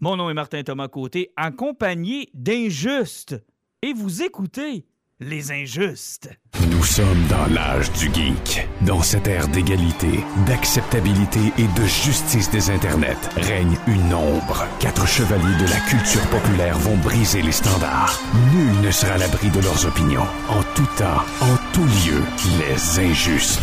Mon 0.00 0.14
nom 0.14 0.30
est 0.30 0.34
Martin 0.34 0.62
Thomas 0.62 0.86
Côté, 0.86 1.32
accompagné 1.36 2.28
d'Injustes. 2.32 3.34
Et 3.82 3.92
vous 3.92 4.22
écoutez 4.22 4.86
Les 5.18 5.50
Injustes. 5.50 6.30
Nous 6.70 6.84
sommes 6.84 7.26
dans 7.28 7.52
l'âge 7.52 7.90
du 7.94 8.06
geek. 8.14 8.68
Dans 8.82 9.02
cette 9.02 9.26
ère 9.26 9.48
d'égalité, 9.48 10.20
d'acceptabilité 10.46 11.40
et 11.58 11.66
de 11.66 11.84
justice 11.84 12.48
des 12.48 12.70
internets, 12.70 13.28
règne 13.38 13.76
une 13.88 14.14
ombre. 14.14 14.68
Quatre 14.78 15.08
chevaliers 15.08 15.58
de 15.58 15.68
la 15.68 15.80
culture 15.80 16.24
populaire 16.30 16.78
vont 16.78 16.96
briser 16.98 17.42
les 17.42 17.50
standards. 17.50 18.20
Nul 18.54 18.80
ne 18.80 18.92
sera 18.92 19.14
à 19.14 19.18
l'abri 19.18 19.50
de 19.50 19.60
leurs 19.60 19.84
opinions. 19.84 20.28
En 20.48 20.62
tout 20.76 20.88
temps, 20.96 21.24
en 21.40 21.56
tout 21.72 21.86
lieu, 22.06 22.22
les 22.60 23.00
injustes. 23.00 23.60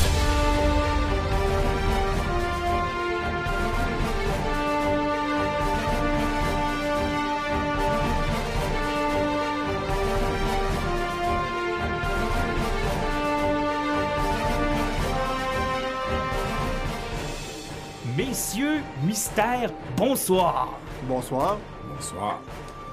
Mystère, 19.16 19.72
bonsoir. 19.96 20.78
Bonsoir. 21.08 21.58
Bonsoir. 21.88 22.42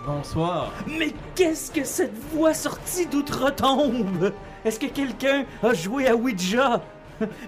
Bonsoir. 0.07 0.73
Mais 0.87 1.12
qu'est-ce 1.35 1.73
que 1.73 1.83
cette 1.83 2.17
voix 2.33 2.55
sortie 2.55 3.07
d'outre-tombe? 3.07 4.33
Est-ce 4.65 4.79
que 4.79 4.87
quelqu'un 4.87 5.45
a 5.65 5.75
joué 5.75 6.07
à 6.07 6.15
Ouija? 6.15 6.81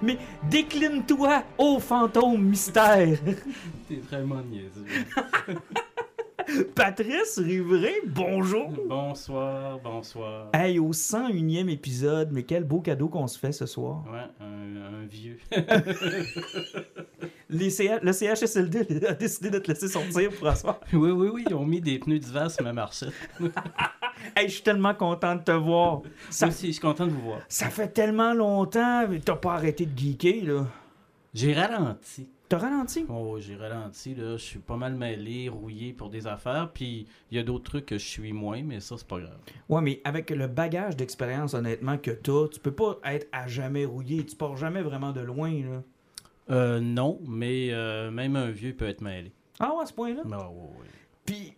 Mais 0.02 0.18
décline-toi, 0.50 1.44
ô 1.56 1.78
fantôme 1.78 2.42
mystère. 2.42 3.16
T'es 3.88 4.02
vraiment 4.10 4.42
niaiseux. 4.50 4.86
Patrice 6.74 7.38
Rivray, 7.38 7.94
bonjour. 8.06 8.70
bonsoir, 8.88 9.78
bonsoir. 9.80 10.48
Hey, 10.52 10.78
au 10.78 10.92
101e 10.92 11.68
épisode, 11.68 12.30
mais 12.32 12.42
quel 12.42 12.64
beau 12.64 12.80
cadeau 12.80 13.08
qu'on 13.08 13.26
se 13.26 13.38
fait 13.38 13.52
ce 13.52 13.66
soir. 13.66 14.04
Ouais, 14.10 14.26
un, 14.40 15.02
un 15.02 15.06
vieux. 15.06 15.38
Les 17.50 17.70
CH 17.70 18.00
le 18.02 18.12
CHSLD 18.12 19.06
a 19.06 19.14
décidé 19.14 19.50
de 19.50 19.58
te 19.58 19.68
laisser 19.70 19.88
sortir 19.88 20.30
pour 20.30 20.48
asseoir. 20.48 20.80
oui, 20.92 21.10
oui, 21.10 21.28
oui, 21.32 21.44
ils 21.48 21.54
ont 21.54 21.64
mis 21.66 21.80
des 21.80 21.98
pneus 21.98 22.18
d'hiver 22.18 22.50
sur 22.50 22.64
ma 22.64 22.72
marchette. 22.72 23.12
Hey, 24.36 24.48
je 24.48 24.54
suis 24.54 24.62
tellement 24.62 24.94
content 24.94 25.34
de 25.34 25.42
te 25.42 25.50
voir. 25.50 26.00
Ça, 26.30 26.46
Moi 26.46 26.54
aussi, 26.54 26.68
je 26.68 26.72
suis 26.72 26.80
content 26.80 27.04
de 27.06 27.10
vous 27.10 27.20
voir. 27.20 27.40
ça 27.48 27.68
fait 27.68 27.88
tellement 27.88 28.32
longtemps, 28.32 29.06
mais 29.08 29.18
t'as 29.18 29.34
pas 29.36 29.54
arrêté 29.54 29.84
de 29.86 29.98
geeker, 29.98 30.44
là. 30.46 30.66
J'ai 31.34 31.52
ralenti. 31.52 32.26
T'as 32.54 32.60
ralenti? 32.60 33.04
Oh, 33.08 33.36
j'ai 33.40 33.56
ralenti, 33.56 34.14
là. 34.14 34.36
Je 34.36 34.42
suis 34.44 34.60
pas 34.60 34.76
mal 34.76 34.94
mêlé, 34.94 35.48
rouillé 35.48 35.92
pour 35.92 36.08
des 36.08 36.28
affaires. 36.28 36.70
Puis, 36.72 37.08
il 37.32 37.36
y 37.36 37.40
a 37.40 37.42
d'autres 37.42 37.64
trucs 37.64 37.86
que 37.86 37.98
je 37.98 38.06
suis 38.06 38.32
moins, 38.32 38.62
mais 38.62 38.78
ça, 38.78 38.94
c'est 38.96 39.08
pas 39.08 39.18
grave. 39.18 39.40
Ouais, 39.68 39.82
mais 39.82 40.00
avec 40.04 40.30
le 40.30 40.46
bagage 40.46 40.96
d'expérience, 40.96 41.54
honnêtement, 41.54 41.98
que 41.98 42.12
t'as, 42.12 42.46
tu 42.46 42.60
peux 42.60 42.70
pas 42.70 43.00
être 43.06 43.26
à 43.32 43.48
jamais 43.48 43.84
rouillé. 43.84 44.24
Tu 44.24 44.36
pars 44.36 44.56
jamais 44.56 44.82
vraiment 44.82 45.10
de 45.10 45.20
loin, 45.20 45.50
là. 45.50 45.82
Euh, 46.50 46.78
non, 46.78 47.18
mais 47.26 47.70
euh, 47.72 48.12
même 48.12 48.36
un 48.36 48.50
vieux 48.52 48.72
peut 48.72 48.86
être 48.86 49.00
mêlé. 49.00 49.32
Ah 49.58 49.74
ouais, 49.74 49.82
à 49.82 49.86
ce 49.86 49.92
point-là? 49.92 50.22
Ah, 50.30 50.48
ouais, 50.48 50.54
ouais. 50.54 50.86
Puis, 51.26 51.54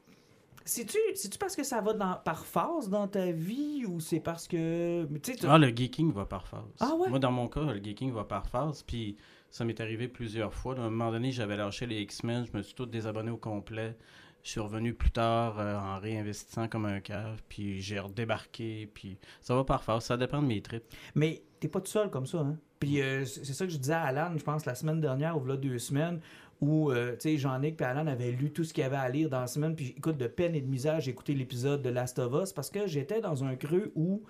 c'est-tu 0.64 0.97
c'est-tu 1.14 1.36
parce 1.36 1.55
que 1.55 1.62
ça 1.62 1.83
va 1.83 1.92
dans, 1.92 2.14
par 2.25 2.47
phase 2.47 2.88
dans 2.88 3.06
ta 3.06 3.33
vie 3.33 3.84
ou 3.86 4.00
c'est 4.00 4.20
parce 4.20 4.48
que. 4.48 5.05
Tu 5.22 5.36
tu- 5.36 5.47
Ah, 5.47 5.58
le 5.58 5.69
geeking 5.69 6.10
va 6.10 6.25
par 6.25 6.48
phase. 6.48 6.62
Ah 6.81 6.94
ouais? 6.98 7.10
Moi, 7.10 7.19
dans 7.19 7.33
mon 7.33 7.48
cas, 7.48 7.60
le 7.75 7.83
geeking 7.84 8.12
va 8.12 8.25
par 8.25 8.47
phase. 8.47 8.83
Puis 8.83 9.19
ça 9.57 9.65
m'est 9.65 9.81
arrivé 9.81 10.07
plusieurs 10.07 10.53
fois. 10.53 10.75
À 10.75 10.83
un 10.83 10.91
moment 10.91 11.11
donné, 11.11 11.33
j'avais 11.33 11.57
lâché 11.57 11.87
les 11.87 12.03
X-Men. 12.03 12.45
Je 12.45 12.55
me 12.55 12.62
suis 12.62 12.75
tout 12.75 12.85
désabonné 12.85 13.31
au 13.31 13.39
complet. 13.39 13.97
Je 14.43 14.51
suis 14.51 14.61
revenu 14.61 14.93
plus 14.93 15.11
tard 15.11 15.59
euh, 15.59 15.79
en 15.79 15.99
réinvestissant 15.99 16.69
comme 16.69 16.85
un 16.85 17.01
cave. 17.01 17.41
Puis 17.49 17.81
j'ai 17.81 17.99
redébarqué. 17.99 18.87
Puis 18.93 19.17
ça 19.41 19.55
va 19.55 19.65
par 19.65 19.83
phase. 19.83 20.05
Ça 20.05 20.19
dépend 20.19 20.43
de 20.43 20.47
mes 20.47 20.61
trips. 20.61 20.84
Mais 21.15 21.43
t'es 21.59 21.69
pas 21.69 21.81
tout 21.81 21.91
seul 21.91 22.11
comme 22.11 22.27
ça, 22.27 22.41
hein? 22.41 22.59
Puis 22.81 23.00
euh, 23.00 23.25
c'est 23.25 23.55
ça 23.55 23.65
que 23.65 23.72
je 23.72 23.78
disais 23.78 23.95
à 23.95 24.03
Alan, 24.03 24.37
je 24.37 24.45
pense, 24.45 24.66
la 24.66 24.75
semaine 24.75 25.00
dernière, 25.00 25.41
ou 25.41 25.47
là 25.47 25.56
deux 25.56 25.78
semaines, 25.78 26.21
où, 26.61 26.91
euh, 26.91 27.12
tu 27.12 27.21
sais, 27.21 27.39
Jean-Nic 27.39 27.81
et 27.81 27.84
Alan 27.84 28.06
avaient 28.06 28.33
lu 28.33 28.53
tout 28.53 28.62
ce 28.62 28.75
qu'il 28.75 28.83
y 28.83 28.84
avait 28.84 28.97
à 28.97 29.09
lire 29.09 29.31
dans 29.31 29.41
la 29.41 29.47
semaine, 29.47 29.75
puis 29.75 29.95
écoute, 29.97 30.19
de 30.19 30.27
peine 30.27 30.55
et 30.55 30.61
de 30.61 30.69
misère, 30.69 31.00
j'ai 31.00 31.12
écouté 31.12 31.33
l'épisode 31.33 31.81
de 31.81 31.89
Last 31.89 32.19
of 32.19 32.43
Us, 32.43 32.53
parce 32.53 32.69
que 32.69 32.87
j'étais 32.87 33.22
dans 33.22 33.43
un 33.43 33.56
creux 33.56 33.91
où 33.95 34.22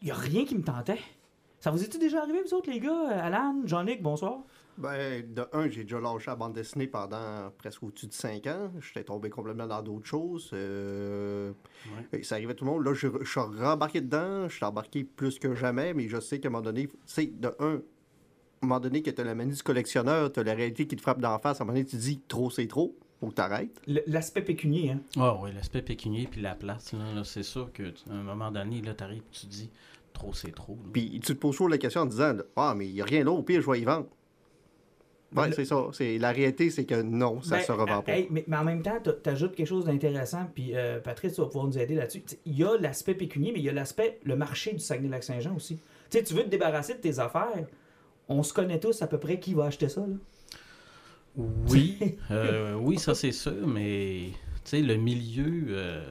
il 0.00 0.08
y 0.08 0.10
a 0.10 0.14
rien 0.14 0.46
qui 0.46 0.54
me 0.54 0.62
tentait. 0.62 1.00
Ça 1.60 1.70
vous 1.70 1.82
est-il 1.82 2.00
déjà 2.00 2.22
arrivé, 2.22 2.40
vous 2.42 2.54
autres, 2.54 2.70
les 2.70 2.80
gars? 2.80 3.08
Alan, 3.22 3.54
Jean-Nic, 3.66 4.02
bonsoir. 4.02 4.38
Ben, 4.78 5.22
de 5.30 5.46
un, 5.52 5.68
j'ai 5.68 5.82
déjà 5.82 6.00
lâché 6.00 6.28
la 6.28 6.36
bande 6.36 6.54
dessinée 6.54 6.86
pendant 6.86 7.50
presque 7.58 7.82
au-dessus 7.82 8.06
de 8.06 8.14
5 8.14 8.46
ans. 8.46 8.70
J'étais 8.80 9.04
tombé 9.04 9.28
complètement 9.28 9.66
dans 9.66 9.82
d'autres 9.82 10.06
choses. 10.06 10.48
Euh, 10.54 11.52
et 12.14 12.22
Ça 12.22 12.36
arrivait 12.36 12.52
à 12.52 12.54
tout 12.54 12.64
le 12.64 12.70
monde. 12.70 12.82
Là, 12.82 12.94
je, 12.94 13.08
je 13.20 13.28
suis 13.28 13.40
rembarqué 13.40 14.00
dedans. 14.00 14.48
Je 14.48 14.56
suis 14.56 14.64
embarqué 14.64 15.04
plus 15.04 15.38
que 15.38 15.54
jamais, 15.54 15.92
mais 15.92 16.08
je 16.08 16.18
sais 16.18 16.40
qu'à 16.40 16.48
un 16.48 16.50
moment 16.50 16.62
donné, 16.62 16.86
tu 16.86 16.96
sais, 17.04 17.26
de 17.26 17.54
un, 17.58 17.74
à 17.74 17.76
un 17.76 17.80
moment 18.66 18.80
donné, 18.80 19.02
que 19.02 19.10
tu 19.10 19.20
as 19.20 19.24
la 19.24 19.34
manie 19.34 19.52
du 19.52 19.62
collectionneur, 19.62 20.32
tu 20.32 20.40
as 20.40 20.44
la 20.44 20.54
réalité 20.54 20.86
qui 20.86 20.96
te 20.96 21.02
frappe 21.02 21.20
d'en 21.20 21.38
face. 21.40 21.60
À 21.60 21.64
un 21.64 21.66
moment 21.66 21.74
donné, 21.74 21.84
tu 21.84 21.96
te 21.98 22.00
dis 22.00 22.20
trop, 22.26 22.48
c'est 22.48 22.68
trop. 22.68 22.96
Faut 23.20 23.28
que 23.28 23.68
L'aspect 24.06 24.40
pécunier, 24.40 24.92
hein? 24.92 25.00
Ah 25.18 25.36
oui, 25.42 25.50
l'aspect 25.54 25.82
pécunier 25.82 26.26
puis 26.26 26.40
la 26.40 26.54
place. 26.54 26.94
Là, 26.94 27.12
là, 27.14 27.22
c'est 27.22 27.42
sûr 27.42 27.70
qu'à 27.70 27.82
un 28.10 28.22
moment 28.22 28.50
donné, 28.50 28.80
là, 28.80 28.94
t'arrives 28.94 29.24
tu 29.30 29.42
te 29.42 29.46
dis 29.46 29.70
trop, 30.12 30.32
c'est 30.32 30.54
trop. 30.54 30.76
Puis 30.92 31.20
tu 31.24 31.34
te 31.34 31.38
poses 31.40 31.52
toujours 31.56 31.68
la 31.68 31.78
question 31.78 32.02
en 32.02 32.06
disant 32.06 32.34
Ah, 32.56 32.74
mais 32.76 32.86
il 32.88 32.94
n'y 32.94 33.00
a 33.00 33.04
rien 33.04 33.24
d'autre. 33.24 33.38
Au 33.38 33.42
pire, 33.42 33.60
je 33.62 33.70
vais 33.70 33.80
y 33.80 33.84
vendre. 33.84 34.06
Ouais, 35.36 35.46
Le- 35.48 35.52
c'est 35.54 35.64
ça. 35.64 35.86
C'est, 35.92 36.18
la 36.18 36.32
réalité, 36.32 36.70
c'est 36.70 36.84
que 36.84 37.00
non, 37.02 37.40
ça 37.40 37.58
Ben, 37.58 37.62
se 37.62 37.70
revend 37.70 38.02
pas. 38.02 38.12
hey, 38.12 38.26
mais, 38.30 38.44
mais 38.48 38.56
en 38.56 38.64
même 38.64 38.82
temps, 38.82 38.98
t'a- 39.00 39.12
t'ajoutes 39.12 39.54
quelque 39.54 39.68
chose 39.68 39.84
d'intéressant, 39.84 40.46
puis 40.54 40.74
euh, 40.74 40.98
Patrice, 40.98 41.34
tu 41.34 41.40
vas 41.40 41.46
pouvoir 41.46 41.66
nous 41.68 41.78
aider 41.78 41.94
là-dessus. 41.94 42.22
T'sais, 42.22 42.40
Il 42.46 42.58
y 42.58 42.64
a 42.64 42.76
l'aspect 42.78 43.14
pécunier, 43.14 43.52
mais 43.52 43.60
il 43.60 43.64
y 43.64 43.68
a 43.68 43.72
l'aspect, 43.72 44.18
le 44.24 44.34
marché 44.34 44.72
du 44.72 44.80
Saguenay-Lac-Saint-Jean 44.80 45.54
aussi. 45.54 45.76
Tu 46.10 46.18
sais, 46.18 46.24
tu 46.24 46.34
veux 46.34 46.42
te 46.42 46.48
débarrasser 46.48 46.94
de 46.94 46.98
tes 46.98 47.20
affaires, 47.20 47.64
on 48.28 48.42
se 48.42 48.52
connaît 48.52 48.80
tous 48.80 49.02
à 49.02 49.06
peu 49.06 49.18
près 49.18 49.38
qui 49.38 49.54
va 49.54 49.66
acheter 49.66 49.88
ça. 49.88 50.00
Là. 50.00 50.16
Oui, 51.36 51.96
euh, 52.32 52.74
oui, 52.74 52.98
ça 52.98 53.14
c'est 53.14 53.30
sûr, 53.32 53.54
mais 53.66 54.30
tu 54.64 54.70
sais, 54.70 54.80
le 54.82 54.96
milieu, 54.96 55.66
euh, 55.68 56.02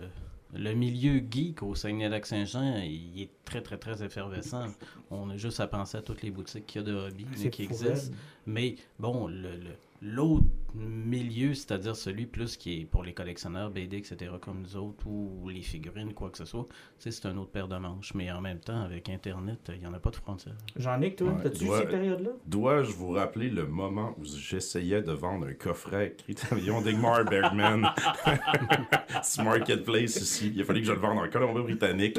le 0.53 0.73
milieu 0.73 1.21
geek 1.29 1.61
au 1.63 1.75
Saguenay-Lac-Saint-Jean, 1.75 2.77
il 2.83 3.21
est 3.21 3.29
très, 3.45 3.61
très, 3.61 3.77
très 3.77 4.03
effervescent. 4.03 4.67
On 5.11 5.29
a 5.29 5.37
juste 5.37 5.59
à 5.59 5.67
penser 5.67 5.97
à 5.97 6.01
toutes 6.01 6.21
les 6.23 6.31
boutiques 6.31 6.65
qu'il 6.65 6.81
y 6.81 6.83
a 6.83 6.87
de 6.87 6.93
hobby 6.95 7.25
qui 7.51 7.63
existent. 7.63 8.15
Mais 8.47 8.75
bon, 8.97 9.27
le, 9.27 9.51
le- 9.57 9.75
l'autre 10.01 10.45
milieu, 10.75 11.53
c'est-à-dire 11.53 11.95
celui 11.95 12.25
plus 12.25 12.57
qui 12.57 12.81
est 12.81 12.85
pour 12.85 13.03
les 13.03 13.13
collectionneurs 13.13 13.69
BD, 13.69 13.97
etc., 13.97 14.31
comme 14.41 14.61
nous 14.61 14.75
autres, 14.75 15.07
ou 15.07 15.49
les 15.49 15.61
figurines, 15.61 16.13
quoi 16.13 16.29
que 16.29 16.37
ce 16.37 16.45
soit, 16.45 16.67
c'est 16.97 17.25
un 17.25 17.37
autre 17.37 17.51
paire 17.51 17.67
de 17.67 17.77
manches. 17.77 18.13
Mais 18.13 18.31
en 18.31 18.41
même 18.41 18.59
temps, 18.59 18.81
avec 18.81 19.09
Internet, 19.09 19.71
il 19.73 19.79
n'y 19.79 19.87
en 19.87 19.93
a 19.93 19.99
pas 19.99 20.09
de 20.11 20.15
frontières. 20.15 20.55
Jean-Nic, 20.75 21.15
toi, 21.15 21.29
Ouais, 21.29 21.43
t'as-tu 21.43 21.67
ces 21.67 21.85
périodes-là? 21.85 22.31
Dois-je 22.45 22.91
vous 22.91 23.11
rappeler 23.11 23.49
le 23.49 23.67
moment 23.67 24.15
où 24.17 24.25
j'essayais 24.25 25.01
de 25.01 25.11
vendre 25.11 25.47
un 25.47 25.53
coffret 25.53 26.15
Criterion 26.17 26.81
d'Igmar 26.81 27.25
Bergman? 27.25 27.89
Sur 29.23 29.43
Marketplace 29.43 30.15
ici? 30.17 30.51
Il 30.55 30.61
a 30.61 30.65
fallu 30.65 30.81
que 30.81 30.87
je 30.87 30.93
le 30.93 30.99
vende 30.99 31.19
en 31.19 31.29
Colombie-Britannique. 31.29 32.17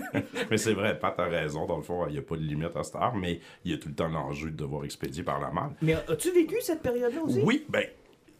mais 0.50 0.58
c'est 0.58 0.74
vrai, 0.74 0.98
Pat 0.98 1.18
a 1.18 1.24
raison. 1.24 1.66
Dans 1.66 1.76
le 1.76 1.82
fond, 1.82 2.06
il 2.06 2.12
n'y 2.12 2.18
a 2.18 2.22
pas 2.22 2.36
de 2.36 2.42
limite 2.42 2.76
à 2.76 2.82
cette 2.82 2.96
heure, 2.96 3.14
mais 3.14 3.40
il 3.64 3.70
y 3.72 3.74
a 3.74 3.78
tout 3.78 3.88
le 3.88 3.94
temps 3.94 4.08
l'enjeu 4.08 4.50
de 4.50 4.56
devoir 4.56 4.84
expédier 4.84 5.22
par 5.22 5.40
la 5.40 5.50
malle. 5.50 5.72
Mais 5.82 5.94
as-tu 5.94 6.30
vécu 6.32 6.56
cette 6.60 6.82
période-là 6.82 7.22
aussi? 7.22 7.40
Oui, 7.44 7.64
ben, 7.68 7.84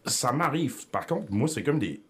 ça 0.06 0.32
m'arrive. 0.32 0.86
Par 0.88 1.06
contre, 1.06 1.32
moi, 1.32 1.48
c'est 1.48 1.62
comme 1.62 1.78
des. 1.78 2.00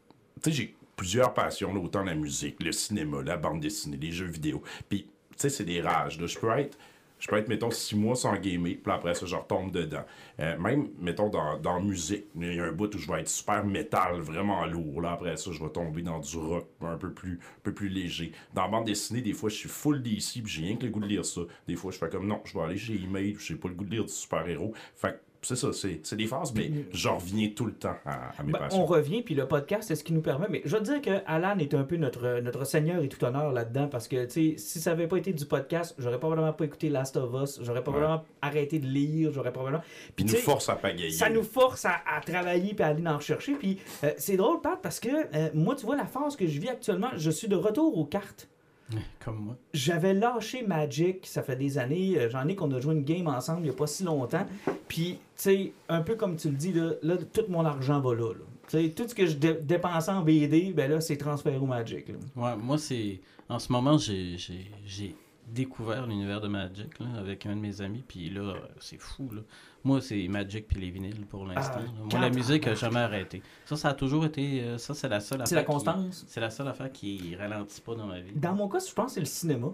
Tu 0.43 0.51
sais, 0.51 0.53
j'ai 0.53 0.77
plusieurs 0.97 1.35
passions, 1.35 1.75
là, 1.75 1.81
autant 1.81 2.03
la 2.03 2.15
musique, 2.15 2.63
le 2.63 2.73
cinéma, 2.73 3.23
la 3.23 3.37
bande 3.37 3.61
dessinée, 3.61 3.97
les 3.97 4.13
jeux 4.13 4.27
vidéo. 4.27 4.63
Puis, 4.89 5.03
tu 5.03 5.09
sais, 5.37 5.49
c'est 5.49 5.65
des 5.65 5.81
rages. 5.81 6.19
Je 6.25 6.39
peux 6.39 6.51
être. 6.59 6.79
Je 7.19 7.29
peux 7.29 7.37
être, 7.37 7.47
mettons, 7.47 7.71
six 7.71 7.95
mois 7.95 8.17
sans 8.17 8.35
gamer, 8.35 8.79
puis 8.83 8.93
après 8.93 9.15
ça, 9.15 9.27
je 9.27 9.37
retombe 9.37 9.71
dedans. 9.71 10.05
Euh, 10.41 10.59
même, 10.59 10.89
mettons, 10.99 11.29
dans, 11.29 11.57
dans 11.57 11.81
musique, 11.81 12.25
il 12.35 12.55
y 12.55 12.59
a 12.59 12.65
un 12.65 12.73
bout 12.73 12.93
où 12.93 12.99
je 12.99 13.09
vais 13.09 13.21
être 13.21 13.29
super 13.29 13.65
métal, 13.65 14.19
vraiment 14.19 14.67
lourd. 14.67 15.01
Là, 15.01 15.13
après 15.13 15.37
ça, 15.37 15.53
je 15.53 15.63
vais 15.63 15.71
tomber 15.71 16.03
dans 16.03 16.19
du 16.19 16.37
rock 16.37 16.67
un 16.81 16.97
peu 16.97 17.13
plus, 17.13 17.35
un 17.35 17.61
peu 17.63 17.73
plus 17.73 17.89
léger. 17.89 18.33
Dans 18.55 18.69
bande 18.69 18.87
dessinée, 18.87 19.21
des 19.21 19.35
fois, 19.35 19.51
je 19.51 19.55
suis 19.55 19.69
full 19.69 20.03
DC, 20.03 20.43
puis 20.43 20.49
j'ai 20.49 20.63
rien 20.65 20.77
que 20.77 20.85
le 20.85 20.91
goût 20.91 20.99
de 20.99 21.07
lire 21.07 21.25
ça. 21.25 21.43
Des 21.69 21.77
fois, 21.77 21.93
je 21.93 21.99
fais 21.99 22.09
comme, 22.09 22.27
non, 22.27 22.41
je 22.45 22.59
vais 22.59 22.65
aller 22.65 22.77
chez 22.77 22.95
puis 22.95 23.37
j'ai 23.39 23.55
pas 23.55 23.69
le 23.69 23.75
goût 23.75 23.85
de 23.85 23.91
lire 23.91 24.05
du 24.05 24.13
super-héros. 24.13 24.75
Fait 24.97 25.21
c'est 25.43 25.57
ça, 25.57 25.73
c'est 25.73 26.01
c'est 26.05 26.17
des 26.17 26.27
phases, 26.27 26.55
mais 26.55 26.71
je 26.93 27.09
reviens 27.09 27.49
tout 27.55 27.67
le 27.67 27.73
temps 27.75 27.97
à, 28.07 28.31
à 28.39 28.43
mes 28.45 28.53
Ben, 28.53 28.59
passions. 28.61 28.83
on 28.83 28.87
revient, 28.87 29.23
puis 29.23 29.35
le 29.35 29.47
podcast, 29.47 29.89
c'est 29.89 29.97
ce 29.97 30.05
qui 30.05 30.13
nous 30.13 30.21
permet. 30.23 30.47
Mais 30.49 30.63
je 30.65 30.77
veux 30.77 30.83
dire 30.83 31.03
que 31.03 31.11
Alan 31.27 31.59
est 31.59 31.75
un 31.75 31.83
peu 31.85 31.97
notre, 31.97 32.41
notre 32.41 32.65
seigneur 32.65 33.03
et 33.03 33.09
tout 33.09 33.23
honneur 33.25 33.53
là-dedans, 33.53 33.89
parce 33.89 34.09
que, 34.09 34.25
tu 34.25 34.53
sais, 34.53 34.55
si 34.59 34.81
ça 34.81 34.93
avait 34.93 35.09
pas 35.09 35.17
été 35.19 35.33
du 35.33 35.45
podcast, 35.45 35.95
j'aurais 35.99 36.19
probablement 36.19 36.53
pas 36.53 36.65
écouté 36.65 36.89
Last 36.89 37.17
of 37.17 37.31
Us, 37.43 37.61
j'aurais 37.63 37.83
probablement 37.83 38.25
arrêté 38.41 38.79
de 38.79 38.87
lire, 38.87 39.33
j'aurais 39.33 39.53
probablement... 39.53 39.83
Puis, 40.17 40.25
nous 40.25 40.35
force 40.37 40.69
à 40.69 40.77
pagayer. 40.77 41.11
ça 41.11 41.29
nous 41.29 41.43
force 41.43 41.85
à, 41.85 41.97
à 42.07 42.21
travailler 42.21 42.75
puis 42.75 42.85
à 42.85 42.89
aller 42.89 43.07
en 43.07 43.17
rechercher. 43.17 43.55
Puis 43.55 43.79
euh, 44.05 44.13
c'est 44.19 44.37
drôle, 44.37 44.61
Pat, 44.61 44.79
parce 44.81 45.01
que 45.01 45.09
euh, 45.35 45.51
moi, 45.55 45.75
tu 45.75 45.85
vois, 45.87 45.97
la 45.97 46.07
phase 46.07 46.37
que 46.37 46.47
je 46.47 46.61
vis 46.61 46.69
actuellement, 46.69 47.11
je 47.17 47.31
suis 47.31 47.49
de 47.49 47.57
retour 47.57 47.99
aux 47.99 48.05
cartes. 48.07 48.49
Comme 49.25 49.39
moi. 49.45 49.57
J'avais 49.73 50.15
lâché 50.15 50.63
Magic, 50.63 51.27
ça 51.27 51.43
fait 51.43 51.57
des 51.57 51.79
années. 51.79 52.19
euh, 52.19 52.31
J'en 52.31 52.47
ai 52.49 52.55
qu'on 52.55 52.71
a 52.73 52.81
joué 52.81 52.95
une 52.95 53.05
game 53.05 53.27
ensemble 53.29 53.61
il 53.61 53.65
n'y 53.65 53.71
a 53.71 53.75
pas 53.75 53.87
si 53.87 54.05
longtemps. 54.05 54.47
Puis, 54.89 55.15
tu 55.15 55.19
sais, 55.37 55.73
un 55.89 56.03
peu 56.03 56.15
comme 56.17 56.37
tu 56.37 56.49
le 56.51 56.57
dis, 56.57 56.73
là, 56.73 56.93
là, 57.03 57.17
tout 57.17 57.45
mon 57.49 57.65
argent 57.65 58.01
va 58.01 58.15
là. 58.15 58.33
tout 58.71 59.09
ce 59.09 59.15
que 59.15 59.27
je 59.27 59.37
dé- 59.37 59.59
dépensais 59.63 60.11
en 60.11 60.23
BD, 60.23 60.73
ben 60.73 60.91
là, 60.91 61.01
c'est 61.01 61.17
transféré 61.17 61.57
au 61.59 61.67
Magic. 61.67 62.09
là. 62.09 62.15
Ouais, 62.37 62.57
moi, 62.57 62.79
c'est. 62.79 63.21
En 63.49 63.59
ce 63.59 63.71
moment, 63.73 63.99
j'ai 63.99 64.37
découvert 65.49 66.07
l'univers 66.07 66.41
de 66.41 66.49
Magic 66.49 66.99
là, 67.01 67.07
avec 67.19 67.45
un 67.47 67.55
de 67.57 67.61
mes 67.61 67.81
amis, 67.83 68.03
puis 68.07 68.31
là, 68.31 68.55
c'est 68.81 68.99
fou. 69.01 69.29
Là. 69.33 69.43
Moi, 69.85 70.01
c'est 70.01 70.29
Magic 70.29 70.69
puis 70.69 70.81
les 70.81 70.91
vinyles 70.91 71.27
pour 71.27 71.45
l'instant. 71.45 71.81
Ah. 71.81 72.03
Moi, 72.11 72.21
la 72.21 72.31
musique 72.31 72.67
n'a 72.67 72.75
jamais 72.75 73.01
arrêté. 73.01 73.43
Ça, 73.67 73.77
ça 73.77 73.89
a 73.89 73.95
toujours 73.95 74.25
été. 74.25 74.63
euh, 74.63 74.79
ça, 74.79 74.95
c'est 74.95 75.09
la 75.09 75.19
seule 75.21 75.43
C'est 75.45 75.55
la 75.57 75.63
affaire 75.63 75.67
qui- 75.67 75.73
constance. 75.73 76.25
C'est 76.29 76.41
la 76.41 76.51
seule 76.51 76.69
affaire 76.69 76.93
qui 76.93 77.35
ralentit 77.37 77.81
pas 77.81 77.95
dans 77.97 78.07
ma 78.07 78.21
vie. 78.21 78.33
Dans 78.37 78.55
mon 78.55 78.69
cas, 78.69 78.79
je 78.79 78.93
pense 78.95 79.07
que 79.07 79.13
c'est 79.15 79.21
le 79.21 79.27
cinéma. 79.27 79.69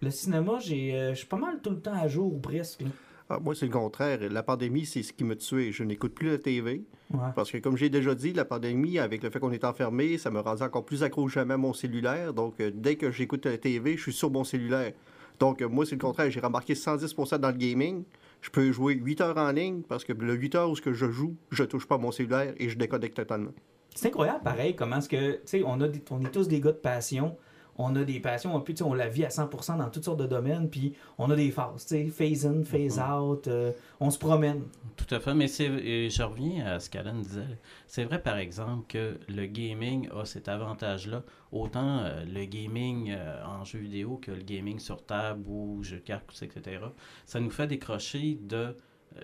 Le 0.00 0.10
cinéma, 0.10 0.58
j'ai, 0.60 0.94
euh, 0.94 1.10
je 1.10 1.18
suis 1.18 1.26
pas 1.26 1.36
mal 1.36 1.60
tout 1.62 1.70
le 1.70 1.80
temps 1.80 1.94
à 1.94 2.08
jour 2.08 2.32
ou 2.32 2.38
presque. 2.38 2.80
là. 2.82 2.88
Ah, 3.28 3.38
moi, 3.40 3.54
c'est 3.54 3.66
le 3.66 3.72
contraire. 3.72 4.20
La 4.30 4.42
pandémie, 4.42 4.86
c'est 4.86 5.02
ce 5.02 5.12
qui 5.12 5.24
me 5.24 5.36
tuait. 5.36 5.72
Je 5.72 5.82
n'écoute 5.82 6.14
plus 6.14 6.30
la 6.30 6.38
TV. 6.38 6.84
Ouais. 7.12 7.18
Parce 7.34 7.50
que, 7.50 7.58
comme 7.58 7.76
j'ai 7.76 7.90
déjà 7.90 8.14
dit, 8.14 8.32
la 8.32 8.44
pandémie, 8.44 8.98
avec 9.00 9.22
le 9.22 9.30
fait 9.30 9.40
qu'on 9.40 9.50
est 9.52 9.64
enfermé, 9.64 10.16
ça 10.16 10.30
me 10.30 10.38
rendait 10.40 10.62
encore 10.62 10.84
plus 10.84 11.02
accro 11.02 11.26
que 11.26 11.32
jamais 11.32 11.54
à 11.54 11.56
mon 11.56 11.72
cellulaire. 11.74 12.32
Donc, 12.32 12.60
euh, 12.60 12.70
dès 12.72 12.94
que 12.96 13.10
j'écoute 13.10 13.44
la 13.46 13.58
TV, 13.58 13.96
je 13.96 14.02
suis 14.02 14.12
sur 14.12 14.30
mon 14.30 14.44
cellulaire. 14.44 14.92
Donc, 15.40 15.60
euh, 15.60 15.68
moi, 15.68 15.84
c'est 15.84 15.96
le 15.96 16.00
contraire. 16.00 16.30
J'ai 16.30 16.40
remarqué 16.40 16.74
110% 16.74 17.38
dans 17.38 17.48
le 17.50 17.56
gaming. 17.56 18.04
Je 18.46 18.50
peux 18.52 18.70
jouer 18.70 18.94
8 18.94 19.20
heures 19.22 19.38
en 19.38 19.50
ligne 19.50 19.82
parce 19.82 20.04
que 20.04 20.12
le 20.12 20.34
8 20.34 20.54
heures 20.54 20.70
où 20.70 20.76
ce 20.76 20.80
que 20.80 20.92
je 20.92 21.10
joue, 21.10 21.34
je 21.50 21.64
touche 21.64 21.84
pas 21.84 21.98
mon 21.98 22.12
cellulaire 22.12 22.54
et 22.58 22.68
je 22.68 22.78
déconnecte 22.78 23.16
totalement. 23.16 23.50
C'est 23.92 24.06
incroyable, 24.06 24.44
pareil, 24.44 24.76
comment 24.76 24.98
est-ce 24.98 25.08
que, 25.08 25.32
tu 25.32 25.40
sais, 25.46 25.62
on, 25.66 25.80
a 25.80 25.88
on 26.10 26.20
est 26.20 26.30
tous 26.30 26.46
des 26.46 26.60
gars 26.60 26.70
de 26.70 26.76
passion. 26.76 27.36
On 27.78 27.94
a 27.96 28.04
des 28.04 28.20
passions, 28.20 28.64
sais, 28.66 28.82
on 28.82 28.94
la 28.94 29.08
vit 29.08 29.24
à 29.24 29.28
100% 29.28 29.78
dans 29.78 29.90
toutes 29.90 30.04
sortes 30.04 30.20
de 30.20 30.26
domaines, 30.26 30.68
puis 30.68 30.94
on 31.18 31.30
a 31.30 31.36
des 31.36 31.50
phases, 31.50 31.86
tu 31.86 31.94
sais, 31.94 32.06
phase 32.06 32.46
in, 32.46 32.64
phase 32.64 32.98
out, 32.98 33.48
euh, 33.48 33.72
on 34.00 34.10
se 34.10 34.18
promène. 34.18 34.62
Tout 34.96 35.14
à 35.14 35.20
fait, 35.20 35.34
mais 35.34 35.48
c'est, 35.48 36.10
je 36.10 36.22
reviens 36.22 36.66
à 36.66 36.80
ce 36.80 36.90
qu'Alan 36.90 37.18
disait. 37.20 37.58
C'est 37.86 38.04
vrai, 38.04 38.20
par 38.20 38.38
exemple, 38.38 38.86
que 38.88 39.18
le 39.28 39.46
gaming 39.46 40.08
a 40.10 40.24
cet 40.24 40.48
avantage-là. 40.48 41.22
Autant 41.52 42.00
euh, 42.00 42.24
le 42.24 42.44
gaming 42.44 43.10
euh, 43.10 43.44
en 43.44 43.64
jeu 43.64 43.78
vidéo 43.78 44.16
que 44.16 44.30
le 44.32 44.42
gaming 44.42 44.78
sur 44.78 45.04
table 45.04 45.44
ou 45.46 45.82
jeu 45.82 45.96
de 45.96 46.02
cartes, 46.02 46.42
etc. 46.42 46.80
Ça 47.24 47.40
nous 47.40 47.50
fait 47.50 47.66
décrocher 47.66 48.38
de 48.40 48.76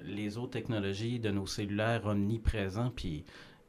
les 0.04 0.38
autres 0.38 0.52
technologies, 0.52 1.18
de 1.18 1.30
nos 1.30 1.46
cellulaires 1.46 2.06
omniprésents, 2.06 2.92
puis 2.94 3.24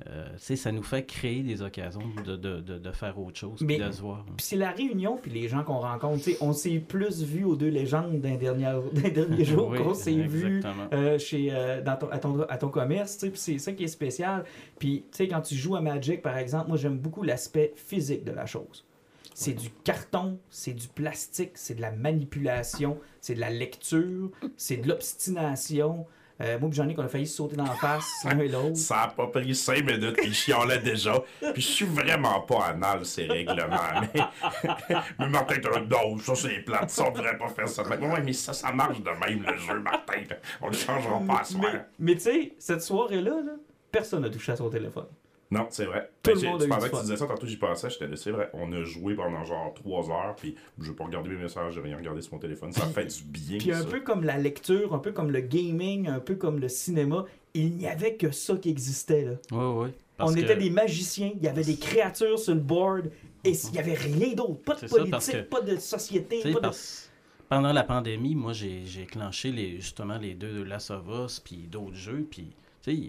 euh, 0.07 0.27
ça 0.37 0.71
nous 0.71 0.83
fait 0.83 1.05
créer 1.05 1.43
des 1.43 1.61
occasions 1.61 2.01
de, 2.25 2.35
de, 2.35 2.59
de, 2.59 2.77
de 2.77 2.91
faire 2.91 3.17
autre 3.19 3.39
chose, 3.39 3.63
puis 3.65 3.77
de 3.77 3.91
se 3.91 4.01
voir. 4.01 4.25
Puis 4.37 4.45
c'est 4.45 4.57
la 4.57 4.71
réunion, 4.71 5.17
puis 5.21 5.31
les 5.31 5.47
gens 5.47 5.63
qu'on 5.63 5.79
rencontre, 5.79 6.29
on 6.41 6.51
s'est 6.53 6.79
plus 6.79 7.23
vu 7.23 7.45
aux 7.45 7.55
deux 7.55 7.69
légendes 7.69 8.19
d'un 8.19 8.35
dernier, 8.35 8.71
dernier 9.13 9.45
jour 9.45 9.69
Oui, 9.69 9.77
qu'on 9.77 9.93
s'est 9.93 10.11
vu 10.11 10.61
euh, 10.91 11.17
chez, 11.17 11.49
euh, 11.51 11.81
dans 11.81 11.95
ton, 11.95 12.09
à, 12.09 12.19
ton, 12.19 12.41
à 12.41 12.57
ton 12.57 12.69
commerce, 12.69 13.17
puis 13.17 13.31
c'est 13.35 13.57
ça 13.57 13.71
qui 13.71 13.85
est 13.85 13.87
spécial. 13.87 14.43
Puis, 14.77 15.05
quand 15.29 15.41
tu 15.41 15.55
joues 15.55 15.75
à 15.75 15.81
Magic, 15.81 16.21
par 16.21 16.37
exemple, 16.37 16.67
moi, 16.67 16.77
j'aime 16.77 16.97
beaucoup 16.97 17.23
l'aspect 17.23 17.73
physique 17.75 18.23
de 18.23 18.31
la 18.31 18.45
chose. 18.45 18.85
C'est 19.33 19.53
du 19.53 19.69
carton, 19.83 20.37
c'est 20.49 20.73
du 20.73 20.87
plastique, 20.87 21.51
c'est 21.55 21.75
de 21.75 21.81
la 21.81 21.91
manipulation, 21.91 22.99
c'est 23.19 23.33
de 23.35 23.39
la 23.39 23.49
lecture, 23.49 24.29
c'est 24.57 24.77
de 24.77 24.87
l'obstination. 24.87 26.05
Euh, 26.41 26.59
moi, 26.59 26.69
j'en 26.73 26.87
ai 26.89 26.95
qu'on 26.95 27.03
a 27.03 27.07
failli 27.07 27.27
sauter 27.27 27.55
dans 27.55 27.65
la 27.65 27.75
face, 27.75 28.05
l'un 28.25 28.39
et 28.39 28.47
l'autre. 28.47 28.75
Ça 28.75 29.03
a 29.03 29.07
pas 29.09 29.27
pris 29.27 29.53
cinq 29.55 29.85
minutes, 29.85 30.17
il 30.23 30.33
chialait 30.33 30.79
déjà. 30.79 31.13
Puis 31.53 31.61
je 31.61 31.67
suis 31.67 31.85
vraiment 31.85 32.41
pas 32.41 32.67
anal, 32.67 33.05
ces 33.05 33.25
règlements. 33.25 33.77
Mais, 34.01 34.21
mais 35.19 35.29
Martin, 35.29 35.55
t'as 35.61 35.79
un 35.79 36.19
ça 36.19 36.35
c'est 36.35 36.59
plate, 36.59 36.89
ça 36.89 37.05
on 37.07 37.11
devrait 37.11 37.37
pas 37.37 37.49
faire 37.49 37.67
ça. 37.67 37.83
Mais 37.89 37.97
ouais, 37.97 38.21
mais 38.21 38.33
ça, 38.33 38.53
ça 38.53 38.71
marche 38.71 38.99
de 39.01 39.09
même 39.09 39.43
le 39.43 39.57
jeu, 39.57 39.79
Martin. 39.79 40.23
On 40.61 40.67
le 40.67 40.73
changera 40.73 41.19
pas 41.19 41.41
à 41.41 41.43
soir. 41.43 41.63
Mais, 41.71 41.79
mais 41.99 42.15
tu 42.15 42.21
sais, 42.21 42.53
cette 42.57 42.81
soirée-là, 42.81 43.41
là, 43.45 43.53
personne 43.91 44.23
n'a 44.23 44.29
touché 44.29 44.51
à 44.51 44.55
son 44.55 44.69
téléphone. 44.69 45.07
Non, 45.53 45.67
c'est 45.69 45.85
vrai. 45.85 46.09
Tout 46.23 46.31
Ben, 46.33 46.41
le 46.41 46.47
monde 46.49 46.61
a 46.61 46.65
eu 46.65 46.69
pendant 46.69 46.83
du 46.85 46.89
que 46.91 46.95
tu 46.97 47.01
disais 47.03 47.17
ça, 47.17 47.27
tantôt 47.27 47.45
j'y 47.47 47.57
pensais, 47.57 47.89
j'étais 47.89 48.07
là, 48.07 48.15
c'est 48.15 48.31
vrai. 48.31 48.49
On 48.53 48.71
a 48.73 48.83
joué 48.83 49.15
pendant 49.15 49.43
genre 49.45 49.73
trois 49.73 50.09
heures, 50.09 50.35
puis 50.35 50.55
je 50.79 50.89
vais 50.89 50.95
pas 50.95 51.05
regarder 51.05 51.29
mes 51.29 51.35
messages, 51.43 51.73
j'ai 51.73 51.81
rien 51.81 51.95
regardé 51.97 52.21
sur 52.21 52.33
mon 52.33 52.39
téléphone. 52.39 52.71
Ça 52.71 52.85
fait 52.87 53.05
du 53.05 53.23
bien. 53.23 53.57
Puis 53.59 53.71
un 53.71 53.81
ça. 53.81 53.87
peu 53.87 53.99
comme 54.01 54.23
la 54.23 54.37
lecture, 54.37 54.93
un 54.93 54.99
peu 54.99 55.11
comme 55.11 55.31
le 55.31 55.41
gaming, 55.41 56.07
un 56.07 56.19
peu 56.19 56.35
comme 56.35 56.59
le 56.59 56.69
cinéma, 56.69 57.25
il 57.53 57.75
n'y 57.75 57.87
avait 57.87 58.15
que 58.15 58.31
ça 58.31 58.55
qui 58.57 58.69
existait. 58.69 59.23
Là. 59.25 59.31
Oui, 59.51 59.85
oui. 59.85 59.89
On 60.19 60.35
était 60.35 60.55
des 60.55 60.69
magiciens, 60.69 61.31
il 61.35 61.43
y 61.43 61.47
avait 61.47 61.63
des 61.63 61.75
créatures 61.77 62.39
sur 62.39 62.53
le 62.53 62.61
board, 62.61 63.09
et 63.43 63.51
il 63.51 63.71
n'y 63.71 63.79
avait 63.79 63.93
rien 63.95 64.33
d'autre. 64.33 64.61
Pas 64.63 64.75
de 64.75 64.87
ça, 64.87 64.87
politique, 64.87 65.33
que- 65.33 65.41
pas 65.41 65.61
de 65.61 65.75
société, 65.77 66.37
Tu 66.37 66.41
sais, 66.43 66.51
pas 66.53 66.59
de... 66.59 66.63
parce- 66.65 67.09
Pendant 67.49 67.73
la 67.73 67.83
pandémie, 67.83 68.33
moi, 68.35 68.53
j'ai 68.53 68.83
j'ai 68.85 69.05
clenché 69.05 69.51
les, 69.51 69.79
justement 69.81 70.17
les 70.17 70.33
deux 70.33 70.53
de 70.53 70.63
Last 70.63 70.91
of 70.91 71.03
Us, 71.25 71.39
puis 71.39 71.67
d'autres 71.69 71.95
jeux, 71.95 72.25
puis 72.29 72.47
tu 72.81 72.95
sais, 72.95 73.01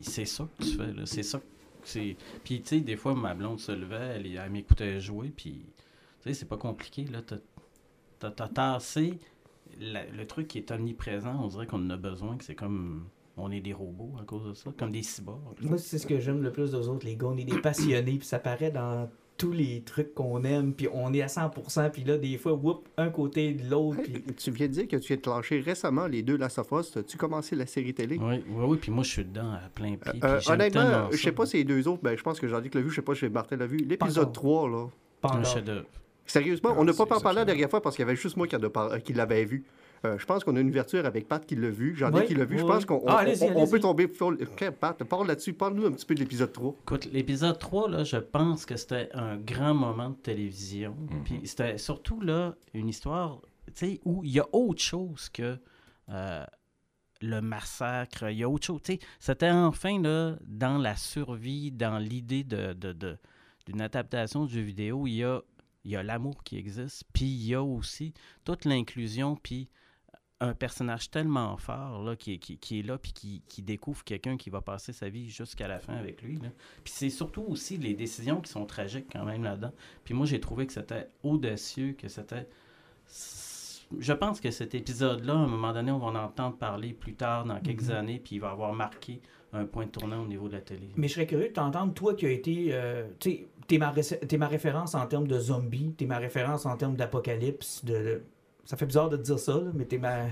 c'est 0.00 0.24
ça 0.24 0.46
que 0.58 0.64
tu 0.64 0.70
fais, 0.76 0.86
là. 0.92 1.02
C'est 1.04 1.22
ça. 1.22 1.38
que 1.38 1.44
c'est 1.88 2.16
Puis, 2.44 2.60
tu 2.62 2.68
sais, 2.68 2.80
des 2.80 2.96
fois, 2.96 3.14
ma 3.14 3.34
blonde 3.34 3.60
se 3.60 3.72
levait, 3.72 4.20
elle, 4.24 4.50
m'écoutait 4.50 5.00
jouer, 5.00 5.32
puis, 5.36 5.64
tu 6.22 6.28
sais, 6.28 6.34
c'est 6.34 6.46
pas 6.46 6.56
compliqué, 6.56 7.04
là. 7.04 7.22
T'as- 7.22 7.36
T'as 8.18 8.30
t'as 8.30 8.48
tassé 8.48 9.18
le 9.78 10.24
truc 10.24 10.48
qui 10.48 10.58
est 10.58 10.70
omniprésent, 10.70 11.38
on 11.44 11.48
dirait 11.48 11.66
qu'on 11.66 11.84
en 11.84 11.90
a 11.90 11.96
besoin, 11.96 12.36
que 12.36 12.44
c'est 12.44 12.54
comme... 12.54 13.08
On 13.38 13.50
est 13.50 13.60
des 13.60 13.74
robots 13.74 14.14
à 14.18 14.24
cause 14.24 14.48
de 14.48 14.54
ça, 14.54 14.72
comme 14.78 14.90
des 14.92 15.02
cyborgs. 15.02 15.60
Moi, 15.60 15.76
c'est 15.76 15.98
ce 15.98 16.06
que 16.06 16.18
j'aime 16.18 16.42
le 16.42 16.50
plus 16.50 16.70
des 16.70 16.88
autres, 16.88 17.04
les 17.04 17.16
gars. 17.16 17.26
On 17.26 17.36
est 17.36 17.44
des 17.44 17.60
passionnés, 17.60 18.16
puis 18.16 18.26
ça 18.26 18.38
paraît 18.38 18.70
dans 18.70 19.10
tous 19.36 19.52
les 19.52 19.82
trucs 19.82 20.14
qu'on 20.14 20.42
aime, 20.44 20.72
puis 20.72 20.88
on 20.92 21.12
est 21.12 21.22
à 21.22 21.26
100%, 21.26 21.90
puis 21.90 22.04
là, 22.04 22.16
des 22.16 22.38
fois, 22.38 22.54
whoop, 22.54 22.88
un 22.96 23.10
côté 23.10 23.52
de 23.52 23.68
l'autre, 23.68 24.00
tu 24.36 24.50
viens 24.50 24.66
de 24.66 24.72
dire 24.72 24.88
que 24.88 24.96
tu 24.96 25.16
de 25.16 25.20
clencher 25.20 25.60
récemment 25.60 26.06
les 26.06 26.22
deux 26.22 26.36
Last 26.36 26.58
of 26.58 26.72
Us. 26.72 26.96
As-tu 26.96 27.16
commencé 27.16 27.54
la 27.56 27.66
série 27.66 27.94
télé? 27.94 28.18
Oui, 28.20 28.42
oui, 28.48 28.64
oui, 28.66 28.76
puis 28.80 28.90
moi, 28.90 29.04
je 29.04 29.10
suis 29.10 29.24
dedans 29.24 29.52
à 29.52 29.68
plein 29.74 29.96
pied. 29.96 30.20
Euh, 30.24 30.40
j'aime 30.40 30.54
honnêtement, 30.54 31.10
je 31.10 31.16
sais 31.16 31.32
pas 31.32 31.46
si 31.46 31.58
les 31.58 31.64
deux 31.64 31.86
autres, 31.88 32.02
ben, 32.02 32.16
je 32.16 32.22
pense 32.22 32.40
que 32.40 32.48
Jean-Luc 32.48 32.74
l'a 32.74 32.80
vu, 32.80 32.90
je 32.90 32.96
sais 32.96 33.02
pas 33.02 33.14
si 33.14 33.28
Martin 33.28 33.56
l'a 33.56 33.66
vu. 33.66 33.78
L'épisode 33.78 34.28
encore. 34.28 34.32
3, 34.32 34.70
là. 34.70 34.86
Un 35.24 35.44
chef-d'œuvre. 35.44 35.86
Sérieusement, 36.26 36.70
Ah, 36.72 36.78
on 36.78 36.84
n'a 36.84 36.92
pas 36.92 37.06
parlé 37.06 37.36
la 37.36 37.44
dernière 37.44 37.70
fois 37.70 37.80
parce 37.80 37.96
qu'il 37.96 38.04
y 38.04 38.08
avait 38.08 38.16
juste 38.16 38.36
moi 38.36 38.46
euh, 38.52 38.98
qui 38.98 39.12
l'avais 39.12 39.44
vu. 39.44 39.64
Euh, 40.04 40.18
je 40.18 40.26
pense 40.26 40.44
qu'on 40.44 40.54
a 40.56 40.60
une 40.60 40.68
ouverture 40.68 41.04
avec 41.06 41.26
Pat 41.26 41.44
qui 41.44 41.56
l'a 41.56 41.70
vu. 41.70 41.94
J'en 41.96 42.10
ai 42.12 42.20
Oui, 42.20 42.26
qui 42.26 42.34
l'a 42.34 42.44
vu. 42.44 42.58
Je 42.58 42.62
oui, 42.64 42.68
pense 42.68 42.80
oui. 42.80 42.86
qu'on 42.86 42.96
on- 43.02 43.06
Ah, 43.08 43.24
peut 43.70 43.80
tomber. 43.80 44.08
Pat, 44.08 45.02
parle 45.04 45.26
là-dessus. 45.26 45.54
Parle-nous 45.54 45.86
un 45.86 45.92
petit 45.92 46.06
peu 46.06 46.14
de 46.14 46.20
l'épisode 46.20 46.52
3. 46.52 46.74
Écoute, 46.82 47.04
l'épisode 47.12 47.58
3, 47.58 47.88
là, 47.90 48.04
je 48.04 48.16
pense 48.16 48.66
que 48.66 48.76
c'était 48.76 49.08
un 49.14 49.36
grand 49.36 49.74
moment 49.74 50.10
de 50.10 50.16
télévision. 50.16 50.94
Mhm. 51.10 51.24
Puis 51.24 51.40
c'était 51.44 51.78
surtout 51.78 52.20
là 52.20 52.54
une 52.74 52.88
histoire 52.88 53.40
tu 53.68 53.72
sais, 53.74 54.00
où 54.04 54.22
il 54.22 54.30
y 54.30 54.38
a 54.40 54.46
autre 54.52 54.80
chose 54.80 55.28
que 55.28 55.58
euh, 56.10 56.44
le 57.20 57.40
massacre. 57.40 58.30
Il 58.30 58.38
y 58.38 58.42
a 58.44 58.48
autre 58.48 58.66
chose. 58.66 58.80
tu 58.82 58.92
sais, 58.92 58.98
C'était 59.18 59.50
enfin 59.50 60.00
là, 60.00 60.36
dans 60.46 60.78
la 60.78 60.94
survie, 60.96 61.72
dans 61.72 61.98
l'idée 61.98 62.44
de, 62.44 62.74
de- 62.74 62.92
de- 62.92 63.18
d'une 63.66 63.80
adaptation 63.80 64.44
de 64.44 64.50
jeu 64.50 64.60
vidéo. 64.60 65.06
Il 65.08 65.14
y 65.14 65.24
a, 65.24 65.40
il 65.84 65.90
y 65.92 65.96
a 65.96 66.02
l'amour 66.02 66.44
qui 66.44 66.58
existe. 66.58 67.04
Puis 67.12 67.24
il 67.24 67.46
y 67.46 67.54
a 67.54 67.62
aussi 67.62 68.12
toute 68.44 68.64
l'inclusion. 68.66 69.34
Puis 69.36 69.68
un 70.40 70.52
personnage 70.52 71.10
tellement 71.10 71.56
fort 71.56 72.02
là, 72.04 72.14
qui, 72.14 72.34
est- 72.34 72.38
qui, 72.38 72.58
qui 72.58 72.80
est 72.80 72.82
là 72.82 72.98
puis 72.98 73.12
qui, 73.12 73.42
qui 73.48 73.62
découvre 73.62 74.04
quelqu'un 74.04 74.36
qui 74.36 74.50
va 74.50 74.60
passer 74.60 74.92
sa 74.92 75.08
vie 75.08 75.30
jusqu'à 75.30 75.66
la 75.66 75.78
fin 75.78 75.94
avec 75.94 76.20
lui. 76.22 76.36
là. 76.36 76.48
Puis 76.84 76.92
c'est 76.94 77.10
surtout 77.10 77.42
aussi 77.48 77.78
les 77.78 77.94
décisions 77.94 78.40
qui 78.42 78.50
sont 78.50 78.66
tragiques 78.66 79.06
quand 79.12 79.24
même 79.24 79.42
là-dedans. 79.44 79.72
Puis 80.04 80.12
moi, 80.12 80.26
j'ai 80.26 80.38
trouvé 80.40 80.66
que 80.66 80.72
c'était 80.74 81.08
audacieux, 81.22 81.94
que 81.98 82.08
c'était... 82.08 82.46
Je 84.00 84.12
pense 84.12 84.40
que 84.40 84.50
cet 84.50 84.74
épisode-là, 84.74 85.32
à 85.32 85.36
un 85.36 85.46
moment 85.46 85.72
donné, 85.72 85.92
on 85.92 85.98
va 85.98 86.06
en 86.08 86.14
entendre 86.16 86.56
parler 86.56 86.92
plus 86.92 87.14
tard, 87.14 87.44
dans 87.44 87.60
quelques 87.60 87.88
Mhm. 87.90 87.96
années, 87.96 88.18
puis 88.22 88.36
il 88.36 88.40
va 88.40 88.50
avoir 88.50 88.72
marqué 88.72 89.20
un 89.52 89.64
point 89.64 89.86
de 89.86 89.90
tournant 89.90 90.22
au 90.22 90.26
niveau 90.26 90.48
de 90.48 90.54
la 90.54 90.60
télé. 90.60 90.90
Mais 90.96 91.06
je 91.08 91.14
serais 91.14 91.26
curieux 91.26 91.48
de 91.48 91.52
t'entendre, 91.52 91.94
toi 91.94 92.14
qui 92.14 92.26
as 92.26 92.30
été. 92.32 92.68
euh, 92.72 93.06
tu 93.20 93.30
sais, 93.30 93.46
t'es 93.68 93.78
ma, 93.78 93.94
ma 94.38 94.48
référence 94.48 94.94
en 94.96 95.06
termes 95.06 95.28
de 95.28 95.38
zombies, 95.38 95.94
t'es 95.96 96.04
ma 96.06 96.18
référence 96.18 96.66
en 96.66 96.76
termes 96.76 96.96
d'apocalypse. 96.96 97.84
De- 97.84 98.22
Ça 98.66 98.76
fait 98.76 98.86
bizarre 98.86 99.08
de 99.08 99.16
te 99.16 99.22
dire 99.22 99.38
ça, 99.38 99.52
là, 99.54 99.70
mais 99.74 99.84
t'es 99.86 99.96
ma, 99.98 100.24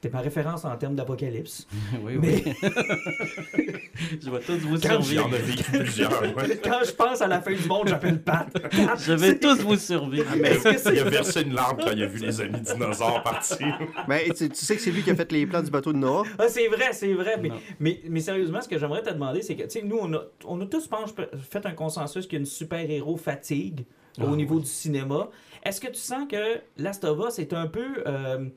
t'es 0.00 0.10
ma 0.10 0.20
référence 0.20 0.64
en 0.66 0.76
termes 0.76 0.94
d'apocalypse. 0.96 1.66
oui, 2.04 2.18
Mais- 2.20 2.42
oui. 2.44 2.54
je 4.22 4.30
vais 4.30 4.40
tous 4.40 4.58
vous 4.58 4.78
Quand 4.78 4.98
Il 5.08 5.14
y 5.14 5.18
en 5.18 5.28
survivre. 5.28 5.34
a 5.34 5.38
vécu 5.38 5.62
plusieurs. 5.70 6.22
ouais. 6.22 6.60
Quand 6.62 6.80
je 6.84 6.92
pense 6.92 7.22
à 7.22 7.26
la 7.28 7.40
fin 7.40 7.52
du 7.54 7.66
monde, 7.68 7.88
j'appelle 7.88 8.20
Pat. 8.20 8.50
Pat, 8.52 8.70
Je 9.00 9.12
vais 9.12 9.38
tous 9.38 9.60
vous 9.62 9.76
survivre. 9.76 10.26
Mais 10.40 10.50
est-ce 10.50 10.88
que 10.88 10.92
Il 10.94 10.98
a 11.00 11.04
versé 11.04 11.42
une 11.42 11.54
larme 11.54 11.78
quand 11.78 11.90
il 11.92 12.02
a 12.02 12.06
vu 12.06 12.18
les 12.18 12.40
amis 12.40 12.60
dinosaures 12.60 13.22
partir. 13.22 13.78
Mais 14.08 14.24
tu, 14.36 14.48
tu 14.48 14.64
sais 14.64 14.76
que 14.76 14.82
c'est 14.82 14.90
lui 14.90 15.02
qui 15.02 15.10
a 15.10 15.14
fait 15.16 15.30
les 15.32 15.46
plans 15.46 15.62
du 15.62 15.70
bateau 15.70 15.92
de 15.92 15.98
Noah. 15.98 16.24
Ah, 16.38 16.46
c'est 16.48 16.68
vrai, 16.68 16.92
c'est 16.92 17.14
vrai. 17.14 17.38
Mais, 17.40 17.50
mais, 17.80 18.00
mais 18.08 18.20
sérieusement, 18.20 18.60
ce 18.60 18.68
que 18.68 18.78
j'aimerais 18.78 19.02
te 19.02 19.10
demander, 19.10 19.42
c'est 19.42 19.54
que, 19.56 19.62
tu 19.62 19.70
sais, 19.70 19.82
nous, 19.82 19.98
on 20.00 20.12
a, 20.14 20.22
on 20.44 20.60
a 20.60 20.66
tous, 20.66 20.84
je 20.84 20.88
pense, 20.88 21.14
fait 21.50 21.64
un 21.64 21.72
consensus 21.72 22.24
qu'il 22.26 22.34
y 22.34 22.36
a 22.36 22.40
une 22.40 22.46
super-héros 22.46 23.16
fatigue 23.16 23.84
Ah, 24.20 24.24
au 24.24 24.36
niveau 24.36 24.58
du 24.60 24.66
cinéma. 24.66 25.28
Est-ce 25.66 25.80
que 25.80 25.88
tu 25.88 25.98
sens 25.98 26.26
que 26.28 26.60
Last 26.78 27.04
of 27.04 27.18
Us 27.28 27.38
est 27.38 27.52
un 27.52 27.66
peu. 27.66 28.02
euh, 28.06 28.48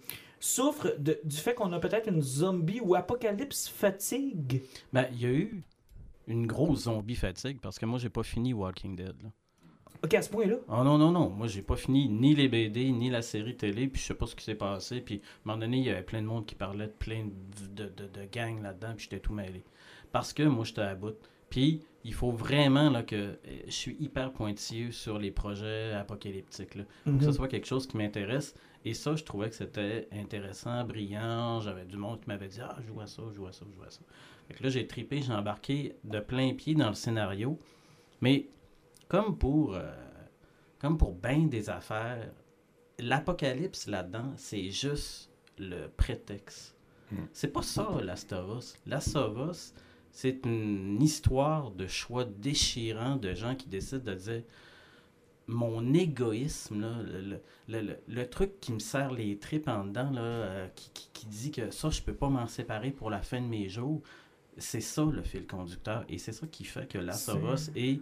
souffre 0.41 0.95
de- 0.97 1.19
du 1.25 1.35
fait 1.35 1.53
qu'on 1.53 1.73
a 1.73 1.79
peut-être 1.79 2.07
une 2.07 2.21
zombie 2.21 2.79
ou 2.79 2.95
apocalypse 2.95 3.67
fatigue? 3.67 4.61
Ben, 4.93 5.07
il 5.11 5.21
y 5.21 5.25
a 5.25 5.29
eu 5.31 5.63
une 6.27 6.47
grosse 6.47 6.83
zombie 6.83 7.15
fatigue 7.15 7.59
parce 7.61 7.77
que 7.77 7.85
moi, 7.85 7.99
j'ai 7.99 8.07
pas 8.09 8.23
fini 8.23 8.53
Walking 8.53 8.95
Dead. 8.95 9.15
Là. 9.21 9.29
Ok, 10.01 10.13
à 10.13 10.21
ce 10.21 10.29
point-là? 10.29 10.55
Oh 10.69 10.83
non, 10.85 10.97
non, 10.97 11.11
non. 11.11 11.29
Moi, 11.29 11.47
j'ai 11.47 11.61
pas 11.61 11.75
fini 11.75 12.07
ni 12.07 12.35
les 12.35 12.47
BD, 12.47 12.89
ni 12.91 13.09
la 13.09 13.21
série 13.21 13.57
télé, 13.57 13.87
puis 13.89 14.01
je 14.01 14.07
sais 14.07 14.13
pas 14.13 14.27
ce 14.27 14.35
qui 14.35 14.45
s'est 14.45 14.55
passé. 14.55 15.01
Puis, 15.01 15.15
à 15.15 15.17
un 15.17 15.21
moment 15.43 15.57
donné, 15.59 15.77
il 15.79 15.83
y 15.83 15.89
avait 15.89 16.03
plein 16.03 16.21
de 16.21 16.27
monde 16.27 16.45
qui 16.45 16.55
parlait 16.55 16.87
de 16.87 16.91
plein 16.93 17.25
de, 17.25 17.83
de, 17.83 17.89
de, 17.89 18.07
de 18.07 18.25
gangs 18.31 18.61
là-dedans, 18.61 18.93
puis 18.95 19.03
j'étais 19.09 19.19
tout 19.19 19.33
mêlé. 19.33 19.61
Parce 20.13 20.31
que 20.31 20.43
moi, 20.43 20.63
j'étais 20.63 20.81
à 20.83 20.95
bout. 20.95 21.17
Puis, 21.49 21.81
il 22.03 22.13
faut 22.13 22.31
vraiment 22.31 22.89
là, 22.89 23.03
que 23.03 23.15
euh, 23.15 23.37
je 23.65 23.71
suis 23.71 23.97
hyper 23.99 24.31
pointilleux 24.31 24.91
sur 24.91 25.19
les 25.19 25.31
projets 25.31 25.93
apocalyptiques. 25.93 26.75
Là. 26.75 26.83
Que 27.05 27.19
ce 27.21 27.25
Mhm. 27.27 27.33
soit 27.33 27.47
quelque 27.47 27.67
chose 27.67 27.87
qui 27.87 27.97
m'intéresse. 27.97 28.53
Et 28.85 28.93
ça, 28.93 29.15
je 29.15 29.23
trouvais 29.25 29.49
que 29.49 29.55
c'était 29.55 30.07
intéressant, 30.13 30.85
brillant. 30.85 31.59
J'avais 31.59 31.83
du 31.85 31.97
monde 31.97 32.21
qui 32.21 32.27
m'avait 32.29 32.47
dit 32.47 32.61
Ah, 32.61 32.77
joue 32.87 33.01
à 33.01 33.07
ça, 33.07 33.23
joue 33.35 33.45
à 33.47 33.51
ça, 33.51 33.65
joue 33.75 33.83
à 33.83 33.89
ça. 33.89 33.99
Fait 34.47 34.53
que 34.53 34.63
là, 34.63 34.69
j'ai 34.69 34.87
tripé, 34.87 35.21
j'ai 35.21 35.33
embarqué 35.33 35.95
de 36.05 36.19
plein 36.19 36.53
pied 36.53 36.73
dans 36.75 36.87
le 36.87 36.95
scénario. 36.95 37.59
Mais 38.21 38.47
comme 39.09 39.37
pour, 39.37 39.75
euh, 39.75 39.91
comme 40.79 40.97
pour 40.97 41.13
bien 41.13 41.39
des 41.47 41.69
affaires, 41.69 42.31
l'apocalypse 42.99 43.87
là-dedans, 43.87 44.33
c'est 44.37 44.69
juste 44.71 45.29
le 45.57 45.87
prétexte. 45.87 46.75
Hmm. 47.11 47.25
C'est 47.33 47.51
pas 47.51 47.61
ça, 47.61 47.87
Last 48.01 49.15
of 49.15 49.65
C'est 50.11 50.45
une 50.45 51.01
histoire 51.01 51.71
de 51.71 51.87
choix 51.87 52.25
déchirants 52.25 53.15
de 53.15 53.33
gens 53.33 53.55
qui 53.55 53.67
décident 53.67 54.03
de 54.03 54.15
dire 54.15 54.43
mon 55.47 55.93
égoïsme, 55.93 56.81
là, 56.81 57.01
le, 57.01 57.21
le- 57.21 57.41
le- 57.67 57.81
le- 57.81 57.99
le 58.07 58.29
truc 58.29 58.59
qui 58.59 58.71
me 58.71 58.79
serre 58.79 59.11
les 59.11 59.37
tripes 59.37 59.67
en 59.67 59.85
dedans, 59.85 60.11
là, 60.11 60.21
euh, 60.21 60.67
qui, 60.75 60.91
qui- 60.93 61.09
qui 61.13 61.25
dit 61.25 61.51
que 61.51 61.71
ça, 61.71 61.89
je 61.89 62.01
peux 62.01 62.13
pas 62.13 62.29
m'en 62.29 62.45
séparer 62.47 62.91
pour 62.91 63.09
la 63.09 63.21
fin 63.21 63.41
de 63.41 63.47
mes 63.47 63.67
jours, 63.67 64.01
c'est 64.57 64.81
ça 64.81 65.03
le 65.05 65.23
fil 65.23 65.47
conducteur. 65.47 66.05
Et 66.09 66.17
c'est 66.17 66.33
ça 66.33 66.45
qui 66.47 66.65
fait 66.65 66.87
que 66.87 66.97
Last 66.99 67.29
of 67.29 67.41
Us 67.53 67.71
est 67.75 67.99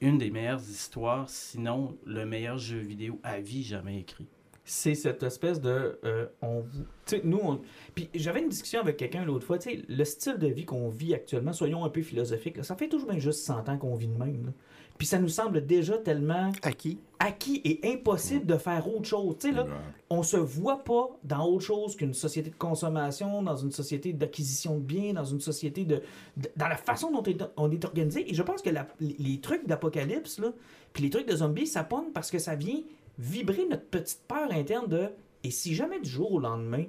une 0.00 0.18
des 0.18 0.30
meilleures 0.30 0.60
histoires, 0.60 1.28
sinon 1.28 1.96
le 2.04 2.24
meilleur 2.26 2.58
jeu 2.58 2.78
vidéo 2.78 3.18
à 3.24 3.40
vie 3.40 3.62
jamais 3.64 3.98
écrit. 4.00 4.26
C'est 4.68 4.94
cette 4.96 5.22
espèce 5.22 5.60
de 5.60 5.98
euh, 6.04 6.26
on 6.42 6.60
vous- 6.60 6.82
tu 7.06 7.16
sais 7.16 7.20
nous 7.24 7.38
on 7.40 7.60
puis 7.94 8.10
j'avais 8.14 8.42
une 8.42 8.48
discussion 8.48 8.80
avec 8.80 8.96
quelqu'un 8.96 9.24
l'autre 9.24 9.46
fois 9.46 9.58
tu 9.58 9.70
sais 9.70 9.82
le 9.88 10.04
style 10.04 10.38
de 10.38 10.48
vie 10.48 10.64
qu'on 10.64 10.88
vit 10.88 11.14
actuellement 11.14 11.52
soyons 11.52 11.84
un 11.84 11.88
peu 11.88 12.02
philosophiques 12.02 12.56
là, 12.56 12.64
ça 12.64 12.74
fait 12.74 12.88
toujours 12.88 13.08
bien 13.08 13.18
juste 13.20 13.44
100 13.44 13.68
ans 13.68 13.78
qu'on 13.78 13.94
vit 13.94 14.08
de 14.08 14.18
même 14.18 14.46
là. 14.46 14.52
puis 14.98 15.06
ça 15.06 15.20
nous 15.20 15.28
semble 15.28 15.64
déjà 15.64 15.96
tellement 15.98 16.50
Acquis. 16.62 16.98
acquis 17.20 17.60
et 17.64 17.80
impossible 17.92 18.44
de 18.44 18.56
faire 18.56 18.92
autre 18.92 19.06
chose 19.06 19.36
tu 19.38 19.48
sais 19.50 19.54
là 19.54 19.62
Ouais. 19.62 19.70
on 20.10 20.24
se 20.24 20.36
voit 20.36 20.82
pas 20.82 21.16
dans 21.22 21.46
autre 21.46 21.64
chose 21.64 21.94
qu'une 21.94 22.12
société 22.14 22.50
de 22.50 22.56
consommation, 22.56 23.42
dans 23.44 23.56
une 23.56 23.70
société 23.72 24.12
d'acquisition 24.12 24.76
de 24.78 24.82
biens, 24.84 25.12
dans 25.12 25.24
une 25.24 25.40
société 25.40 25.84
de, 25.84 26.02
de- 26.36 26.50
dans 26.56 26.66
la 26.68 26.76
façon 26.76 27.12
dont 27.12 27.22
est- 27.22 27.42
on 27.56 27.70
est 27.70 27.84
organisé. 27.84 28.28
Et 28.30 28.34
je 28.34 28.42
pense 28.42 28.62
que 28.62 28.70
la- 28.70 28.86
les 29.00 29.40
trucs 29.40 29.66
d'apocalypse, 29.66 30.38
là, 30.40 30.52
puis 30.92 31.02
les 31.04 31.10
trucs 31.10 31.26
de 31.28 31.36
zombies, 31.36 31.66
ça 31.66 31.82
pogne 31.84 32.10
parce 32.14 32.30
que 32.30 32.38
ça 32.38 32.54
vient 32.54 32.80
vibrer 33.18 33.66
notre 33.68 33.84
petite 33.86 34.22
peur 34.28 34.50
interne 34.52 34.88
de 34.88 35.08
et 35.44 35.50
si 35.50 35.74
jamais 35.74 36.00
du 36.00 36.08
jour 36.10 36.32
au 36.32 36.40
lendemain, 36.40 36.84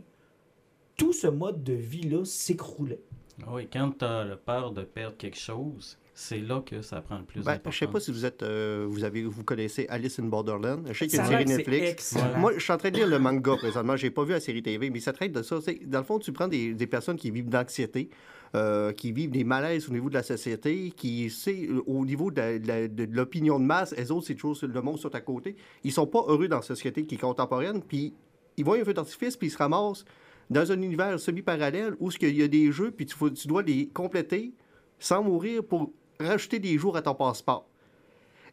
tout 0.98 1.13
ce 1.13 1.27
mode 1.27 1.63
de 1.63 1.74
vie-là 1.74 2.25
s'écroulait? 2.25 3.00
Ah 3.43 3.50
Oui, 3.53 3.67
quand 3.72 3.91
tu 4.00 4.05
as 4.05 4.25
peur 4.46 4.72
de 4.72 4.81
perdre 4.81 5.15
quelque 5.15 5.38
chose, 5.38 5.98
c'est 6.15 6.39
là 6.39 6.62
que 6.65 6.81
ça 6.81 7.01
prend 7.01 7.19
le 7.19 7.24
plus 7.24 7.41
Ben, 7.41 7.51
d'importance. 7.53 7.74
je 7.75 7.79
sais 7.79 7.88
pas 7.88 8.00
si 8.00 8.12
vous 8.12 8.25
êtes, 8.25 8.41
euh, 8.41 8.88
vous 8.89 9.03
avez, 9.03 9.24
vous 9.24 9.43
connaissez 9.43 9.86
Alice 9.89 10.17
in 10.19 10.24
Borderland. 10.24 10.88
Je 10.88 10.93
sais 10.98 11.05
qu'il 11.07 11.17
y 11.17 11.22
a 11.22 11.41
une 11.41 11.48
série 11.48 11.57
Netflix. 11.60 11.91
excellent. 11.91 12.38
Moi, 12.39 12.53
je 12.55 12.60
suis 12.63 12.74
en 12.74 12.77
train 12.77 12.89
de 12.89 12.96
lire 12.98 13.07
le 13.07 13.19
manga 13.19 13.55
présentement. 13.57 13.96
J'ai 13.96 14.10
pas 14.10 14.24
vu 14.24 14.31
la 14.31 14.39
série 14.39 14.63
TV, 14.63 14.89
mais 14.89 15.00
ça 15.00 15.13
traite 15.13 15.31
de 15.34 15.43
ça. 15.43 15.62
C'est- 15.62 15.86
Dans 15.88 16.00
le 16.00 16.03
fond, 16.05 16.17
tu 16.17 16.34
prends 16.34 16.48
des, 16.48 16.74
des 16.74 16.88
personnes 16.88 17.17
qui 17.17 17.29
vivent 17.29 17.50
d'anxiété, 17.50 18.10
euh, 18.56 18.94
qui 18.94 19.12
vivent 19.12 19.32
des 19.32 19.44
malaises 19.44 19.89
au 19.89 19.94
niveau 19.94 20.10
de 20.10 20.13
la 20.13 20.24
société, 20.24 20.92
qui, 20.96 21.30
c'est, 21.30 21.68
euh, 21.68 21.82
au 21.86 22.06
niveau 22.06 22.32
de, 22.32 23.06
l'opinion 23.13 23.60
de 23.60 23.66
masse, 23.66 23.94
elles 23.98 24.12
autres, 24.12 24.27
c'est 24.27 24.36
toujours 24.36 24.58
le 24.62 24.82
monde 24.82 24.98
sur 24.98 25.13
à 25.13 25.22
côté. 25.22 25.56
Ils 25.84 25.92
sont 25.92 26.08
pas 26.08 26.24
heureux 26.27 26.48
dans 26.48 26.58
la 26.58 26.62
société 26.62 27.06
qui 27.06 27.16
est 27.16 27.20
contemporaine, 27.20 27.82
puis 27.82 28.13
ils 28.56 28.63
voient 28.63 28.77
un 28.77 28.84
feu 28.84 28.94
d'artifice, 28.94 29.36
puis 29.36 29.48
ils 29.48 29.51
se 29.51 29.58
ramassent 29.58 30.06
dans 30.50 30.72
un 30.72 30.82
univers 30.82 31.20
semi-parallèle 31.20 31.96
où 32.00 32.10
il 32.22 32.38
y 32.38 32.44
a 32.44 32.48
des 32.48 32.72
jeux, 32.72 32.92
puis 32.92 33.06
tu, 33.06 33.16
tu 33.34 33.48
dois 33.48 33.63
les 33.63 33.88
compléter 33.88 34.54
sans 35.00 35.24
mourir 35.24 35.63
pour 35.63 35.92
rajouter 36.20 36.60
des 36.60 36.77
jours 36.77 36.96
à 36.96 37.01
ton 37.01 37.16
passeport. 37.16 37.68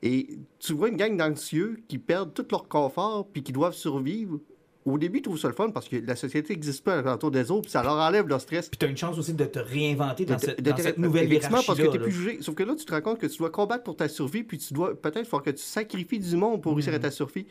Et 0.03 0.39
tu 0.59 0.75
vois 0.75 0.89
une 0.89 0.97
gang 0.97 1.17
d'anxieux 1.17 1.79
qui 1.89 1.99
perdent 1.99 2.35
tout 2.35 2.47
leur 2.51 2.69
confort 2.69 3.27
puis 3.27 3.43
qui 3.43 3.53
doivent 3.53 3.75
survivre. 3.75 4.39
Au 4.87 4.99
début, 4.99 5.19
ils 5.19 5.23
trouvent 5.23 5.39
ça 5.39 5.49
le 5.49 5.55
fun 5.55 5.71
parce 5.71 5.89
que 5.89 5.97
la 5.97 6.15
société 6.15 6.53
n'existe 6.53 6.85
pas 6.85 7.01
autour 7.15 7.31
des 7.31 7.51
autres, 7.51 7.63
puis 7.63 7.71
ça 7.71 7.83
leur 7.83 7.95
enlève 7.95 8.29
leur 8.29 8.41
stress. 8.41 8.69
Puis 8.69 8.77
tu 8.79 8.85
as 8.85 8.89
une 8.91 8.97
chance 8.99 9.17
aussi 9.19 9.33
de 9.33 9.45
te 9.47 9.59
réinventer 9.59 10.27
dans, 10.27 10.35
De- 10.37 10.41
cette, 10.41 10.63
de- 10.63 10.71
dans 10.71 10.77
de- 10.77 10.83
cette 10.83 10.99
nouvelle 10.99 11.25
effectivement, 11.25 11.63
parce 11.67 11.79
que 11.79 11.85
là. 11.85 11.91
plus 11.99 12.13
jugé. 12.13 12.39
Sauf 12.43 12.55
que 12.55 12.63
là, 12.65 12.75
tu 12.77 12.85
te 12.85 12.93
rends 12.95 13.01
compte 13.01 13.19
que 13.19 13.27
tu 13.27 13.39
dois 13.39 13.49
combattre 13.51 13.83
pour 13.85 13.97
ta 13.97 14.09
survie, 14.09 14.43
puis 14.43 14.59
tu 14.59 14.75
dois 14.75 14.95
peut-être 15.01 15.27
faut 15.27 15.41
que 15.41 15.51
tu 15.51 15.63
sacrifies 15.63 16.19
du 16.19 16.37
monde 16.37 16.61
pour 16.63 16.75
réussir 16.75 16.93
à 16.93 16.99
ta 16.99 17.11
survie. 17.11 17.47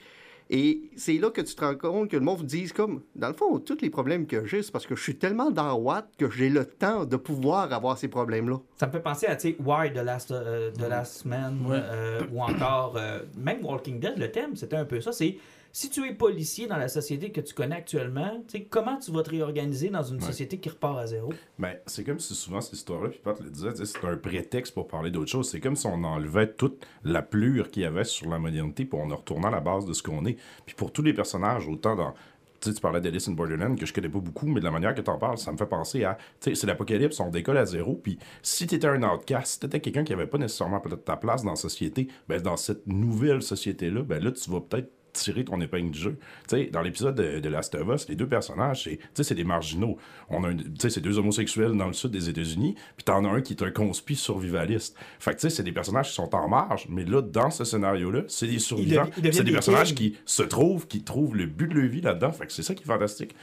Et 0.49 0.81
c'est 0.97 1.13
là 1.17 1.29
que 1.31 1.39
tu 1.41 1.55
te 1.55 1.63
rends 1.65 1.73
compte 1.75 2.09
que 2.11 2.17
le 2.17 2.21
monde 2.21 2.37
vous 2.39 2.43
dise 2.43 2.73
comme, 2.73 3.01
dans 3.15 3.29
le 3.29 3.33
fond, 3.33 3.57
tous 3.59 3.77
les 3.81 3.89
problèmes 3.89 4.27
que 4.27 4.45
j'ai, 4.45 4.61
c'est 4.61 4.71
parce 4.73 4.85
que 4.85 4.93
je 4.95 5.01
suis 5.01 5.15
tellement 5.15 5.49
dans 5.51 5.73
Watt 5.75 6.05
que 6.17 6.29
j'ai 6.29 6.49
le 6.49 6.65
temps 6.65 7.05
de 7.05 7.15
pouvoir 7.15 7.71
avoir 7.73 7.97
ces 7.97 8.09
problèmes-là. 8.09 8.57
Ça 8.75 8.85
me 8.87 8.91
fait 8.91 8.99
penser 8.99 9.25
à, 9.25 9.37
tu 9.37 9.49
sais, 9.51 9.55
Why 9.63 9.91
the 9.93 10.03
Last, 10.03 10.31
euh, 10.31 10.69
the 10.71 10.87
Last 10.87 11.25
Man, 11.25 11.65
Ouais. 11.65 11.77
euh, 11.81 12.21
ou 12.31 12.41
encore, 12.43 12.95
euh, 12.97 13.19
même 13.37 13.63
Walking 13.65 13.99
Dead, 14.01 14.17
le 14.17 14.29
thème, 14.31 14.55
c'était 14.57 14.75
un 14.75 14.85
peu 14.85 14.99
ça. 14.99 15.13
C'est 15.13 15.37
si 15.75 15.89
tu 15.89 16.07
es 16.07 16.13
policier 16.13 16.67
dans 16.67 16.77
la 16.77 16.87
société 16.87 17.31
que 17.31 17.41
tu 17.41 17.55
connais 17.55 17.75
actuellement, 17.75 18.43
comment 18.69 18.97
tu 18.99 19.11
vas 19.11 19.23
te 19.23 19.31
réorganiser 19.31 19.89
dans 19.89 20.03
une 20.03 20.17
Ouais. 20.17 20.25
société 20.27 20.59
qui 20.59 20.69
repart 20.69 20.99
à 20.99 21.07
zéro? 21.07 21.33
Ben, 21.57 21.75
c'est 21.87 22.03
comme 22.03 22.19
si 22.19 22.35
souvent 22.35 22.61
cette 22.61 22.73
histoire-là, 22.73 23.09
puis 23.09 23.19
Pat 23.23 23.39
le 23.41 23.49
disait, 23.49 23.69
c'est 23.83 24.05
un 24.05 24.15
prétexte 24.15 24.75
pour 24.75 24.87
parler 24.87 25.09
d'autre 25.09 25.31
chose. 25.31 25.49
C'est 25.49 25.59
comme 25.59 25.75
si 25.75 25.87
on 25.87 26.03
enlevait 26.03 26.53
toute 26.53 26.85
la 27.03 27.23
plure 27.23 27.71
qu'il 27.71 27.81
y 27.81 27.85
avait 27.85 28.03
sur 28.03 28.29
la 28.29 28.37
modernité 28.37 28.85
pour 28.85 28.99
en 29.01 29.07
retournant 29.07 29.47
à 29.47 29.51
la 29.51 29.61
base 29.61 29.85
de 29.87 29.93
ce 29.93 30.03
qu'on 30.03 30.25
est. 30.27 30.37
Puis 30.67 30.75
pour 30.75 30.91
tous 30.93 31.01
les 31.01 31.13
personnages, 31.13 31.67
autant 31.67 31.95
dans. 31.95 32.13
Tu 32.61 32.69
sais, 32.69 32.75
tu 32.75 32.81
parlais 32.81 33.01
d'Alice 33.01 33.27
in 33.27 33.31
Borderland, 33.33 33.75
que 33.77 33.85
je 33.87 33.91
connais 33.93 34.07
pas 34.09 34.19
beaucoup, 34.19 34.45
mais 34.47 34.59
de 34.59 34.65
la 34.65 34.71
manière 34.71 34.93
que 34.93 35.01
tu 35.01 35.09
en 35.09 35.17
parles, 35.17 35.37
ça 35.39 35.51
me 35.51 35.57
fait 35.57 35.65
penser 35.65 36.03
à. 36.03 36.17
Tu 36.39 36.51
sais, 36.51 36.55
c'est 36.55 36.67
l'apocalypse, 36.67 37.19
on 37.19 37.29
décolle 37.31 37.57
à 37.57 37.65
zéro. 37.65 37.95
Puis 37.95 38.19
si 38.43 38.67
tu 38.67 38.75
étais 38.75 38.87
un 38.87 39.01
outcast, 39.01 39.53
si 39.53 39.59
tu 39.59 39.65
étais 39.65 39.79
quelqu'un 39.81 40.03
qui 40.03 40.13
avait 40.13 40.27
pas 40.27 40.37
nécessairement 40.37 40.79
peut-être 40.79 41.03
ta 41.03 41.17
place 41.17 41.43
dans 41.43 41.49
la 41.49 41.55
société, 41.57 42.07
ben 42.29 42.39
dans 42.39 42.57
cette 42.57 42.85
nouvelle 42.87 43.41
société-là, 43.41 44.03
ben 44.03 44.23
là, 44.23 44.31
tu 44.31 44.49
vas 44.51 44.61
peut-être 44.61 44.91
tirer 45.13 45.46
ton 45.46 45.62
épingle 45.62 45.91
du 45.91 46.00
jeu. 46.00 46.17
Tu 46.50 46.58
sais, 46.58 46.65
dans 46.65 46.82
l'épisode 46.82 47.15
de, 47.15 47.39
de 47.39 47.50
Last 47.50 47.75
of 47.75 47.88
Us, 47.88 48.10
les 48.10 48.15
deux 48.15 48.27
personnages, 48.27 48.89
c'est, 49.13 49.34
des 49.34 49.43
marginaux. 49.43 49.98
On 50.29 50.43
a 50.43 50.50
c'est 50.79 51.00
deux 51.00 51.17
homosexuels 51.17 51.72
dans 51.77 51.88
le 51.88 51.93
sud 51.93 52.12
des 52.12 52.29
États-Unis, 52.29 52.75
puis 52.98 53.03
t'en 53.03 53.24
as 53.25 53.29
un 53.29 53.41
qui 53.41 53.53
est 53.53 53.63
un 53.63 53.72
conspi 53.72 54.15
survivaliste. 54.15 54.98
Fait 55.20 55.36
que, 55.36 55.50
c'est 55.50 55.63
des 55.63 55.72
personnages 55.72 56.10
qui 56.10 56.15
sont 56.15 56.34
en 56.36 56.48
marge, 56.48 56.88
mais 56.89 57.05
là, 57.05 57.22
dans 57.22 57.50
ce 57.50 57.63
scénario-là, 57.63 58.24
c'est 58.27 58.48
des 58.48 58.60
survivants. 58.60 59.08
C'est 59.15 59.22
des 59.22 59.43
des 59.43 59.51
personnages 59.51 59.96
qui 59.96 60.17
se 60.25 60.43
trouvent, 60.43 60.88
qui 60.88 61.03
trouvent 61.03 61.36
le 61.36 61.46
but 61.46 61.67
de 61.67 61.75
leur 61.75 61.89
vie 61.89 62.01
là-dedans. 62.01 62.32
Fait 62.32 62.48
que 62.48 62.51
c'est 62.51 62.63
ça 62.63 62.74
qui 62.74 62.84
est 62.84 62.88
fantastique. 62.88 63.36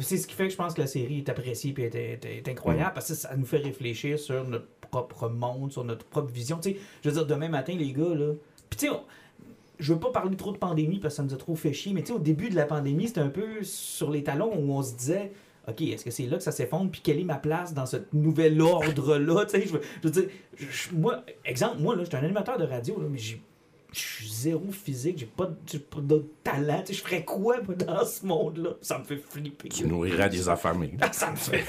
C'est 0.00 0.16
ce 0.16 0.26
qui 0.26 0.34
fait 0.34 0.46
que 0.46 0.52
je 0.52 0.56
pense 0.56 0.74
que 0.74 0.80
la 0.80 0.86
série 0.86 1.18
est 1.18 1.28
appréciée 1.28 1.74
et 1.78 2.18
est, 2.38 2.48
incroyable 2.48 2.92
parce 2.94 3.08
que 3.08 3.14
ça 3.14 3.36
nous 3.36 3.44
fait 3.44 3.58
réfléchir 3.58 4.18
sur 4.18 4.44
notre 4.44 4.66
propre 4.80 5.28
monde, 5.28 5.72
sur 5.72 5.84
notre 5.84 6.04
propre 6.04 6.32
vision. 6.32 6.58
Tu 6.58 6.70
sais, 6.70 6.76
je 7.02 7.10
veux 7.10 7.14
dire, 7.14 7.26
demain 7.26 7.48
matin, 7.48 7.74
les 7.78 7.92
gars, 7.92 8.14
là. 8.14 8.32
Puis, 8.68 8.80
tu 8.80 8.86
sais, 8.86 8.92
je 9.78 9.92
veux 9.92 9.98
pas 10.00 10.10
parler 10.10 10.36
trop 10.36 10.52
de 10.52 10.58
pandémie 10.58 10.98
parce 10.98 11.14
que 11.14 11.16
ça 11.18 11.22
nous 11.22 11.34
a 11.34 11.36
trop 11.36 11.54
fait 11.56 11.72
chier, 11.72 11.92
mais 11.92 12.02
tu 12.02 12.08
sais, 12.08 12.12
au 12.14 12.18
début 12.18 12.48
de 12.50 12.54
la 12.56 12.64
pandémie, 12.66 13.08
c'était 13.08 13.20
un 13.20 13.28
peu 13.28 13.62
sur 13.62 14.10
les 14.10 14.22
talons 14.22 14.52
où 14.56 14.72
on 14.72 14.82
se 14.82 14.94
disait. 14.94 15.32
OK, 15.68 15.80
est-ce 15.82 16.04
que 16.04 16.12
c'est 16.12 16.26
là 16.26 16.36
que 16.36 16.44
ça 16.44 16.52
s'effondre? 16.52 16.92
Puis 16.92 17.00
quelle 17.02 17.18
est 17.18 17.24
ma 17.24 17.38
place 17.38 17.74
dans 17.74 17.86
ce 17.86 17.96
nouvel 18.12 18.60
ordre-là? 18.62 19.46
Tu 19.46 19.60
sais, 19.60 19.66
je 19.66 19.72
veux, 19.72 19.80
je 20.00 20.06
veux 20.08 20.12
dire, 20.12 20.28
je- 20.56 20.94
moi, 20.94 21.24
exemple, 21.44 21.78
moi, 21.80 21.96
là, 21.96 22.04
je 22.04 22.08
suis 22.08 22.16
un 22.16 22.22
animateur 22.22 22.56
de 22.56 22.64
radio, 22.64 23.00
là, 23.00 23.08
mais 23.10 23.18
j'ai 23.18 23.42
je 23.92 23.98
suis 24.00 24.28
zéro 24.28 24.70
physique, 24.70 25.16
j'ai 25.18 25.26
pas, 25.26 25.46
de- 25.46 25.56
j'ai 25.66 25.78
pas 25.78 26.00
de 26.02 26.24
talent. 26.44 26.82
Tu 26.84 26.92
sais, 26.92 26.98
je 26.98 27.02
ferais 27.02 27.24
quoi 27.24 27.56
moi, 27.66 27.74
dans 27.74 28.04
ce 28.04 28.26
monde-là? 28.26 28.70
Ça 28.82 28.98
me 28.98 29.04
fait 29.04 29.16
flipper. 29.16 29.68
Qui 29.70 29.84
nourrira 29.86 30.28
des 30.28 30.48
affamés. 30.48 30.92
Ça 31.12 31.30
me 31.30 31.36
fait 31.36 31.64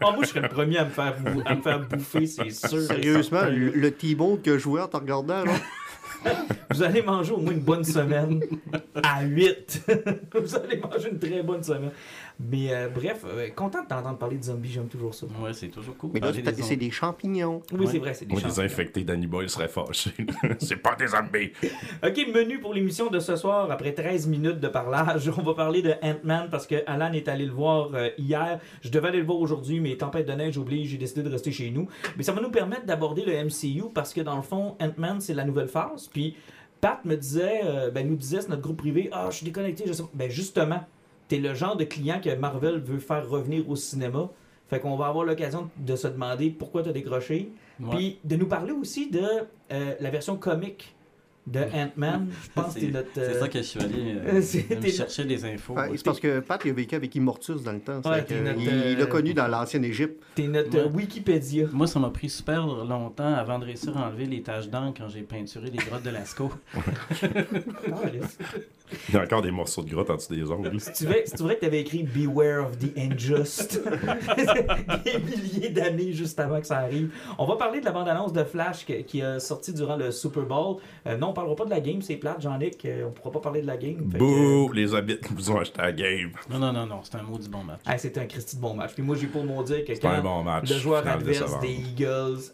Ah, 0.00 0.10
moi, 0.12 0.18
je 0.22 0.26
serais 0.28 0.40
le 0.40 0.48
premier 0.48 0.78
à 0.78 0.84
me 0.86 0.90
faire, 0.90 1.20
bou- 1.20 1.42
à 1.44 1.54
me 1.54 1.60
faire 1.62 1.86
bouffer, 1.86 2.26
c'est 2.26 2.50
sûr. 2.50 2.80
Sérieusement, 2.80 3.44
le, 3.44 3.70
le 3.70 3.90
T-Bone 3.92 4.40
que 4.42 4.54
je 4.54 4.62
jouais 4.62 4.80
en 4.80 4.88
te 4.88 4.96
regardant, 4.96 5.44
là. 5.44 5.52
Vous 6.70 6.82
allez 6.82 7.02
manger 7.02 7.32
au 7.32 7.38
moins 7.38 7.52
une 7.52 7.60
bonne 7.60 7.84
semaine 7.84 8.40
à 9.02 9.22
8. 9.22 9.82
Vous 10.34 10.56
allez 10.56 10.78
manger 10.78 11.10
une 11.10 11.18
très 11.18 11.42
bonne 11.42 11.62
semaine. 11.62 11.90
Mais 12.40 12.74
euh, 12.74 12.88
bref, 12.88 13.24
euh, 13.24 13.48
content 13.50 13.82
de 13.84 13.88
t'entendre 13.88 14.18
parler 14.18 14.36
de 14.38 14.42
zombies, 14.42 14.70
j'aime 14.70 14.88
toujours 14.88 15.14
ça. 15.14 15.26
Ouais, 15.40 15.52
c'est 15.52 15.68
toujours 15.68 15.96
cool. 15.96 16.10
Mais 16.14 16.20
là, 16.20 16.32
c'est 16.32 16.42
des 16.42 16.62
c'est 16.62 16.76
des 16.76 16.90
champignons. 16.90 17.62
Oui, 17.72 17.80
Ouais. 17.80 17.86
c'est 17.92 17.98
vrai, 17.98 18.12
c'est 18.14 18.24
des 18.24 18.32
Moi, 18.32 18.40
les 18.42 18.48
chances. 18.48 18.58
infectés 18.58 19.04
Danny 19.04 19.26
Boy 19.28 19.48
seraient 19.48 19.68
fâchés. 19.68 20.10
c'est 20.58 20.76
pas 20.76 20.96
des 20.96 21.06
zombies. 21.06 21.52
Ok, 22.04 22.26
menu 22.34 22.58
pour 22.58 22.74
l'émission 22.74 23.08
de 23.08 23.20
ce 23.20 23.36
soir, 23.36 23.70
après 23.70 23.92
13 23.92 24.26
minutes 24.26 24.58
de 24.60 24.68
parlage, 24.68 25.30
on 25.38 25.42
va 25.42 25.54
parler 25.54 25.80
de 25.82 25.92
Ant-Man 26.02 26.48
parce 26.50 26.66
que 26.66 26.76
Alan 26.86 27.12
est 27.12 27.28
allé 27.28 27.46
le 27.46 27.52
voir 27.52 27.90
euh, 27.94 28.10
hier. 28.18 28.58
Je 28.82 28.90
devais 28.90 29.08
aller 29.08 29.18
le 29.20 29.24
voir 29.26 29.38
aujourd'hui, 29.38 29.78
mais 29.80 29.96
tempête 29.96 30.26
de 30.26 30.32
neige 30.32 30.58
oblige, 30.58 30.88
j'ai 30.90 30.98
décidé 30.98 31.22
de 31.22 31.30
rester 31.30 31.52
chez 31.52 31.70
nous. 31.70 31.88
Mais 32.16 32.24
ça 32.24 32.32
va 32.32 32.40
nous 32.42 32.50
permettre 32.50 32.84
d'aborder 32.84 33.24
le 33.24 33.32
MCU 33.44 33.84
parce 33.94 34.12
que 34.12 34.20
dans 34.20 34.36
le 34.36 34.42
fond, 34.42 34.76
Ant-Man, 34.80 35.20
c'est 35.20 35.34
la 35.34 35.44
nouvelle 35.44 35.68
phase. 35.68 36.08
Puis 36.12 36.34
Pat 36.80 37.02
me 37.04 37.16
disait, 37.16 37.60
euh, 37.64 37.90
ben, 37.90 38.06
nous 38.08 38.16
disait 38.16 38.40
sur 38.40 38.50
notre 38.50 38.62
groupe 38.62 38.78
privé, 38.78 39.08
ah, 39.12 39.28
je 39.30 39.36
suis 39.36 39.46
déconnecté, 39.46 39.84
je 39.86 39.92
sais 39.92 40.02
pas. 40.02 40.10
Ben 40.12 40.30
justement, 40.30 40.84
t'es 41.28 41.38
le 41.38 41.54
genre 41.54 41.76
de 41.76 41.84
client 41.84 42.20
que 42.22 42.34
Marvel 42.34 42.80
veut 42.80 42.98
faire 42.98 43.28
revenir 43.28 43.68
au 43.68 43.76
cinéma. 43.76 44.30
Fait 44.68 44.80
qu'on 44.80 44.96
va 44.96 45.06
avoir 45.06 45.24
l'occasion 45.24 45.70
de 45.76 45.94
se 45.94 46.08
demander 46.08 46.50
pourquoi 46.50 46.82
t'as 46.82 46.92
décroché. 46.92 47.50
Ouais. 47.80 47.96
Puis 47.96 48.18
de 48.24 48.36
nous 48.36 48.46
parler 48.46 48.72
aussi 48.72 49.10
de 49.10 49.22
euh, 49.72 49.94
la 50.00 50.10
version 50.10 50.36
comique 50.36 50.94
de 51.46 51.60
Ant-Man. 51.60 52.28
Je 52.42 52.48
pense 52.54 52.74
que 52.74 52.80
c'est 52.80 52.86
notre. 52.88 53.08
C'est 53.14 53.20
euh, 53.20 53.40
ça 53.40 53.48
que 53.48 53.58
je 53.58 53.64
suis 53.64 53.80
allé 53.80 54.16
euh, 54.16 54.40
chercher 54.90 55.24
des 55.24 55.44
infos. 55.44 55.74
Ouais, 55.74 55.90
c'est 55.96 56.04
parce 56.04 56.20
que 56.20 56.40
Pat, 56.40 56.60
il 56.64 56.70
a 56.70 56.72
vécu 56.72 56.94
avec 56.94 57.14
Immortus 57.14 57.62
dans 57.62 57.72
le 57.72 57.80
temps. 57.80 57.96
Ouais, 57.96 58.02
C'est 58.20 58.22
que 58.22 58.28
t'es 58.28 58.40
notre, 58.40 58.60
il 58.60 58.92
il 58.92 58.98
l'a 58.98 59.06
connu 59.06 59.34
dans 59.34 59.48
l'ancienne 59.48 59.84
Égypte. 59.84 60.22
T'es 60.34 60.46
notre 60.46 60.74
Ouais. 60.74 60.90
Wikipédia. 60.94 61.66
Moi, 61.72 61.86
ça 61.86 62.00
m'a 62.00 62.10
pris 62.10 62.30
super 62.30 62.66
longtemps 62.66 63.34
avant 63.34 63.58
de 63.58 63.66
réussir 63.66 63.96
à 63.96 64.08
enlever 64.08 64.26
les 64.26 64.42
taches 64.42 64.68
d'encre 64.68 65.02
quand 65.02 65.08
j'ai 65.08 65.22
peinturé 65.22 65.70
les 65.70 65.78
grottes 65.78 66.02
de 66.02 66.10
Lascaux. 66.10 66.52
Il 69.08 69.14
y 69.14 69.18
a 69.18 69.22
encore 69.22 69.40
des 69.42 69.50
morceaux 69.50 69.82
de 69.82 69.90
grotte 69.90 70.10
en 70.10 70.16
dessous 70.16 70.34
des 70.34 70.48
ongles. 70.50 70.70
C'est 70.78 71.06
vrai, 71.06 71.24
c'est 71.26 71.40
vrai 71.40 71.56
que 71.56 71.62
t'avais 71.62 71.80
écrit 71.80 72.02
Beware 72.02 72.66
of 72.66 72.78
the 72.78 72.96
Unjust 72.98 73.80
des 75.04 75.18
milliers 75.18 75.70
d'années 75.70 76.12
juste 76.12 76.38
avant 76.38 76.60
que 76.60 76.66
ça 76.66 76.78
arrive. 76.78 77.10
On 77.38 77.46
va 77.46 77.56
parler 77.56 77.80
de 77.80 77.84
la 77.86 77.92
bande-annonce 77.92 78.32
de 78.32 78.44
Flash 78.44 78.84
qui, 78.84 79.02
qui 79.04 79.22
a 79.22 79.40
sorti 79.40 79.72
durant 79.72 79.96
le 79.96 80.10
Super 80.10 80.44
Bowl. 80.44 80.76
Euh, 81.06 81.16
non, 81.16 81.28
on 81.28 81.32
parlera 81.32 81.56
pas 81.56 81.64
de 81.64 81.70
la 81.70 81.80
game, 81.80 82.02
c'est 82.02 82.16
plate, 82.16 82.40
Jean-Nic. 82.42 82.84
euh, 82.84 83.06
on 83.08 83.10
pourra 83.10 83.32
pas 83.32 83.40
parler 83.40 83.62
de 83.62 83.66
la 83.66 83.76
game. 83.78 83.96
Que, 84.12 84.18
Bouh, 84.18 84.72
les 84.72 84.94
habits 84.94 85.18
vous 85.34 85.50
ont 85.50 85.58
acheté 85.58 85.80
la 85.80 85.92
game. 85.92 86.32
Non, 86.50 86.58
non, 86.58 86.72
non, 86.72 86.86
non, 86.86 87.00
c'était 87.02 87.16
un 87.18 87.22
maudit 87.22 87.48
bon 87.48 87.64
match. 87.64 87.80
ah, 87.86 87.96
c'était 87.98 88.20
un 88.20 88.26
Christy 88.26 88.56
de 88.56 88.60
bon 88.60 88.74
match. 88.74 88.92
Puis 88.94 89.02
moi, 89.02 89.16
j'ai 89.18 89.26
pour 89.28 89.44
mon 89.44 89.62
dire 89.62 89.84
que 89.84 89.94
C'était 89.94 90.06
un 90.08 90.16
quand 90.16 90.22
bon 90.22 90.42
match. 90.44 90.70
le 90.70 90.76
joueur 90.76 91.06
adverse 91.06 91.58
des 91.60 91.72
Eagles 91.72 92.52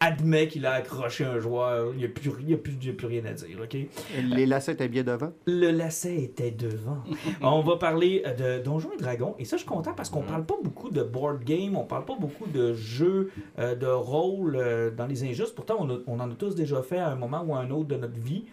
admet 0.00 0.46
qu'il 0.48 0.64
a 0.66 0.72
accroché 0.72 1.24
un 1.24 1.38
joueur, 1.40 1.92
il 1.92 1.98
n'y 1.98 2.04
a, 2.04 2.08
plus- 2.08 2.30
il 2.40 2.50
y 2.50 2.54
a 2.54 2.56
plus- 2.56 2.76
il 2.80 2.86
y 2.86 2.90
a 2.90 2.92
plus 2.92 3.06
rien 3.06 3.24
à 3.24 3.32
dire, 3.32 3.58
OK? 3.62 3.76
Les 4.22 4.46
lacets 4.46 4.72
étaient 4.72 4.88
bien 4.88 5.02
devant? 5.02 5.32
Le 5.46 5.70
lacet 5.70 6.16
était 6.22 6.50
devant. 6.52 7.02
on 7.42 7.60
va 7.62 7.76
parler 7.76 8.22
euh, 8.26 8.58
de 8.58 8.62
Donjons 8.62 8.90
et 8.94 9.00
Dragons. 9.02 9.34
Et 9.38 9.44
ça, 9.44 9.56
je 9.56 9.62
suis 9.62 9.68
content 9.68 9.92
parce 9.94 10.08
qu'on 10.10 10.22
parle 10.22 10.44
pas 10.46 10.54
beaucoup 10.62 10.90
de 10.90 11.02
board 11.02 11.42
game, 11.44 11.76
on 11.76 11.84
parle 11.84 12.04
pas 12.04 12.16
beaucoup 12.16 12.46
de 12.46 12.74
jeux 12.74 13.30
euh, 13.58 13.74
de 13.74 13.86
rôle 13.86 14.56
euh, 14.56 14.90
dans 14.90 15.06
les 15.06 15.24
injustes. 15.24 15.54
Pourtant, 15.54 15.76
on, 15.80 15.90
a- 15.90 15.98
on 16.06 16.20
en 16.20 16.30
a 16.30 16.34
tous 16.34 16.54
déjà 16.54 16.80
fait 16.82 16.98
à 16.98 17.08
un 17.10 17.16
moment 17.16 17.42
ou 17.46 17.54
à 17.54 17.58
un 17.58 17.70
autre 17.70 17.88
de 17.88 17.96
notre 17.96 18.18
vie. 18.20 18.44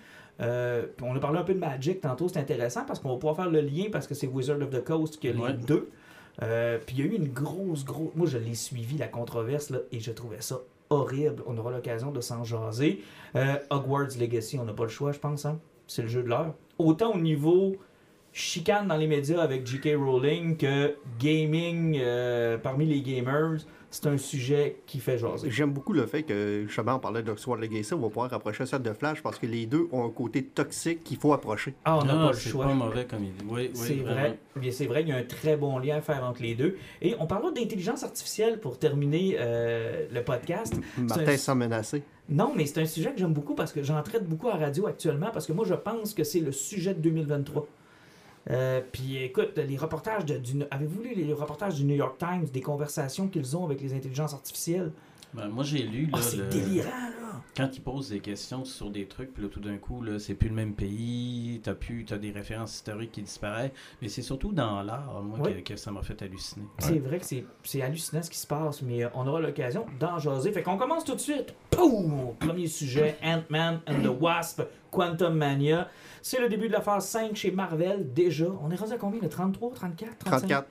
Euh, 0.42 0.88
on 1.02 1.16
a 1.16 1.20
parlé 1.20 1.40
un 1.40 1.44
peu 1.44 1.54
de 1.54 1.60
Magic 1.60 2.02
tantôt, 2.02 2.28
c'est 2.28 2.40
intéressant 2.40 2.84
parce 2.86 3.00
qu'on 3.00 3.10
va 3.10 3.16
pouvoir 3.16 3.36
faire 3.38 3.50
le 3.50 3.62
lien 3.62 3.86
parce 3.92 4.06
que 4.08 4.14
c'est 4.16 4.28
Wizard 4.28 4.62
of 4.62 4.70
the 4.70 4.84
Coast 4.84 5.18
qui 5.20 5.30
a 5.30 5.32
les 5.32 5.40
Ouais. 5.40 5.54
deux. 5.54 5.90
Euh, 6.44 6.78
puis 6.86 6.98
il 6.98 7.06
y 7.06 7.08
a 7.08 7.12
eu 7.14 7.16
une 7.16 7.30
grosse, 7.30 7.86
grosse. 7.86 8.10
Moi, 8.16 8.28
je 8.28 8.38
l'ai 8.38 8.56
suivi, 8.56 8.98
la 8.98 9.08
controverse, 9.08 9.70
là, 9.70 9.78
et 9.94 10.02
je 10.02 10.12
trouvais 10.12 10.42
ça 10.42 10.60
horrible. 10.90 11.44
On 11.48 11.58
aura 11.58 11.72
l'occasion 11.72 12.12
de 12.12 12.22
s'en 12.22 12.44
jaser. 12.44 13.02
Euh, 13.36 13.56
Hogwarts 13.70 14.18
Legacy, 14.20 14.60
on 14.60 14.66
n'a 14.66 14.74
pas 14.74 14.84
le 14.84 14.90
choix, 14.90 15.12
je 15.12 15.20
pense. 15.20 15.46
Hein? 15.46 15.60
C'est 15.88 16.02
le 16.02 16.08
jeu 16.08 16.24
de 16.24 16.30
l'heure. 16.30 16.54
Autant 16.78 17.14
au 17.14 17.18
niveau 17.18 17.76
chicane 18.40 18.88
dans 18.90 18.98
les 18.98 19.08
médias 19.08 19.42
avec 19.42 19.66
J.K. 19.66 19.96
Rowling 19.98 20.58
que 20.58 20.96
gaming 21.20 21.98
euh, 22.02 22.58
parmi 22.58 22.86
les 22.86 23.02
gamers, 23.02 23.60
c'est 23.90 24.08
un 24.08 24.18
sujet 24.18 24.82
qui 24.86 25.00
fait 25.00 25.18
jaser. 25.18 25.50
J'aime 25.50 25.72
beaucoup 25.72 25.94
le 25.94 26.06
fait 26.06 26.24
que, 26.24 26.66
justement, 26.68 26.96
on 26.96 27.00
parlait 27.00 27.24
d'Oxford 27.24 27.56
Legacy, 27.56 27.94
on 27.94 28.00
va 28.00 28.10
pouvoir 28.10 28.30
rapprocher 28.30 28.66
ça 28.66 28.78
de 28.78 28.92
Flash 28.92 29.24
parce 29.24 29.40
que 29.40 29.46
les 29.46 29.66
deux 29.66 29.88
ont 29.94 30.04
un 30.06 30.10
côté 30.10 30.44
toxique 30.44 31.06
qu'il 31.06 31.16
faut 31.16 31.32
approcher. 31.32 31.76
Ah, 31.86 31.98
on 31.98 32.04
n'a 32.04 32.14
pas 32.14 32.28
le 32.28 32.34
c'est 32.34 32.50
choix. 32.50 32.66
pas 32.66 32.74
mauvais 32.74 33.06
comme 33.06 33.24
idée. 33.24 33.46
Oui, 33.48 33.70
oui, 33.70 33.70
C'est 33.74 33.94
vrai. 33.96 34.38
Bien, 34.58 34.72
c'est 34.72 34.88
vrai, 34.88 35.04
il 35.04 35.08
y 35.08 35.12
a 35.14 35.16
un 35.16 35.24
très 35.24 35.56
bon 35.56 35.80
lien 35.80 35.96
à 35.96 36.02
faire 36.02 36.22
entre 36.26 36.42
les 36.42 36.56
deux. 36.56 36.76
Et 37.02 37.16
on 37.22 37.28
parlera 37.28 37.52
d'intelligence 37.52 38.04
artificielle 38.04 38.60
pour 38.60 38.78
terminer 38.80 39.38
euh, 39.40 40.08
le 40.12 40.24
podcast. 40.26 40.74
Martin 40.98 41.26
un- 41.32 41.38
sans 41.38 41.56
menacer. 41.56 42.04
Non, 42.28 42.52
mais 42.54 42.66
c'est 42.66 42.82
un 42.82 42.86
sujet 42.86 43.14
que 43.14 43.20
j'aime 43.20 43.34
beaucoup 43.34 43.56
parce 43.56 43.72
que 43.72 43.82
j'en 43.82 44.02
traite 44.04 44.28
beaucoup 44.28 44.50
à 44.50 44.56
radio 44.58 44.88
actuellement 44.88 45.30
parce 45.32 45.46
que 45.48 45.54
moi, 45.54 45.64
je 45.66 45.76
pense 45.76 46.14
que 46.14 46.26
c'est 46.26 46.42
le 46.42 46.52
sujet 46.52 46.94
de 46.94 47.00
2023. 47.00 47.66
Euh, 48.52 48.82
puis 48.92 49.18
écoute, 49.18 49.58
les 49.58 49.78
reportages 49.78 50.26
de. 50.26 50.40
Avez-vous 50.70 51.02
lu 51.02 51.16
les 51.16 51.34
reportages 51.34 51.76
du 51.76 51.84
New 51.84 51.96
York 51.96 52.18
Times 52.20 52.46
des 52.54 52.62
conversations 52.62 53.28
qu'ils 53.28 53.58
ont 53.58 53.66
avec 53.66 53.82
les 53.82 53.94
intelligences 53.94 54.34
artificielles? 54.34 54.92
Ben, 55.36 55.48
moi, 55.50 55.64
j'ai 55.64 55.84
lu 55.84 56.10
Ah, 56.14 56.18
c'est 56.22 56.38
le- 56.38 56.46
délirant, 56.46 56.90
là! 56.90 57.42
quand 57.58 57.70
ils 57.76 57.82
posent 57.82 58.10
des 58.10 58.20
questions 58.20 58.66
sur 58.66 58.90
des 58.90 59.06
trucs, 59.08 59.34
puis 59.34 59.44
là, 59.44 59.50
tout 59.50 59.60
d'un 59.60 59.78
coup, 59.78 60.02
là, 60.02 60.20
c'est 60.20 60.34
plus 60.34 60.50
le 60.50 60.56
même 60.56 60.74
pays, 60.74 61.60
t'as 61.64 61.74
plus, 61.74 62.04
t'as 62.06 62.18
des 62.18 62.32
références 62.32 62.74
historiques 62.76 63.12
qui 63.14 63.22
disparaissent, 63.22 63.72
mais 64.02 64.08
c'est 64.10 64.22
surtout 64.22 64.52
dans 64.52 64.82
l'art, 64.84 65.22
moi, 65.24 65.40
Oui. 65.44 65.62
que, 65.64 65.74
que 65.74 65.76
ça 65.78 65.92
m'a 65.92 66.02
fait 66.02 66.22
halluciner. 66.22 66.66
C'est 66.80 67.00
vrai 67.00 67.20
que 67.20 67.26
c'est, 67.26 67.46
c'est 67.64 67.82
hallucinant 67.82 68.22
ce 68.24 68.30
qui 68.30 68.38
se 68.38 68.48
passe, 68.48 68.82
mais 68.82 69.04
euh, 69.06 69.10
on 69.16 69.26
aura 69.28 69.40
l'occasion 69.42 69.86
d'en 70.00 70.20
jaser. 70.20 70.52
Fait 70.52 70.64
qu'on 70.64 70.78
commence 70.78 71.04
tout 71.06 71.16
de 71.16 71.20
suite. 71.22 71.54
Poum! 71.72 72.34
Premier 72.40 72.68
sujet, 72.68 73.18
Ant-Man 73.24 73.80
and 73.88 74.02
the 74.04 74.22
Wasp, 74.22 74.62
Quantum 74.92 75.36
Mania. 75.36 75.90
C'est 76.22 76.40
le 76.42 76.50
début 76.50 76.68
de 76.68 76.74
la 76.74 76.82
phase 76.82 77.06
5 77.08 77.36
chez 77.36 77.52
Marvel, 77.52 78.12
déjà. 78.14 78.48
On 78.64 78.72
est 78.72 78.76
rendu 78.76 78.94
à 78.94 78.98
combien? 78.98 79.22
Le 79.22 79.30
33, 79.30 79.72
34, 79.74 80.18
35? 80.20 80.38
34. 80.48 80.68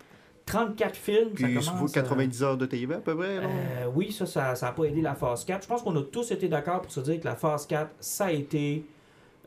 34 0.47 0.95
films, 0.97 1.29
ça 1.31 1.47
Puis 1.47 1.55
commence... 1.55 1.91
sous 1.91 1.95
90 1.95 2.43
heures 2.43 2.57
de 2.57 2.67
TV 2.67 2.95
à 2.95 2.99
peu 2.99 3.17
près. 3.17 3.39
euh, 3.39 3.43
euh, 3.43 3.87
oui, 3.95 4.13
ça, 4.13 4.27
ça 4.27 4.55
n'a 4.61 4.73
pas 4.73 4.85
aidé 4.85 5.01
la 5.01 5.15
phase 5.15 5.45
4. 5.45 5.63
Je 5.63 5.69
pense 5.69 5.83
qu'on 5.83 5.97
a 5.97 6.03
tous 6.03 6.31
été 6.33 6.49
d'accord 6.49 6.83
pour 6.83 6.93
se 6.93 7.01
dire 7.01 7.19
que 7.21 7.25
la 7.25 7.35
phase 7.37 7.67
4, 7.67 7.91
ça 8.01 8.27
a 8.27 8.33
été 8.33 8.85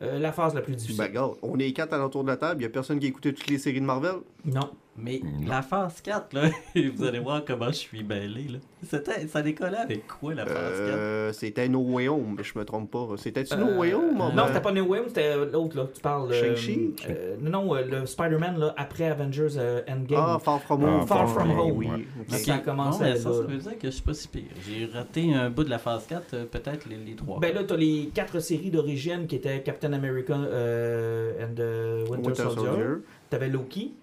euh, 0.02 0.18
la 0.20 0.32
phase 0.32 0.54
la 0.56 0.62
plus 0.62 0.76
difficile. 0.76 0.98
Ben, 0.98 1.08
regarde, 1.10 1.36
on 1.44 1.58
est 1.60 1.72
quatre 1.72 1.94
à 1.94 1.98
l'entour 1.98 2.24
de 2.24 2.30
la 2.30 2.38
table, 2.38 2.56
il 2.62 2.66
n'y 2.66 2.66
a 2.66 2.70
personne 2.70 3.00
qui 3.00 3.06
a 3.06 3.10
écouté 3.10 3.34
toutes 3.34 3.48
les 3.48 3.58
séries 3.60 3.80
de 3.82 3.86
Marvel? 3.86 4.16
non. 4.46 4.70
Mais 5.00 5.22
Non. 5.24 5.48
la 5.48 5.62
phase 5.62 6.02
4, 6.02 6.34
là, 6.34 6.50
vous 6.96 7.04
allez 7.04 7.20
voir 7.20 7.44
comment 7.46 7.68
je 7.68 7.74
suis 7.74 8.04
mêlé, 8.04 8.48
là. 8.50 8.58
C'était, 8.84 9.28
ça 9.28 9.42
décollait 9.42 9.78
avec 9.78 10.08
quoi, 10.08 10.34
la 10.34 10.46
phase 10.46 10.56
4? 10.56 10.80
Euh, 10.80 11.34
c'était 11.34 11.70
No 11.70 11.80
Way 11.82 12.08
Home, 12.08 12.38
je 12.42 12.58
me 12.58 12.66
trompe 12.66 12.90
pas. 12.92 13.08
C'était-tu 13.18 13.54
Euh, 13.54 13.58
No 13.58 13.80
Way 13.80 13.94
Home? 13.94 14.18
Non, 14.36 14.46
c'était 14.48 14.62
pas 14.62 14.72
New 14.72 14.88
Wave, 14.88 15.06
c'était 15.10 15.36
euh, 15.36 15.52
l'autre, 15.52 15.78
là. 15.78 15.88
Tu 15.94 16.02
parles. 16.02 16.32
euh, 16.32 16.56
Shang-Chi? 16.56 16.96
euh, 17.10 17.36
non, 17.42 17.50
non, 17.64 17.76
euh, 17.76 17.84
le 17.86 18.06
Spider-Man, 18.08 18.58
là, 18.60 18.74
après 18.78 19.06
Avengers 19.06 19.56
euh, 19.58 19.82
Endgame. 19.88 20.20
Ah, 20.20 20.38
Far 20.44 20.62
From 20.62 20.84
Ah, 20.84 20.88
Home. 21.02 21.08
Far 21.08 21.30
From 21.30 21.52
Home, 21.52 21.72
oui. 21.78 21.88
ouais. 21.88 22.06
ok. 22.22 22.26
Ok. 22.32 22.40
ça 22.40 22.56
a 22.56 22.60
commencé 22.60 23.00
Bon, 23.00 23.06
ben, 23.06 23.14
là, 23.14 23.20
ça, 23.20 23.34
ça 23.34 23.42
veut 23.42 23.58
dire 23.58 23.78
que 23.80 23.88
je 23.88 23.92
suis 23.92 24.02
pas 24.04 24.14
si 24.14 24.28
pire. 24.28 24.44
J'ai 24.68 24.86
raté 24.88 25.34
un 25.34 25.50
bout 25.52 25.64
de 25.64 25.70
la 25.70 25.78
phase 25.80 26.06
4, 26.08 26.34
euh, 26.34 26.46
peut-être 26.46 26.88
les, 26.90 26.98
les 26.98 27.16
trois. 27.16 27.40
Ben 27.40 27.54
là, 27.54 27.64
t'as 27.64 27.76
les 27.78 28.10
quatre 28.14 28.40
séries 28.40 28.72
d'origine 28.72 29.28
qui 29.28 29.36
étaient 29.36 29.62
Captain 29.62 29.94
America 29.94 30.34
euh, 30.34 31.34
and 31.44 31.54
the 31.56 32.10
Winter, 32.10 32.28
Winter 32.30 32.44
Soldier. 32.44 32.66
Soldier. 32.66 32.86
T'avais 33.30 33.50
Loki, 33.50 33.94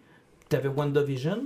t'avais 0.55 0.69
WandaVision, 0.69 1.43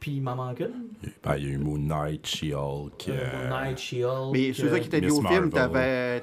puis 0.00 0.12
il 0.12 0.22
m'en 0.22 0.36
manque 0.36 0.60
une. 0.60 1.10
Ben, 1.24 1.36
il 1.36 1.44
y 1.44 1.46
a 1.48 1.50
eu 1.50 1.58
Moon 1.58 1.78
Knight, 1.78 2.26
She-Hulk. 2.26 3.08
Euh, 3.08 3.12
euh, 3.12 3.48
Moon 3.48 3.56
Knight, 3.60 3.78
She-Hulk. 3.78 4.32
Mais 4.32 4.52
ceux-là 4.52 4.74
euh, 4.74 4.78
qui 4.78 4.86
étaient 4.86 5.00
liés 5.00 5.06
Miss 5.08 5.18
au 5.18 5.22
film, 5.26 5.50
t'avais 5.50 6.22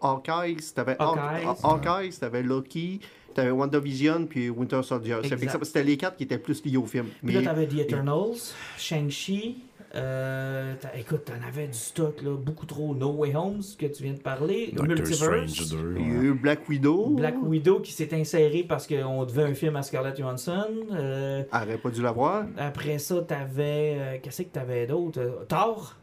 Hawkeye, 0.00 0.56
t'avais 0.74 0.96
Haw- 0.98 1.56
Hawkeye. 1.62 2.10
T'avais 2.18 2.42
Loki, 2.42 3.00
t'avais 3.34 3.50
WandaVision, 3.50 4.26
puis 4.26 4.50
Winter 4.50 4.82
Soldier. 4.82 5.16
C'était 5.62 5.84
les 5.84 5.96
quatre 5.96 6.16
qui 6.16 6.24
étaient 6.24 6.38
plus 6.38 6.64
liés 6.64 6.76
au 6.76 6.86
film. 6.86 7.06
Puis 7.24 7.34
là, 7.34 7.40
Mais 7.40 7.46
t'avais 7.46 7.66
The 7.66 7.78
Eternals, 7.80 8.54
Shang-Chi. 8.76 9.58
Euh, 9.94 10.74
écoute, 10.96 11.26
t'en 11.26 11.46
avais 11.46 11.66
du 11.66 11.76
stock, 11.78 12.22
là, 12.22 12.34
beaucoup 12.36 12.64
trop. 12.66 12.94
No 12.94 13.10
Way 13.12 13.36
Home, 13.36 13.60
ce 13.62 13.76
que 13.76 13.86
tu 13.86 14.02
viens 14.04 14.14
de 14.14 14.18
parler. 14.20 14.68
Doctor 14.72 14.86
Multiverse. 14.88 15.52
Strange 15.52 15.68
2. 15.70 15.94
il 15.98 16.06
y 16.08 16.10
a 16.10 16.18
ouais. 16.18 16.24
eu 16.26 16.32
Black 16.34 16.68
Widow. 16.68 17.08
Black 17.10 17.34
Widow 17.42 17.80
qui 17.80 17.92
s'est 17.92 18.14
inséré 18.14 18.64
parce 18.66 18.86
qu'on 18.86 19.24
devait 19.24 19.44
un 19.44 19.54
film 19.54 19.76
à 19.76 19.82
Scarlett 19.82 20.16
Johansson. 20.16 20.66
Euh, 20.92 21.42
Elle 21.52 21.62
aurait 21.68 21.78
pas 21.78 21.90
dû 21.90 22.00
l'avoir. 22.02 22.46
après 22.56 22.98
ça, 22.98 23.20
t'avais. 23.22 23.96
euh, 23.98 24.16
Qu'est-ce 24.22 24.42
que 24.42 24.48
t'avais 24.48 24.86
d'autre? 24.86 25.20
Euh, 25.20 25.44
Thor, 25.48 25.96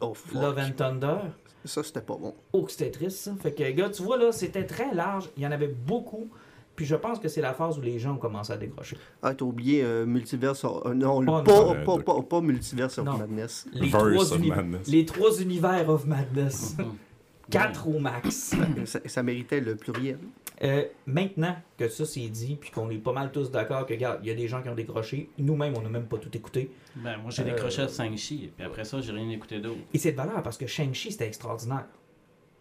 Oh, 0.00 0.12
fuck. 0.14 0.42
Love 0.42 0.58
and 0.58 0.72
Thunder. 0.76 1.16
Ça, 1.64 1.82
c'était 1.82 2.00
pas 2.00 2.16
bon. 2.16 2.34
Oh, 2.52 2.62
que 2.62 2.72
c'était 2.72 2.90
triste, 2.90 3.18
ça. 3.18 3.32
Fait 3.40 3.52
que, 3.52 3.70
gars, 3.70 3.88
tu 3.90 4.02
vois, 4.02 4.18
là, 4.18 4.32
c'était 4.32 4.64
très 4.64 4.92
large. 4.94 5.28
Il 5.36 5.42
y 5.42 5.46
en 5.46 5.52
avait 5.52 5.68
beaucoup. 5.68 6.28
Puis 6.76 6.86
je 6.86 6.96
pense 6.96 7.18
que 7.20 7.28
c'est 7.28 7.40
la 7.40 7.54
phase 7.54 7.78
où 7.78 7.82
les 7.82 7.98
gens 7.98 8.14
ont 8.14 8.18
commencé 8.18 8.52
à 8.52 8.56
décrocher. 8.56 8.96
Ah, 9.22 9.32
t'as 9.34 9.44
oublié 9.44 9.82
euh, 9.84 10.04
Multiverse. 10.06 10.64
of- 10.64 10.82
euh, 10.86 10.94
non, 10.94 11.24
pas, 11.24 11.42
non. 11.42 11.84
pas, 11.84 11.98
pas, 11.98 12.22
pas 12.22 12.40
Multiverse 12.40 12.98
of 12.98 13.04
Non. 13.06 13.16
Madness. 13.18 13.66
Les, 13.72 13.88
Verse 13.88 14.10
trois, 14.12 14.32
of 14.32 14.38
uni- 14.38 14.48
Madness. 14.48 14.88
les 14.88 15.04
trois 15.06 15.40
univers 15.40 15.88
of 15.88 16.04
Madness. 16.06 16.76
Mhm. 16.78 16.86
Quatre 17.50 17.86
au 17.88 17.98
max. 17.98 18.54
ça, 18.86 19.00
ça 19.04 19.22
méritait 19.22 19.60
le 19.60 19.76
pluriel. 19.76 20.18
Euh, 20.62 20.84
maintenant 21.06 21.54
que 21.76 21.88
ça 21.88 22.06
c'est 22.06 22.26
dit, 22.28 22.56
puis 22.60 22.70
qu'on 22.70 22.88
est 22.90 22.96
pas 22.98 23.12
mal 23.12 23.30
tous 23.32 23.50
d'accord 23.50 23.84
que, 23.86 23.92
regarde, 23.92 24.20
il 24.22 24.28
y 24.28 24.30
a 24.30 24.34
des 24.34 24.48
gens 24.48 24.62
qui 24.62 24.68
ont 24.68 24.74
décroché. 24.74 25.28
Nous-mêmes, 25.38 25.74
on 25.76 25.82
n'a 25.82 25.88
même 25.90 26.06
pas 26.06 26.16
tout 26.18 26.34
écouté. 26.34 26.70
Ben, 26.96 27.18
moi, 27.18 27.30
j'ai 27.30 27.42
Euh, 27.42 27.46
décroché 27.46 27.82
à 27.82 27.88
Shang-Chi, 27.88 28.50
puis 28.56 28.64
après 28.64 28.84
ça, 28.84 29.00
j'ai 29.00 29.12
rien 29.12 29.28
écouté 29.30 29.58
d'autre. 29.60 29.78
Et 29.92 29.98
c'est 29.98 30.12
de 30.12 30.16
valeur 30.16 30.42
parce 30.42 30.56
que 30.56 30.66
Shang-Chi, 30.66 31.12
c'était 31.12 31.26
extraordinaire. 31.26 31.84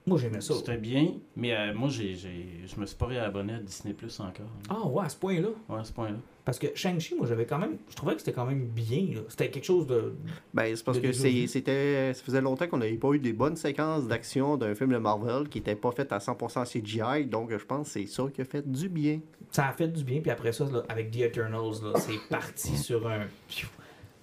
Moi, 0.05 0.17
j'aimais 0.19 0.41
ça. 0.41 0.53
C'était 0.55 0.77
bien, 0.77 1.13
mais 1.35 1.55
euh, 1.55 1.73
moi, 1.73 1.87
j'ai, 1.89 2.13
j'ai, 2.15 2.45
je 2.65 2.79
me 2.79 2.85
suis 2.85 2.97
pas 2.97 3.05
réabonné 3.05 3.53
à 3.53 3.59
Disney 3.59 3.93
Plus 3.93 4.19
encore. 4.19 4.49
Ah 4.69 4.85
ouais, 4.85 5.05
à 5.05 5.09
ce 5.09 5.15
point-là? 5.15 5.47
Ouais, 5.69 5.79
à 5.79 5.83
ce 5.85 5.93
point-là. 5.93 6.17
Parce 6.43 6.59
que 6.59 6.67
Shang-Chi, 6.75 7.15
moi, 7.15 7.25
j'avais 7.25 7.45
quand 7.45 7.57
même. 7.57 7.77
Je 7.89 7.95
trouvais 7.95 8.13
que 8.15 8.19
c'était 8.19 8.33
quand 8.33 8.45
même 8.45 8.65
bien. 8.65 9.15
là. 9.15 9.21
C'était 9.29 9.49
quelque 9.49 9.63
chose 9.63 9.87
de. 9.87 10.13
Ben, 10.53 10.75
c'est 10.75 10.83
parce 10.83 10.99
De 10.99 11.07
que 11.07 11.13
c'était, 11.13 12.13
ça 12.13 12.21
faisait 12.21 12.41
longtemps 12.41 12.67
qu'on 12.67 12.79
n'avait 12.79 12.97
pas 12.97 13.13
eu 13.13 13.19
des 13.19 13.31
bonnes 13.31 13.55
séquences 13.55 14.05
d'action 14.05 14.57
d'un 14.57 14.75
film 14.75 14.91
de 14.91 14.97
Marvel 14.97 15.47
qui 15.47 15.59
n'était 15.59 15.77
pas 15.77 15.91
fait 15.93 16.11
à 16.11 16.17
100% 16.17 16.65
CGI. 16.65 17.25
Donc, 17.27 17.51
je 17.57 17.63
pense 17.63 17.87
que 17.87 17.93
c'est 17.93 18.07
ça 18.07 18.25
qui 18.33 18.41
a 18.41 18.45
fait 18.45 18.69
du 18.69 18.89
bien. 18.89 19.21
Ça 19.51 19.69
a 19.69 19.71
fait 19.71 19.87
du 19.87 20.03
bien. 20.03 20.19
Puis 20.19 20.31
après 20.31 20.51
ça, 20.51 20.65
là, 20.65 20.83
avec 20.89 21.11
The 21.11 21.19
Eternals, 21.21 21.81
là, 21.81 21.93
c'est 21.97 22.19
parti 22.29 22.75
sur 22.77 23.07
un. 23.07 23.21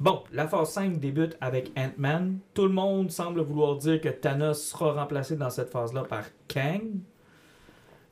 Bon, 0.01 0.23
la 0.33 0.49
phase 0.49 0.71
5 0.71 0.99
débute 0.99 1.37
avec 1.43 1.73
Ant-Man. 1.77 2.39
Tout 2.55 2.63
le 2.63 2.73
monde 2.73 3.11
semble 3.11 3.43
vouloir 3.43 3.77
dire 3.77 4.01
que 4.01 4.09
Thanos 4.09 4.55
sera 4.55 4.95
remplacé 4.95 5.37
dans 5.37 5.51
cette 5.51 5.69
phase-là 5.69 6.05
par 6.05 6.25
Kang. 6.49 6.81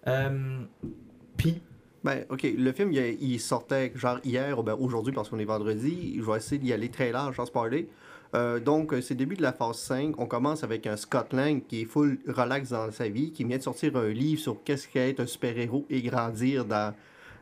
Euh, 0.06 0.58
Puis, 1.38 1.62
Ben, 2.04 2.26
ok, 2.28 2.46
le 2.56 2.72
film, 2.72 2.92
il, 2.92 3.40
sortait 3.40 3.90
genre 3.94 4.18
hier, 4.22 4.62
ben 4.62 4.76
aujourd'hui 4.78 5.14
parce 5.14 5.30
qu'on 5.30 5.38
est 5.38 5.46
vendredi. 5.46 6.14
Je 6.18 6.30
vais 6.30 6.36
essayer 6.36 6.58
d'y 6.58 6.74
aller 6.74 6.90
très 6.90 7.10
large 7.10 7.36
sans 7.36 7.46
spoiler. 7.46 7.88
Euh, 8.34 8.60
donc, 8.60 8.92
euh, 8.92 9.00
c'est 9.00 9.14
début 9.14 9.36
de 9.36 9.42
la 9.42 9.54
phase 9.54 9.78
5. 9.78 10.20
On 10.20 10.26
commence 10.26 10.62
avec 10.64 10.86
un 10.86 10.98
Scott 10.98 11.32
Lang 11.32 11.62
qui 11.66 11.82
est 11.82 11.84
full 11.86 12.18
relax 12.26 12.68
dans 12.68 12.90
sa 12.92 13.08
vie, 13.08 13.32
qui 13.32 13.44
vient 13.44 13.56
de 13.56 13.62
sortir 13.62 13.96
un 13.96 14.08
livre 14.08 14.42
sur 14.42 14.62
qu'est-ce 14.62 14.86
qu'être 14.86 15.20
un 15.20 15.26
super-héros 15.26 15.86
et 15.88 16.02
grandir 16.02 16.66
dans, 16.66 16.94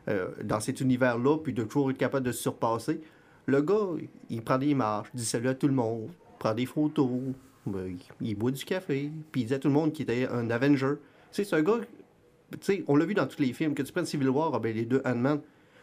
euh, 0.07 0.29
dans 0.41 0.61
cet 0.61 0.79
univers-là, 0.79 1.37
puis 1.39 1.51
de 1.51 1.63
toujours 1.63 1.91
être 1.91 1.97
capable 1.97 2.25
de 2.25 2.31
se 2.31 2.43
surpasser. 2.43 3.01
Le 3.47 3.61
gars, 3.61 3.87
il 4.29 4.41
prend 4.41 4.57
des 4.57 4.75
marches, 4.75 5.09
dit 5.13 5.25
salut 5.25 5.47
à 5.47 5.55
tout 5.55 5.67
le 5.67 5.73
monde, 5.73 6.09
prend 6.37 6.53
des 6.53 6.65
photos, 6.65 7.09
ben, 7.65 7.97
il, 8.21 8.27
il 8.29 8.35
boit 8.35 8.51
du 8.51 8.63
café, 8.63 9.09
puis 9.31 9.41
il 9.41 9.47
dit 9.47 9.53
à 9.53 9.59
tout 9.59 9.69
le 9.69 9.73
monde 9.73 9.93
qu'il 9.93 10.03
était 10.03 10.27
un 10.27 10.49
Avenger. 10.49 10.95
Tu 11.31 11.43
sais, 11.43 11.43
c'est 11.45 11.55
un 11.55 11.61
gars, 11.61 11.79
tu 12.51 12.57
sais, 12.61 12.83
on 12.87 12.95
l'a 12.97 13.05
vu 13.05 13.13
dans 13.13 13.25
tous 13.25 13.41
les 13.41 13.53
films, 13.53 13.73
que 13.73 13.83
tu 13.83 13.91
prennes 13.93 14.05
Civil 14.05 14.29
War, 14.29 14.51
ah 14.53 14.59
ben, 14.59 14.75
les 14.75 14.83
deux 14.83 15.01
Ant-Man, 15.05 15.39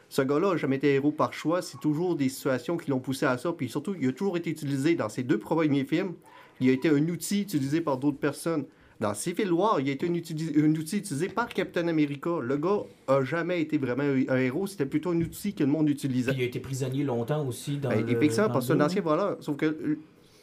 ce 0.08 0.22
gars-là 0.22 0.50
n'a 0.50 0.56
jamais 0.56 0.76
été 0.76 0.94
héros 0.94 1.10
par 1.10 1.32
choix. 1.32 1.62
C'est 1.62 1.80
toujours 1.80 2.14
des 2.16 2.28
situations 2.28 2.76
qui 2.76 2.90
l'ont 2.90 3.00
poussé 3.00 3.26
à 3.26 3.38
ça. 3.38 3.52
Puis 3.52 3.68
surtout, 3.68 3.96
il 3.98 4.08
a 4.08 4.12
toujours 4.12 4.36
été 4.36 4.50
utilisé 4.50 4.94
dans 4.94 5.08
ses 5.08 5.22
deux 5.22 5.38
premiers 5.38 5.84
films. 5.84 6.14
Il 6.60 6.68
a 6.68 6.72
été 6.72 6.88
un 6.88 7.08
outil 7.08 7.42
utilisé 7.42 7.80
par 7.80 7.98
d'autres 7.98 8.18
personnes. 8.18 8.64
Dans 9.00 9.12
Civil 9.14 9.52
War, 9.52 9.80
il 9.80 9.88
a 9.88 9.92
été 9.92 10.06
un, 10.08 10.12
uti- 10.12 10.52
un 10.56 10.70
outil 10.70 10.98
utilisé 10.98 11.28
par 11.28 11.48
Captain 11.48 11.88
America. 11.88 12.38
Le 12.40 12.56
gars 12.56 12.80
a 13.08 13.24
jamais 13.24 13.60
été 13.60 13.76
vraiment 13.76 14.04
un, 14.04 14.22
un 14.28 14.36
héros. 14.38 14.66
C'était 14.66 14.86
plutôt 14.86 15.10
un 15.10 15.20
outil 15.20 15.52
que 15.54 15.64
le 15.64 15.70
monde 15.70 15.88
utilisait. 15.88 16.30
Puis 16.32 16.40
il 16.40 16.44
a 16.44 16.46
été 16.48 16.60
prisonnier 16.60 17.02
longtemps 17.04 17.46
aussi 17.46 17.76
dans 17.78 17.88
Ben, 17.90 18.00
le, 18.06 18.10
effectivement, 18.12 18.46
dans 18.46 18.52
parce 18.54 18.66
que 18.66 18.68
c'est 18.68 18.72
un 18.74 18.76
deux. 18.78 18.84
ancien 18.84 19.02
voleur. 19.02 19.36
Sauf 19.40 19.56
que 19.56 19.66
euh, 19.66 19.98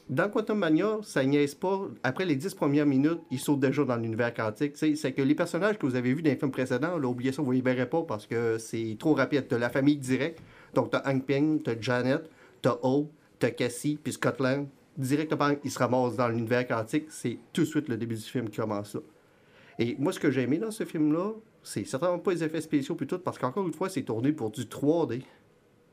dans 0.09 0.29
Quantum 0.29 0.57
Mania, 0.59 0.97
ça 1.03 1.23
niaise 1.23 1.55
pas. 1.55 1.87
Après 2.03 2.25
les 2.25 2.35
10 2.35 2.53
premières 2.55 2.85
minutes, 2.85 3.21
il 3.31 3.39
saute 3.39 3.61
déjà 3.61 3.85
dans 3.85 3.95
l'univers 3.95 4.33
quantique. 4.33 4.73
C'est 4.75 5.13
que 5.13 5.21
les 5.21 5.35
personnages 5.35 5.77
que 5.79 5.85
vous 5.85 5.95
avez 5.95 6.13
vus 6.13 6.21
dans 6.21 6.29
les 6.29 6.35
films 6.35 6.51
précédents, 6.51 6.97
là, 6.97 7.07
oubliez 7.07 7.31
ça, 7.31 7.41
vous 7.41 7.51
les 7.53 7.61
verrez 7.61 7.87
pas 7.89 8.01
parce 8.03 8.27
que 8.27 8.57
c'est 8.57 8.97
trop 8.99 9.13
rapide. 9.13 9.45
T'as 9.47 9.57
la 9.57 9.69
famille 9.69 9.95
directe. 9.95 10.39
Donc, 10.73 10.89
t'as 10.91 11.01
Hank 11.09 11.25
Pym, 11.25 11.61
t'as 11.63 11.79
Janet, 11.79 12.23
t'as 12.61 12.77
Hope, 12.81 13.09
t'as 13.39 13.51
Cassie, 13.51 13.97
puis 14.03 14.11
Scott 14.11 14.39
Lang. 14.41 14.67
Directement, 14.97 15.51
ils 15.63 15.71
se 15.71 15.79
ramassent 15.79 16.15
dans 16.17 16.27
l'univers 16.27 16.67
quantique. 16.67 17.05
C'est 17.09 17.37
tout 17.53 17.61
de 17.61 17.65
suite 17.65 17.87
le 17.87 17.97
début 17.97 18.15
du 18.15 18.21
film 18.21 18.49
qui 18.49 18.57
commence 18.57 18.93
là. 18.95 19.01
Et 19.79 19.95
moi, 19.97 20.11
ce 20.11 20.19
que 20.19 20.29
j'ai 20.29 20.41
aimé 20.41 20.57
dans 20.57 20.71
ce 20.71 20.83
film-là, 20.85 21.31
c'est 21.63 21.85
certainement 21.85 22.19
pas 22.19 22.31
les 22.31 22.43
effets 22.43 22.61
spéciaux 22.61 22.95
puis 22.95 23.07
tout, 23.07 23.19
parce 23.19 23.37
qu'encore 23.37 23.65
une 23.65 23.73
fois, 23.73 23.89
c'est 23.89 24.03
tourné 24.03 24.31
pour 24.31 24.51
du 24.51 24.63
3D. 24.63 25.21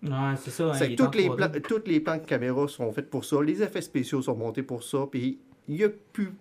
Ouais, 0.03 0.11
c'est 0.37 0.51
ça. 0.51 0.71
hein, 0.71 0.75
C'est 0.75 0.91
il 0.93 0.97
toutes 0.97 1.15
les, 1.15 1.29
3D. 1.29 1.37
plans, 1.37 1.61
toutes 1.67 1.89
les 1.89 2.01
plans 2.01 2.17
de 2.17 2.25
caméra 2.25 2.67
sont 2.69 2.93
faits 2.93 3.09
pour 3.11 3.25
ça. 3.25 3.43
Les 3.43 3.63
effets 3.63 3.81
spéciaux 3.83 4.21
sont 4.23 4.37
montés 4.37 4.63
pour 4.63 4.83
ça. 4.83 5.07
Puis 5.11 5.39
il 5.69 5.77
y 5.77 5.85
a 5.85 5.89
plus. 6.13 6.33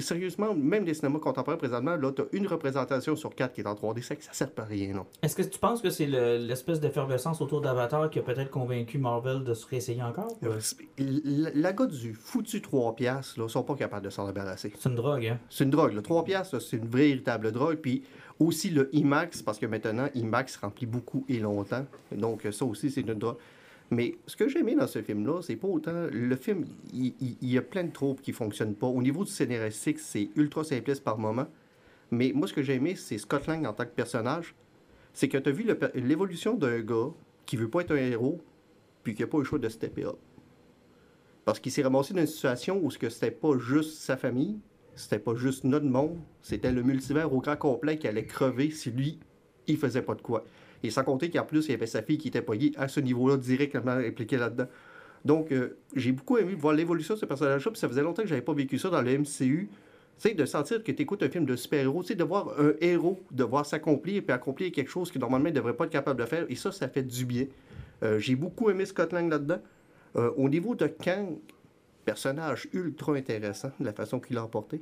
Sérieusement, 0.00 0.54
même 0.54 0.84
les 0.84 0.94
cinémas 0.94 1.18
contemporains 1.20 1.56
présentement, 1.56 1.96
là, 1.96 2.10
tu 2.12 2.22
as 2.22 2.24
une 2.32 2.46
représentation 2.46 3.14
sur 3.14 3.34
quatre 3.34 3.52
qui 3.52 3.60
est 3.60 3.66
en 3.66 3.74
3D. 3.74 4.02
C'est 4.02 4.16
que 4.16 4.24
ça 4.24 4.32
sert 4.32 4.48
à 4.56 4.64
rien, 4.64 4.92
non? 4.94 5.06
Est-ce 5.22 5.36
que 5.36 5.42
tu 5.42 5.58
penses 5.58 5.80
que 5.80 5.90
c'est 5.90 6.06
le- 6.06 6.38
l'espèce 6.38 6.80
d'effervescence 6.80 7.40
autour 7.40 7.60
d'Avatar 7.60 8.10
qui 8.10 8.18
a 8.18 8.22
peut-être 8.22 8.50
convaincu 8.50 8.98
Marvel 8.98 9.44
de 9.44 9.54
se 9.54 9.66
réessayer 9.66 10.02
encore? 10.02 10.36
euh, 10.44 10.58
La, 10.98 11.72
gars 11.72 11.86
du 11.86 12.14
foutu 12.14 12.60
3 12.60 12.94
piastres, 12.96 13.38
là, 13.40 13.48
sont 13.48 13.62
pas 13.62 13.74
capables 13.74 14.04
de 14.04 14.10
s'en 14.10 14.26
débarrasser. 14.26 14.72
C'est 14.78 14.88
une 14.88 14.96
drogue, 14.96 15.26
hein? 15.26 15.38
C'est 15.50 15.64
une 15.64 15.70
drogue. 15.70 15.92
Le 15.92 16.02
3 16.02 16.24
piastres, 16.24 16.60
c'est 16.60 16.76
une 16.78 16.88
véritable 16.88 17.52
drogue. 17.52 17.76
Puis 17.76 18.02
aussi 18.38 18.70
le 18.70 18.88
IMAX, 18.94 19.42
parce 19.42 19.58
que 19.58 19.66
maintenant, 19.66 20.08
IMAX 20.14 20.56
remplit 20.56 20.86
beaucoup 20.86 21.24
et 21.28 21.38
longtemps. 21.38 21.86
Donc 22.12 22.46
ça 22.50 22.64
aussi, 22.64 22.90
c'est 22.90 23.00
une 23.02 23.14
drogue. 23.14 23.36
Mais 23.90 24.16
ce 24.26 24.36
que 24.36 24.48
j'ai 24.48 24.60
aimé 24.60 24.74
dans 24.74 24.86
ce 24.86 25.00
film-là, 25.00 25.42
c'est 25.42 25.56
pas 25.56 25.68
autant... 25.68 26.08
Le 26.10 26.36
film, 26.36 26.64
il, 26.92 27.36
y 27.40 27.56
a 27.56 27.62
plein 27.62 27.84
de 27.84 27.92
tropes 27.92 28.20
qui 28.20 28.32
fonctionnent 28.32 28.74
pas. 28.74 28.88
Au 28.88 29.00
niveau 29.00 29.24
du 29.24 29.30
scénaristique, 29.30 30.00
c'est 30.00 30.30
ultra 30.34 30.64
simpliste 30.64 31.04
par 31.04 31.18
moment. 31.18 31.46
Mais 32.10 32.32
moi, 32.34 32.48
ce 32.48 32.52
que 32.52 32.62
j'ai 32.62 32.74
aimé, 32.74 32.96
c'est 32.96 33.18
Scott 33.18 33.46
Lang 33.46 33.64
en 33.64 33.72
tant 33.72 33.84
que 33.84 33.90
personnage. 33.90 34.54
C'est 35.12 35.28
que 35.28 35.38
tu 35.38 35.48
as 35.48 35.52
vu 35.52 35.66
l'évolution 35.94 36.54
d'un 36.54 36.80
gars 36.80 37.10
qui 37.46 37.56
veut 37.56 37.68
pas 37.68 37.82
être 37.82 37.92
un 37.92 37.96
héros, 37.96 38.40
puis 39.02 39.14
qui 39.14 39.22
a 39.22 39.26
pas 39.26 39.38
le 39.38 39.44
choix 39.44 39.58
de 39.58 39.68
stepper 39.68 40.04
up. 40.04 40.18
Parce 41.44 41.60
qu'il 41.60 41.70
s'est 41.70 41.82
ramassé 41.82 42.12
dans 42.12 42.20
une 42.20 42.26
situation 42.26 42.80
où 42.82 42.90
ce 42.90 42.98
que 42.98 43.08
c'était 43.08 43.30
pas 43.30 43.56
juste 43.56 44.00
sa 44.00 44.16
famille, 44.16 44.58
c'était 44.96 45.20
pas 45.20 45.36
juste 45.36 45.62
notre 45.62 45.86
monde, 45.86 46.18
c'était 46.42 46.72
le 46.72 46.82
multivers 46.82 47.32
au 47.32 47.40
grand 47.40 47.56
complet 47.56 47.98
qui 47.98 48.08
allait 48.08 48.26
crever 48.26 48.70
si 48.70 48.90
lui, 48.90 49.20
il 49.68 49.76
faisait 49.76 50.02
pas 50.02 50.16
de 50.16 50.22
quoi. 50.22 50.44
Et 50.82 50.90
sans 50.90 51.04
compter 51.04 51.30
qu'en 51.30 51.44
plus, 51.44 51.66
il 51.66 51.72
y 51.72 51.74
avait 51.74 51.86
sa 51.86 52.02
fille 52.02 52.18
qui 52.18 52.28
était 52.28 52.42
poignée 52.42 52.72
à 52.76 52.88
ce 52.88 53.00
niveau-là, 53.00 53.36
directement 53.36 53.92
impliquée 53.92 54.36
là-dedans. 54.36 54.66
Donc, 55.24 55.50
euh, 55.50 55.76
j'ai 55.94 56.12
beaucoup 56.12 56.38
aimé 56.38 56.54
voir 56.54 56.74
l'évolution 56.74 57.14
de 57.14 57.18
ce 57.18 57.26
personnage-là, 57.26 57.70
puis 57.72 57.80
ça 57.80 57.88
faisait 57.88 58.02
longtemps 58.02 58.22
que 58.22 58.28
j'avais 58.28 58.42
pas 58.42 58.52
vécu 58.52 58.78
ça 58.78 58.90
dans 58.90 59.02
le 59.02 59.18
MCU. 59.18 59.68
Tu 60.18 60.34
de 60.34 60.46
sentir 60.46 60.82
que 60.82 60.92
tu 60.92 61.02
écoutes 61.02 61.22
un 61.22 61.28
film 61.28 61.44
de 61.44 61.56
super-héros, 61.56 62.02
tu 62.02 62.08
sais, 62.08 62.14
de 62.14 62.24
voir 62.24 62.54
un 62.58 62.72
héros, 62.80 63.20
de 63.32 63.44
voir 63.44 63.66
s'accomplir, 63.66 64.22
puis 64.22 64.32
accomplir 64.32 64.72
quelque 64.72 64.88
chose 64.88 65.10
que 65.10 65.18
normalement 65.18 65.48
il 65.48 65.52
ne 65.52 65.56
devrait 65.56 65.74
pas 65.74 65.84
être 65.84 65.90
capable 65.90 66.20
de 66.20 66.26
faire, 66.26 66.46
et 66.48 66.54
ça, 66.54 66.72
ça 66.72 66.88
fait 66.88 67.02
du 67.02 67.26
bien. 67.26 67.46
Euh, 68.02 68.18
j'ai 68.18 68.34
beaucoup 68.34 68.70
aimé 68.70 68.86
Scott 68.86 69.12
Lang 69.12 69.28
là-dedans. 69.28 69.60
Euh, 70.16 70.30
au 70.36 70.48
niveau 70.48 70.74
de 70.74 70.86
Kang, 70.86 71.36
personnage 72.04 72.68
ultra 72.72 73.14
intéressant, 73.14 73.72
de 73.78 73.84
la 73.84 73.92
façon 73.92 74.20
qu'il 74.20 74.38
a 74.38 74.44
emporté. 74.44 74.80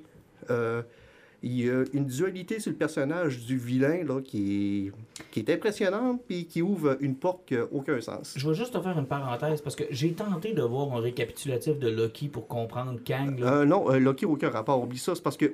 Il 1.47 1.63
y 1.63 1.69
a 1.69 1.85
une 1.93 2.07
dualité 2.07 2.59
sur 2.59 2.71
le 2.71 2.77
personnage 2.79 3.45
du 3.45 3.59
vilain 3.59 4.03
là, 4.03 4.23
qui, 4.23 4.87
est, 4.87 5.23
qui 5.31 5.41
est 5.41 5.51
impressionnante 5.51 6.23
puis 6.27 6.47
qui 6.47 6.63
ouvre 6.63 6.97
une 7.01 7.17
porte 7.17 7.45
qui 7.45 7.53
n'a 7.53 7.65
aucun 7.71 8.01
sens. 8.01 8.33
Je 8.35 8.49
vais 8.49 8.55
juste 8.55 8.73
te 8.73 8.81
faire 8.81 8.99
une 8.99 9.07
parenthèse 9.07 9.61
parce 9.61 9.77
que 9.77 9.85
j'ai 9.91 10.15
tenté 10.15 10.55
de 10.55 10.63
voir 10.63 10.91
un 10.97 11.01
récapitulatif 11.01 11.79
de 11.79 11.91
Loki 11.91 12.29
pour 12.29 12.49
comprendre 12.49 12.99
Kang. 13.05 13.39
là. 13.39 13.57
Euh, 13.57 13.65
non, 13.67 13.91
euh, 13.93 13.99
Loki 13.99 14.25
n'a 14.25 14.33
aucun 14.33 14.49
rapport. 14.49 14.83
Oublie 14.83 14.97
ça. 14.97 15.15
C'est 15.15 15.23
parce 15.23 15.37
que 15.37 15.53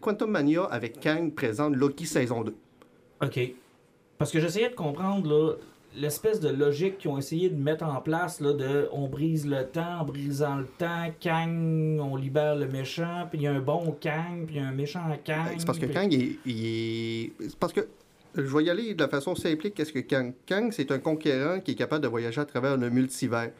Quantum 0.00 0.28
Mania 0.28 0.64
avec 0.64 0.98
Kang 0.98 1.32
présente 1.32 1.76
Loki 1.76 2.04
saison 2.04 2.42
2. 2.42 2.52
OK. 3.22 3.54
Parce 4.18 4.32
que 4.32 4.40
j'essayais 4.40 4.70
de 4.70 4.74
comprendre 4.74 5.28
là, 5.28 5.54
l'espèce 5.96 6.40
de 6.40 6.48
logique 6.48 6.98
qu'ils 6.98 7.10
ont 7.10 7.18
essayé 7.18 7.48
de 7.50 7.56
mettre 7.60 7.84
en 7.84 8.00
place 8.00 8.40
là, 8.40 8.52
de 8.52 8.88
on 8.92 9.08
brise 9.08 9.46
le 9.46 9.64
temps, 9.66 10.00
en 10.00 10.04
brisant 10.04 10.56
le 10.56 10.66
temps, 10.66 11.12
Kang, 11.20 11.98
on 12.00 12.16
libère 12.16 12.56
le 12.56 12.66
méchant, 12.68 13.26
puis 13.30 13.40
il 13.40 13.42
y 13.42 13.46
a 13.46 13.52
un 13.52 13.60
bon 13.60 13.96
Kang, 14.00 14.46
puis 14.46 14.56
il 14.56 14.62
y 14.62 14.64
a 14.64 14.68
un 14.68 14.72
méchant 14.72 15.00
Kang. 15.24 15.54
C'est 15.58 15.66
parce 15.66 15.78
que 15.78 15.86
puis- 15.86 15.94
Kang, 15.94 16.12
il 16.12 16.22
est, 16.22 16.36
il 16.46 16.66
est- 16.66 17.32
C'est 17.48 17.56
parce 17.58 17.72
que. 17.72 17.80
Je 18.34 18.40
vais 18.40 18.64
y 18.64 18.70
aller 18.70 18.94
de 18.94 19.02
la 19.02 19.08
façon 19.08 19.34
simplique. 19.34 19.74
Qu'est-ce 19.74 19.92
que 19.92 19.98
Kang 19.98 20.32
Kang, 20.46 20.72
c'est 20.72 20.90
un 20.90 20.98
conquérant 20.98 21.60
qui 21.60 21.72
est 21.72 21.74
capable 21.74 22.02
de 22.02 22.08
voyager 22.08 22.40
à 22.40 22.46
travers 22.46 22.78
le 22.78 22.88
multivers. 22.88 23.50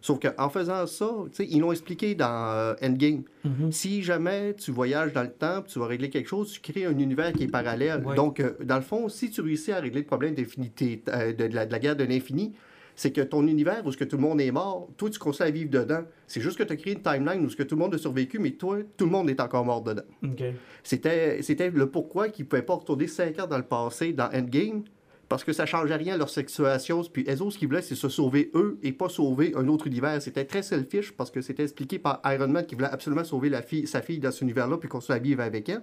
Sauf 0.00 0.18
qu'en 0.18 0.48
faisant 0.48 0.86
ça, 0.86 1.10
ils 1.38 1.60
l'ont 1.60 1.72
expliqué 1.72 2.14
dans 2.14 2.52
euh, 2.52 2.74
Endgame. 2.82 3.22
Mhm. 3.44 3.70
Si 3.70 4.02
jamais 4.02 4.54
tu 4.54 4.70
voyages 4.70 5.12
dans 5.12 5.22
le 5.22 5.30
temps, 5.30 5.62
tu 5.62 5.78
vas 5.78 5.86
régler 5.86 6.10
quelque 6.10 6.28
chose, 6.28 6.52
tu 6.52 6.60
crées 6.60 6.86
un 6.86 6.98
univers 6.98 7.32
qui 7.32 7.44
est 7.44 7.48
parallèle. 7.48 8.02
Donc, 8.16 8.40
euh, 8.40 8.52
dans 8.62 8.76
le 8.76 8.82
fond, 8.82 9.08
si 9.08 9.30
tu 9.30 9.40
réussis 9.40 9.72
à 9.72 9.80
régler 9.80 10.00
le 10.00 10.06
problème 10.06 10.34
d'infinité, 10.34 11.02
euh, 11.08 11.32
de, 11.32 11.48
de 11.48 11.54
la, 11.54 11.66
de 11.66 11.72
la 11.72 11.78
guerre 11.78 11.96
de 11.96 12.04
l'infini, 12.04 12.52
c'est 13.00 13.12
que 13.12 13.20
ton 13.22 13.46
univers 13.46 13.86
où 13.86 13.92
ce 13.92 13.96
que 13.96 14.04
tout 14.04 14.16
le 14.16 14.22
monde 14.22 14.40
est 14.40 14.50
mort, 14.50 14.90
toi, 14.96 15.08
tu 15.08 15.18
continues 15.18 15.48
à 15.48 15.50
vivre 15.50 15.70
dedans. 15.70 16.02
C'est 16.26 16.40
juste 16.40 16.58
que 16.58 16.62
tu 16.62 16.72
as 16.72 16.76
créé 16.76 16.92
une 16.92 17.02
timeline 17.02 17.44
où 17.44 17.48
ce 17.48 17.56
que 17.56 17.62
tout 17.62 17.74
le 17.74 17.80
monde 17.80 17.94
a 17.94 17.98
survécu, 17.98 18.38
mais 18.38 18.50
toi, 18.50 18.78
tout 18.96 19.06
le 19.06 19.10
monde 19.10 19.30
est 19.30 19.40
encore 19.40 19.64
mort 19.64 19.82
dedans. 19.82 20.02
OK. 20.22 20.42
C'était, 20.82 21.40
c'était 21.42 21.70
le 21.70 21.88
pourquoi 21.90 22.28
qu'ils 22.28 22.44
ne 22.44 22.48
pouvaient 22.50 22.62
pas 22.62 22.74
retourner 22.74 23.06
5 23.06 23.38
ans 23.40 23.46
dans 23.46 23.56
le 23.56 23.64
passé, 23.64 24.12
dans 24.12 24.28
Endgame, 24.32 24.84
parce 25.30 25.44
que 25.44 25.52
ça 25.52 25.62
ne 25.62 25.68
changeait 25.68 25.94
rien 25.94 26.14
à 26.14 26.16
leur 26.16 26.28
situation. 26.28 27.02
Puis 27.04 27.24
eux 27.28 27.40
autres, 27.40 27.52
ce 27.52 27.58
qu'ils 27.58 27.68
voulaient, 27.68 27.82
c'est 27.82 27.94
se 27.94 28.08
sauver 28.08 28.50
eux 28.54 28.80
et 28.82 28.90
pas 28.90 29.08
sauver 29.08 29.52
un 29.54 29.68
autre 29.68 29.86
univers. 29.86 30.20
C'était 30.20 30.44
très 30.44 30.62
selfish 30.62 31.12
parce 31.12 31.30
que 31.30 31.40
c'était 31.40 31.62
expliqué 31.62 32.00
par 32.00 32.20
Iron 32.24 32.48
Man 32.48 32.66
qui 32.66 32.74
voulait 32.74 32.88
absolument 32.88 33.22
sauver 33.22 33.52
sa 33.86 34.02
fille 34.02 34.18
dans 34.18 34.32
cet 34.32 34.40
univers-là 34.40 34.76
puis 34.78 34.88
qu'on 34.88 35.00
soit 35.00 35.20
vivre 35.20 35.40
avec 35.40 35.68
elle. 35.68 35.82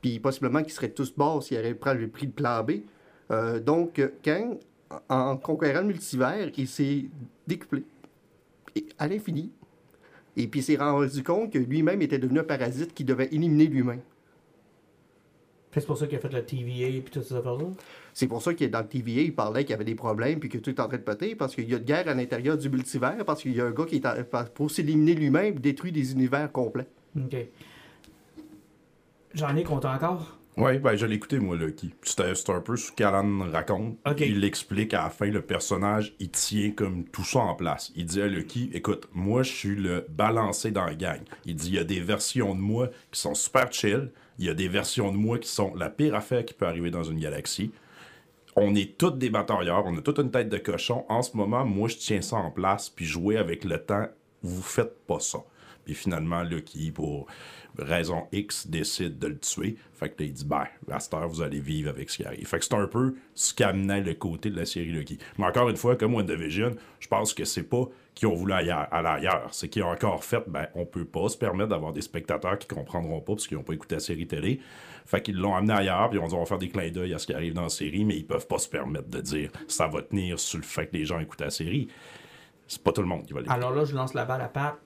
Puis 0.00 0.20
possiblement 0.20 0.62
qu'ils 0.62 0.72
seraient 0.72 0.88
tous 0.88 1.14
morts 1.18 1.42
s'ils 1.42 1.58
avaient 1.58 1.74
pris 1.74 1.98
le 1.98 2.08
prix 2.08 2.28
de 2.28 2.32
plan 2.32 2.64
B. 2.64 2.80
Euh, 3.30 3.60
donc, 3.60 4.00
Kang, 4.22 4.56
en 5.10 5.36
conquérant 5.36 5.80
le 5.82 5.88
multivers, 5.88 6.50
il 6.56 6.66
s'est 6.66 7.04
décuplé 7.46 7.84
Et 8.74 8.86
à 8.98 9.06
l'infini. 9.06 9.52
Et 10.34 10.46
puis 10.46 10.60
il 10.60 10.62
s'est 10.62 10.76
rendu 10.76 11.22
compte 11.22 11.52
que 11.52 11.58
lui-même 11.58 12.00
était 12.00 12.18
devenu 12.18 12.38
un 12.38 12.44
parasite 12.44 12.94
qui 12.94 13.04
devait 13.04 13.28
éliminer 13.32 13.66
lui-même. 13.66 14.00
C'est 15.80 15.86
pour 15.86 15.98
ça 15.98 16.06
qu'il 16.06 16.16
a 16.18 16.20
fait 16.20 16.32
la 16.32 16.42
TVA 16.42 16.88
et 16.88 17.00
toutes 17.00 17.22
ces 17.24 17.34
affaires-là? 17.34 17.64
C'est 18.14 18.26
pour 18.26 18.42
ça 18.42 18.54
que 18.54 18.64
dans 18.64 18.80
le 18.80 18.86
TVA, 18.88 19.22
il 19.22 19.34
parlait 19.34 19.62
qu'il 19.64 19.70
y 19.70 19.74
avait 19.74 19.84
des 19.84 19.94
problèmes 19.94 20.38
puis 20.40 20.48
que 20.48 20.58
tout 20.58 20.70
est 20.70 20.80
en 20.80 20.88
train 20.88 20.96
de 20.96 21.02
péter 21.02 21.34
parce 21.34 21.54
qu'il 21.54 21.68
y 21.68 21.74
a 21.74 21.78
de 21.78 21.84
guerre 21.84 22.08
à 22.08 22.14
l'intérieur 22.14 22.56
du 22.56 22.68
multivers 22.68 23.24
parce 23.24 23.42
qu'il 23.42 23.54
y 23.56 23.60
a 23.60 23.66
un 23.66 23.70
gars 23.70 23.84
qui 23.84 23.96
est 23.96 24.06
en- 24.06 24.14
pour 24.54 24.70
s'éliminer 24.70 25.14
lui-même 25.14 25.58
détruit 25.58 25.92
des 25.92 26.12
univers 26.12 26.50
complets. 26.50 26.86
OK. 27.16 27.36
J'en 29.34 29.54
ai 29.56 29.62
compté 29.62 29.86
encore. 29.88 30.37
Ouais, 30.58 30.80
ben 30.80 30.96
je 30.96 31.06
l'ai 31.06 31.14
écouté, 31.14 31.38
moi, 31.38 31.54
Lucky. 31.54 31.94
C'était 32.02 32.32
un 32.48 32.60
peu 32.60 32.74
ce 32.74 32.90
qu'Alan 32.90 33.48
raconte. 33.52 33.96
Il 34.18 34.40
l'explique 34.40 34.92
à 34.92 35.04
la 35.04 35.10
fin, 35.10 35.26
le 35.26 35.40
personnage, 35.40 36.16
il 36.18 36.30
tient 36.30 36.72
comme 36.72 37.04
tout 37.04 37.22
ça 37.22 37.38
en 37.38 37.54
place. 37.54 37.92
Il 37.94 38.06
dit 38.06 38.20
à 38.20 38.26
Lucky, 38.26 38.68
écoute, 38.74 39.08
moi, 39.12 39.44
je 39.44 39.52
suis 39.52 39.76
le 39.76 40.04
balancé 40.08 40.72
dans 40.72 40.84
la 40.84 40.96
gang. 40.96 41.20
Il 41.44 41.54
dit, 41.54 41.68
il 41.68 41.74
y 41.76 41.78
a 41.78 41.84
des 41.84 42.00
versions 42.00 42.56
de 42.56 42.60
moi 42.60 42.88
qui 43.12 43.20
sont 43.20 43.36
super 43.36 43.72
chill. 43.72 44.10
Il 44.40 44.46
y 44.46 44.48
a 44.48 44.54
des 44.54 44.66
versions 44.66 45.12
de 45.12 45.16
moi 45.16 45.38
qui 45.38 45.48
sont 45.48 45.72
la 45.76 45.90
pire 45.90 46.16
affaire 46.16 46.44
qui 46.44 46.54
peut 46.54 46.66
arriver 46.66 46.90
dans 46.90 47.04
une 47.04 47.20
galaxie. 47.20 47.70
On 48.56 48.74
est 48.74 48.98
tous 48.98 49.12
des 49.12 49.30
batailleurs, 49.30 49.86
on 49.86 49.96
a 49.96 50.02
toute 50.02 50.18
une 50.18 50.32
tête 50.32 50.48
de 50.48 50.58
cochon. 50.58 51.04
En 51.08 51.22
ce 51.22 51.36
moment, 51.36 51.64
moi, 51.64 51.88
je 51.88 51.98
tiens 51.98 52.20
ça 52.20 52.34
en 52.34 52.50
place, 52.50 52.90
puis 52.90 53.04
jouer 53.04 53.36
avec 53.36 53.64
le 53.64 53.78
temps, 53.78 54.08
vous 54.42 54.62
faites 54.62 55.06
pas 55.06 55.20
ça. 55.20 55.38
Puis 55.88 55.94
finalement, 55.94 56.42
Lucky, 56.42 56.90
pour 56.90 57.26
raison 57.78 58.26
X, 58.30 58.66
décide 58.66 59.18
de 59.18 59.28
le 59.28 59.38
tuer. 59.38 59.76
Fait 59.94 60.10
que 60.10 60.22
là, 60.22 60.28
il 60.28 60.34
dit, 60.34 60.44
ben, 60.44 60.66
à 60.90 61.26
vous 61.26 61.40
allez 61.40 61.60
vivre 61.60 61.88
avec 61.88 62.10
ce 62.10 62.18
qui 62.18 62.24
arrive. 62.26 62.46
Fait 62.46 62.58
que 62.58 62.64
c'est 62.66 62.74
un 62.74 62.86
peu 62.86 63.14
ce 63.34 63.54
qu'amenait 63.54 64.02
le 64.02 64.12
côté 64.12 64.50
de 64.50 64.56
la 64.56 64.66
série 64.66 64.90
Lucky. 64.92 65.16
Mais 65.38 65.46
encore 65.46 65.70
une 65.70 65.78
fois, 65.78 65.96
comme 65.96 66.14
WandaVision, 66.14 66.76
je 67.00 67.08
pense 67.08 67.32
que 67.32 67.46
c'est 67.46 67.62
pas 67.62 67.86
qu'ils 68.14 68.28
ont 68.28 68.34
voulu 68.34 68.52
aller 68.52 68.70
ailleurs. 68.70 69.48
C'est 69.52 69.70
qu'ils 69.70 69.82
ont 69.82 69.88
encore 69.88 70.22
fait, 70.24 70.44
ben, 70.46 70.66
on 70.74 70.84
peut 70.84 71.06
pas 71.06 71.30
se 71.30 71.38
permettre 71.38 71.70
d'avoir 71.70 71.94
des 71.94 72.02
spectateurs 72.02 72.58
qui 72.58 72.68
comprendront 72.68 73.20
pas 73.20 73.32
parce 73.32 73.46
qu'ils 73.46 73.56
n'ont 73.56 73.62
pas 73.64 73.72
écouté 73.72 73.94
la 73.94 74.00
série 74.02 74.26
télé. 74.26 74.60
Fait 75.06 75.22
qu'ils 75.22 75.38
l'ont 75.38 75.54
amené 75.54 75.72
ailleurs, 75.72 76.10
puis 76.10 76.18
on 76.18 76.26
dit 76.26 76.34
on 76.34 76.40
va 76.40 76.44
faire 76.44 76.58
des 76.58 76.68
clins 76.68 76.90
d'œil 76.90 77.14
à 77.14 77.18
ce 77.18 77.26
qui 77.26 77.32
arrive 77.32 77.54
dans 77.54 77.62
la 77.62 77.68
série, 77.70 78.04
mais 78.04 78.14
ils 78.14 78.26
peuvent 78.26 78.46
pas 78.46 78.58
se 78.58 78.68
permettre 78.68 79.08
de 79.08 79.22
dire 79.22 79.50
ça 79.66 79.86
va 79.86 80.02
tenir 80.02 80.38
sur 80.38 80.58
le 80.58 80.64
fait 80.64 80.88
que 80.88 80.96
les 80.98 81.06
gens 81.06 81.18
écoutent 81.18 81.40
la 81.40 81.48
série. 81.48 81.88
C'est 82.66 82.82
pas 82.82 82.92
tout 82.92 83.00
le 83.00 83.08
monde 83.08 83.24
qui 83.24 83.32
va 83.32 83.40
l'écouter. 83.40 83.58
Alors 83.58 83.74
là, 83.74 83.86
je 83.86 83.94
lance 83.94 84.12
la 84.12 84.26
balle 84.26 84.42
à 84.42 84.48
part. 84.48 84.76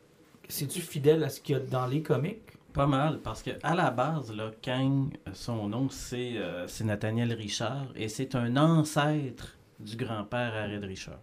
C'est-tu 0.53 0.83
fidèle 0.83 1.25
à 1.25 1.31
ce 1.31 1.41
qu'il 1.41 1.57
y 1.57 1.59
a 1.59 1.63
dans 1.63 1.87
les 1.87 2.03
comics? 2.03 2.43
Pas 2.75 2.87
mal, 2.87 3.21
parce 3.21 3.43
que 3.43 3.53
à 3.63 3.75
la 3.75 3.91
base, 3.91 4.37
là, 4.37 4.51
Kang, 4.61 5.09
son 5.33 5.67
nom, 5.67 5.89
c'est 5.89 6.37
euh, 6.37 6.67
c'est 6.69 6.85
Nathaniel 6.85 7.33
Richard, 7.33 7.87
et 7.97 8.09
c'est 8.09 8.35
un 8.35 8.59
ancêtre 8.59 9.57
du 9.81 9.97
grand-père 9.97 10.55
Harry 10.55 10.77
Richard. 10.77 11.21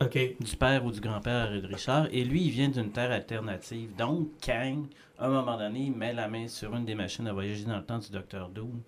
OK. 0.00 0.36
Du 0.38 0.56
père 0.56 0.84
ou 0.84 0.92
du 0.92 1.00
grand-père 1.00 1.46
Harry 1.46 1.58
Richard, 1.58 2.06
et 2.12 2.22
lui, 2.22 2.44
il 2.44 2.50
vient 2.50 2.68
d'une 2.68 2.92
terre 2.92 3.10
alternative. 3.10 3.96
Donc, 3.96 4.28
Kang, 4.40 4.86
à 5.18 5.26
un 5.26 5.30
moment 5.30 5.58
donné, 5.58 5.86
il 5.86 5.92
met 5.92 6.12
la 6.12 6.28
main 6.28 6.46
sur 6.46 6.72
une 6.76 6.84
des 6.84 6.94
machines 6.94 7.26
à 7.26 7.32
voyager 7.32 7.64
dans 7.64 7.78
le 7.78 7.84
temps 7.84 7.98
du 7.98 8.12
Docteur 8.12 8.48
Doom, 8.48 8.80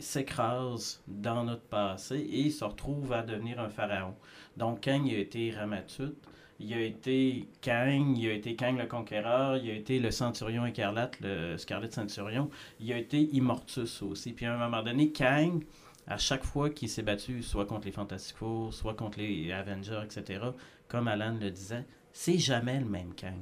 s'écrase 0.00 1.04
dans 1.06 1.44
notre 1.44 1.62
passé, 1.62 2.16
et 2.16 2.40
il 2.40 2.52
se 2.52 2.64
retrouve 2.64 3.12
à 3.12 3.22
devenir 3.22 3.60
un 3.60 3.68
pharaon. 3.68 4.16
Donc, 4.56 4.80
Kang, 4.80 5.06
il 5.06 5.14
a 5.14 5.18
été 5.18 5.52
Ramatut, 5.52 6.16
il 6.60 6.74
a 6.74 6.80
été 6.80 7.48
Kang, 7.62 8.16
il 8.16 8.28
a 8.28 8.34
été 8.34 8.54
Kang 8.54 8.78
le 8.78 8.86
Conquérant, 8.86 9.54
il 9.54 9.70
a 9.70 9.74
été 9.74 9.98
le 9.98 10.10
Centurion 10.10 10.66
écarlate, 10.66 11.18
le 11.20 11.56
Scarlet 11.56 11.90
Centurion, 11.90 12.50
il 12.78 12.92
a 12.92 12.98
été 12.98 13.18
Immortus 13.34 14.02
aussi. 14.02 14.32
Puis 14.32 14.44
à 14.44 14.54
un 14.54 14.58
moment 14.58 14.82
donné, 14.82 15.10
Kang, 15.10 15.64
à 16.06 16.18
chaque 16.18 16.44
fois 16.44 16.68
qu'il 16.68 16.90
s'est 16.90 17.02
battu, 17.02 17.42
soit 17.42 17.64
contre 17.64 17.86
les 17.86 17.92
Fantastic 17.92 18.36
Four, 18.36 18.74
soit 18.74 18.94
contre 18.94 19.20
les 19.20 19.50
Avengers, 19.52 20.02
etc., 20.04 20.40
comme 20.86 21.08
Alan 21.08 21.36
le 21.40 21.50
disait, 21.50 21.86
c'est 22.12 22.38
jamais 22.38 22.78
le 22.78 22.86
même 22.86 23.14
Kang. 23.14 23.40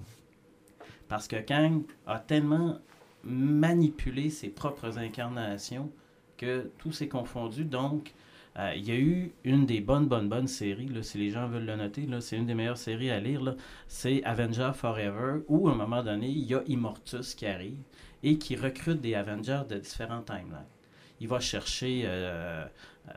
Parce 1.08 1.26
que 1.26 1.36
Kang 1.36 1.82
a 2.06 2.20
tellement 2.20 2.78
manipulé 3.24 4.30
ses 4.30 4.48
propres 4.48 4.98
incarnations 4.98 5.90
que 6.36 6.70
tout 6.78 6.92
s'est 6.92 7.08
confondu. 7.08 7.64
Donc, 7.64 8.14
euh, 8.58 8.72
il 8.74 8.88
y 8.88 8.90
a 8.90 8.96
eu 8.96 9.32
une 9.44 9.66
des 9.66 9.80
bonnes, 9.80 10.06
bonnes, 10.06 10.28
bonnes 10.28 10.48
séries, 10.48 10.88
si 11.02 11.18
les 11.18 11.30
gens 11.30 11.46
veulent 11.48 11.66
le 11.66 11.76
noter, 11.76 12.08
c'est 12.20 12.36
une 12.36 12.46
des 12.46 12.54
meilleures 12.54 12.78
séries 12.78 13.10
à 13.10 13.20
lire, 13.20 13.54
c'est 13.86 14.22
Avengers 14.24 14.72
Forever, 14.74 15.42
où 15.48 15.68
à 15.68 15.72
un 15.72 15.76
moment 15.76 16.02
donné, 16.02 16.28
il 16.28 16.44
y 16.44 16.54
a 16.54 16.62
Immortus 16.66 17.34
qui 17.34 17.46
arrive 17.46 17.78
et 18.22 18.36
qui 18.38 18.56
recrute 18.56 19.00
des 19.00 19.14
Avengers 19.14 19.62
de 19.68 19.76
différents 19.78 20.22
timelines 20.22 20.66
il 21.20 21.28
va 21.28 21.40
chercher 21.40 22.02
euh, 22.04 22.64
euh, 23.08 23.12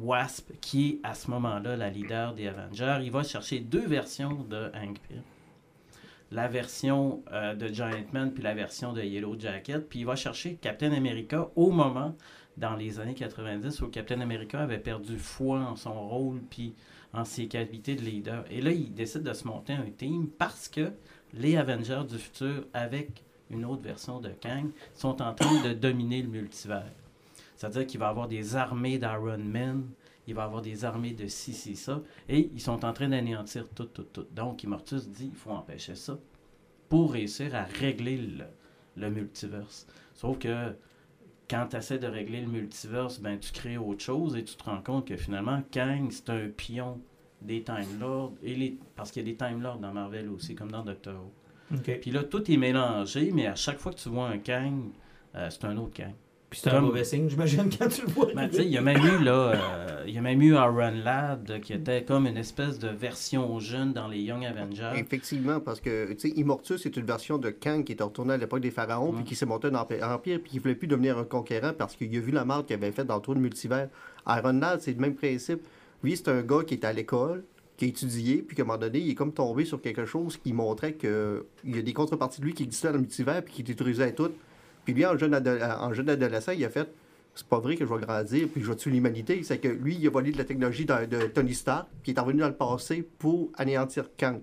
Wasp, 0.00 0.52
qui 0.60 0.88
est 0.88 1.00
à 1.02 1.14
ce 1.14 1.30
moment-là 1.30 1.76
la 1.76 1.90
leader 1.90 2.34
des 2.34 2.48
Avengers. 2.48 2.98
Il 3.02 3.10
va 3.10 3.22
chercher 3.22 3.60
deux 3.60 3.86
versions 3.86 4.44
de 4.44 4.70
Hank 4.74 4.98
Pym. 5.08 5.22
La 6.30 6.48
version 6.48 7.22
de 7.30 7.68
Giant 7.68 7.90
Man 8.12 8.32
puis 8.32 8.42
la 8.42 8.54
version 8.54 8.94
de 8.94 9.02
Yellow 9.02 9.38
Jacket. 9.38 9.86
Puis 9.86 10.00
il 10.00 10.06
va 10.06 10.16
chercher 10.16 10.56
Captain 10.56 10.92
America 10.92 11.50
au 11.56 11.70
moment, 11.70 12.16
dans 12.56 12.76
les 12.76 13.00
années 13.00 13.14
90, 13.14 13.80
où 13.82 13.88
Captain 13.88 14.20
America 14.20 14.60
avait 14.60 14.78
perdu 14.78 15.18
foi 15.18 15.60
en 15.60 15.76
son 15.76 16.08
rôle 16.08 16.40
puis 16.50 16.74
en 17.12 17.24
ses 17.24 17.46
qualités 17.46 17.94
de 17.94 18.02
leader. 18.02 18.44
Et 18.50 18.60
là, 18.60 18.70
il 18.72 18.94
décide 18.94 19.22
de 19.22 19.32
se 19.32 19.46
monter 19.46 19.72
un 19.72 19.90
team 19.96 20.28
parce 20.28 20.68
que 20.68 20.92
les 21.34 21.56
Avengers 21.56 22.02
du 22.08 22.18
futur, 22.18 22.64
avec 22.72 23.24
une 23.50 23.64
autre 23.64 23.82
version 23.82 24.20
de 24.20 24.30
Kang, 24.30 24.70
sont 24.94 25.20
en 25.22 25.34
train 25.34 25.62
de 25.62 25.72
dominer 25.72 26.22
le 26.22 26.28
multivers. 26.28 26.92
C'est-à-dire 27.56 27.86
qu'il 27.86 28.00
va 28.00 28.08
avoir 28.08 28.28
des 28.28 28.56
armées 28.56 28.98
d'Iron 28.98 29.38
Man, 29.38 29.84
il 30.26 30.34
va 30.34 30.44
avoir 30.44 30.62
des 30.62 30.84
armées 30.84 31.12
de 31.12 31.26
ci, 31.26 31.52
ci, 31.52 31.76
ça, 31.76 32.00
et 32.28 32.50
ils 32.52 32.60
sont 32.60 32.84
en 32.84 32.92
train 32.92 33.08
d'anéantir 33.08 33.68
tout, 33.74 33.84
tout, 33.84 34.04
tout. 34.04 34.26
Donc, 34.32 34.62
Immortus 34.62 35.08
dit 35.08 35.30
il 35.32 35.36
faut 35.36 35.50
empêcher 35.50 35.94
ça 35.94 36.18
pour 36.88 37.12
réussir 37.12 37.54
à 37.54 37.64
régler 37.64 38.16
le, 38.16 38.44
le 38.96 39.10
multiverse. 39.10 39.86
Sauf 40.14 40.38
que 40.38 40.74
quand 41.48 41.68
tu 41.70 41.76
essaies 41.76 41.98
de 41.98 42.06
régler 42.06 42.40
le 42.40 42.48
multiverse, 42.48 43.20
ben, 43.20 43.38
tu 43.38 43.52
crées 43.52 43.76
autre 43.76 44.02
chose 44.02 44.36
et 44.36 44.44
tu 44.44 44.54
te 44.54 44.64
rends 44.64 44.82
compte 44.82 45.06
que 45.08 45.16
finalement, 45.16 45.62
Kang, 45.70 46.10
c'est 46.10 46.30
un 46.30 46.48
pion 46.48 47.00
des 47.40 47.62
Time 47.62 47.98
Lords, 48.00 48.32
et 48.42 48.54
les... 48.54 48.78
parce 48.96 49.10
qu'il 49.10 49.26
y 49.26 49.28
a 49.28 49.32
des 49.32 49.36
Time 49.36 49.60
Lords 49.60 49.78
dans 49.78 49.92
Marvel 49.92 50.28
aussi, 50.30 50.54
comme 50.54 50.70
dans 50.70 50.84
Doctor 50.84 51.14
Who. 51.14 51.78
Puis 52.00 52.10
là, 52.10 52.22
tout 52.24 52.50
est 52.50 52.56
mélangé, 52.56 53.30
mais 53.32 53.46
à 53.46 53.54
chaque 53.54 53.78
fois 53.78 53.92
que 53.92 53.98
tu 53.98 54.08
vois 54.08 54.28
un 54.28 54.38
Kang, 54.38 54.90
euh, 55.34 55.48
c'est 55.50 55.64
un 55.64 55.76
autre 55.78 55.94
Kang. 55.94 56.14
Puis 56.52 56.60
c'est 56.62 56.68
un 56.68 56.82
mauvais 56.82 57.02
signe, 57.02 57.30
j'imagine, 57.30 57.70
quand 57.78 57.88
tu 57.88 58.02
le 58.02 58.08
vois. 58.08 58.26
Ben, 58.34 58.50
il 58.52 58.68
y 58.68 58.76
a 58.76 58.82
même 58.82 59.02
eu, 59.02 59.24
là, 59.24 59.32
euh, 59.32 60.04
il 60.06 60.12
y 60.12 60.18
a 60.18 60.20
même 60.20 60.42
eu 60.42 60.54
Aaron 60.54 60.92
Ladd, 61.02 61.62
qui 61.62 61.72
était 61.72 62.04
comme 62.04 62.26
une 62.26 62.36
espèce 62.36 62.78
de 62.78 62.88
version 62.88 63.58
jeune 63.58 63.94
dans 63.94 64.06
les 64.06 64.18
Young 64.20 64.44
Avengers. 64.44 64.92
Effectivement, 64.96 65.60
parce 65.60 65.80
que, 65.80 66.12
tu 66.12 66.18
sais, 66.18 66.28
Immortus 66.36 66.84
est 66.84 66.94
une 66.94 67.06
version 67.06 67.38
de 67.38 67.48
Kang 67.48 67.84
qui 67.84 67.92
était 67.92 68.04
retourné 68.04 68.34
à 68.34 68.36
l'époque 68.36 68.60
des 68.60 68.70
Pharaons, 68.70 69.14
puis 69.14 69.24
qui 69.24 69.34
s'est 69.34 69.46
monté 69.46 69.70
dans 69.70 69.78
l'Empire, 69.78 70.40
puis 70.42 70.50
qui 70.50 70.58
voulait 70.58 70.74
plus 70.74 70.88
devenir 70.88 71.16
un 71.16 71.24
conquérant 71.24 71.72
parce 71.72 71.96
qu'il 71.96 72.14
a 72.14 72.20
vu 72.20 72.32
la 72.32 72.44
marque 72.44 72.66
qu'il 72.66 72.76
avait 72.76 72.92
faite 72.92 73.06
dans 73.06 73.16
le 73.16 73.22
trou 73.22 73.34
de 73.34 73.40
multivers. 73.40 73.88
Aaron 74.26 74.52
Ladd, 74.52 74.82
c'est 74.82 74.92
le 74.92 75.00
même 75.00 75.14
principe. 75.14 75.62
Lui, 76.04 76.18
c'est 76.18 76.28
un 76.28 76.42
gars 76.42 76.64
qui 76.66 76.74
est 76.74 76.84
à 76.84 76.92
l'école, 76.92 77.44
qui 77.78 77.86
a 77.86 77.88
étudié, 77.88 78.42
puis 78.42 78.54
qu'à 78.54 78.64
un 78.64 78.66
moment 78.66 78.76
donné, 78.76 78.98
il 78.98 79.08
est 79.08 79.14
comme 79.14 79.32
tombé 79.32 79.64
sur 79.64 79.80
quelque 79.80 80.04
chose 80.04 80.36
qui 80.36 80.52
montrait 80.52 80.92
qu'il 80.92 81.44
y 81.64 81.78
a 81.78 81.82
des 81.82 81.94
contreparties 81.94 82.42
de 82.42 82.44
lui 82.44 82.52
qui 82.52 82.64
existaient 82.64 82.88
dans 82.88 82.94
le 82.94 83.00
multivers, 83.00 83.42
puis 83.42 83.54
qui 83.54 83.62
détruisaient 83.62 84.12
tout. 84.12 84.32
Puis 84.84 84.94
lui, 84.94 85.06
en 85.06 85.16
jeune, 85.16 85.34
en 85.34 85.92
jeune 85.92 86.08
adolescent, 86.08 86.52
il 86.52 86.64
a 86.64 86.68
fait 86.68 86.88
c'est 87.34 87.46
pas 87.46 87.58
vrai 87.58 87.76
que 87.76 87.86
je 87.86 87.92
vais 87.92 88.00
grandir 88.00 88.48
puis 88.48 88.60
que 88.60 88.66
je 88.66 88.70
vais 88.70 88.76
tuer 88.76 88.90
l'humanité. 88.90 89.42
C'est 89.42 89.58
que 89.58 89.68
lui, 89.68 89.96
il 89.98 90.06
a 90.06 90.10
volé 90.10 90.32
de 90.32 90.38
la 90.38 90.44
technologie 90.44 90.84
de, 90.84 91.26
Tony 91.26 91.54
Stark, 91.54 91.86
puis 92.02 92.12
il 92.12 92.18
est 92.18 92.20
revenu 92.20 92.40
dans 92.40 92.48
le 92.48 92.54
passé 92.54 93.06
pour 93.18 93.50
anéantir 93.56 94.04
Kang. 94.16 94.40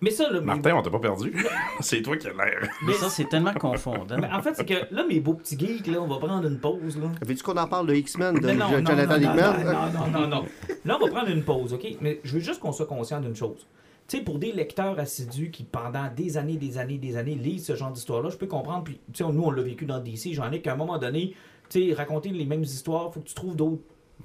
Mais 0.00 0.10
ça, 0.10 0.30
Martin, 0.40 0.76
on 0.76 0.82
t'a 0.82 0.90
pas 0.90 0.98
perdu. 0.98 1.34
c'est 1.80 2.00
toi 2.00 2.16
qui 2.16 2.26
as 2.26 2.32
l'air. 2.32 2.70
Mais 2.86 2.94
ça, 2.94 3.10
c'est 3.10 3.28
tellement 3.28 3.52
confondant. 3.52 4.16
Mais 4.18 4.30
en 4.30 4.40
fait, 4.40 4.54
c'est 4.54 4.64
que 4.64 4.94
là, 4.94 5.04
mes 5.06 5.20
beaux 5.20 5.34
petits 5.34 5.58
geeks, 5.58 5.86
là, 5.88 6.00
on 6.00 6.06
va 6.06 6.16
prendre 6.16 6.48
une 6.48 6.58
pause. 6.58 6.98
Là. 6.98 7.12
Veux-tu 7.20 7.42
qu'on 7.42 7.58
en 7.58 7.66
parle 7.66 7.86
de 7.86 7.94
X-Men, 7.94 8.36
de 8.36 8.50
non, 8.50 8.70
Jonathan 8.70 9.06
non, 9.06 9.16
Hickman? 9.16 9.64
Non, 9.64 9.92
non, 9.92 10.20
non, 10.20 10.26
non. 10.26 10.44
Là, 10.86 10.98
on 10.98 11.04
va 11.04 11.10
prendre 11.12 11.30
une 11.30 11.44
pause, 11.44 11.74
OK? 11.74 11.86
Mais 12.00 12.20
je 12.24 12.32
veux 12.32 12.40
juste 12.40 12.60
qu'on 12.60 12.72
soit 12.72 12.86
conscient 12.86 13.20
d'une 13.20 13.36
chose. 13.36 13.66
Tu 14.12 14.18
sais, 14.18 14.24
pour 14.24 14.38
des 14.38 14.52
lecteurs 14.52 14.98
assidus 14.98 15.50
qui, 15.50 15.64
pendant 15.64 16.10
des 16.14 16.36
années, 16.36 16.58
des 16.58 16.76
années, 16.76 16.98
des 16.98 17.16
années, 17.16 17.34
lisent 17.34 17.64
ce 17.64 17.76
genre 17.76 17.90
d'histoire-là, 17.90 18.28
je 18.28 18.36
peux 18.36 18.46
comprendre. 18.46 18.84
Puis, 18.84 19.00
tu 19.10 19.24
sais, 19.24 19.32
nous, 19.32 19.42
on 19.42 19.50
l'a 19.50 19.62
vécu 19.62 19.86
dans 19.86 20.00
DC. 20.00 20.34
J'en 20.34 20.52
ai 20.52 20.60
qu'à 20.60 20.74
un 20.74 20.76
moment 20.76 20.98
donné, 20.98 21.34
tu 21.70 21.88
sais, 21.88 21.94
raconter 21.94 22.28
les 22.28 22.44
mêmes 22.44 22.62
histoires, 22.62 23.06
il 23.08 23.14
faut 23.14 23.20
que 23.20 23.28
tu 23.28 23.34
trouves 23.34 23.56
d'autres 23.56 23.80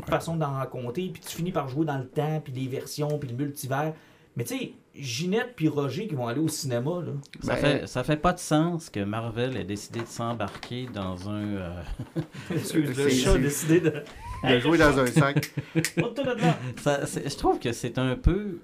façons 0.05 0.35
d'en 0.35 0.51
raconter. 0.51 1.07
Puis, 1.13 1.21
tu 1.25 1.33
finis 1.37 1.53
par 1.53 1.69
jouer 1.69 1.85
dans 1.85 1.97
le 1.97 2.05
temps, 2.05 2.41
puis 2.43 2.51
les 2.51 2.67
versions, 2.67 3.17
puis 3.17 3.29
le 3.29 3.37
multivers. 3.37 3.93
Mais 4.35 4.43
tu 4.43 4.57
sais, 4.57 4.71
Ginette 4.93 5.53
puis 5.55 5.69
Roger 5.69 6.07
qui 6.07 6.15
vont 6.15 6.27
aller 6.27 6.41
au 6.41 6.49
cinéma, 6.49 7.01
là. 7.05 7.13
Ça, 7.41 7.53
Ben, 7.55 7.59
fait, 7.61 7.87
ça 7.87 8.03
fait 8.03 8.17
pas 8.17 8.33
de 8.33 8.39
sens 8.39 8.89
que 8.89 8.99
Marvel 8.99 9.55
ait 9.55 9.63
décidé 9.63 10.01
de 10.01 10.05
s'embarquer 10.07 10.87
dans 10.93 11.29
un. 11.29 11.43
euh, 11.45 11.69
le 12.51 13.09
chat 13.09 13.31
a 13.35 13.37
décidé 13.37 13.79
de. 13.79 13.93
De 14.43 14.59
jouer 14.59 14.77
dans 14.77 14.99
un 14.99 15.07
sac. 15.07 15.49
Ça- 16.83 16.99
je 17.05 17.35
trouve 17.37 17.57
que 17.59 17.71
c'est 17.71 17.97
un 17.97 18.15
peu 18.15 18.59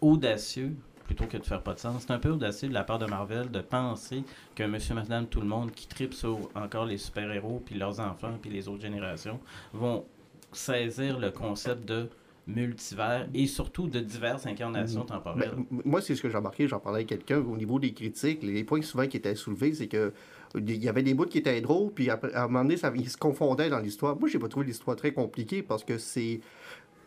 audacieux, 0.00 0.74
plutôt 1.04 1.26
que 1.26 1.36
de 1.36 1.44
faire 1.44 1.62
pas 1.62 1.74
de 1.74 1.78
sens. 1.78 2.04
C'est 2.06 2.12
un 2.12 2.18
peu 2.18 2.30
audacieux 2.30 2.68
de 2.68 2.74
la 2.74 2.84
part 2.84 2.98
de 2.98 3.06
Marvel 3.06 3.50
de 3.50 3.60
penser 3.60 4.24
que 4.54 4.62
monsieur, 4.64 4.94
madame, 4.94 5.26
tout 5.26 5.40
le 5.40 5.46
monde 5.46 5.72
qui 5.72 5.86
tripe 5.86 6.14
sur 6.14 6.38
encore 6.54 6.84
les 6.84 6.98
super-héros, 6.98 7.62
puis 7.64 7.74
leurs 7.74 8.00
enfants, 8.00 8.36
puis 8.40 8.50
les 8.50 8.68
autres 8.68 8.82
générations, 8.82 9.40
vont 9.72 10.04
saisir 10.52 11.18
le 11.18 11.30
concept 11.30 11.86
de 11.86 12.08
multivers 12.46 13.28
et 13.34 13.46
surtout 13.46 13.86
de 13.88 14.00
diverses 14.00 14.46
incarnations 14.46 15.04
temporelles. 15.04 15.52
Ben, 15.54 15.80
moi, 15.84 16.00
c'est 16.00 16.14
ce 16.14 16.22
que 16.22 16.30
j'ai 16.30 16.36
remarqué, 16.36 16.66
j'en 16.66 16.80
parlais 16.80 16.98
avec 16.98 17.08
quelqu'un, 17.08 17.38
au 17.38 17.56
niveau 17.56 17.78
des 17.78 17.92
critiques, 17.92 18.42
les 18.42 18.64
points 18.64 18.82
souvent 18.82 19.06
qui 19.06 19.18
étaient 19.18 19.34
soulevés, 19.34 19.74
c'est 19.74 19.86
que 19.86 20.12
euh, 20.56 20.60
il 20.66 20.82
y 20.82 20.88
avait 20.88 21.02
des 21.02 21.14
bouts 21.14 21.26
qui 21.26 21.38
étaient 21.38 21.60
drôles, 21.60 21.92
puis 21.92 22.08
après, 22.10 22.32
à 22.32 22.44
un 22.44 22.46
moment 22.46 22.62
donné, 22.62 22.76
ça, 22.76 22.90
ils 22.94 23.10
se 23.10 23.18
confondaient 23.18 23.68
dans 23.68 23.80
l'histoire. 23.80 24.18
Moi, 24.18 24.28
j'ai 24.28 24.38
pas 24.38 24.48
trouvé 24.48 24.66
l'histoire 24.66 24.96
très 24.96 25.12
compliquée 25.12 25.62
parce 25.62 25.84
que 25.84 25.98
c'est. 25.98 26.40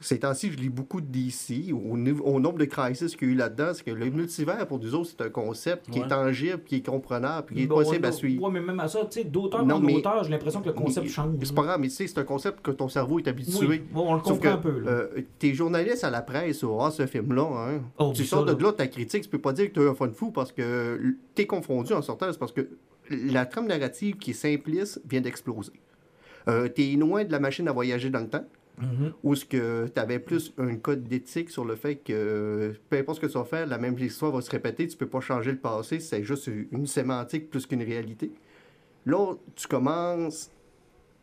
Ces 0.01 0.19
temps-ci, 0.19 0.51
je 0.51 0.57
lis 0.57 0.69
beaucoup 0.69 0.99
de 0.99 1.05
DC. 1.05 1.71
Au, 1.73 2.39
nombre 2.39 2.57
de 2.57 2.65
crises 2.65 3.15
qu'il 3.15 3.27
y 3.27 3.31
a 3.31 3.33
eu 3.33 3.37
là-dedans, 3.37 3.71
c'est 3.73 3.83
que 3.83 3.91
le 3.91 4.09
multivers, 4.09 4.67
pour 4.67 4.79
nous 4.79 4.95
autres, 4.95 5.11
c'est 5.15 5.23
un 5.23 5.29
concept 5.29 5.89
qui 5.91 5.99
Ouais. 5.99 6.05
est 6.05 6.09
tangible, 6.09 6.63
qui 6.65 6.77
est 6.77 6.85
comprenable, 6.85 7.45
puis 7.45 7.55
qui 7.55 7.63
est 7.63 7.67
Bon, 7.67 7.75
possible 7.75 8.05
à 8.05 8.11
suivre. 8.11 8.43
Ouais, 8.43 8.51
mais 8.51 8.61
même 8.61 8.79
à 8.79 8.87
ça, 8.87 9.05
tu 9.05 9.19
sais, 9.19 9.23
d'auteur 9.23 9.63
en 9.63 9.83
auteur, 9.85 10.23
j'ai 10.23 10.31
l'impression 10.31 10.61
que 10.61 10.67
le 10.67 10.73
concept 10.73 11.05
Mais- 11.05 11.11
change. 11.11 11.35
C'est 11.43 11.55
pas 11.55 11.61
grave, 11.63 11.79
mais 11.79 11.87
tu 11.87 11.93
sais, 11.95 12.07
c'est 12.07 12.19
un 12.19 12.23
concept 12.23 12.61
que 12.61 12.71
ton 12.71 12.89
cerveau 12.89 13.19
est 13.19 13.27
habitué. 13.27 13.67
Oui, 13.67 13.81
bon, 13.91 14.09
on 14.11 14.15
le 14.15 14.21
comprend 14.21 14.37
que, 14.39 14.47
un 14.47 14.57
peu. 14.57 14.83
Euh, 14.87 15.07
t'es 15.39 15.53
journaliste 15.53 16.03
à 16.03 16.09
la 16.09 16.21
presse, 16.21 16.63
oh, 16.63 16.89
ce 16.89 17.05
film-là, 17.05 17.43
hein. 17.43 17.81
Oh, 17.99 18.11
tu 18.15 18.25
sors 18.25 18.47
ça, 18.47 18.53
de 18.53 18.59
là. 18.59 18.69
là 18.69 18.73
ta 18.73 18.87
critique, 18.87 19.23
tu 19.23 19.29
peux 19.29 19.39
pas 19.39 19.53
dire 19.53 19.67
que 19.71 19.79
tu 19.79 19.87
as 19.87 19.91
un 19.91 19.95
fun 19.95 20.09
fou 20.11 20.31
parce 20.31 20.51
que 20.51 21.15
t'es 21.35 21.45
confondu 21.45 21.93
en 21.93 22.01
sortant, 22.01 22.31
c'est 22.31 22.39
parce 22.39 22.51
que 22.51 22.67
la 23.09 23.45
trame 23.45 23.67
narrative 23.67 24.17
qui 24.17 24.31
est 24.31 24.33
simpliste 24.33 25.01
vient 25.07 25.21
d'exploser. 25.21 25.73
Euh, 26.47 26.67
t'es 26.69 26.93
loin 26.93 27.23
de 27.23 27.31
la 27.31 27.39
machine 27.39 27.67
à 27.67 27.71
voyager 27.71 28.09
dans 28.09 28.21
le 28.21 28.29
temps. 28.29 28.45
Mhm. 28.79 29.13
Ou 29.23 29.33
est-ce 29.33 29.45
que 29.45 29.87
tu 29.87 29.99
avais 29.99 30.19
plus 30.19 30.53
un 30.57 30.75
code 30.75 31.03
d'éthique 31.03 31.49
sur 31.49 31.65
le 31.65 31.75
fait 31.75 31.95
que 31.95 32.73
peu 32.89 32.97
importe 32.97 33.17
ce 33.17 33.27
que 33.27 33.31
tu 33.31 33.37
vas 33.37 33.43
faire, 33.43 33.67
la 33.67 33.77
même 33.77 33.97
histoire 33.97 34.31
va 34.31 34.41
se 34.41 34.49
répéter, 34.49 34.87
tu 34.87 34.97
peux 34.97 35.07
pas 35.07 35.21
changer 35.21 35.51
le 35.51 35.57
passé, 35.57 35.99
c'est 35.99 36.23
juste 36.23 36.49
une 36.71 36.87
sémantique 36.87 37.49
plus 37.49 37.65
qu'une 37.67 37.83
réalité. 37.83 38.31
Là, 39.05 39.35
tu 39.55 39.67
commences 39.67 40.51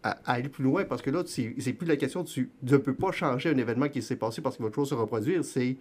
à, 0.02 0.10
aller 0.26 0.48
plus 0.48 0.64
loin 0.64 0.84
parce 0.84 1.02
que 1.02 1.10
là, 1.10 1.22
c'est 1.26 1.54
c'est 1.58 1.72
plus 1.72 1.86
la 1.86 1.96
question, 1.96 2.24
tu 2.24 2.50
ne 2.62 2.76
peux 2.76 2.94
pas 2.94 3.12
changer 3.12 3.50
un 3.50 3.56
événement 3.56 3.88
qui 3.88 4.02
s'est 4.02 4.16
passé 4.16 4.40
parce 4.40 4.56
qu'il 4.56 4.64
va 4.64 4.70
toujours 4.70 4.88
se 4.88 4.94
reproduire, 4.94 5.44
c'est 5.44 5.76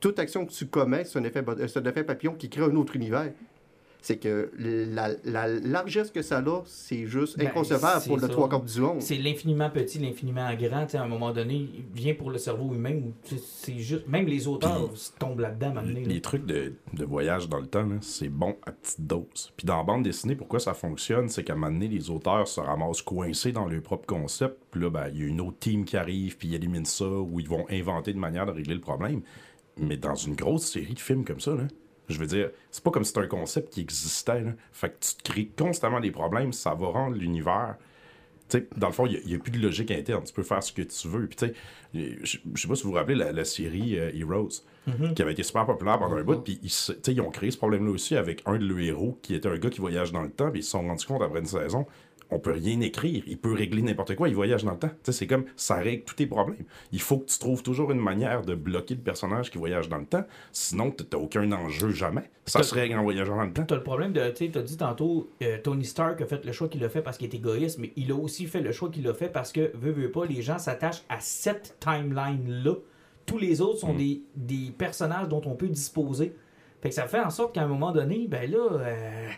toute 0.00 0.18
action 0.18 0.46
que 0.46 0.52
tu 0.52 0.66
commets, 0.66 1.04
c'est 1.04 1.18
un 1.18 1.24
effet, 1.24 1.44
c'est 1.68 1.78
un 1.78 1.84
effet 1.84 2.04
papillon 2.04 2.34
qui 2.34 2.48
crée 2.48 2.62
un 2.62 2.74
autre 2.74 2.96
univers. 2.96 3.32
C'est 4.04 4.16
que 4.18 4.50
la, 4.58 5.10
la 5.24 5.46
largesse 5.46 6.10
que 6.10 6.22
ça 6.22 6.38
a, 6.38 6.62
c'est 6.66 7.06
juste 7.06 7.38
Ben, 7.38 7.46
inconcevable 7.46 8.04
pour 8.04 8.16
le 8.16 8.22
ça. 8.22 8.28
trois 8.28 8.48
quarts 8.48 8.62
du 8.64 8.80
monde. 8.80 9.00
C'est 9.00 9.16
l'infiniment 9.16 9.70
petit, 9.70 10.00
l'infiniment 10.00 10.52
grand. 10.54 10.86
Tu 10.86 10.90
sais, 10.92 10.98
à 10.98 11.04
un 11.04 11.08
moment 11.08 11.30
donné, 11.32 11.54
il 11.54 11.84
vient 11.94 12.14
pour 12.14 12.30
le 12.32 12.38
cerveau 12.38 12.74
humain. 12.74 13.00
C'est 13.24 13.78
juste. 13.78 14.08
Même 14.08 14.26
les 14.26 14.48
auteurs 14.48 14.90
tombent 15.20 15.38
là-dedans, 15.38 15.68
à 15.68 15.70
un 15.70 15.74
moment 15.74 15.86
donné, 15.86 16.00
là. 16.02 16.08
Les 16.08 16.20
trucs 16.20 16.44
de, 16.46 16.74
de 16.92 17.04
voyage 17.04 17.48
dans 17.48 17.60
le 17.60 17.66
temps, 17.68 17.86
là, 17.86 17.94
c'est 18.00 18.28
bon 18.28 18.56
à 18.66 18.72
petite 18.72 19.06
dose. 19.06 19.52
Puis 19.56 19.66
dans 19.66 19.76
la 19.76 19.84
bande 19.84 20.02
dessinée, 20.02 20.34
pourquoi 20.34 20.58
ça 20.58 20.74
fonctionne, 20.74 21.28
c'est 21.28 21.44
qu'à 21.44 21.52
un 21.52 21.56
moment 21.56 21.70
donné, 21.72 21.86
les 21.86 22.10
auteurs 22.10 22.48
se 22.48 22.60
ramassent 22.60 23.02
coincés 23.02 23.52
dans 23.52 23.66
leur 23.66 23.82
propre 23.82 24.06
concept. 24.06 24.56
Puis 24.72 24.80
là, 24.80 24.90
ben, 24.90 25.06
il 25.14 25.20
y 25.20 25.22
a 25.22 25.26
une 25.28 25.40
autre 25.40 25.58
team 25.60 25.84
qui 25.84 25.96
arrive, 25.96 26.36
puis 26.36 26.48
ils 26.48 26.54
éliminent 26.56 26.84
ça, 26.84 27.08
ou 27.08 27.38
ils 27.38 27.48
vont 27.48 27.66
inventer 27.70 28.10
une 28.10 28.18
manière 28.18 28.46
de 28.46 28.50
régler 28.52 28.74
le 28.74 28.80
problème. 28.80 29.22
Mais 29.78 29.96
dans 29.96 30.16
une 30.16 30.34
grosse 30.34 30.64
série 30.66 30.94
de 30.94 30.98
films 30.98 31.24
comme 31.24 31.40
ça, 31.40 31.54
là, 31.54 31.64
je 32.12 32.18
veux 32.20 32.26
dire, 32.26 32.50
c'est 32.70 32.84
pas 32.84 32.90
comme 32.90 33.04
si 33.04 33.08
c'était 33.12 33.24
un 33.24 33.28
concept 33.28 33.72
qui 33.72 33.80
existait. 33.80 34.40
Là. 34.42 34.52
Fait 34.72 34.90
que 34.90 34.96
tu 35.00 35.14
te 35.16 35.22
crées 35.30 35.50
constamment 35.58 36.00
des 36.00 36.10
problèmes, 36.10 36.52
ça 36.52 36.74
va 36.74 36.86
rendre 36.88 37.16
l'univers 37.16 37.76
dans 38.76 38.88
le 38.88 38.92
fond, 38.92 39.06
il 39.06 39.18
n'y 39.26 39.34
a, 39.34 39.38
plus 39.38 39.50
de 39.52 39.58
logique 39.58 39.90
interne. 39.90 40.24
Tu 40.24 40.32
peux 40.34 40.42
faire 40.42 40.62
ce 40.62 40.72
que 40.72 40.82
tu 40.82 41.08
veux. 41.08 41.26
Puis, 41.26 41.36
tu 41.36 41.46
sais, 41.46 42.18
je 42.24 42.60
sais 42.60 42.68
pas 42.68 42.74
si 42.74 42.82
vous 42.82 42.90
vous 42.90 42.96
rappelez 42.96 43.14
la, 43.14 43.32
la 43.32 43.44
série 43.46 43.98
euh, 43.98 44.10
Heroes, 44.14 44.48
qui 45.14 45.22
avait 45.22 45.32
été 45.32 45.42
super 45.42 45.64
populaire 45.64 45.98
pendant 45.98 46.16
un 46.16 46.22
bout. 46.24 46.36
Puis, 46.42 46.58
ils, 46.62 46.68
se- 46.70 46.92
tu 46.92 46.98
sais, 47.02 47.12
ils 47.14 47.20
ont 47.20 47.30
créé 47.30 47.50
ce 47.50 47.56
problème-là 47.56 47.90
aussi 47.90 48.16
avec 48.16 48.42
un 48.46 48.58
de 48.58 48.66
leurs 48.66 48.80
héros 48.80 49.18
qui 49.22 49.34
était 49.34 49.48
un 49.48 49.56
gars 49.56 49.70
qui 49.70 49.80
voyage 49.80 50.12
dans 50.12 50.22
le 50.22 50.30
temps. 50.30 50.50
Puis, 50.50 50.60
ils 50.60 50.64
se 50.64 50.70
sont 50.72 50.82
rendus 50.86 51.06
compte 51.06 51.22
après 51.22 51.38
une 51.40 51.46
saison, 51.46 51.86
on 52.32 52.38
peut 52.40 52.52
rien 52.52 52.80
écrire. 52.80 53.22
Il 53.26 53.38
peut 53.38 53.52
régler 53.52 53.82
n'importe 53.82 54.16
quoi. 54.16 54.28
Il 54.28 54.34
voyage 54.34 54.64
dans 54.64 54.72
le 54.72 54.78
temps. 54.78 54.90
C'est 55.04 55.26
comme 55.26 55.44
ça 55.56 55.76
règle 55.76 56.02
tous 56.04 56.14
tes 56.14 56.26
problèmes. 56.26 56.64
Il 56.90 57.00
faut 57.00 57.18
que 57.18 57.26
tu 57.26 57.38
trouves 57.38 57.62
toujours 57.62 57.92
une 57.92 58.00
manière 58.00 58.42
de 58.42 58.54
bloquer 58.54 58.94
le 58.94 59.00
personnage 59.00 59.50
qui 59.50 59.58
voyage 59.58 59.88
dans 59.88 59.98
le 59.98 60.06
temps. 60.06 60.24
Sinon, 60.52 60.90
tu 60.90 61.04
n'as 61.12 61.18
aucun 61.18 61.50
enjeu 61.52 61.90
jamais. 61.90 62.30
Ça 62.46 62.58
T'as- 62.58 62.64
se 62.64 62.74
règle 62.74 62.96
en 62.98 63.02
voyageant 63.02 63.36
dans 63.36 63.44
le 63.44 63.52
temps. 63.52 63.64
T'as 63.64 63.76
le 63.76 63.82
problème 63.84 64.12
de, 64.12 64.28
tu 64.30 64.46
sais, 64.46 64.50
t'as 64.50 64.62
dit 64.62 64.76
tantôt, 64.76 65.30
euh, 65.42 65.58
Tony 65.62 65.84
Stark 65.84 66.20
a 66.20 66.26
fait 66.26 66.44
le 66.44 66.50
choix 66.52 66.68
qu'il 66.68 66.82
a 66.84 66.88
fait 66.88 67.02
parce 67.02 67.16
qu'il 67.18 67.28
est 67.28 67.34
égoïste, 67.36 67.78
mais 67.78 67.92
il 67.96 68.10
a 68.10 68.16
aussi 68.16 68.46
fait 68.46 68.60
le 68.60 68.72
choix 68.72 68.88
qu'il 68.90 69.06
a 69.06 69.14
fait 69.14 69.28
parce 69.28 69.52
que, 69.52 69.70
veut, 69.76 69.92
veut 69.92 70.10
pas, 70.10 70.24
les 70.26 70.42
gens 70.42 70.58
s'attachent 70.58 71.04
à 71.08 71.20
cette 71.20 71.76
timeline-là. 71.80 72.74
Tous 73.26 73.38
les 73.38 73.60
autres 73.60 73.78
sont 73.78 73.94
des, 73.94 74.22
des 74.34 74.72
personnages 74.76 75.28
dont 75.28 75.42
on 75.46 75.54
peut 75.54 75.68
disposer. 75.68 76.34
Fait 76.80 76.88
que 76.88 76.94
ça 76.96 77.06
fait 77.06 77.20
en 77.20 77.30
sorte 77.30 77.54
qu'à 77.54 77.62
un 77.62 77.68
moment 77.68 77.92
donné, 77.92 78.26
ben 78.28 78.50
là, 78.50 78.58
euh, 78.72 79.28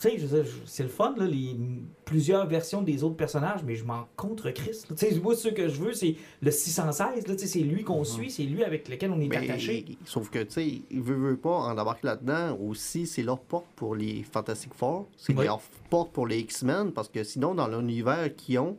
tu 0.00 0.18
sais, 0.18 0.44
c'est 0.66 0.82
le 0.82 0.88
fun, 0.88 1.14
là, 1.16 1.26
les 1.26 1.56
plusieurs 2.04 2.46
versions 2.46 2.82
des 2.82 3.02
autres 3.04 3.16
personnages, 3.16 3.60
mais 3.64 3.74
je 3.76 3.84
m'en 3.84 4.08
contre 4.16 4.50
Christ. 4.50 4.88
là. 4.90 4.96
Tu 4.96 5.06
sais, 5.06 5.18
moi, 5.20 5.34
ce 5.36 5.48
que 5.48 5.68
je 5.68 5.80
veux, 5.80 5.92
c'est 5.92 6.16
le 6.42 6.50
616, 6.50 7.26
là, 7.26 7.34
c'est 7.36 7.58
lui 7.60 7.84
qu'on 7.84 8.04
suit, 8.04 8.30
c'est 8.30 8.42
lui 8.44 8.64
avec 8.64 8.88
lequel 8.88 9.10
on 9.12 9.20
est 9.20 9.28
Mais, 9.28 9.36
attaché. 9.36 9.84
sauf 10.04 10.30
que, 10.30 10.40
tu 10.42 10.52
sais, 10.52 10.82
ils 10.90 11.00
veulent, 11.02 11.18
veulent 11.18 11.38
pas 11.38 11.50
en 11.56 11.76
embarquer 11.78 12.06
là-dedans. 12.06 12.56
Aussi, 12.58 13.06
c'est 13.06 13.22
leur 13.22 13.38
porte 13.40 13.66
pour 13.76 13.94
les 13.94 14.22
Fantastic 14.22 14.74
Four. 14.74 15.08
C'est 15.16 15.34
Oui. 15.36 15.44
leur 15.44 15.60
porte 15.88 16.12
pour 16.12 16.26
les 16.26 16.38
X-Men. 16.38 16.92
Parce 16.92 17.08
que 17.08 17.22
sinon, 17.22 17.54
dans 17.54 17.68
l'univers 17.68 18.34
qu'ils 18.36 18.58
ont, 18.58 18.76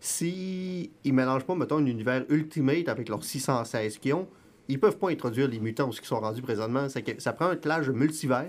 si 0.00 0.90
ils 1.02 1.12
mélangent 1.14 1.44
pas, 1.44 1.54
mettons, 1.54 1.78
un 1.78 1.86
univers 1.86 2.24
Ultimate 2.28 2.88
avec 2.88 3.08
leurs 3.08 3.24
616 3.24 3.98
qu'ils 3.98 4.14
ont, 4.14 4.28
ils 4.68 4.78
peuvent 4.80 4.98
pas 4.98 5.10
introduire 5.10 5.48
les 5.48 5.58
mutants 5.60 5.90
ils 5.90 6.04
sont 6.06 6.20
rendus 6.20 6.42
présentement. 6.42 6.88
C'est 6.88 7.02
que 7.02 7.20
ça 7.22 7.32
prend 7.32 7.46
un 7.48 7.56
clash 7.56 7.88
multivers 7.88 8.48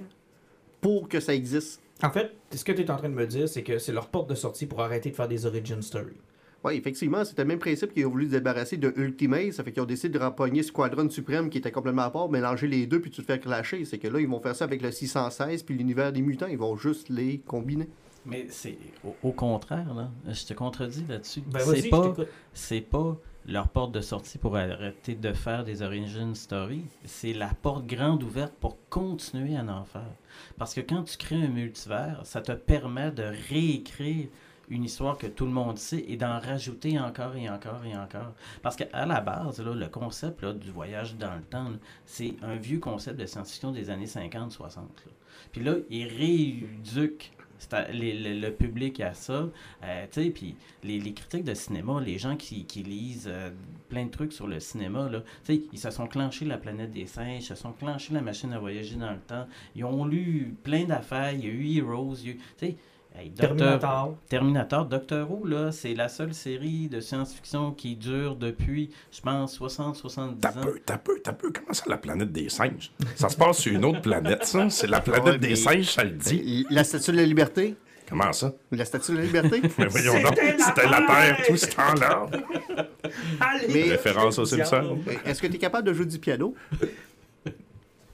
pour 0.86 1.10
que 1.10 1.20
ça 1.20 1.34
existe. 1.34 1.82
En 2.04 2.12
fait, 2.12 2.32
ce 2.54 2.64
que 2.64 2.72
tu 2.72 2.84
es 2.84 2.92
en 2.92 2.98
train 2.98 3.10
de 3.10 3.16
me 3.16 3.26
dire, 3.26 3.50
c'est 3.50 3.64
que 3.64 3.80
c'est 3.80 3.92
leur 3.92 4.08
porte 4.08 4.30
de 4.30 4.36
sortie 4.36 4.68
pour 4.68 4.82
arrêter 4.82 5.10
de 5.10 5.16
faire 5.16 5.28
des 5.28 5.48
origin 5.48 5.82
stories. 5.82 6.22
Oui, 6.64 6.76
effectivement, 6.76 7.26
c'était 7.26 7.42
le 7.42 7.48
même 7.48 7.58
principe 7.58 7.92
qu'ils 7.92 8.06
ont 8.06 8.12
voulu 8.12 8.28
se 8.28 8.32
débarrasser 8.32 8.78
de 8.78 8.94
Ultimate. 8.96 9.52
Ça 9.54 9.64
fait 9.64 9.72
qu'ils 9.72 9.82
ont 9.82 9.88
décidé 9.88 10.10
de 10.16 10.24
rempogner 10.24 10.62
Squadron 10.62 11.10
Suprême 11.10 11.50
qui 11.50 11.58
était 11.58 11.72
complètement 11.72 12.04
à 12.04 12.12
part, 12.12 12.30
mélanger 12.30 12.68
les 12.68 12.86
deux 12.86 13.02
puis 13.02 13.10
tu 13.10 13.24
te 13.24 13.26
fais 13.26 13.40
clasher. 13.40 13.84
C'est 13.86 13.98
que 13.98 14.08
là, 14.08 14.20
ils 14.20 14.28
vont 14.28 14.40
faire 14.40 14.56
ça 14.56 14.66
avec 14.66 14.84
le 14.84 14.92
616 14.92 15.64
puis 15.64 15.74
l'univers 15.74 16.14
des 16.14 16.22
mutants. 16.22 16.46
Ils 16.46 16.58
vont 16.58 16.76
juste 16.76 17.10
les 17.10 17.40
combiner. 17.40 17.90
Mais 18.24 18.46
c'est 18.52 18.78
au, 19.04 19.16
au 19.24 19.32
contraire, 19.32 19.92
là. 19.92 20.12
Je 20.32 20.46
te 20.46 20.54
contredis 20.54 21.06
là-dessus. 21.10 21.42
Ben 21.48 21.62
c'est 21.62 21.90
pas, 21.90 22.14
c'est 22.54 22.82
pas 22.82 23.18
leur 23.48 23.68
porte 23.68 23.92
de 23.92 24.02
sortie 24.02 24.38
pour 24.38 24.58
arrêter 24.58 25.16
de 25.16 25.34
faire 25.34 25.64
des 25.64 25.82
origin 25.82 26.34
stories. 26.34 26.86
C'est 27.06 27.34
la 27.34 27.50
porte 27.62 27.86
grande 27.86 28.24
ouverte 28.24 28.54
pour 28.60 28.78
continuer 28.90 29.56
à 29.56 29.64
en 29.64 29.84
faire. 29.84 30.02
Parce 30.58 30.74
que 30.74 30.82
quand 30.82 31.04
tu 31.04 31.18
crées 31.18 31.44
un 31.44 31.48
multivers, 31.48 32.22
ça 32.24 32.42
te 32.42 32.54
permet 32.54 33.12
de 33.12 33.32
réécrire 33.50 34.28
une 34.70 34.84
histoire 34.84 35.18
que 35.18 35.28
tout 35.28 35.46
le 35.46 35.52
monde 35.52 35.78
sait 35.78 36.04
et 36.08 36.18
d'en 36.18 36.40
rajouter 36.40 37.00
encore 37.00 37.36
et 37.36 37.50
encore 37.50 37.86
et 37.86 37.96
encore. 37.96 38.34
Parce 38.64 38.76
qu'à 38.76 39.06
la 39.06 39.22
base, 39.22 39.62
là, 39.62 39.76
le 39.76 39.88
concept 39.88 40.42
là, 40.42 40.54
du 40.54 40.72
voyage 40.72 41.16
dans 41.18 41.36
le 41.36 41.44
temps, 41.44 41.70
c'est 42.06 42.34
un 42.42 42.56
vieux 42.56 42.80
concept 42.80 43.20
de 43.20 43.28
science-fiction 43.28 43.72
des 43.72 43.92
années 43.92 44.08
50-60. 44.08 44.76
là. 44.76 44.82
Puis 45.52 45.64
là, 45.64 45.76
il 45.90 46.08
rééduque 46.08 47.32
à- 47.72 47.92
les- 47.92 48.14
le, 48.14 48.40
le 48.40 48.54
public 48.54 49.00
à 49.00 49.14
ça. 49.14 49.50
Euh, 49.84 50.06
tu 50.12 50.24
sais, 50.24 50.30
puis 50.30 50.56
les, 50.84 51.00
les 51.00 51.14
critiques 51.14 51.44
de 51.44 51.54
cinéma, 51.54 52.02
les 52.02 52.18
gens 52.18 52.36
qui, 52.36 52.66
qui 52.66 52.84
lisent 52.84 53.28
euh, 53.32 53.50
plein 53.90 54.06
de 54.06 54.12
trucs 54.12 54.34
sur 54.34 54.48
le 54.48 54.60
cinéma, 54.60 55.10
là, 55.10 55.22
tu 55.46 55.56
sais, 55.56 55.62
ils 55.74 55.80
se 55.80 55.90
sont 55.92 56.08
clenchés 56.08 56.46
la 56.46 56.58
planète 56.58 56.92
des 56.92 57.06
singes, 57.08 57.44
ils 57.44 57.46
se 57.46 57.56
sont 57.56 57.72
clenchés 57.74 58.14
la 58.14 58.22
machine 58.22 58.54
à 58.54 58.60
voyager 58.60 58.96
dans 58.96 59.12
le 59.12 59.20
temps. 59.20 59.48
Ils 59.76 59.84
ont 59.86 60.06
lu 60.06 60.56
plein 60.64 60.84
d'affaires, 60.86 61.32
il 61.34 61.46
y 61.46 61.48
a 61.48 61.52
eu 61.52 61.78
Heroes, 61.78 62.16
tu 62.24 62.40
sais, 62.58 62.76
hey, 63.18 63.30
Doctor- 63.30 63.56
Terminator. 63.58 64.18
Terminator, 64.30 64.86
Doctor 64.86 65.32
Who, 65.32 65.46
là, 65.46 65.72
c'est 65.72 65.94
la 65.94 66.08
seule 66.10 66.34
série 66.34 66.88
de 66.90 67.00
science-fiction 67.00 67.72
qui 67.72 67.96
dure 67.96 68.36
depuis, 68.36 68.92
je 69.12 69.22
pense, 69.22 69.58
60-70 69.60 70.36
T'as 70.42 70.50
ans. 70.50 70.62
peu, 70.64 70.80
t'as 70.86 70.98
peu, 70.98 71.20
t'as 71.24 71.34
peu. 71.34 71.52
Comment 71.52 71.74
ça, 71.74 71.84
la 71.88 71.98
planète 71.98 72.32
des 72.32 72.50
singes? 72.50 72.92
Ça 73.16 73.30
se 73.30 73.38
passe 73.38 73.58
sur 73.60 73.74
une 73.74 73.86
autre 73.86 74.02
planète, 74.02 74.46
ça? 74.46 74.70
C'est 74.70 74.88
la 74.88 75.02
planète 75.02 75.26
Ouais, 75.26 75.38
des 75.40 75.50
mais- 75.50 75.56
singes, 75.56 75.92
ça 75.92 76.04
le 76.04 76.12
dit. 76.12 76.66
La 76.70 76.84
statue 76.84 77.12
de 77.12 77.18
la 77.18 77.24
liberté? 77.26 77.76
Comment 78.08 78.32
ça? 78.34 78.54
La 78.72 78.86
statue 78.86 79.14
de 79.14 79.18
la 79.18 79.24
liberté? 79.24 79.62
Mais 79.80 79.88
voyons 79.88 80.22
donc, 80.22 80.38
c'était 80.38 80.88
la 80.88 81.02
Terre! 81.08 81.38
Tout 81.48 81.58
ce 81.58 81.66
temps-là. 81.68 82.28
Allez! 83.40 83.68
Mais- 83.74 83.90
Référence 83.90 84.38
aux 84.38 84.46
Simpsons. 84.46 85.00
Est-ce 85.26 85.42
que 85.42 85.48
tu 85.48 85.56
es 85.56 85.58
capable 85.58 85.88
de 85.88 85.94
jouer 85.94 86.06
du 86.06 86.20
piano? 86.20 86.54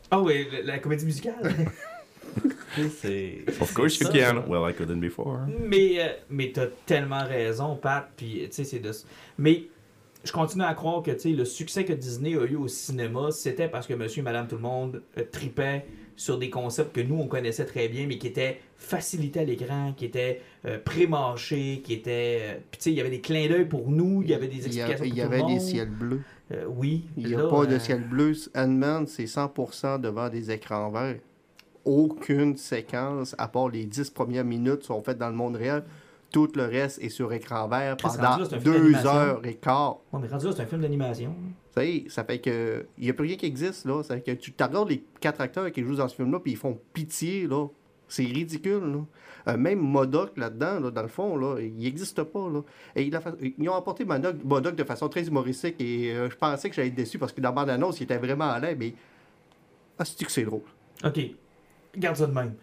Ah 0.10 0.20
oui, 0.22 0.48
la, 0.52 0.74
la 0.74 0.80
comédie 0.80 1.06
musicale. 1.06 1.36
Of 3.60 3.74
course 3.74 4.00
you 4.00 4.08
ça, 4.08 4.12
can. 4.14 4.44
Well, 4.48 4.70
I 4.70 4.74
couldn't 4.74 5.00
before. 5.00 5.40
mais 5.68 6.00
euh, 6.00 6.08
mais 6.30 6.52
t'as 6.54 6.68
tellement 6.86 7.26
raison, 7.26 7.76
Pat. 7.76 8.10
Puis, 8.16 8.42
tu 8.46 8.48
sais, 8.52 8.64
c'est 8.64 8.80
de... 8.80 8.92
Mais 9.38 9.64
je 10.24 10.32
continue 10.32 10.64
à 10.64 10.74
croire 10.74 11.02
que, 11.04 11.12
tu 11.12 11.20
sais, 11.20 11.30
le 11.32 11.46
succès 11.46 11.84
que 11.84 11.94
Disney 11.94 12.36
a 12.36 12.44
eu 12.46 12.56
au 12.56 12.68
cinéma, 12.68 13.32
c'était 13.32 13.68
parce 13.68 13.88
que 13.88 13.94
monsieur 13.94 14.22
et 14.22 14.24
madame 14.24 14.48
tout 14.48 14.56
le 14.56 14.62
monde 14.62 15.02
euh, 15.18 15.24
tripaient 15.32 15.86
sur 16.16 16.38
des 16.38 16.50
concepts 16.50 16.94
que 16.96 17.02
nous, 17.02 17.16
on 17.20 17.28
connaissait 17.28 17.66
très 17.66 17.88
bien, 17.88 18.06
mais 18.08 18.18
qui 18.18 18.28
étaient 18.28 18.60
facilités 18.78 19.40
à 19.40 19.44
l'écran, 19.44 19.94
qui 19.98 20.06
étaient 20.06 20.42
euh, 20.66 20.78
pré-mâchés, 20.78 21.82
qui 21.84 21.94
étaient... 21.94 22.40
euh, 22.42 22.54
Puis, 22.70 22.78
tu 22.80 22.84
sais, 22.84 22.92
il 22.92 22.96
y 22.98 23.02
avait 23.02 23.10
des 23.10 23.22
clins 23.22 23.48
d'œil 23.50 23.66
pour 23.66 23.90
nous, 23.90 24.22
il 24.22 24.30
y 24.30 24.34
avait 24.34 24.48
des 24.48 24.66
Il 24.68 24.74
y, 24.76 24.82
a- 24.82 24.88
explications 24.90 25.06
il 25.06 25.18
y 25.18 25.22
pour 25.24 25.34
avait 25.34 25.54
des 25.54 25.60
ciels 25.60 25.90
bleus. 25.90 26.22
Euh, 26.54 26.66
oui. 26.68 27.06
Il 27.18 27.28
n'y 27.28 27.34
a 27.34 27.40
là, 27.40 27.50
pas 27.50 27.66
de 27.66 27.76
euh, 27.76 27.80
ciel 27.80 28.04
bleu. 28.08 28.34
Ant-Man, 28.56 29.08
c'est 29.08 29.24
100% 29.26 30.00
devant 30.00 30.30
des 30.30 30.52
écrans 30.52 30.90
verts. 30.92 31.18
Aucune 31.86 32.58
séquence, 32.58 33.36
à 33.38 33.48
part 33.48 33.70
les 33.70 33.86
10 33.86 34.10
premières 34.12 34.46
minutes, 34.46 34.84
sont 34.84 35.02
faites 35.02 35.18
dans 35.18 35.30
le 35.30 35.36
monde 35.36 35.56
réel. 35.56 35.84
Tout 36.32 36.50
le 36.56 36.64
reste 36.66 37.02
est 37.02 37.10
sur 37.10 37.34
écran 37.34 37.68
vert 37.68 37.98
pendant 37.98 38.38
là, 38.40 38.46
deux 38.64 38.94
heures 39.08 39.46
et 39.46 39.56
quart. 39.56 39.98
On 40.14 40.24
est 40.24 40.28
rendu 40.28 40.46
là, 40.46 40.52
c'est 40.56 40.62
un 40.62 40.66
film 40.66 40.82
d'animation. 40.82 41.36
Sais, 41.76 42.06
ça 42.08 42.24
fait 42.24 42.40
que. 42.40 42.86
Il 42.98 43.04
n'y 43.06 43.10
a 43.10 43.14
plus 43.14 43.28
rien 43.28 43.36
qui 43.36 43.46
existe, 43.48 43.86
là. 43.86 44.02
Ça 44.04 44.16
fait 44.16 44.22
que 44.22 44.32
tu 44.32 44.54
regardes 44.62 44.90
les 44.90 45.04
quatre 45.20 45.42
acteurs 45.42 45.70
qui 45.72 45.84
jouent 45.84 45.96
dans 45.96 46.08
ce 46.08 46.16
film-là, 46.16 46.40
puis 46.40 46.52
ils 46.54 46.58
font 46.58 46.80
pitié, 46.94 47.48
là. 47.48 47.68
C'est 48.08 48.24
ridicule, 48.24 48.84
là. 48.84 49.00
Euh, 49.54 49.58
même 49.58 49.80
Modoc, 49.80 50.38
là-dedans, 50.38 50.80
là, 50.80 50.92
dans 50.92 51.02
le 51.02 51.08
fond, 51.08 51.36
là, 51.36 51.60
il 51.60 51.74
n'existe 51.76 52.22
pas, 52.24 52.48
là. 52.50 52.62
Et 52.96 53.04
il 53.04 53.16
a 53.16 53.22
fa- 53.22 53.34
Ils 53.42 53.70
ont 53.70 53.76
apporté 53.76 54.06
Modoc, 54.06 54.36
Modoc 54.44 54.76
de 54.76 54.84
façon 54.84 55.10
très 55.10 55.26
humoristique, 55.28 55.76
et 55.80 56.12
euh, 56.14 56.30
je 56.30 56.36
pensais 56.38 56.70
que 56.70 56.76
j'allais 56.76 56.90
être 56.90 56.96
déçu, 56.96 57.18
parce 57.18 57.32
que 57.34 57.42
dans 57.42 57.50
la 57.50 57.56
bande-annonce, 57.56 58.00
il 58.00 58.04
était 58.04 58.18
vraiment 58.18 58.50
à 58.52 58.60
l'aise, 58.60 58.76
mais... 58.78 58.94
Ah, 59.98 60.06
c'est 60.06 60.24
que 60.24 60.32
c'est 60.32 60.44
drôle? 60.44 60.62
OK. 61.04 61.20
Garde 61.98 62.18
ça 62.18 62.28
de 62.28 62.34
même. 62.34 62.56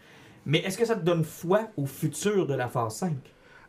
Mais 0.47 0.59
est-ce 0.59 0.79
que 0.79 0.85
ça 0.85 0.97
te 0.97 1.05
donne 1.05 1.25
foi 1.25 1.69
au 1.77 1.87
futur 1.87 2.47
de 2.47 2.55
la 2.55 2.69
phase 2.69 2.97
5? 2.97 3.13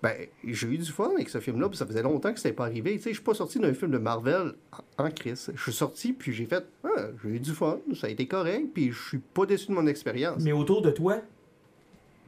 Ben, 0.01 0.15
j'ai 0.45 0.67
eu 0.67 0.77
du 0.77 0.91
fun 0.91 1.11
avec 1.13 1.27
ce 1.27 1.39
film-là, 1.39 1.67
puis 1.67 1.77
ça 1.77 1.85
faisait 1.85 2.01
longtemps 2.01 2.31
que 2.31 2.39
c'était 2.39 2.55
pas 2.55 2.65
arrivé. 2.65 2.95
Tu 2.95 3.03
sais, 3.03 3.09
je 3.09 3.15
suis 3.15 3.23
pas 3.23 3.33
sorti 3.33 3.59
d'un 3.59 3.73
film 3.73 3.91
de 3.91 3.97
Marvel 3.97 4.53
en, 4.97 5.11
crise. 5.11 5.51
Je 5.53 5.61
suis 5.61 5.73
sorti, 5.73 6.13
puis 6.13 6.31
j'ai 6.31 6.45
fait, 6.45 6.65
ah, 6.85 7.07
j'ai 7.21 7.29
eu 7.31 7.39
du 7.39 7.51
fun, 7.51 7.79
ça 7.93 8.07
a 8.07 8.09
été 8.09 8.25
correct, 8.25 8.69
puis 8.73 8.93
je 8.93 9.07
suis 9.09 9.17
pas 9.17 9.45
déçu 9.45 9.67
de 9.67 9.73
mon 9.73 9.87
expérience. 9.87 10.41
Mais 10.41 10.53
autour 10.53 10.81
de 10.81 10.91
toi, 10.91 11.17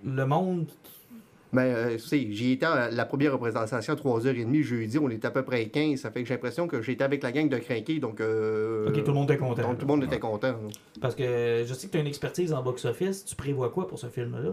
le 0.04 0.26
monde 0.26 0.68
Ben, 1.54 1.64
euh, 1.64 1.94
tu 1.98 2.00
sais, 2.00 2.28
j'y 2.32 2.54
étais 2.54 2.66
à 2.66 2.90
la 2.90 3.06
première 3.06 3.34
représentation 3.34 3.92
à 3.94 3.96
3h30 3.98 4.62
jeudi, 4.64 4.98
on 4.98 5.10
était 5.10 5.28
à 5.28 5.32
peu 5.32 5.44
près 5.44 5.66
15. 5.68 6.00
Ça 6.00 6.10
fait 6.10 6.22
que 6.22 6.28
j'ai 6.30 6.36
l'impression 6.36 6.66
que 6.68 6.82
j'étais 6.82 7.04
avec 7.04 7.22
la 7.24 7.32
gang 7.34 7.50
de 7.50 7.58
crinqués, 7.58 8.00
donc. 8.00 8.22
euh, 8.22 8.88
Ok, 8.88 9.04
tout 9.04 9.08
le 9.12 9.14
monde 9.14 9.30
était 9.32 9.38
content. 9.38 9.62
donc, 9.62 9.78
tout 9.78 9.86
le 9.86 9.92
monde 9.94 10.04
était 10.06 10.20
content. 10.20 10.56
Parce 11.02 11.14
que 11.16 11.64
je 11.68 11.74
sais 11.74 11.88
que 11.88 11.92
tu 11.92 11.98
as 11.98 12.02
une 12.02 12.08
expertise 12.08 12.54
en 12.54 12.64
box-office. 12.64 13.26
Tu 13.26 13.36
prévois 13.36 13.70
quoi 13.70 13.86
pour 13.88 14.00
ce 14.00 14.08
film-là? 14.08 14.52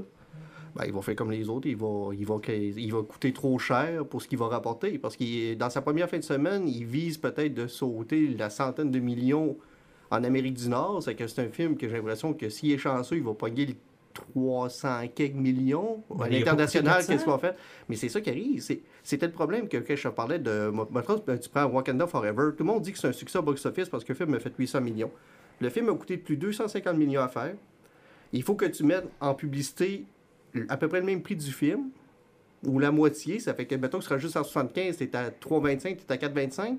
Ben, 0.75 0.85
il 0.87 0.93
va 0.93 1.01
faire 1.01 1.15
comme 1.17 1.31
les 1.31 1.49
autres, 1.49 1.67
il 1.69 1.77
va, 1.77 2.11
il 2.19 2.27
va, 2.27 2.37
il 2.49 2.93
va 2.93 3.03
coûter 3.03 3.33
trop 3.33 3.59
cher 3.59 4.05
pour 4.05 4.21
ce 4.21 4.29
qu'il 4.29 4.39
va 4.39 4.49
rapporter. 4.49 4.99
Parce 4.99 5.17
que 5.17 5.55
dans 5.55 5.71
sa 5.71 5.81
première 5.83 6.11
fin 6.11 6.19
de 6.19 6.25
semaine, 6.25 6.69
il 6.69 6.85
vise 6.85 7.17
peut-être 7.17 7.55
de 7.55 7.67
sauter 7.69 8.29
la 8.37 8.51
centaine 8.51 8.91
de 8.91 8.99
millions 8.99 9.57
en 10.11 10.25
Amérique 10.25 10.55
du 10.55 10.69
Nord. 10.69 11.03
C'est 11.03 11.15
que 11.15 11.27
c'est 11.29 11.43
un 11.43 11.49
film 11.51 11.77
que 11.77 11.89
j'ai 11.89 11.97
l'impression 11.97 12.33
que 12.35 12.49
s'il 12.49 12.73
est 12.73 12.79
chanceux, 12.79 13.17
il 13.17 13.23
va 13.23 13.35
pogner 13.35 13.67
le 13.67 13.75
300 14.33 15.09
quelques 15.15 15.35
millions. 15.35 16.03
Ben, 16.11 16.27
à 16.27 16.29
l'international, 16.29 17.01
coûté 17.01 17.07
400. 17.07 17.13
qu'est-ce 17.13 17.25
qu'on 17.25 17.39
faire? 17.39 17.55
Mais 17.89 17.97
c'est 17.97 18.09
ça 18.09 18.21
qui 18.21 18.31
arrive. 18.31 18.63
C'était 19.03 19.27
le 19.27 19.33
problème 19.33 19.69
que, 19.69 19.79
que 19.79 19.97
je 19.97 20.09
parlais 20.09 20.39
de. 20.39 20.69
moi, 20.69 20.89
ben, 20.91 21.39
tu 21.39 21.49
prends 21.49 21.65
Wakanda 21.65 22.07
Forever. 22.07 22.51
Tout 22.57 22.65
le 22.65 22.65
monde 22.65 22.83
dit 22.83 22.93
que 22.93 22.99
c'est 22.99 23.09
un 23.09 23.13
succès 23.13 23.39
au 23.39 23.43
box-office 23.43 23.89
parce 23.89 24.05
que 24.05 24.13
le 24.13 24.17
film 24.17 24.35
a 24.35 24.41
fait 24.41 24.53
800 24.57 24.81
millions. 24.81 25.11
Le 25.61 25.71
film 25.71 25.89
a 25.89 25.95
coûté 25.95 26.17
plus 26.17 26.37
de 26.37 26.43
250 26.43 26.97
millions 26.97 27.23
à 27.23 27.29
faire. 27.29 27.55
Il 28.33 28.43
faut 28.43 28.55
que 28.55 28.67
tu 28.67 28.85
mettes 28.85 29.09
en 29.21 29.35
publicité 29.35 30.05
à 30.69 30.77
peu 30.77 30.89
près 30.89 31.01
le 31.01 31.07
même 31.07 31.23
prix 31.23 31.37
du 31.37 31.53
film, 31.53 31.91
ou 32.65 32.79
la 32.79 32.91
moitié. 32.91 33.39
Ça 33.39 33.55
fait 33.55 33.67
que, 33.67 33.75
mettons 33.75 34.01
ce 34.01 34.09
sera 34.09 34.19
juste 34.19 34.37
à 34.37 34.45
75, 34.45 34.97
t'es 34.97 35.15
à 35.17 35.31
3,25, 35.31 35.97
t'es 36.07 36.13
à 36.13 36.17
4,25. 36.17 36.77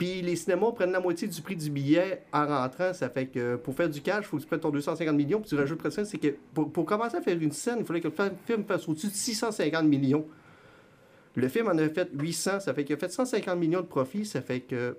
Puis 0.00 0.22
les 0.22 0.34
cinémas 0.34 0.72
prennent 0.72 0.92
la 0.92 1.00
moitié 1.00 1.28
du 1.28 1.42
prix 1.42 1.56
du 1.56 1.68
billet 1.68 2.22
en 2.32 2.46
rentrant. 2.46 2.94
Ça 2.94 3.10
fait 3.10 3.26
que 3.26 3.56
pour 3.56 3.74
faire 3.74 3.90
du 3.90 4.00
cash, 4.00 4.24
il 4.24 4.28
faut 4.28 4.38
que 4.38 4.42
tu 4.42 4.48
prennes 4.48 4.60
ton 4.60 4.70
250 4.70 5.14
millions. 5.14 5.40
Puis 5.42 5.50
tu 5.50 5.56
rajoutes 5.56 5.78
presque 5.78 5.96
ça. 5.96 6.04
C'est 6.06 6.16
que 6.16 6.28
pour, 6.54 6.72
pour 6.72 6.86
commencer 6.86 7.18
à 7.18 7.20
faire 7.20 7.36
une 7.38 7.52
scène, 7.52 7.76
il 7.80 7.84
fallait 7.84 8.00
que 8.00 8.08
le 8.08 8.14
film 8.46 8.64
fasse 8.64 8.88
au-dessus 8.88 9.08
de 9.08 9.12
650 9.12 9.84
millions. 9.84 10.24
Le 11.34 11.46
film 11.48 11.68
en 11.68 11.76
a 11.76 11.86
fait 11.90 12.08
800. 12.18 12.60
Ça 12.60 12.72
fait 12.72 12.84
qu'il 12.84 12.94
a 12.96 12.98
fait 12.98 13.12
150 13.12 13.58
millions 13.58 13.82
de 13.82 13.86
profit. 13.86 14.24
Ça 14.24 14.40
fait 14.40 14.60
que 14.60 14.96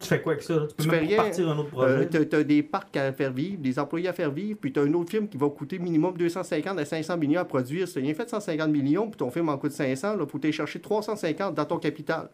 Tu 0.00 0.06
fais 0.08 0.20
quoi 0.20 0.32
avec 0.32 0.44
ça? 0.44 0.56
là? 0.56 0.66
Tu 0.66 0.74
peux 0.74 0.82
Tu 0.82 0.88
même 0.90 1.00
fais 1.08 1.16
pas 1.16 1.22
rien. 1.22 1.30
partir 1.30 1.48
un 1.48 1.58
autre 1.58 1.78
euh, 1.82 2.04
projet. 2.04 2.08
t'as, 2.10 2.24
t'as 2.26 2.42
des 2.42 2.62
parcs 2.62 2.94
à 2.98 3.10
faire 3.14 3.32
vivre, 3.32 3.62
des 3.62 3.78
employés 3.78 4.08
à 4.08 4.12
faire 4.12 4.30
vivre, 4.30 4.58
puis 4.60 4.70
t'as 4.70 4.82
un 4.82 4.92
autre 4.92 5.08
film 5.10 5.28
qui 5.28 5.38
va 5.38 5.48
coûter 5.48 5.78
minimum 5.78 6.14
250 6.14 6.78
à 6.78 6.84
500 6.84 7.16
millions 7.16 7.40
à 7.40 7.46
produire. 7.46 7.88
Si 7.88 7.94
t'as 7.94 8.00
rien 8.00 8.12
fait 8.12 8.26
de 8.26 8.30
150 8.30 8.70
millions, 8.70 9.08
puis 9.08 9.16
ton 9.16 9.30
film 9.30 9.48
en 9.48 9.56
coûte 9.56 9.72
500, 9.72 10.18
il 10.20 10.26
faut 10.26 10.38
aller 10.42 10.52
chercher 10.52 10.78
350 10.78 11.54
dans 11.54 11.64
ton 11.64 11.78
capital. 11.78 12.28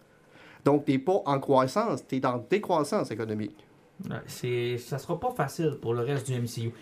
Donc, 0.67 0.85
t'es 0.85 0.99
pas 0.99 1.23
en 1.25 1.39
croissance, 1.39 2.07
t'es 2.07 2.21
dans 2.21 2.45
décroissance 2.51 3.11
économique. 3.11 3.57
Ouais, 4.11 4.17
c'est, 4.27 4.77
ça 4.79 4.99
sera 4.99 5.19
pas 5.19 5.31
facile 5.31 5.79
pour 5.81 5.95
le 5.95 6.01
reste 6.03 6.31
du 6.31 6.35
MCU. 6.39 6.73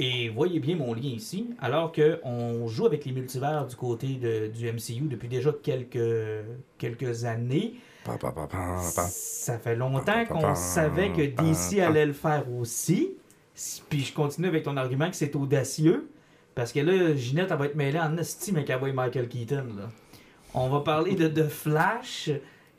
Et 0.00 0.28
voyez 0.30 0.58
bien 0.58 0.74
mon 0.76 0.92
lien 0.92 1.02
ici, 1.10 1.50
alors 1.60 1.92
qu'on 1.92 2.66
joue 2.66 2.86
avec 2.86 3.04
les 3.04 3.12
multivers 3.12 3.66
du 3.66 3.76
côté 3.76 4.08
de- 4.16 4.48
du 4.48 4.66
MCU 4.66 5.02
depuis 5.08 5.28
déjà 5.28 5.52
quelques, 5.62 6.44
quelques 6.78 7.24
années, 7.26 7.74
Pa, 8.04 8.18
pa, 8.18 8.32
pa, 8.32 8.46
pa, 8.46 8.56
pa. 8.96 9.02
ça 9.08 9.58
fait 9.58 9.76
longtemps 9.76 10.24
qu'on 10.26 10.54
savait 10.54 11.12
que 11.12 11.22
DC 11.42 11.80
allait 11.80 12.06
le 12.06 12.12
faire 12.12 12.44
aussi. 12.52 13.12
Puis 13.88 14.00
je 14.00 14.12
continue 14.14 14.48
avec 14.48 14.64
ton 14.64 14.76
argument 14.76 15.08
que 15.10 15.16
c'est 15.16 15.36
audacieux, 15.36 16.08
parce 16.54 16.72
que 16.72 16.80
là, 16.80 17.14
Ginette, 17.14 17.50
elle 17.50 17.58
va 17.58 17.66
être 17.66 17.76
mêlée 17.76 18.00
en 18.00 18.16
estime 18.16 18.56
avec 18.56 18.70
Michael 18.94 19.28
Keaton. 19.28 19.66
Là. 19.76 19.90
On 20.54 20.68
va 20.70 20.80
parler 20.80 21.14
de, 21.14 21.28
de 21.28 21.44
Flash, 21.44 22.30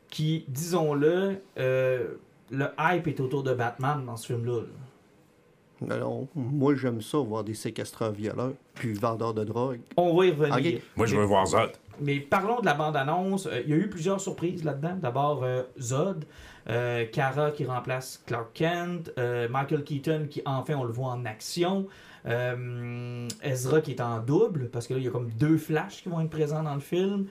qui, 0.09 0.45
disons-le, 0.47 1.41
euh, 1.57 2.15
le 2.51 2.65
hype 2.79 3.07
est 3.07 3.19
autour 3.19 3.43
de 3.43 3.53
Batman 3.53 4.05
dans 4.05 4.17
ce 4.17 4.27
film-là. 4.27 4.61
là. 4.61 5.95
Alors, 5.95 6.25
moi, 6.35 6.73
j'aime 6.75 7.01
ça, 7.01 7.17
voir 7.17 7.43
des 7.43 7.53
séquestreurs 7.53 8.11
violeurs, 8.13 8.53
puis 8.75 8.93
vendeurs 8.93 9.33
de 9.33 9.43
drogue. 9.43 9.81
On 9.97 10.15
va 10.15 10.25
y 10.25 10.31
revenir. 10.31 10.79
Moi, 10.95 11.05
je 11.05 11.17
veux 11.17 11.25
voir 11.25 11.45
Zod. 11.45 11.71
Mais 11.99 12.19
parlons 12.19 12.59
de 12.61 12.65
la 12.65 12.73
bande-annonce. 12.73 13.45
Euh, 13.45 13.61
Il 13.65 13.69
y 13.69 13.73
a 13.73 13.77
eu 13.77 13.89
plusieurs 13.89 14.19
surprises 14.21 14.63
là-dedans. 14.63 14.97
D'abord, 15.01 15.43
euh, 15.43 15.63
Zod, 15.79 16.25
euh, 16.69 17.05
Kara 17.11 17.51
qui 17.51 17.65
remplace 17.65 18.23
Clark 18.25 18.49
Kent, 18.53 19.11
euh, 19.17 19.49
Michael 19.49 19.83
Keaton 19.83 20.27
qui, 20.29 20.41
enfin, 20.45 20.75
on 20.75 20.83
le 20.85 20.91
voit 20.93 21.09
en 21.09 21.25
action, 21.25 21.87
euh, 22.25 23.27
Ezra 23.43 23.81
qui 23.81 23.91
est 23.91 24.01
en 24.01 24.19
double, 24.19 24.69
parce 24.69 24.87
que 24.87 24.93
là, 24.93 24.99
il 24.99 25.05
y 25.05 25.07
a 25.07 25.11
comme 25.11 25.29
deux 25.31 25.57
flashs 25.57 26.01
qui 26.03 26.09
vont 26.09 26.21
être 26.21 26.29
présents 26.29 26.63
dans 26.63 26.73
le 26.75 26.79
film. 26.81 27.25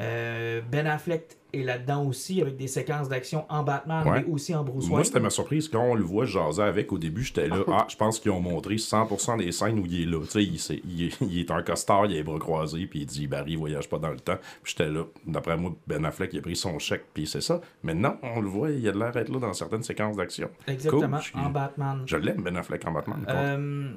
Euh, 0.00 0.60
ben 0.72 0.86
Affleck 0.88 1.36
est 1.52 1.62
là-dedans 1.62 2.04
aussi, 2.06 2.40
avec 2.42 2.56
des 2.56 2.66
séquences 2.66 3.08
d'action 3.08 3.44
en 3.48 3.62
Batman, 3.62 4.04
Ouais. 4.08 4.24
mais 4.26 4.32
aussi 4.32 4.52
en 4.56 4.64
Bruce 4.64 4.88
Moi, 4.88 5.04
c'était 5.04 5.20
ma 5.20 5.30
surprise. 5.30 5.68
Quand 5.68 5.84
on 5.84 5.94
le 5.94 6.02
voit 6.02 6.24
jaser 6.24 6.62
avec 6.62 6.92
au 6.92 6.98
début, 6.98 7.22
j'étais 7.22 7.46
là. 7.46 7.58
Ah, 7.68 7.86
je 7.88 7.94
pense 7.96 8.18
qu'ils 8.18 8.32
ont 8.32 8.40
montré 8.40 8.74
100% 8.76 9.36
des 9.36 9.52
scènes 9.52 9.78
où 9.78 9.86
il 9.86 10.02
est 10.02 10.04
là. 10.06 10.20
Tu 10.24 10.30
sais, 10.30 10.42
il, 10.42 10.58
c'est- 10.58 10.80
il 10.84 11.04
est- 11.04 11.20
il 11.20 11.38
est 11.38 11.50
un 11.52 11.62
costard, 11.62 12.06
il 12.06 12.12
a 12.12 12.16
les 12.16 12.22
bras 12.24 12.40
croisés, 12.40 12.86
puis 12.86 13.00
il 13.02 13.06
dit 13.06 13.28
Barry, 13.28 13.54
voyage 13.54 13.88
pas 13.88 13.98
dans 13.98 14.10
le 14.10 14.18
temps. 14.18 14.38
Puis 14.64 14.74
j'étais 14.76 14.90
là. 14.90 15.04
D'après 15.26 15.56
moi, 15.56 15.72
Ben 15.86 16.04
Affleck, 16.04 16.32
il 16.32 16.40
a 16.40 16.42
pris 16.42 16.56
son 16.56 16.76
chèque, 16.80 17.04
puis 17.14 17.28
c'est 17.28 17.40
ça. 17.40 17.60
Mais 17.84 17.94
non, 17.94 18.16
on 18.24 18.40
le 18.40 18.48
voit, 18.48 18.70
il 18.72 18.88
a 18.88 18.92
de 18.92 18.98
l'air 18.98 19.12
d'être 19.12 19.28
là 19.28 19.38
dans 19.38 19.52
certaines 19.52 19.84
séquences 19.84 20.16
d'action. 20.16 20.50
Exactement, 20.66 21.18
Cool, 21.32 21.40
en 21.40 21.50
Batman. 21.50 22.02
Je 22.06 22.16
l'aime, 22.16 22.42
Ben 22.42 22.56
Affleck 22.56 22.84
en 22.84 22.90
Batman. 22.92 23.24
Euh, 23.28 23.92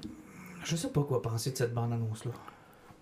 je 0.64 0.76
sais 0.76 0.90
pas 0.90 1.02
quoi 1.02 1.24
penser 1.24 1.50
de 1.52 1.58
cette 1.58 1.74
bande-annonce-là. 1.74 2.32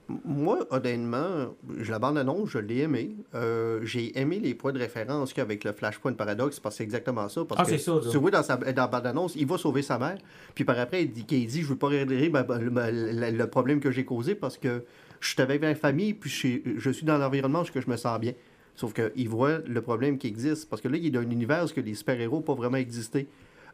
Moi, 0.07 0.67
honnêtement, 0.69 1.55
je- 1.79 1.89
la 1.91 1.97
bande-annonce, 1.97 2.49
je 2.49 2.59
l'ai 2.59 2.79
aimé. 2.81 3.15
Euh, 3.33 3.79
j'ai 3.83 4.17
aimé 4.19 4.39
les 4.39 4.53
points 4.53 4.71
de 4.71 4.77
référence 4.77 5.29
qu'il 5.33 5.39
y 5.39 5.41
a 5.41 5.45
avec 5.45 5.63
le 5.63 5.73
Flashpoint 5.73 6.13
Paradox, 6.13 6.59
parce 6.59 6.75
que 6.75 6.77
c'est 6.77 6.83
exactement 6.83 7.27
ça. 7.27 7.43
Parce 7.43 7.61
Ah, 7.61 7.63
que 7.63 7.71
c'est 7.71 7.77
ça. 7.79 7.99
Tu 8.11 8.17
vois, 8.17 8.29
dans, 8.29 8.43
sa, 8.43 8.57
dans 8.57 8.81
la 8.81 8.87
bande-annonce, 8.87 9.35
il 9.35 9.47
va 9.47 9.57
sauver 9.57 9.81
sa 9.81 9.97
mère. 9.97 10.17
Puis 10.53 10.63
par 10.63 10.77
après, 10.79 11.03
il 11.03 11.11
dit, 11.11 11.25
qu'il 11.25 11.47
dit 11.47 11.61
Je 11.63 11.67
veux 11.67 11.75
pas 11.75 11.87
régler 11.87 12.29
ma- 12.29 12.43
ma- 12.43 12.59
ma- 12.59 12.91
le, 12.91 13.31
le 13.35 13.47
problème 13.47 13.79
que 13.79 13.89
j'ai 13.89 14.05
causé 14.05 14.35
parce 14.35 14.57
que 14.59 14.83
je 15.19 15.29
suis 15.29 15.41
avec 15.41 15.59
ma 15.61 15.73
famille, 15.73 16.13
puis 16.13 16.29
je, 16.29 16.35
suis- 16.35 16.63
je 16.77 16.89
suis 16.91 17.05
dans 17.05 17.17
l'environnement 17.17 17.61
où 17.63 17.65
je 17.65 17.89
me 17.89 17.97
sens 17.97 18.19
bien. 18.19 18.33
Sauf 18.75 18.93
qu'il 18.93 19.29
voit 19.29 19.59
le 19.65 19.81
problème 19.81 20.17
qui 20.19 20.27
existe. 20.27 20.69
Parce 20.69 20.81
que 20.83 20.87
là, 20.87 20.97
il 20.97 21.05
est 21.07 21.09
dans 21.09 21.21
un 21.21 21.29
univers 21.31 21.63
où 21.65 21.67
que 21.73 21.81
les 21.81 21.95
super-héros 21.95 22.35
n'ont 22.35 22.41
pas 22.43 22.53
vraiment 22.53 22.77
existé. 22.77 23.27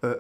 Euh, 0.06 0.16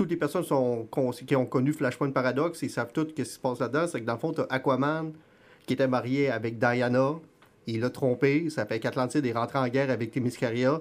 toutes 0.00 0.10
les 0.10 0.16
personnes 0.16 0.44
sont, 0.44 0.88
qui 1.26 1.36
ont 1.36 1.44
connu 1.44 1.74
Flashpoint 1.74 2.10
Paradox, 2.10 2.62
ils 2.62 2.70
savent 2.70 2.90
tout 2.94 3.06
ce 3.06 3.12
qui 3.12 3.24
se 3.26 3.38
passe 3.38 3.58
là-dedans. 3.60 3.86
C'est 3.86 4.00
que 4.00 4.06
dans 4.06 4.14
le 4.14 4.18
fond, 4.18 4.32
tu 4.32 4.40
as 4.40 4.46
Aquaman 4.48 5.12
qui 5.66 5.74
était 5.74 5.86
marié 5.86 6.30
avec 6.30 6.58
Diana. 6.58 7.16
Il 7.66 7.80
l'a 7.80 7.90
trompé. 7.90 8.48
Ça 8.48 8.64
fait 8.64 8.80
qu'Atlantide 8.80 9.26
est 9.26 9.32
rentré 9.32 9.58
en 9.58 9.68
guerre 9.68 9.90
avec 9.90 10.10
Themyscira. 10.10 10.80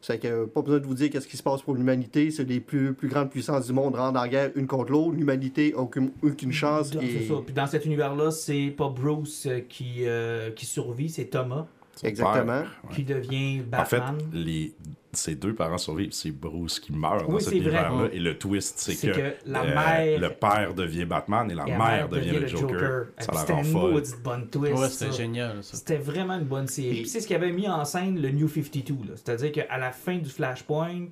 C'est 0.00 0.18
que 0.18 0.46
pas 0.46 0.62
besoin 0.62 0.78
de 0.80 0.86
vous 0.86 0.94
dire 0.94 1.10
qu'est-ce 1.10 1.28
qui 1.28 1.36
se 1.36 1.42
passe 1.42 1.60
pour 1.60 1.74
l'humanité. 1.74 2.30
C'est 2.30 2.44
les 2.44 2.60
plus, 2.60 2.94
plus 2.94 3.08
grandes 3.08 3.28
puissances 3.30 3.66
du 3.66 3.74
monde 3.74 3.94
rentrent 3.96 4.18
en 4.20 4.26
guerre 4.26 4.52
une 4.54 4.66
contre 4.66 4.92
l'autre. 4.92 5.16
L'humanité 5.16 5.72
n'a 5.72 5.80
aucune, 5.82 6.12
aucune 6.22 6.52
chance. 6.52 6.90
Dans- 6.92 7.00
et- 7.02 7.18
C'est 7.20 7.28
ça. 7.28 7.34
Puis 7.44 7.52
dans 7.54 7.66
cet 7.66 7.84
univers-là, 7.84 8.30
c'est 8.30 8.72
pas 8.76 8.88
Bruce 8.88 9.44
euh, 9.46 9.60
qui, 9.68 10.06
euh, 10.06 10.50
qui 10.52 10.64
survit, 10.64 11.10
c'est 11.10 11.26
Thomas 11.26 11.66
Exactement. 12.04 12.44
père, 12.46 12.80
ouais. 12.88 12.94
qui 12.94 13.02
devient 13.04 13.62
En 13.76 13.84
fait, 13.84 13.98
Batman. 13.98 14.18
les, 14.32 14.74
ses 15.12 15.34
deux 15.34 15.54
parents 15.54 15.78
survivent, 15.78 16.12
c'est 16.12 16.30
Bruce 16.30 16.78
qui 16.78 16.92
meurt 16.92 17.24
Oui, 17.26 17.32
dans 17.32 17.38
c'est 17.38 17.44
cet 17.44 17.54
vrai. 17.54 17.60
univers-là. 17.62 18.08
Et 18.12 18.18
le 18.20 18.36
twist, 18.38 18.74
c'est 18.78 18.94
que, 19.10 19.16
que 19.16 19.34
la 19.46 19.62
euh, 19.62 19.74
mère- 19.74 20.20
le 20.20 20.28
père 20.30 20.74
devient 20.74 21.04
Batman 21.06 21.50
et 21.50 21.54
la, 21.54 21.66
Et 21.66 21.70
la 21.70 21.78
mère, 21.78 22.08
devient, 22.08 22.38
le 22.40 22.46
Joker. 22.46 23.06
Ça 23.18 23.32
a 23.32 23.38
C'était 23.38 23.52
l'air 23.54 23.64
une 23.64 23.72
folle. 23.72 23.92
maudite 23.92 24.22
bonne 24.22 24.48
twist. 24.48 24.78
Ouais, 24.78 24.88
c'était 24.90 25.12
génial. 25.12 25.56
C'était 25.62 25.96
vraiment 25.96 26.34
une 26.34 26.44
bonne 26.44 26.66
série. 26.66 26.88
Et- 26.98 27.00
Puis 27.02 27.08
c'est 27.08 27.20
ce 27.20 27.26
qui 27.26 27.34
avait 27.34 27.52
mis 27.52 27.66
en 27.68 27.84
scène 27.86 28.20
le 28.20 28.30
New 28.30 28.48
52. 28.48 28.92
là. 29.08 29.14
C'est-à-dire 29.16 29.52
qu'à 29.52 29.78
la 29.78 29.90
fin 29.92 30.18
du 30.18 30.28
Flashpoint, 30.28 31.06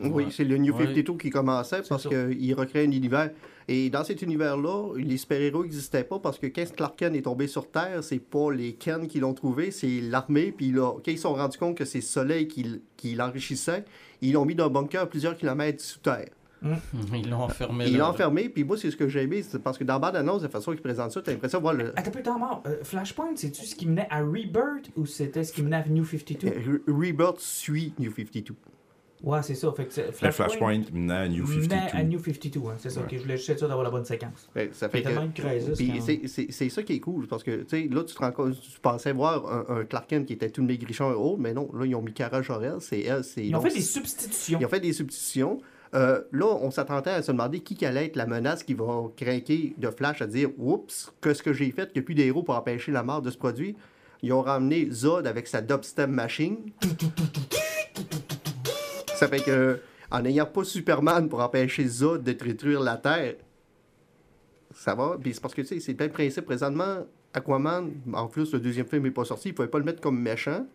Oui, 0.00 0.24
Ouais. 0.24 0.26
c'est 0.32 0.42
le 0.42 0.56
New 0.58 0.74
Ouais. 0.76 0.86
52 0.86 1.16
qui 1.18 1.30
commençait 1.30 1.82
parce 1.88 2.08
qu'il 2.08 2.54
recrée 2.54 2.80
un 2.84 2.90
univers. 2.90 3.30
Et 3.68 3.88
dans 3.90 4.04
cet 4.04 4.20
univers-là, 4.22 4.92
les 4.96 5.16
super-héros 5.16 5.62
n'existaient 5.64 6.04
pas 6.04 6.18
parce 6.18 6.38
que 6.38 6.46
quand 6.46 6.64
Clark 6.76 6.96
Kent 6.98 7.14
est 7.16 7.22
tombé 7.22 7.46
sur 7.46 7.70
Terre, 7.70 8.02
c'est 8.04 8.18
pas 8.18 8.50
les 8.52 8.74
Ken 8.74 9.06
qui 9.06 9.20
l'ont 9.20 9.34
trouvé, 9.34 9.70
c'est 9.70 10.00
l'armée. 10.02 10.52
Puis 10.52 10.70
là, 10.70 10.92
quand 11.04 11.10
ils 11.10 11.16
se 11.16 11.22
sont 11.22 11.34
rendus 11.34 11.58
compte 11.58 11.76
que 11.76 11.84
c'est 11.84 11.98
le 11.98 12.02
soleil 12.02 12.46
qui, 12.48 13.14
l'enrichissait, 13.14 13.84
ils 14.20 14.32
l'ont 14.32 14.44
mis 14.44 14.54
dans 14.54 14.66
un 14.66 14.70
bunker 14.70 15.02
à 15.02 15.06
plusieurs 15.06 15.36
kilomètres 15.36 15.82
sous 15.82 15.98
terre. 15.98 16.28
Ils 17.12 17.28
l'ont 17.28 17.42
enfermé. 17.42 17.86
Ils 17.88 17.98
l'ont 17.98 18.06
enfermé, 18.06 18.48
puis 18.48 18.64
moi, 18.64 18.78
c'est 18.78 18.90
ce 18.90 18.96
que 18.96 19.06
j'ai 19.06 19.22
aimé, 19.22 19.42
c'est 19.42 19.58
parce 19.62 19.76
que 19.76 19.84
dans 19.84 19.94
la 19.94 19.98
bande-annonce, 19.98 20.42
la 20.42 20.48
façon 20.48 20.72
qu'ils 20.72 20.80
présentent 20.80 21.12
ça, 21.12 21.20
t'as 21.20 21.32
l'impression 21.32 21.58
de 21.58 21.62
voir 21.62 21.74
le. 21.74 21.92
attends 21.98 22.10
temps 22.22 22.38
mort. 22.38 22.62
Euh, 22.66 22.76
Flashpoint, 22.82 23.32
c'est-tu 23.36 23.66
ce 23.66 23.74
qui 23.74 23.86
menait 23.86 24.06
à 24.10 24.20
Rebirth 24.20 24.90
ou 24.96 25.04
c'était 25.04 25.44
ce 25.44 25.52
qui 25.52 25.62
menait 25.62 25.76
à 25.76 25.84
New 25.86 26.04
52 26.06 26.48
Re- 26.48 26.80
Rebirth 26.88 27.40
suit 27.40 27.92
New 27.98 28.10
52. 28.14 28.54
Ouais, 29.24 29.42
c'est 29.42 29.54
ça. 29.54 29.72
Fait 29.72 29.86
que 29.86 30.30
Flashpoint 30.30 30.82
menait 30.92 31.14
à 31.14 31.28
New 31.28 31.46
52. 31.46 31.60
menait 31.62 31.90
à 31.92 32.02
New 32.02 32.18
52. 32.22 32.60
hein, 32.60 32.74
c'est 32.76 32.90
ça. 32.90 33.00
Ouais. 33.00 33.06
ok, 33.06 33.14
je 33.16 33.22
voulais 33.22 33.36
juste 33.38 33.48
être 33.48 33.58
sûr 33.58 33.68
d'avoir 33.68 33.84
la 33.84 33.90
bonne 33.90 34.04
séquence. 34.04 34.48
Ouais, 34.54 34.68
ça 34.72 34.86
Il 34.86 34.90
fait 34.90 35.02
que. 35.02 36.28
c'est- 36.28 36.68
ça 36.68 36.82
qui 36.82 36.92
est 36.94 37.00
cool, 37.00 37.26
parce 37.26 37.42
que, 37.42 37.62
tu 37.62 37.68
sais, 37.68 37.88
là, 37.90 38.04
tu 38.04 38.14
te 38.14 38.18
rends 38.18 38.32
compte, 38.32 38.60
tu 38.60 38.80
pensais 38.80 39.12
voir 39.12 39.46
un, 39.70 39.80
un 39.80 39.84
Clark 39.84 40.08
Kent 40.10 40.26
qui 40.26 40.34
était 40.34 40.50
tout 40.50 40.62
maigrichon 40.62 41.10
et 41.10 41.14
haut, 41.14 41.36
mais 41.38 41.54
non, 41.54 41.70
là, 41.72 41.86
ils 41.86 41.94
ont 41.94 42.02
mis 42.02 42.12
Cara 42.12 42.42
Jorel, 42.42 42.76
c'est 42.80 43.00
elle, 43.00 43.24
c'est... 43.24 43.46
Ils 43.46 43.54
ont 43.54 43.58
donc, 43.60 43.68
fait 43.68 43.74
des 43.74 43.82
substitutions. 43.82 44.58
Ils 44.60 44.66
ont 44.66 44.68
fait 44.68 44.80
des 44.80 44.92
substitutions. 44.92 45.58
Euh, 45.94 46.20
là, 46.32 46.46
on 46.60 46.70
s'attendait 46.70 47.10
à 47.10 47.22
se 47.22 47.30
demander 47.32 47.60
qui 47.60 47.86
allait 47.86 48.06
être 48.06 48.16
la 48.16 48.26
menace 48.26 48.62
qui 48.64 48.74
va 48.74 49.04
craquer 49.16 49.74
de 49.78 49.90
Flash 49.90 50.20
à 50.22 50.26
dire 50.26 50.50
Oups, 50.58 51.12
qu'est-ce 51.22 51.42
que 51.42 51.52
j'ai 51.52 51.70
fait 51.70 51.92
qu'il 51.92 52.00
n'y 52.00 52.04
a 52.04 52.06
plus 52.06 52.14
d'héros 52.14 52.42
pour 52.42 52.56
empêcher 52.56 52.90
la 52.92 53.04
mort 53.04 53.22
de 53.22 53.30
ce 53.30 53.38
produit 53.38 53.76
Ils 54.22 54.32
ont 54.32 54.42
ramené 54.42 54.88
Zod 54.90 55.26
avec 55.26 55.46
sa 55.46 55.62
dubstep 55.62 56.10
machine. 56.10 56.56
Ça 59.24 59.28
fait 59.28 59.42
que, 59.42 59.80
en 60.10 60.20
n'ayant 60.20 60.44
pas 60.44 60.64
Superman 60.64 61.30
pour 61.30 61.40
empêcher 61.40 61.86
Zod 61.86 62.22
de 62.22 62.32
détruire 62.32 62.80
la 62.80 62.98
Terre, 62.98 63.36
ça 64.74 64.94
va. 64.94 65.16
Puis 65.20 65.32
c'est 65.32 65.40
parce 65.40 65.54
que, 65.54 65.62
tu 65.62 65.68
sais, 65.68 65.80
c'est 65.80 65.94
plein 65.94 66.08
de 66.08 66.12
principe 66.12 66.44
présentement. 66.44 67.06
Aquaman, 67.32 67.90
en 68.12 68.26
plus, 68.26 68.52
le 68.52 68.60
deuxième 68.60 68.86
film 68.86 69.04
n'est 69.04 69.10
pas 69.10 69.24
sorti, 69.24 69.48
il 69.48 69.52
ne 69.52 69.56
pouvait 69.56 69.68
pas 69.68 69.78
le 69.78 69.84
mettre 69.84 70.02
comme 70.02 70.20
méchant. 70.20 70.66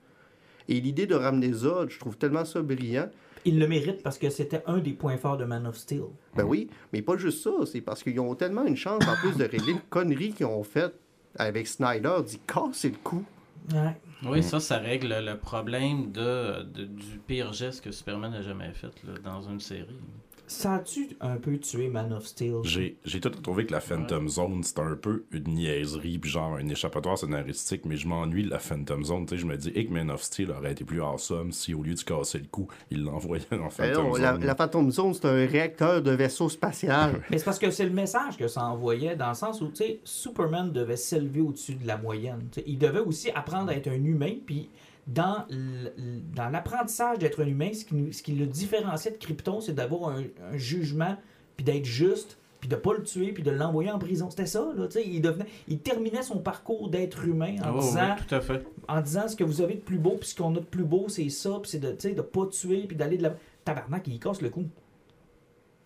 Et 0.67 0.81
l'idée 0.81 1.05
de 1.05 1.13
ramener 1.13 1.53
Zod, 1.53 1.91
je 1.91 1.99
trouve 1.99 2.17
tellement 2.17 2.43
ça 2.43 2.61
brillant. 2.61 3.09
Il 3.45 3.59
le 3.59 3.67
mérite 3.67 4.01
parce 4.01 4.17
que 4.17 4.29
c'était 4.31 4.63
un 4.65 4.79
des 4.79 4.93
points 4.93 5.17
forts 5.17 5.37
de 5.37 5.45
Man 5.45 5.67
of 5.67 5.77
Steel. 5.77 6.05
Ben 6.35 6.43
oui, 6.43 6.69
mais 6.91 7.03
pas 7.03 7.17
juste 7.17 7.43
ça, 7.43 7.51
c'est 7.65 7.81
parce 7.81 8.01
qu'ils 8.01 8.19
ont 8.19 8.33
tellement 8.33 8.65
une 8.65 8.75
chance, 8.75 9.03
en 9.07 9.15
plus, 9.15 9.37
de 9.37 9.43
régler 9.43 9.73
une 9.73 9.81
connerie 9.89 10.33
qu'ils 10.33 10.47
ont 10.47 10.63
faite 10.63 10.95
avec 11.35 11.67
Snyder, 11.67 12.17
d'y 12.25 12.39
casser 12.39 12.89
le 12.89 12.97
cou. 13.03 13.23
Ouais. 13.71 13.95
Oui, 14.23 14.43
ça, 14.43 14.59
ça 14.59 14.77
règle 14.77 15.07
le 15.19 15.37
problème 15.37 16.11
de, 16.11 16.63
de- 16.63 16.85
du 16.85 17.19
pire 17.19 17.53
geste 17.53 17.83
que 17.83 17.91
Superman 17.91 18.31
n'a 18.31 18.41
jamais 18.41 18.71
fait 18.73 18.91
là, 19.03 19.13
dans 19.23 19.41
une 19.41 19.59
série. 19.59 20.01
Ça 20.49 20.73
a-tu 20.73 21.15
un 21.21 21.37
peu 21.37 21.59
tué 21.59 21.89
Man 21.89 22.11
of 22.11 22.25
Steel? 22.25 22.55
J'ai 22.63 22.97
j'ai 23.05 23.21
tout 23.21 23.29
trouvé 23.29 23.67
que 23.67 23.71
la 23.71 23.79
Phantom 23.79 24.27
Zone, 24.27 24.63
c'était 24.63 24.81
un 24.81 24.95
peu 24.95 25.23
une 25.31 25.43
niaiserie, 25.43 26.17
puis 26.17 26.31
genre 26.31 26.55
un 26.55 26.67
échappatoire 26.67 27.19
scénaristique, 27.19 27.85
mais 27.85 27.97
je 27.97 28.07
m'ennuie 28.07 28.43
de 28.43 28.49
la 28.49 28.57
Phantom 28.57 29.05
Zone. 29.05 29.27
Tu 29.27 29.35
sais, 29.35 29.41
je 29.41 29.45
me 29.45 29.55
dis, 29.57 29.71
que 29.71 29.93
Man 29.93 30.09
of 30.09 30.23
Steel 30.23 30.49
aurait 30.49 30.71
été 30.71 30.83
plus 30.83 31.03
awesome 31.03 31.51
si 31.51 31.75
au 31.75 31.83
lieu 31.83 31.93
de 31.93 32.01
casser 32.01 32.39
le 32.39 32.47
cou, 32.49 32.67
il 32.89 33.03
l'envoyait 33.03 33.45
dans 33.51 33.57
Ben 33.57 33.69
Phantom 33.69 34.03
non, 34.07 34.13
Zone. 34.13 34.21
la, 34.23 34.37
la 34.37 34.55
Phantom 34.55 34.91
Zone, 34.91 35.13
c'est 35.13 35.25
un 35.25 35.45
réacteur 35.45 36.01
de 36.01 36.11
vaisseau 36.11 36.49
spatial. 36.49 37.21
Mais 37.29 37.37
c'est 37.37 37.45
parce 37.45 37.59
que 37.59 37.69
c'est 37.69 37.85
le 37.85 37.93
message 37.93 38.35
que 38.35 38.47
ça 38.47 38.65
envoyait, 38.65 39.15
dans 39.15 39.29
le 39.29 39.35
sens 39.35 39.61
où, 39.61 39.67
tu 39.67 39.75
sais, 39.75 39.99
Superman 40.03 40.71
devait 40.71 40.97
s'élever 40.97 41.41
au-dessus 41.41 41.75
de 41.75 41.85
la 41.85 41.97
moyenne. 41.97 42.47
Tu 42.51 42.61
sais, 42.61 42.65
il 42.65 42.79
devait 42.79 42.99
aussi 42.99 43.29
apprendre 43.29 43.69
à 43.69 43.75
être 43.75 43.87
un 43.87 44.03
humain, 44.03 44.33
puis 44.47 44.67
dans 45.13 46.49
l'apprentissage 46.51 47.17
d'être 47.19 47.41
un 47.43 47.47
humain, 47.47 47.71
ce 47.73 47.85
qui, 47.85 47.95
nous- 47.95 48.11
ce 48.11 48.21
qui 48.23 48.33
le 48.33 48.45
différenciait 48.45 49.11
de 49.11 49.17
Krypton, 49.17 49.61
c'est 49.61 49.73
d'avoir 49.73 50.09
un, 50.11 50.23
un 50.51 50.57
jugement, 50.57 51.15
puis 51.57 51.63
d'être 51.65 51.85
juste, 51.85 52.37
puis 52.59 52.69
de 52.69 52.75
pas 52.75 52.93
le 52.93 53.03
tuer, 53.03 53.31
puis 53.31 53.41
de 53.41 53.51
l'envoyer 53.51 53.89
en 53.89 53.99
prison. 53.99 54.29
C'était 54.29 54.45
ça, 54.45 54.67
là, 54.75 54.87
tu 54.87 54.93
sais, 54.99 55.07
il 55.07 55.21
devenait, 55.21 55.45
il 55.67 55.79
terminait 55.79 56.21
son 56.21 56.39
parcours 56.39 56.89
d'être 56.89 57.25
humain 57.25 57.55
en, 57.63 57.75
Oh, 57.75 57.79
disant, 57.79 58.15
oui, 58.17 58.23
tout 58.27 58.35
à 58.35 58.41
fait. 58.41 58.65
en 58.87 59.01
disant 59.01 59.27
ce 59.27 59.35
que 59.35 59.43
vous 59.43 59.61
avez 59.61 59.75
de 59.75 59.81
plus 59.81 59.97
beau, 59.97 60.17
puis 60.19 60.29
ce 60.29 60.35
qu'on 60.35 60.53
a 60.55 60.59
de 60.59 60.65
plus 60.65 60.83
beau, 60.83 61.05
c'est 61.09 61.29
ça, 61.29 61.57
puis 61.61 61.71
c'est 61.71 61.79
de, 61.79 61.91
de 62.13 62.21
pas 62.21 62.45
tuer, 62.47 62.83
puis 62.87 62.95
d'aller 62.97 63.17
de 63.17 63.23
la... 63.23 63.35
Tabarnak, 63.65 64.07
il 64.07 64.19
casse 64.19 64.41
le 64.41 64.49
cou. 64.49 64.65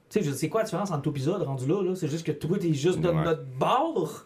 Tu 0.09 0.24
sais, 0.24 0.32
sais 0.34 0.49
quoi 0.49 0.61
la 0.61 0.65
différence 0.65 0.91
entre 0.91 1.07
l'épisode 1.09 1.41
rendu 1.41 1.65
là, 1.67 1.82
là? 1.82 1.95
C'est 1.95 2.07
juste 2.07 2.26
que 2.26 2.32
toi, 2.32 2.57
t'es 2.59 2.74
juste 2.74 2.99
de 2.99 3.09
Ouais. 3.09 3.24
notre 3.24 3.45
bord. 3.59 4.26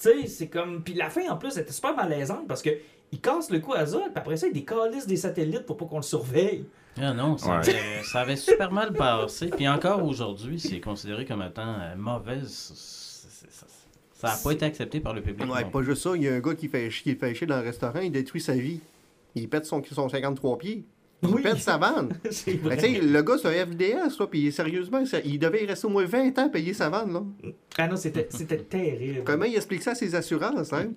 Tu 0.00 0.10
sais, 0.10 0.26
c'est 0.28 0.46
comme... 0.48 0.82
Puis 0.84 0.94
la 0.94 1.10
fin, 1.10 1.28
en 1.30 1.36
plus, 1.36 1.56
était 1.58 1.72
super 1.72 1.96
malaisante, 1.96 2.46
parce 2.46 2.62
que 2.62 2.70
il 3.12 3.20
casse 3.20 3.50
le 3.50 3.60
cou 3.60 3.72
à 3.74 3.86
Zod, 3.86 4.02
puis 4.02 4.12
après 4.16 4.36
ça, 4.36 4.46
il 4.46 4.52
décalisse 4.52 5.06
des 5.06 5.16
satellites 5.16 5.64
pour 5.66 5.76
pas 5.76 5.86
qu'on 5.86 5.96
le 5.96 6.02
surveille. 6.02 6.64
Ah 7.00 7.12
non, 7.12 7.36
ça, 7.36 7.48
Ouais. 7.60 7.68
avait, 7.68 8.02
ça 8.04 8.20
avait 8.20 8.36
super 8.36 8.72
mal 8.72 8.92
passé. 8.92 9.48
Puis 9.48 9.68
encore 9.68 10.02
aujourd'hui, 10.04 10.58
c'est 10.58 10.80
considéré 10.80 11.24
comme 11.26 11.42
étant 11.42 11.74
euh, 11.80 11.94
mauvaise. 11.96 12.48
C'est- 12.48 13.50
Ça 13.50 14.28
ça 14.28 14.28
n'a 14.28 14.42
pas 14.42 14.52
été 14.52 14.64
accepté 14.64 14.98
par 15.00 15.12
le 15.12 15.20
public. 15.20 15.46
Ouais, 15.52 15.62
non 15.62 15.70
pas 15.70 15.82
juste 15.82 16.02
ça, 16.02 16.12
il 16.16 16.22
y 16.22 16.28
a 16.28 16.34
un 16.34 16.40
gars 16.40 16.54
qui 16.54 16.68
fait, 16.68 16.88
qui 16.88 17.14
fait 17.14 17.34
chier 17.34 17.46
dans 17.46 17.58
le 17.58 17.64
restaurant, 17.64 18.00
il 18.00 18.10
détruit 18.10 18.40
sa 18.40 18.54
vie. 18.54 18.80
Il 19.34 19.46
pète 19.50 19.66
son, 19.66 19.82
son 19.84 20.08
53 20.08 20.56
pieds. 20.56 20.84
Il 21.22 21.28
Oui. 21.30 21.42
pète 21.42 21.58
sa 21.58 21.78
vanne. 21.78 22.10
sais, 22.30 22.52
le 22.54 23.22
gars, 23.22 23.36
c'est 23.40 23.48
un 23.48 23.66
FDS, 23.66 24.18
là, 24.20 24.26
puis 24.30 24.52
sérieusement, 24.52 25.04
ça- 25.06 25.20
il 25.24 25.38
devait 25.38 25.64
y 25.64 25.66
rester 25.66 25.86
au 25.86 25.90
moins 25.90 26.04
20 26.04 26.38
ans 26.38 26.46
à 26.46 26.48
payer 26.50 26.74
sa 26.74 26.90
vanne, 26.90 27.12
là. 27.14 27.22
Ah 27.78 27.88
non, 27.88 27.96
c'était 27.96 28.26
c'était 28.30 28.58
terrible. 28.58 29.22
Comment 29.24 29.46
il 29.46 29.56
explique 29.56 29.82
ça 29.82 29.92
à 29.92 29.94
ses 29.94 30.14
assurances, 30.14 30.72
hein? 30.74 30.92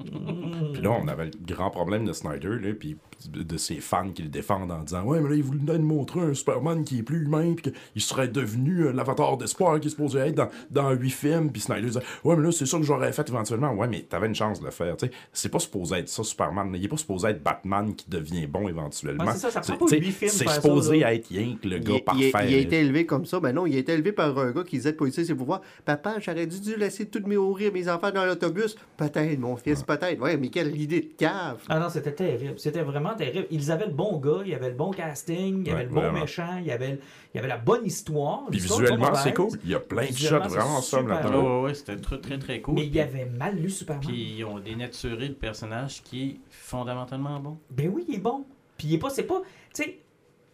Puis 0.74 0.82
là, 0.82 0.92
on 0.92 1.08
avait 1.08 1.26
le 1.26 1.32
grand 1.48 1.70
problème 1.70 2.06
de 2.06 2.14
Snyder, 2.14 2.50
là, 2.62 2.74
puis 2.78 2.98
de 3.28 3.58
ses 3.58 3.82
fans 3.82 4.12
qui 4.12 4.22
le 4.24 4.30
défendent 4.30 4.72
en 4.72 4.84
disant 4.84 5.04
Ouais, 5.04 5.20
mais 5.20 5.30
là, 5.30 5.36
il 5.36 5.44
voulait 5.44 5.78
nous 5.78 5.86
montrer 5.88 6.22
un 6.22 6.34
Superman 6.34 6.84
qui 6.84 7.00
est 7.00 7.04
plus 7.04 7.26
humain, 7.26 7.54
puis 7.56 7.72
qu'il 7.72 8.02
serait 8.02 8.28
devenu 8.28 8.86
euh, 8.86 8.92
l'avatar 8.92 9.38
d'espoir 9.38 9.80
qui 9.80 9.88
est 9.88 9.92
supposé 9.92 10.20
être 10.20 10.36
dans, 10.36 10.50
dans 10.72 10.92
8 10.92 11.10
films. 11.10 11.52
Puis 11.52 11.62
Snyder 11.62 11.88
disait 11.88 12.00
Ouais, 12.24 12.36
mais 12.36 12.44
là, 12.44 12.52
c'est 12.52 12.66
ça 12.66 12.78
que 12.78 12.84
j'aurais 12.84 13.12
fait 13.12 13.28
éventuellement. 13.30 13.72
Ouais, 13.74 13.88
mais 13.88 14.02
t'avais 14.02 14.28
une 14.28 14.36
chance 14.36 14.60
de 14.60 14.66
le 14.66 14.72
faire. 14.72 14.96
tu 14.98 15.08
sais. 15.08 15.12
C'est 15.34 15.50
pas 15.50 15.60
supposé 15.60 15.96
être 15.98 16.10
ça, 16.10 16.24
Superman. 16.24 16.72
Il 16.76 16.84
est 16.84 16.88
pas 16.88 16.98
supposé 16.98 17.30
être 17.30 17.44
Batman 17.44 17.94
qui 17.96 18.10
devient 18.10 18.48
bon 18.48 18.68
éventuellement. 18.70 19.26
Ouais, 19.26 19.34
c'est 19.34 19.50
ça, 19.50 19.52
ça 19.52 19.62
prend 19.76 19.88
C'est- 19.88 19.98
pas 19.98 20.04
films 20.06 20.32
C'est 20.32 20.48
ça, 20.48 20.56
supposé 20.62 21.00
là. 21.00 21.14
être 21.14 21.28
rien 21.28 21.58
que 21.62 21.68
le 21.68 21.78
Il, 21.78 21.84
gars 21.84 21.94
il- 21.96 22.04
parfait. 22.04 22.32
il 22.48 22.54
a 22.54 22.58
été 22.58 22.80
élevé 22.80 23.06
comme 23.06 23.26
ça. 23.26 23.40
Ben 23.40 23.54
non, 23.54 23.66
il 23.66 23.76
a 23.76 23.80
été 23.80 23.92
élevé 23.94 24.12
par 24.12 24.38
un 24.38 24.52
gars 24.52 24.64
qui 24.64 24.78
disait 24.78 24.92
de 24.94 24.98
policier 24.98 25.26
ses 25.26 25.36
pouvoirs. 25.36 25.62
Papa, 25.86 26.16
j'aurais 26.20 26.48
dû, 26.48 26.60
dû 26.60 26.76
laisser 26.76 27.08
toutes 27.08 27.28
mes 27.28 27.38
rire 27.38 27.72
mes 27.74 27.90
enfants 27.90 28.12
dans 28.12 28.26
l'autobus. 28.26 28.76
Peut-être, 28.98 29.40
mon 29.40 29.56
fils, 29.56 29.84
peut-être. 29.84 30.20
Ouais, 30.22 30.38
mais 30.38 30.50
quelle 30.50 30.76
idée 30.80 31.02
de 31.02 31.10
cave. 31.18 31.62
Ah 31.68 31.80
non, 31.80 31.90
c'était 31.90 32.12
terrible. 32.14 32.54
C'était 32.58 32.82
vraiment 32.84 33.09
terrible. 33.16 33.48
Ils 33.52 33.72
avaient 33.72 33.86
le 33.86 33.94
bon 33.94 34.18
gars, 34.18 34.42
il 34.44 34.52
y 34.52 34.56
avait 34.56 34.70
le 34.70 34.76
bon 34.76 34.92
casting, 34.92 35.62
il 35.62 35.68
y 35.68 35.72
avait 35.72 35.80
Ouais, 35.80 35.84
le 35.86 35.90
bon 35.94 36.02
vraiment. 36.02 36.20
méchant, 36.22 36.58
il 36.60 36.66
y 36.68 36.72
avait, 36.72 37.00
il 37.34 37.38
y 37.38 37.40
avait 37.40 37.48
la 37.48 37.58
bonne 37.58 37.86
histoire. 37.86 38.46
Puis 38.50 38.60
visuellement, 38.60 39.14
c'est 39.16 39.34
cool. 39.34 39.50
Il 39.64 39.70
y 39.72 39.76
a 39.76 39.80
plein 39.80 40.06
de 40.08 40.16
shots 40.16 40.40
vraiment 40.40 40.82
super 40.82 41.04
là-dedans. 41.08 41.62
Ouais, 41.64 41.74
c'était 41.74 41.98
très, 41.98 42.20
très, 42.20 42.38
très 42.38 42.62
cool. 42.62 42.76
Mais 42.76 42.86
il 42.86 42.96
y 42.96 43.00
avait 43.00 43.26
mal 43.26 43.56
lu 43.58 43.70
Superman. 43.70 44.06
Puis 44.06 44.36
ils 44.38 44.44
ont 44.46 44.60
dénaturé 44.60 45.28
le 45.28 45.34
personnage 45.36 46.02
qui 46.04 46.24
est 46.30 46.40
fondamentalement 46.50 47.40
bon. 47.40 47.58
Ben 47.72 47.90
oui, 47.94 48.06
il 48.08 48.16
est 48.16 48.20
bon. 48.20 48.46
Puis 48.78 48.88
il 48.88 48.94
est 48.96 49.00
pas, 49.00 49.10
c'est 49.10 49.24
pas, 49.24 49.42
tu 49.74 49.84
sais, 49.84 50.00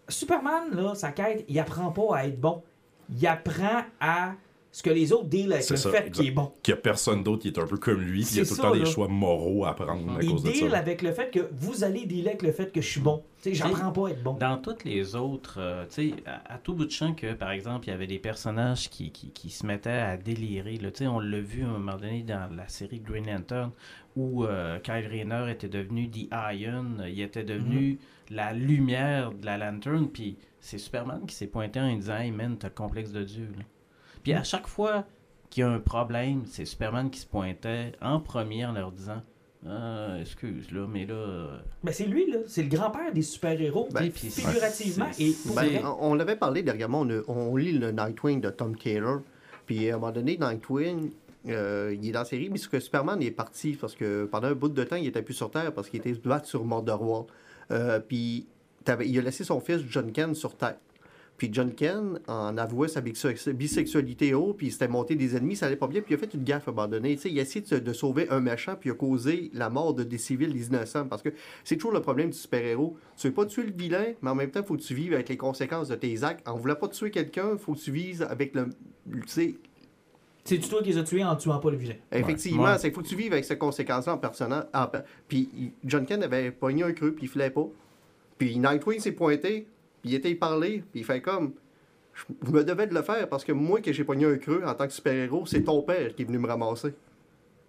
Superman 0.08 0.70
là, 0.74 0.96
sa 0.96 1.12
quête, 1.12 1.46
il 1.48 1.60
apprend 1.60 1.92
pas 1.92 2.18
à 2.18 2.26
être 2.26 2.40
bon. 2.40 2.62
Il 3.10 3.26
apprend 3.28 3.84
à 4.00 4.34
ce 4.76 4.84
que 4.84 4.90
les 4.90 5.14
autres 5.14 5.30
deal 5.30 5.54
avec 5.54 5.64
C'est 5.64 5.76
le 5.76 5.80
ça, 5.80 5.90
fait 5.90 6.12
qu'il 6.12 6.28
est 6.28 6.32
bon. 6.32 6.52
Qu'il 6.62 6.74
y 6.74 6.78
a 6.78 6.82
personne 6.82 7.24
d'autre 7.24 7.44
qui 7.44 7.48
est 7.48 7.58
un 7.58 7.66
peu 7.66 7.78
comme 7.78 8.02
lui, 8.02 8.24
puis 8.26 8.32
il 8.34 8.38
y 8.40 8.42
a 8.42 8.46
tout 8.46 8.56
le 8.56 8.62
temps 8.62 8.74
des 8.74 8.80
là. 8.80 8.86
choix 8.86 9.08
moraux 9.08 9.64
à 9.64 9.74
prendre 9.74 10.18
à 10.18 10.22
Il 10.22 10.30
cause 10.32 10.44
de 10.44 10.52
deal 10.52 10.70
ça. 10.72 10.78
avec 10.80 11.02
le 11.02 11.14
fait 11.14 11.32
que 11.32 11.48
vous 11.54 11.86
allez 11.86 12.06
dealer 12.06 12.28
avec 12.28 12.42
le 12.42 12.52
fait 12.52 12.74
que 12.74 12.82
je 12.82 12.90
suis 12.90 13.00
bon. 13.00 13.24
Tu 13.42 13.52
sais, 13.52 13.56
j'apprends 13.56 13.94
pas 13.94 14.10
à 14.10 14.12
être 14.12 14.22
bon. 14.22 14.34
Dans 14.34 14.58
toutes 14.58 14.84
les 14.84 15.16
autres, 15.16 15.60
euh, 15.62 15.86
tu 15.88 16.10
sais, 16.10 16.14
à, 16.26 16.56
à 16.56 16.58
tout 16.58 16.74
bout 16.74 16.84
de 16.84 16.92
champ 16.92 17.14
que, 17.14 17.34
par 17.36 17.52
exemple, 17.52 17.88
il 17.88 17.92
y 17.92 17.94
avait 17.94 18.06
des 18.06 18.20
personnages 18.20 18.90
qui, 18.90 19.12
qui, 19.12 19.30
qui 19.32 19.50
se 19.50 19.66
mettaient 19.66 19.92
à 19.92 20.18
délirer. 20.18 20.76
Là. 20.76 20.92
Tu 20.92 21.06
sais, 21.06 21.08
On 21.08 21.22
l'a 21.22 21.40
vu 21.40 21.64
à 21.64 21.68
un 21.68 21.72
moment 21.80 21.96
donné 21.96 22.24
dans 22.24 22.54
la 22.54 22.68
série 22.68 23.00
Green 23.00 23.28
Lantern 23.28 23.72
où 24.18 24.44
euh, 24.44 24.80
Kyle 24.80 25.08
Rayner 25.10 25.52
était 25.52 25.70
devenu 25.70 26.10
The 26.10 26.28
Iron, 26.54 26.98
il 27.08 27.22
était 27.22 27.44
devenu 27.46 27.98
la 28.30 28.52
lumière 28.52 29.32
de 29.32 29.46
la 29.46 29.58
lanterne, 29.58 30.10
puis 30.10 30.36
c'est 30.60 30.80
Superman 30.80 31.22
qui 31.26 31.36
s'est 31.36 31.48
pointé 31.48 31.80
en 31.80 31.96
disant 31.96 32.18
Hey 32.18 32.32
man, 32.32 32.58
t'as 32.60 32.68
le 32.68 32.74
complexe 32.74 33.12
de 33.12 33.24
Dieu. 33.24 33.48
là. 33.58 33.64
Puis 34.26 34.34
à 34.34 34.44
chaque 34.44 34.68
fois 34.68 35.06
qu'il 35.50 35.62
y 35.62 35.64
a 35.64 35.70
un 35.70 35.80
problème, 35.80 36.44
c'est 36.48 36.66
Superman 36.66 37.10
qui 37.10 37.20
se 37.22 37.26
pointait 37.28 37.94
en 38.02 38.20
premier 38.20 38.66
en 38.66 38.74
leur 38.74 38.92
disant 38.92 39.22
Ah, 39.68 40.18
excuse, 40.20 40.72
là, 40.72 40.86
mais 40.92 41.06
là. 41.06 41.14
euh, 41.14 41.58
Ben 41.84 41.94
c'est 41.94 42.06
lui 42.08 42.30
là, 42.30 42.40
c'est 42.48 42.64
le 42.64 42.70
grand-père 42.70 43.14
des 43.14 43.22
super-héros. 43.22 43.88
Ben, 43.92 44.12
figurativement 44.12 45.08
et 45.20 45.34
Ben, 45.56 45.86
on 45.86 46.12
on 46.12 46.14
l'avait 46.16 46.36
parlé 46.36 46.62
dernièrement, 46.64 47.02
on, 47.02 47.24
on 47.28 47.56
lit 47.56 47.72
le 47.78 47.92
Nightwing 47.92 48.42
de 48.42 48.50
Tom 48.50 48.76
Taylor. 48.76 49.22
Puis 49.66 49.90
à 49.90 49.96
un 49.96 49.98
moment 50.00 50.12
donné, 50.12 50.38
Nightwing, 50.38 51.12
euh, 51.48 51.96
il 52.00 52.10
est 52.10 52.12
dans 52.12 52.20
la 52.20 52.26
série, 52.26 52.50
mais 52.50 52.58
ce 52.58 52.68
que 52.68 52.80
Superman 52.80 53.22
est 53.22 53.32
parti 53.32 53.78
parce 53.80 53.96
que 53.96 54.26
pendant 54.26 54.48
un 54.48 54.54
bout 54.56 54.70
de 54.70 54.84
temps, 54.84 54.96
il 54.96 55.08
était 55.08 55.22
plus 55.22 55.36
sur 55.36 55.52
Terre 55.52 55.72
parce 55.74 55.90
qu'il 55.90 56.00
était 56.00 56.14
se 56.14 56.20
battre 56.20 56.48
sur 56.48 56.66
Mordor 56.66 57.28
Euh, 57.72 58.00
puis 58.00 58.48
il 59.04 59.20
a 59.20 59.22
laissé 59.22 59.44
son 59.44 59.60
fils 59.60 59.82
John 59.90 60.12
Ken 60.12 60.36
sur 60.36 60.56
Terre. 60.56 60.78
Puis 61.38 61.50
John 61.52 61.74
Ken 61.74 62.20
en 62.28 62.58
avouait 62.58 62.88
sa 62.88 63.02
bisex- 63.02 63.50
bisexualité 63.52 64.34
haut, 64.34 64.54
puis 64.54 64.68
il 64.68 64.72
s'était 64.72 64.88
monté 64.88 65.16
des 65.16 65.36
ennemis, 65.36 65.58
ça 65.58 65.66
allait 65.66 65.76
pas 65.76 65.88
bien, 65.88 66.02
puis 66.02 66.14
il 66.14 66.16
a 66.16 66.18
fait 66.18 66.34
une 66.34 66.44
gaffe 66.46 66.68
à 66.68 66.72
un 66.72 66.74
moment 66.74 66.88
donné. 66.88 67.16
Tu 67.16 67.24
sais, 67.24 67.30
il 67.32 67.38
a 67.40 67.42
essayé 67.42 67.66
de, 67.80 67.94
sauver 67.94 68.30
un 68.30 68.40
méchant, 68.40 68.76
puis 68.80 68.90
il 68.90 68.94
a 68.94 68.96
causé 68.96 69.52
la 69.54 69.70
mort 69.70 69.94
de 69.94 70.04
des 70.04 70.18
civils, 70.18 70.54
des 70.54 70.68
innocents. 70.68 71.06
Parce 71.08 71.22
que 71.22 71.30
c'est 71.66 71.76
toujours 71.76 71.92
le 71.92 72.02
problème 72.02 72.30
du 72.30 72.38
super-héros. 72.38 72.96
Tu 73.18 73.28
veux 73.28 73.34
pas 73.34 73.46
tuer 73.46 73.64
le 73.64 73.74
vilain, 73.74 74.14
mais 74.22 74.30
en 74.30 74.36
même 74.36 74.50
temps, 74.50 74.62
il 74.62 74.66
faut 74.66 74.78
que 74.78 74.82
tu 74.82 74.94
vives 74.96 75.14
avec 75.14 75.28
les 75.28 75.36
conséquences 75.38 75.90
de 75.90 75.96
tes 75.96 76.24
actes. 76.24 76.48
En 76.48 76.56
voulant 76.56 76.76
pas 76.76 76.88
tuer 76.88 77.12
quelqu'un, 77.12 77.50
il 77.52 77.58
faut 77.60 77.74
que 77.74 77.80
tu 77.80 77.92
vises 77.92 78.22
avec 78.22 78.56
le. 78.56 78.70
Tu 79.12 79.22
sais, 79.28 79.56
C'est 80.46 80.60
toi 80.60 80.82
qui 80.84 80.90
les 80.92 80.98
as 81.00 81.04
tués 81.04 81.24
en 81.26 81.36
tuant 81.36 81.60
pas 81.60 81.72
le 81.72 81.78
vilain? 81.78 81.96
effectivement, 82.14 82.64
Ouais. 82.64 82.78
c'est 82.78 82.92
faut 82.92 83.02
que 83.02 83.08
tu 83.08 83.16
vives 83.18 83.34
avec 83.34 83.44
ces 83.44 83.58
conséquences-là 83.58 84.14
en 84.14 84.18
personnant. 84.18 84.64
en 84.74 84.88
per- 84.88 85.00
Puis 85.28 85.50
John 85.84 86.06
Ken 86.06 86.24
avait 86.24 86.52
pogné 86.52 86.84
un 86.84 86.94
creux, 86.94 87.12
puis 87.14 87.26
il 87.26 87.30
filait 87.30 87.50
pas. 87.50 87.68
Puis 88.38 88.58
Nightwing 88.60 89.00
s'est 89.00 89.12
pointé, 89.14 89.68
il 90.06 90.14
était 90.14 90.32
y 90.32 90.36
parler, 90.36 90.84
puis 90.92 91.02
il 91.02 91.04
fait 91.04 91.22
comme. 91.22 91.54
Je 92.14 92.52
me 92.52 92.64
devais 92.64 92.88
de 92.88 92.94
le 92.94 93.02
faire 93.02 93.28
parce 93.28 93.44
que 93.44 93.52
moi, 93.52 93.82
que 93.82 93.92
j'ai 93.92 94.06
pogné 94.06 94.26
un 94.26 94.38
creux 94.38 94.64
en 94.66 94.74
tant 94.74 94.88
que 94.88 94.94
super-héros, 94.94 95.46
c'est 95.46 95.64
ton 95.64 95.82
père 95.82 96.16
qui 96.16 96.22
est 96.22 96.26
venu 96.26 96.38
me 96.38 96.48
ramasser. 96.48 96.94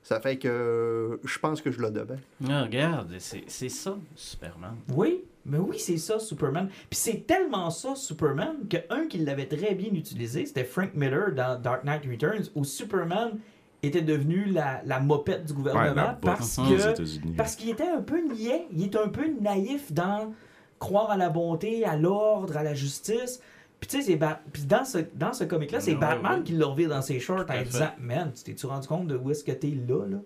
Ça 0.05 0.21
fait 0.21 0.37
que 0.37 0.47
euh, 0.47 1.17
je 1.25 1.39
pense 1.41 1.61
que 1.61 1.73
je 1.73 1.81
le 1.81 1.91
devais. 1.91 2.19
Ah, 2.49 2.63
regarde, 2.63 3.13
c'est 3.19 3.43
c'est 3.49 3.69
ça, 3.69 3.99
Superman. 4.15 4.77
Oui, 4.95 5.25
mais 5.45 5.59
oui, 5.59 5.81
c'est 5.81 5.97
ça, 5.97 6.21
Superman. 6.21 6.69
Puis 6.69 6.99
c'est 6.99 7.27
tellement 7.27 7.71
ça, 7.71 7.97
Superman, 7.97 8.69
que 8.71 8.77
un 8.91 9.09
qui 9.09 9.19
l'avait 9.19 9.47
très 9.47 9.75
bien 9.75 9.93
utilisé, 9.93 10.47
c'était 10.47 10.63
Frank 10.63 10.91
Miller 10.95 11.33
dans 11.35 11.61
Dark 11.61 11.83
Knight 11.83 12.05
Returns, 12.09 12.51
où 12.55 12.63
Superman 12.63 13.39
était 13.83 14.03
devenu 14.03 14.45
la, 14.45 14.81
la 14.85 15.01
mopette 15.01 15.45
du 15.47 15.55
gouvernement 15.55 16.17
parce 16.21 16.57
que 16.57 17.37
parce 17.37 17.57
qu'il 17.57 17.71
était 17.71 17.89
un 17.89 18.03
peu 18.03 18.21
niais, 18.21 18.67
il 18.73 18.85
était 18.85 18.99
un 18.99 19.09
peu 19.09 19.27
naïf 19.41 19.93
dans 19.93 20.33
croire 20.79 21.11
à 21.11 21.17
la 21.17 21.29
bonté, 21.31 21.85
à 21.85 21.97
l'ordre, 21.97 22.57
à 22.57 22.63
la 22.63 22.75
justice. 22.75 23.41
Puis 23.81 23.89
tu 23.91 24.03
sais, 24.03 24.03
c'est 24.19 24.19
puis 24.53 24.65
dans 24.65 24.85
ce, 24.85 24.99
dans 25.15 25.33
ce 25.35 25.45
comic-là, 25.45 25.81
c'est 25.81 25.93
Ouais, 25.93 25.99
Batman 26.01 26.39
ouais. 26.39 26.45
qui 26.45 26.53
l'a 26.53 26.67
reviré 26.67 26.89
dans 26.89 27.03
ses 27.03 27.21
shorts 27.21 27.45
en 27.49 27.63
disant 27.63 27.91
Man, 28.01 28.33
tu 28.35 28.43
t'es-tu 28.45 28.67
rendu 28.67 28.89
compte 28.89 29.07
de 29.09 29.17
où 29.17 29.31
est-ce 29.31 29.45
que 29.45 29.53
t'es 29.53 29.75
là, 29.87 30.07
là? 30.07 30.19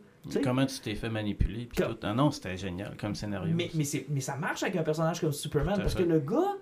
Comment 0.44 0.66
tu 0.66 0.78
t'es 0.80 0.94
fait 0.94 1.08
manipuler 1.08 1.64
puis 1.66 1.82
Comme- 1.82 1.94
tout. 1.94 1.98
Ah 2.02 2.12
non, 2.14 2.30
c'était 2.30 2.56
génial 2.56 2.96
comme 2.96 3.14
scénario. 3.14 3.52
Mais, 3.56 3.70
mais, 3.74 3.84
c'est- 3.84 4.04
mais 4.08 4.20
ça 4.20 4.36
marche 4.36 4.62
avec 4.62 4.76
un 4.76 4.82
personnage 4.82 5.20
comme 5.20 5.32
Superman 5.32 5.78
parce 5.78 5.94
fait. 5.94 6.04
que 6.04 6.08
le 6.08 6.20
gars, 6.20 6.56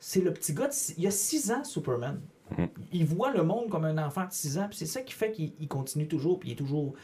c'est 0.00 0.20
le 0.20 0.32
petit 0.32 0.52
gars, 0.52 0.66
de 0.68 0.74
il 0.98 1.06
a 1.06 1.10
6 1.10 1.50
ans, 1.52 1.64
Superman. 1.64 2.20
Mhm. 2.56 2.68
Il 2.92 3.04
voit 3.06 3.32
le 3.32 3.42
monde 3.44 3.68
comme 3.70 3.84
un 3.84 3.98
enfant 4.04 4.26
de 4.26 4.32
6 4.32 4.58
ans, 4.58 4.66
puis 4.68 4.76
c'est 4.78 4.86
ça 4.86 5.00
qui 5.02 5.12
fait 5.14 5.30
qu'il 5.32 5.52
il 5.60 5.68
continue 5.68 6.08
toujours, 6.08 6.38
puis 6.40 6.50
il 6.50 6.52
est 6.52 6.56
toujours 6.56 6.94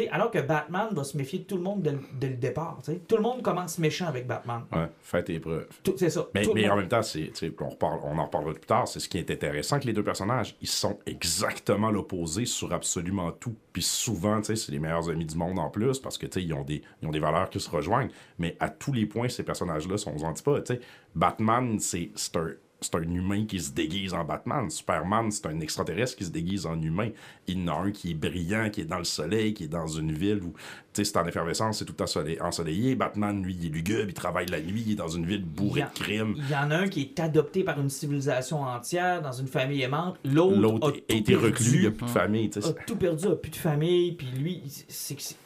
sais, 0.00 0.08
alors 0.08 0.30
que 0.30 0.38
Batman 0.40 0.88
va 0.92 1.04
se 1.04 1.16
méfier 1.16 1.40
de 1.40 1.44
tout 1.44 1.56
le 1.56 1.62
monde 1.62 1.82
dès, 1.82 1.92
le- 1.92 2.00
dès 2.18 2.28
le 2.30 2.36
départ. 2.36 2.78
tu 2.84 2.92
sais. 2.92 2.98
Tout 3.06 3.16
le 3.16 3.22
monde 3.22 3.42
commence 3.42 3.78
méchant 3.78 4.06
avec 4.06 4.26
Batman. 4.26 4.62
Ouais, 4.72 4.88
fais 5.02 5.22
tes 5.22 5.38
preuves. 5.38 5.66
C'est 5.96 6.10
ça. 6.10 6.26
Mais, 6.34 6.46
en 6.68 6.76
même 6.76 6.88
temps, 6.88 7.00
on, 7.00 7.68
reparle- 7.68 8.00
on 8.04 8.18
en 8.18 8.24
reparlera 8.24 8.52
plus 8.54 8.60
tard, 8.66 8.88
c'est 8.88 9.00
ce 9.00 9.08
qui 9.08 9.18
est 9.18 9.30
intéressant 9.30 9.78
que 9.80 9.86
les 9.86 9.92
deux 9.92 10.04
personnages, 10.04 10.56
ils 10.60 10.68
sont 10.68 10.98
exactement 11.06 11.90
l'opposé 11.90 12.44
sur 12.46 12.72
absolument 12.72 13.30
tout. 13.32 13.54
Puis 13.72 13.82
souvent, 13.82 14.42
c'est 14.42 14.68
les 14.68 14.78
meilleurs 14.78 15.08
amis 15.08 15.26
du 15.26 15.36
monde 15.36 15.58
en 15.58 15.70
plus, 15.70 15.98
parce 15.98 16.18
que, 16.18 16.26
ils 16.38 16.52
ont, 16.54 16.62
des, 16.64 16.82
ils 17.02 17.08
ont 17.08 17.10
des 17.10 17.20
valeurs 17.20 17.50
qui 17.50 17.60
se 17.60 17.70
rejoignent. 17.70 18.10
Mais 18.38 18.56
à 18.60 18.68
tous 18.68 18.92
les 18.92 19.06
points, 19.06 19.28
ces 19.28 19.42
personnages-là 19.42 19.96
sont 19.98 20.14
aux 20.14 20.24
antipodes. 20.24 20.64
Tu 20.64 20.74
sais, 20.74 20.80
Batman, 21.14 21.78
c'est, 21.78 22.10
c'est 22.14 22.36
un 22.36 22.48
c'est 22.82 22.94
un 22.96 23.02
humain 23.02 23.44
qui 23.46 23.60
se 23.60 23.70
déguise 23.72 24.14
en 24.14 24.24
Batman. 24.24 24.68
Superman, 24.70 25.30
c'est 25.30 25.46
un 25.46 25.60
extraterrestre 25.60 26.16
qui 26.16 26.24
se 26.24 26.30
déguise 26.30 26.66
en 26.66 26.80
humain. 26.80 27.10
Il 27.46 27.58
y 27.60 27.62
en 27.64 27.68
a 27.68 27.80
un 27.86 27.90
qui 27.90 28.10
est 28.10 28.14
brillant, 28.14 28.70
qui 28.70 28.82
est 28.82 28.84
dans 28.86 28.98
le 28.98 29.04
soleil, 29.04 29.54
qui 29.54 29.64
est 29.64 29.68
dans 29.68 29.86
une 29.86 30.12
ville 30.12 30.40
où, 30.42 30.52
tu 30.52 30.56
sais, 30.94 31.04
c'est 31.04 31.16
en 31.18 31.26
effervescence, 31.26 31.78
c'est 31.78 31.84
tout 31.84 31.96
ensoleillé. 32.40 32.94
Batman, 32.94 33.42
lui, 33.42 33.56
il 33.60 33.66
est 33.66 33.70
lugubre, 33.70 34.04
il 34.08 34.14
travaille 34.14 34.46
la 34.46 34.60
nuit, 34.60 34.82
il 34.86 34.92
est 34.92 34.96
dans 34.96 35.08
une 35.08 35.26
ville 35.26 35.44
bourrée 35.44 35.80
Il 35.80 35.82
a- 35.82 35.86
de 35.86 35.92
crimes. 35.94 36.34
Il 36.36 36.50
y 36.50 36.54
en 36.54 36.70
a 36.70 36.76
un 36.76 36.88
qui 36.88 37.00
est 37.02 37.20
adopté 37.20 37.64
par 37.64 37.80
une 37.80 37.88
civilisation 37.90 38.62
entière, 38.62 39.22
dans 39.22 39.32
une 39.32 39.46
famille 39.48 39.82
aimante. 39.82 40.16
L'autre 40.24 40.56
L'autre 40.58 40.86
a 40.86 40.90
a 40.90 40.92
tout 40.92 40.98
été 41.08 41.22
perdu, 41.32 41.44
reclus, 41.46 41.74
il 41.74 41.80
n'y 41.80 41.86
a 41.86 41.90
plus 41.90 42.06
de 42.06 42.10
famille. 42.10 42.50
tu 42.50 42.60
sais. 42.62 42.68
a 42.68 42.72
tout 42.72 42.96
perdu, 42.96 43.26
a 43.28 43.36
plus 43.36 43.50
de 43.50 43.56
famille, 43.56 44.12
puis 44.12 44.26
lui, 44.38 44.62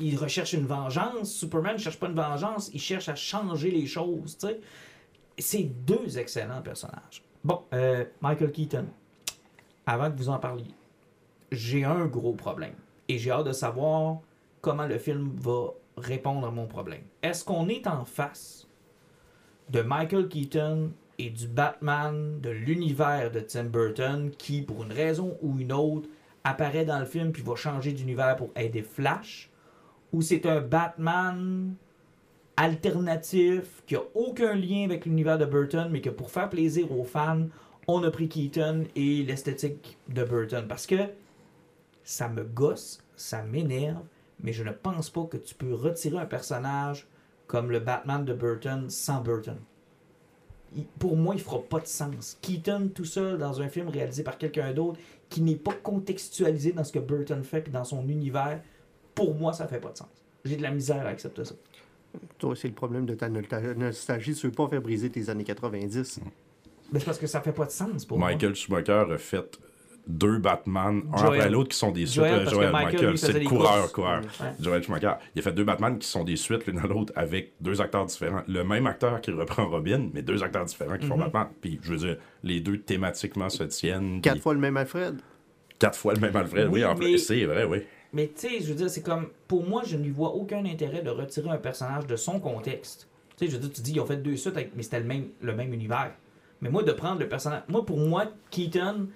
il 0.00 0.16
recherche 0.16 0.52
une 0.52 0.66
vengeance. 0.66 1.32
Superman 1.32 1.74
ne 1.74 1.78
cherche 1.80 1.98
pas 1.98 2.08
une 2.08 2.14
vengeance, 2.14 2.70
il 2.72 2.80
cherche 2.80 3.08
à 3.08 3.14
changer 3.14 3.70
les 3.70 3.86
choses, 3.86 4.36
tu 4.38 4.46
sais. 4.48 4.60
C'est 5.38 5.64
deux 5.64 6.18
excellents 6.18 6.62
personnages. 6.62 7.22
Bon, 7.44 7.62
euh, 7.72 8.04
Michael 8.20 8.52
Keaton, 8.52 8.86
avant 9.86 10.10
que 10.10 10.16
vous 10.16 10.28
en 10.28 10.38
parliez, 10.38 10.74
j'ai 11.52 11.84
un 11.84 12.06
gros 12.06 12.32
problème. 12.32 12.74
Et 13.08 13.18
j'ai 13.18 13.30
hâte 13.30 13.46
de 13.46 13.52
savoir 13.52 14.18
comment 14.60 14.86
le 14.86 14.98
film 14.98 15.30
va 15.36 15.68
répondre 15.96 16.46
à 16.46 16.50
mon 16.50 16.66
problème. 16.66 17.02
Est-ce 17.22 17.44
qu'on 17.44 17.68
est 17.68 17.86
en 17.86 18.04
face 18.04 18.66
de 19.70 19.80
Michael 19.82 20.28
Keaton 20.28 20.90
et 21.18 21.30
du 21.30 21.46
Batman 21.46 22.40
de 22.40 22.50
l'univers 22.50 23.30
de 23.30 23.40
Tim 23.40 23.64
Burton 23.64 24.30
qui, 24.36 24.62
pour 24.62 24.82
une 24.82 24.92
raison 24.92 25.38
ou 25.40 25.58
une 25.58 25.72
autre, 25.72 26.08
apparaît 26.44 26.84
dans 26.84 26.98
le 26.98 27.06
film 27.06 27.32
puis 27.32 27.42
va 27.42 27.56
changer 27.56 27.92
d'univers 27.92 28.36
pour 28.36 28.50
aider 28.56 28.82
Flash? 28.82 29.50
Ou 30.12 30.22
c'est 30.22 30.46
un 30.46 30.60
Batman 30.60 31.74
alternatif 32.56 33.82
qui 33.86 33.96
a 33.96 34.02
aucun 34.14 34.54
lien 34.54 34.84
avec 34.84 35.04
l'univers 35.04 35.38
de 35.38 35.44
Burton, 35.44 35.88
mais 35.90 36.00
que 36.00 36.10
pour 36.10 36.30
faire 36.30 36.48
plaisir 36.48 36.90
aux 36.92 37.04
fans, 37.04 37.46
on 37.86 38.02
a 38.02 38.10
pris 38.10 38.28
Keaton 38.28 38.84
et 38.96 39.22
l'esthétique 39.22 39.98
de 40.08 40.24
Burton. 40.24 40.66
Parce 40.68 40.86
que 40.86 40.96
ça 42.02 42.28
me 42.28 42.44
gosse, 42.44 43.02
ça 43.16 43.42
m'énerve, 43.42 44.04
mais 44.40 44.52
je 44.52 44.64
ne 44.64 44.72
pense 44.72 45.10
pas 45.10 45.24
que 45.24 45.36
tu 45.36 45.54
peux 45.54 45.74
retirer 45.74 46.18
un 46.18 46.26
personnage 46.26 47.06
comme 47.46 47.70
le 47.70 47.78
Batman 47.78 48.24
de 48.24 48.32
Burton 48.32 48.90
sans 48.90 49.20
Burton. 49.20 49.58
Pour 50.98 51.16
moi, 51.16 51.34
il 51.34 51.40
fera 51.40 51.62
pas 51.62 51.80
de 51.80 51.86
sens. 51.86 52.38
Keaton 52.42 52.90
tout 52.94 53.04
seul 53.04 53.38
dans 53.38 53.62
un 53.62 53.68
film 53.68 53.88
réalisé 53.88 54.22
par 54.22 54.36
quelqu'un 54.36 54.72
d'autre 54.72 54.98
qui 55.28 55.40
n'est 55.40 55.56
pas 55.56 55.72
contextualisé 55.72 56.72
dans 56.72 56.84
ce 56.84 56.92
que 56.92 56.98
Burton 56.98 57.42
fait 57.44 57.60
puis 57.60 57.72
dans 57.72 57.84
son 57.84 58.08
univers, 58.08 58.60
pour 59.14 59.34
moi, 59.34 59.52
ça 59.52 59.66
fait 59.66 59.80
pas 59.80 59.92
de 59.92 59.96
sens. 59.96 60.08
J'ai 60.44 60.56
de 60.56 60.62
la 60.62 60.70
misère 60.70 61.06
à 61.06 61.10
accepter 61.10 61.44
ça. 61.44 61.54
Toi, 62.38 62.54
c'est 62.56 62.68
le 62.68 62.74
problème 62.74 63.06
de 63.06 63.14
ta 63.14 63.28
no- 63.28 63.42
ta 63.42 63.60
nostalgie. 63.74 64.34
Tu 64.34 64.46
veux 64.46 64.52
pas 64.52 64.68
faire 64.68 64.80
briser 64.82 65.10
tes 65.10 65.28
années 65.30 65.44
90. 65.44 66.20
Mais 66.92 66.98
c'est 67.00 67.04
parce 67.06 67.18
que 67.18 67.26
ça 67.26 67.40
fait 67.40 67.52
pas 67.52 67.66
de 67.66 67.70
sens 67.70 68.04
pour 68.04 68.18
moi. 68.18 68.28
Michael 68.28 68.54
Schumacher 68.54 69.04
a 69.12 69.18
fait 69.18 69.58
deux 70.06 70.38
Batman, 70.38 71.02
un 71.12 71.16
après 71.16 71.50
l'autre, 71.50 71.70
qui 71.70 71.76
sont 71.78 71.90
des 71.90 72.06
suites. 72.06 72.22
Joel, 72.24 72.38
parce 72.44 72.50
que 72.50 72.54
Joel, 72.54 72.70
Michael, 72.70 72.92
Michael, 72.92 73.10
lui, 73.10 73.18
c'est 73.18 73.32
le 73.40 73.44
coureur, 73.48 73.78
courses. 73.80 73.92
coureur. 73.92 74.20
Ouais. 74.40 74.46
Joel 74.60 74.82
Schumacher. 74.84 75.12
Il 75.34 75.40
a 75.40 75.42
fait 75.42 75.52
deux 75.52 75.64
Batman 75.64 75.98
qui 75.98 76.06
sont 76.06 76.22
des 76.22 76.36
suites 76.36 76.64
l'une 76.66 76.78
à 76.78 76.86
l'autre 76.86 77.12
avec 77.16 77.54
deux 77.60 77.80
acteurs 77.80 78.06
différents. 78.06 78.42
Le 78.46 78.62
même 78.62 78.86
acteur 78.86 79.20
qui 79.20 79.32
reprend 79.32 79.68
Robin, 79.68 80.08
mais 80.14 80.22
deux 80.22 80.44
acteurs 80.44 80.64
différents 80.64 80.96
qui 80.96 81.06
font 81.08 81.16
Mhm. 81.16 81.24
Batman. 81.24 81.48
Puis, 81.60 81.80
je 81.82 81.90
veux 81.92 81.98
dire, 81.98 82.16
les 82.44 82.60
deux 82.60 82.78
thématiquement 82.78 83.48
se 83.48 83.64
tiennent. 83.64 84.20
Quatre 84.20 84.34
puis 84.34 84.42
fois 84.42 84.54
le 84.54 84.60
même 84.60 84.76
Alfred. 84.76 85.16
quatre 85.80 85.98
fois 85.98 86.14
le 86.14 86.20
même 86.20 86.36
Alfred. 86.36 86.66
Oui, 86.68 86.74
Oui, 86.74 86.84
en 86.84 86.94
mais- 86.94 87.12
fait, 87.12 87.18
c'est 87.18 87.44
vrai, 87.44 87.64
oui. 87.64 87.78
Mais 88.16 88.28
tu 88.34 88.48
sais, 88.48 88.60
je 88.60 88.68
veux 88.68 88.74
dire, 88.74 88.88
c'est 88.88 89.02
comme. 89.02 89.28
Pour 89.46 89.62
moi, 89.68 89.82
je 89.84 89.96
ne 89.98 90.02
lui 90.02 90.10
vois 90.10 90.34
aucun 90.34 90.64
intérêt 90.64 91.02
de 91.02 91.10
retirer 91.10 91.50
un 91.50 91.58
personnage 91.58 92.06
de 92.06 92.16
son 92.16 92.40
contexte. 92.40 93.08
Tu 93.36 93.44
sais, 93.44 93.50
je 93.50 93.56
veux 93.58 93.62
dire, 93.62 93.72
tu 93.74 93.82
dis, 93.82 93.92
ils 93.92 94.00
ont 94.00 94.06
fait 94.06 94.16
deux 94.16 94.36
suites, 94.36 94.56
avec- 94.56 94.72
mais 94.74 94.82
c'était 94.82 95.00
le 95.00 95.04
même, 95.06 95.28
le 95.42 95.54
même 95.54 95.74
univers. 95.74 96.12
Mais 96.62 96.70
moi, 96.70 96.82
de 96.82 96.92
prendre 96.92 97.20
le 97.20 97.28
personnage. 97.28 97.62
Moi, 97.68 97.84
pour 97.84 97.98
moi, 97.98 98.24
Keaton, 98.50 99.08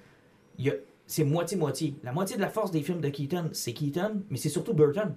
a- 0.66 0.70
c'est 1.06 1.24
moitié-moitié. 1.24 1.94
La 2.04 2.12
moitié 2.12 2.36
de 2.36 2.42
la 2.42 2.50
force 2.50 2.70
des 2.70 2.82
films 2.82 3.00
de 3.00 3.08
Keaton, 3.08 3.48
c'est 3.52 3.72
Keaton, 3.72 4.22
mais 4.28 4.36
c'est 4.36 4.50
surtout 4.50 4.74
Burton. 4.74 5.14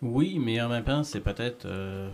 Oui, 0.00 0.38
mais 0.38 0.60
en 0.62 0.68
même 0.70 0.84
temps, 0.84 1.02
c'est 1.04 1.20
peut-être 1.20 1.66
euh, 1.66 2.10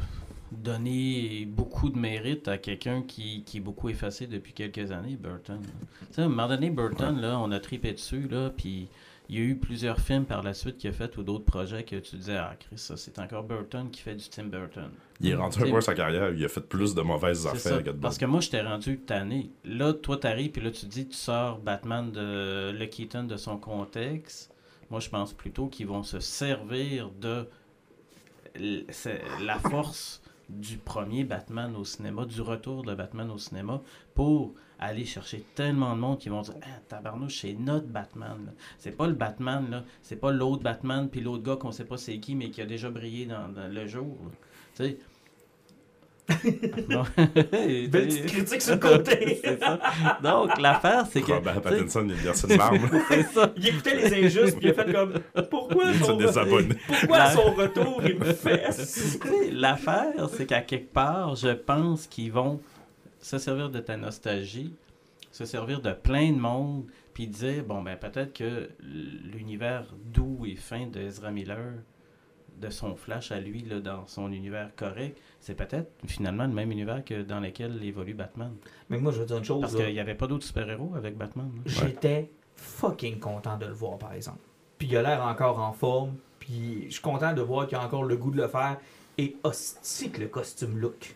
donner 0.52 1.44
beaucoup 1.46 1.88
de 1.90 1.98
mérite 1.98 2.48
à 2.48 2.58
quelqu'un 2.58 3.02
qui, 3.02 3.42
qui 3.44 3.58
est 3.58 3.60
beaucoup 3.60 3.88
effacé 3.88 4.26
depuis 4.26 4.52
quelques 4.52 4.90
années, 4.92 5.16
Burton. 5.16 5.60
Tu 5.62 6.06
sais, 6.14 6.22
à 6.22 6.24
un 6.24 6.28
moment 6.28 6.48
donné, 6.48 6.70
Burton, 6.70 7.20
là, 7.20 7.38
on 7.38 7.50
a 7.52 7.60
tripé 7.60 7.92
dessus, 7.92 8.28
là, 8.28 8.50
puis 8.56 8.88
il 9.30 9.38
y 9.38 9.42
a 9.42 9.44
eu 9.44 9.54
plusieurs 9.54 10.00
films 10.00 10.24
par 10.24 10.42
la 10.42 10.54
suite 10.54 10.76
qu'il 10.76 10.90
a 10.90 10.92
fait 10.92 11.16
ou 11.16 11.22
d'autres 11.22 11.44
projets 11.44 11.84
que 11.84 11.94
tu 11.94 12.16
disais, 12.16 12.36
ah, 12.36 12.56
Chris, 12.58 12.78
ça, 12.78 12.96
c'est 12.96 13.16
encore 13.20 13.44
Burton 13.44 13.88
qui 13.88 14.00
fait 14.00 14.16
du 14.16 14.28
Tim 14.28 14.46
Burton. 14.46 14.90
Il 15.20 15.30
est 15.30 15.36
rendu 15.36 15.62
un 15.62 15.70
peu 15.70 15.80
sa 15.80 15.94
carrière, 15.94 16.32
il 16.32 16.44
a 16.44 16.48
fait 16.48 16.60
plus 16.60 16.96
de 16.96 17.02
mauvaises 17.02 17.46
affaires 17.46 17.76
ça. 17.76 17.78
que 17.78 17.90
de. 17.90 17.92
Parce 17.92 18.18
que 18.18 18.24
moi, 18.24 18.40
je 18.40 18.50
t'ai 18.50 18.60
rendu 18.60 18.98
tanné. 18.98 19.52
Là, 19.64 19.92
toi, 19.92 20.16
t'arrives, 20.16 20.50
puis 20.50 20.60
là, 20.60 20.72
tu 20.72 20.84
dis, 20.86 21.06
tu 21.06 21.14
sors 21.14 21.60
Batman 21.60 22.10
de 22.10 22.72
le 22.76 22.86
Keaton 22.86 23.22
de 23.22 23.36
son 23.36 23.56
contexte. 23.56 24.52
Moi, 24.90 24.98
je 24.98 25.08
pense 25.08 25.32
plutôt 25.32 25.68
qu'ils 25.68 25.86
vont 25.86 26.02
se 26.02 26.18
servir 26.18 27.10
de 27.20 27.46
la 29.44 29.60
force 29.60 30.22
du 30.48 30.76
premier 30.76 31.22
Batman 31.22 31.76
au 31.76 31.84
cinéma, 31.84 32.24
du 32.24 32.40
retour 32.40 32.82
de 32.82 32.96
Batman 32.96 33.30
au 33.30 33.38
cinéma, 33.38 33.80
pour 34.16 34.54
aller 34.80 35.04
chercher 35.04 35.44
tellement 35.54 35.94
de 35.94 36.00
monde 36.00 36.18
qui 36.18 36.28
vont 36.28 36.40
dire 36.40 36.54
Ah, 36.62 36.80
tabarnouche, 36.88 37.40
c'est 37.42 37.52
notre 37.52 37.86
Batman. 37.86 38.52
C'est 38.78 38.96
pas 38.96 39.06
le 39.06 39.12
Batman, 39.12 39.66
là. 39.70 39.84
C'est 40.02 40.16
pas 40.16 40.32
l'autre 40.32 40.62
Batman, 40.62 41.08
puis 41.10 41.20
l'autre 41.20 41.42
gars 41.42 41.56
qu'on 41.56 41.70
sait 41.70 41.84
pas 41.84 41.98
c'est 41.98 42.18
qui, 42.18 42.34
mais 42.34 42.50
qui 42.50 42.62
a 42.62 42.66
déjà 42.66 42.90
brillé 42.90 43.26
dans, 43.26 43.48
dans 43.48 43.72
le 43.72 43.86
jour. 43.86 44.16
Tu 44.74 44.84
sais. 44.84 44.98
Belle 47.88 47.90
petite 47.90 48.26
critique 48.26 48.62
sur 48.62 48.74
le 48.74 48.80
côté. 48.80 49.40
C'est 49.42 49.58
ça. 49.58 49.78
Donc, 50.22 50.58
l'affaire, 50.60 51.04
c'est 51.10 51.22
que. 51.22 51.32
Robert 51.32 51.60
Pattinson, 51.60 52.06
il 52.06 52.12
a 52.12 52.14
versé 52.14 52.52
une 52.52 52.58
larme. 52.58 52.90
C'est 53.08 53.22
ça. 53.24 53.52
Il 53.56 53.68
écoutait 53.68 53.96
les 53.96 54.26
injustes, 54.26 54.58
puis 54.58 54.68
il 54.68 54.70
a 54.70 54.74
fait 54.74 54.92
comme. 54.92 55.14
Pourquoi 55.50 55.92
son, 55.94 56.16
pourquoi 56.16 57.16
à 57.16 57.30
son 57.32 57.52
retour, 57.52 58.02
il 58.04 58.18
me 58.18 58.32
fesse 58.32 59.18
Tu 59.20 59.28
sais, 59.28 59.50
L'affaire, 59.50 60.28
c'est 60.32 60.46
qu'à 60.46 60.60
quelque 60.60 60.92
part, 60.92 61.34
je 61.34 61.48
pense 61.48 62.06
qu'ils 62.06 62.32
vont 62.32 62.60
se 63.30 63.38
servir 63.38 63.70
de 63.70 63.78
ta 63.78 63.96
nostalgie, 63.96 64.74
se 65.30 65.44
servir 65.44 65.80
de 65.80 65.92
plein 65.92 66.32
de 66.32 66.38
monde, 66.38 66.86
puis 67.14 67.28
dire, 67.28 67.62
bon, 67.64 67.80
ben 67.80 67.96
peut-être 67.96 68.32
que 68.32 68.68
l'univers 68.82 69.84
doux 70.04 70.44
et 70.46 70.56
fin 70.56 70.86
de 70.88 71.00
Ezra 71.00 71.30
Miller, 71.30 71.74
de 72.60 72.70
son 72.70 72.96
flash 72.96 73.30
à 73.30 73.38
lui, 73.38 73.62
là, 73.62 73.78
dans 73.78 74.04
son 74.08 74.32
univers 74.32 74.74
correct, 74.74 75.16
c'est 75.38 75.54
peut-être 75.54 75.92
finalement 76.06 76.44
le 76.44 76.52
même 76.52 76.72
univers 76.72 77.04
que 77.04 77.22
dans 77.22 77.38
lequel 77.38 77.82
évolue 77.84 78.14
Batman. 78.14 78.52
Mais 78.88 78.98
moi, 78.98 79.12
je 79.12 79.20
veux 79.20 79.26
dire 79.26 79.38
une 79.38 79.44
chose. 79.44 79.60
Parce 79.60 79.76
qu'il 79.76 79.92
n'y 79.92 80.00
avait 80.00 80.16
pas 80.16 80.26
d'autres 80.26 80.44
super-héros 80.44 80.94
avec 80.96 81.16
Batman. 81.16 81.50
hein. 81.56 81.62
J'étais 81.66 82.30
fucking 82.56 83.20
content 83.20 83.56
de 83.56 83.66
le 83.66 83.72
voir, 83.72 83.96
par 83.96 84.12
exemple. 84.12 84.40
Puis 84.76 84.88
il 84.88 84.96
a 84.96 85.02
l'air 85.02 85.22
encore 85.24 85.60
en 85.60 85.72
forme. 85.72 86.16
Puis 86.40 86.86
je 86.86 86.94
suis 86.94 87.02
content 87.02 87.32
de 87.32 87.42
voir 87.42 87.68
qu'il 87.68 87.78
a 87.78 87.84
encore 87.84 88.02
le 88.02 88.16
goût 88.16 88.32
de 88.32 88.38
le 88.38 88.48
faire. 88.48 88.78
Et 89.16 89.36
hostie 89.44 90.10
que 90.10 90.20
le 90.20 90.26
costume 90.28 90.78
look. 90.78 91.14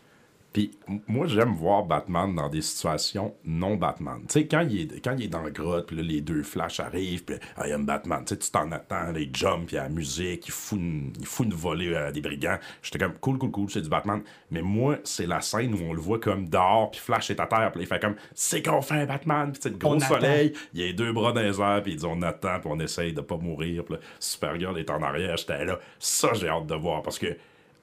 Puis 0.55 0.71
moi, 1.09 1.27
j'aime 1.27 1.53
voir 1.53 1.83
Batman 1.85 2.33
dans 2.33 2.49
des 2.49 2.63
situations 2.63 3.35
non 3.45 3.75
Batman. 3.75 4.21
Tu 4.29 4.35
sais, 4.35 4.47
quand, 4.47 4.61
il 4.61 4.83
est- 4.83 5.01
quand 5.05 5.17
il 5.19 5.25
est 5.25 5.29
dans 5.29 5.43
la 5.43 5.51
grotte, 5.51 5.89
puis 5.89 5.97
là, 5.97 6.03
les 6.05 6.21
deux 6.21 6.45
flashs 6.45 6.79
arrivent, 6.79 7.25
puis 7.25 7.35
ah, 7.57 7.67
il 7.67 7.71
y 7.71 7.73
a 7.73 7.77
un 7.77 7.81
Batman. 7.81 8.23
Tu 8.25 8.35
sais, 8.35 8.39
tu 8.39 8.51
t'en 8.53 8.71
attends, 8.71 9.11
les 9.11 9.29
jumps, 9.35 9.67
puis 9.67 9.75
la 9.77 9.89
musique, 9.89 10.47
il 10.47 10.53
fout 10.53 10.79
une, 10.79 11.13
il 11.19 11.27
fout 11.27 11.45
une 11.45 11.53
volée 11.55 11.97
à 11.97 12.13
des 12.13 12.21
brigands. 12.21 12.59
J'étais 12.83 13.01
comme, 13.01 13.15
cool, 13.15 13.37
cool, 13.39 13.51
cool, 13.51 13.69
c'est 13.71 13.83
du 13.83 13.89
Batman. 13.89 14.23
Mais 14.53 14.63
moi, 14.63 14.99
c'est 15.03 15.27
la 15.27 15.41
scène 15.41 15.75
où 15.75 15.79
on 15.91 15.93
le 15.93 16.01
voit 16.01 16.21
comme 16.21 16.49
dehors, 16.49 16.93
puis 16.93 17.01
Flash 17.01 17.31
est 17.33 17.41
à 17.41 17.47
terre, 17.49 17.73
puis 17.73 17.81
il 17.83 17.87
fait 17.89 18.01
comme, 18.01 18.15
c'est 18.33 18.63
qu'on 18.63 18.81
fait 18.81 18.95
un 18.95 19.07
Batman, 19.07 19.51
puis 19.53 19.71
le 19.71 19.77
gros 19.77 19.95
On 19.95 19.97
attend. 19.99 20.07
soleil, 20.15 20.53
il 20.73 20.81
y 20.81 20.85
a 20.85 20.87
les 20.87 20.93
deux 20.93 21.13
bras 21.13 21.33
dans 21.33 21.43
les 21.43 21.61
airs, 21.61 21.83
puis 21.83 21.95
il 21.95 21.99
dit, 21.99 22.07
on 22.07 22.23
attend, 22.23 22.61
puis 22.61 22.71
on 22.73 22.79
essaye 22.79 23.13
de 23.13 23.23
pas 23.23 23.39
mourir, 23.39 23.85
puis 23.85 23.97
Supergirl 24.21 24.79
est 24.79 24.89
en 24.91 25.03
arrière, 25.03 25.37
j'étais 25.37 25.65
là. 25.65 25.81
Ça, 25.99 26.33
j'ai 26.35 26.49
hâte 26.49 26.67
de 26.69 26.75
voir, 26.77 27.03
parce 27.03 27.19
que 27.19 27.37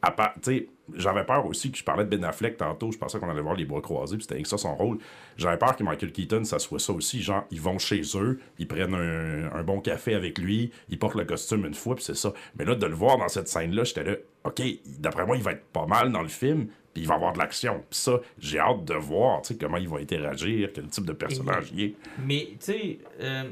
à 0.03 0.09
part, 0.09 0.33
tu 0.41 0.51
sais, 0.57 0.67
j'avais 0.95 1.23
peur 1.23 1.45
aussi 1.45 1.71
que 1.71 1.77
je 1.77 1.83
parlais 1.83 2.03
de 2.03 2.09
Ben 2.09 2.23
Affleck 2.23 2.57
tantôt, 2.57 2.91
je 2.91 2.97
pensais 2.97 3.19
qu'on 3.19 3.29
allait 3.29 3.41
voir 3.41 3.55
les 3.55 3.65
bras 3.65 3.81
croisés, 3.81 4.17
puis 4.17 4.25
c'était 4.27 4.43
ça 4.43 4.57
son 4.57 4.75
rôle. 4.75 4.97
J'avais 5.37 5.57
peur 5.57 5.75
que 5.75 5.83
Michael 5.83 6.11
Keaton, 6.11 6.43
ça 6.43 6.59
soit 6.59 6.79
ça 6.79 6.93
aussi, 6.93 7.21
genre, 7.21 7.45
ils 7.51 7.61
vont 7.61 7.79
chez 7.79 8.01
eux, 8.15 8.39
ils 8.59 8.67
prennent 8.67 8.95
un, 8.95 9.51
un 9.53 9.63
bon 9.63 9.81
café 9.81 10.13
avec 10.15 10.37
lui, 10.37 10.71
ils 10.89 10.99
portent 10.99 11.15
le 11.15 11.25
costume 11.25 11.65
une 11.65 11.73
fois, 11.73 11.95
puis 11.95 12.03
c'est 12.03 12.15
ça. 12.15 12.33
Mais 12.57 12.65
là, 12.65 12.75
de 12.75 12.85
le 12.85 12.95
voir 12.95 13.17
dans 13.17 13.27
cette 13.27 13.47
scène-là, 13.47 13.83
j'étais 13.83 14.03
là, 14.03 14.15
OK, 14.43 14.61
d'après 14.99 15.25
moi, 15.25 15.37
il 15.37 15.43
va 15.43 15.51
être 15.51 15.65
pas 15.65 15.85
mal 15.85 16.11
dans 16.11 16.23
le 16.23 16.27
film, 16.27 16.67
puis 16.93 17.03
il 17.03 17.07
va 17.07 17.15
avoir 17.15 17.33
de 17.33 17.39
l'action. 17.39 17.83
Puis 17.89 17.99
ça, 17.99 18.19
j'ai 18.39 18.59
hâte 18.59 18.85
de 18.85 18.93
voir, 18.95 19.41
tu 19.41 19.49
sais, 19.49 19.59
comment 19.59 19.77
il 19.77 19.87
va 19.87 19.97
interagir, 19.97 20.69
quel 20.73 20.87
type 20.87 21.05
de 21.05 21.13
personnage 21.13 21.71
il 21.73 21.83
est. 21.83 21.95
Mais, 22.25 22.49
tu 22.51 22.57
sais, 22.59 22.99
euh, 23.21 23.43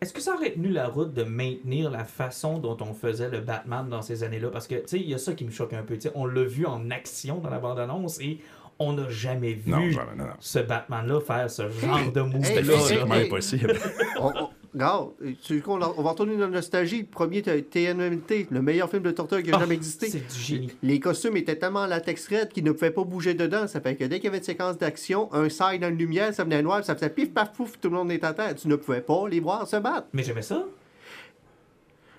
Est-ce 0.00 0.12
que 0.12 0.20
ça 0.20 0.34
aurait 0.34 0.52
tenu 0.52 0.68
la 0.68 0.86
route 0.86 1.12
de 1.12 1.24
maintenir 1.24 1.90
la 1.90 2.04
façon 2.04 2.58
dont 2.58 2.76
on 2.80 2.94
faisait 2.94 3.28
le 3.30 3.40
Batman 3.40 3.88
dans 3.88 4.00
ces 4.02 4.22
années-là? 4.22 4.48
Parce 4.50 4.68
que, 4.68 4.76
tu 4.76 4.82
sais, 4.86 4.96
il 5.00 5.08
y 5.08 5.14
a 5.14 5.18
ça 5.18 5.32
qui 5.32 5.44
me 5.44 5.50
choque 5.50 5.72
un 5.72 5.82
peu. 5.82 5.94
Tu 5.94 6.02
sais, 6.02 6.12
on 6.14 6.24
l'a 6.26 6.44
vu 6.44 6.66
en 6.66 6.88
action 6.90 7.38
dans 7.38 7.50
la 7.50 7.58
bande-annonce 7.58 8.20
et 8.20 8.38
on 8.78 8.92
n'a 8.92 9.08
jamais 9.10 9.54
vu 9.54 9.72
Non, 9.72 9.90
jamais, 9.90 10.14
non, 10.16 10.26
non. 10.26 10.32
ce 10.38 10.60
Batman-là 10.60 11.20
faire 11.20 11.50
ce 11.50 11.68
genre 11.68 12.12
de 12.12 12.20
hey, 12.20 12.26
move-là. 12.28 12.48
hey, 12.48 12.62
là. 12.62 12.76
Physiquement 12.78 13.14
hey. 13.16 13.26
impossible. 13.26 13.74
on, 14.20 14.32
on- 14.36 14.48
regarde, 14.78 15.10
tu 15.42 15.60
qu'on- 15.60 15.80
on 15.82 16.02
va 16.02 16.10
retourner 16.10 16.34
dans 16.36 16.46
la 16.46 16.56
nostalgie. 16.56 17.00
Le 17.00 17.06
premier 17.06 17.42
TNMT, 17.42 18.46
le 18.50 18.62
meilleur 18.62 18.88
film 18.90 19.02
de 19.02 19.10
torture 19.10 19.42
qui 19.42 19.50
a 19.50 19.56
Ah, 19.56 19.60
jamais 19.60 19.74
existé. 19.74 20.08
C'est 20.08 20.26
du 20.32 20.40
génie. 20.40 20.70
Les 20.82 21.00
costumes 21.00 21.36
étaient 21.36 21.56
tellement 21.56 21.80
en 21.80 21.86
latex 21.86 22.26
raide 22.28 22.48
qu'ils 22.50 22.64
ne 22.64 22.72
pouvaient 22.72 22.90
pas 22.90 23.04
bouger 23.04 23.34
dedans. 23.34 23.66
Ça 23.66 23.80
fait 23.80 23.96
que 23.96 24.04
dès 24.04 24.16
qu'il 24.16 24.24
y 24.24 24.28
avait 24.28 24.38
une 24.38 24.44
séquence 24.44 24.78
d'action, 24.78 25.32
un 25.34 25.48
side 25.48 25.80
dans 25.80 25.88
la 25.88 25.90
lumière, 25.90 26.32
ça 26.34 26.44
venait 26.44 26.62
noir, 26.62 26.84
ça 26.84 26.94
faisait 26.94 27.10
pif 27.10 27.32
paf 27.34 27.52
pouf, 27.52 27.78
tout 27.80 27.88
le 27.90 27.96
monde 27.96 28.12
était 28.12 28.26
à 28.26 28.32
terre. 28.34 28.54
Tu 28.54 28.68
ne 28.68 28.76
pouvais 28.76 29.00
pas 29.00 29.28
les 29.28 29.40
voir 29.40 29.66
se 29.66 29.76
battre. 29.76 30.06
Mais 30.12 30.22
j'aimais 30.22 30.42
ça. 30.42 30.64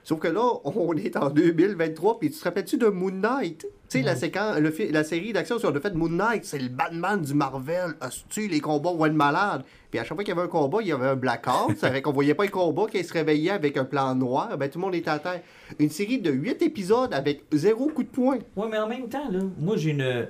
Sauf 0.10 0.20
que 0.20 0.28
là, 0.28 0.41
on 0.64 0.95
est 0.95 1.16
en 1.18 1.30
2023, 1.30 2.18
puis 2.18 2.32
tu 2.32 2.39
te 2.39 2.43
rappelles-tu 2.43 2.80
de 2.80 2.88
Moon 2.88 3.12
Knight? 3.12 3.60
Tu 3.62 3.68
sais, 3.89 4.01
la, 4.01 4.16
séquence, 4.16 4.57
le 4.57 4.74
la 4.91 5.03
série 5.03 5.34
d'action 5.34 5.60
sur 5.60 5.72
le 5.72 5.80
fait 5.80 5.91
de 5.91 5.97
Moon 5.97 6.10
Knight, 6.10 6.45
c'est 6.45 6.57
le 6.57 6.70
Batman 6.70 7.22
du 7.22 7.36
Marvel. 7.36 7.93
Hostie, 8.01 8.47
les 8.47 8.60
combats 8.60 8.91
vont 8.91 9.05
être 9.05 9.14
malades. 9.14 9.62
Puis 9.91 9.99
à 9.99 10.03
chaque 10.03 10.16
fois 10.16 10.24
qu'il 10.24 10.34
y 10.34 10.36
avait 10.36 10.47
un 10.47 10.49
combat, 10.49 10.80
il 10.82 10.88
y 10.88 10.91
avait 10.91 11.10
un 11.10 11.16
blackout. 11.16 11.78
Ça 11.78 11.91
fait 11.91 12.01
qu'on 12.01 12.12
voyait 12.12 12.34
pas 12.34 12.45
le 12.45 12.49
combat, 12.49 12.88
qu'il 12.88 13.05
se 13.05 13.14
réveillait 13.14 13.51
avec 13.51 13.78
un 13.78 13.86
plan 13.86 14.16
noir. 14.16 14.57
Ben, 14.57 14.68
tout 14.68 14.80
le 14.80 14.86
monde 14.86 14.95
était 14.95 15.12
à 15.12 15.20
terre. 15.20 15.41
Une 15.78 15.91
série 15.91 16.18
de 16.18 16.32
8 16.32 16.64
épisodes 16.64 17.14
avec 17.14 17.43
zéro 17.51 17.89
coup 17.89 18.01
de 18.01 18.10
poing. 18.10 18.39
Ouais, 18.55 18.68
mais 18.68 18.80
en 18.80 18.88
même 18.88 19.10
temps, 19.10 19.30
là, 19.30 19.41
moi 19.60 19.78
j'ai 19.78 19.91
une 19.91 20.28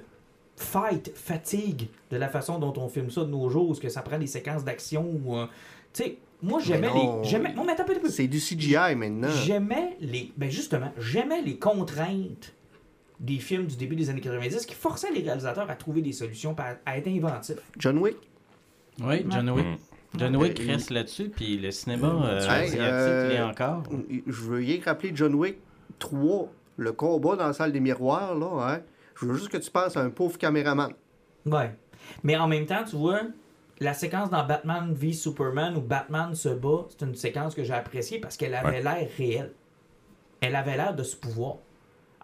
fight 0.58 1.10
fatigue 1.16 1.88
de 2.12 2.18
la 2.18 2.28
façon 2.28 2.60
dont 2.60 2.74
on 2.76 2.90
filme 2.90 3.10
ça 3.10 3.22
de 3.22 3.30
nos 3.30 3.50
jours, 3.50 3.72
est-ce 3.72 3.80
que 3.80 3.88
ça 3.88 4.02
prend 4.02 4.20
des 4.20 4.28
séquences 4.28 4.66
d'action 4.66 5.08
euh, 5.30 5.46
Tu 5.94 6.04
sais, 6.04 6.18
moi 6.42 6.60
j'aimais 6.64 6.90
les. 6.94 7.30
J'aimais. 7.30 7.54
Non, 7.54 7.66
mais 7.66 7.74
attends 7.74 7.84
un 7.84 7.88
peu, 7.88 7.96
un 7.96 8.00
peu. 8.00 8.10
C'est 8.10 8.28
du 8.28 8.40
CGI 8.40 8.96
maintenant. 8.96 9.30
J'aimais 9.46 9.98
les. 10.00 10.32
Ben 10.38 10.50
justement, 10.50 10.92
j'aimais 10.98 11.42
les 11.42 11.58
contraintes 11.58 12.54
des 13.20 13.38
films 13.38 13.66
du 13.66 13.76
début 13.76 13.96
des 13.96 14.10
années 14.10 14.22
90 14.22 14.66
qui 14.66 14.76
forçaient 14.76 15.12
les 15.12 15.22
réalisateurs 15.22 15.70
à 15.70 15.76
trouver 15.76 16.02
des 16.02 16.14
solutions, 16.14 16.56
à, 16.58 16.76
à 16.86 16.98
être 16.98 17.08
inventifs. 17.08 17.58
John 17.78 17.98
Wick? 17.98 18.16
Oui, 19.02 19.26
John 19.30 19.50
Wick. 19.50 19.66
Mm. 19.66 19.78
John 20.18 20.36
Wick 20.38 20.60
Euh, 20.60 20.68
reste 20.68 20.90
là-dessus, 20.90 21.30
puis 21.30 21.58
le 21.58 21.70
cinéma 21.72 22.08
euh, 22.08 22.40
Hey, 22.42 22.64
asiatique 22.64 22.80
euh, 22.80 23.30
l'est 23.30 23.42
encore. 23.42 23.84
Je 24.26 24.42
veux 24.42 24.58
rien 24.58 24.78
que 24.80 24.86
rappeler 24.86 25.12
John 25.14 25.36
Wick 25.36 25.58
3, 26.00 26.50
le 26.78 26.92
combat 26.94 27.36
dans 27.36 27.48
la 27.48 27.54
salle 27.54 27.72
des 27.72 27.80
miroirs, 27.80 28.36
là, 28.36 28.74
hein. 28.74 28.82
Je 29.20 29.26
veux 29.26 29.36
juste 29.36 29.50
que 29.50 29.58
tu 29.58 29.70
penses 29.70 29.98
à 29.98 30.02
un 30.02 30.10
pauvre 30.10 30.38
caméraman. 30.38 30.94
Ouais. 31.46 31.76
Mais 32.24 32.38
en 32.38 32.48
même 32.48 32.66
temps, 32.66 32.84
tu 32.90 32.96
vois, 32.96 33.22
la 33.80 33.94
séquence 33.94 34.30
dans 34.30 34.46
Batman 34.46 34.94
v 34.94 35.14
Superman 35.14 35.76
où 35.78 35.82
Batman 35.82 36.36
se 36.36 36.50
bat, 36.50 36.86
c'est 36.90 37.06
une 37.06 37.16
séquence 37.16 37.56
que 37.56 37.64
j'ai 37.64 37.74
appréciée 37.74 38.20
parce 38.20 38.36
qu'elle 38.38 38.54
avait 38.56 38.78
Ouais. 38.78 38.84
l'air 38.84 39.08
réelle. 39.18 39.54
Elle 40.42 40.56
avait 40.56 40.78
l'air 40.78 40.96
de 40.96 41.04
ce 41.04 41.16
pouvoir. 41.16 41.58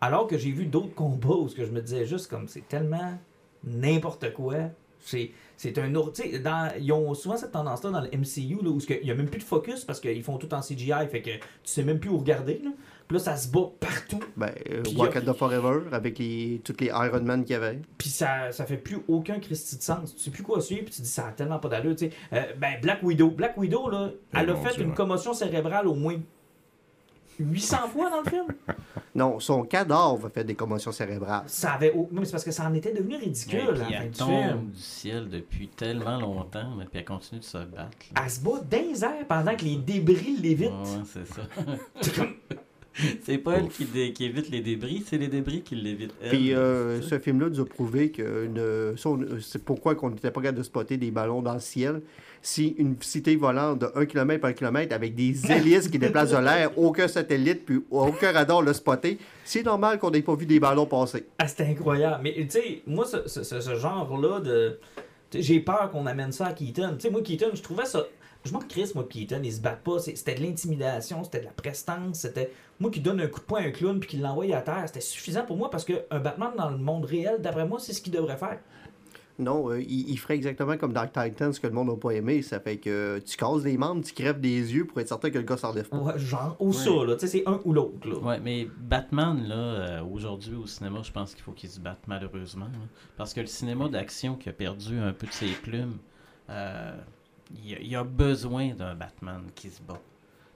Alors 0.01 0.27
que 0.27 0.37
j'ai 0.37 0.51
vu 0.51 0.65
d'autres 0.65 0.93
combats 0.93 1.35
où 1.35 1.47
ce 1.47 1.55
que 1.55 1.65
je 1.65 1.71
me 1.71 1.81
disais 1.81 2.05
juste 2.05 2.29
comme 2.29 2.47
c'est 2.47 2.67
tellement 2.67 3.17
n'importe 3.63 4.33
quoi. 4.33 4.55
C'est, 4.99 5.31
c'est 5.55 5.77
un 5.77 5.93
autre. 5.95 6.21
dans- 6.43 6.71
Ils 6.79 6.91
ont 6.91 7.13
souvent 7.13 7.37
cette 7.37 7.51
tendance-là 7.51 7.91
dans 7.91 8.01
le 8.01 8.09
MCU 8.11 8.57
là, 8.63 8.69
où 8.69 8.79
il 8.89 9.03
n'y 9.03 9.11
a 9.11 9.15
même 9.15 9.29
plus 9.29 9.39
de 9.39 9.43
focus 9.43 9.85
parce 9.85 9.99
qu'ils 9.99 10.23
font 10.23 10.37
tout 10.37 10.51
en 10.53 10.61
CGI, 10.61 11.07
fait 11.09 11.21
que 11.21 11.29
tu 11.31 11.39
sais 11.63 11.83
même 11.83 11.99
plus 11.99 12.09
où 12.09 12.17
regarder. 12.17 12.61
Là. 12.63 12.71
Puis 13.07 13.17
là, 13.17 13.23
ça 13.23 13.37
se 13.37 13.47
bat 13.49 13.69
partout. 13.79 14.19
Ben, 14.35 14.51
euh, 14.71 14.81
Wakanda 14.95 15.33
Forever, 15.35 15.81
avec 15.91 16.17
les, 16.17 16.59
toutes 16.63 16.81
les 16.81 16.87
Iron 16.87 17.21
Man 17.21 17.43
qu'il 17.43 17.53
y 17.53 17.55
avait. 17.55 17.79
Puis 17.97 18.09
ça, 18.09 18.51
ça 18.51 18.65
fait 18.65 18.77
plus 18.77 18.97
aucun 19.07 19.39
Christy 19.39 19.77
de 19.77 19.83
sens. 19.83 20.15
Tu 20.15 20.23
sais 20.23 20.31
plus 20.31 20.41
quoi 20.43 20.59
suivre, 20.59 20.85
puis 20.85 20.93
tu 20.95 21.01
dis 21.03 21.07
ça 21.09 21.27
a 21.27 21.31
tellement 21.31 21.59
pas 21.59 21.69
d'allure. 21.69 21.95
tu 21.95 22.09
sais. 22.09 22.11
Euh, 22.33 22.41
ben, 22.57 22.79
Black 22.81 23.03
Widow. 23.03 23.29
Black 23.29 23.55
Widow, 23.57 23.89
là, 23.89 24.09
elle 24.33 24.49
a 24.49 24.55
fait 24.55 24.73
Dieu, 24.75 24.83
une 24.85 24.93
commotion 24.95 25.33
cérébrale 25.33 25.87
au 25.87 25.93
moins 25.93 26.15
800 27.39 27.77
fois 27.89 28.09
dans 28.09 28.21
le 28.21 28.29
film. 28.29 28.45
Non, 29.13 29.39
son 29.39 29.63
cadavre 29.63 30.25
a 30.25 30.29
fait 30.29 30.43
des 30.43 30.55
commotions 30.55 30.91
cérébrales. 30.91 31.43
Ça 31.47 31.71
avait. 31.71 31.93
Non, 31.95 32.09
mais 32.11 32.25
c'est 32.25 32.31
parce 32.33 32.43
que 32.43 32.51
ça 32.51 32.65
en 32.67 32.73
était 32.73 32.91
devenu 32.91 33.15
ridicule 33.15 33.69
Ouais, 33.69 33.85
elle 34.01 34.11
du 34.11 34.17
tombe 34.17 34.27
film. 34.29 34.69
du 34.71 34.81
ciel 34.81 35.29
depuis 35.29 35.69
tellement 35.69 36.19
longtemps, 36.19 36.75
mais 36.77 36.83
puis 36.83 36.99
elle 36.99 37.05
continue 37.05 37.39
de 37.39 37.45
se 37.45 37.59
battre. 37.59 37.97
là. 38.13 38.23
Elle 38.25 38.29
se 38.29 38.41
bat 38.41 38.59
dans 38.69 38.77
les 38.77 39.05
airs 39.05 39.25
pendant 39.29 39.55
que 39.55 39.63
les 39.63 39.77
débris 39.77 40.35
l'évitent. 40.41 40.69
Ouais, 40.69 41.03
c'est 41.05 41.25
ça. 41.25 41.43
c'est 43.23 43.37
pas 43.37 43.57
elle 43.57 43.67
qui, 43.67 43.85
dé- 43.85 44.13
qui 44.13 44.25
évite 44.25 44.49
les 44.49 44.61
débris, 44.61 45.03
c'est 45.07 45.17
les 45.17 45.27
débris 45.27 45.61
qui 45.61 45.75
l'évitent. 45.75 46.13
Puis 46.29 46.53
euh, 46.53 47.01
ce 47.01 47.19
film-là 47.19 47.49
nous 47.49 47.59
a 47.59 47.65
prouvé 47.65 48.11
que 48.11 48.45
une- 48.45 48.97
ça, 48.97 49.09
on- 49.09 49.19
c'est 49.41 49.63
pourquoi 49.63 49.95
qu'on 49.95 50.09
n'était 50.11 50.31
pas 50.31 50.41
capable 50.41 50.57
de 50.59 50.63
spotter 50.63 50.97
des 50.97 51.11
ballons 51.11 51.41
dans 51.41 51.53
le 51.53 51.59
ciel. 51.59 52.01
Si 52.41 52.75
une 52.77 52.95
cité 53.01 53.35
volante 53.35 53.79
de 53.79 53.87
1 53.95 54.05
km 54.05 54.39
par 54.39 54.53
kilomètre 54.53 54.93
avec 54.93 55.15
des 55.15 55.33
hélices 55.51 55.87
qui 55.87 55.97
déplacent 55.99 56.31
de 56.31 56.37
l'air, 56.37 56.77
aucun 56.77 57.07
satellite 57.07 57.65
puis 57.65 57.81
aucun 57.89 58.31
radar 58.31 58.61
l'a 58.61 58.73
spoté, 58.73 59.17
c'est 59.43 59.63
normal 59.63 59.97
qu'on 59.97 60.11
n'ait 60.11 60.21
pas 60.21 60.35
vu 60.35 60.45
des 60.45 60.59
ballons 60.59 60.85
passer. 60.85 61.25
Ah, 61.39 61.47
c'était 61.47 61.63
incroyable. 61.65 62.19
Mais 62.23 62.33
tu 62.33 62.45
sais, 62.51 62.81
moi, 62.85 63.05
ce, 63.05 63.27
ce- 63.27 63.43
ce- 63.43 63.75
genre-là 63.75 64.39
de. 64.41 64.79
J'ai 65.33 65.59
peur 65.59 65.89
qu'on 65.91 66.05
amène 66.05 66.31
ça 66.31 66.45
à 66.45 66.53
Keaton. 66.53 66.93
Tu 66.97 67.01
sais, 67.01 67.09
moi, 67.09 67.21
Keaton, 67.21 67.47
je 67.53 67.61
trouvais 67.61 67.85
ça. 67.85 68.05
Je 68.45 68.53
m'en 68.53 68.59
crisse, 68.59 68.93
moi, 68.95 69.05
Keaton, 69.09 69.41
ils 69.43 69.53
se 69.53 69.59
battent 69.61 69.83
pas. 69.83 69.99
C'était 69.99 70.35
de 70.35 70.41
l'intimidation, 70.41 71.23
c'était 71.23 71.39
de 71.39 71.45
la 71.45 71.51
prestance, 71.51 72.19
c'était. 72.19 72.51
Moi 72.79 72.91
qui 72.91 72.99
donne 72.99 73.19
un 73.21 73.27
coup 73.27 73.39
de 73.39 73.45
poing 73.45 73.61
à 73.61 73.65
un 73.65 73.71
clown 73.71 73.99
puis 73.99 74.09
qui 74.09 74.17
l'envoie 74.17 74.45
à 74.55 74.61
terre, 74.61 74.83
c'était 74.85 75.01
suffisant 75.01 75.45
pour 75.45 75.57
moi 75.57 75.69
parce 75.69 75.85
qu'un 75.85 76.19
Batman 76.19 76.51
dans 76.57 76.69
le 76.69 76.77
monde 76.77 77.05
réel, 77.05 77.41
d'après 77.41 77.65
moi, 77.65 77.79
c'est 77.79 77.93
ce 77.93 78.01
qu'il 78.01 78.13
devrait 78.13 78.37
faire. 78.37 78.59
Non, 79.37 79.69
euh, 79.69 79.81
il, 79.81 80.09
il 80.09 80.17
ferait 80.17 80.35
exactement 80.35 80.77
comme 80.77 80.93
Dark 80.93 81.11
Titans, 81.11 81.51
ce 81.51 81.59
que 81.59 81.67
le 81.67 81.73
monde 81.73 81.89
n'a 81.89 81.95
pas 81.97 82.11
aimé. 82.11 82.41
Ça 82.41 82.59
fait 82.59 82.77
que 82.77 83.19
tu 83.25 83.35
casses 83.35 83.63
des 83.63 83.77
membres, 83.77 84.01
tu 84.03 84.13
crèves 84.13 84.39
des 84.39 84.73
yeux 84.73 84.85
pour 84.85 84.99
être 85.01 85.09
certain 85.09 85.29
que 85.29 85.37
le 85.37 85.43
gars 85.43 85.57
s'enlève 85.57 85.89
pas. 85.89 85.97
Ouais, 85.97 86.17
genre, 86.17 86.55
ou 86.59 86.71
ça, 86.71 86.89
là. 87.05 87.15
Tu 87.15 87.21
sais, 87.21 87.39
c'est 87.39 87.43
un 87.47 87.59
ou 87.65 87.73
l'autre, 87.73 88.07
là. 88.07 88.17
Ouais, 88.19 88.39
mais 88.39 88.67
Batman, 88.77 89.45
là, 89.47 89.55
euh, 89.55 90.03
aujourd'hui 90.03 90.55
au 90.55 90.65
cinéma, 90.67 90.99
je 91.03 91.11
pense 91.11 91.33
qu'il 91.33 91.43
faut 91.43 91.51
qu'il 91.51 91.69
se 91.69 91.79
batte 91.81 91.99
malheureusement. 92.07 92.65
là. 92.65 92.79
parce 93.17 93.33
que 93.33 93.41
le 93.41 93.47
cinéma 93.47 93.89
d'action 93.89 94.35
qui 94.35 94.47
a 94.47 94.53
perdu 94.53 94.99
un 94.99 95.11
peu 95.11 95.27
de 95.27 95.33
ses 95.33 95.47
plumes, 95.47 95.97
euh, 96.49 96.95
il, 97.65 97.75
a, 97.75 97.79
il 97.79 97.95
a 97.95 98.03
besoin 98.03 98.73
d'un 98.73 98.95
Batman 98.95 99.41
qui 99.55 99.69
se 99.69 99.81
bat. 99.81 99.99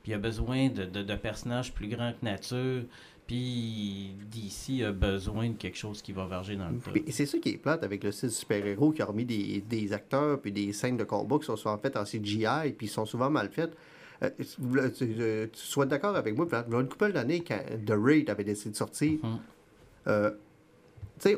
Puis 0.04 0.12
il 0.12 0.16
a 0.16 0.18
besoin 0.18 0.70
de, 0.70 0.86
de, 0.86 1.04
de 1.04 1.16
personnages 1.16 1.74
plus 1.74 1.88
grands 1.88 2.14
que 2.14 2.24
nature. 2.26 2.84
Puis 3.28 4.16
d'ici 4.32 4.84
a 4.84 4.92
besoin 4.92 5.50
de 5.50 5.54
quelque 5.56 5.78
chose 5.78 6.02
qui 6.02 6.12
va 6.14 6.26
verger 6.26 6.56
dans 6.56 6.70
le 6.70 6.80
tas. 6.80 6.92
C'est 7.12 7.28
ça 7.28 7.38
qui 7.38 7.50
est 7.50 7.58
plate 7.58 7.84
avec 7.84 8.04
le 8.04 8.12
style 8.12 8.32
super-héros 8.32 8.92
qui 8.92 9.04
a 9.04 9.06
remis 9.06 9.26
des, 9.26 9.62
des 9.62 9.94
acteurs 9.94 10.42
puis 10.42 10.52
des 10.52 10.74
scènes 10.74 10.98
de 10.98 11.04
combat 11.04 11.38
qui 11.38 11.46
sont 11.46 11.56
souvent 11.56 11.78
faites 11.78 11.96
en 11.96 12.06
CGI 12.06 12.74
puis 12.76 12.88
sont 12.88 13.06
souvent 13.06 13.30
mal 13.30 13.50
faites. 13.50 13.76
Euh, 14.24 14.30
tu, 14.40 15.14
tu- 15.16 15.50
sois 15.54 15.86
d'accord 15.86 16.16
avec 16.16 16.36
moi, 16.36 16.48
il 16.52 16.72
y 16.74 16.76
a 16.76 16.80
une 16.80 16.88
couple 16.90 17.12
d'années 17.14 17.42
quand 17.48 17.60
The 17.86 17.94
Raid 17.96 18.30
avait 18.32 18.44
décidé 18.44 18.72
de 18.72 18.76
sortir, 18.76 19.20
Mhm. 19.24 19.40
euh, 20.08 20.32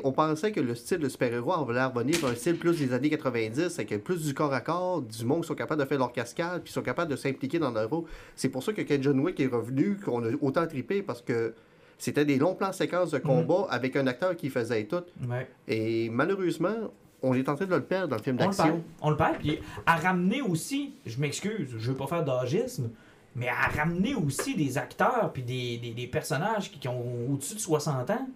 on 0.04 0.12
pensait 0.12 0.52
que 0.52 0.60
le 0.60 0.74
style 0.74 0.98
de 0.98 1.08
super-héros 1.08 1.52
en 1.52 1.64
voulait 1.64 1.84
revenir 1.84 2.24
à 2.24 2.28
un 2.28 2.34
style 2.34 2.56
plus 2.56 2.78
des 2.78 2.92
années 2.92 3.10
90, 3.10 3.78
avec 3.78 4.04
plus 4.04 4.24
du 4.24 4.32
corps 4.34 4.52
à 4.54 4.60
corps, 4.60 5.02
du 5.02 5.24
monde 5.24 5.42
qui 5.42 5.48
sont 5.48 5.54
capables 5.54 5.80
de 5.82 5.86
faire 5.86 5.98
leur 5.98 6.12
cascade, 6.12 6.62
puis 6.62 6.72
sont 6.72 6.82
capables 6.82 7.10
de 7.10 7.16
s'impliquer 7.16 7.58
dans 7.58 7.70
leur 7.72 7.90
rôle. 7.90 8.04
C'est 8.36 8.48
pour 8.48 8.62
ça 8.62 8.72
que 8.72 8.82
quand 8.82 9.02
John 9.02 9.18
Wick 9.20 9.40
est 9.40 9.46
revenu, 9.48 9.96
qu'on 9.96 10.24
a 10.24 10.30
autant 10.40 10.66
trippé, 10.66 11.02
parce 11.02 11.20
que 11.20 11.54
c'était 11.98 12.24
des 12.24 12.38
longs 12.38 12.54
plans 12.54 12.72
séquences 12.72 13.10
de 13.10 13.18
combat 13.18 13.66
avec 13.70 13.96
un 13.96 14.06
acteur 14.06 14.36
qui 14.36 14.50
faisait 14.50 14.84
tout. 14.84 15.02
Ouais. 15.28 15.48
Et 15.68 16.08
malheureusement, 16.10 16.74
on 17.22 17.34
est 17.34 17.48
en 17.48 17.54
train 17.56 17.66
de 17.66 17.74
le 17.74 17.82
perdre 17.82 18.08
dans 18.08 18.16
le 18.16 18.22
film 18.22 18.36
On 18.40 18.44
le 18.48 18.50
perd. 18.50 18.56
d'action. 18.58 18.84
On 19.00 19.10
le 19.10 19.16
perd. 19.16 19.38
Puis 19.38 19.58
à 19.86 19.96
ramener 19.96 20.42
aussi, 20.42 20.94
je 21.06 21.20
m'excuse, 21.20 21.70
je 21.78 21.90
veux 21.90 21.96
pas 21.96 22.06
faire 22.08 22.24
d'agisme, 22.24 22.90
mais 23.36 23.48
à 23.48 23.68
ramener 23.76 24.14
aussi 24.14 24.54
des 24.56 24.78
acteurs 24.78 25.30
puis 25.32 25.42
des, 25.42 25.78
des- 25.78 25.92
des 25.92 26.06
personnages 26.08 26.70
qui, 26.72 26.78
qui 26.80 26.88
ont 26.88 27.30
au-dessus 27.32 27.54
de 27.54 27.60
60 27.60 28.10
ans, 28.10 28.28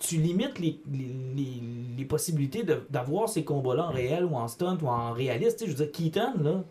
tu 0.00 0.16
limites 0.18 0.58
les, 0.58 0.80
les, 0.92 1.10
les- 1.34 1.62
les 1.96 2.04
possibilités 2.04 2.62
de- 2.62 2.82
d'avoir 2.90 3.28
ces 3.28 3.44
combats-là 3.44 3.86
en 3.88 3.90
réel 3.92 4.24
ou 4.24 4.36
en 4.36 4.46
stunt 4.48 4.78
ou 4.82 4.86
en 4.88 5.12
réaliste. 5.12 5.58
Tu 5.58 5.64
sais, 5.66 5.70
je 5.72 5.76
veux 5.76 5.84
dire, 5.84 5.92
Keaton, 5.92 6.34
là, 6.42 6.62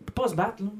il 0.00 0.04
peut 0.06 0.12
pas 0.22 0.28
se 0.28 0.34
battre, 0.34 0.62
là. 0.62 0.70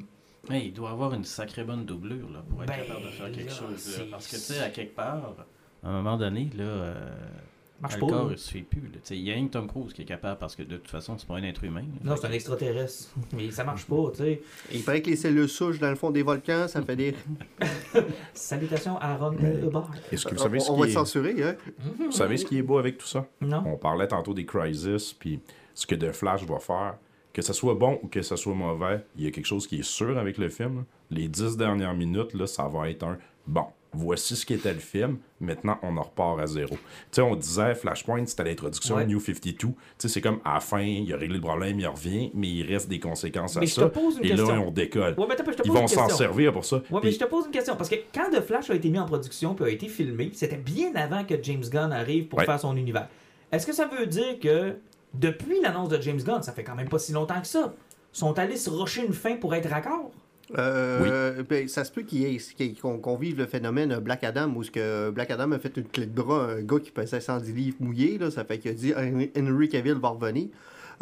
Mais 0.49 0.67
il 0.67 0.73
doit 0.73 0.91
avoir 0.91 1.13
une 1.15 1.25
sacrée 1.25 1.65
bonne 1.65 1.85
doublure 1.85 2.31
là, 2.31 2.43
pour 2.49 2.63
être 2.63 2.69
Ben, 2.69 2.87
capable 2.87 3.03
de 3.07 3.11
faire 3.11 3.31
quelque 3.33 3.49
là, 3.49 3.55
chose. 3.55 3.99
là. 3.99 4.05
Parce 4.11 4.27
que, 4.27 4.37
tu 4.37 4.43
sais, 4.43 4.61
à 4.61 4.71
quelque 4.71 4.95
part, 4.97 5.35
à 5.83 5.89
un 5.89 5.93
moment 6.03 6.17
donné, 6.17 6.49
là, 6.57 6.65
euh, 6.65 7.11
Marche 7.81 7.95
le 7.95 8.01
pas. 8.01 8.07
corps, 8.09 8.27
là. 8.27 8.33
il 8.33 8.39
se 8.39 8.51
fait 8.51 8.61
plus. 8.61 8.81
là. 8.83 8.89
Tu 8.95 8.99
sais, 9.05 9.17
Il 9.17 9.23
y 9.25 9.31
a 9.31 9.35
rien 9.35 9.47
que 9.47 9.53
Tom 9.53 9.67
Cruise 9.67 9.93
qui 9.93 10.03
est 10.03 10.07
capable 10.07 10.39
parce 10.39 10.55
que 10.55 10.63
de 10.63 10.77
toute 10.77 10.89
façon, 10.89 11.17
c'est 11.19 11.27
pas 11.27 11.37
un 11.37 11.43
être 11.43 11.65
humain. 11.65 11.81
là. 11.83 12.11
Non, 12.11 12.17
c'est 12.21 12.27
un 12.27 12.33
extraterrestre. 12.33 13.09
Mais 13.33 13.51
ça 13.51 13.65
marche 13.65 13.87
pas, 13.87 14.11
tu 14.13 14.19
sais. 14.19 14.43
Et 14.71 14.77
il 14.77 14.83
paraît 14.85 15.01
que 15.03 15.11
les 15.11 15.17
cellules 15.17 15.49
souches 15.49 15.79
dans 15.79 15.89
le 15.91 15.97
fond 15.97 16.11
des 16.11 16.23
volcans, 16.23 16.69
ça 16.69 16.83
fait 16.83 16.97
des. 16.97 17.15
Salutations 18.35 18.99
à 18.99 19.17
Ron 19.17 19.33
Hubbard. 19.39 19.91
Est-ce 20.13 20.25
que 20.27 20.35
vous 20.35 20.41
on 20.41 20.45
savez 20.45 20.61
ce 20.61 20.71
on 20.71 20.75
qui 20.75 20.81
va 20.83 20.89
est... 20.89 20.93
censurer, 20.93 21.43
hein? 21.43 21.57
Vous 21.99 22.13
savez 22.13 22.37
ce 22.37 22.45
qui 22.45 22.59
est 22.59 22.63
beau 22.63 22.79
avec 22.79 22.99
tout 22.99 23.07
ça? 23.07 23.27
Non? 23.41 23.63
On 23.67 23.77
parlait 23.77 24.09
tantôt 24.09 24.35
des 24.35 24.45
Crisis, 24.47 25.13
puis 25.13 25.41
ce 25.75 25.87
que 25.87 25.95
The 25.95 26.13
Flash 26.13 26.45
va 26.45 26.59
faire. 26.59 26.95
Que 27.33 27.43
ça 27.43 27.53
soit 27.53 27.75
bon 27.75 28.01
ou 28.03 28.09
que 28.09 28.23
ça 28.23 28.37
soit 28.37 28.55
mauvais, 28.55 29.05
il 29.17 29.23
y 29.25 29.29
a 29.29 29.31
quelque 29.31 29.47
chose 29.47 29.69
qui 29.69 29.79
est 29.79 29.85
sûr 29.85 30.19
avec 30.19 30.37
le 30.37 30.49
film. 30.49 30.85
Les 31.11 31.29
dix 31.29 31.57
dernières 31.57 31.95
minutes, 31.95 32.35
là, 32.35 32.49
ça 32.49 32.67
va 32.67 32.91
être 32.91 33.05
un 33.05 33.19
bon. 33.47 33.67
Voici 33.93 34.37
ce 34.37 34.47
qu'était 34.47 34.73
le 34.73 34.79
film, 34.79 35.19
maintenant 35.41 35.79
on 35.83 35.97
en 35.97 36.03
repart 36.03 36.39
à 36.41 36.47
zéro. 36.47 36.75
Tu 36.77 36.79
sais, 37.13 37.23
on 37.23 37.35
disait 37.37 37.75
Flashpoint, 37.75 38.25
c'était 38.27 38.45
l'introduction 38.45 38.97
Ouais. 38.97 39.07
New 39.07 39.19
52. 39.21 39.53
Tu 39.57 39.75
sais, 39.99 40.09
c'est 40.09 40.21
comme 40.21 40.41
à 40.45 40.55
la 40.55 40.61
fin, 40.61 40.81
il 40.81 41.13
a 41.13 41.17
réglé 41.17 41.37
le 41.37 41.41
problème, 41.41 41.81
il 41.81 41.87
revient, 41.87 42.31
mais 42.35 42.49
il 42.49 42.63
reste 42.73 42.89
des 42.89 43.01
conséquences 43.01 43.57
à 43.57 43.61
Mais 43.61 43.67
je 43.67 43.75
te 43.75 43.81
ça. 43.81 43.89
pose 43.89 44.19
une 44.19 44.25
Et 44.25 44.35
là, 44.35 44.45
on 44.61 44.71
décolle. 44.71 45.15
Ouais, 45.19 45.27
mais 45.29 45.35
attends, 45.35 45.45
je 45.51 45.57
te 45.57 45.63
Ils 45.65 45.69
pose 45.73 45.81
vont 45.81 45.87
s'en 45.87 46.09
servir 46.09 46.53
pour 46.53 46.65
ça. 46.65 46.83
Ouais, 46.91 47.01
mais 47.03 47.11
je 47.11 47.19
te 47.19 47.25
pose 47.25 47.47
une 47.47 47.53
question. 47.53 47.77
Parce 47.77 47.89
que 47.89 47.97
quand 48.15 48.31
The 48.31 48.41
Flash 48.41 48.71
a 48.71 48.75
été 48.75 48.89
mis 48.91 48.99
en 48.99 49.07
production 49.07 49.55
puis 49.55 49.65
a 49.65 49.69
été 49.69 49.89
filmé, 49.89 50.31
c'était 50.35 50.57
bien 50.57 50.95
avant 50.95 51.25
que 51.25 51.35
James 51.43 51.65
Gunn 51.71 51.93
arrive 51.93 52.27
pour 52.29 52.39
Ouais. 52.39 52.45
faire 52.47 52.61
son 52.61 52.77
univers. 52.77 53.09
Est-ce 53.53 53.67
que 53.67 53.73
ça 53.73 53.87
veut 53.87 54.07
dire 54.07 54.39
que 54.41 54.77
depuis 55.15 55.61
l'annonce 55.61 55.89
de 55.89 56.01
James 56.01 56.21
Gunn, 56.23 56.43
ça 56.43 56.53
fait 56.53 56.63
quand 56.63 56.77
même 56.77 56.89
pas 56.89 56.99
si 57.01 57.13
longtemps 57.13 57.41
que 57.41 57.47
ça, 57.49 57.75
sont 58.13 58.39
allés 58.39 58.57
se 58.57 58.71
rocher 58.71 59.05
une 59.05 59.13
fin 59.13 59.37
pour 59.37 59.55
être 59.55 59.69
raccord? 59.69 60.11
Euh, 60.59 61.43
ben, 61.49 61.69
ça 61.69 61.85
se 61.85 61.93
peut 61.93 62.03
qu'il 62.03 62.39
qu'on 62.81 62.99
qu'on 62.99 63.17
vive 63.17 63.39
le 63.39 63.47
phénomène 63.47 63.99
Black 64.01 64.25
Adam 64.25 64.53
où 64.57 64.63
ce 64.63 64.71
que 64.71 65.11
Black 65.11 65.31
Adam 65.31 65.53
a 65.53 65.59
fait 65.59 65.77
une 65.77 65.85
clé 65.85 66.07
de 66.07 66.13
bras 66.23 66.47
à 66.47 66.53
un 66.55 66.63
gars 66.63 66.81
qui 66.81 66.91
pesait 66.91 67.21
110 67.21 67.53
livres 67.53 67.77
mouillés. 67.81 68.19
Là, 68.19 68.31
ça 68.31 68.45
fait 68.45 68.59
qu'il 68.59 68.71
a 68.71 68.75
dit 68.75 68.93
Henry 69.37 69.69
Cavill 69.69 69.95
va 69.95 70.09
revenir. 70.09 70.49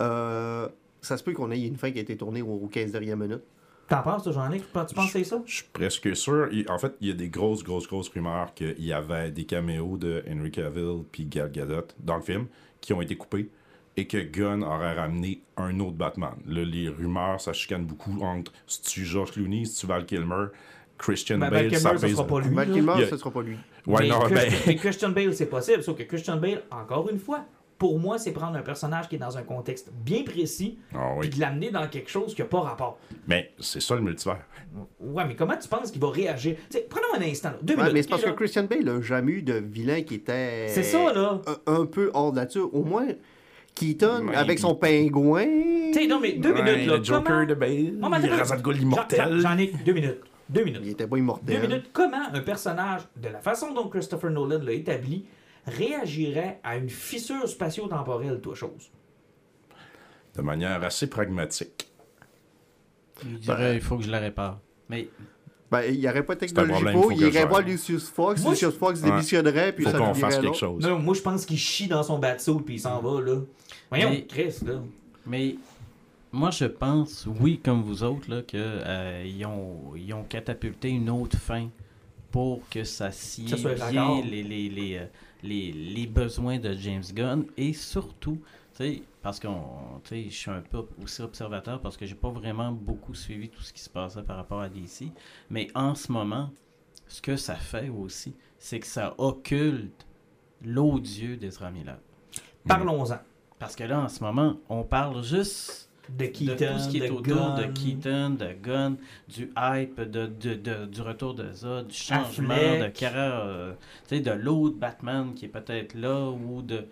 Euh, 0.01 0.69
ça 1.01 1.17
se 1.17 1.23
peut 1.25 1.33
qu'on 1.33 1.51
ait 1.51 1.61
une 1.61 1.77
fin 1.77 1.91
qui 1.91 1.99
a 1.99 2.03
été 2.03 2.17
tournée 2.17 2.43
aux, 2.43 2.47
aux 2.63 2.69
15 2.69 2.93
dernières 2.93 3.17
minutes. 3.17 3.43
T'en 3.89 4.03
penses, 4.03 4.23
toi, 4.25 4.33
Jean-Luc? 4.33 4.63
Tu 4.67 4.69
penses 4.73 4.93
que 4.93 5.01
c'est 5.19 5.25
ça? 5.25 5.43
Je 5.47 5.55
suis 5.55 5.65
presque 5.73 6.15
sûr. 6.15 6.49
Il- 6.53 6.71
en 6.71 6.79
fait, 6.79 6.93
il 7.01 7.09
y 7.09 7.11
a 7.11 7.15
des 7.15 7.29
grosses, 7.31 7.65
grosses, 7.65 7.89
grosses 7.89 8.11
rumeurs 8.11 8.53
qu'il 8.55 8.85
y 8.85 8.93
avait 8.93 9.31
des 9.31 9.45
caméos 9.45 9.97
de 9.97 10.23
Henry 10.31 10.51
Cavill 10.51 11.05
puis 11.11 11.25
Gal 11.25 11.51
Gadot 11.51 11.87
dans 12.01 12.17
le 12.17 12.23
film 12.23 12.47
qui 12.83 12.93
ont 12.93 13.01
été 13.01 13.17
coupés 13.17 13.49
et 13.99 14.07
que 14.07 14.19
Gunn 14.19 14.63
aurait 14.63 14.95
ramené 14.95 15.43
un 15.57 15.81
autre 15.81 15.97
Batman. 15.97 16.35
Là, 16.47 16.65
les 16.65 16.89
rumeurs, 16.89 17.41
ça 17.41 17.53
chicane 17.53 17.85
beaucoup 17.85 18.21
entre 18.23 18.53
si 18.69 18.81
tu 18.83 19.05
George 19.05 19.33
Clooney, 19.33 19.65
si 19.65 19.81
tu 19.81 19.87
Val 19.87 20.07
Kilmer, 20.07 20.47
Christian 20.97 21.39
Ben, 21.39 21.51
Bale, 21.51 21.69
Val 21.69 21.81
ça 21.81 21.91
Kilmer, 21.91 22.09
ça 22.09 22.09
sera 22.15 22.27
pas 22.27 22.41
lui. 22.41 22.55
Val. 22.55 22.71
Kilmer, 22.73 23.07
ce 23.11 23.17
sera 23.17 23.31
pas 23.33 23.43
lui. 23.43 23.57
Ouais, 23.87 24.03
mais, 24.03 24.09
non, 24.09 24.21
Christian, 24.21 24.51
ben- 24.51 24.59
mais 24.67 24.77
Christian 24.77 25.09
Bale, 25.11 25.35
c'est 25.35 25.47
possible. 25.47 25.83
Sauf 25.83 25.97
que 25.99 26.05
Christian 26.05 26.37
Bale, 26.37 26.63
encore 26.71 27.09
une 27.11 27.19
fois, 27.19 27.45
pour 27.77 27.99
moi, 27.99 28.19
c'est 28.19 28.33
prendre 28.33 28.57
un 28.57 28.63
personnage 28.63 29.09
qui 29.09 29.15
est 29.17 29.19
dans 29.21 29.37
un 29.39 29.43
contexte 29.43 29.91
bien 29.93 30.23
précis 30.25 30.79
Ah 30.95 31.15
oui. 31.17 31.29
puis 31.29 31.37
de 31.37 31.41
l'amener 31.41 31.71
dans 31.71 31.87
quelque 31.89 32.11
chose 32.11 32.35
qui 32.35 32.41
n'a 32.43 32.49
pas 32.49 32.61
rapport. 32.61 32.99
Mais 33.27 33.53
c'est 33.61 33.81
ça 33.81 33.95
le 33.97 34.01
multivers. 34.03 34.45
Ouais, 35.01 35.25
mais 35.27 35.35
comment 35.37 35.57
tu 35.57 35.69
penses 35.69 35.91
qu'il 35.93 36.01
va 36.01 36.11
réagir? 36.11 36.57
Tu 36.71 36.79
sais, 36.79 36.87
prenons 36.89 37.15
un 37.17 37.23
instant. 37.29 37.51
là. 37.51 37.59
Deux 37.63 37.75
Ouais, 37.75 37.81
minutes. 37.81 37.95
mais 37.95 38.03
c'est 38.03 38.09
parce 38.11 38.23
que. 38.25 38.31
Christian 38.31 38.65
Bale 38.65 38.85
n'a 38.85 39.01
jamais 39.01 39.33
eu 39.33 39.43
de 39.43 39.55
vilain 39.55 40.03
qui 40.03 40.15
était. 40.17 40.67
C'est 40.69 40.83
ça, 40.83 41.13
là. 41.13 41.41
Un, 41.67 41.73
un 41.83 41.87
peu 41.87 42.11
hors 42.15 42.33
nature. 42.33 42.73
Au 42.75 42.83
moins, 42.85 43.07
Keaton, 43.79 44.29
Ouais, 44.29 44.37
avec 44.37 44.59
son 44.59 44.75
pingouin. 44.75 45.45
Tu 45.45 45.95
sais, 45.95 46.07
non, 46.07 46.21
mais 46.21 46.33
deux 46.33 46.53
Ouais, 46.53 46.63
minutes, 46.63 46.87
là. 46.87 46.97
le 46.99 47.05
Joker 47.05 47.25
comment- 47.25 47.47
de 47.47 47.55
Bale, 47.55 47.93
Non, 47.99 48.09
mais 48.11 48.17
attends, 48.31 48.71
l'immortel. 48.71 49.19
Jean- 49.21 49.41
J'en 49.41 49.59
ai 49.59 49.67
deux 49.85 49.93
minutes. 49.93 50.21
Deux 50.49 50.65
minutes. 50.65 50.81
Il 50.85 50.89
était 50.91 51.07
pas 51.07 51.17
Deux 51.17 51.23
immortel. 51.23 51.61
minutes. 51.63 51.91
Comment 51.93 52.29
un 52.33 52.41
personnage, 52.41 53.03
de 53.17 53.29
la 53.29 53.41
façon 53.41 53.73
dont 53.73 53.89
Christopher 53.89 54.31
Nolan 54.31 54.61
l'a 54.63 54.73
établi, 54.73 55.27
réagirait 55.67 56.61
à 56.65 56.77
une 56.77 56.89
fissure 56.89 57.47
spatio-temporelle, 57.49 58.41
toi, 58.41 58.55
chose? 58.55 58.91
De 60.37 60.43
manière 60.43 60.83
assez 60.83 61.09
pragmatique. 61.09 61.91
Il 63.25 63.39
dirait, 63.39 63.75
il 63.77 63.81
faut 63.81 63.97
que 63.99 64.05
je 64.05 64.11
la 64.11 64.21
répare. 64.21 64.61
Mais 64.89 65.09
Ben, 65.71 65.83
il 65.83 65.99
n'y 66.01 66.09
aurait 66.09 66.23
pas 66.25 66.35
de 66.35 66.41
technologie 66.41 66.85
pour. 66.93 67.13
Il 67.13 67.21
irait 67.21 67.45
voir. 67.47 67.61
Lucius 67.61 68.09
Fox. 68.09 68.43
Moi, 68.43 68.53
Lucius 68.53 68.75
Fox 68.75 69.03
Ouais. 69.03 69.11
démissionnerait, 69.11 69.73
puis 69.73 69.85
Faut 69.85 69.91
ça 69.91 69.99
qu'on 69.99 70.15
fasse 70.15 70.39
quelque 70.39 70.57
chose. 70.57 70.83
Non, 70.83 70.99
moi, 70.99 71.15
je 71.15 71.21
pense 71.21 71.45
qu'il 71.45 71.59
chie 71.59 71.87
dans 71.89 72.03
son 72.03 72.19
bateau 72.19 72.61
puis 72.61 72.77
il 72.77 72.81
s'en 72.81 73.01
va, 73.01 73.21
là. 73.21 73.41
Voyons, 73.91 74.11
Mais- 74.11 74.25
Chris, 74.27 74.55
là. 74.65 74.81
Mais 75.27 75.57
moi, 76.33 76.51
je 76.51 76.65
pense, 76.65 77.27
oui, 77.41 77.61
comme 77.63 77.83
vous 77.83 78.03
autres, 78.03 78.31
là, 78.31 78.41
qu'ils 78.43 79.45
ont, 79.47 79.95
ils 79.97 80.13
ont 80.15 80.25
catapulté 80.25 80.89
une 80.89 81.11
autre 81.11 81.37
fin 81.37 81.69
pour 82.31 82.61
que 82.71 82.85
ça 82.85 83.11
soit 83.13 83.91
bien 83.91 84.23
les, 84.25 84.43
les, 84.43 84.69
les, 84.69 84.97
euh, 84.99 85.05
les, 85.43 85.73
les 85.73 86.07
besoins 86.07 86.59
de 86.59 86.73
James 86.75 87.05
Gunn 87.15 87.45
et 87.57 87.73
surtout, 87.73 88.39
tu 88.77 88.85
sais, 88.85 89.03
parce 89.33 89.41
sais, 90.09 90.25
je 90.31 90.35
suis 90.37 90.51
un 90.51 90.61
peu 90.63 90.87
aussi 91.03 91.21
observateur 91.23 91.81
parce 91.81 91.97
que 91.97 92.07
j'ai 92.07 92.15
pas 92.15 92.31
vraiment 92.31 92.73
beaucoup 92.73 93.15
suivi 93.15 93.49
tout 93.51 93.61
ce 93.63 93.73
qui 93.73 93.81
se 93.81 93.91
passait 93.91 94.23
par 94.23 94.37
rapport 94.37 94.61
à 94.61 94.69
DC, 94.69 95.13
mais 95.51 95.69
en 95.75 95.95
ce 95.95 96.11
moment, 96.13 96.51
ce 97.07 97.21
que 97.23 97.37
ça 97.37 97.55
fait 97.55 97.89
aussi, 97.91 98.35
c'est 98.59 98.81
que 98.81 98.87
ça 98.87 99.15
occulte 99.19 100.07
l'odieux 100.65 101.37
d'Ezra 101.37 101.71
Miller. 101.71 101.99
Parlons-en. 102.67 103.19
Parce 103.59 103.75
que 103.77 103.85
là, 103.85 104.01
en 104.01 104.09
ce 104.09 104.23
moment, 104.23 104.57
on 104.69 104.83
parle 104.85 105.23
juste 105.23 105.91
De 106.17 106.27
Keaton, 106.27 106.55
de 106.55 106.73
tout 106.73 106.79
ce 106.79 106.89
qui 106.89 106.99
est 106.99 107.11
autour 107.11 107.55
de 107.55 107.65
Keaton, 107.65 108.31
de 108.31 108.53
Gunn, 108.63 108.97
du 109.29 109.51
hype, 109.59 110.01
de, 110.01 110.27
de- 110.27 110.55
de- 110.55 110.87
du 110.87 111.01
retour 111.03 111.35
de 111.35 111.53
Zod, 111.53 111.89
du 111.89 111.95
changement 111.95 112.55
Affleck. 112.55 112.83
de 112.95 112.99
carrière, 112.99 113.43
euh, 113.45 113.73
de 114.11 114.31
l'autre 114.31 114.77
Batman 114.77 115.35
qui 115.35 115.45
est 115.47 115.49
peut-être 115.49 115.95
là, 115.95 116.31
ou 116.31 116.63
de 116.63 116.87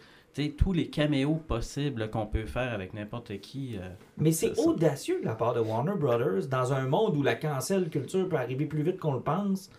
tous 0.56 0.72
les 0.72 0.88
caméos 0.88 1.34
possibles 1.34 2.10
qu'on 2.10 2.26
peut 2.26 2.44
faire 2.46 2.72
avec 2.72 2.94
n'importe 2.94 3.40
qui. 3.40 3.76
euh, 3.78 3.88
Mais 4.18 4.32
c'est 4.32 4.58
audacieux 4.58 5.20
de 5.20 5.24
la 5.24 5.34
part 5.34 5.54
de 5.54 5.60
Warner 5.60 5.94
Brothers, 5.98 6.46
dans 6.48 6.72
un 6.72 6.86
monde 6.86 7.16
où 7.16 7.22
la 7.22 7.34
cancel 7.34 7.88
culture 7.88 8.28
peut 8.28 8.36
arriver 8.36 8.66
plus 8.66 8.82
vite 8.82 8.98
qu'on 8.98 9.14
le 9.14 9.20
pense, 9.20 9.70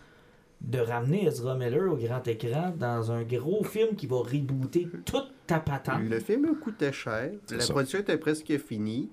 de 0.60 0.78
ramener 0.80 1.26
Ezra 1.26 1.56
Miller 1.56 1.92
au 1.92 1.96
grand 1.96 2.26
écran 2.26 2.72
dans 2.76 3.12
un 3.12 3.22
gros 3.22 3.62
film 3.62 3.94
qui 3.94 4.06
va 4.06 4.16
rebooter 4.16 4.88
toute 5.04 5.32
ta 5.46 5.60
patente. 5.60 6.02
Le 6.02 6.18
film 6.18 6.56
coûtait 6.58 6.92
cher. 6.92 7.30
La 7.50 7.60
ça. 7.60 7.72
production 7.72 8.00
était 8.00 8.18
presque 8.18 8.56
finie. 8.58 9.10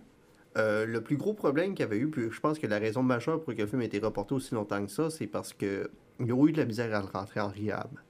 Euh, 0.57 0.85
le 0.85 1.01
plus 1.01 1.17
gros 1.17 1.33
problème 1.33 1.75
qu'il 1.75 1.81
y 1.81 1.83
avait 1.83 1.97
eu, 1.97 2.09
puis 2.09 2.31
je 2.31 2.39
pense 2.39 2.57
que 2.59 2.65
la 2.65 2.79
raison 2.79 3.03
majeure 3.03 3.43
pour 3.43 3.53
que 3.53 3.61
le 3.61 3.67
film 3.67 3.81
ait 3.81 3.87
été 3.87 3.99
reporté 3.99 4.33
aussi 4.33 4.55
longtemps 4.55 4.83
que 4.85 4.91
ça, 4.91 5.09
c'est 5.09 5.27
parce 5.27 5.53
que 5.53 5.91
ils 6.19 6.31
ont 6.31 6.47
eu 6.47 6.53
de 6.53 6.57
la 6.57 6.65
misère 6.65 6.95
à 6.95 7.01
le 7.01 7.07
rentrer 7.07 7.41
en 7.41 7.49
riable. 7.49 8.01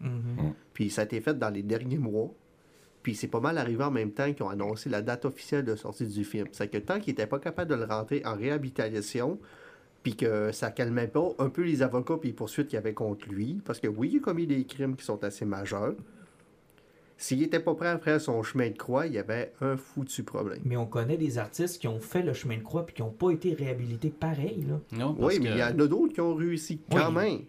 Mhm. 0.00 0.52
Puis 0.74 0.90
ça 0.90 1.02
a 1.02 1.04
été 1.04 1.20
fait 1.20 1.38
dans 1.38 1.48
les 1.50 1.62
derniers 1.62 1.98
mois. 1.98 2.30
Puis 3.10 3.16
c'est 3.16 3.26
pas 3.26 3.40
mal 3.40 3.58
arrivé 3.58 3.82
en 3.82 3.90
même 3.90 4.12
temps 4.12 4.32
qu'ils 4.32 4.44
ont 4.44 4.50
annoncé 4.50 4.88
la 4.88 5.02
date 5.02 5.24
officielle 5.24 5.64
de 5.64 5.74
sortie 5.74 6.06
du 6.06 6.22
film. 6.22 6.46
C'est 6.52 6.68
que 6.68 6.78
tant 6.78 7.00
qu'ils 7.00 7.10
n'étaient 7.10 7.26
pas 7.26 7.40
capables 7.40 7.68
de 7.68 7.74
le 7.74 7.82
rentrer 7.84 8.22
en 8.24 8.36
réhabilitation, 8.36 9.36
puis 10.04 10.14
que 10.14 10.52
ça 10.52 10.70
calmait 10.70 11.08
pas 11.08 11.28
un 11.40 11.48
peu 11.48 11.62
les 11.62 11.82
avocats 11.82 12.18
puis 12.18 12.28
les 12.28 12.34
poursuites 12.36 12.68
qu'il 12.68 12.76
y 12.76 12.78
avait 12.78 12.94
contre 12.94 13.28
lui, 13.28 13.60
parce 13.64 13.80
que 13.80 13.88
oui, 13.88 14.10
il 14.12 14.18
a 14.18 14.20
commis 14.20 14.46
des 14.46 14.62
crimes 14.64 14.94
qui 14.94 15.04
sont 15.04 15.24
assez 15.24 15.44
majeurs. 15.44 15.94
S'il 17.18 17.42
était 17.42 17.58
pas 17.58 17.74
prêt 17.74 17.88
à 17.88 17.98
faire 17.98 18.20
son 18.20 18.44
chemin 18.44 18.70
de 18.70 18.76
croix, 18.78 19.08
il 19.08 19.14
y 19.14 19.18
avait 19.18 19.54
un 19.60 19.76
foutu 19.76 20.22
problème. 20.22 20.60
Mais 20.64 20.76
on 20.76 20.86
connaît 20.86 21.16
des 21.16 21.36
artistes 21.38 21.80
qui 21.80 21.88
ont 21.88 21.98
fait 21.98 22.22
le 22.22 22.32
chemin 22.32 22.58
de 22.58 22.62
croix 22.62 22.86
puis 22.86 22.94
qui 22.94 23.02
n'ont 23.02 23.10
pas 23.10 23.32
été 23.32 23.54
réhabilités 23.54 24.10
pareil. 24.10 24.64
Là. 24.68 24.78
non, 24.96 25.14
parce 25.14 25.34
Oui, 25.34 25.40
mais 25.42 25.50
il 25.50 25.58
y 25.58 25.64
en 25.64 25.76
a 25.80 25.86
d'autres 25.88 26.12
qui 26.14 26.20
ont 26.20 26.36
réussi 26.36 26.80
quand 26.88 27.08
Oui. 27.08 27.14
même. 27.14 27.40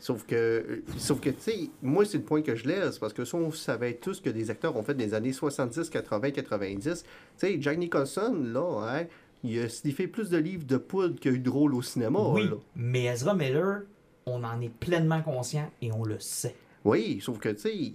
Sauf 0.00 0.24
que, 0.26 0.82
sauf 0.98 1.20
que 1.20 1.30
tu 1.30 1.40
sais, 1.40 1.70
moi, 1.82 2.04
c'est 2.04 2.18
le 2.18 2.24
point 2.24 2.42
que 2.42 2.56
je 2.56 2.66
laisse, 2.66 2.98
parce 2.98 3.12
que 3.12 3.24
si 3.24 3.34
on 3.34 3.50
savait 3.52 3.94
tous 3.94 4.20
que 4.20 4.30
des 4.30 4.50
acteurs 4.50 4.76
ont 4.76 4.82
fait 4.82 4.94
des 4.94 5.14
années 5.14 5.32
70, 5.32 5.90
80, 5.90 6.32
90, 6.32 6.82
tu 6.82 7.08
sais, 7.36 7.56
Jack 7.60 7.78
Nicholson, 7.78 8.34
là, 8.52 9.00
hein, 9.00 9.06
il 9.44 9.60
a 9.60 9.68
sniffé 9.68 10.08
plus 10.08 10.30
de 10.30 10.38
livres 10.38 10.64
de 10.66 10.76
poudre 10.76 11.20
qu'il 11.20 11.30
y 11.30 11.34
a 11.34 11.36
eu 11.36 11.40
de 11.40 11.50
rôle 11.50 11.74
au 11.74 11.82
cinéma. 11.82 12.18
oui, 12.30 12.48
là. 12.48 12.56
mais 12.74 13.04
Ezra 13.04 13.34
Miller, 13.34 13.82
on 14.26 14.42
en 14.42 14.60
est 14.60 14.68
pleinement 14.68 15.22
conscient 15.22 15.70
et 15.80 15.92
on 15.92 16.04
le 16.04 16.18
sait. 16.18 16.56
Oui, 16.84 17.20
sauf 17.22 17.38
que, 17.38 17.50
tu 17.50 17.60
sais, 17.60 17.92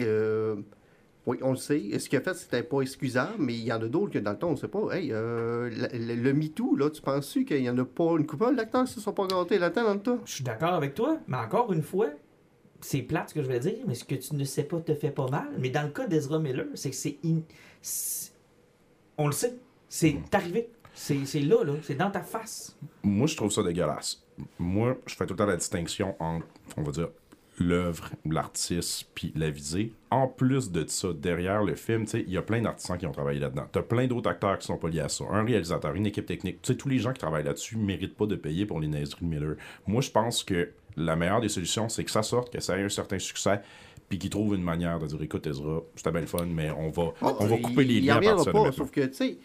euh, 0.00 0.56
oui, 1.26 1.38
on 1.42 1.50
le 1.52 1.56
sait. 1.56 1.98
Ce 1.98 2.08
qu'il 2.08 2.18
a 2.18 2.22
fait, 2.22 2.34
c'était 2.34 2.62
pas 2.62 2.80
excusable, 2.82 3.34
mais 3.38 3.54
il 3.54 3.64
y 3.64 3.72
en 3.72 3.80
a 3.80 3.88
d'autres 3.88 4.12
que 4.12 4.18
dans 4.18 4.32
le 4.32 4.38
temps, 4.38 4.50
on 4.50 4.56
sait 4.56 4.68
pas. 4.68 4.90
Hey, 4.92 5.10
euh, 5.12 5.70
le, 5.70 5.98
le- 5.98 6.14
le 6.22 6.32
MeToo, 6.34 6.76
là, 6.76 6.90
tu 6.90 7.00
penses-tu 7.00 7.44
qu'il 7.44 7.62
y 7.62 7.70
en 7.70 7.78
a 7.78 7.84
pas 7.84 8.16
une 8.18 8.26
couple 8.26 8.54
d'acteurs 8.54 8.84
qui 8.84 8.92
se 8.92 9.00
sont 9.00 9.12
pas 9.12 9.26
gâtés 9.26 9.58
là-dedans 9.58 9.84
dans 9.84 9.94
le 9.94 10.00
temps? 10.00 10.18
Je 10.26 10.34
suis 10.34 10.44
d'accord 10.44 10.74
avec 10.74 10.94
toi, 10.94 11.18
mais 11.26 11.38
encore 11.38 11.72
une 11.72 11.82
fois, 11.82 12.08
c'est 12.80 13.00
plate 13.02 13.30
ce 13.30 13.34
que 13.34 13.42
je 13.42 13.48
vais 13.48 13.60
dire, 13.60 13.78
mais 13.86 13.94
ce 13.94 14.04
que 14.04 14.14
tu 14.16 14.34
ne 14.34 14.44
sais 14.44 14.64
pas 14.64 14.80
te 14.80 14.94
fait 14.94 15.10
pas 15.10 15.26
mal. 15.28 15.48
Mais 15.58 15.70
dans 15.70 15.82
le 15.84 15.88
cas 15.88 16.06
d'Ezra 16.06 16.38
Miller, 16.38 16.66
c'est 16.74 16.90
que 16.90 16.96
c'est. 16.96 17.16
in- 17.24 17.40
c'est- 17.80 18.32
On 19.16 19.26
le 19.26 19.32
sait. 19.32 19.54
C'est 19.88 20.16
arrivé. 20.32 20.68
C'est 20.92 21.24
c'est 21.24 21.40
là, 21.40 21.64
là. 21.64 21.72
C'est 21.82 21.94
dans 21.94 22.10
ta 22.10 22.20
face. 22.20 22.76
Moi, 23.02 23.26
je 23.26 23.36
trouve 23.36 23.50
ça 23.50 23.62
dégueulasse. 23.62 24.22
Moi, 24.58 24.96
je 25.06 25.14
fais 25.14 25.24
tout 25.26 25.34
le 25.34 25.38
temps 25.38 25.46
la 25.46 25.56
distinction 25.56 26.14
entre, 26.20 26.46
on 26.76 26.82
va 26.82 26.92
dire, 26.92 27.08
l'œuvre, 27.58 28.10
l'artiste, 28.24 29.06
puis 29.14 29.32
la 29.36 29.50
visée. 29.50 29.92
En 30.10 30.26
plus 30.26 30.70
de 30.70 30.84
ça, 30.86 31.12
derrière 31.12 31.62
le 31.62 31.74
film, 31.74 32.04
tu 32.04 32.10
sais, 32.10 32.24
il 32.26 32.32
y 32.32 32.36
a 32.36 32.42
plein 32.42 32.60
d'artisans 32.60 32.98
qui 32.98 33.06
ont 33.06 33.12
travaillé 33.12 33.40
là-dedans. 33.40 33.66
T'as 33.70 33.82
plein 33.82 34.06
d'autres 34.06 34.30
acteurs 34.30 34.58
qui 34.58 34.66
sont 34.66 34.76
pas 34.76 34.88
liés 34.88 35.00
à 35.00 35.08
ça. 35.08 35.24
Un 35.30 35.44
réalisateur, 35.44 35.94
une 35.94 36.06
équipe 36.06 36.26
technique. 36.26 36.62
Tu 36.62 36.72
sais, 36.72 36.78
tous 36.78 36.88
les 36.88 36.98
gens 36.98 37.12
qui 37.12 37.20
travaillent 37.20 37.44
là-dessus 37.44 37.76
méritent 37.76 38.16
pas 38.16 38.26
de 38.26 38.36
payer 38.36 38.66
pour 38.66 38.80
les 38.80 38.88
niaiseries 38.88 39.24
de 39.24 39.26
Miller. 39.26 39.56
Moi, 39.86 40.02
je 40.02 40.10
pense 40.10 40.42
que 40.42 40.70
la 40.96 41.16
meilleure 41.16 41.40
des 41.40 41.48
solutions, 41.48 41.88
c'est 41.88 42.04
que 42.04 42.10
ça 42.10 42.22
sorte, 42.22 42.52
que 42.52 42.60
ça 42.60 42.78
ait 42.78 42.84
un 42.84 42.88
certain 42.88 43.18
succès, 43.18 43.60
puis 44.08 44.18
qu'ils 44.18 44.30
trouvent 44.30 44.54
une 44.54 44.62
manière 44.62 44.98
de 44.98 45.06
dire, 45.06 45.22
écoute, 45.22 45.46
Ezra, 45.46 45.82
c'était 45.96 46.12
bien 46.12 46.20
le 46.20 46.26
fun, 46.26 46.46
mais 46.46 46.70
on 46.70 46.90
va, 46.90 47.12
on 47.20 47.46
va 47.46 47.56
couper 47.58 47.84
les 47.84 48.00
liens 48.00 48.16
à 48.16 48.20
partir 48.20 48.46
de 48.46 48.50
pas, 48.50 48.58
maintenant. 48.58 48.72
sauf 48.72 48.90
que, 48.90 49.00
tu 49.06 49.14
sais, 49.14 49.38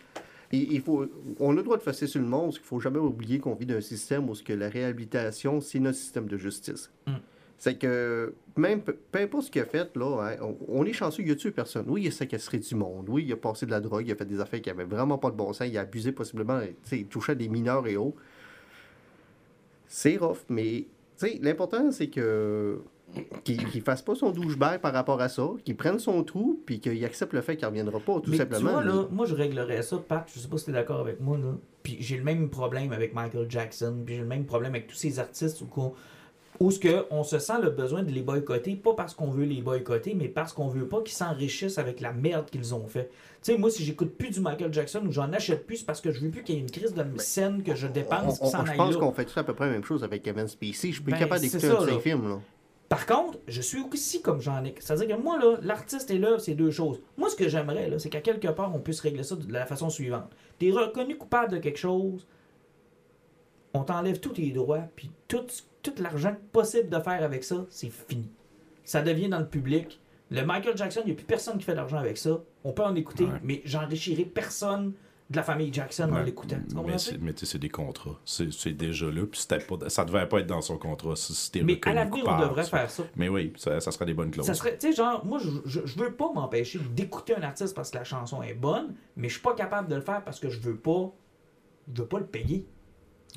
il, 0.52 0.74
il 0.74 0.82
faut, 0.82 1.06
on 1.40 1.52
a 1.52 1.56
le 1.56 1.64
droit 1.64 1.78
de 1.78 1.82
fesser 1.82 2.08
sur 2.08 2.22
le 2.22 2.28
monde, 2.28 2.46
parce 2.46 2.58
qu'il 2.58 2.68
faut 2.68 2.80
jamais 2.80 3.00
oublier 3.00 3.40
qu'on 3.40 3.54
vit 3.54 3.66
d'un 3.66 3.82
système 3.82 4.30
où 4.30 4.36
ce 4.36 4.44
que 4.44 4.54
la 4.54 4.70
réhabilitation, 4.70 5.62
c'est 5.62 5.80
notre 5.80 5.98
système 5.98 6.28
de 6.28 6.38
justice. 6.38 6.92
Mm. 7.08 7.14
C'est 7.60 7.76
que, 7.76 8.34
même, 8.56 8.82
peu 8.82 9.20
importe 9.20 9.46
ce 9.46 9.52
qu'il 9.52 9.62
a 9.62 9.66
fait, 9.66 9.96
là, 9.96 10.32
hein, 10.32 10.56
on, 10.68 10.86
est 10.86 10.94
chanceux, 10.94 11.24
il 11.24 11.32
a 11.32 11.36
tué 11.36 11.52
personne. 11.52 11.86
Oui, 11.88 12.04
il 12.04 12.08
a 12.08 12.12
séquestré 12.12 12.58
du 12.58 12.74
monde. 12.74 13.08
Oui, 13.10 13.26
il 13.28 13.34
a 13.34 13.36
passé 13.36 13.66
de 13.66 13.72
la 13.72 13.82
drogue, 13.82 14.08
il 14.08 14.12
a 14.12 14.16
fait 14.16 14.26
des 14.26 14.40
affaires 14.40 14.62
qui 14.62 14.70
avaient 14.70 14.86
vraiment 14.86 15.18
pas 15.18 15.30
de 15.30 15.36
bon 15.36 15.52
sens, 15.52 15.68
il 15.68 15.78
a 15.78 15.82
abusé 15.82 16.14
possiblement, 16.14 16.62
il 16.92 17.06
touchait 17.08 17.36
des 17.36 17.50
mineurs 17.50 17.86
et 17.86 17.98
autres. 17.98 18.18
C'est 19.88 20.18
rough, 20.18 20.46
mais 20.48 20.88
sais, 21.20 21.40
l'important, 21.42 21.92
c'est 21.92 22.08
que 22.08 22.80
qu'il 23.44 23.64
ne 23.64 23.82
fasse 23.82 24.04
pas 24.04 24.14
son 24.14 24.30
douchebag 24.30 24.82
par 24.82 24.94
rapport 24.94 25.20
à 25.20 25.30
ça, 25.30 25.50
qu'il 25.66 25.76
prenne 25.76 25.98
son 25.98 26.24
trou, 26.24 26.62
puis 26.64 26.80
qu'il 26.80 27.04
accepte 27.04 27.34
le 27.34 27.42
fait 27.42 27.56
qu'il 27.56 27.66
ne 27.66 27.70
reviendra 27.70 28.00
pas, 28.00 28.20
tout 28.22 28.30
Mais 28.30 28.38
simplement. 28.38 28.68
Tu 28.68 28.74
vois, 28.74 28.84
là, 28.84 29.08
moi, 29.12 29.26
je 29.26 29.34
réglerais 29.34 29.82
ça, 29.82 29.98
Pat. 29.98 30.30
Je 30.32 30.40
sais 30.40 30.48
pas 30.48 30.58
si 30.58 30.66
tu 30.66 30.70
es 30.70 30.74
d'accord 30.74 31.00
avec 31.00 31.20
moi, 31.20 31.38
là. 31.38 31.56
Puis 31.82 31.98
j'ai 32.00 32.18
le 32.18 32.24
même 32.24 32.50
problème 32.50 32.92
avec 32.92 33.16
Michael 33.16 33.50
Jackson, 33.50 34.04
puis 34.06 34.16
j'ai 34.16 34.22
le 34.22 34.28
même 34.28 34.46
problème 34.46 34.76
avec 34.76 34.88
tous 34.88 34.96
ces 34.96 35.18
artistes 35.18 35.62
où, 35.62 35.94
où 36.60 36.72
ce 36.72 36.80
que 36.80 37.06
on 37.10 37.24
se 37.24 37.40
sent 37.40 37.62
le 37.62 37.70
besoin 37.70 38.04
de 38.04 38.12
les 38.12 38.22
boycotter, 38.22 38.76
pas 38.76 38.94
parce 38.94 39.14
qu'on 39.14 39.30
veut 39.32 39.46
les 39.46 39.62
boycotter, 39.62 40.14
mais 40.14 40.28
parce 40.28 40.52
qu'on 40.52 40.68
veut 40.68 40.88
pas 40.88 41.02
qu'ils 41.02 41.14
s'enrichissent 41.16 41.78
avec 41.78 42.02
la 42.02 42.12
merde 42.12 42.50
qu'ils 42.50 42.76
ont 42.76 42.86
fait. 42.86 43.10
Tu 43.42 43.54
sais, 43.54 43.58
moi, 43.58 43.70
si 43.70 43.86
j'écoute 43.86 44.16
plus 44.18 44.32
du 44.32 44.42
Michael 44.42 44.74
Jackson 44.74 45.02
ou 45.08 45.12
j'en 45.14 45.32
achète 45.32 45.66
plus, 45.66 45.78
c'est 45.78 45.86
parce 45.86 46.02
que 46.02 46.12
je 46.12 46.20
veux 46.20 46.30
plus 46.30 46.44
qu'il 46.44 46.56
y 46.56 46.58
ait 46.58 46.62
une 46.62 46.70
crise 46.70 46.94
de 46.94 47.04
scène 47.18 47.64
que 47.64 47.76
je 47.76 47.88
On- 47.88 47.92
dépense 47.92 48.40
on- 48.42 48.46
qui 48.46 48.52
s'en 48.52 48.66
je 48.66 48.74
pense 48.74 48.98
qu'on 48.98 49.12
fait 49.14 49.24
tout 49.26 49.40
à 49.40 49.44
peu 49.44 49.54
près 49.54 49.68
la 49.68 49.72
même 49.72 49.86
chose 49.86 50.04
avec 50.04 50.22
Kevin 50.24 50.48
Spacey. 50.48 50.90
Je 50.90 50.96
suis 50.96 51.02
plus 51.04 51.14
Ben, 51.14 51.20
capable 51.20 51.40
d'écouter 51.42 51.68
un 51.68 51.82
de 51.82 51.86
là. 51.88 51.94
ses 51.94 52.00
films. 52.00 52.28
Là. 52.28 52.40
Par 52.90 53.06
contre, 53.06 53.38
je 53.48 53.62
suis 53.62 53.80
aussi 53.94 54.22
comme 54.22 54.42
Jean-Nic. 54.42 54.82
C'est-à-dire 54.82 55.16
que 55.16 55.22
moi, 55.22 55.38
là, 55.40 55.58
l'artiste 55.62 56.10
et 56.12 56.18
l'œuvre, 56.18 56.40
c'est 56.42 56.56
deux 56.56 56.72
choses. 56.72 57.00
Moi, 57.18 57.30
ce 57.30 57.36
que 57.38 57.48
j'aimerais, 57.48 57.88
là, 57.88 58.00
c'est 58.00 58.10
qu'à 58.10 58.20
quelque 58.20 58.48
part, 58.50 58.76
on 58.76 58.80
puisse 58.80 59.00
régler 59.00 59.24
ça 59.24 59.36
de 59.36 59.54
la 59.54 59.66
façon 59.68 59.90
suivante. 59.90 60.30
T'es 60.58 60.72
reconnu 60.72 61.16
coupable 61.16 61.54
de 61.54 61.58
quelque 61.60 61.78
chose, 61.78 62.28
on 63.74 63.84
t'enlève 63.84 64.20
tous 64.20 64.30
tes 64.34 64.50
droits, 64.52 64.84
puis 64.96 65.12
tout, 65.28 65.46
tout 65.82 65.94
l'argent 66.00 66.36
possible 66.52 66.90
de 66.90 67.00
faire 67.00 67.24
avec 67.24 67.44
ça, 67.44 67.66
c'est 67.70 67.90
fini. 67.92 68.30
Ça 68.84 69.02
devient 69.02 69.30
dans 69.30 69.40
le 69.40 69.48
public. 69.48 70.00
Le 70.32 70.44
Michael 70.46 70.78
Jackson, 70.78 71.02
il 71.06 71.08
n'y 71.08 71.12
a 71.14 71.16
plus 71.16 71.26
personne 71.26 71.58
qui 71.58 71.64
fait 71.64 71.72
de 71.72 71.78
l'argent 71.78 71.98
avec 71.98 72.18
ça. 72.18 72.40
On 72.64 72.72
peut 72.72 72.84
en 72.84 72.96
écouter, 72.96 73.26
Ouais. 73.26 73.40
mais 73.44 73.62
j'enrichirai 73.66 74.26
personne 74.26 74.94
de 75.30 75.36
la 75.36 75.44
famille 75.44 75.72
Jackson 75.72 76.12
en 76.12 76.22
l'écoutant. 76.24 76.58
Mais 77.22 77.34
tu 77.34 77.40
sais, 77.40 77.46
c'est 77.46 77.60
des 77.60 77.70
contrats. 77.70 78.20
C'est, 78.26 78.74
déjà 78.74 79.06
là, 79.12 79.26
puis 79.28 79.40
pas, 79.68 79.90
ça 79.90 80.04
devait 80.06 80.28
pas 80.28 80.40
être 80.40 80.48
dans 80.48 80.62
son 80.62 80.78
contrat 80.80 81.16
si 81.16 81.34
c'était 81.36 81.62
Mais 81.62 81.80
à 81.86 81.94
l'avenir, 81.94 82.24
on 82.28 82.40
devrait 82.40 82.64
ça. 82.64 82.70
faire 82.78 82.90
ça. 82.90 83.04
Mais 83.16 83.30
oui, 83.30 83.54
ça, 83.56 83.80
ça 83.80 83.92
serait 83.92 84.06
des 84.08 84.16
bonnes 84.16 84.32
clauses. 84.32 84.48
Ça 84.48 84.56
serait, 84.56 84.78
tu 84.78 84.88
sais, 84.88 84.94
genre, 84.94 85.24
moi, 85.26 85.38
je, 85.40 85.50
je, 85.66 85.86
je 85.86 86.00
veux 86.00 86.14
pas 86.14 86.32
m'empêcher 86.34 86.80
d'écouter 86.96 87.36
un 87.36 87.44
artiste 87.44 87.76
parce 87.76 87.92
que 87.92 87.98
la 88.00 88.04
chanson 88.04 88.42
est 88.42 88.56
bonne, 88.56 88.96
mais 89.16 89.30
je 89.30 89.34
suis 89.34 89.44
pas 89.44 89.54
capable 89.54 89.88
de 89.88 89.96
le 89.96 90.02
faire 90.02 90.24
parce 90.24 90.40
que 90.40 90.50
je 90.50 90.60
veux 90.60 90.78
pas, 90.78 91.12
je 91.94 92.02
veux 92.02 92.08
pas 92.08 92.20
le 92.20 92.26
payer. 92.26 92.68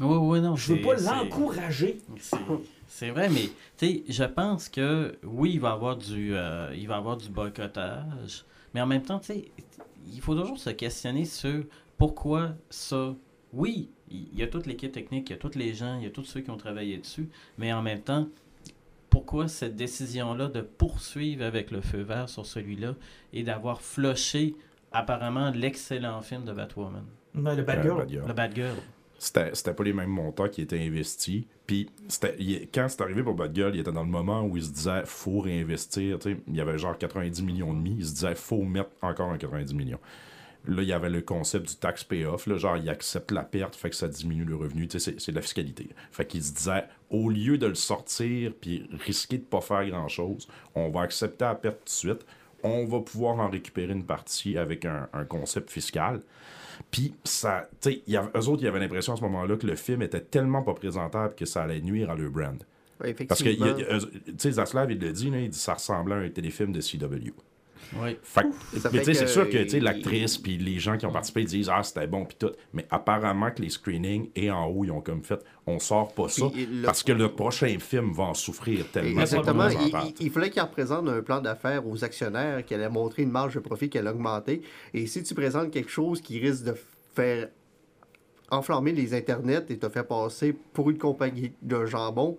Oui, 0.00 0.16
oui, 0.16 0.40
non. 0.40 0.56
Je 0.56 0.74
veux 0.74 0.80
pas 0.82 0.94
l'encourager. 0.96 1.98
C'est- 2.18 2.36
C'est 2.86 3.10
vrai, 3.10 3.28
mais 3.30 3.48
tu 3.78 3.86
sais, 3.86 4.02
je 4.08 4.24
pense 4.24 4.68
que 4.68 5.16
oui, 5.24 5.52
il 5.54 5.60
va 5.60 5.70
y 5.70 5.72
avoir 5.72 5.96
du, 5.96 6.34
euh, 6.34 6.74
il 6.76 6.86
va 6.88 6.96
avoir 6.96 7.16
du 7.16 7.28
boycottage, 7.30 8.44
mais 8.74 8.80
en 8.82 8.86
même 8.86 9.02
temps, 9.02 9.18
tu 9.18 9.26
sais, 9.26 9.44
il 10.12 10.20
faut 10.20 10.34
toujours 10.34 10.58
se 10.58 10.70
questionner 10.70 11.24
sur 11.24 11.64
pourquoi 11.96 12.50
ça. 12.68 13.14
Oui, 13.54 13.90
il 14.10 14.34
y 14.38 14.42
a 14.42 14.46
toute 14.46 14.66
l'équipe 14.66 14.92
technique, 14.92 15.30
il 15.30 15.32
y 15.32 15.36
a 15.36 15.38
tous 15.38 15.56
les 15.58 15.72
gens, 15.74 15.96
il 15.98 16.04
y 16.04 16.06
a 16.06 16.10
tous 16.10 16.24
ceux 16.24 16.40
qui 16.40 16.50
ont 16.50 16.56
travaillé 16.58 16.98
dessus, 16.98 17.28
mais 17.58 17.72
en 17.72 17.80
même 17.82 18.00
temps, 18.02 18.28
pourquoi 19.10 19.48
cette 19.48 19.76
décision-là 19.76 20.48
de 20.48 20.60
poursuivre 20.62 21.44
avec 21.44 21.70
le 21.70 21.80
feu 21.80 22.00
vert 22.02 22.28
sur 22.28 22.44
celui-là 22.46 22.94
et 23.32 23.42
d'avoir 23.42 23.80
flushé 23.82 24.54
apparemment 24.90 25.50
l'excellent 25.50 26.20
film 26.22 26.44
de 26.44 26.52
Batwoman, 26.52 27.04
Mais 27.34 27.54
le 27.56 27.62
bad 27.62 27.86
Euh. 27.86 27.94
Bad 27.94 28.08
Girl. 28.10 28.26
le 28.28 28.32
Bad 28.34 28.54
Girl. 28.54 28.76
C'était, 29.22 29.72
pas 29.72 29.84
les 29.84 29.92
mêmes 29.92 30.10
montants 30.10 30.48
qui 30.48 30.62
étaient 30.62 30.84
investis. 30.84 31.44
Puis 31.64 31.88
quand 32.74 32.88
c'est 32.88 33.00
arrivé 33.00 33.22
pour 33.22 33.34
Bad 33.34 33.54
Girl, 33.54 33.72
il 33.72 33.80
était 33.80 33.92
dans 33.92 34.02
le 34.02 34.10
moment 34.10 34.42
où 34.42 34.56
il 34.56 34.64
se 34.64 34.70
disait 34.70 35.02
faut 35.04 35.38
réinvestir. 35.38 36.18
Il 36.48 36.56
y 36.56 36.60
avait 36.60 36.76
genre 36.76 36.98
90 36.98 37.40
millions 37.44 37.72
de 37.72 37.78
demi. 37.78 37.94
Il 38.00 38.04
se 38.04 38.14
disait 38.14 38.34
faut 38.34 38.62
mettre 38.62 38.90
encore 39.00 39.30
un 39.30 39.38
90 39.38 39.74
millions. 39.74 40.00
Là, 40.66 40.82
il 40.82 40.88
y 40.88 40.92
avait 40.92 41.08
le 41.08 41.20
concept 41.22 41.68
du 41.68 41.76
tax 41.76 42.02
payoff. 42.02 42.48
Là, 42.48 42.56
genre, 42.56 42.76
il 42.76 42.88
accepte 42.88 43.30
la 43.30 43.44
perte, 43.44 43.76
fait 43.76 43.90
que 43.90 43.96
ça 43.96 44.08
diminue 44.08 44.44
le 44.44 44.56
revenu. 44.56 44.88
C'est, 44.90 45.30
de 45.30 45.34
la 45.34 45.42
fiscalité. 45.42 45.90
Fait 46.10 46.26
qu'il 46.26 46.42
se 46.42 46.52
disait, 46.52 46.84
au 47.08 47.30
lieu 47.30 47.58
de 47.58 47.66
le 47.66 47.76
sortir 47.76 48.52
puis 48.60 48.88
risquer 49.04 49.38
de 49.38 49.44
pas 49.44 49.60
faire 49.60 49.86
grand-chose, 49.86 50.48
on 50.74 50.90
va 50.90 51.02
accepter 51.02 51.44
la 51.44 51.54
perte 51.54 51.78
tout 51.78 51.84
de 51.84 51.90
suite. 51.90 52.26
On 52.64 52.86
va 52.86 52.98
pouvoir 53.00 53.38
en 53.38 53.48
récupérer 53.48 53.92
une 53.92 54.04
partie 54.04 54.58
avec 54.58 54.84
un 54.84 55.24
concept 55.28 55.70
fiscal. 55.70 56.22
Puis, 56.90 57.14
ça, 57.24 57.68
tu 57.80 57.90
sais, 57.90 58.02
il 58.06 58.12
y 58.12 58.16
avait- 58.16 58.30
eux 58.36 58.48
autres, 58.48 58.62
ils 58.62 58.66
avaient 58.68 58.80
l'impression 58.80 59.12
à 59.12 59.16
ce 59.16 59.22
moment-là 59.22 59.56
que 59.56 59.66
le 59.66 59.76
film 59.76 60.02
était 60.02 60.20
tellement 60.20 60.62
pas 60.62 60.74
présentable 60.74 61.34
que 61.34 61.44
ça 61.44 61.62
allait 61.62 61.80
nuire 61.80 62.10
à 62.10 62.14
leur 62.14 62.30
brand. 62.30 62.62
Ouais, 63.02 63.14
Parce 63.26 63.42
que, 63.42 63.50
tu 63.50 64.32
sais, 64.38 64.52
Zaslav, 64.52 64.90
il 64.92 64.98
le 64.98 65.10
dit, 65.12 65.30
là, 65.30 65.40
il 65.40 65.50
dit 65.50 65.58
ça 65.58 65.74
ressemblait 65.74 66.14
à 66.14 66.18
un 66.18 66.28
téléfilm 66.30 66.72
de 66.72 66.80
CW. 66.80 67.32
Oui. 67.96 68.16
Fait 68.22 68.46
mais 68.92 68.98
tu 69.00 69.04
sais, 69.04 69.14
c'est 69.14 69.26
sûr 69.26 69.48
que 69.50 69.56
il- 69.56 69.82
l'actrice 69.82 70.38
puis 70.38 70.56
les 70.56 70.78
gens 70.78 70.96
qui 70.96 71.04
ont 71.06 71.12
participé 71.12 71.44
disent 71.44 71.70
Ah, 71.72 71.82
c'était 71.82 72.06
bon 72.06 72.24
puis 72.24 72.36
tout. 72.38 72.52
Mais 72.72 72.86
apparemment 72.90 73.50
que 73.50 73.60
les 73.62 73.68
screenings 73.68 74.30
et 74.34 74.50
en 74.50 74.66
haut, 74.66 74.84
ils 74.84 74.90
ont 74.90 75.00
comme 75.00 75.22
fait 75.22 75.42
On 75.66 75.78
sort 75.78 76.12
pas 76.14 76.28
ça 76.28 76.46
le- 76.54 76.82
parce 76.84 77.02
que 77.02 77.12
le 77.12 77.28
prochain 77.28 77.76
film 77.78 78.12
va 78.12 78.24
en 78.24 78.34
souffrir 78.34 78.86
tellement. 78.90 79.20
Exactement. 79.20 79.68
Il, 80.20 80.30
fallait 80.30 80.50
qu'il 80.50 80.62
représente 80.62 81.08
un 81.08 81.20
plan 81.22 81.40
d'affaires 81.40 81.86
aux 81.86 82.02
actionnaires 82.04 82.64
qui 82.64 82.74
allait 82.74 82.88
montrer 82.88 83.22
une 83.22 83.30
marge 83.30 83.54
de 83.54 83.60
profit 83.60 83.88
qui 83.88 83.98
allait 83.98 84.10
augmenter. 84.10 84.62
Et 84.94 85.06
si 85.06 85.22
tu 85.22 85.34
présentes 85.34 85.70
quelque 85.70 85.90
chose 85.90 86.20
qui 86.20 86.38
risque 86.40 86.64
de 86.64 86.74
faire 87.14 87.48
enflammer 88.50 88.92
les 88.92 89.14
internets 89.14 89.64
et 89.70 89.78
te 89.78 89.88
faire 89.88 90.06
passer 90.06 90.52
pour 90.72 90.90
une 90.90 90.98
compagnie 90.98 91.52
de 91.62 91.86
jambon, 91.86 92.38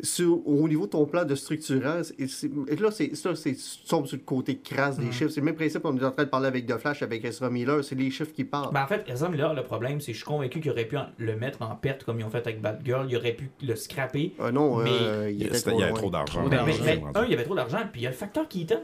sur- 0.00 0.46
au 0.46 0.68
niveau 0.68 0.86
de 0.86 0.90
ton 0.90 1.06
plan 1.06 1.24
de 1.24 1.34
structurant, 1.34 2.00
et 2.18 2.76
là, 2.76 2.90
c'est 2.90 3.14
ça, 3.16 3.34
c'est 3.34 3.54
tu 3.54 3.88
tombes 3.88 4.06
sur 4.06 4.16
le 4.16 4.22
côté 4.22 4.58
crasse 4.58 4.98
Mm. 4.98 5.04
des 5.04 5.12
chiffres. 5.12 5.30
C'est 5.30 5.40
le 5.40 5.46
même 5.46 5.54
principe 5.56 5.82
qu'on 5.82 5.96
est 5.98 6.04
en 6.04 6.10
train 6.12 6.24
de 6.24 6.28
parler 6.28 6.46
avec 6.46 6.66
The 6.66 6.76
Flash, 6.78 7.02
avec 7.02 7.24
Ezra 7.24 7.50
Miller, 7.50 7.82
c'est 7.82 7.94
les 7.96 8.10
chiffres 8.10 8.32
qui 8.32 8.44
parlent. 8.44 8.72
Ben, 8.72 8.82
en 8.84 8.86
fait, 8.86 9.04
Ezra 9.08 9.28
Miller, 9.28 9.54
le 9.54 9.62
problème, 9.64 10.00
c'est 10.00 10.12
que 10.12 10.12
je 10.12 10.18
suis 10.18 10.26
convaincu 10.26 10.60
qu'il 10.60 10.70
aurait 10.70 10.84
pu 10.86 10.96
en- 10.96 11.06
le 11.18 11.36
mettre 11.36 11.62
en 11.62 11.74
perte 11.74 12.04
comme 12.04 12.20
ils 12.20 12.24
ont 12.24 12.30
fait 12.30 12.38
avec 12.46 12.60
Bad 12.60 12.80
Girl. 12.84 13.06
Il 13.08 13.16
aurait 13.16 13.32
pu 13.32 13.50
le 13.62 13.74
scraper. 13.76 14.34
Ah 14.38 14.52
non, 14.52 14.76
mais- 14.76 14.90
euh, 14.90 15.30
il 15.30 15.36
Il 15.36 15.42
y 15.42 15.46
avait 15.82 15.92
trop 15.92 16.10
d'argent. 16.10 16.44
Mais, 16.48 16.56
mais- 16.64 16.74
mais, 16.84 17.02
un, 17.14 17.24
il 17.24 17.30
y 17.30 17.34
avait 17.34 17.44
trop 17.44 17.54
d'argent, 17.56 17.78
puis 17.92 18.02
il 18.02 18.04
y 18.04 18.06
a 18.06 18.10
le 18.10 18.16
facteur 18.16 18.46
Keaton. 18.48 18.82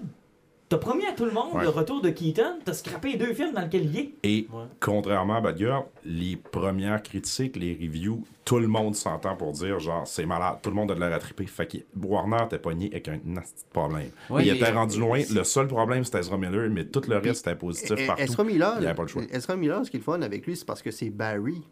T'as 0.70 0.78
promis 0.78 1.04
à 1.06 1.12
tout 1.12 1.26
le 1.26 1.30
monde 1.30 1.52
Ouais. 1.54 1.62
le 1.62 1.68
retour 1.68 2.00
de 2.00 2.08
Keaton, 2.08 2.58
t'as 2.64 2.72
scrappé 2.72 3.12
les 3.12 3.18
deux 3.18 3.34
films 3.34 3.52
dans 3.52 3.60
lesquels 3.60 3.84
il 3.84 3.98
est. 3.98 4.10
Et 4.22 4.48
Ouais. 4.50 4.64
contrairement 4.80 5.36
à 5.36 5.40
Bad 5.42 5.58
Girl, 5.58 5.84
les 6.06 6.36
premières 6.36 7.02
critiques, 7.02 7.56
les 7.56 7.74
reviews, 7.74 8.24
tout 8.46 8.58
le 8.58 8.66
monde 8.66 8.94
s'entend 8.96 9.36
pour 9.36 9.52
dire 9.52 9.78
genre 9.78 10.06
c'est 10.06 10.24
malade, 10.24 10.56
tout 10.62 10.70
le 10.70 10.76
monde 10.76 10.90
a 10.90 10.94
de 10.94 11.00
l'air 11.00 11.12
attrapé. 11.12 11.44
Fait 11.46 11.66
que 11.66 11.78
Warner 12.02 12.44
était 12.46 12.58
pogné 12.58 12.86
avec 12.90 13.08
un 13.08 13.18
nasty 13.24 13.62
problème. 13.72 14.08
Ouais, 14.30 14.46
il 14.46 14.56
était 14.56 14.70
rendu 14.72 14.98
loin. 14.98 15.20
Le 15.30 15.44
seul 15.44 15.68
problème 15.68 16.02
c'était 16.02 16.20
Ezra 16.20 16.38
Miller, 16.38 16.70
mais 16.70 16.86
tout 16.86 17.02
le 17.08 17.18
reste 17.18 17.46
était 17.46 17.56
positif 17.56 17.96
Eh, 17.98 18.06
partout. 18.06 18.22
Ezra 18.22 18.44
Miller, 18.44 18.72
Il 18.76 18.80
n'y 18.80 18.86
avait 18.86 18.94
pas 18.94 19.02
le 19.02 19.08
choix. 19.08 19.22
Ezra 19.30 19.56
Miller, 19.56 19.84
ce 19.84 19.90
qui 19.90 19.98
est 19.98 20.00
le 20.00 20.04
fun 20.04 20.22
avec 20.22 20.46
lui, 20.46 20.56
c'est 20.56 20.64
parce 20.66 20.80
que 20.82 20.90
c'est 20.90 21.10
Barry. 21.10 21.62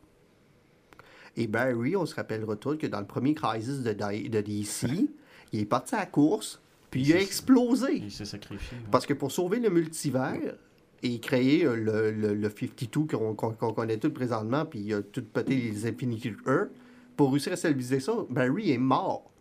Et 1.36 1.46
Barry, 1.46 1.96
on 1.96 2.04
se 2.04 2.14
rappellera 2.14 2.56
tous 2.56 2.76
que 2.76 2.86
dans 2.86 3.00
le 3.00 3.06
premier 3.06 3.32
Crisis 3.34 3.78
de, 3.82 3.92
de 3.94 4.40
DC, 4.42 5.08
il 5.52 5.60
est 5.60 5.64
parti 5.64 5.94
à 5.94 6.00
la 6.00 6.06
course, 6.06 6.60
puis 6.92 7.02
il 7.02 7.12
a 7.14 7.20
explosé. 7.20 7.96
Il 7.96 8.10
s'est 8.12 8.24
sacrifié. 8.24 8.78
ouais. 8.78 8.84
Parce 8.92 9.06
que 9.06 9.14
pour 9.14 9.32
sauver 9.32 9.58
le 9.58 9.70
multivers 9.70 10.54
et 11.02 11.18
créer 11.18 11.64
le, 11.64 12.12
le, 12.12 12.34
le 12.34 12.48
52 12.48 13.06
qu'on 13.16 13.34
connaît 13.34 13.96
tout 13.96 14.10
présentement, 14.12 14.64
puis 14.64 14.78
il 14.78 14.94
a 14.94 15.02
tout 15.02 15.24
pété 15.24 15.56
les 15.56 15.86
Infinity 15.86 16.32
Earth, 16.46 16.70
pour 17.16 17.32
réussir 17.32 17.52
à 17.52 17.56
stabiliser 17.56 17.98
ça, 17.98 18.14
Barry 18.30 18.70
est 18.70 18.78
mort. 18.78 19.32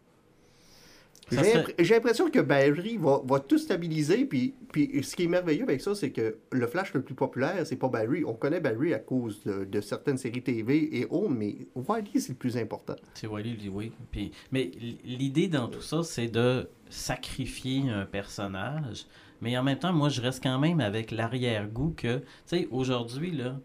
J'ai 1.80 1.93
l'impression 1.93 2.30
que 2.30 2.39
Barry 2.39 2.97
va, 2.97 3.22
va 3.24 3.39
tout 3.39 3.58
stabiliser, 3.58 4.26
puis, 4.26 4.54
puis 4.72 5.02
ce 5.02 5.16
qui 5.16 5.24
est 5.24 5.28
merveilleux 5.28 5.64
avec 5.64 5.80
ça, 5.80 5.95
c'est 5.95 6.12
que 6.12 6.38
le 6.52 6.68
Flash 6.68 6.93
le 6.93 7.02
plus 7.02 7.16
populaire, 7.16 7.66
c'est 7.66 7.78
pas 7.78 7.88
Barry. 7.88 8.26
On 8.26 8.34
connaît 8.34 8.60
Barry 8.60 8.93
à 8.93 8.99
cause 8.99 9.41
de, 9.43 9.64
de 9.64 9.82
certaines 9.82 10.18
séries 10.18 10.41
TV 10.41 10.97
et 10.99 11.06
autres, 11.06 11.30
mais 11.30 11.56
Wiley, 11.76 12.20
c'est 12.20 12.30
le 12.30 12.36
plus 12.36 12.58
important. 12.58 12.95
C'est 13.14 13.28
Wally, 13.28 13.70
oui. 13.70 13.93
Puis, 14.12 14.32
mais 14.52 14.72
l'idée 15.06 15.47
dans 15.47 15.70
tout 15.70 15.82
ça, 15.82 16.04
c'est 16.04 16.28
de 16.28 16.68
sacrifier 16.91 17.89
un 17.89 18.05
personnage. 18.05 19.05
Mais 19.41 19.57
en 19.57 19.63
même 19.63 19.79
temps, 19.79 19.93
moi, 19.93 20.09
je 20.09 20.21
reste 20.21 20.43
quand 20.43 20.59
même 20.59 20.79
avec 20.81 21.09
l'arrière-goût 21.11 21.93
que, 21.97 22.19
tu 22.19 22.25
sais, 22.45 22.67
aujourd'hui, 22.69 23.31
là, 23.31 23.55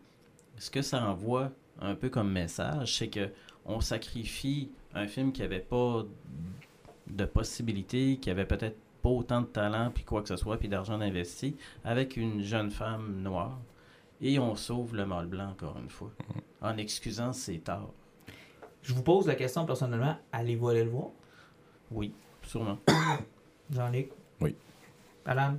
ce 0.57 0.71
que 0.71 0.81
ça 0.81 1.05
envoie 1.05 1.51
un 1.81 1.95
peu 1.95 2.09
comme 2.09 2.33
message, 2.33 2.97
c'est 2.97 3.09
que 3.09 3.29
on 3.67 3.81
sacrifie 3.81 4.71
un 4.95 5.07
film 5.07 5.33
qui 5.33 5.43
avait 5.43 5.61
pas 5.61 6.05
de 7.09 7.25
possibilités, 7.25 8.17
qui 8.17 8.31
avait 8.31 8.47
peut-être 8.47 8.79
pas 9.03 9.11
autant 9.11 9.43
de 9.43 9.47
talent, 9.47 9.91
puis 9.93 10.05
quoi 10.05 10.23
que 10.23 10.29
ce 10.29 10.37
soit, 10.37 10.57
puis 10.57 10.69
d'argent 10.69 11.01
investi, 11.01 11.57
avec 11.85 12.17
une 12.17 12.43
jeune 12.43 12.71
femme 12.71 13.23
noire. 13.23 13.59
Et 14.23 14.39
on 14.39 14.55
sauve 14.55 14.95
le 14.95 15.05
mâle 15.05 15.27
blanc, 15.27 15.51
encore 15.51 15.77
une 15.79 15.91
fois, 15.91 16.11
en 16.63 16.77
excusant 16.79 17.33
ses 17.33 17.59
torts. 17.59 17.93
Je 18.83 18.95
vous 18.95 19.03
pose 19.03 19.27
la 19.27 19.35
question 19.35 19.67
personnellement, 19.67 20.17
allez-vous 20.33 20.69
aller 20.69 20.85
le 20.85 20.91
voir? 20.91 21.11
Oui, 21.91 22.15
sûrement. 22.47 22.79
Jean-Luc? 23.73 24.11
Oui. 24.41 24.55
Alan? 25.25 25.55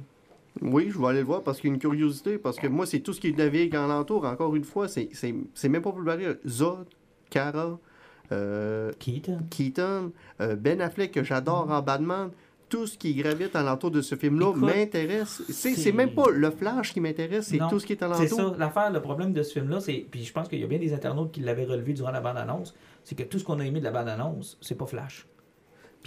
Oui, 0.62 0.90
je 0.92 0.98
vais 0.98 1.08
aller 1.08 1.20
le 1.20 1.26
voir 1.26 1.44
parce 1.44 1.60
qu'il 1.60 1.70
y 1.70 1.72
a 1.72 1.76
une 1.76 1.80
curiosité, 1.80 2.38
parce 2.38 2.58
que 2.58 2.68
moi, 2.68 2.86
c'est 2.86 3.00
tout 3.02 3.14
ce 3.14 3.20
qui 3.22 3.34
navigue 3.34 3.76
en 3.76 3.90
entour. 3.90 4.26
Encore 4.26 4.56
une 4.56 4.64
fois, 4.64 4.88
c'est 4.88 5.10
c'est- 5.14 5.36
c'est 5.54 5.70
même 5.70 5.82
pas 5.84 5.92
plus 5.92 6.04
barré. 6.04 6.26
Zod, 6.48 6.88
Kara, 7.30 7.78
euh, 8.32 8.92
Keaton? 8.98 9.40
Keaton, 9.50 10.12
euh, 10.42 10.56
Ben 10.56 10.82
Affleck, 10.82 11.12
que 11.12 11.24
j'adore 11.24 11.70
en 11.70 11.82
Batman. 11.82 12.32
tout 12.70 12.86
ce 12.86 12.98
qui 12.98 13.16
gravite 13.16 13.56
alentour 13.56 13.92
de 13.92 14.02
ce 14.02 14.16
film-là 14.16 14.50
Écoute, 14.50 14.62
m'intéresse. 14.64 15.42
C'est 15.48 15.54
c'est- 15.54 15.76
c'est 15.76 15.92
même 15.94 16.14
pas 16.14 16.30
le 16.30 16.52
flash 16.52 16.92
qui 16.92 17.00
m'intéresse, 17.00 17.48
c'est 17.48 17.60
Non, 17.60 17.70
tout 17.70 17.80
ce 17.80 17.86
qui 17.86 17.94
est 17.94 17.96
C'est 18.00 18.04
alentour. 18.04 18.28
ça, 18.28 18.56
l'affaire, 18.58 18.92
le 18.92 19.02
problème 19.02 19.32
de 19.32 19.42
ce 19.42 19.54
film-là, 19.54 19.80
c'est. 19.80 20.06
Puis 20.12 20.26
je 20.26 20.34
pense 20.34 20.50
qu'il 20.50 20.60
y 20.60 20.66
a 20.66 20.68
bien 20.68 20.78
des 20.78 20.92
internautes 20.94 21.32
qui 21.32 21.40
l'avaient 21.40 21.64
relevé 21.64 21.94
durant 21.94 22.12
la 22.12 22.20
bande-annonce, 22.20 22.76
c'est 23.06 23.16
que 23.16 23.24
tout 23.24 23.40
ce 23.40 23.46
qu'on 23.46 23.62
a 23.62 23.66
aimé 23.66 23.80
de 23.80 23.86
la 23.86 23.92
bande-annonce, 23.92 24.58
c'est 24.60 24.76
pas 24.76 24.86
Flash. 24.86 25.26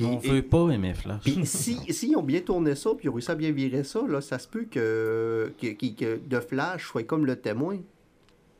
Puis- 0.04 0.06
On 0.06 0.20
et- 0.20 0.28
veut 0.28 0.42
pas 0.42 0.68
aimer 0.70 0.94
Flash. 0.94 1.22
Puis 1.22 1.44
si, 1.46 1.76
si 1.92 2.10
ils 2.10 2.16
ont 2.16 2.22
bien 2.22 2.40
tourné 2.40 2.74
ça, 2.74 2.90
puis 2.96 3.06
ils 3.06 3.08
ont 3.10 3.14
réussi 3.14 3.30
à 3.30 3.34
bien 3.34 3.52
virer 3.52 3.84
ça, 3.84 4.02
là, 4.08 4.20
ça 4.20 4.38
se 4.38 4.48
peut 4.48 4.64
que, 4.70 5.52
que, 5.60 5.68
que, 5.74 5.86
que 5.94 6.16
The 6.16 6.40
Flash 6.40 6.86
soit 6.86 7.02
comme 7.04 7.26
le 7.26 7.36
témoin. 7.36 7.78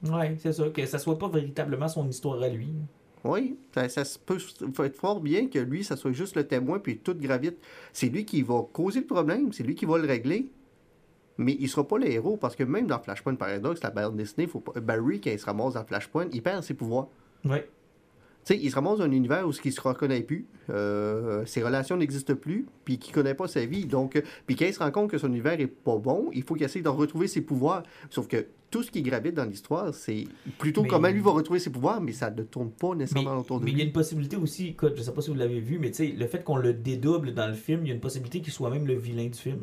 Ouais, 0.05 0.37
c'est 0.39 0.53
ça, 0.53 0.69
que 0.69 0.87
ça 0.87 0.99
soit 0.99 1.19
pas 1.19 1.29
véritablement 1.29 1.89
son 1.89 2.09
histoire 2.09 2.41
à 2.43 2.49
lui. 2.49 2.69
Oui, 3.23 3.57
ça, 3.75 3.89
ça 3.91 4.05
se 4.05 4.19
peut 4.19 4.39
faut 4.73 4.85
être 4.85 4.97
fort 4.97 5.21
bien 5.21 5.47
que 5.49 5.59
lui, 5.59 5.85
ça 5.85 5.97
soit 5.97 6.13
juste 6.13 6.37
le 6.37 6.47
témoin, 6.47 6.79
puis 6.79 6.99
tout 6.99 7.15
gravite. 7.15 7.59
C'est 7.93 8.09
lui 8.09 8.25
qui 8.25 8.41
va 8.43 8.63
causer 8.73 9.01
le 9.01 9.07
problème, 9.07 9.53
c'est 9.53 9.63
lui 9.63 9.75
qui 9.75 9.85
va 9.85 9.99
le 9.99 10.07
régler. 10.07 10.51
Mais 11.37 11.57
il 11.59 11.69
sera 11.69 11.87
pas 11.87 11.99
le 11.99 12.11
héros, 12.11 12.37
parce 12.37 12.57
que 12.57 12.65
même 12.65 12.87
dans 12.87 12.99
Flashpoint 12.99 13.35
Paradox, 13.35 13.83
la 13.83 13.91
bande 13.91 14.17
dessinée, 14.17 14.47
faut 14.47 14.61
pas... 14.61 14.79
Barry, 14.81 15.21
quand 15.21 15.31
il 15.31 15.39
se 15.39 15.47
ramasse 15.47 15.75
dans 15.75 15.85
Flashpoint, 15.85 16.29
il 16.33 16.43
perd 16.43 16.63
ses 16.63 16.75
pouvoirs. 16.75 17.09
Ouais. 17.45 17.69
Sais, 18.45 18.57
il 18.61 18.71
se 18.71 18.75
ramasse 18.75 18.99
dans 18.99 19.05
un 19.05 19.11
univers 19.13 19.47
où 19.47 19.53
il 19.65 19.73
se 19.73 19.81
reconnaît 19.81 20.23
plus, 20.23 20.47
euh, 20.71 21.45
ses 21.45 21.63
relations 21.63 21.97
n'existent 21.97 22.35
plus, 22.35 22.67
puis 22.85 22.99
qu'il 22.99 23.13
connaît 23.15 23.35
pas 23.35 23.47
sa 23.49 23.65
vie. 23.67 23.85
Donc, 23.85 24.17
euh, 24.17 24.23
puis 24.47 24.57
quand 24.57 24.65
il 24.65 24.73
se 24.75 24.79
rend 24.79 24.91
compte 24.91 25.11
que 25.11 25.19
son 25.19 25.29
univers 25.29 25.61
est 25.61 25.67
pas 25.67 25.99
bon, 25.99 26.31
il 26.33 26.43
faut 26.43 26.55
qu'il 26.55 26.65
essaye 26.65 26.83
de 26.83 26.89
retrouver 26.89 27.29
ses 27.29 27.43
pouvoirs. 27.43 27.83
Sauf 28.09 28.27
que 28.29 28.47
tout 28.71 28.83
ce 28.83 28.91
qui 28.91 29.03
gravite 29.03 29.35
dans 29.35 29.45
l'histoire, 29.45 29.93
c'est 29.93 30.25
plutôt 30.59 30.83
Mais- 30.83 30.89
comment 30.89 31.09
lui 31.09 31.21
va 31.21 31.33
retrouver 31.33 31.59
ses 31.59 31.71
pouvoirs, 31.71 32.01
mais 32.01 32.13
ça 32.13 32.31
ne 32.31 32.43
tourne 32.43 32.71
pas 32.71 32.91
Mais, 32.91 32.97
nécessairement 33.01 33.39
autour 33.39 33.61
de 33.61 33.65
mais 33.67 33.73
il 33.73 33.77
y 33.79 33.81
a 33.81 33.85
lui. 33.85 33.89
une 33.89 33.93
possibilité 33.93 34.37
aussi, 34.37 34.75
je 34.97 35.03
sais 35.03 35.13
pas 35.13 35.21
si 35.21 35.31
vous 35.31 35.37
l'avez 35.37 35.61
vu, 35.61 35.79
mais 35.79 35.91
tu 35.91 35.97
sais, 35.97 36.15
le 36.17 36.27
fait 36.27 36.43
qu'on 36.43 36.57
le 36.57 36.73
dédouble 36.73 37.35
dans 37.35 37.47
le 37.49 37.55
film, 37.55 37.81
il 37.85 37.89
y 37.89 37.91
a 37.91 37.95
une 37.95 38.01
possibilité 38.01 38.41
qu'il 38.41 38.53
soit 38.53 38.71
même 38.71 38.87
le 38.87 38.95
vilain 38.95 39.27
du 39.27 39.39
film. 39.39 39.61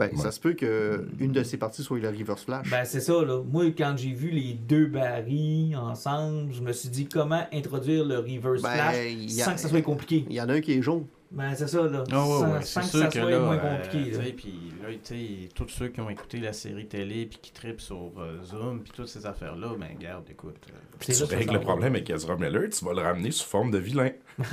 Ben, 0.00 0.16
ça 0.16 0.30
se 0.32 0.40
peut 0.40 0.54
que 0.54 1.06
une 1.18 1.32
de 1.32 1.42
ces 1.42 1.56
parties 1.58 1.82
soit 1.82 1.98
le 1.98 2.08
Reverse 2.08 2.44
Flash. 2.44 2.68
Ben, 2.70 2.84
c'est 2.84 3.00
ça, 3.00 3.22
là. 3.22 3.42
Moi, 3.44 3.66
quand 3.76 3.94
j'ai 3.96 4.12
vu 4.12 4.30
les 4.30 4.54
deux 4.54 4.86
Barry 4.86 5.74
ensemble, 5.76 6.52
je 6.52 6.62
me 6.62 6.72
suis 6.72 6.88
dit 6.88 7.06
comment 7.08 7.42
introduire 7.52 8.04
le 8.04 8.18
reverse 8.18 8.62
Ben, 8.62 8.70
flash 8.70 8.96
a- 8.96 9.44
sans 9.44 9.54
que 9.54 9.60
ça 9.60 9.68
soit 9.68 9.82
compliqué? 9.82 10.24
Il 10.28 10.34
y 10.36 10.40
en 10.40 10.48
a 10.48 10.54
un 10.54 10.60
qui 10.60 10.72
est 10.72 10.82
jaune. 10.82 11.06
Ben, 11.32 11.54
c'est 11.54 11.68
ça, 11.68 11.82
là. 11.86 12.02
Ah 12.10 12.26
ouais, 12.26 12.38
sans, 12.40 12.52
ouais, 12.54 12.62
sans 12.62 12.82
c'est 12.82 12.92
que 12.92 12.98
ça 13.04 13.06
que 13.06 13.20
soit 13.20 13.30
là, 13.30 13.38
moins 13.38 13.56
euh, 13.56 13.76
compliqué. 13.78 14.12
sais, 14.14 14.32
puis 14.32 14.52
là, 14.82 14.88
tu 14.92 14.98
sais, 15.14 15.48
tous 15.54 15.68
ceux 15.68 15.86
qui 15.88 16.00
ont 16.00 16.10
écouté 16.10 16.40
la 16.40 16.52
série 16.52 16.86
télé 16.88 17.26
puis 17.26 17.38
qui 17.40 17.52
tripent 17.52 17.80
sur 17.80 18.10
euh, 18.18 18.42
Zoom 18.42 18.80
puis 18.82 18.90
toutes 18.92 19.06
ces 19.06 19.24
affaires-là, 19.26 19.68
ben 19.78 19.96
garde, 20.00 20.24
écoute. 20.28 20.56
euh, 20.70 20.74
Tu 20.98 21.12
règles 21.32 21.52
le 21.52 21.60
problème 21.60 21.94
avec 21.94 22.10
Ezra 22.10 22.34
Miller, 22.36 22.68
tu 22.76 22.84
vas 22.84 22.94
le 22.94 23.02
ramener 23.02 23.30
sous 23.30 23.46
forme 23.48 23.70
de 23.70 23.78
vilain. 23.78 24.10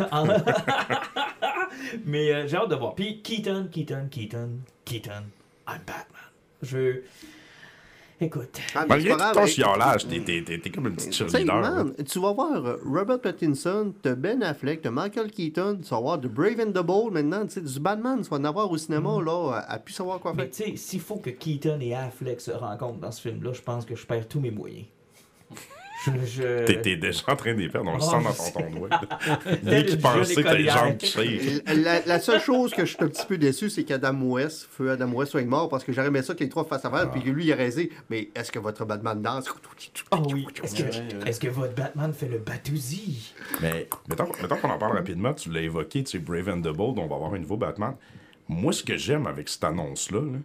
Mais 2.05 2.33
euh, 2.33 2.47
j'ai 2.47 2.57
hâte 2.57 2.69
de 2.69 2.75
voir. 2.75 2.95
Puis 2.95 3.21
Keaton, 3.21 3.67
Keaton, 3.71 4.07
Keaton, 4.11 4.49
Keaton, 4.85 5.23
I'm 5.67 5.79
Batman. 5.85 6.03
Je. 6.61 7.01
Écoute. 8.19 8.57
Ah, 8.73 8.79
mais 8.81 8.95
Malgré 8.95 9.11
tout 9.11 9.19
ton 9.31 9.45
chiolage, 9.45 10.07
t'es- 10.07 10.19
t'es 10.21 10.41
t'es- 10.43 10.57
t'es 10.57 10.69
comme 10.71 10.87
une 10.87 10.95
petite 10.95 11.13
cheerleader. 11.13 11.85
tu 12.09 12.19
vas 12.19 12.31
voir 12.33 12.65
euh, 12.65 12.77
Robert 12.83 13.21
Pattinson, 13.21 13.93
t'as 14.01 14.15
Ben 14.15 14.41
Affleck, 14.41 14.81
t'as 14.81 14.89
Michael 14.89 15.29
Keaton, 15.29 15.81
tu 15.83 15.89
vas 15.89 15.99
voir 15.99 16.19
The 16.19 16.25
Brave 16.25 16.59
and 16.59 16.71
the 16.71 16.83
Bold 16.83 17.13
maintenant, 17.13 17.45
tu 17.45 17.51
sais, 17.53 17.61
du 17.61 17.79
Batman, 17.79 18.19
tu 18.23 18.29
vas 18.29 18.37
en 18.37 18.43
avoir 18.45 18.71
au 18.71 18.77
cinéma, 18.77 19.21
là, 19.23 19.51
à, 19.57 19.73
à 19.73 19.77
plus 19.77 19.93
savoir 19.93 20.19
quoi 20.19 20.33
Mm. 20.33 20.37
Mais 20.37 20.43
faire. 20.47 20.65
tu 20.65 20.71
sais, 20.71 20.77
s'il 20.77 20.99
faut 20.99 21.17
que 21.17 21.29
Keaton 21.29 21.79
et 21.79 21.93
Affleck 21.93 22.41
se 22.41 22.49
rencontrent 22.49 22.97
dans 22.99 23.11
ce 23.11 23.21
film-là, 23.21 23.53
je 23.53 23.61
pense 23.61 23.85
que 23.85 23.95
je 23.95 24.05
perds 24.07 24.27
tous 24.27 24.39
mes 24.39 24.49
moyens. 24.51 24.87
Je. 26.05 26.65
T'es 26.65 26.95
déjà 26.95 27.23
en 27.27 27.35
train 27.35 27.53
de 27.53 27.59
les 27.59 27.69
perdre, 27.69 27.89
on 27.91 27.95
le 27.95 28.01
sent 28.01 28.23
dans 28.23 28.61
ton 28.61 28.69
ton 28.69 28.77
doigt. 28.77 28.89
Dès 29.63 29.85
qu'il 29.85 29.99
pensait 29.99 30.35
que 30.35 30.41
t'as 30.41 30.53
les 30.53 30.69
jambes 30.69 30.97
qui. 30.97 31.61
La, 31.65 32.05
la 32.05 32.19
seule 32.19 32.39
chose 32.39 32.71
que 32.73 32.85
je 32.85 32.93
suis 32.93 33.03
un 33.03 33.07
petit 33.07 33.25
peu 33.25 33.37
déçu, 33.37 33.69
c'est 33.69 33.83
qu'Adam 33.83 34.21
West, 34.21 34.67
feu 34.71 34.91
Adam 34.91 35.11
West 35.11 35.31
soit 35.31 35.43
mort, 35.43 35.69
parce 35.69 35.83
que 35.83 35.91
j'aurais 35.91 36.07
aimé 36.07 36.21
ça 36.21 36.35
que 36.35 36.43
les 36.43 36.49
trois 36.49 36.65
fassent 36.65 36.85
affaire, 36.85 37.09
puis 37.11 37.21
que 37.21 37.29
lui, 37.29 37.45
il 37.45 37.53
a 37.53 37.55
raisé. 37.55 37.91
Mais 38.09 38.29
est-ce 38.35 38.51
que 38.51 38.59
votre 38.59 38.85
Batman 38.85 39.21
danse? 39.21 39.49
Oh 40.11 40.17
oui. 40.31 40.47
Est-ce 40.63 41.39
que, 41.39 41.49
votre 41.49 41.73
Batman 41.73 42.13
fait 42.13 42.27
le 42.27 42.37
batouzi? 42.37 43.33
Mais 43.61 43.87
mettons, 44.07 44.29
mettons 44.41 44.57
qu'on 44.57 44.69
en 44.69 44.77
parle 44.77 44.95
rapidement, 44.97 45.33
tu 45.33 45.49
l'as 45.51 45.61
évoqué, 45.61 46.03
tu 46.03 46.11
sais, 46.11 46.19
Brave 46.19 46.49
and 46.49 46.61
the 46.61 46.75
Bold, 46.75 46.99
on 46.99 47.07
va 47.07 47.15
avoir 47.15 47.33
un 47.33 47.39
nouveau 47.39 47.57
Batman. 47.57 47.95
Moi, 48.47 48.71
ce 48.71 48.83
que 48.83 48.97
j'aime 48.97 49.27
avec 49.27 49.49
cette 49.49 49.63
annonce-là, 49.63 50.21
là, 50.21 50.37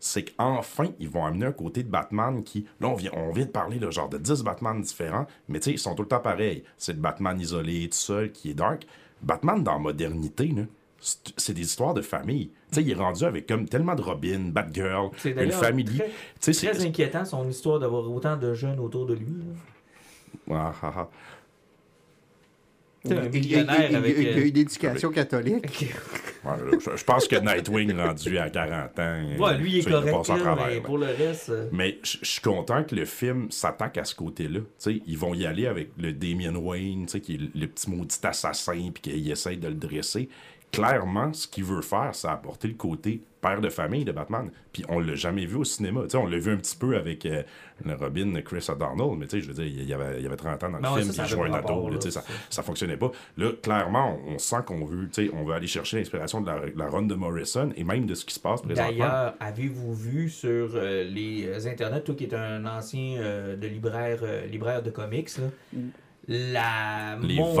c'est 0.00 0.24
qu'enfin, 0.34 0.88
ils 0.98 1.08
vont 1.08 1.24
amener 1.24 1.46
un 1.46 1.52
côté 1.52 1.82
de 1.82 1.88
Batman 1.90 2.42
qui. 2.42 2.66
Là, 2.80 2.88
on 2.88 2.94
vient, 2.94 3.10
on 3.14 3.30
vient 3.32 3.44
de 3.44 3.50
parler 3.50 3.78
là, 3.78 3.90
genre 3.90 4.08
de 4.08 4.18
10 4.18 4.42
Batman 4.42 4.80
différents, 4.80 5.26
mais 5.48 5.60
tu 5.60 5.66
sais, 5.66 5.70
ils 5.72 5.78
sont 5.78 5.94
tout 5.94 6.02
le 6.02 6.08
temps 6.08 6.20
pareils. 6.20 6.64
C'est 6.78 6.94
le 6.94 6.98
Batman 7.00 7.38
isolé, 7.40 7.88
tout 7.88 7.96
seul, 7.98 8.32
qui 8.32 8.50
est 8.50 8.54
dark. 8.54 8.86
Batman 9.22 9.62
dans 9.62 9.74
la 9.74 9.78
modernité, 9.78 10.46
là, 10.48 10.62
c'est 11.36 11.52
des 11.54 11.62
histoires 11.62 11.94
de 11.94 12.02
famille. 12.02 12.50
Il 12.76 12.90
est 12.90 12.94
rendu 12.94 13.24
avec 13.24 13.46
comme 13.46 13.66
tellement 13.68 13.94
de 13.94 14.02
Robin, 14.02 14.50
Batgirl, 14.52 15.10
C'est 15.18 15.30
une 15.32 15.50
famille. 15.52 16.02
c'est. 16.40 16.52
Très 16.52 16.84
inquiétant 16.86 17.24
son 17.24 17.48
histoire 17.48 17.78
d'avoir 17.78 18.10
autant 18.10 18.36
de 18.36 18.52
jeunes 18.54 18.80
autour 18.80 19.06
de 19.06 19.14
lui. 19.14 19.26
Ah, 20.50 20.72
ah, 20.82 20.92
ah. 20.96 21.08
C'est 21.08 21.08
un 21.08 21.10
Il, 21.12 22.88
il- 22.88 22.89
il- 22.89 22.89
millionnaire 23.04 23.90
il- 23.90 23.96
avec. 23.96 24.16
il 24.18 24.28
a 24.28 24.32
une 24.38 24.56
éducation 24.56 25.10
catholique. 25.10 25.86
Ouais, 26.42 26.52
je, 26.72 26.96
je 26.96 27.04
pense 27.04 27.28
que 27.28 27.36
Nightwing, 27.36 27.94
rendu 27.98 28.38
à 28.38 28.48
40 28.48 28.98
ans. 28.98 29.22
Ouais, 29.38 29.58
lui, 29.58 29.72
il 29.72 29.78
est 29.80 29.90
correct, 29.90 30.06
là, 30.10 30.22
travers, 30.22 30.66
mais 30.68 30.80
pour 30.80 30.96
le 30.96 31.08
reste. 31.08 31.50
euh, 31.50 31.68
Mais 31.70 31.98
je 32.02 32.16
je 32.22 32.26
suis 32.30 32.40
content 32.40 32.82
que 32.82 32.94
le 32.94 33.04
film 33.04 33.50
s'attaque 33.50 33.98
à 33.98 34.04
ce 34.06 34.14
côté-là. 34.14 34.60
Tu 34.60 34.66
sais, 34.78 35.02
ils 35.06 35.18
vont 35.18 35.34
y 35.34 35.44
aller 35.44 35.66
avec 35.66 35.90
le 35.98 36.14
Damien 36.14 36.54
Wayne, 36.56 37.04
tu 37.04 37.12
sais, 37.12 37.20
qui 37.20 37.34
est 37.34 37.36
le, 37.36 37.48
le 37.54 37.66
petit 37.66 37.90
maudit 37.90 38.16
assassin, 38.22 38.90
puis 38.94 39.02
qu'il 39.02 39.30
essaye 39.30 39.58
de 39.58 39.68
le 39.68 39.74
dresser. 39.74 40.30
Clairement, 40.72 41.32
ce 41.32 41.48
qu'il 41.48 41.64
veut 41.64 41.82
faire, 41.82 42.10
c'est 42.14 42.28
apporter 42.28 42.68
le 42.68 42.74
côté 42.74 43.22
père 43.40 43.60
de 43.60 43.68
famille 43.68 44.04
de 44.04 44.12
Batman. 44.12 44.50
Puis 44.72 44.84
on 44.88 45.00
l'a 45.00 45.14
jamais 45.14 45.46
vu 45.46 45.56
au 45.56 45.64
cinéma. 45.64 46.02
On 46.14 46.26
l'a 46.26 46.38
vu 46.38 46.52
un 46.52 46.56
petit 46.56 46.76
peu 46.76 46.96
avec 46.96 47.26
euh, 47.26 47.42
le 47.84 47.94
Robin 47.94 48.40
Chris 48.42 48.66
O'Donnell, 48.68 49.16
mais 49.18 49.26
je 49.28 49.46
veux 49.46 49.54
dire, 49.54 49.64
il 49.64 49.88
y 49.88 49.94
avait, 49.94 50.18
il 50.18 50.22
y 50.22 50.26
avait 50.26 50.36
30 50.36 50.62
ans 50.64 50.70
dans 50.70 50.76
le 50.76 50.82
Ben 50.82 50.96
film, 50.96 51.12
ça, 51.12 51.24
il 51.24 51.28
jouait 51.28 51.48
un 51.48 51.54
ado, 51.54 52.00
ça, 52.10 52.22
ça. 52.50 52.62
fonctionnait 52.62 52.96
pas. 52.96 53.10
Là, 53.36 53.50
clairement, 53.62 54.18
on, 54.26 54.34
on 54.34 54.38
sent 54.38 54.58
qu'on 54.66 54.84
veut, 54.84 55.08
on 55.32 55.44
veut 55.44 55.54
aller 55.54 55.66
chercher 55.66 55.98
l'inspiration 55.98 56.40
de 56.40 56.46
la, 56.46 56.60
la 56.76 56.88
run 56.88 57.02
de 57.02 57.14
Morrison 57.14 57.70
et 57.76 57.84
même 57.84 58.06
de 58.06 58.14
ce 58.14 58.24
qui 58.24 58.34
se 58.34 58.40
passe 58.40 58.62
présentement. 58.62 58.90
D'ailleurs, 58.90 59.34
avez-vous 59.40 59.94
vu 59.94 60.28
sur 60.28 60.70
euh, 60.74 61.04
les 61.04 61.66
internets, 61.66 62.02
toi 62.02 62.14
qui 62.14 62.24
es 62.24 62.34
un 62.34 62.64
ancien 62.66 63.16
euh, 63.18 63.56
de 63.56 63.66
libraire, 63.66 64.20
libraire 64.50 64.82
de 64.82 64.90
comics, 64.90 65.30
là, 65.38 65.78
la 66.32 67.16
Les 67.22 67.34
montée 67.34 67.54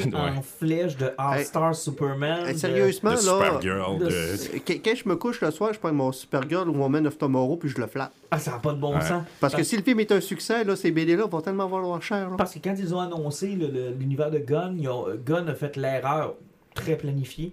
ventes, 0.00 0.14
en 0.14 0.24
ouais. 0.36 0.42
flèche 0.58 0.96
de 0.96 1.10
All-Star 1.16 1.74
Superman. 1.76 2.52
De- 2.52 2.58
sérieusement, 2.58 3.10
de 3.12 3.14
là, 3.16 3.20
Supergirl, 3.22 3.98
de- 4.00 4.04
de... 4.06 4.10
euh, 4.10 4.36
quand 4.66 4.74
quand 4.84 4.94
je 4.96 5.08
me 5.08 5.14
couche 5.16 5.40
le 5.40 5.50
soir, 5.52 5.72
je 5.72 5.78
prends 5.78 5.92
mon 5.92 6.10
Supergirl 6.10 6.68
ou 6.68 6.72
mon 6.72 6.88
Man 6.88 7.06
of 7.06 7.16
Tomorrow, 7.16 7.56
puis 7.56 7.68
je 7.68 7.78
le 7.80 7.86
flatte. 7.86 8.10
Ah, 8.32 8.38
ça 8.40 8.50
n'a 8.50 8.58
pas 8.58 8.72
de 8.72 8.78
bon 8.80 8.94
Ouais. 8.96 9.00
sens. 9.00 9.22
Parce 9.40 9.54
que 9.54 9.62
si 9.62 9.76
le 9.76 9.82
film 9.82 10.00
est 10.00 10.10
un 10.10 10.20
succès, 10.20 10.64
là, 10.64 10.74
ces 10.74 10.90
BD-là 10.90 11.26
vont 11.26 11.40
tellement 11.40 11.68
valoir 11.68 12.02
cher. 12.02 12.28
là. 12.30 12.36
Parce 12.36 12.52
que 12.54 12.58
quand 12.58 12.74
ils 12.76 12.92
ont 12.94 13.00
annoncé 13.00 13.48
le- 13.48 13.68
le- 13.68 13.90
l'univers 13.98 14.30
de 14.32 14.38
Gunn, 14.38 14.76
ils 14.78 14.88
ont- 14.88 15.06
Gunn 15.24 15.48
a 15.48 15.54
fait 15.54 15.76
l'erreur 15.76 16.34
très 16.74 16.96
planifiée 16.96 17.52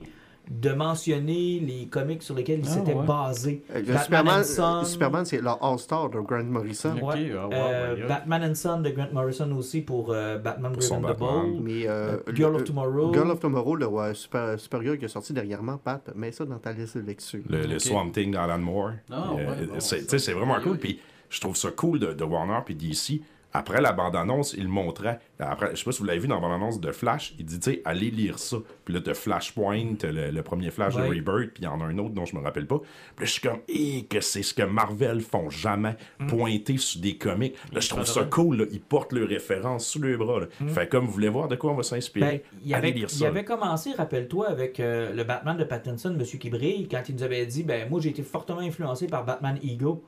de 0.51 0.71
mentionner 0.73 1.59
les 1.61 1.87
comics 1.87 2.21
sur 2.21 2.35
lesquels 2.35 2.59
il 2.59 2.65
Ah, 2.67 2.71
s'était 2.73 2.93
ouais. 2.93 3.05
basé. 3.05 3.63
Le 3.73 3.81
Batman 3.81 3.97
Superman, 4.03 4.39
and 4.39 4.43
Son. 4.43 4.63
euh, 4.63 4.83
Superman, 4.83 5.25
c'est 5.25 5.41
leur 5.41 5.63
All-Star 5.63 6.09
de 6.09 6.19
Grant 6.19 6.43
Morrison. 6.43 6.95
Ah, 7.01 7.15
Euh. 7.15 8.07
Batman 8.07 8.43
and 8.51 8.55
Son 8.55 8.81
de 8.81 8.89
Grant 8.89 9.07
Morrison 9.13 9.49
aussi 9.57 9.81
pour 9.81 10.11
euh, 10.11 10.37
Batman 10.37 10.73
son 10.81 10.99
Brave 10.99 11.11
and 11.11 11.15
the. 11.15 11.19
Bold. 11.19 11.61
Mais, 11.63 11.87
euh, 11.87 12.17
Girl 12.33 12.51
le- 12.51 12.57
of 12.57 12.63
Tomorrow. 12.65 13.13
Girl 13.13 13.31
of 13.31 13.39
Tomorrow, 13.39 13.75
le 13.77 13.85
ouais, 13.87 14.13
super, 14.13 14.59
Supergirl 14.59 14.97
qui 14.97 15.05
est 15.05 15.09
sorti 15.09 15.31
dernièrement, 15.33 15.77
Pat, 15.77 16.09
mets 16.15 16.31
ça 16.33 16.43
dans 16.45 16.59
ta 16.59 16.73
liste 16.73 16.97
de 16.97 17.03
lecture. 17.03 17.39
le, 17.49 17.61
le 17.65 17.75
Ok. 17.75 17.81
Swamp 17.81 18.09
Thing 18.11 18.31
d'Alan 18.31 18.59
Moore. 18.59 18.91
Ouais, 19.09 19.65
bon, 19.65 19.79
c'est, 19.79 20.33
vraiment 20.33 20.59
cool. 20.61 20.77
Puis 20.77 20.99
je 21.29 21.39
trouve 21.39 21.55
ça 21.55 21.69
cool 21.71 21.99
de, 21.99 22.13
de 22.13 22.23
Warner 22.23 22.59
puis 22.65 22.75
DC. 22.75 23.21
Après 23.53 23.81
la 23.81 23.91
bande-annonce, 23.91 24.53
il 24.57 24.67
montrait. 24.67 25.19
Après, 25.39 25.71
je 25.71 25.75
sais 25.77 25.83
pas 25.85 25.91
si 25.91 25.99
vous 25.99 26.05
l'avez 26.05 26.19
vu 26.19 26.27
dans 26.27 26.35
la 26.35 26.41
bande-annonce 26.41 26.79
de 26.79 26.91
Flash. 26.91 27.35
Il 27.37 27.45
dit, 27.45 27.59
tu 27.59 27.71
sais, 27.71 27.81
allez 27.85 28.09
lire 28.09 28.39
ça. 28.39 28.57
Puis 28.83 28.93
là, 28.93 28.99
t'as 29.01 29.13
Flashpoint, 29.13 29.95
le, 30.03 30.31
le 30.31 30.41
premier 30.43 30.71
Flash 30.71 30.95
Ouais. 30.95 31.03
de 31.03 31.07
Rebirth, 31.09 31.53
puis 31.53 31.61
il 31.61 31.65
y 31.65 31.67
en 31.67 31.79
a 31.81 31.83
un 31.85 31.97
autre 31.99 32.13
dont 32.13 32.25
je 32.25 32.35
me 32.35 32.41
rappelle 32.41 32.65
pas. 32.67 32.79
Puis 32.79 32.87
là, 33.19 33.25
je 33.25 33.31
suis 33.31 33.41
comme, 33.41 33.59
hé, 33.67 34.05
que 34.09 34.21
c'est 34.21 34.41
ce 34.43 34.53
que 34.53 34.63
Marvel 34.63 35.21
font 35.21 35.49
jamais, 35.49 35.95
Mm. 36.19 36.27
pointer 36.27 36.77
sur 36.77 36.99
des 37.01 37.15
comics. 37.17 37.55
Là, 37.71 37.79
je 37.79 37.89
trouve 37.89 38.05
ça 38.05 38.23
cool. 38.23 38.57
là. 38.57 38.65
Ils 38.71 38.81
portent 38.81 39.13
leurs 39.13 39.27
références 39.27 39.85
sous 39.87 40.01
les 40.01 40.17
bras. 40.17 40.39
là. 40.41 40.47
Fait 40.69 40.87
comme, 40.89 41.05
vous 41.05 41.11
voulez 41.11 41.29
voir 41.29 41.47
de 41.47 41.55
quoi 41.55 41.71
on 41.71 41.75
va 41.75 41.83
s'inspirer? 41.83 42.25
Mm. 42.25 42.29
Ben, 42.29 42.39
il, 42.65 42.73
allez 42.73 42.87
avait, 42.89 42.97
lire 42.97 43.07
il 43.11 43.15
ça. 43.17 43.27
avait 43.27 43.43
commencé, 43.45 43.91
rappelle-toi, 43.93 44.49
avec 44.49 44.79
euh, 44.79 45.13
le 45.13 45.23
Batman 45.23 45.57
de 45.57 45.63
Pattinson, 45.63 46.13
Monsieur 46.17 46.39
qui 46.39 46.49
brille, 46.49 46.87
quand 46.89 47.01
il 47.07 47.15
nous 47.15 47.23
avait 47.23 47.45
dit 47.45 47.63
ben 47.63 47.87
moi 47.89 47.99
j'ai 48.01 48.09
été 48.09 48.23
fortement 48.23 48.59
influencé 48.61 49.07
par 49.07 49.25
Batman 49.25 49.57
Ego. 49.63 50.03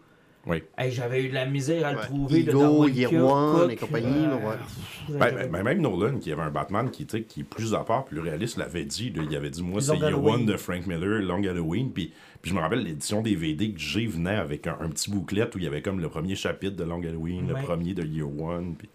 Oui. 0.47 0.61
Hey, 0.77 0.91
J'avais 0.91 1.23
eu 1.23 1.29
de 1.29 1.33
la 1.33 1.45
misère 1.45 1.87
à 1.87 1.91
le 1.93 1.97
Ouais. 1.97 2.03
trouver. 2.05 2.43
de 2.43 2.49
Ego, 2.51 2.59
Darwin 2.61 2.95
Year 2.95 3.09
Cook, 3.09 3.19
One 3.19 3.61
Cook, 3.61 3.71
et 3.71 3.75
compagnie, 3.77 4.27
ouais. 4.27 5.17
Ben, 5.19 5.49
ben, 5.51 5.63
même 5.63 5.81
Nolan, 5.81 6.19
qui 6.19 6.31
avait 6.31 6.41
un 6.43 6.51
Batman 6.51 6.89
qui, 6.91 7.05
qui 7.05 7.39
est 7.39 7.43
plus 7.43 7.73
à 7.73 7.79
part, 7.83 8.05
plus 8.05 8.19
réaliste, 8.19 8.57
l'avait 8.57 8.85
dit. 8.85 9.11
là, 9.11 9.23
il 9.29 9.35
avait 9.35 9.49
dit 9.49 9.63
Moi, 9.63 9.81
c'est 9.81 9.97
Year. 9.97 10.23
One 10.23 10.45
de 10.45 10.55
Frank 10.57 10.85
Miller, 10.85 11.21
Long 11.21 11.43
Halloween. 11.43 11.91
Puis, 11.91 12.11
puis 12.41 12.51
je 12.51 12.55
me 12.55 12.59
rappelle, 12.61 12.83
l'édition 12.83 13.21
DVD 13.21 13.71
que 13.71 13.79
j'ai 13.79 14.05
venait 14.05 14.35
avec 14.35 14.67
un, 14.67 14.77
un 14.81 14.89
petit 14.89 15.09
bouclette 15.09 15.55
où 15.55 15.57
il 15.57 15.63
y 15.63 15.67
avait 15.67 15.81
comme 15.81 15.99
le 15.99 16.09
premier 16.09 16.35
chapitre 16.35 16.75
de 16.75 16.83
Long 16.83 17.01
Halloween, 17.03 17.51
Ouais. 17.51 17.59
le 17.59 17.65
premier 17.65 17.93
de 17.95 18.03
Year 18.05 18.27
One. 18.27 18.75
Puis 18.77 18.89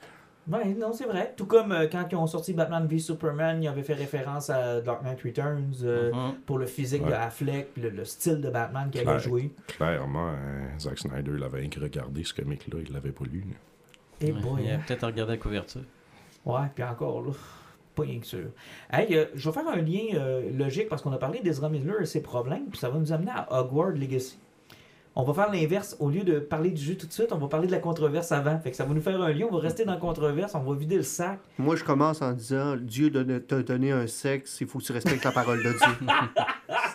Ouais, 0.48 0.74
non, 0.74 0.92
c'est 0.92 1.04
vrai. 1.04 1.34
Tout 1.36 1.46
comme 1.46 1.70
euh, 1.72 1.86
quand 1.90 2.06
ils 2.10 2.16
ont 2.16 2.26
sorti 2.26 2.52
Batman 2.54 2.86
v 2.86 2.98
Superman, 2.98 3.62
ils 3.62 3.68
avaient 3.68 3.82
fait 3.82 3.94
référence 3.94 4.50
à 4.50 4.80
Dark 4.80 5.02
Knight 5.02 5.20
Returns 5.22 5.74
euh, 5.84 6.10
Mhm. 6.12 6.34
pour 6.46 6.58
le 6.58 6.66
physique 6.66 7.04
de. 7.06 7.12
Affleck, 7.12 7.72
puis 7.74 7.82
le, 7.82 7.90
le 7.90 8.04
style 8.04 8.40
de 8.40 8.50
Batman 8.50 8.90
qu'il 8.90 9.06
avait 9.08 9.18
joué. 9.20 9.52
Clairement, 9.68 10.28
hein, 10.30 10.78
Zack 10.78 10.98
Snyder 10.98 11.32
l'avait 11.38 11.60
rien 11.60 11.68
que 11.68 11.78
regardé, 11.80 12.24
ce 12.24 12.34
comic-là, 12.34 12.80
il 12.84 12.92
l'avait 12.92 13.12
pas 13.12 13.24
lu. 13.24 13.44
Et 14.20 14.32
Ouais, 14.32 14.40
boy, 14.40 14.62
il 14.64 14.70
a 14.70 14.74
hein. 14.74 14.80
peut-être 14.86 15.06
regardé 15.06 15.32
la 15.34 15.38
couverture. 15.38 15.82
Ouais, 16.44 16.66
puis 16.74 16.82
encore 16.84 17.22
là, 17.22 17.32
pas 17.94 18.02
rien 18.02 18.18
que 18.18 18.26
sûr. 18.26 18.48
Hey, 18.90 19.14
euh, 19.16 19.26
je 19.34 19.48
vais 19.48 19.54
faire 19.54 19.68
un 19.68 19.76
lien 19.76 20.14
euh, 20.14 20.50
logique 20.56 20.88
parce 20.88 21.02
qu'on 21.02 21.12
a 21.12 21.18
parlé 21.18 21.40
d'Ezra 21.40 21.68
Miller 21.68 22.00
et 22.00 22.06
ses 22.06 22.22
problèmes, 22.22 22.66
puis 22.70 22.78
ça 22.78 22.88
va 22.88 22.98
nous 22.98 23.12
amener 23.12 23.30
à 23.30 23.46
Hogwarts 23.60 23.90
Legacy. 23.92 24.38
On 25.20 25.22
va 25.22 25.34
faire 25.34 25.52
l'inverse. 25.52 25.96
Au 26.00 26.08
lieu 26.08 26.22
de 26.22 26.38
parler 26.38 26.70
du 26.70 26.82
jeu 26.82 26.94
tout 26.94 27.06
de 27.06 27.12
suite, 27.12 27.30
on 27.30 27.36
va 27.36 27.46
parler 27.46 27.66
de 27.66 27.72
la 27.72 27.78
controverse 27.78 28.32
avant. 28.32 28.58
Fait 28.58 28.70
que 28.70 28.76
ça 28.78 28.86
va 28.86 28.94
nous 28.94 29.02
faire 29.02 29.20
un 29.20 29.30
lien. 29.30 29.44
On 29.50 29.54
va 29.54 29.60
rester 29.60 29.84
dans 29.84 29.92
la 29.92 29.98
controverse. 29.98 30.54
On 30.54 30.60
va 30.60 30.74
vider 30.74 30.96
le 30.96 31.02
sac. 31.02 31.38
Moi, 31.58 31.76
je 31.76 31.84
commence 31.84 32.22
en 32.22 32.32
disant 32.32 32.76
Dieu 32.76 33.12
t'a 33.46 33.62
donné 33.62 33.92
un 33.92 34.06
sexe, 34.06 34.62
il 34.62 34.66
faut 34.66 34.78
que 34.78 34.84
tu 34.84 34.92
respectes 34.92 35.22
la 35.22 35.32
parole 35.32 35.62
de 35.62 35.72
Dieu. 35.72 36.06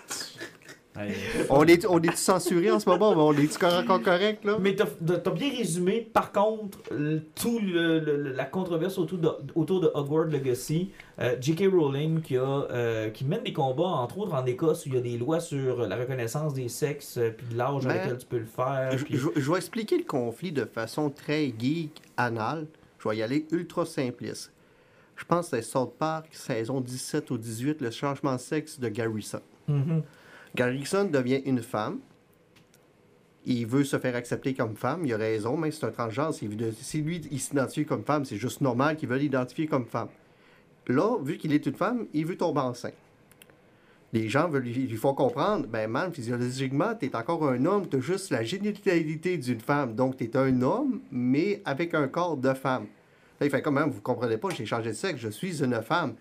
Ouais, 0.98 1.14
on 1.50 1.66
est, 1.66 1.86
on 1.88 2.02
est 2.02 2.16
censuré 2.16 2.72
en 2.72 2.80
ce 2.80 2.88
moment, 2.90 3.14
mais 3.16 3.22
on 3.22 3.34
est 3.34 3.64
encore 3.64 4.02
correct, 4.02 4.46
là? 4.46 4.58
Mais 4.60 4.76
t'as 4.76 5.32
bien 5.32 5.50
résumé, 5.56 6.02
par 6.14 6.32
contre, 6.32 6.80
le- 6.92 7.22
tout 7.36 7.60
le- 7.60 8.00
le- 8.00 8.32
la 8.32 8.46
controverse 8.46 8.98
autour 8.98 9.18
de, 9.18 9.30
autour 9.56 9.82
de 9.82 9.92
Hogwarts 9.94 10.26
Legacy. 10.28 10.92
Euh, 11.20 11.36
J.K. 11.40 11.66
Rowling 11.72 12.22
qui, 12.22 12.36
a, 12.38 12.42
euh, 12.72 13.10
qui 13.10 13.24
mène 13.26 13.44
des 13.44 13.54
combats, 13.54 13.84
entre 13.84 14.18
autres 14.20 14.34
en 14.34 14.46
Écosse, 14.46 14.86
où 14.86 14.90
il 14.90 14.96
y 14.96 14.98
a 14.98 15.02
des 15.02 15.18
lois 15.18 15.40
sur 15.40 15.88
la 15.88 15.96
reconnaissance 15.96 16.54
des 16.54 16.68
sexes, 16.70 17.18
euh, 17.18 17.30
puis 17.36 17.48
de 17.52 17.58
l'âge 17.58 17.86
avec 17.86 18.04
lequel 18.06 18.18
tu 18.18 18.26
peux 18.26 18.40
le 18.40 18.46
faire. 18.46 18.98
Je, 18.98 19.04
puis- 19.06 19.16
je- 19.18 19.40
je 19.40 19.52
vais 19.52 19.58
expliquer 19.58 19.98
le 19.98 20.04
conflit 20.04 20.52
de 20.52 20.66
façon 20.66 21.10
très 21.10 21.54
geek, 21.58 21.92
anale. 22.18 22.68
Je 23.00 23.08
vais 23.10 23.18
y 23.18 23.22
aller 23.24 23.46
ultra 23.52 23.86
simpliste. 23.86 24.52
Je 25.18 25.24
pense 25.24 25.50
que 25.50 25.56
c'est 25.58 25.62
South 25.62 25.94
Park, 25.98 26.28
saison 26.32 26.82
17 26.82 27.32
ou 27.32 27.38
18, 27.38 27.80
le 27.82 27.92
changement 27.92 28.34
de 28.36 28.40
sexe 28.40 28.80
de 28.80 28.90
Garrison. 28.90 29.40
Mhm. 29.68 30.04
Garrison 30.56 31.06
devient 31.06 31.42
une 31.46 31.62
femme. 31.62 32.00
Il 33.46 33.68
veut 33.68 33.84
se 33.84 34.00
faire 34.00 34.16
accepter 34.16 34.56
comme 34.56 34.76
femme. 34.76 35.06
Il 35.06 35.14
a 35.14 35.18
raison, 35.18 35.56
mais 35.58 35.70
c'est 35.70 35.86
un 35.86 35.92
transgenre. 35.92 36.34
Si, 36.34 36.48
lui, 37.02 37.22
il 37.30 37.40
s'identifie 37.40 37.86
comme 37.86 38.04
femme, 38.04 38.26
c'est 38.26 38.38
juste 38.38 38.62
normal 38.62 38.96
qu'il 38.96 39.10
veuille 39.10 39.24
l'identifier 39.24 39.68
comme 39.68 39.86
femme. 39.86 40.08
Là, 40.88 41.18
vu 41.22 41.38
qu'il 41.38 41.54
est 41.54 41.66
une 41.66 41.76
femme, 41.76 42.08
il 42.14 42.26
veut 42.26 42.38
tomber 42.38 42.62
enceinte. 42.62 42.94
Les 44.14 44.30
gens 44.30 44.48
veulent 44.48 44.64
lui 44.64 44.96
font 44.96 45.14
comprendre, 45.14 45.68
ben 45.68 45.90
man, 45.90 46.14
physiologiquement, 46.14 46.96
tu 46.98 47.08
es 47.08 47.16
encore 47.16 47.50
un 47.50 47.66
homme, 47.66 47.88
tu 47.90 47.98
as 47.98 48.00
juste 48.00 48.30
la 48.32 48.44
génitalité 48.44 49.38
d'une 49.38 49.60
femme. 49.60 49.94
Donc, 49.94 50.16
tu 50.18 50.24
es 50.24 50.38
un 50.38 50.62
homme, 50.62 51.02
mais 51.12 51.62
avec 51.66 51.94
un 51.94 52.08
corps 52.08 52.38
de 52.38 52.54
femme. 52.54 52.86
Là, 53.40 53.48
il 53.48 53.50
fait 53.50 53.62
comme, 53.62 53.78
Hein, 53.78 53.88
vous 53.88 54.02
comprenez 54.02 54.38
pas, 54.38 54.50
j'ai 54.52 54.66
changé 54.66 54.92
de 54.92 54.96
sexe, 54.96 55.20
je 55.20 55.30
suis 55.30 55.62
une 55.62 55.82
femme. 55.82 56.16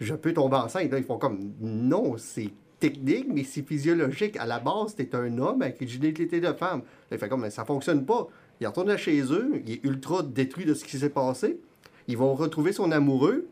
Je 0.00 0.14
peux 0.14 0.34
tomber 0.34 0.56
enceinte. 0.56 0.90
Là, 0.90 0.98
ils 0.98 1.04
font 1.04 1.18
comme, 1.18 1.52
non, 1.60 2.16
c'est 2.18 2.50
technique, 2.80 3.26
mais 3.28 3.44
c'est 3.44 3.62
physiologique. 3.62 4.36
À 4.38 4.46
la 4.46 4.58
base, 4.58 4.96
tu 4.96 5.02
es 5.02 5.14
un 5.14 5.38
homme 5.38 5.62
avec 5.62 5.80
une 5.80 5.88
génitalité 5.88 6.40
de 6.40 6.52
femme. 6.52 6.80
Là, 7.10 7.16
il 7.16 7.18
fait 7.18 7.28
comme, 7.28 7.42
mais 7.42 7.50
ça 7.50 7.64
fonctionne 7.64 8.04
pas. 8.04 8.28
Il 8.60 8.66
retourne 8.66 8.96
chez 8.96 9.20
eux, 9.32 9.62
il 9.64 9.74
est 9.74 9.84
ultra 9.84 10.22
détruit 10.22 10.64
de 10.64 10.74
ce 10.74 10.84
qui 10.84 10.98
s'est 10.98 11.10
passé. 11.10 11.58
Ils 12.08 12.16
vont 12.16 12.34
retrouver 12.34 12.72
son 12.72 12.90
amoureux. 12.90 13.46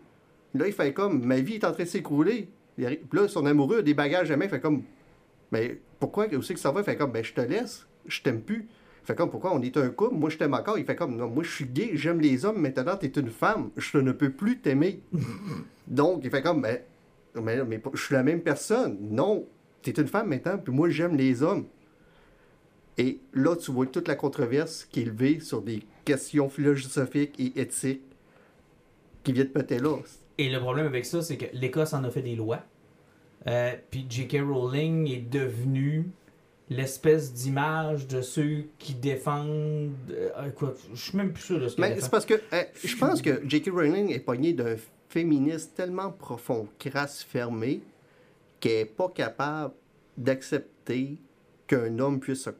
Là, 0.55 0.67
il 0.67 0.73
fait 0.73 0.93
comme, 0.93 1.25
ma 1.25 1.41
vie 1.41 1.55
est 1.55 1.65
en 1.65 1.73
train 1.73 1.85
de 1.85 1.89
s'écrouler. 1.89 2.49
Là, 2.79 3.29
son 3.29 3.47
amoureux 3.47 3.79
a 3.79 3.83
des 3.83 3.95
bagages 3.95 4.31
à 4.31 4.37
main. 4.37 4.47
Il 4.47 4.51
fait 4.51 4.61
comme, 4.61 4.83
mais 5.53 5.81
pourquoi, 6.01 6.27
où 6.35 6.43
c'est 6.43 6.55
que 6.55 6.61
ça 6.61 6.71
va? 6.71 6.81
Il 6.81 6.85
fait 6.85 6.97
comme, 6.97 7.13
ben, 7.13 7.25
je 7.25 7.33
te 7.33 7.41
laisse, 7.41 7.87
je 8.07 8.21
t'aime 8.23 8.41
plus. 8.41 8.67
Il 9.03 9.07
fait 9.07 9.15
comme, 9.15 9.31
pourquoi 9.31 9.55
on 9.55 9.63
est 9.63 9.77
un 9.77 9.89
couple? 9.89 10.15
Moi, 10.15 10.31
je 10.31 10.37
t'aime 10.37 10.55
encore. 10.55 10.79
Il 10.79 10.85
fait 10.85 10.97
comme, 10.97 11.17
non, 11.17 11.29
moi, 11.29 11.43
je 11.43 11.51
suis 11.51 11.65
gay, 11.67 11.91
j'aime 11.95 12.21
les 12.21 12.45
hommes. 12.45 12.61
Maintenant, 12.61 12.97
tu 12.97 13.07
es 13.07 13.11
une 13.11 13.31
femme. 13.31 13.71
Je 13.77 13.99
ne 13.99 14.13
peux 14.13 14.31
plus 14.31 14.59
t'aimer. 14.59 15.01
Donc, 15.87 16.21
il 16.25 16.31
fait 16.31 16.43
comme, 16.43 16.63
ben, 16.63 16.79
mais, 17.35 17.65
mais 17.65 17.81
je 17.95 18.03
suis 18.03 18.15
la 18.15 18.23
même 18.23 18.41
personne. 18.41 18.99
Non, 19.01 19.47
tu 19.83 19.91
es 19.91 19.93
une 19.95 20.09
femme 20.09 20.29
maintenant, 20.29 20.59
puis 20.59 20.73
moi, 20.73 20.89
j'aime 20.89 21.17
les 21.17 21.43
hommes. 21.43 21.67
Et 22.97 23.21
là, 23.33 23.55
tu 23.55 23.71
vois 23.71 23.87
toute 23.87 24.09
la 24.09 24.17
controverse 24.17 24.85
qui 24.91 25.03
est 25.03 25.05
levée 25.05 25.39
sur 25.41 25.63
des 25.63 25.85
questions 26.05 26.49
philosophiques 26.49 27.39
et 27.39 27.61
éthiques 27.61 28.03
qui 29.23 29.33
viennent 29.33 29.51
péter 29.51 29.79
là. 29.79 29.97
Et 30.39 30.49
le 30.49 30.59
problème 30.59 30.87
avec 30.87 31.05
ça, 31.05 31.23
c'est 31.23 31.37
que 31.37 31.47
l'Écosse 31.53 31.93
en 31.93 32.03
a 32.05 32.11
fait 32.11 32.23
des 32.23 32.35
lois. 32.35 32.65
Euh, 33.47 33.75
puis 33.91 34.07
J.K. 34.09 34.39
Rowling 34.43 35.09
est 35.11 35.31
devenue 35.31 36.11
l'espèce 36.71 37.33
d'image 37.33 38.07
de 38.09 38.21
ceux 38.21 38.65
qui 38.79 38.95
défendent. 38.95 39.93
euh, 40.11 40.51
quoi, 40.51 40.75
je 40.93 41.01
suis 41.01 41.17
même 41.17 41.33
plus 41.33 41.45
sûr 41.45 41.61
de 41.61 41.69
ce 41.69 41.77
qu'elle 41.77 41.91
Mais 41.95 42.01
c'est 42.01 42.11
parce 42.11 42.27
que 42.27 42.35
euh, 42.53 42.63
je 42.85 42.97
pense 42.97 43.23
que 43.23 43.41
J.K. 43.47 43.71
Rowling 43.71 44.13
est 44.13 44.21
pogné 44.21 44.53
d'un 44.53 44.77
féministe 45.09 45.75
tellement 45.75 46.11
profond, 46.11 46.69
crasse, 46.79 47.23
fermé, 47.23 47.81
qu'elle 48.61 48.79
n'est 48.79 48.85
pas 48.85 49.09
capable 49.09 49.75
d'accepter 50.17 51.17
qu'un 51.67 51.99
homme 51.99 52.19
puisse 52.21 52.43
se, 52.45 52.51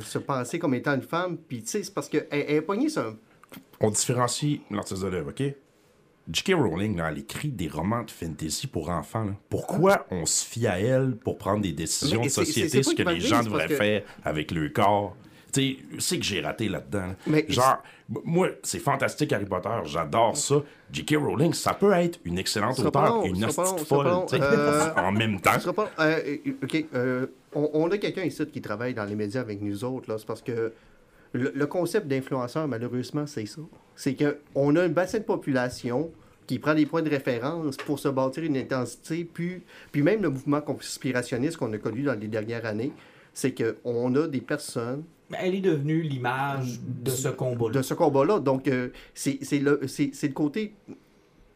se 0.00 0.18
penser 0.18 0.58
comme 0.58 0.74
étant 0.74 0.94
une 0.94 1.02
femme. 1.02 1.36
Puis, 1.36 1.62
tu 1.62 1.68
sais, 1.68 1.82
c'est 1.82 1.92
parce 1.94 2.08
qu'elle 2.08 2.26
elle 2.30 2.50
est 2.50 2.62
pognée 2.62 2.88
sur 2.88 3.02
un 3.02 3.16
On 3.80 3.90
différencie 3.90 4.60
l'artiste 4.70 5.02
de 5.02 5.08
l'œuvre, 5.08 5.30
OK? 5.30 5.42
J.K. 6.32 6.52
Rowling, 6.54 6.96
là, 6.96 7.10
elle 7.10 7.18
écrit 7.18 7.50
des 7.50 7.68
romans 7.68 8.02
de 8.02 8.10
fantasy 8.10 8.66
pour 8.66 8.88
enfants. 8.88 9.24
là. 9.24 9.32
Pourquoi 9.50 10.06
on 10.10 10.24
se 10.24 10.42
fie 10.46 10.66
à 10.66 10.80
elle 10.80 11.16
pour 11.16 11.36
prendre 11.36 11.60
des 11.60 11.72
décisions 11.72 12.22
de 12.22 12.28
société, 12.30 12.82
ce 12.82 12.94
que 12.94 13.02
les 13.02 13.20
gens 13.20 13.42
devraient 13.42 13.68
que- 13.68 13.74
faire 13.76 14.02
avec 14.24 14.50
le 14.50 14.70
corps? 14.70 15.14
Tu 15.54 15.60
sais, 15.60 15.76
c'est 16.00 16.18
que 16.18 16.24
j'ai 16.24 16.40
raté 16.40 16.68
là-dedans. 16.68 17.06
là. 17.06 17.14
Mais- 17.28 17.46
Genre, 17.48 17.82
moi, 18.24 18.48
c'est 18.62 18.80
fantastique 18.80 19.32
Harry 19.32 19.44
Potter, 19.44 19.68
j'adore 19.84 20.36
ça. 20.36 20.56
J.K. 20.92 21.16
Rowling, 21.16 21.52
ça 21.54 21.74
peut 21.74 21.92
être 21.92 22.18
une 22.24 22.38
excellente 22.38 22.78
auteure 22.80 23.04
long, 23.06 23.22
et 23.24 23.28
une 23.28 23.44
hostie 23.44 23.84
folle, 23.84 24.06
Euh, 24.32 24.88
en 24.96 25.12
même 25.12 25.40
temps. 25.40 25.52
Ce 25.54 25.60
sera 25.60 25.72
pas- 25.72 25.90
euh, 26.00 26.20
euh, 26.46 26.52
OK. 26.64 26.84
euh, 26.94 27.26
on, 27.54 27.70
on 27.72 27.90
a 27.90 27.98
quelqu'un 27.98 28.24
ici 28.24 28.44
qui 28.46 28.60
travaille 28.60 28.94
dans 28.94 29.04
les 29.04 29.14
médias 29.14 29.40
avec 29.42 29.62
nous 29.62 29.84
autres. 29.84 30.10
là. 30.10 30.18
C'est 30.18 30.26
parce 30.26 30.42
que 30.42 30.72
le, 31.32 31.52
le 31.54 31.66
concept 31.66 32.06
d'influenceur, 32.08 32.66
malheureusement, 32.68 33.26
c'est 33.26 33.46
ça. 33.46 33.60
C'est 33.96 34.16
qu'on 34.16 34.76
a 34.76 34.82
un 34.82 34.88
bassin 34.88 35.18
de 35.18 35.24
population 35.24 36.10
qui 36.46 36.58
prend 36.58 36.74
des 36.74 36.84
points 36.86 37.02
de 37.02 37.08
référence 37.10 37.76
pour 37.78 37.98
se 37.98 38.08
bâtir 38.08 38.42
une 38.44 38.56
intensité. 38.56 39.24
Puis, 39.24 39.62
puis 39.92 40.02
même 40.02 40.20
le 40.22 40.28
mouvement 40.30 40.60
conspirationniste 40.60 41.56
qu'on 41.56 41.72
a 41.72 41.78
connu 41.78 42.02
dans 42.02 42.18
les 42.18 42.28
dernières 42.28 42.66
années, 42.66 42.92
c'est 43.34 43.52
qu'on 43.54 44.14
a 44.14 44.26
des 44.28 44.40
personnes 44.40 45.02
Elle 45.32 45.56
est 45.56 45.60
devenue 45.60 46.00
l'image 46.02 46.78
de 46.86 47.10
ce 47.10 47.28
combat-là. 47.28 47.74
de 47.78 47.82
ce 47.82 47.92
combat-là. 47.94 48.38
Donc, 48.38 48.68
euh, 48.68 48.88
c'est 49.12 49.38
c'est 49.42 49.58
le, 49.58 49.80
c'est- 49.86 50.10
c'est 50.14 50.28
le 50.28 50.34
côté 50.34 50.72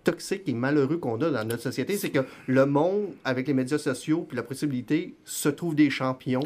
toxique 0.05 0.42
et 0.46 0.55
malheureux 0.55 0.96
qu'on 0.98 1.20
a 1.20 1.30
dans 1.30 1.44
notre 1.44 1.62
société, 1.62 1.96
c'est 1.96 2.10
que 2.10 2.20
le 2.46 2.66
monde, 2.66 3.09
avec 3.24 3.46
les 3.46 3.55
médias 3.55 3.78
sociaux 3.78 4.24
puis 4.28 4.36
la 4.36 4.42
possibilité, 4.42 5.14
se 5.24 5.48
trouve 5.48 5.74
des 5.74 5.90
champions, 5.90 6.40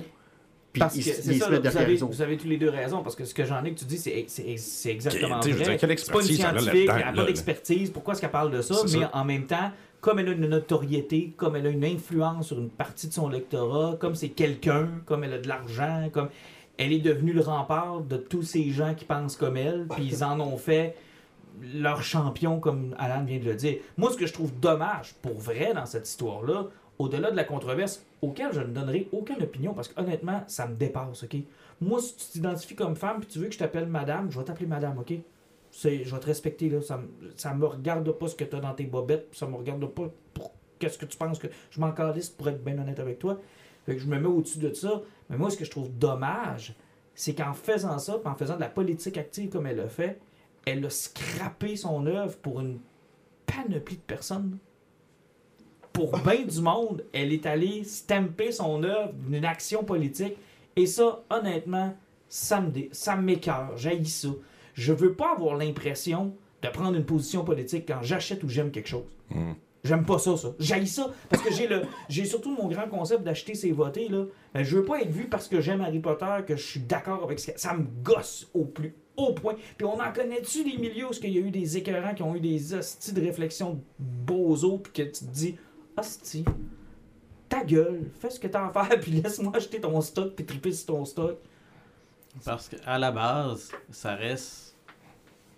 puis 0.72 0.80
Parce 0.80 0.96
ils, 0.96 1.04
que 1.04 1.10
c'est 1.12 1.22
se 1.34 1.38
ça, 1.38 1.44
là, 1.46 1.50
mettent 1.50 1.56
vous, 1.58 1.62
derrière 1.62 1.82
avez, 1.82 1.96
vous 1.96 2.22
avez 2.22 2.36
tous 2.38 2.48
les 2.48 2.56
deux 2.56 2.70
raison, 2.70 3.02
parce 3.02 3.14
que 3.14 3.24
ce 3.24 3.34
que 3.34 3.44
j'en 3.44 3.62
ai 3.64 3.72
que 3.72 3.78
tu 3.78 3.84
dis, 3.84 3.98
c'est 3.98 4.90
exactement 4.90 5.38
vrai. 5.40 5.52
dire, 5.52 5.76
quelle 5.78 5.98
C'est 5.98 6.10
pas 6.12 6.20
une 6.22 6.26
scientifique, 6.26 6.88
elle 6.90 7.04
n'a 7.04 7.12
pas 7.12 7.24
d'expertise, 7.24 7.90
pourquoi 7.90 8.12
est-ce 8.14 8.20
qu'elle 8.22 8.30
parle 8.30 8.50
de 8.50 8.62
ça? 8.62 8.74
Mais 8.84 9.00
ça. 9.02 9.10
en 9.12 9.24
même 9.24 9.44
temps, 9.46 9.70
comme 10.02 10.18
elle 10.18 10.28
a 10.28 10.32
une 10.32 10.48
notoriété, 10.48 11.32
comme 11.36 11.54
elle 11.56 11.66
a 11.66 11.70
une 11.70 11.84
influence 11.84 12.48
sur 12.48 12.58
une 12.58 12.70
partie 12.70 13.06
de 13.06 13.12
son 13.12 13.28
lectorat, 13.28 13.96
comme 13.98 14.16
c'est 14.16 14.30
quelqu'un, 14.30 14.88
comme 15.06 15.22
elle 15.22 15.32
a 15.32 15.38
de 15.38 15.46
l'argent, 15.48 16.10
comme 16.12 16.28
elle 16.76 16.92
est 16.92 16.98
devenue 16.98 17.32
le 17.32 17.40
rempart 17.40 18.00
de 18.00 18.16
tous 18.16 18.42
ces 18.42 18.70
gens 18.70 18.94
qui 18.94 19.04
pensent 19.04 19.36
comme 19.36 19.56
elle, 19.56 19.86
puis 19.88 20.04
ils 20.04 20.24
en 20.24 20.40
ont 20.40 20.56
fait 20.56 20.96
leur 21.74 22.02
champion, 22.02 22.58
comme 22.58 22.96
Alan 22.98 23.24
vient 23.24 23.38
de 23.38 23.44
le 23.44 23.54
dire. 23.54 23.76
Moi, 23.96 24.10
ce 24.10 24.16
que 24.16 24.26
je 24.26 24.32
trouve 24.32 24.52
dommage, 24.58 25.14
pour 25.22 25.38
vrai, 25.38 25.72
dans 25.72 25.86
cette 25.86 26.08
histoire-là, 26.08 26.66
au-delà 26.98 27.30
de 27.30 27.36
la 27.36 27.44
controverse, 27.44 28.04
auquel 28.22 28.52
je 28.52 28.60
ne 28.60 28.72
donnerai 28.72 29.08
aucune 29.12 29.40
opinion, 29.40 29.72
parce 29.72 29.86
que 29.86 30.00
honnêtement, 30.00 30.42
ça 30.48 30.66
me 30.66 30.74
dépasse, 30.74 31.22
OK? 31.22 31.36
Moi, 31.80 32.00
si 32.00 32.16
tu 32.16 32.24
t'identifies 32.32 32.74
comme 32.74 32.96
femme, 32.96 33.20
puis 33.20 33.28
tu 33.28 33.38
veux 33.38 33.46
que 33.46 33.54
je 33.54 33.58
t'appelle 33.58 33.86
madame, 33.86 34.32
je 34.32 34.38
vais 34.38 34.44
t'appeler 34.44 34.66
madame, 34.66 34.98
OK? 34.98 35.12
C'est, 35.74 36.04
je 36.04 36.14
vais 36.14 36.20
te 36.20 36.26
respecter, 36.26 36.68
là. 36.68 36.80
Ça, 36.82 36.98
me- 36.98 37.08
ça 37.34 37.54
me 37.54 37.64
regarde 37.66 38.10
pas 38.12 38.28
ce 38.28 38.36
que 38.36 38.44
tu 38.44 38.54
as 38.54 38.60
dans 38.60 38.74
tes 38.74 38.84
bobettes, 38.84 39.28
ça 39.32 39.46
me 39.46 39.56
regarde 39.56 39.84
pas 39.86 40.08
pour 40.34 40.52
qu'est-ce 40.78 40.98
que 40.98 41.06
tu 41.06 41.16
penses 41.16 41.38
que... 41.38 41.46
Je 41.70 41.80
m'en 41.80 41.92
calisse 41.92 42.28
pour 42.28 42.48
être 42.48 42.62
bien 42.62 42.78
honnête 42.78 43.00
avec 43.00 43.18
toi. 43.18 43.38
Fait 43.86 43.94
que 43.94 44.00
je 44.00 44.06
me 44.06 44.18
mets 44.20 44.28
au-dessus 44.28 44.58
de 44.58 44.72
ça. 44.74 45.00
Mais 45.30 45.36
moi, 45.38 45.48
ce 45.50 45.56
que 45.56 45.64
je 45.64 45.70
trouve 45.70 45.90
dommage, 45.98 46.74
c'est 47.14 47.34
qu'en 47.34 47.54
faisant 47.54 47.98
ça, 47.98 48.20
en 48.24 48.34
faisant 48.34 48.56
de 48.56 48.60
la 48.60 48.68
politique 48.68 49.16
active 49.16 49.48
comme 49.48 49.66
elle 49.66 49.80
a 49.80 49.88
fait, 49.88 50.20
elle 50.66 50.84
a 50.84 50.90
scrappé 50.90 51.74
son 51.76 52.04
œuvre 52.06 52.36
pour 52.36 52.60
une 52.60 52.78
panoplie 53.46 53.96
de 53.96 54.02
personnes. 54.02 54.58
Pour 55.92 56.16
bien 56.24 56.44
du 56.44 56.60
monde, 56.60 57.04
elle 57.14 57.32
est 57.32 57.46
allée 57.46 57.84
stamper 57.84 58.52
son 58.52 58.82
œuvre 58.82 59.12
d'une 59.14 59.44
action 59.44 59.84
politique. 59.84 60.36
Et 60.76 60.86
ça, 60.86 61.22
honnêtement, 61.30 61.94
ça 62.28 62.60
me 62.60 62.70
dé- 62.70 62.88
ça 62.92 63.16
m'écœure. 63.16 63.76
J'haïs 63.76 64.06
ça. 64.06 64.28
Je 64.74 64.92
veux 64.92 65.14
pas 65.14 65.32
avoir 65.32 65.56
l'impression 65.56 66.34
de 66.62 66.68
prendre 66.68 66.96
une 66.96 67.04
position 67.04 67.44
politique 67.44 67.84
quand 67.88 68.02
j'achète 68.02 68.42
ou 68.44 68.48
j'aime 68.48 68.70
quelque 68.70 68.88
chose. 68.88 69.16
Mm. 69.30 69.52
J'aime 69.84 70.04
pas 70.04 70.18
ça, 70.18 70.36
ça. 70.36 70.54
J'haïs 70.60 70.86
ça. 70.86 71.12
Parce 71.28 71.42
que 71.42 71.52
j'ai 71.52 71.66
le 71.66 71.82
j'ai 72.08 72.24
surtout 72.24 72.54
mon 72.54 72.68
grand 72.68 72.88
concept 72.88 73.24
d'acheter 73.24 73.54
ses 73.54 73.72
voter. 73.72 74.08
Là. 74.08 74.26
Euh, 74.56 74.62
Je 74.62 74.76
veux 74.76 74.84
pas 74.84 75.00
être 75.00 75.10
vu 75.10 75.24
parce 75.24 75.48
que 75.48 75.60
j'aime 75.60 75.80
Harry 75.80 75.98
Potter, 75.98 76.36
que 76.46 76.54
je 76.54 76.62
suis 76.62 76.80
d'accord 76.80 77.24
avec 77.24 77.40
ce 77.40 77.50
que... 77.50 77.60
Ça 77.60 77.74
me 77.74 77.84
gosse 78.04 78.48
au 78.54 78.64
plus 78.64 78.94
au 79.16 79.32
point. 79.32 79.54
Puis 79.76 79.86
on 79.86 80.00
en 80.00 80.12
connaît-tu 80.12 80.64
des 80.64 80.76
milieux 80.76 81.06
où 81.06 81.12
il 81.22 81.30
y 81.30 81.38
a 81.38 81.40
eu 81.40 81.50
des 81.50 81.76
écœurants 81.76 82.14
qui 82.14 82.22
ont 82.22 82.34
eu 82.34 82.40
des 82.40 82.74
hosties 82.74 83.12
de 83.12 83.20
réflexion 83.20 83.74
de 83.74 83.80
bozo, 83.98 84.78
puis 84.78 84.92
que 84.92 85.02
tu 85.02 85.24
te 85.24 85.30
dis, 85.30 85.56
hostie, 85.96 86.44
ta 87.48 87.64
gueule, 87.64 88.10
fais 88.18 88.30
ce 88.30 88.40
que 88.40 88.46
t'as 88.46 88.66
à 88.66 88.70
faire, 88.70 89.00
puis 89.00 89.12
laisse-moi 89.12 89.52
acheter 89.54 89.80
ton 89.80 90.00
stock, 90.00 90.34
puis 90.34 90.44
triper 90.44 90.72
sur 90.72 90.86
ton 90.86 91.04
stock. 91.04 91.38
Parce 92.44 92.68
qu'à 92.68 92.98
la 92.98 93.12
base, 93.12 93.72
ça 93.90 94.14
reste. 94.14 94.76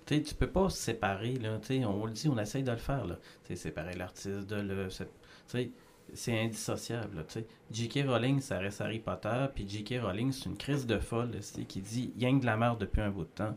Tu 0.07 0.23
tu 0.23 0.35
peux 0.35 0.49
pas 0.51 0.69
se 0.69 0.77
séparer, 0.77 1.35
là. 1.37 1.59
On 1.89 2.05
le 2.07 2.13
dit, 2.13 2.29
on 2.29 2.39
essaye 2.39 2.63
de 2.63 2.71
le 2.71 2.77
faire, 2.77 3.07
là. 3.07 3.17
Séparer 3.55 3.95
l'artiste 3.95 4.47
de 4.49 4.57
le. 4.57 4.91
c'est- 4.91 5.05
Tu 5.07 5.11
sais, 5.59 5.71
c'est 6.13 6.39
indissociable. 6.41 7.25
J.K. 7.71 8.05
Rowling, 8.07 8.41
ça 8.41 8.59
reste 8.59 8.81
Harry 8.83 8.99
Potter, 8.99 9.47
puis 9.55 9.67
J.K. 9.69 10.01
Rowling, 10.03 10.33
c'est 10.33 10.47
une 10.51 10.57
crise 10.59 10.87
de 10.87 10.99
folle, 10.99 11.31
qui 11.69 11.81
dit 11.81 12.13
«Yang 12.19 12.41
de 12.43 12.47
la 12.47 12.57
merde 12.59 12.79
depuis 12.81 13.01
un 13.01 13.11
bout 13.11 13.25
de 13.25 13.29
temps». 13.31 13.57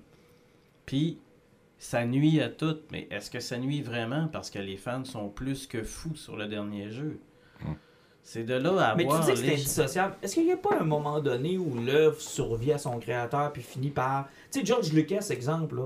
Puis, 0.86 1.20
ça 1.78 2.06
nuit 2.06 2.40
à 2.42 2.50
tout, 2.50 2.78
mais 2.92 3.08
est-ce 3.12 3.30
que 3.30 3.40
ça 3.42 3.58
nuit 3.58 3.82
vraiment? 3.82 4.28
Parce 4.30 4.50
que 4.50 4.60
les 4.60 4.78
fans 4.78 5.04
sont 5.04 5.28
plus 5.30 5.68
que 5.68 5.84
fous 5.84 6.16
sur 6.16 6.38
le 6.38 6.48
dernier 6.48 6.90
jeu? 6.90 7.20
C'est 8.30 8.44
de 8.44 8.56
là 8.56 8.90
à 8.90 8.96
Mais 8.96 9.04
tu 9.04 9.10
voir 9.10 9.22
dis 9.24 9.32
que 9.32 9.38
c'est 9.38 9.44
les- 9.46 9.54
indissociable. 9.54 10.16
Est-ce 10.22 10.34
qu'il 10.34 10.44
n'y 10.44 10.52
a 10.52 10.58
pas 10.58 10.76
un 10.82 10.84
moment 10.84 11.22
donné 11.22 11.58
où 11.58 11.76
l'œuvre 11.80 12.20
survit 12.20 12.74
à 12.74 12.78
son 12.78 13.00
créateur 13.00 13.54
puis 13.54 13.62
finit 13.62 13.90
par. 13.90 14.28
Tu 14.52 14.60
sais, 14.60 14.66
George 14.66 14.92
Lucas, 14.92 15.28
exemple, 15.30 15.76
là, 15.78 15.86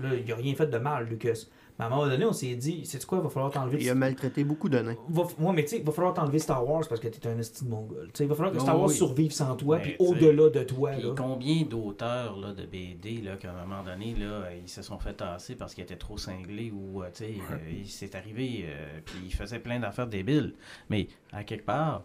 là, 0.00 0.10
il 0.14 0.24
n'a 0.24 0.36
rien 0.36 0.54
fait 0.54 0.68
de 0.68 0.78
mal, 0.78 1.08
Lucas. 1.08 1.46
Mais 1.78 1.84
à 1.84 1.88
un 1.88 1.90
moment 1.90 2.06
donné, 2.06 2.24
on 2.24 2.32
s'est 2.32 2.54
dit, 2.54 2.86
c'est 2.86 3.04
quoi, 3.04 3.18
il 3.18 3.24
va 3.24 3.30
falloir 3.30 3.50
t'enlever. 3.52 3.78
Il 3.80 3.90
a 3.90 3.96
maltraité 3.96 4.44
beaucoup 4.44 4.68
de 4.68 4.78
nains. 4.78 4.94
Va, 5.08 5.22
ouais, 5.22 5.52
mais 5.52 5.64
tu 5.64 5.70
sais, 5.70 5.78
il 5.78 5.84
va 5.84 5.90
falloir 5.90 6.14
t'enlever 6.14 6.38
Star 6.38 6.64
Wars 6.68 6.84
parce 6.88 7.00
que 7.00 7.08
t'es 7.08 7.28
un 7.28 7.36
esti 7.38 7.64
de 7.64 7.70
mongol. 7.70 8.06
Tu 8.06 8.18
sais, 8.18 8.24
il 8.24 8.28
va 8.28 8.36
falloir 8.36 8.52
que 8.52 8.58
Oh, 8.58 8.62
Star 8.62 8.78
Wars 8.78 8.88
oui. 8.88 8.94
survive 8.94 9.32
sans 9.32 9.56
toi, 9.56 9.78
Mais, 9.78 9.82
puis 9.82 9.96
au-delà 9.98 10.50
de 10.50 10.62
toi. 10.62 10.92
Là. 10.92 11.14
combien 11.16 11.62
d'auteurs 11.62 12.36
là, 12.38 12.52
de 12.52 12.64
BD 12.64 13.22
là, 13.22 13.36
qu'à 13.36 13.50
un 13.52 13.66
moment 13.66 13.82
donné, 13.82 14.14
là, 14.14 14.44
ils 14.54 14.68
se 14.68 14.82
sont 14.82 15.00
fait 15.00 15.14
tasser 15.14 15.56
parce 15.56 15.74
qu'ils 15.74 15.82
étaient 15.82 15.96
trop 15.96 16.16
cinglés 16.16 16.70
ou 16.70 17.02
euh, 17.02 17.08
tu 17.12 17.24
sais, 17.24 17.34
euh, 17.50 17.56
il 17.76 17.88
s'est 17.88 18.14
arrivé, 18.14 18.66
euh, 18.68 19.00
puis 19.04 19.16
ils 19.24 19.34
faisaient 19.34 19.58
plein 19.58 19.80
d'affaires 19.80 20.06
débiles. 20.06 20.54
Mais 20.90 21.08
à 21.32 21.42
quelque 21.42 21.64
part, 21.64 22.04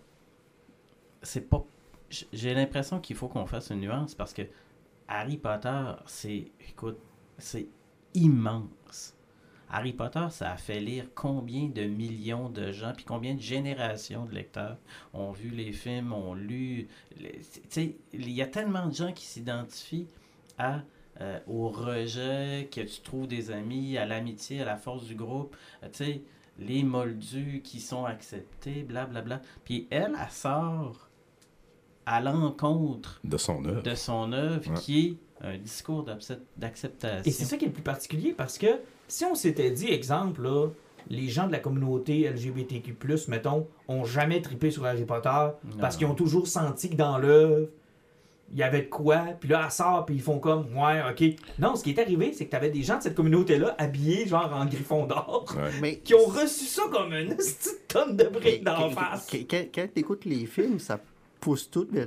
c'est 1.21 1.47
pas. 1.47 1.63
J'ai 2.33 2.55
l'impression 2.55 2.99
qu'il 2.99 3.15
faut 3.15 3.27
qu'on 3.27 3.45
fasse 3.45 3.69
une 3.69 3.81
nuance 3.81 4.15
parce 4.15 4.33
que 4.33 4.41
Harry 5.07 5.37
Potter, 5.37 5.91
c'est. 6.07 6.45
Écoute, 6.67 6.97
c'est 7.37 7.67
immense. 8.15 8.63
Harry 9.71 9.93
Potter, 9.93 10.25
ça 10.31 10.51
a 10.51 10.57
fait 10.57 10.79
lire 10.79 11.05
combien 11.13 11.67
de 11.67 11.83
millions 11.83 12.49
de 12.49 12.71
gens, 12.71 12.93
puis 12.95 13.05
combien 13.05 13.35
de 13.35 13.41
générations 13.41 14.25
de 14.25 14.33
lecteurs 14.33 14.77
ont 15.13 15.31
vu 15.31 15.49
les 15.49 15.71
films, 15.71 16.11
ont 16.13 16.33
lu. 16.33 16.87
les- 17.17 17.39
Tu 17.39 17.61
sais, 17.69 17.95
il 18.13 18.31
y 18.31 18.41
a 18.41 18.47
tellement 18.47 18.87
de 18.87 18.93
gens 18.93 19.11
qui 19.13 19.25
s'identifient 19.25 20.07
à, 20.57 20.81
euh, 21.21 21.39
au 21.47 21.69
rejet, 21.69 22.67
que 22.71 22.81
tu 22.81 23.01
trouves 23.01 23.27
des 23.27 23.51
amis, 23.51 23.97
à 23.97 24.05
l'amitié, 24.05 24.61
à 24.61 24.65
la 24.65 24.75
force 24.77 25.05
du 25.05 25.15
groupe. 25.15 25.55
Euh, 25.83 25.87
tu 25.91 26.03
sais, 26.05 26.21
les 26.57 26.83
moldus 26.83 27.61
qui 27.63 27.79
sont 27.79 28.05
acceptés, 28.05 28.83
blablabla. 28.83 29.41
Puis 29.63 29.87
elle, 29.91 30.15
elle 30.19 30.31
sort 30.31 31.09
à 32.05 32.21
l'encontre 32.21 33.19
De 33.23 33.37
son 33.37 33.63
œuvre. 33.65 33.83
de 33.83 33.95
son 33.95 34.33
œuvre 34.33 34.67
Ouais. 34.71 34.77
qui 34.79 34.99
est 35.07 35.17
un 35.45 35.57
discours 35.57 36.03
d'accept- 36.03 36.45
d'acceptation. 36.57 37.23
Et 37.29 37.31
c'est 37.31 37.45
ça 37.45 37.55
qui 37.55 37.65
est 37.65 37.67
le 37.67 37.73
plus 37.73 37.83
particulier 37.83 38.33
parce 38.33 38.57
que 38.57 38.67
si 39.09 39.25
on 39.25 39.35
s'était 39.35 39.71
dit, 39.71 39.87
exemple, 39.91 40.41
là, 40.43 40.67
les 41.09 41.27
gens 41.27 41.47
de 41.47 41.51
la 41.51 41.59
communauté 41.59 42.29
LGBTQ, 42.29 42.95
mettons, 43.27 43.67
ont 43.87 44.05
jamais 44.05 44.41
trippé 44.41 44.71
sur 44.71 44.85
Harry 44.85 45.05
Potter 45.05 45.29
Non. 45.29 45.77
parce 45.79 45.97
qu'ils 45.97 46.07
ont 46.07 46.15
toujours 46.15 46.47
senti 46.47 46.89
que 46.89 46.95
dans 46.95 47.17
l'œuvre, 47.17 47.67
il 48.51 48.57
y 48.57 48.63
avait 48.63 48.81
de 48.81 48.87
quoi, 48.87 49.17
puis 49.39 49.47
là, 49.49 49.61
elle 49.65 49.71
sort, 49.71 50.05
puis 50.07 50.15
ils 50.15 50.21
font 50.21 50.39
comme, 50.39 50.65
ouais, 50.75 51.01
ok. 51.11 51.23
Non, 51.59 51.75
ce 51.75 51.83
qui 51.83 51.91
est 51.91 51.99
arrivé, 51.99 52.33
c'est 52.33 52.45
que 52.45 52.49
tu 52.51 52.55
avais 52.55 52.71
des 52.71 52.81
gens 52.81 52.97
de 52.97 53.03
cette 53.03 53.13
communauté-là 53.15 53.75
habillés, 53.77 54.27
genre 54.27 54.51
en 54.55 54.65
griffon 54.65 55.05
d'or, 55.05 55.45
Ouais. 55.55 55.69
Mais 55.81 55.97
qui 55.99 56.15
ont 56.15 56.25
reçu 56.25 56.65
ça 56.65 56.83
comme 56.91 57.13
une 57.13 57.35
petite 57.35 57.87
tonne 57.87 58.15
de 58.17 58.23
briques 58.23 58.63
d'en 58.63 58.89
face. 58.89 59.27
quand- 59.31 59.37
Quand, 59.49 59.65
quand 59.73 59.87
tu 59.93 59.99
écoutes 59.99 60.25
les 60.25 60.45
films, 60.47 60.79
ça 60.79 60.99
pousse 61.39 61.69
tout 61.71 61.85
de 61.85 62.05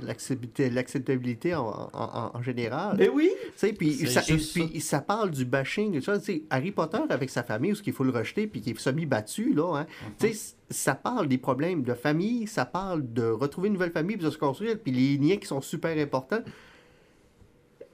l'acceptabilité 0.75 1.55
en, 1.55 1.65
en- 1.65 1.89
en- 1.93 2.31
en 2.37 2.41
général. 2.43 2.97
Ben 2.97 3.09
oui! 3.13 3.31
Tu 3.45 3.51
sais, 3.55 3.73
puis 3.73 3.93
C'est 3.95 4.07
ça, 4.07 4.21
juste 4.21 4.53
puis 4.53 4.79
ça 4.79 5.01
parle 5.01 5.31
du 5.31 5.43
bashing. 5.45 5.99
Tu 5.99 6.19
sais, 6.21 6.43
Harry 6.49 6.71
Potter 6.71 6.99
avec 7.09 7.29
sa 7.29 7.43
famille, 7.43 7.71
où 7.73 7.75
il 7.85 7.93
faut 7.93 8.03
le 8.03 8.11
rejeter, 8.11 8.47
puis 8.47 8.61
qui 8.61 8.69
est 8.71 8.79
semi-battu, 8.79 9.53
là. 9.53 9.77
Hein, 9.79 9.87
tu 10.19 10.33
sais, 10.33 10.55
ça 10.69 10.95
parle 10.95 11.27
des 11.27 11.37
problèmes 11.37 11.83
de 11.83 11.93
famille, 11.93 12.47
ça 12.47 12.65
parle 12.65 13.11
de 13.13 13.23
retrouver 13.23 13.67
une 13.67 13.73
nouvelle 13.73 13.91
famille, 13.91 14.17
puis 14.17 14.25
de 14.25 14.31
se 14.31 14.37
construire, 14.37 14.77
puis 14.79 14.91
les 14.91 15.17
liens 15.17 15.37
qui 15.37 15.47
sont 15.47 15.61
super 15.61 15.97
importants. 15.97 16.41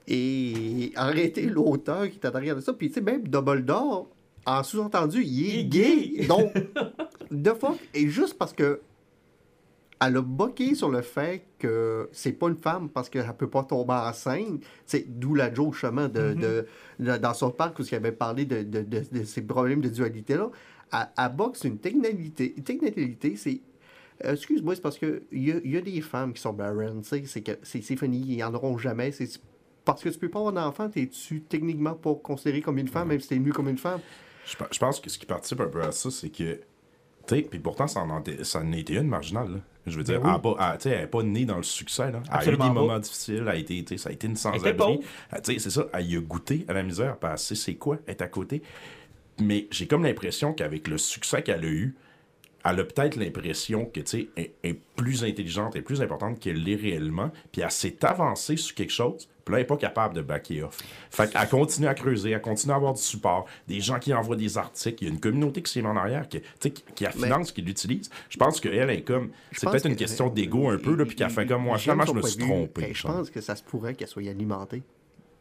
Et 0.08 0.92
arrêter 0.96 1.42
l'auteur 1.46 2.08
qui 2.10 2.18
est 2.18 2.26
en 2.26 2.34
arrière 2.34 2.56
de 2.56 2.60
ça. 2.60 2.72
Puis, 2.72 2.88
tu 2.88 2.94
sais, 2.94 3.00
même 3.00 3.28
Dumbledore, 3.28 4.08
en 4.46 4.62
sous-entendu, 4.62 5.22
il 5.22 5.46
est 5.46 5.52
Il 5.52 5.58
est 5.60 5.64
gay. 5.64 6.08
gay. 6.20 6.26
Donc, 6.26 6.52
de 7.30 7.50
fuck. 7.52 7.78
Et 7.94 8.08
juste 8.08 8.36
parce 8.36 8.52
que 8.52 8.80
elle 10.02 10.16
a 10.16 10.22
boqué 10.22 10.74
sur 10.74 10.88
le 10.90 11.02
fait 11.02 11.44
que 11.58 12.08
c'est 12.12 12.32
pas 12.32 12.48
une 12.48 12.56
femme 12.56 12.88
parce 12.88 13.08
qu'elle 13.10 13.30
peut 13.36 13.50
pas 13.50 13.64
tomber 13.64 13.92
enceinte. 13.92 14.62
C'est 14.86 15.04
d'où 15.18 15.34
la 15.34 15.52
joke, 15.52 15.74
justement, 15.74 16.08
de, 16.08 16.32
de- 16.32 16.66
de- 16.98 17.16
dans 17.18 17.34
son 17.34 17.50
parc 17.50 17.78
où 17.78 17.82
il 17.82 17.94
avait 17.94 18.12
parlé 18.12 18.44
de, 18.46 18.64
ces 19.24 19.42
problèmes 19.42 19.80
de 19.82 19.88
dualité-là. 19.90 20.50
Elle, 20.92 20.98
elle 21.18 21.32
boxe 21.36 21.64
une 21.64 21.78
technicalité. 21.78 22.54
Une 22.56 22.64
technicalité, 22.64 23.36
c'est. 23.36 23.60
euh, 24.24 24.32
Excuse-moi, 24.32 24.74
c'est 24.74 24.80
parce 24.80 24.98
que 24.98 25.22
il 25.32 25.48
y, 25.48 25.52
a- 25.52 25.60
y 25.64 25.76
a 25.76 25.80
des 25.82 26.00
femmes 26.00 26.32
qui 26.32 26.40
sont 26.40 26.52
barren, 26.54 27.02
tu 27.02 27.08
sais, 27.08 27.22
c'est 27.26 27.42
que 27.42 27.52
c'est 27.62 27.80
fini, 27.82 28.18
ils 28.36 28.42
en 28.42 28.54
auront 28.54 28.78
jamais. 28.78 29.12
C'est 29.12 29.28
parce 29.84 30.02
que 30.02 30.08
tu 30.08 30.18
peux 30.18 30.28
pas 30.30 30.38
avoir 30.38 30.52
d'enfant, 30.54 30.88
t'es-tu 30.88 31.42
techniquement 31.42 31.94
pas 31.94 32.14
considéré 32.14 32.60
comme 32.62 32.78
une 32.78 32.88
femme, 32.88 33.08
même 33.08 33.20
si 33.20 33.28
t'es 33.28 33.38
mieux 33.38 33.52
comme 33.52 33.68
une 33.68 33.78
femme? 33.78 34.00
Je, 34.46 34.56
pe- 34.56 34.64
je 34.70 34.78
pense 34.78 34.98
que 35.00 35.10
ce 35.10 35.18
qui 35.18 35.26
participe 35.26 35.60
un 35.60 35.68
peu 35.68 35.82
à 35.82 35.92
ça, 35.92 36.10
c'est 36.10 36.30
que. 36.30 36.60
Tu 37.26 37.36
sais, 37.36 37.42
puis 37.42 37.58
pourtant, 37.60 37.86
ça 37.86 38.00
en, 38.00 38.22
ça 38.42 38.60
en 38.60 38.72
été 38.72 38.94
une 38.96 39.08
marginale. 39.08 39.52
là. 39.52 39.58
Je 39.90 39.96
veux 39.98 40.04
dire, 40.04 40.20
Ben 40.20 40.28
oui. 40.28 40.34
elle 40.34 40.40
pas- 40.40 40.78
n'est 41.00 41.06
pas 41.06 41.22
née 41.22 41.44
dans 41.44 41.56
le 41.56 41.62
succès. 41.62 42.10
Là. 42.12 42.22
Elle 42.32 42.48
a 42.48 42.52
eu 42.52 42.56
des 42.56 42.70
moments 42.70 42.98
difficiles. 42.98 43.38
Elle 43.42 43.48
a 43.48 43.56
été, 43.56 43.84
ça 43.98 44.08
a 44.08 44.12
été 44.12 44.26
une 44.26 44.36
sans-abri. 44.36 45.00
sais, 45.42 45.58
C'est 45.58 45.70
ça, 45.70 45.86
elle 45.92 46.06
y 46.10 46.16
a 46.16 46.20
goûté 46.20 46.64
à 46.68 46.72
la 46.72 46.82
misère. 46.82 47.16
Elle 47.22 47.38
sait 47.38 47.54
c'est 47.54 47.74
quoi 47.74 47.98
être 48.08 48.22
à 48.22 48.28
côté. 48.28 48.62
Mais 49.40 49.66
j'ai 49.70 49.86
comme 49.86 50.02
l'impression 50.04 50.52
qu'avec 50.52 50.86
le 50.88 50.98
succès 50.98 51.42
qu'elle 51.42 51.64
a 51.64 51.68
eu, 51.68 51.94
elle 52.64 52.80
a 52.80 52.84
peut-être 52.84 53.16
l'impression 53.16 53.86
que, 53.86 54.00
tu 54.00 54.06
sais, 54.06 54.28
elle 54.36 54.50
est 54.62 54.78
plus 54.96 55.24
intelligente 55.24 55.76
et 55.76 55.82
plus 55.82 56.02
importante 56.02 56.38
qu'elle 56.38 56.62
l'est 56.62 56.76
réellement. 56.76 57.30
Puis 57.52 57.62
elle 57.62 57.70
s'est 57.70 58.04
avancée 58.04 58.56
sur 58.56 58.74
quelque 58.74 58.92
chose. 58.92 59.28
Puis 59.44 59.52
là, 59.52 59.58
elle 59.58 59.62
n'est 59.64 59.66
pas 59.66 59.76
capable 59.78 60.14
de 60.14 60.20
backer 60.20 60.64
off. 60.64 60.78
Fait 61.10 61.30
qu'elle 61.32 61.48
continue 61.48 61.86
à 61.86 61.94
creuser, 61.94 62.30
elle 62.32 62.40
continue 62.42 62.72
à 62.72 62.76
avoir 62.76 62.92
du 62.92 63.00
support, 63.02 63.46
des 63.66 63.80
gens 63.80 63.98
qui 63.98 64.12
envoient 64.12 64.36
des 64.36 64.58
articles. 64.58 65.02
Il 65.02 65.08
y 65.08 65.10
a 65.10 65.14
une 65.14 65.20
communauté 65.20 65.62
qui 65.62 65.72
s'est 65.72 65.82
en 65.84 65.96
arrière, 65.96 66.28
qui, 66.28 66.40
qui, 66.60 66.72
qui 66.72 67.04
la 67.04 67.10
Mais- 67.16 67.22
finance, 67.24 67.50
qui 67.52 67.62
l'utilise. 67.62 68.10
Je 68.28 68.36
pense 68.36 68.60
qu'elle 68.60 68.90
est 68.90 69.02
comme. 69.02 69.30
C'est 69.52 69.68
peut-être 69.68 69.86
une 69.86 69.94
que- 69.94 69.98
question 70.00 70.28
d'ego 70.28 70.68
un 70.70 70.76
peu, 70.78 70.94
là, 70.94 71.04
puis 71.06 71.16
qu'elle 71.16 71.30
fait 71.30 71.46
comme 71.46 71.62
moi. 71.62 71.78
Finalement, 71.78 72.04
je 72.06 72.12
me 72.12 72.22
suis 72.22 72.38
trompé. 72.38 72.92
Je 72.94 73.02
pense 73.06 73.30
que 73.30 73.40
ça 73.40 73.56
se 73.56 73.62
pourrait 73.62 73.94
qu'elle 73.94 74.08
soit 74.08 74.28
alimentée. 74.28 74.82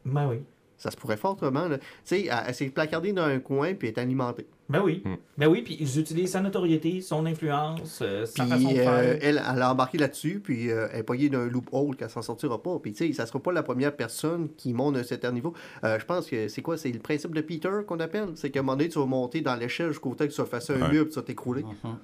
Ben 0.05 0.29
oui. 0.29 0.37
Ça 0.77 0.89
se 0.91 0.95
pourrait 0.95 1.17
fortement. 1.17 1.67
là. 1.67 1.77
Tu 1.77 1.85
sais, 2.05 2.25
elle, 2.27 2.43
elle 2.47 2.55
s'est 2.55 2.69
placardée 2.69 3.11
dans 3.11 3.23
un 3.25 3.39
coin 3.39 3.73
puis 3.73 3.89
elle 3.89 3.95
est 3.95 3.99
alimentée. 3.99 4.47
Ben 4.69 4.81
oui. 4.83 5.01
Hmm. 5.03 5.15
Ben 5.37 5.47
oui, 5.47 5.63
puis 5.63 5.77
ils 5.79 5.99
utilisent 5.99 6.31
sa 6.31 6.41
notoriété, 6.41 7.01
son 7.01 7.25
influence, 7.25 7.99
euh, 8.03 8.25
sa 8.27 8.43
Puis 8.43 8.51
façon 8.51 8.71
de 8.71 8.77
euh, 8.77 8.83
faire. 8.83 9.17
elle, 9.21 9.41
elle 9.53 9.61
a 9.63 9.71
embarqué 9.71 9.97
là-dessus, 9.97 10.39
puis 10.43 10.69
euh, 10.69 10.87
elle 10.93 10.99
est 10.99 11.03
pognée 11.03 11.27
d'un 11.29 11.47
loophole 11.47 11.95
qu'elle 11.95 12.09
s'en 12.09 12.21
sortira 12.21 12.61
pas. 12.61 12.77
Puis 12.79 12.93
tu 12.93 13.07
sais, 13.07 13.13
ça 13.13 13.25
sera 13.25 13.39
pas 13.39 13.51
la 13.51 13.63
première 13.63 13.95
personne 13.95 14.49
qui 14.55 14.73
monte 14.73 14.95
à 14.97 14.99
un 14.99 15.03
certain 15.03 15.31
niveau. 15.31 15.53
Euh, 15.83 15.97
je 15.99 16.05
pense 16.05 16.27
que 16.27 16.47
c'est 16.47 16.61
quoi? 16.61 16.77
C'est 16.77 16.91
le 16.91 16.99
principe 16.99 17.33
de 17.33 17.41
Peter 17.41 17.69
qu'on 17.87 17.99
appelle? 17.99 18.29
C'est 18.35 18.51
qu'à 18.51 18.59
un 18.59 18.63
moment 18.63 18.77
donné, 18.77 18.89
tu 18.89 18.99
vas 18.99 19.05
monter 19.07 19.41
dans 19.41 19.55
l'échelle 19.55 19.87
jusqu'au 19.89 20.13
temps 20.13 20.27
que 20.27 20.31
tu 20.31 20.41
vas 20.41 20.45
faire 20.59 20.75
un 20.77 20.81
Ouais. 20.81 20.91
mur 20.91 21.03
puis 21.05 21.13
tu 21.13 21.19
vas 21.19 21.25
t'écrouler. 21.25 21.63
Mhm. 21.63 21.97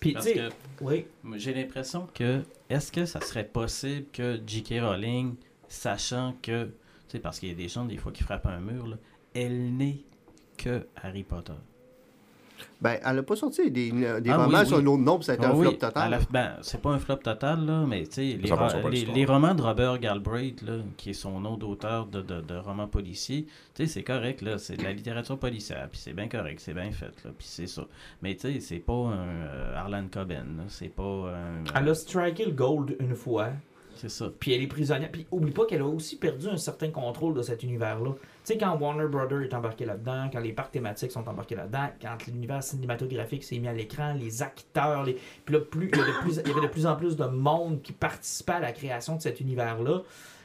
Puis 0.00 0.14
tu 0.14 0.22
sais, 0.22 0.48
oui. 0.80 1.04
j'ai 1.36 1.52
l'impression 1.52 2.08
que 2.14 2.40
est-ce 2.70 2.90
que 2.90 3.04
ça 3.04 3.20
serait 3.20 3.44
possible 3.44 4.06
que 4.12 4.40
J.K. 4.46 4.80
Rowling, 4.80 5.34
sachant 5.68 6.34
que, 6.42 6.64
tu 6.64 6.70
sais, 7.08 7.18
parce 7.18 7.38
qu'il 7.38 7.50
y 7.50 7.52
a 7.52 7.54
des 7.54 7.68
gens 7.68 7.84
des 7.84 7.98
fois 7.98 8.10
qui 8.10 8.22
frappent 8.22 8.46
un 8.46 8.58
mur, 8.60 8.86
là, 8.86 8.96
elle 9.34 9.76
n'est 9.76 9.98
que 10.56 10.86
Harry 10.96 11.22
Potter? 11.24 11.52
Ben, 12.80 12.98
elle 13.04 13.18
a 13.18 13.22
pas 13.22 13.36
sorti 13.36 13.70
des, 13.70 13.90
des 13.92 14.30
Ah, 14.30 14.36
romans 14.44 14.58
oui, 14.60 14.66
sur 14.66 14.76
oui. 14.78 14.82
un 14.82 14.86
autre 14.86 15.02
nom, 15.02 15.16
puis 15.16 15.24
ça 15.26 15.32
a 15.32 15.34
été 15.34 15.44
Ah 15.44 15.50
un 15.50 15.54
oui, 15.54 15.66
flop 15.66 15.72
total. 15.76 16.18
ben, 16.30 16.52
c'est 16.62 16.80
pas 16.80 16.90
un 16.90 16.98
flop 16.98 17.16
total, 17.16 17.66
là, 17.66 17.84
mais 17.86 18.04
tu 18.04 18.12
sais, 18.14 18.22
les, 18.22 18.50
les, 18.90 19.04
les 19.06 19.24
romans 19.26 19.54
de 19.54 19.62
Robert 19.62 19.98
Galbraith, 19.98 20.62
là, 20.62 20.78
qui 20.96 21.10
est 21.10 21.14
son 21.14 21.40
nom 21.40 21.56
d'auteur 21.56 22.06
de, 22.06 22.22
de, 22.22 22.40
de 22.40 22.54
romans 22.56 22.88
policiers, 22.88 23.46
tu 23.74 23.84
sais, 23.84 23.86
c'est 23.86 24.02
correct, 24.02 24.40
là, 24.42 24.58
c'est 24.58 24.76
de 24.76 24.82
la 24.82 24.92
littérature 24.92 25.38
policière, 25.38 25.88
puis 25.90 26.00
c'est 26.02 26.12
bien 26.14 26.28
correct, 26.28 26.60
c'est 26.60 26.74
bien 26.74 26.90
fait, 26.90 27.12
là, 27.24 27.30
puis 27.36 27.46
c'est 27.48 27.66
ça. 27.66 27.82
Mais 28.22 28.34
tu 28.34 28.52
sais, 28.52 28.60
c'est 28.60 28.78
pas 28.78 28.92
un 28.92 29.12
euh, 29.28 29.76
Harlan 29.76 30.04
Coben, 30.10 30.64
c'est 30.68 30.88
pas 30.94 31.02
un... 31.02 31.64
Elle 31.78 31.88
a 31.88 31.94
striké 31.94 32.44
le 32.46 32.52
gold 32.52 32.96
une 32.98 33.14
fois, 33.14 33.48
C'est 34.00 34.08
ça. 34.08 34.30
puis 34.38 34.54
elle 34.54 34.62
est 34.62 34.66
prisonnière. 34.66 35.10
Puis 35.12 35.26
oublie 35.30 35.52
pas 35.52 35.66
qu'elle 35.66 35.82
a 35.82 35.86
aussi 35.86 36.16
perdu 36.16 36.48
un 36.48 36.56
certain 36.56 36.90
contrôle 36.90 37.34
de 37.34 37.42
cet 37.42 37.62
univers-là. 37.62 38.12
Tu 38.12 38.20
sais, 38.44 38.56
quand 38.56 38.78
Warner 38.78 39.08
Brothers 39.08 39.42
est 39.42 39.52
embarqué 39.52 39.84
là-dedans, 39.84 40.30
quand 40.32 40.40
les 40.40 40.52
parcs 40.52 40.70
thématiques 40.70 41.12
sont 41.12 41.28
embarqués 41.28 41.54
là-dedans, 41.54 41.88
quand 42.00 42.16
l'univers 42.26 42.62
cinématographique 42.62 43.44
s'est 43.44 43.58
mis 43.58 43.68
à 43.68 43.74
l'écran, 43.74 44.14
les 44.14 44.42
acteurs, 44.42 45.04
les... 45.04 45.18
puis 45.44 45.54
là, 45.54 45.60
plus, 45.60 45.90
il, 45.92 45.98
y 45.98 46.00
de 46.00 46.20
plus, 46.22 46.40
il 46.42 46.48
y 46.48 46.50
avait 46.50 46.62
de 46.62 46.72
plus 46.72 46.86
en 46.86 46.96
plus 46.96 47.14
de 47.16 47.26
monde 47.26 47.82
qui 47.82 47.92
participait 47.92 48.52
à 48.52 48.60
la 48.60 48.72
création 48.72 49.16
de 49.16 49.20
cet 49.20 49.40
univers-là. 49.40 50.00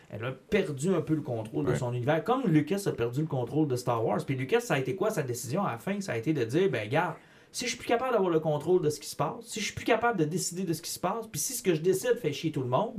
elle 0.09 0.25
a 0.25 0.33
perdu 0.33 0.93
un 0.93 1.01
peu 1.01 1.15
le 1.15 1.21
contrôle 1.21 1.65
de 1.65 1.75
son 1.75 1.93
univers, 1.93 2.21
comme 2.25 2.43
Lucas 2.47 2.83
a 2.87 2.91
perdu 2.91 3.21
le 3.21 3.27
contrôle 3.27 3.69
de 3.69 3.77
Star 3.77 4.05
Wars. 4.05 4.19
Puis 4.25 4.35
Lucas, 4.35 4.59
ça 4.59 4.73
a 4.73 4.79
été 4.79 4.95
quoi 4.95 5.11
sa 5.11 5.23
décision 5.23 5.63
à 5.63 5.71
la 5.71 5.77
fin? 5.77 6.01
Ça 6.01 6.11
a 6.11 6.17
été 6.17 6.33
de 6.33 6.43
dire 6.43 6.69
ben, 6.69 6.89
gars, 6.89 7.15
si 7.53 7.63
je 7.63 7.69
suis 7.69 7.77
plus 7.77 7.87
capable 7.87 8.11
d'avoir 8.11 8.31
le 8.31 8.41
contrôle 8.41 8.81
de 8.81 8.89
ce 8.89 8.99
qui 8.99 9.07
se 9.07 9.15
passe, 9.15 9.45
si 9.45 9.61
je 9.61 9.65
suis 9.67 9.73
plus 9.73 9.85
capable 9.85 10.19
de 10.19 10.25
décider 10.25 10.63
de 10.63 10.73
ce 10.73 10.81
qui 10.81 10.91
se 10.91 10.99
passe, 10.99 11.25
puis 11.27 11.39
si 11.39 11.53
ce 11.53 11.63
que 11.63 11.73
je 11.73 11.79
décide 11.79 12.17
fait 12.17 12.33
chier 12.33 12.51
tout 12.51 12.59
le 12.59 12.67
monde, 12.67 12.97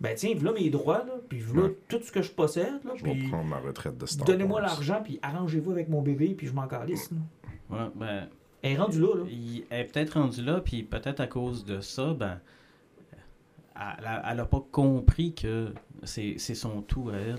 ben 0.00 0.14
tiens, 0.16 0.32
voilà 0.36 0.58
mes 0.60 0.70
droits, 0.70 1.04
là, 1.04 1.14
puis 1.28 1.40
voilà 1.40 1.68
Ouais. 1.68 1.76
tout 1.88 2.00
ce 2.02 2.12
que 2.12 2.22
je 2.22 2.30
possède, 2.30 2.84
là, 2.84 2.92
Je 2.94 3.04
vais 3.04 3.12
puis 3.12 3.28
prendre 3.28 3.48
ma 3.48 3.58
retraite 3.58 3.98
de 3.98 4.06
Star 4.06 4.26
donnez-moi 4.26 4.60
l'argent, 4.60 5.00
puis 5.02 5.18
arrangez-vous 5.22 5.70
avec 5.72 5.88
mon 5.88 6.02
bébé, 6.02 6.34
puis 6.36 6.46
je 6.46 6.52
m'en 6.52 6.66
calisse. 6.68 7.10
là. 7.10 7.18
Ouais, 7.70 7.90
ben, 7.94 8.28
Elle 8.62 8.72
est 8.72 8.76
rendue 8.76 9.00
là, 9.00 9.14
là. 9.16 9.24
il 9.30 9.64
elle 9.70 9.80
est 9.80 9.84
peut-être 9.84 10.18
rendue 10.20 10.42
là, 10.42 10.60
puis 10.60 10.82
peut-être 10.82 11.20
à 11.20 11.26
cause 11.26 11.64
de 11.64 11.80
ça, 11.80 12.12
ben, 12.14 12.40
elle 14.30 14.36
n'a 14.36 14.44
pas 14.44 14.64
compris 14.72 15.32
que 15.34 15.72
c'est 16.02 16.34
c'est 16.38 16.54
son 16.54 16.82
tout 16.82 17.10
à 17.10 17.16
elle. 17.16 17.38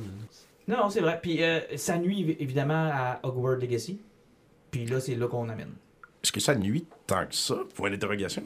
Non, 0.67 0.77
non, 0.77 0.89
c'est 0.89 1.01
vrai. 1.01 1.19
Puis 1.21 1.43
euh, 1.43 1.59
ça 1.77 1.97
nuit 1.97 2.23
évi- 2.23 2.37
évidemment 2.39 2.89
à 2.93 3.19
Hogwarts 3.23 3.57
Legacy. 3.57 3.99
Puis 4.71 4.85
là, 4.85 4.99
c'est 4.99 5.15
là 5.15 5.27
qu'on 5.27 5.49
amène. 5.49 5.71
Est-ce 6.23 6.31
que 6.31 6.39
ça 6.39 6.55
nuit 6.55 6.85
tant 7.07 7.25
que 7.25 7.33
ça? 7.35 7.55
Pour 7.75 7.87
une 7.87 7.95
interrogation? 7.95 8.43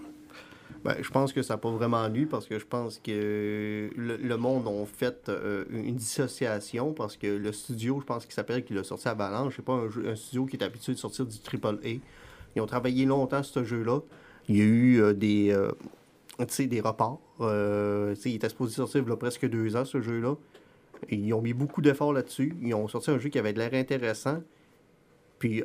Ben, 0.84 0.98
je 1.02 1.10
pense 1.12 1.32
que 1.32 1.42
ça 1.42 1.54
n'a 1.54 1.58
pas 1.60 1.72
vraiment 1.72 2.10
nu 2.10 2.28
parce 2.28 2.46
que 2.46 2.60
je 2.60 2.66
pense 2.66 3.00
que 3.00 3.90
le, 3.96 4.18
le 4.18 4.38
monde 4.38 4.68
a 4.68 4.86
fait 4.86 5.30
euh, 5.30 5.64
une 5.70 5.96
dissociation 5.96 6.92
parce 6.94 7.16
que 7.16 7.28
le 7.28 7.52
studio, 7.54 8.00
je 8.02 8.06
pense 8.06 8.26
qu'il 8.26 8.34
s'appelle 8.34 8.66
qu'il 8.66 8.78
a 8.78 8.84
sorti 8.84 9.08
Avalanche, 9.08 9.54
c'est 9.56 9.64
pas 9.66 9.74
un, 9.74 9.90
jeu- 9.90 10.10
un 10.10 10.16
studio 10.16 10.46
qui 10.46 10.58
est 10.58 10.64
habitué 10.64 10.94
de 10.94 10.98
sortir 10.98 11.26
du 11.26 11.38
AAA. 11.38 12.00
Ils 12.56 12.62
ont 12.62 12.66
travaillé 12.66 13.06
longtemps 13.06 13.44
sur 13.44 13.54
ce 13.62 13.64
jeu-là. 13.64 14.02
Il 14.50 14.58
y 14.58 14.62
a 14.62 14.66
eu 14.66 15.02
euh, 15.02 15.14
des, 15.14 15.52
euh, 15.52 15.72
reports. 16.84 17.22
Euh, 17.40 18.16
il 18.26 18.36
était 18.36 18.50
supposé 18.50 18.76
sortir 18.76 19.04
il 19.06 19.10
y 19.10 19.12
a 19.14 19.16
presque 19.18 19.48
deux 19.50 19.76
ans, 19.78 19.86
ce 19.86 20.02
jeu-là. 20.02 20.36
Ils 21.10 21.34
ont 21.34 21.42
mis 21.42 21.54
beaucoup 21.54 21.82
d'efforts 21.82 22.14
là-dessus. 22.14 22.56
Ils 22.62 22.74
ont 22.74 22.88
sorti 22.90 23.12
un 23.12 23.20
jeu 23.20 23.30
qui 23.30 23.40
avait 23.40 23.54
de 23.54 23.60
l'air 23.60 23.74
intéressant. 23.74 24.42
Puis 25.40 25.64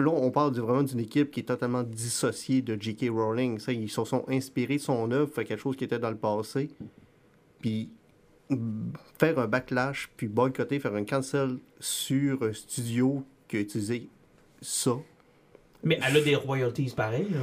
là, 0.00 0.10
on 0.10 0.30
parle 0.30 0.54
vraiment 0.58 0.82
d'une 0.82 1.00
équipe 1.00 1.30
qui 1.30 1.40
est 1.40 1.44
totalement 1.44 1.82
dissociée 1.82 2.62
de 2.62 2.80
J.K. 2.80 3.10
Rowling. 3.10 3.58
Ça, 3.58 3.72
ils 3.72 3.90
se 3.90 4.04
sont 4.04 4.24
inspirés 4.28 4.76
de 4.76 4.82
son 4.82 5.10
œuvre, 5.10 5.32
fait 5.32 5.44
quelque 5.44 5.60
chose 5.60 5.76
qui 5.76 5.84
était 5.84 5.98
dans 5.98 6.10
le 6.10 6.16
passé. 6.16 6.70
Puis 7.60 7.90
faire 9.18 9.38
un 9.38 9.46
backlash, 9.46 10.10
puis 10.16 10.28
boycotter, 10.28 10.80
faire 10.80 10.94
un 10.94 11.04
cancel 11.04 11.58
sur 11.78 12.42
un 12.42 12.52
studio 12.52 13.24
qui 13.48 13.58
a 13.58 13.60
utilisé 13.60 14.08
ça. 14.60 14.92
Mais 15.82 15.98
elle 16.06 16.16
a 16.16 16.20
des 16.20 16.34
royalties 16.34 16.92
pareilles. 16.96 17.30
là. 17.30 17.40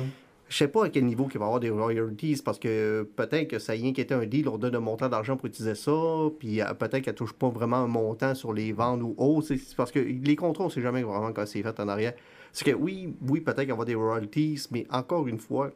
Je 0.49 0.55
sais 0.55 0.67
pas 0.69 0.85
à 0.85 0.89
quel 0.89 1.05
niveau 1.05 1.27
il 1.33 1.37
va 1.37 1.43
y 1.43 1.47
avoir 1.47 1.59
des 1.59 1.69
royalties 1.69 2.41
parce 2.43 2.57
que 2.57 3.07
peut-être 3.17 3.49
que 3.49 3.59
ça 3.59 3.73
a 3.73 3.75
rien 3.75 3.91
qu'était 3.91 4.13
un 4.13 4.25
deal, 4.25 4.47
on 4.47 4.57
donne 4.57 4.75
un 4.75 4.79
montant 4.79 5.09
d'argent 5.09 5.35
pour 5.35 5.47
utiliser 5.47 5.75
ça, 5.75 5.91
puis 6.39 6.61
euh, 6.61 6.73
peut-être 6.73 7.03
qu'elle 7.03 7.15
touche 7.15 7.33
pas 7.33 7.49
vraiment 7.49 7.77
un 7.77 7.87
montant 7.87 8.33
sur 8.33 8.53
les 8.53 8.71
ventes 8.71 9.01
ou 9.01 9.13
autre. 9.17 9.47
C'est 9.47 9.57
c'est 9.57 9.75
parce 9.75 9.91
que 9.91 9.99
les 9.99 10.35
contrats, 10.37 10.65
on 10.65 10.69
sait 10.69 10.81
jamais 10.81 11.03
vraiment 11.03 11.33
quand 11.33 11.45
c'est 11.45 11.61
fait 11.61 11.79
en 11.81 11.89
arrière. 11.89 12.13
C'est 12.53 12.65
que 12.65 12.71
oui, 12.75 13.13
oui, 13.27 13.41
peut-être 13.41 13.57
qu'il 13.59 13.67
va 13.67 13.69
y 13.69 13.71
avoir 13.71 13.85
des 13.85 13.95
royalties, 13.95 14.67
mais 14.71 14.85
encore 14.89 15.27
une 15.27 15.39
fois, 15.39 15.71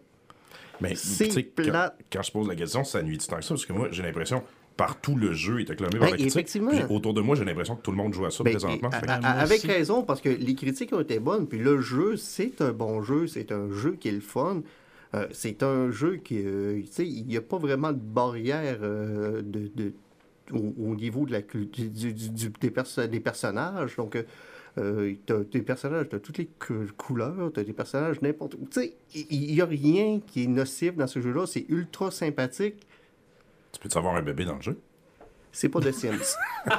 Mais 0.81 0.95
C'est 0.95 1.27
quand, 1.29 1.63
plate. 1.63 1.99
quand 2.11 2.21
je 2.23 2.31
pose 2.31 2.47
la 2.47 2.55
question, 2.55 2.83
ça 2.83 3.03
nuit 3.03 3.17
tant 3.19 3.35
que 3.37 3.43
ça, 3.43 3.49
parce 3.49 3.65
que 3.67 3.73
moi, 3.73 3.89
j'ai 3.91 4.01
l'impression, 4.01 4.41
partout 4.77 5.15
le 5.15 5.31
jeu 5.33 5.59
est 5.61 5.69
acclamé 5.69 5.91
par 5.99 6.07
Ben, 6.09 6.11
la 6.11 6.17
critique. 6.17 6.63
autour 6.89 7.13
de 7.13 7.21
moi, 7.21 7.35
j'ai 7.35 7.45
l'impression 7.45 7.75
que 7.75 7.81
tout 7.83 7.91
le 7.91 7.97
monde 7.97 8.13
joue 8.15 8.25
à 8.25 8.31
ça 8.31 8.43
Ben, 8.43 8.51
présentement. 8.51 8.89
et- 8.89 9.07
à- 9.09 9.13
à- 9.17 9.39
avec 9.41 9.59
aussi. 9.59 9.67
raison, 9.67 10.01
parce 10.01 10.21
que 10.21 10.29
les 10.29 10.55
critiques 10.55 10.91
ont 10.93 11.01
été 11.01 11.19
bonnes, 11.19 11.47
puis 11.47 11.59
le 11.59 11.79
jeu, 11.81 12.15
c'est 12.17 12.61
un 12.61 12.71
bon 12.71 13.03
jeu, 13.03 13.27
c'est 13.27 13.51
un 13.51 13.69
jeu 13.71 13.95
qui 13.99 14.07
est 14.07 14.13
le 14.13 14.21
fun. 14.21 14.63
Euh, 15.13 15.27
c'est 15.31 15.61
un 15.61 15.91
jeu 15.91 16.15
qui, 16.15 16.41
euh, 16.43 16.79
tu 16.81 16.87
sais, 16.89 17.05
il 17.07 17.27
n'y 17.27 17.35
a 17.37 17.41
pas 17.41 17.57
vraiment 17.57 17.91
de 17.91 17.99
barrière 17.99 18.77
euh, 18.81 19.41
de, 19.43 19.69
de- 19.75 19.93
au, 20.51 20.73
au 20.91 20.95
niveau 20.95 21.25
de 21.25 21.33
la, 21.33 21.41
cul- 21.43 21.65
du, 21.67 21.89
du- 21.89 22.13
du- 22.13 22.29
du- 22.29 22.53
des, 22.59 22.71
perso- 22.71 23.05
des 23.07 23.19
personnages. 23.19 23.97
Donc, 23.97 24.17
euh, 24.77 25.13
t'as 25.25 25.39
des 25.39 25.61
personnages 25.61 26.09
de 26.09 26.17
toutes 26.17 26.37
les 26.37 26.47
cou- 26.47 26.87
couleurs, 26.97 27.51
t'as 27.53 27.63
des 27.63 27.73
personnages 27.73 28.21
n'importe 28.21 28.53
où. 28.55 28.67
Tu 28.71 28.81
sais, 28.81 28.93
il 29.13 29.53
n'y 29.53 29.61
a 29.61 29.65
rien 29.65 30.21
qui 30.25 30.43
est 30.43 30.47
nocif 30.47 30.95
dans 30.95 31.07
ce 31.07 31.19
jeu-là. 31.21 31.45
C'est 31.45 31.65
ultra 31.69 32.11
sympathique. 32.11 32.75
Tu 33.71 33.79
peux 33.79 33.97
avoir 33.97 34.15
un 34.15 34.21
bébé 34.21 34.45
dans 34.45 34.55
le 34.55 34.61
jeu? 34.61 34.77
C'est 35.53 35.67
pas 35.67 35.81
de 35.81 35.91
Sims. 35.91 36.37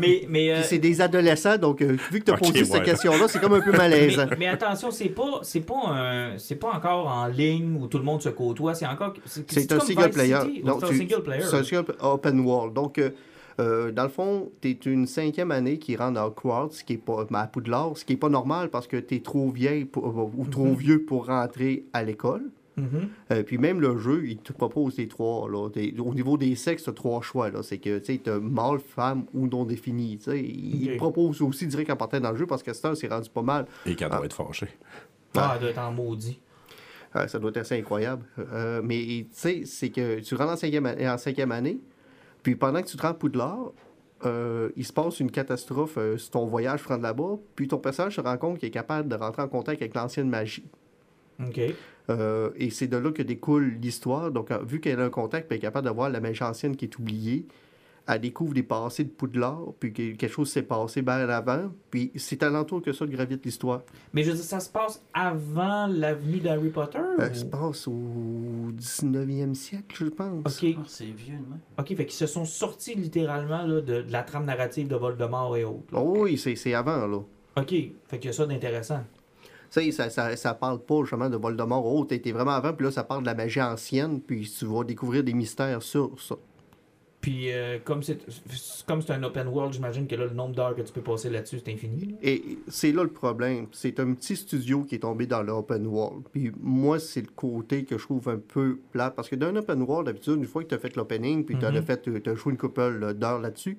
Mais, 0.00 0.26
mais, 0.28 0.50
euh, 0.50 0.62
c'est 0.62 0.78
des 0.78 1.00
adolescents, 1.00 1.56
donc 1.56 1.82
euh, 1.82 1.96
vu 2.10 2.18
que 2.20 2.24
tu 2.24 2.32
as 2.32 2.36
posé 2.36 2.64
cette 2.64 2.82
question-là, 2.82 3.28
c'est 3.28 3.40
comme 3.40 3.52
un 3.52 3.60
peu 3.60 3.70
mais, 3.72 3.78
malaisant. 3.78 4.26
mais 4.38 4.48
attention, 4.48 4.90
c'est 4.90 5.10
pas, 5.10 5.40
c'est 5.42 5.60
pas 5.60 5.80
un, 5.86 6.36
pas 6.60 6.72
encore 6.72 7.06
en 7.06 7.26
ligne 7.26 7.76
où 7.80 7.86
tout 7.86 7.98
le 7.98 8.04
monde 8.04 8.22
se 8.22 8.30
côtoie. 8.30 8.74
C'est 8.74 8.86
encore, 8.86 9.14
C'est 9.26 9.70
un 9.72 9.80
single 9.80 10.10
player. 10.10 10.38
C'est 10.64 10.68
un 10.68 10.80
single 10.80 11.22
player. 11.22 11.42
C'est 11.44 11.56
un 11.56 11.64
single 11.64 11.94
open 12.00 12.40
world. 12.40 12.74
Donc, 12.74 12.98
euh, 12.98 13.10
euh, 13.60 13.92
dans 13.92 14.02
le 14.04 14.08
fond, 14.08 14.50
tu 14.60 14.70
es 14.70 14.78
une 14.86 15.06
cinquième 15.06 15.50
année 15.50 15.78
qui 15.78 15.94
rentre 15.96 16.18
à 16.18 16.26
Hogwarts, 16.26 16.72
ce 16.72 16.82
qui 16.82 16.94
est 16.94 16.96
pas 16.96 17.26
à 17.32 17.46
Poudlard, 17.46 17.96
ce 17.96 18.04
qui 18.04 18.14
est 18.14 18.16
pas 18.16 18.28
normal 18.30 18.70
parce 18.70 18.86
que 18.86 18.96
tu 18.96 19.16
es 19.16 19.20
trop 19.20 19.50
vieille 19.50 19.84
pour- 19.84 20.06
ou 20.36 20.46
trop 20.46 20.64
Mhm. 20.66 20.74
vieux 20.74 21.02
pour 21.04 21.26
rentrer 21.26 21.84
à 21.92 22.02
l'école. 22.02 22.42
Mhm. 22.76 23.08
Euh, 23.32 23.42
puis 23.42 23.58
même 23.58 23.80
le 23.80 23.98
jeu, 23.98 24.22
il 24.26 24.38
te 24.38 24.52
propose 24.54 24.96
les 24.96 25.06
trois. 25.08 25.50
Là. 25.50 25.68
Au 25.98 26.14
niveau 26.14 26.38
des 26.38 26.54
sexes, 26.54 26.84
tu 26.84 26.90
as 26.90 26.92
trois 26.94 27.20
choix. 27.20 27.50
C'est 27.62 27.78
que 27.78 27.98
tu 27.98 28.20
as 28.30 28.38
mâle, 28.38 28.78
femme 28.78 29.24
ou 29.34 29.46
non 29.48 29.64
défini. 29.64 30.18
Il 30.28 30.86
Ok. 30.88 30.92
te 30.92 30.96
propose 30.96 31.42
aussi 31.42 31.66
direct 31.66 31.90
en 31.90 31.96
partant 31.96 32.20
dans 32.20 32.30
le 32.30 32.38
jeu 32.38 32.46
parce 32.46 32.62
que 32.62 32.72
ça, 32.72 32.94
c'est 32.94 33.08
rendu 33.08 33.28
pas 33.28 33.42
mal. 33.42 33.66
Et 33.84 33.94
qu'elle 33.96 34.08
doit 34.08 34.24
être 34.24 34.34
fâchée. 34.36 34.68
Ah, 35.36 35.52
elle 35.56 35.60
doit 35.60 35.70
être 35.70 35.78
en 35.78 35.92
maudit. 35.92 36.40
Ah, 37.12 37.26
ça 37.28 37.38
doit 37.40 37.50
être 37.50 37.58
assez 37.58 37.76
incroyable. 37.78 38.24
Euh, 38.38 38.80
mais 38.82 39.04
tu 39.04 39.26
sais, 39.32 39.62
c'est 39.66 39.90
que 39.90 40.20
tu 40.20 40.34
rentres 40.36 40.52
en 40.52 40.56
cinquième, 40.56 40.86
en 40.86 41.18
cinquième 41.18 41.50
année, 41.52 41.80
puis 42.42 42.56
pendant 42.56 42.82
que 42.82 42.88
tu 42.88 42.96
te 42.96 43.02
rends 43.02 43.08
à 43.08 43.14
Poudlard, 43.14 43.72
euh, 44.24 44.70
il 44.76 44.84
se 44.84 44.92
passe 44.92 45.20
une 45.20 45.30
catastrophe 45.30 45.96
euh, 45.96 46.18
sur 46.18 46.30
ton 46.30 46.44
voyage 46.46 46.82
pour 46.82 46.92
rendre 46.92 47.02
là-bas, 47.02 47.38
puis 47.56 47.68
ton 47.68 47.78
personnage 47.78 48.16
se 48.16 48.20
rend 48.20 48.36
compte 48.36 48.58
qu'il 48.58 48.68
est 48.68 48.72
capable 48.72 49.08
de 49.08 49.14
rentrer 49.14 49.42
en 49.42 49.48
contact 49.48 49.80
avec 49.80 49.94
l'ancienne 49.94 50.28
magie. 50.28 50.66
OK. 51.42 51.60
Euh, 52.10 52.50
et 52.56 52.70
c'est 52.70 52.86
de 52.86 52.96
là 52.96 53.12
que 53.12 53.22
découle 53.22 53.76
l'histoire. 53.80 54.30
Donc, 54.30 54.52
vu 54.66 54.80
qu'elle 54.80 55.00
a 55.00 55.04
un 55.04 55.10
contact, 55.10 55.48
puis 55.48 55.56
elle 55.56 55.58
est 55.58 55.66
capable 55.66 55.88
de 55.88 55.92
voir 55.92 56.10
la 56.10 56.20
magie 56.20 56.42
ancienne 56.42 56.76
qui 56.76 56.84
est 56.84 56.98
oubliée, 56.98 57.46
elle 58.08 58.20
découvre 58.20 58.54
des 58.54 58.62
passés 58.62 59.04
de 59.04 59.08
Poudlard, 59.10 59.72
puis 59.78 59.92
que 59.92 60.12
quelque 60.14 60.28
chose 60.32 60.50
s'est 60.50 60.62
passé 60.62 61.02
bien 61.02 61.28
avant, 61.28 61.70
puis 61.90 62.10
c'est 62.16 62.42
alentour 62.42 62.82
que 62.82 62.92
ça 62.92 63.06
que 63.06 63.10
gravite 63.12 63.44
l'histoire. 63.44 63.82
Mais 64.12 64.22
je 64.24 64.30
veux 64.30 64.36
dire, 64.36 64.44
ça 64.44 64.58
se 64.60 64.68
passe 64.68 65.02
avant 65.14 65.86
l'avenue 65.86 66.38
d'Harry 66.40 66.70
Potter? 66.70 66.98
Euh, 66.98 67.16
ou- 67.16 67.20
Ça 67.20 67.34
se 67.34 67.44
passe 67.44 67.86
au 67.88 67.92
19e 68.72 69.54
siècle, 69.54 69.96
je 70.04 70.06
pense. 70.10 70.62
OK. 70.62 70.74
Ah, 70.78 70.82
c'est 70.86 71.04
vieux, 71.04 71.34
non? 71.34 71.58
OK, 71.78 71.88
fait 71.88 72.06
qu'ils 72.06 72.12
se 72.12 72.26
sont 72.26 72.44
sortis 72.44 72.94
littéralement 72.94 73.62
là, 73.66 73.80
de, 73.80 74.02
de 74.02 74.12
la 74.12 74.22
trame 74.22 74.44
narrative 74.46 74.88
de 74.88 74.96
Voldemort 74.96 75.56
et 75.56 75.64
autres. 75.64 75.84
Oh 75.92 76.14
oui, 76.20 76.36
c'est 76.38 76.56
c'est 76.56 76.74
avant, 76.74 77.06
là. 77.06 77.18
OK, 77.56 77.68
fait 77.70 78.18
qu'il 78.18 78.26
y 78.26 78.28
a 78.28 78.32
ça 78.32 78.46
d'intéressant. 78.46 79.00
Tu 79.72 79.80
sais, 79.82 79.92
ça, 79.92 80.10
ça, 80.10 80.34
ça 80.36 80.54
parle 80.54 80.80
pas 80.80 81.02
justement 81.02 81.30
de 81.30 81.36
Voldemort 81.36 81.86
ou 81.86 82.00
autre. 82.00 82.16
T'es 82.16 82.32
vraiment 82.32 82.50
avant, 82.52 82.72
puis 82.72 82.84
là, 82.86 82.90
ça 82.90 83.04
parle 83.04 83.20
de 83.22 83.26
la 83.26 83.34
magie 83.34 83.60
ancienne, 83.62 84.20
puis 84.20 84.50
tu 84.58 84.64
vas 84.66 84.82
découvrir 84.82 85.22
des 85.22 85.32
mystères 85.32 85.80
sur 85.82 86.20
ça. 86.20 86.34
Puis 87.20 87.52
euh, 87.52 87.78
comme 87.84 88.02
c'est 88.02 88.18
comme 88.86 89.02
c'est 89.02 89.12
un 89.12 89.22
open 89.22 89.48
world, 89.48 89.74
j'imagine 89.74 90.06
que 90.06 90.14
là, 90.14 90.24
le 90.24 90.32
nombre 90.32 90.54
d'heures 90.54 90.74
que 90.74 90.80
tu 90.80 90.90
peux 90.92 91.02
passer 91.02 91.28
là-dessus, 91.28 91.60
c'est 91.62 91.70
infini. 91.70 92.14
Et 92.22 92.58
c'est 92.68 92.92
là 92.92 93.02
le 93.02 93.10
problème. 93.10 93.66
C'est 93.72 94.00
un 94.00 94.14
petit 94.14 94.36
studio 94.36 94.84
qui 94.84 94.94
est 94.94 95.00
tombé 95.00 95.26
dans 95.26 95.42
l'open 95.42 95.86
world. 95.86 96.24
Puis 96.32 96.50
moi, 96.58 96.98
c'est 96.98 97.20
le 97.20 97.28
côté 97.34 97.84
que 97.84 97.98
je 97.98 98.04
trouve 98.04 98.26
un 98.30 98.38
peu 98.38 98.78
plat. 98.90 99.10
Parce 99.10 99.28
que 99.28 99.36
dans 99.36 99.48
un 99.48 99.56
open 99.56 99.82
world, 99.82 100.06
d'habitude, 100.06 100.36
une 100.36 100.46
fois 100.46 100.62
que 100.64 100.68
tu 100.68 100.74
as 100.74 100.78
fait 100.78 100.96
l'opening, 100.96 101.44
puis 101.44 101.58
tu 101.58 101.66
as 101.66 101.70
Mhm. 101.72 101.82
fait, 101.82 102.22
t'as 102.22 102.34
joué 102.34 102.52
une 102.52 102.58
couple 102.58 103.12
d'heures 103.14 103.40
là-dessus, 103.40 103.76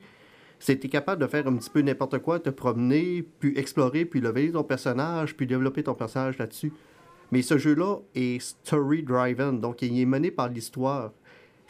c'était 0.59 0.89
capable 0.89 1.19
de 1.19 1.27
faire 1.27 1.47
un 1.47 1.55
petit 1.55 1.71
peu 1.71 1.81
n'importe 1.81 2.19
quoi, 2.19 2.39
te 2.39 2.51
promener, 2.51 3.23
puis 3.39 3.57
explorer, 3.57 4.05
puis 4.05 4.21
lever 4.21 4.51
ton 4.51 4.63
personnage, 4.63 5.35
puis 5.35 5.47
développer 5.47 5.81
ton 5.81 5.95
personnage 5.95 6.37
là-dessus. 6.37 6.71
Mais 7.31 7.41
ce 7.41 7.57
jeu-là 7.57 7.97
est 8.13 8.39
story-driven, 8.39 9.59
donc 9.59 9.81
il 9.81 9.99
est 9.99 10.05
mené 10.05 10.29
par 10.31 10.49
l'histoire. 10.49 11.11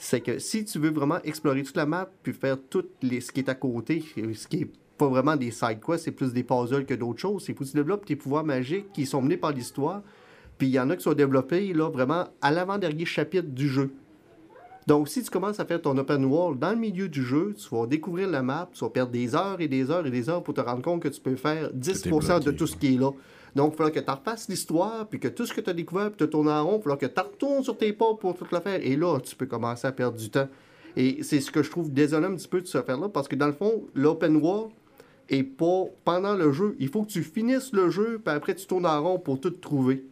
C'est 0.03 0.21
que 0.21 0.39
si 0.39 0.65
tu 0.65 0.79
veux 0.79 0.89
vraiment 0.89 1.21
explorer 1.23 1.61
toute 1.61 1.77
la 1.77 1.85
map, 1.85 2.09
puis 2.23 2.33
faire 2.33 2.57
tout 2.71 2.85
les, 3.03 3.21
ce 3.21 3.31
qui 3.31 3.41
est 3.41 3.49
à 3.49 3.53
côté, 3.53 4.03
ce 4.33 4.47
qui 4.47 4.61
est 4.63 4.71
pas 4.97 5.07
vraiment 5.07 5.35
des 5.35 5.51
side 5.51 5.79
quests, 5.79 6.05
c'est 6.05 6.11
plus 6.11 6.33
des 6.33 6.41
puzzles 6.41 6.87
que 6.87 6.95
d'autres 6.95 7.19
choses. 7.19 7.45
C'est 7.45 7.53
que 7.53 7.63
tu 7.63 7.73
développes 7.73 8.03
tes 8.03 8.15
pouvoirs 8.15 8.43
magiques 8.43 8.91
qui 8.93 9.05
sont 9.05 9.21
menés 9.21 9.37
par 9.37 9.51
l'histoire. 9.51 10.01
Puis 10.57 10.69
il 10.69 10.71
y 10.71 10.79
en 10.79 10.89
a 10.89 10.95
qui 10.95 11.03
sont 11.03 11.13
développés 11.13 11.71
là, 11.73 11.87
vraiment 11.87 12.25
à 12.41 12.49
l'avant-dernier 12.49 13.05
chapitre 13.05 13.49
du 13.49 13.69
jeu. 13.69 13.91
Donc, 14.87 15.07
si 15.07 15.21
tu 15.21 15.29
commences 15.29 15.59
à 15.59 15.65
faire 15.65 15.79
ton 15.79 15.95
open 15.95 16.25
world 16.25 16.57
dans 16.57 16.71
le 16.71 16.77
milieu 16.77 17.07
du 17.07 17.21
jeu, 17.23 17.53
tu 17.55 17.69
vas 17.69 17.85
découvrir 17.85 18.27
la 18.27 18.41
map, 18.41 18.71
tu 18.73 18.83
vas 18.83 18.89
perdre 18.89 19.11
des 19.11 19.35
heures 19.35 19.61
et 19.61 19.67
des 19.67 19.91
heures 19.91 20.07
et 20.07 20.11
des 20.11 20.29
heures 20.29 20.41
pour 20.41 20.55
te 20.55 20.61
rendre 20.61 20.81
compte 20.81 21.03
que 21.03 21.09
tu 21.09 21.21
peux 21.21 21.35
faire 21.35 21.71
10% 21.73 22.43
de 22.43 22.49
tout 22.49 22.65
ce 22.65 22.75
qui 22.75 22.95
est 22.95 22.99
là. 22.99 23.11
Donc, 23.55 23.73
il 23.73 23.77
falloir 23.77 23.93
que 23.93 23.99
tu 23.99 24.09
refasses 24.11 24.47
l'histoire, 24.47 25.07
puis 25.07 25.19
que 25.19 25.27
tout 25.27 25.45
ce 25.45 25.53
que 25.53 25.59
tu 25.61 25.69
as 25.69 25.73
découvert, 25.73 26.09
puis 26.11 26.25
tu 26.25 26.29
tournes 26.29 26.49
en 26.49 26.63
rond, 26.65 26.77
il 26.77 26.81
falloir 26.83 26.97
que 26.99 27.05
tu 27.05 27.19
retournes 27.19 27.63
sur 27.63 27.77
tes 27.77 27.91
pas 27.93 28.13
pour 28.13 28.35
tout 28.35 28.45
le 28.51 28.59
faire. 28.59 28.79
Et 28.81 28.95
là, 28.95 29.19
tu 29.19 29.35
peux 29.35 29.45
commencer 29.45 29.87
à 29.87 29.91
perdre 29.91 30.17
du 30.17 30.29
temps. 30.29 30.47
Et 30.95 31.21
c'est 31.23 31.39
ce 31.41 31.51
que 31.51 31.61
je 31.63 31.69
trouve 31.69 31.91
désolant 31.91 32.31
un 32.31 32.35
petit 32.35 32.47
peu 32.47 32.61
de 32.61 32.67
ce 32.67 32.81
faire-là, 32.81 33.09
parce 33.09 33.27
que 33.27 33.35
dans 33.35 33.47
le 33.47 33.53
fond, 33.53 33.83
l'open 33.93 34.37
world 34.37 34.71
est 35.29 35.43
pas 35.43 35.83
pendant 36.03 36.35
le 36.35 36.51
jeu. 36.51 36.75
Il 36.79 36.89
faut 36.89 37.03
que 37.03 37.09
tu 37.11 37.23
finisses 37.23 37.71
le 37.73 37.89
jeu, 37.89 38.21
puis 38.23 38.33
après 38.33 38.55
tu 38.55 38.65
tournes 38.65 38.85
en 38.85 39.01
rond 39.01 39.19
pour 39.19 39.39
tout 39.39 39.51
trouver. 39.51 40.03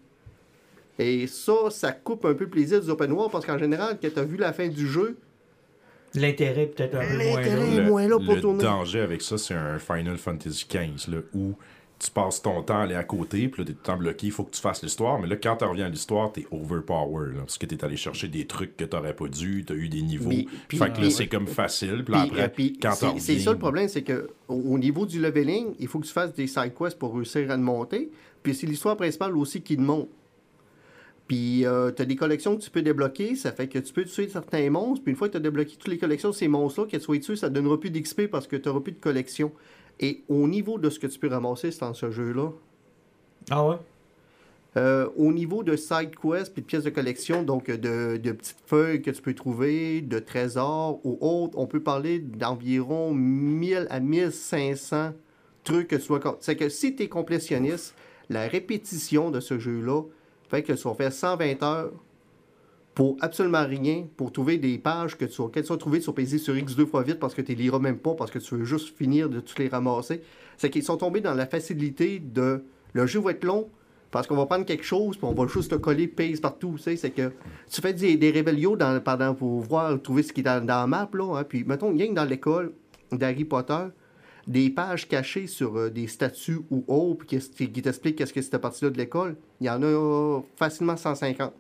Et 0.98 1.28
ça, 1.28 1.53
ça 1.70 1.91
coupe 1.94 2.26
un 2.26 2.34
peu 2.34 2.44
le 2.45 2.49
plaisir 2.49 2.82
du 2.82 2.90
open 2.90 3.11
world, 3.14 3.32
parce 3.32 3.45
qu'en 3.45 3.57
général, 3.57 3.98
quand 4.02 4.10
tu 4.14 4.20
as 4.20 4.24
vu 4.24 4.38
la 4.38 4.52
fin 4.53 4.68
du 4.68 4.88
jeu, 4.88 5.18
L'intérêt 6.16 6.66
peut-être 6.66 6.95
un 6.95 7.02
peu 7.07 7.18
moins 7.18 7.36
L'intérêt- 7.41 7.76
là. 7.78 7.84
Et 7.84 7.86
moins 7.86 8.07
là 8.07 8.18
pour 8.18 8.34
le 8.36 8.41
tourner. 8.41 8.64
danger 8.64 8.99
avec 9.02 9.22
ça, 9.22 9.38
c'est 9.38 9.53
un 9.53 9.78
Final 9.78 10.18
Fantasy 10.18 10.66
XV, 10.68 11.11
là, 11.11 11.20
où 11.36 11.53
tu 11.99 12.09
passes 12.11 12.41
ton 12.41 12.61
temps 12.63 12.80
à 12.80 12.84
aller 12.84 12.95
à 12.95 13.03
côté, 13.03 13.49
puis 13.49 13.61
là, 13.61 13.65
t'es 13.67 13.73
tout 13.73 13.80
le 13.81 13.85
temps 13.85 13.97
bloqué, 13.97 14.27
il 14.27 14.31
faut 14.31 14.43
que 14.45 14.51
tu 14.55 14.61
fasses 14.61 14.81
l'histoire, 14.81 15.19
mais 15.19 15.27
là, 15.27 15.35
quand 15.35 15.57
tu 15.57 15.65
reviens 15.65 15.85
à 15.88 15.89
l'histoire, 15.89 16.31
t'es 16.31 16.47
overpower, 16.49 17.34
là, 17.34 17.39
parce 17.39 17.57
que 17.57 17.65
t'es 17.65 17.84
allé 17.84 17.97
chercher 17.97 18.27
des 18.30 18.45
trucs 18.47 18.77
que 18.77 18.85
t'aurais 18.85 19.13
pas 19.15 19.27
dû, 19.27 19.65
t'as 19.65 19.73
eu 19.73 19.89
des 19.89 20.01
niveaux, 20.01 20.30
puis- 20.30 20.77
fait 20.77 20.93
que 20.93 21.01
là, 21.01 21.09
c'est 21.09 21.27
comme 21.27 21.47
facile, 21.47 22.03
puis 22.05 22.13
Puis, 22.13 22.21
après, 22.21 22.41
euh, 22.43 22.47
puis 22.47 22.77
quand 22.81 22.93
c'est- 22.93 23.05
t'en 23.05 23.17
C'est 23.19 23.34
reviens... 23.34 23.45
ça 23.45 23.51
le 23.51 23.57
problème, 23.59 23.88
c'est 23.89 24.03
que 24.03 24.30
au, 24.47 24.55
au 24.55 24.80
niveau 24.80 25.05
du 25.05 25.19
leveling, 25.19 25.76
il 25.77 25.88
faut 25.88 25.99
que 25.99 26.05
tu 26.07 26.13
fasses 26.13 26.34
des 26.34 26.47
side 26.47 26.73
quests 26.73 26.97
pour 26.97 27.13
réussir 27.13 27.51
à 27.51 27.57
le 27.57 27.63
monter. 27.63 28.09
Puis 28.43 28.55
c'est 28.55 28.65
l'histoire 28.67 28.95
principale 28.95 29.35
aussi 29.35 29.61
qui 29.61 29.76
te 29.76 29.81
monte. 29.81 30.07
Puis 31.27 31.59
tu 31.61 32.01
as 32.01 32.05
des 32.05 32.15
collections 32.15 32.55
que 32.57 32.61
tu 32.63 32.71
peux 32.71 32.81
débloquer, 32.81 33.35
ça 33.35 33.51
fait 33.51 33.67
que 33.67 33.77
tu 33.77 33.93
peux 33.93 34.03
tuer 34.03 34.27
certains 34.30 34.67
monstres. 34.71 35.03
Puis 35.03 35.11
une 35.11 35.17
fois 35.17 35.27
que 35.27 35.34
tu 35.34 35.38
as 35.38 35.41
débloqué 35.41 35.76
toutes 35.77 35.89
les 35.91 35.97
collections 35.99 36.30
de 36.30 36.35
ces 36.35 36.47
monstres-là, 36.47 36.88
que 36.88 36.97
tu 36.97 37.03
sois 37.03 37.19
tué, 37.19 37.35
ça 37.35 37.49
ne 37.49 37.55
donnera 37.55 37.80
plus 37.80 37.91
d'XP 37.91 38.27
parce 38.27 38.47
que 38.47 38.55
tu 38.55 38.67
n'auras 38.67 38.80
plus 38.81 38.93
de 38.93 38.99
collection. 38.99 39.51
Et 39.99 40.23
au 40.30 40.47
niveau 40.47 40.77
de 40.77 40.89
ce 40.89 40.99
que 40.99 41.07
tu 41.07 41.19
peux 41.19 41.27
ramasser 41.27 41.69
dans 41.80 41.93
ce 41.93 42.09
jeu-là, 42.11 42.51
Ah 43.49 43.67
ouais? 43.67 43.76
euh, 44.77 45.09
au 45.17 45.34
niveau 45.34 45.63
de 45.63 45.76
side 45.76 46.11
quests 46.15 46.53
puis 46.53 46.61
de 46.61 46.67
pièces 46.67 46.84
de 46.84 46.89
collection, 46.89 47.43
donc 47.43 47.69
euh, 47.69 47.77
de, 47.77 48.17
de 48.17 48.31
petites 48.31 48.63
feuilles 48.65 49.01
que 49.01 49.11
tu 49.11 49.21
peux 49.21 49.34
trouver, 49.34 50.01
de 50.01 50.19
trésors 50.19 50.99
ou 51.03 51.17
autres, 51.21 51.57
on 51.57 51.65
peut 51.65 51.81
parler 51.81 52.19
d'environ 52.19 53.13
1000 53.13 53.88
à 53.89 53.99
1500 53.99 55.13
trucs 55.63 55.88
que 55.89 55.95
tu 55.95 56.07
dois... 56.07 56.38
C'est 56.39 56.55
que 56.55 56.69
si 56.69 56.95
tu 56.95 57.03
es 57.03 57.07
complétionniste, 57.09 57.95
la 58.30 58.47
répétition 58.47 59.31
de 59.31 59.39
ce 59.39 59.57
jeu-là 59.59 60.03
fait 60.49 60.63
que 60.63 60.73
tu 60.73 60.84
vas 60.88 60.93
faire 60.93 61.11
120 61.11 61.63
heures 61.63 61.91
pour 62.99 63.15
absolument 63.21 63.65
rien, 63.65 64.07
pour 64.17 64.34
trouver 64.34 64.57
des 64.57 64.77
pages 64.77 65.17
que 65.17 65.23
tu 65.23 65.41
que 65.49 66.01
sur 66.01 66.13
PC 66.13 66.38
sur 66.38 66.57
X 66.57 66.76
deux 66.76 66.85
fois 66.85 67.01
vite 67.01 67.17
parce 67.17 67.34
que 67.34 67.41
tu 67.41 67.55
les 67.55 67.63
liras 67.63 67.80
même 67.80 67.97
pas, 67.97 68.13
parce 68.13 68.30
que 68.30 68.39
tu 68.39 68.55
veux 68.55 68.65
juste 68.65 68.97
finir 68.97 69.30
de 69.30 69.39
toutes 69.39 69.57
les 69.57 69.69
ramasser. 69.69 70.21
C'est 70.57 70.69
qu'ils 70.69 70.84
sont 70.84 70.97
tombés 70.97 71.21
dans 71.21 71.34
la 71.34 71.45
facilité 71.45 72.19
de... 72.19 72.61
Le 72.91 73.07
jeu 73.07 73.21
va 73.21 73.31
être 73.31 73.45
long, 73.45 73.69
parce 74.11 74.27
qu'on 74.27 74.35
va 74.35 74.47
prendre 74.47 74.65
quelque 74.65 74.84
chose, 74.84 75.15
puis 75.15 75.26
on 75.26 75.34
va 75.34 75.47
juste 75.47 75.71
te 75.71 75.76
coller 75.76 76.09
pace 76.09 76.41
partout. 76.41 76.76
Tu 76.77 76.97
c'est 76.97 77.11
que 77.11 77.31
tu 77.71 77.80
fais 77.80 77.93
des, 77.93 78.17
des 78.17 78.43
pendant, 79.05 79.34
pour 79.34 79.61
voir, 79.61 80.01
trouver 80.01 80.21
ce 80.21 80.34
qui 80.34 80.41
est 80.41 80.43
dans, 80.43 80.65
la 80.67 80.85
map, 80.85 81.09
là. 81.13 81.38
hein. 81.38 81.45
puis, 81.47 81.63
mettons, 81.63 81.95
rien 81.95 82.09
que 82.09 82.15
dans 82.15 82.26
l'école 82.26 82.73
d'Harry 83.13 83.45
Potter, 83.45 83.85
des 84.45 84.69
pages 84.71 85.07
cachées 85.07 85.47
sur 85.47 85.77
euh, 85.77 85.89
des 85.89 86.07
statues 86.07 86.59
ou 86.69 86.84
autres, 86.89 87.26
qui, 87.26 87.39
qui 87.39 87.81
t'expliquent 87.81 88.17
qu'est-ce 88.17 88.34
que 88.34 88.41
cette 88.41 88.57
partie-là 88.57 88.91
de 88.91 88.97
l'école, 88.97 89.38
il 89.61 89.67
y 89.67 89.69
en 89.69 89.81
a 89.84 90.41
facilement 90.57 90.97
150. 90.97 91.53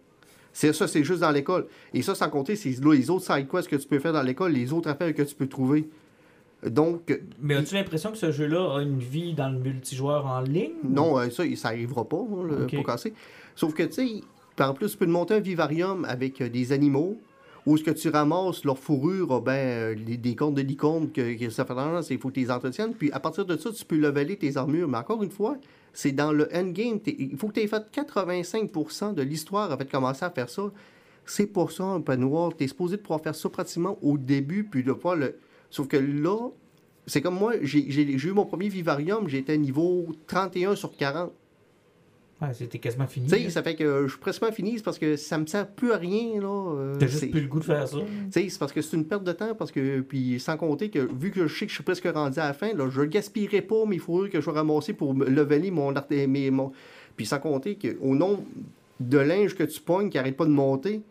C'est 0.51 0.73
ça, 0.73 0.87
c'est 0.87 1.03
juste 1.03 1.21
dans 1.21 1.31
l'école. 1.31 1.67
Et 1.93 2.01
ça, 2.01 2.15
sans 2.15 2.29
compter 2.29 2.55
c'est 2.55 2.69
les 2.69 3.09
autres 3.09 3.25
side 3.25 3.47
quests 3.47 3.67
que 3.69 3.75
tu 3.75 3.87
peux 3.87 3.99
faire 3.99 4.13
dans 4.13 4.23
l'école, 4.23 4.51
les 4.51 4.73
autres 4.73 4.89
affaires 4.89 5.13
que 5.13 5.21
tu 5.21 5.35
peux 5.35 5.47
trouver. 5.47 5.87
Donc, 6.65 7.17
Mais 7.41 7.55
as-tu 7.55 7.75
l'impression 7.75 8.11
que 8.11 8.17
ce 8.17 8.31
jeu-là 8.31 8.77
a 8.77 8.81
une 8.81 8.99
vie 8.99 9.33
dans 9.33 9.49
le 9.49 9.57
multijoueur 9.59 10.25
en 10.25 10.41
ligne? 10.41 10.73
Non, 10.83 11.17
euh, 11.17 11.29
ça, 11.29 11.43
ça 11.55 11.69
arrivera 11.69 12.03
pas, 12.03 12.17
hein, 12.17 12.67
pour 12.73 12.85
casser. 12.85 13.13
Sauf 13.55 13.73
que, 13.73 13.83
tu 13.83 13.93
sais, 13.93 14.21
en 14.59 14.73
plus, 14.73 14.91
tu 14.91 14.97
peux 14.97 15.05
te 15.05 15.11
monter 15.11 15.35
un 15.35 15.39
vivarium 15.39 16.03
avec 16.03 16.41
euh, 16.41 16.49
des 16.49 16.73
animaux, 16.73 17.17
où 17.65 17.77
ce 17.77 17.83
que 17.83 17.91
tu 17.91 18.09
ramasses 18.09 18.65
leur 18.65 18.77
fourrure, 18.77 19.41
ben, 19.41 19.51
euh, 19.53 19.95
les- 19.95 20.17
des 20.17 20.35
cornes 20.35 20.53
de 20.53 20.61
licorne 20.61 21.11
que, 21.11 21.37
que 21.37 21.49
ça 21.49 21.63
fait 21.63 21.73
c'est 22.03 22.15
il 22.15 22.19
faut 22.19 22.27
que 22.29 22.33
tu 22.33 22.39
les 22.41 22.51
entretiennes. 22.51 22.93
Puis 22.93 23.09
à 23.13 23.21
partir 23.21 23.45
de 23.45 23.55
ça, 23.55 23.71
tu 23.71 23.85
peux 23.85 23.97
leveler 23.97 24.35
tes 24.35 24.57
armures. 24.57 24.87
Mais 24.89 24.97
encore 24.97 25.23
une 25.23 25.31
fois, 25.31 25.55
c'est 25.93 26.11
dans 26.11 26.31
le 26.31 26.49
endgame. 26.55 26.99
Il 27.05 27.37
faut 27.37 27.47
que 27.47 27.53
tu 27.53 27.59
aies 27.61 27.67
fait 27.67 27.83
85% 27.93 29.13
de 29.13 29.21
l'histoire 29.21 29.71
avant 29.71 29.83
de 29.83 29.89
commencer 29.89 30.25
à 30.25 30.29
faire 30.29 30.49
ça. 30.49 30.71
C'est 31.25 31.47
pour 31.47 31.71
ça, 31.71 31.83
un 31.83 32.01
pan 32.01 32.17
noir. 32.17 32.51
Tu 32.57 32.63
es 32.63 32.67
supposé 32.67 32.97
de 32.97 33.01
pouvoir 33.01 33.21
faire 33.21 33.35
ça 33.35 33.49
pratiquement 33.49 33.97
au 34.01 34.17
début, 34.17 34.63
puis 34.63 34.83
de 34.83 34.91
pouvoir 34.91 35.15
le. 35.15 35.35
Sauf 35.69 35.87
que 35.87 35.97
là, 35.97 36.49
c'est 37.05 37.21
comme 37.21 37.35
moi, 37.35 37.53
j'ai 37.61 38.27
eu 38.27 38.31
mon 38.31 38.45
premier 38.45 38.69
vivarium, 38.69 39.27
j'étais 39.27 39.57
niveau 39.57 40.07
31 40.27 40.75
sur 40.75 40.95
40. 40.95 41.31
Ouais, 42.41 42.53
c'était 42.53 42.79
quasiment 42.79 43.05
fini. 43.07 43.27
Tu 43.27 43.35
sais, 43.35 43.49
ça 43.49 43.61
fait 43.61 43.75
que 43.75 44.03
je 44.03 44.11
suis 44.11 44.19
presque 44.19 44.45
fini, 44.53 44.77
c'est 44.77 44.83
parce 44.83 44.97
que 44.97 45.17
ça 45.17 45.37
me 45.37 45.45
sert 45.45 45.67
plus 45.67 45.91
à 45.91 45.97
rien, 45.97 46.39
là. 46.39 46.47
euh, 46.73 46.95
T'as 46.97 47.07
juste 47.07 47.29
plus 47.31 47.41
le 47.41 47.47
goût 47.47 47.59
de 47.59 47.65
faire 47.65 47.85
ça. 47.85 47.97
tu 47.97 48.31
sais, 48.31 48.47
c'est 48.49 48.57
parce 48.59 48.71
que 48.71 48.81
c'est 48.81 48.95
une 48.95 49.05
perte 49.05 49.25
de 49.25 49.33
temps, 49.33 49.53
parce 49.55 49.71
que, 49.71 49.99
puis 49.99 50.39
sans 50.39 50.55
compter 50.55 50.89
que, 50.89 50.99
vu 50.99 51.31
que 51.31 51.47
je 51.47 51.53
sais 51.53 51.65
que 51.65 51.69
je 51.71 51.75
suis 51.75 51.83
presque 51.83 52.07
rendu 52.07 52.39
à 52.39 52.47
la 52.47 52.53
fin, 52.53 52.73
là, 52.73 52.89
je 52.89 53.01
gaspillerai 53.01 53.61
pas 53.61 53.85
mes 53.85 53.97
fourrures 53.97 54.29
que 54.29 54.39
je 54.39 54.45
vais 54.45 54.55
ramasser 54.55 54.93
pour 54.93 55.13
me 55.13 55.25
leveler 55.25 55.69
mon, 55.69 55.93
art- 55.95 56.05
mes, 56.09 56.49
mon... 56.49 56.71
Puis 57.17 57.25
sans 57.25 57.39
compter 57.39 57.75
qu'au 57.77 58.15
nombre 58.15 58.43
de 59.01 59.17
linge 59.17 59.53
que 59.55 59.63
tu 59.63 59.81
pognes 59.81 60.09
qui 60.09 60.17
arrête 60.17 60.37
pas 60.37 60.45
de 60.45 60.51
monter, 60.51 61.01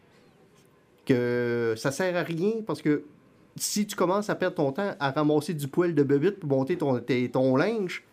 que 1.06 1.74
ça 1.76 1.90
sert 1.90 2.16
à 2.16 2.22
rien, 2.22 2.52
parce 2.66 2.82
que 2.82 3.02
si 3.56 3.86
tu 3.86 3.96
commences 3.96 4.30
à 4.30 4.34
perdre 4.34 4.56
ton 4.56 4.72
temps 4.72 4.94
à 5.00 5.10
ramasser 5.10 5.52
du 5.54 5.68
poil 5.68 5.94
de 5.94 6.02
bébite 6.02 6.38
pour 6.40 6.48
monter 6.50 6.76
ton, 6.76 7.00
ton 7.32 7.56
linge, 7.56 8.04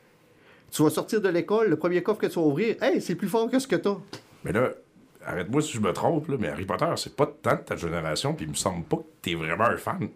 tu 0.71 0.83
vas 0.83 0.89
sortir 0.89 1.21
de 1.21 1.29
l'école, 1.29 1.69
le 1.69 1.77
premier 1.77 2.03
coffre 2.03 2.19
que 2.19 2.27
tu 2.27 2.35
vas 2.35 2.45
ouvrir, 2.45 2.75
hey, 2.81 3.01
c'est 3.01 3.15
plus 3.15 3.27
fort 3.27 3.49
que 3.49 3.59
ce 3.59 3.67
que 3.67 3.75
t'as. 3.75 3.97
Mais 4.43 4.51
là, 4.51 4.69
arrête-moi 5.25 5.61
si 5.61 5.73
je 5.73 5.79
me 5.79 5.91
trompe, 5.93 6.27
là, 6.27 6.37
mais 6.39 6.49
Harry 6.49 6.65
Potter, 6.65 6.91
c'est 6.97 7.15
pas 7.15 7.27
tant 7.41 7.55
de 7.55 7.61
ta 7.61 7.75
génération, 7.75 8.33
puis 8.33 8.45
il 8.45 8.49
me 8.49 8.55
semble 8.55 8.83
pas 8.83 8.97
que 8.97 9.03
t'es 9.21 9.35
vraiment 9.35 9.65
un 9.65 9.77
fan. 9.77 10.09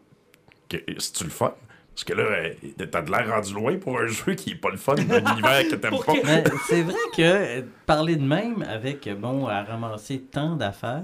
Que, 0.67 0.77
c'est-tu 0.97 1.23
le 1.23 1.30
fun? 1.30 1.53
Parce 1.95 2.03
que 2.03 2.13
là, 2.13 2.23
euh, 2.23 2.53
t'as 2.89 3.01
de 3.01 3.11
l'air 3.11 3.30
rendu 3.30 3.53
loin 3.53 3.77
pour 3.77 3.99
un 3.99 4.07
jeu 4.07 4.34
qui 4.34 4.51
est 4.51 4.55
pas 4.55 4.69
le 4.69 4.77
fun, 4.77 4.95
un 4.95 5.34
univers 5.34 5.67
que 5.69 5.76
t'aimes 5.76 5.97
pas. 6.05 6.13
Mais 6.23 6.43
c'est 6.67 6.84
vrai 6.84 6.95
que 7.15 7.21
euh, 7.21 7.61
parler 7.85 8.15
de 8.15 8.23
même 8.23 8.61
avec, 8.61 9.05
euh, 9.07 9.15
bon, 9.15 9.47
à 9.47 9.63
ramasser 9.63 10.21
tant 10.21 10.55
d'affaires, 10.55 11.03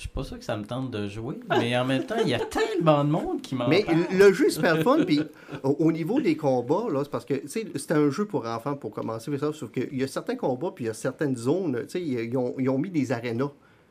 je 0.00 0.04
suis 0.06 0.14
pas 0.14 0.24
sûr 0.24 0.38
que 0.38 0.44
ça 0.46 0.56
me 0.56 0.64
tente 0.64 0.90
de 0.90 1.06
jouer. 1.08 1.34
Mais 1.50 1.76
en 1.76 1.84
même 1.84 2.04
temps, 2.06 2.14
il 2.22 2.28
y 2.30 2.34
a 2.34 2.38
tellement 2.40 3.04
de 3.04 3.10
monde 3.10 3.42
qui 3.42 3.54
m'en 3.54 3.68
Mais 3.68 3.82
parle. 3.84 3.98
le 4.10 4.32
jeu 4.32 4.46
est 4.46 4.50
super 4.50 4.80
fun, 4.82 5.04
puis 5.04 5.20
au, 5.62 5.76
au 5.78 5.92
niveau 5.92 6.22
des 6.22 6.38
combats, 6.38 6.86
là, 6.90 7.00
c'est 7.04 7.10
parce 7.10 7.26
que, 7.26 7.34
c'est 7.44 7.92
un 7.92 8.08
jeu 8.08 8.24
pour 8.24 8.46
enfants 8.46 8.76
pour 8.76 8.92
commencer, 8.92 9.30
mais 9.30 9.36
ça, 9.36 9.52
sauf 9.52 9.70
qu'il 9.70 9.94
y 9.98 10.02
a 10.02 10.06
certains 10.08 10.36
combats, 10.36 10.70
puis 10.74 10.84
il 10.84 10.86
y 10.86 10.90
a 10.90 10.94
certaines 10.94 11.36
zones, 11.36 11.82
tu 11.82 11.90
sais, 11.90 12.02
ils 12.02 12.34
ont, 12.38 12.54
ils 12.58 12.70
ont 12.70 12.78
mis 12.78 12.88
des 12.88 13.12
arénas. 13.12 13.50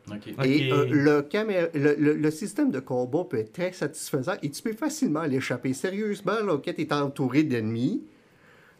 Ok. 0.10 0.16
Ok. 0.40 0.46
Et 0.48 0.72
euh, 0.74 0.88
le, 0.90 1.22
camé- 1.22 1.70
le, 1.76 1.94
le- 1.96 2.16
le 2.16 2.32
système 2.32 2.72
de 2.72 2.80
combat 2.80 3.26
peut 3.30 3.38
être 3.38 3.54
très 3.54 3.72
satisfaisant 3.74 4.34
et 4.42 4.50
tu 4.50 4.64
peux 4.64 4.74
facilement 4.74 5.22
l'échapper. 5.26 5.74
Sérieusement, 5.76 6.40
là, 6.44 6.58
quand 6.58 6.74
tu 6.74 6.82
es 6.82 6.92
entouré 6.92 7.44
d'ennemis, 7.44 8.02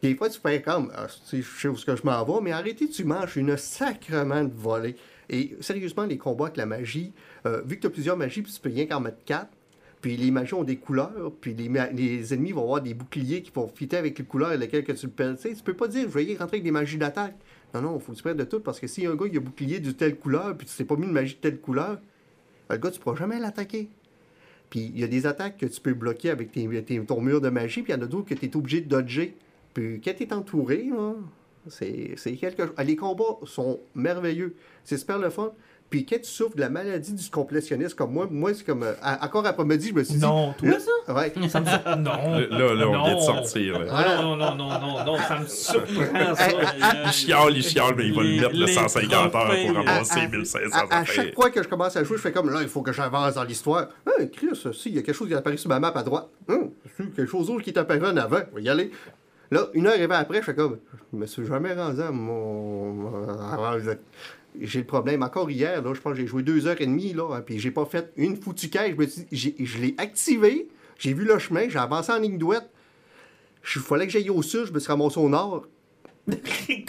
des 0.02 0.16
fois, 0.16 0.30
tu 0.30 0.40
fais 0.40 0.64
comme, 0.64 0.92
ah, 0.96 1.06
tu 1.06 1.20
sais, 1.38 1.42
je 1.44 1.62
sais 1.62 1.68
où 1.68 1.74
est-ce 1.76 1.86
que 1.86 1.96
je 1.96 2.02
m'en 2.04 2.24
vais, 2.26 2.42
mais 2.42 2.52
arrêtez, 2.54 2.88
tu 2.90 3.04
manges 3.04 3.38
une 3.38 3.56
sacrement 3.58 4.44
de 4.44 4.54
volée. 4.56 4.96
Et 5.30 5.56
sérieusement, 5.62 6.06
les 6.06 6.18
combats 6.18 6.46
avec 6.46 6.58
la 6.58 6.66
magie, 6.66 7.12
euh, 7.46 7.62
vu 7.66 7.76
que 7.76 7.82
tu 7.82 7.88
as 7.88 7.92
plusieurs 7.92 8.18
magies, 8.18 8.42
puis 8.42 8.52
tu 8.52 8.60
peux 8.60 8.70
rien 8.70 8.86
qu'en 8.86 9.00
mettre 9.00 9.24
quatre, 9.26 9.52
puis 10.02 10.16
les 10.16 10.32
magies 10.32 10.54
ont 10.54 10.64
des 10.64 10.78
couleurs, 10.78 11.32
puis 11.42 11.54
les, 11.54 12.34
ennemis 12.34 12.52
vont 12.54 12.64
avoir 12.64 12.82
des 12.82 12.94
boucliers 12.94 13.42
qui 13.42 13.52
vont 13.54 13.68
fitter 13.68 13.98
avec 13.98 14.18
les 14.18 14.26
couleurs 14.26 14.50
avec 14.50 14.62
lesquelles 14.62 14.84
que 14.86 15.00
tu 15.00 15.08
le 15.08 15.12
pelles. 15.12 15.38
Tu 15.38 15.64
peux 15.64 15.74
pas 15.74 15.88
dire, 15.88 16.04
je 16.10 16.18
vais 16.18 16.24
rentrer 16.38 16.58
avec 16.58 16.64
des 16.64 16.72
magies 16.72 16.98
d'attaque. 16.98 17.36
Non, 17.74 17.82
non, 17.82 17.98
il 17.98 18.02
faut 18.02 18.14
que 18.14 18.18
tu 18.30 18.36
de 18.36 18.44
tout, 18.46 18.62
parce 18.62 18.80
que 18.80 18.88
si 18.88 19.06
un 19.06 19.16
gars, 19.16 19.26
il 19.32 19.38
a 19.38 19.42
bouclier 19.42 19.80
de 19.80 19.92
telle 19.92 20.16
couleur, 20.16 20.58
puis 20.58 20.66
tu 20.66 20.76
t'es 20.76 20.86
pas 20.86 20.96
mis 20.96 21.06
une 21.06 21.12
magie 21.12 21.36
de 21.36 21.40
telle 21.40 21.60
couleur, 21.60 22.00
ben, 22.68 22.76
le 22.76 22.78
gars, 22.78 22.92
tu 22.92 23.00
pourras 23.00 23.18
jamais 23.18 23.40
l'attaquer. 23.40 23.90
Puis 24.70 24.92
il 24.94 25.00
y 25.00 25.04
a 25.04 25.08
des 25.08 25.26
attaques 25.26 25.58
que 25.58 25.66
tu 25.66 25.82
peux 25.82 25.94
bloquer 25.94 26.30
avec 26.30 26.52
tes- 26.52 26.84
tes- 26.84 27.04
ton 27.06 27.22
mur 27.22 27.42
de 27.42 27.50
magie, 27.50 27.82
puis 27.82 27.92
il 27.92 27.96
y 27.96 28.00
en 28.00 28.02
a 28.02 28.08
d'autres 28.08 28.28
que 28.30 28.34
tu 28.36 28.46
es 28.46 28.56
obligé 28.56 28.82
de 28.82 28.90
dodger. 28.90 29.36
Puis 29.74 30.02
quand 30.04 30.14
tu 30.16 30.24
es 30.24 30.34
entouré, 30.34 30.86
là, 30.90 31.14
c'est 31.68 32.14
c'est 32.18 32.34
quelque 32.34 32.64
chose. 32.64 32.74
Ah, 32.78 32.84
Les 32.84 32.96
combats 32.96 33.38
sont 33.46 33.80
merveilleux. 33.96 34.56
C'est 34.84 34.98
super 34.98 35.18
le 35.20 35.30
fun. 35.30 35.52
Puis 35.90 36.06
quand 36.06 36.18
tu 36.18 36.30
souffres 36.30 36.56
de 36.56 36.62
la 36.62 36.70
maladie 36.70 37.14
du 37.14 37.30
complétionniste 37.32 37.96
comme 37.96 38.14
moi, 38.14 38.28
moi, 38.30 38.54
c'est 38.54 38.64
comme. 38.64 38.84
euh, 38.84 38.94
à- 39.02 39.26
encore 39.26 39.44
après-midi, 39.48 39.88
je 39.90 39.94
me 39.96 40.04
suis 40.04 40.14
dit. 40.16 40.22
Non, 40.22 40.54
toi, 40.54 40.70
là- 40.70 40.78
ça? 40.80 41.14
Ouais. 41.16 41.34
Ça 41.50 41.60
me 41.62 41.96
Non. 41.96 42.12
Là, 42.12 42.48
là, 42.48 42.74
là, 42.76 42.88
on 42.88 43.04
vient 43.06 43.16
de 43.16 43.20
Non. 43.20 43.20
sortir. 43.22 43.82
Ah, 43.90 44.22
non, 44.22 44.36
non, 44.36 44.54
non, 44.54 44.70
non, 44.80 45.04
non, 45.04 45.18
ça 45.18 45.40
me 45.40 45.48
surprend, 45.48 46.36
ça. 46.36 46.48
Il 47.06 47.12
chiale, 47.12 47.58
il 47.58 47.64
chiale, 47.64 47.96
mais 47.98 48.06
il 48.06 48.14
va 48.14 48.22
le 48.22 48.36
mettre 48.40 48.54
le 48.54 48.66
les 48.68 48.72
150 48.74 49.14
heures 49.14 49.32
pour 49.66 49.76
ramasser 49.78 50.20
À- 50.20 50.24
à- 50.24 50.28
1500 50.28 50.80
À, 50.92 51.06
chaque 51.06 51.34
fois 51.34 51.50
que 51.50 51.64
je 51.64 51.68
commence 51.68 51.96
à 51.98 52.04
jouer, 52.04 52.18
je 52.18 52.22
fais 52.22 52.32
comme 52.32 52.52
là, 52.52 52.60
il 52.62 52.70
faut 52.70 52.84
que 52.84 52.94
j'avance 52.94 53.34
dans 53.34 53.44
l'histoire. 53.44 53.88
Ah, 54.06 54.24
Chris, 54.32 54.50
si, 54.74 54.90
il 54.90 54.96
y 54.96 55.00
a 55.00 55.02
quelque 55.02 55.16
chose 55.16 55.28
qui 55.28 55.34
est 55.34 55.38
apparu 55.38 55.58
sur 55.58 55.70
ma 55.70 55.80
map 55.80 55.92
à 55.96 56.04
droite. 56.04 56.28
Hum, 56.50 56.70
c'est 56.98 57.16
quelque 57.16 57.26
chose 57.32 57.48
d'autre 57.48 57.64
qui 57.64 57.72
est 57.72 57.80
apparu 57.80 58.06
en 58.06 58.16
avant? 58.16 58.42
On 58.52 58.56
va 58.56 58.62
y 58.62 58.70
aller. 58.70 58.92
Là, 59.52 59.68
une 59.74 59.88
heure 59.88 60.00
et 60.00 60.06
vingt 60.06 60.18
après, 60.18 60.40
je 60.40 60.46
fais 60.46 60.56
comme, 60.56 60.80
je 61.12 61.18
me 61.18 61.26
suis 61.26 61.46
jamais 61.46 61.74
rendu 61.74 62.02
à 62.02 62.12
mon. 62.12 63.12
J'ai 64.60 64.80
le 64.80 64.86
problème. 64.86 65.24
Encore 65.24 65.50
hier, 65.50 65.82
là, 65.82 65.94
je 65.94 66.02
pense 66.02 66.14
que 66.14 66.20
j'ai 66.20 66.28
joué 66.28 66.44
deux 66.44 66.68
heures 66.68 66.80
et 66.80 66.86
demie, 66.86 67.14
là, 67.14 67.36
hein, 67.36 67.42
puis 67.46 67.60
j'ai 67.60 67.72
pas 67.72 67.86
fait 67.86 68.12
une 68.16 68.36
foutue 68.36 68.70
quête. 68.70 68.96
Je 69.32 69.50
je 69.60 69.78
l'ai 69.78 69.96
activé, 69.98 70.68
j'ai 70.98 71.14
vu 71.14 71.24
le 71.26 71.38
chemin, 71.40 71.70
j'ai 71.70 71.80
avancé 71.80 72.12
en 72.12 72.20
ligne 72.20 72.38
douette. 72.38 72.70
Il 73.76 73.82
fallait 73.82 74.06
que 74.08 74.12
j'aille 74.14 74.30
au 74.30 74.42
sud, 74.42 74.66
je 74.66 74.74
me 74.74 74.80
suis 74.80 74.90
ramassé 74.90 75.20
au 75.20 75.30
nord. 75.30 75.66
C'est 76.28 76.86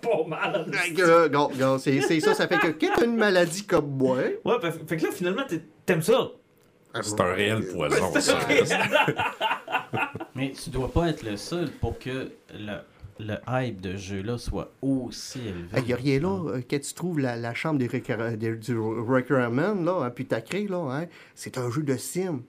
pas 0.00 0.24
mal. 0.26 0.70
Que, 0.94 1.02
euh, 1.02 1.28
non, 1.28 1.50
non, 1.58 1.78
c'est 1.78 2.00
ça, 2.20 2.34
ça 2.34 2.46
fait 2.46 2.58
que 2.58 2.68
quand 2.68 2.92
t'as 2.96 3.04
une 3.04 3.16
maladie 3.16 3.66
comme 3.66 3.90
moi, 3.90 4.18
Ouais, 4.44 4.60
fait 4.60 4.72
fait 4.86 4.96
que 4.96 5.06
là, 5.06 5.12
finalement, 5.12 5.42
t'aimes 5.84 6.02
ça. 6.02 6.30
C'est 7.02 7.20
un 7.20 7.32
réel 7.32 7.66
poison, 7.68 8.12
ça. 8.20 8.38
Mais 10.34 10.52
tu 10.52 10.70
dois 10.70 10.90
pas 10.92 11.08
être 11.08 11.22
le 11.22 11.36
seul 11.36 11.70
pour 11.70 11.98
que 11.98 12.30
le, 12.54 12.76
le 13.18 13.34
hype 13.48 13.80
de 13.80 13.92
ce 13.92 14.02
jeu-là 14.14 14.38
soit 14.38 14.70
aussi 14.82 15.40
élevé. 15.40 15.68
Il 15.78 15.84
n'y 15.84 15.92
a 15.92 15.96
rien 15.96 16.20
là. 16.20 16.42
euh, 16.50 16.60
Quand 16.68 16.80
tu 16.80 16.94
trouves 16.94 17.18
la, 17.18 17.36
la 17.36 17.54
chambre 17.54 17.78
des, 17.78 17.88
requer- 17.88 18.36
des- 18.36 18.56
du 18.56 18.78
Requirement, 18.78 19.74
là, 19.74 20.04
hein, 20.04 20.10
puis 20.10 20.26
t'as 20.26 20.40
créé, 20.40 20.68
là, 20.68 20.78
hein, 20.92 21.06
c'est 21.34 21.58
un 21.58 21.70
jeu 21.70 21.82
de 21.82 21.96
sim. 21.96 22.42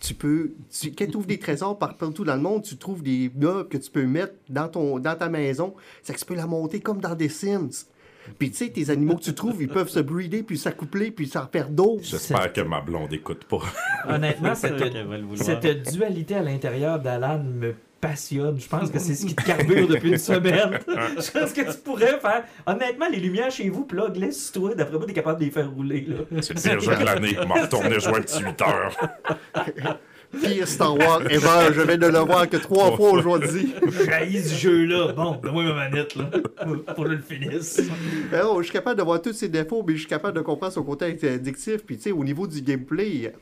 tu 0.00 0.14
peux. 0.14 0.52
Tu, 0.70 0.92
quand 0.92 1.06
tu 1.06 1.16
ouvres 1.16 1.26
des 1.26 1.38
trésors 1.38 1.78
partout 1.78 2.24
dans 2.24 2.36
le 2.36 2.42
monde, 2.42 2.62
tu 2.62 2.76
trouves 2.76 3.02
des 3.02 3.30
meubles 3.34 3.68
que 3.68 3.78
tu 3.78 3.90
peux 3.90 4.04
mettre 4.06 4.34
dans, 4.48 4.68
ton, 4.68 4.98
dans 4.98 5.16
ta 5.16 5.28
maison. 5.28 5.74
C'est 6.02 6.12
que 6.14 6.18
tu 6.18 6.24
peux 6.26 6.34
la 6.34 6.46
monter 6.46 6.80
comme 6.80 7.00
dans 7.00 7.14
des 7.14 7.28
Sims. 7.28 7.86
Puis 8.38 8.50
tu 8.50 8.56
sais, 8.56 8.68
tes 8.70 8.90
animaux 8.90 9.16
que 9.16 9.22
tu 9.22 9.34
trouves, 9.34 9.62
ils 9.62 9.68
peuvent 9.68 9.88
se 9.88 10.00
breeder, 10.00 10.42
puis 10.42 10.58
s'accoupler, 10.58 11.10
puis 11.10 11.26
s'en 11.26 11.46
faire 11.46 11.68
d'autres. 11.68 12.04
J'espère 12.04 12.52
que 12.52 12.60
ma 12.60 12.80
blonde 12.80 13.12
écoute 13.12 13.44
pas. 13.44 13.60
Honnêtement, 14.08 14.54
cette, 14.54 15.92
dualité 15.92 16.36
à 16.36 16.42
l'intérieur 16.42 16.98
d'Alan 16.98 17.42
me 17.42 17.74
passionne. 18.00 18.58
Je 18.58 18.66
pense 18.66 18.90
que 18.90 18.98
c'est 18.98 19.14
ce 19.14 19.26
qui 19.26 19.34
te 19.34 19.44
carbure 19.44 19.86
depuis 19.86 20.10
une 20.10 20.18
semaine. 20.18 20.78
Je 20.86 21.30
pense 21.30 21.52
que 21.52 21.70
tu 21.70 21.78
pourrais 21.78 22.18
faire. 22.18 22.44
Honnêtement, 22.66 23.06
les 23.10 23.20
lumières 23.20 23.50
chez 23.50 23.68
vous, 23.68 23.84
plug 23.84 24.16
laisse 24.16 24.52
toi 24.52 24.74
D'après 24.74 24.96
moi, 24.96 25.06
t'es 25.06 25.12
capable 25.12 25.38
de 25.40 25.44
les 25.44 25.50
faire 25.50 25.70
rouler. 25.70 26.06
Là. 26.08 26.40
C'est 26.40 26.54
le 26.54 26.60
pire 26.60 26.80
jeu 26.80 26.96
de 26.96 27.04
l'année. 27.04 27.36
Je 27.38 27.46
m'en 27.46 27.54
retourner 27.54 28.00
jouer 28.00 28.18
un 28.18 28.22
petit 28.22 28.42
8 28.42 28.62
heures. 28.62 28.96
Pire 30.32 30.68
Star 30.68 30.96
Wars 30.96 31.22
ever, 31.28 31.74
je 31.74 31.80
viens 31.80 31.98
de 31.98 32.06
le 32.06 32.18
voir 32.20 32.48
que 32.48 32.56
trois 32.56 32.96
fois 32.96 33.10
aujourd'hui. 33.10 33.74
J'haïs 34.06 34.48
ce 34.48 34.54
jeu-là. 34.54 35.12
Bon, 35.12 35.40
donne-moi 35.42 35.64
ma 35.64 35.74
manette, 35.74 36.14
là. 36.14 36.30
Pour 36.94 37.04
que 37.04 37.10
je 37.10 37.16
le 37.16 37.22
finisse. 37.22 37.80
Ben 38.30 38.44
non, 38.44 38.58
je 38.58 38.64
suis 38.64 38.72
capable 38.72 38.98
de 38.98 39.02
voir 39.02 39.20
tous 39.20 39.32
ses 39.32 39.48
défauts, 39.48 39.84
mais 39.86 39.94
je 39.94 40.00
suis 40.00 40.08
capable 40.08 40.36
de 40.36 40.42
comprendre 40.42 40.72
son 40.72 40.84
côté 40.84 41.06
addictif. 41.06 41.84
Puis, 41.84 41.96
tu 41.96 42.02
sais, 42.04 42.12
au 42.12 42.22
niveau 42.22 42.46
du 42.46 42.62
gameplay, 42.62 43.32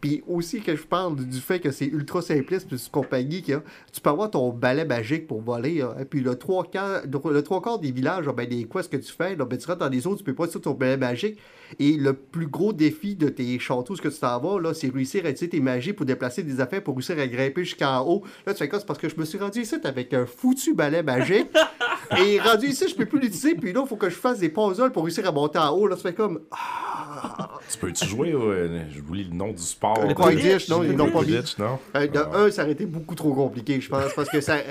puis 0.00 0.22
aussi 0.26 0.60
que 0.60 0.76
je 0.76 0.82
parle 0.82 1.16
du 1.16 1.40
fait 1.40 1.60
que 1.60 1.70
c'est 1.70 1.86
ultra 1.86 2.22
simpliste, 2.22 2.68
puis 2.68 2.82
compagnie, 2.90 3.42
que 3.42 3.60
tu 3.92 4.00
peux 4.00 4.10
avoir 4.10 4.30
ton 4.30 4.50
balai 4.50 4.84
magique 4.84 5.26
pour 5.26 5.40
voler, 5.40 5.84
et 6.00 6.04
puis 6.04 6.20
le 6.20 6.36
trois, 6.36 6.64
quarts, 6.64 7.02
le 7.06 7.42
trois 7.42 7.62
quarts 7.62 7.78
des 7.78 7.92
villages, 7.92 8.26
ben, 8.26 8.48
des 8.48 8.64
quests 8.64 8.90
que 8.90 8.96
tu 8.96 9.12
fais, 9.12 9.36
là, 9.36 9.44
ben, 9.44 9.58
tu 9.58 9.66
rentres 9.66 9.80
dans 9.80 9.90
des 9.90 10.06
autres, 10.06 10.18
tu 10.18 10.24
peux 10.24 10.34
pas 10.34 10.48
sur 10.48 10.60
ton 10.60 10.72
balai 10.72 10.96
magique. 10.96 11.38
Et 11.78 11.96
le 11.96 12.12
plus 12.12 12.46
gros 12.46 12.72
défi 12.72 13.16
de 13.16 13.28
tes 13.28 13.58
châteaux, 13.58 13.96
ce 13.96 14.02
que 14.02 14.08
tu 14.08 14.18
t'en 14.20 14.38
vas, 14.38 14.60
là, 14.60 14.74
c'est 14.74 14.92
réussir 14.92 15.24
à 15.24 15.30
utiliser 15.30 15.48
tes 15.48 15.60
magies 15.60 15.92
pour 15.92 16.06
déplacer 16.06 16.42
des 16.42 16.60
affaires, 16.60 16.82
pour 16.82 16.94
réussir 16.94 17.18
à 17.18 17.26
grimper 17.26 17.64
jusqu'en 17.64 18.00
haut. 18.06 18.22
Là, 18.46 18.52
tu 18.52 18.58
fais 18.58 18.68
quoi? 18.68 18.78
C'est 18.78 18.86
parce 18.86 18.98
que 18.98 19.08
je 19.08 19.16
me 19.16 19.24
suis 19.24 19.38
rendu 19.38 19.60
ici 19.60 19.74
avec 19.82 20.12
un 20.14 20.26
foutu 20.26 20.74
balai 20.74 21.02
magique. 21.02 21.48
et 22.18 22.38
rendu 22.38 22.66
ici, 22.66 22.86
je 22.88 22.94
peux 22.94 23.06
plus 23.06 23.18
l'utiliser, 23.18 23.54
puis 23.54 23.72
là, 23.72 23.80
il 23.84 23.88
faut 23.88 23.96
que 23.96 24.10
je 24.10 24.14
fasse 24.14 24.38
des 24.38 24.50
puzzles 24.50 24.92
pour 24.92 25.04
réussir 25.04 25.26
à 25.26 25.32
monter 25.32 25.58
en 25.58 25.70
haut. 25.70 25.86
Là, 25.86 25.96
tu 25.96 26.02
fais 26.02 26.14
comme. 26.14 26.40
Ah. 26.50 27.50
Tu 27.70 27.78
peux-tu 27.78 28.04
jouer 28.06 28.34
au. 28.34 28.50
euh, 28.50 28.84
Je 28.90 29.00
voulais 29.00 29.24
le 29.24 29.34
nom 29.34 29.52
du 29.52 29.62
sport. 29.74 30.06
Le 30.06 30.14
Quidditch, 30.14 30.68
non, 30.68 30.82
ils 30.82 30.96
l'ont 30.96 31.10
pas 31.10 31.20
mis. 31.20 31.26
Quidditch, 31.32 31.58
non? 31.58 31.78
Euh, 31.96 32.06
de 32.06 32.18
Ah. 32.18 32.30
un, 32.38 32.50
ça 32.50 32.62
aurait 32.62 32.72
été 32.72 32.86
beaucoup 32.86 33.14
trop 33.14 33.32
compliqué, 33.34 33.80
je 33.80 33.88
pense, 33.88 34.12
parce 34.14 34.28
que 34.30 34.40
ça. 34.40 34.56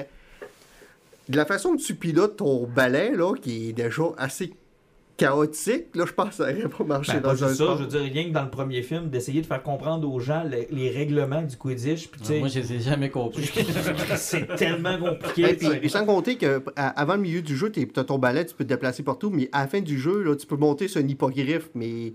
De 1.30 1.38
la 1.38 1.46
façon 1.46 1.78
que 1.78 1.82
tu 1.82 1.96
pilotes 1.96 2.36
ton 2.36 2.68
balai, 2.68 3.16
là, 3.16 3.34
qui 3.42 3.70
est 3.70 3.74
déjà 3.74 4.04
assez 4.18 4.52
chaotique, 5.16 5.96
là, 5.96 6.06
je 6.06 6.12
pense 6.12 6.30
que 6.30 6.36
ça 6.36 6.52
n'aurait 6.52 6.68
pas 6.68 6.84
marché 6.84 7.14
Ben, 7.14 7.22
dans 7.22 7.30
pas 7.30 7.34
un 7.36 7.48
juste 7.48 7.50
ça, 7.60 7.64
sport. 7.64 7.78
je 7.78 7.84
veux 7.84 7.88
dire, 7.90 8.02
rien 8.02 8.26
que 8.26 8.34
dans 8.34 8.44
le 8.44 8.50
premier 8.50 8.82
film, 8.82 9.10
d'essayer 9.10 9.42
de 9.42 9.46
faire 9.46 9.62
comprendre 9.64 10.12
aux 10.12 10.20
gens 10.20 10.44
le- 10.44 10.66
les 10.76 10.90
règlements 10.90 11.44
du 11.44 11.56
Quidditch. 11.56 12.08
Puis, 12.10 12.40
Moi, 12.40 12.48
je 12.50 12.60
les 12.60 12.74
ai 12.74 12.80
jamais 12.80 13.10
compris. 13.10 13.50
c'est 14.18 14.54
tellement 14.56 14.98
compliqué. 14.98 15.52
Et 15.52 15.54
puis, 15.54 15.68
et 15.84 15.88
sans 15.88 16.06
compter 16.06 16.36
que 16.36 16.62
à- 16.76 16.90
avant 17.00 17.14
le 17.16 17.22
milieu 17.22 17.42
du 17.42 17.56
jeu, 17.56 17.72
tu 17.72 17.88
as 17.96 18.04
ton 18.04 18.18
balai, 18.18 18.46
tu 18.46 18.56
peux 18.56 18.64
te 18.66 18.70
déplacer 18.70 19.04
partout, 19.04 19.30
mais 19.30 19.48
à 19.54 19.62
la 19.62 19.68
fin 19.68 19.80
du 19.82 19.98
jeu, 20.00 20.24
là, 20.24 20.36
tu 20.36 20.46
peux 20.48 20.58
monter 20.58 20.88
sur 20.90 21.00
un 21.00 21.08
hippogriffe, 21.08 21.70
mais 21.76 22.14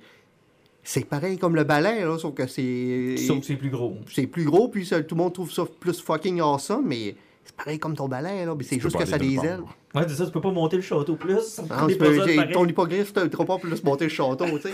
c'est 0.90 1.04
pareil 1.04 1.36
comme 1.36 1.54
le 1.54 1.64
balai, 1.64 2.02
là, 2.02 2.16
sauf 2.18 2.32
que 2.34 2.46
c'est. 2.46 3.16
Sauf 3.18 3.40
que 3.40 3.44
c'est 3.46 3.56
plus 3.56 3.68
gros. 3.68 3.98
C'est 4.10 4.26
plus 4.26 4.44
gros, 4.44 4.68
puis 4.68 4.86
ça, 4.86 5.02
tout 5.02 5.14
le 5.14 5.22
monde 5.22 5.34
trouve 5.34 5.52
ça 5.52 5.64
plus 5.78 6.00
fucking 6.00 6.40
awesome, 6.40 6.86
mais 6.86 7.14
c'est 7.44 7.54
pareil 7.54 7.78
comme 7.78 7.94
ton 7.94 8.08
balai, 8.08 8.46
là, 8.46 8.54
mais 8.56 8.64
c'est 8.64 8.76
peux 8.76 8.82
juste 8.84 8.96
que 8.96 9.04
ça 9.04 9.16
a 9.16 9.18
des 9.18 9.34
ailes. 9.36 9.60
Ouais, 9.94 10.02
c'est 10.08 10.14
ça, 10.14 10.24
tu 10.24 10.32
peux 10.32 10.40
pas 10.40 10.50
monter 10.50 10.76
le 10.76 10.82
château 10.82 11.16
plus. 11.16 11.60
Des 11.86 11.92
tu 11.92 11.98
peux- 11.98 12.52
ton 12.52 12.66
hippogriffe, 12.66 13.12
tu 13.12 13.28
trop 13.28 13.44
pas 13.44 13.58
plus 13.58 13.84
monter 13.84 14.04
le 14.04 14.10
château, 14.10 14.46
tu 14.46 14.68
sais. 14.68 14.70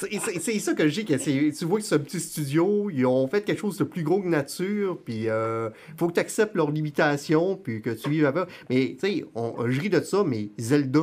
C'est- 0.40 0.58
ça 0.58 0.74
que 0.74 0.86
je 0.88 1.00
dis, 1.00 1.04
que 1.06 1.50
tu 1.58 1.64
vois 1.64 1.78
que 1.78 1.84
c'est 1.84 1.94
un 1.94 1.98
petit 2.00 2.20
studio, 2.20 2.90
ils 2.90 3.06
ont 3.06 3.26
fait 3.28 3.42
quelque 3.42 3.60
chose 3.60 3.78
de 3.78 3.84
plus 3.84 4.02
gros 4.02 4.20
que 4.20 4.26
nature, 4.28 4.98
puis 5.04 5.28
euh, 5.28 5.70
faut 5.96 6.08
que 6.08 6.14
tu 6.14 6.20
acceptes 6.20 6.54
leurs 6.54 6.70
limitations, 6.70 7.56
puis 7.56 7.80
que 7.80 7.90
tu 7.90 8.10
vives 8.10 8.26
avec. 8.26 8.44
Mais 8.68 8.96
tu 9.00 9.06
sais, 9.20 9.24
on- 9.34 9.54
je 9.70 9.80
ris 9.80 9.88
de 9.90 10.00
ça, 10.00 10.22
mais 10.26 10.48
Zelda, 10.58 11.00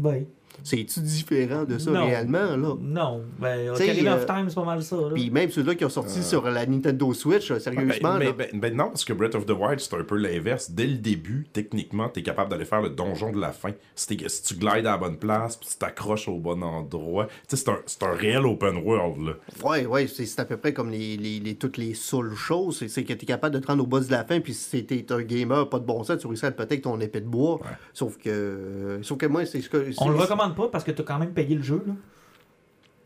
Ouais. 0.00 0.26
C'est-tu 0.62 1.00
différent 1.00 1.64
de 1.64 1.78
ça 1.78 1.90
Non. 1.90 2.06
réellement, 2.06 2.56
là? 2.56 2.74
Non. 2.80 3.22
Ben, 3.38 3.70
Ocarina 3.70 4.16
of 4.16 4.22
euh, 4.22 4.26
Time, 4.26 4.44
c'est 4.48 4.54
pas 4.54 4.64
mal 4.64 4.82
ça. 4.82 4.96
Là. 4.96 5.10
Puis 5.14 5.30
même 5.30 5.50
ceux-là 5.50 5.74
qui 5.74 5.84
ont 5.84 5.88
sorti 5.88 6.22
sur 6.22 6.44
la 6.48 6.66
Nintendo 6.66 7.12
Switch, 7.14 7.50
là, 7.50 7.60
sérieusement, 7.60 8.14
Ben, 8.14 8.18
mais, 8.18 8.24
là. 8.26 8.32
ben- 8.32 8.48
ben 8.60 8.74
non, 8.76 8.88
parce 8.88 9.04
que 9.04 9.12
Breath 9.12 9.34
of 9.34 9.46
the 9.46 9.50
Wild, 9.52 9.80
c'est 9.80 9.94
un 9.94 10.04
peu 10.04 10.16
l'inverse. 10.16 10.70
Dès 10.70 10.86
le 10.86 10.96
début, 10.96 11.46
techniquement, 11.52 12.08
tu 12.08 12.20
es 12.20 12.22
capable 12.22 12.50
d'aller 12.50 12.64
faire 12.64 12.82
le 12.82 12.90
donjon 12.90 13.32
de 13.32 13.40
la 13.40 13.52
fin. 13.52 13.70
Si, 13.94 14.06
t'es- 14.16 14.28
si 14.28 14.42
tu 14.42 14.54
glides 14.54 14.86
à 14.86 14.92
la 14.92 14.98
bonne 14.98 15.16
place, 15.16 15.56
puis 15.56 15.68
tu 15.70 15.76
t'accroches 15.76 16.28
au 16.28 16.38
bon 16.38 16.62
endroit. 16.62 17.28
C'est 17.46 17.68
un, 17.68 17.78
c'est 17.86 18.02
un 18.02 18.12
réel 18.12 18.46
open 18.46 18.76
world, 18.78 19.26
là. 19.26 19.32
Ouais, 19.68 19.86
ouais, 19.86 20.06
c'est 20.06 20.38
à 20.40 20.44
peu 20.44 20.56
près 20.56 20.72
comme 20.72 20.90
les, 20.90 21.16
les, 21.16 21.40
les- 21.40 21.54
toutes 21.56 21.76
les 21.76 21.94
seules 21.94 22.34
choses. 22.34 22.84
C'est- 22.86 22.98
que 23.08 23.12
tu 23.12 23.22
es 23.22 23.26
capable 23.26 23.54
de 23.54 23.60
te 23.60 23.66
rendre 23.66 23.82
au 23.84 23.86
boss 23.86 24.06
de 24.06 24.12
la 24.12 24.24
fin, 24.24 24.40
puis 24.40 24.52
si 24.54 24.84
t'es 24.84 25.06
un 25.12 25.22
gamer, 25.22 25.68
pas 25.68 25.78
de 25.78 25.84
bon 25.84 26.02
sens, 26.04 26.18
tu 26.18 26.26
réussis 26.26 26.44
à 26.46 26.50
peut-être 26.50 26.82
ton 26.82 27.00
épée 27.00 27.20
de 27.20 27.26
bois. 27.26 27.60
Sauf 27.94 28.16
que. 28.18 28.28
euh, 28.28 29.02
Sauf 29.02 29.18
que 29.18 29.26
moi, 29.26 29.46
c'est 29.46 29.60
ce 29.60 29.68
que. 29.68 29.90
On 29.98 30.04
c'est- 30.04 30.10
le 30.10 30.16
recommande 30.16 30.47
pas 30.54 30.68
parce 30.68 30.84
que 30.84 30.90
t'as 30.90 31.02
quand 31.02 31.18
même 31.18 31.32
payé 31.32 31.54
le 31.54 31.62
jeu. 31.62 31.82
Là. 31.86 31.94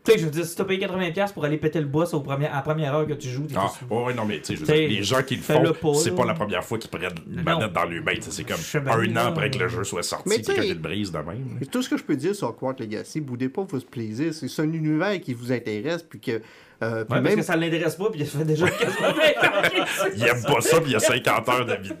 Tu 0.05 0.11
sais, 0.11 0.17
je 0.17 0.25
veux 0.25 0.31
dire, 0.31 0.43
si 0.43 0.53
t'as 0.53 0.65
payé 0.65 0.85
80$ 0.85 1.31
pour 1.33 1.45
aller 1.45 1.55
péter 1.57 1.79
le 1.79 1.85
boss 1.87 2.13
au 2.13 2.19
premier, 2.19 2.47
à 2.47 2.55
la 2.55 2.61
première 2.61 2.93
heure 2.93 3.07
que 3.07 3.13
tu 3.13 3.29
joues, 3.29 3.45
t'es 3.47 3.55
Ah, 3.57 3.71
ouais, 3.89 4.03
ouais, 4.07 4.13
non, 4.13 4.25
mais 4.25 4.39
tu 4.41 4.47
sais, 4.47 4.55
je 4.55 4.59
veux 4.59 4.65
T'sais, 4.65 4.87
dire, 4.87 4.97
les 4.97 5.03
gens 5.03 5.23
qui 5.23 5.37
le 5.37 5.41
font, 5.41 5.93
c'est 5.93 6.11
pas 6.13 6.25
la 6.25 6.33
première 6.33 6.61
fois 6.61 6.77
qu'ils 6.77 6.89
prennent 6.89 7.09
une 7.25 7.37
Non. 7.37 7.43
manette 7.43 7.71
dans 7.71 7.85
le 7.85 8.01
main. 8.01 8.13
tu 8.15 8.23
sais, 8.23 8.31
C'est 8.31 8.43
comme 8.43 8.87
un 8.89 9.15
an 9.15 9.27
après 9.29 9.49
que 9.49 9.59
le 9.59 9.69
jeu 9.69 9.85
soit 9.85 10.03
sorti, 10.03 10.27
Mais 10.27 10.39
puis 10.39 10.53
que 10.53 10.61
le 10.61 10.73
brises 10.73 11.11
de 11.13 11.19
même. 11.19 11.57
Tout 11.71 11.81
ce 11.81 11.87
que 11.87 11.95
je 11.95 12.03
peux 12.03 12.17
dire 12.17 12.35
sur 12.35 12.53
Quark 12.53 12.81
Legacy, 12.81 13.21
boudez 13.21 13.47
pas 13.47 13.63
votre 13.63 13.87
plaisir. 13.87 14.33
C'est 14.33 14.49
c'est 14.49 14.61
un 14.61 14.73
univers 14.73 15.21
qui 15.21 15.33
vous 15.33 15.51
intéresse, 15.53 16.03
puis 16.03 16.19
que. 16.19 16.41
Euh, 16.83 17.05
parce 17.05 17.35
que 17.35 17.41
ça 17.41 17.55
l'intéresse 17.55 17.95
pas, 17.95 18.09
puis 18.11 18.19
il 18.21 18.25
fait 18.27 18.43
déjà 18.45 18.67
quasiment 18.69 19.11
20 19.13 19.47
ans 19.47 19.61
qu'il 19.69 19.87
sait 19.87 20.11
Il 20.15 20.23
aime 20.27 20.43
pas 20.43 20.61
ça, 20.61 20.77
puis 20.81 20.91
il 20.91 20.93
y 20.93 20.95
a 20.95 20.99
50 20.99 21.49
heures 21.49 21.65
de 21.65 21.75
vie. 21.75 21.91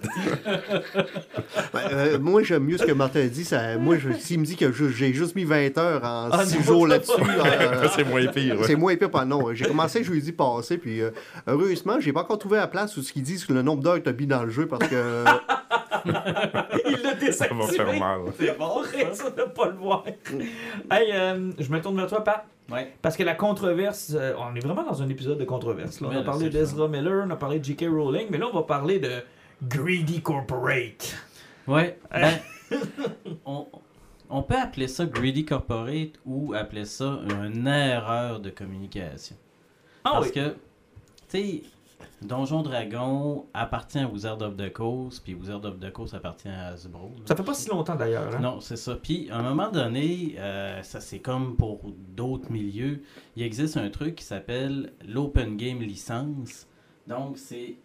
ben, 1.73 1.79
euh, 1.91 2.19
moi, 2.19 2.43
j'aime 2.43 2.63
mieux 2.63 2.77
ce 2.77 2.85
que 2.85 2.91
Martin 2.91 3.25
dit. 3.27 3.45
Ça, 3.45 3.77
moi, 3.77 3.97
je- 3.97 4.13
s'il 4.19 4.39
me 4.39 4.45
dit 4.45 4.55
que 4.55 4.71
je- 4.71 4.89
j'ai 4.89 5.13
juste 5.13 5.35
mis 5.35 5.43
20 5.45 5.77
heures 5.77 6.03
en 6.03 6.29
Ah, 6.31 6.45
6 6.45 6.57
non, 6.57 6.63
jours 6.63 6.87
là-dessus. 6.87 7.11
euh, 7.19 7.87
c'est 7.95 8.03
moins 8.03 8.25
pire. 8.27 8.59
ouais. 8.59 8.67
C'est 8.67 8.75
moins 8.75 8.91
épais 8.93 9.07
pas 9.09 9.25
non. 9.25 9.53
J'ai 9.53 9.65
commencé 9.65 10.03
jeudi 10.03 10.31
passé, 10.31 10.77
puis 10.77 11.01
euh, 11.01 11.11
heureusement, 11.47 11.99
j'ai 11.99 12.13
pas 12.13 12.21
encore 12.21 12.37
trouvé 12.39 12.57
la 12.57 12.67
place 12.67 12.95
où 12.97 13.01
ce 13.01 13.11
qu'ils 13.13 13.23
disent 13.23 13.45
que 13.45 13.53
le 13.53 13.61
nombre 13.61 13.81
d'heures 13.83 13.95
que 13.95 14.09
t'as 14.09 14.13
mis 14.13 14.27
dans 14.27 14.43
le 14.43 14.49
jeu 14.49 14.67
parce 14.67 14.87
que. 14.87 15.23
Il 16.05 16.11
l'a 16.11 16.21
Ça 17.31 17.47
va 17.47 17.55
désactivé. 17.55 17.75
faire 17.77 17.99
mal. 17.99 18.19
C'est 18.37 18.57
bon, 18.57 18.83
ça 19.13 19.29
de 19.29 19.43
pas 19.43 19.67
le 19.67 19.75
voir. 19.77 20.03
hey, 20.91 21.11
euh, 21.13 21.51
je 21.59 21.71
me 21.71 21.79
tourne 21.81 21.95
vers 21.95 22.07
toi, 22.07 22.23
Pat. 22.23 22.45
Ouais. 22.71 22.93
Parce 23.01 23.17
que 23.17 23.23
la 23.23 23.35
controverse, 23.35 24.13
euh, 24.15 24.33
on 24.37 24.55
est 24.55 24.59
vraiment 24.59 24.83
dans 24.83 25.01
un 25.01 25.09
épisode 25.09 25.37
de 25.37 25.45
controverse. 25.45 25.99
là. 26.01 26.09
On 26.11 26.17
a 26.17 26.23
parlé 26.23 26.49
d'Ezra 26.49 26.87
Miller, 26.87 27.25
on 27.27 27.29
a 27.29 27.35
parlé 27.35 27.59
de 27.59 27.63
J.K. 27.65 27.85
Rowling, 27.89 28.27
mais 28.29 28.37
là, 28.37 28.47
on 28.51 28.55
va 28.55 28.63
parler 28.63 28.99
de 28.99 29.21
Greedy 29.63 30.21
Corporate. 30.21 31.15
Ouais. 31.67 31.99
Ben, 32.11 32.31
on, 33.45 33.67
on 34.29 34.41
peut 34.43 34.57
appeler 34.57 34.87
ça 34.87 35.05
Greedy 35.05 35.45
Corporate 35.45 36.13
ou 36.25 36.53
appeler 36.53 36.85
ça 36.85 37.19
une 37.45 37.67
erreur 37.67 38.39
de 38.39 38.49
communication. 38.49 39.35
Ah 40.05 40.11
Parce 40.13 40.27
oui. 40.27 40.31
que, 40.33 40.49
tu 40.49 40.53
sais, 41.27 41.61
Donjon 42.21 42.61
Dragon 42.63 43.45
appartient 43.53 43.99
à 43.99 44.07
Wizard 44.07 44.41
of 44.41 44.55
the 44.57 44.71
Coast, 44.71 45.23
puis 45.23 45.33
Wizard 45.33 45.63
of 45.65 45.79
the 45.79 45.91
Coast 45.91 46.13
appartient 46.13 46.47
à 46.49 46.67
Hasbro. 46.67 47.11
Ça 47.25 47.35
fait 47.35 47.43
pas 47.43 47.53
si 47.53 47.69
longtemps 47.69 47.95
d'ailleurs. 47.95 48.35
hein? 48.35 48.39
Non, 48.39 48.59
c'est 48.59 48.75
ça. 48.77 48.95
Puis, 48.95 49.29
à 49.29 49.37
un 49.39 49.43
moment 49.43 49.69
donné, 49.71 50.35
euh, 50.37 50.81
ça 50.83 50.99
c'est 51.01 51.19
comme 51.19 51.55
pour 51.55 51.79
d'autres 52.15 52.51
milieux, 52.51 53.01
il 53.35 53.43
existe 53.43 53.77
un 53.77 53.89
truc 53.89 54.15
qui 54.15 54.23
s'appelle 54.23 54.93
l'Open 55.07 55.57
Game 55.57 55.79
License. 55.79 56.67
Donc, 57.07 57.37
c'est 57.37 57.75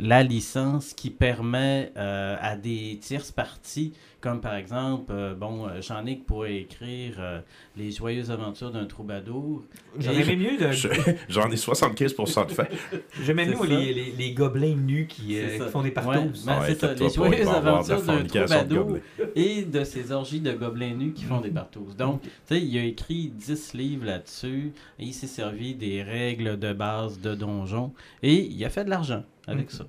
la 0.00 0.22
licence 0.22 0.94
qui 0.94 1.10
permet 1.10 1.92
euh, 1.96 2.36
à 2.40 2.56
des 2.56 2.98
tierces 3.00 3.32
parties, 3.32 3.92
comme 4.20 4.40
par 4.40 4.54
exemple, 4.54 5.10
euh, 5.10 5.34
bon, 5.34 5.66
euh, 5.66 5.80
Jean-Nic 5.80 6.24
pourrait 6.24 6.56
écrire 6.56 7.14
euh, 7.18 7.40
Les 7.76 7.90
joyeuses 7.90 8.30
aventures 8.30 8.70
d'un 8.70 8.84
troubadour. 8.86 9.62
J'aurais 9.98 10.22
aimé 10.32 10.50
mieux, 10.52 10.58
de- 10.66 10.72
J'en 11.28 11.50
ai 11.50 11.54
75% 11.56 12.46
de 12.46 12.52
fait. 12.52 12.68
j'aimais 13.22 13.46
mieux 13.46 13.66
les, 13.66 13.92
les, 13.94 14.12
les 14.12 14.32
gobelins 14.32 14.74
nus 14.76 15.06
qui, 15.08 15.36
font 15.72 15.82
des 15.82 15.88
Ouais, 15.88 15.94
partous. 15.94 16.44
ben, 16.46 16.60
Ouais, 16.60 16.66
c'est 16.68 16.80
ça, 16.80 16.90
inquiète-toi 16.90 17.28
les 17.28 17.36
joyeuses 17.44 17.48
aventures 17.48 18.02
d'un 18.02 18.22
de 18.22 18.28
troubadour 18.28 18.96
et 19.36 19.62
de 19.62 19.84
ces 19.84 20.12
orgies 20.12 20.40
de 20.40 20.52
gobelins 20.52 20.94
nus 20.94 21.12
qui 21.12 21.24
font 21.24 21.40
des 21.40 21.50
partous. 21.50 21.94
Donc, 21.96 22.22
tu 22.22 22.28
sais, 22.46 22.60
il 22.60 22.78
a 22.78 22.84
écrit 22.84 23.32
10 23.34 23.74
livres 23.74 24.06
là-dessus 24.06 24.72
et 24.98 25.04
il 25.04 25.12
s'est 25.14 25.26
servi 25.26 25.74
des 25.74 26.02
règles 26.02 26.58
de 26.58 26.72
base 26.72 27.20
de 27.20 27.34
donjon 27.34 27.92
et 28.22 28.34
il 28.34 28.64
a 28.64 28.70
fait 28.70 28.84
de 28.84 28.90
l'argent 28.90 29.24
avec 29.48 29.72
Mhm. 29.72 29.78
ça. 29.78 29.84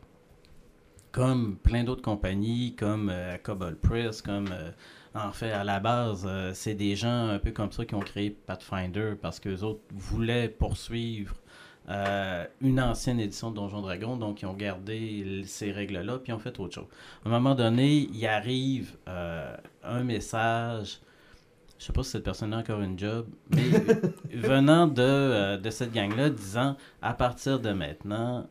Comme 1.11 1.57
plein 1.57 1.83
d'autres 1.83 2.03
compagnies, 2.03 2.75
comme 2.75 3.09
euh, 3.11 3.37
Cobalt 3.41 3.79
Press, 3.81 4.21
comme 4.21 4.49
euh, 4.51 4.69
en 5.15 5.31
fait 5.31 5.51
à 5.51 5.63
la 5.63 5.79
base, 5.79 6.25
euh, 6.29 6.51
c'est 6.53 6.75
des 6.75 6.95
gens 6.95 7.29
un 7.29 7.39
peu 7.39 7.51
comme 7.51 7.71
ça 7.71 7.83
qui 7.83 7.95
ont 7.95 7.99
créé 7.99 8.29
Pathfinder 8.29 9.13
parce 9.19 9.39
qu'eux 9.39 9.61
autres 9.63 9.81
voulaient 9.91 10.49
poursuivre 10.49 11.33
euh, 11.89 12.45
une 12.61 12.79
ancienne 12.79 13.19
édition 13.19 13.49
de 13.49 13.55
Donjon 13.55 13.81
Dragon, 13.81 14.17
donc 14.17 14.43
ils 14.43 14.45
ont 14.45 14.53
gardé 14.53 15.21
l- 15.25 15.47
ces 15.47 15.71
règles-là, 15.71 16.19
puis 16.19 16.31
ils 16.31 16.35
ont 16.35 16.39
fait 16.39 16.59
autre 16.59 16.75
chose. 16.75 16.87
À 17.25 17.29
un 17.29 17.31
moment 17.31 17.55
donné, 17.55 18.07
il 18.13 18.27
arrive 18.27 18.95
euh, 19.07 19.55
un 19.83 20.03
message 20.03 20.99
je 21.79 21.85
sais 21.85 21.93
pas 21.93 22.03
si 22.03 22.09
cette 22.11 22.25
personne 22.25 22.53
a 22.53 22.57
encore 22.57 22.81
une 22.81 22.99
job, 22.99 23.25
mais 23.51 23.61
venant 24.35 24.85
de, 24.85 25.01
euh, 25.01 25.57
de 25.57 25.69
cette 25.69 25.93
gang-là, 25.93 26.29
disant 26.29 26.75
à 27.01 27.13
partir 27.13 27.59
de 27.61 27.71
maintenant, 27.71 28.47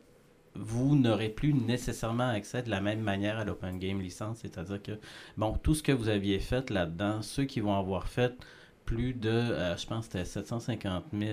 vous 0.59 0.95
n'aurez 0.95 1.29
plus 1.29 1.53
nécessairement 1.53 2.29
accès 2.29 2.61
de 2.63 2.69
la 2.69 2.81
même 2.81 2.99
manière 3.01 3.37
à 3.39 3.45
l'Open 3.45 3.79
Game 3.79 4.01
Licence, 4.01 4.39
c'est-à-dire 4.41 4.81
que, 4.81 4.91
bon, 5.37 5.53
tout 5.63 5.73
ce 5.73 5.81
que 5.83 5.91
vous 5.91 6.09
aviez 6.09 6.39
fait 6.39 6.69
là-dedans, 6.69 7.21
ceux 7.21 7.45
qui 7.45 7.59
vont 7.61 7.77
avoir 7.77 8.07
fait 8.07 8.35
plus 8.85 9.13
de, 9.13 9.29
euh, 9.29 9.77
je 9.77 9.85
pense 9.87 10.05
c'était 10.05 10.25
750 10.25 11.05
000 11.13 11.31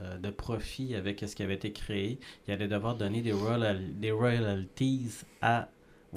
euh, 0.00 0.18
de 0.18 0.30
profit 0.30 0.94
avec 0.94 1.20
ce 1.26 1.34
qui 1.36 1.42
avait 1.42 1.54
été 1.54 1.72
créé, 1.72 2.18
il 2.46 2.52
allait 2.54 2.68
devoir 2.68 2.94
donner 2.96 3.22
des, 3.22 3.32
royal- 3.32 3.98
des 3.98 4.10
royalties 4.12 5.10
à, 5.42 5.68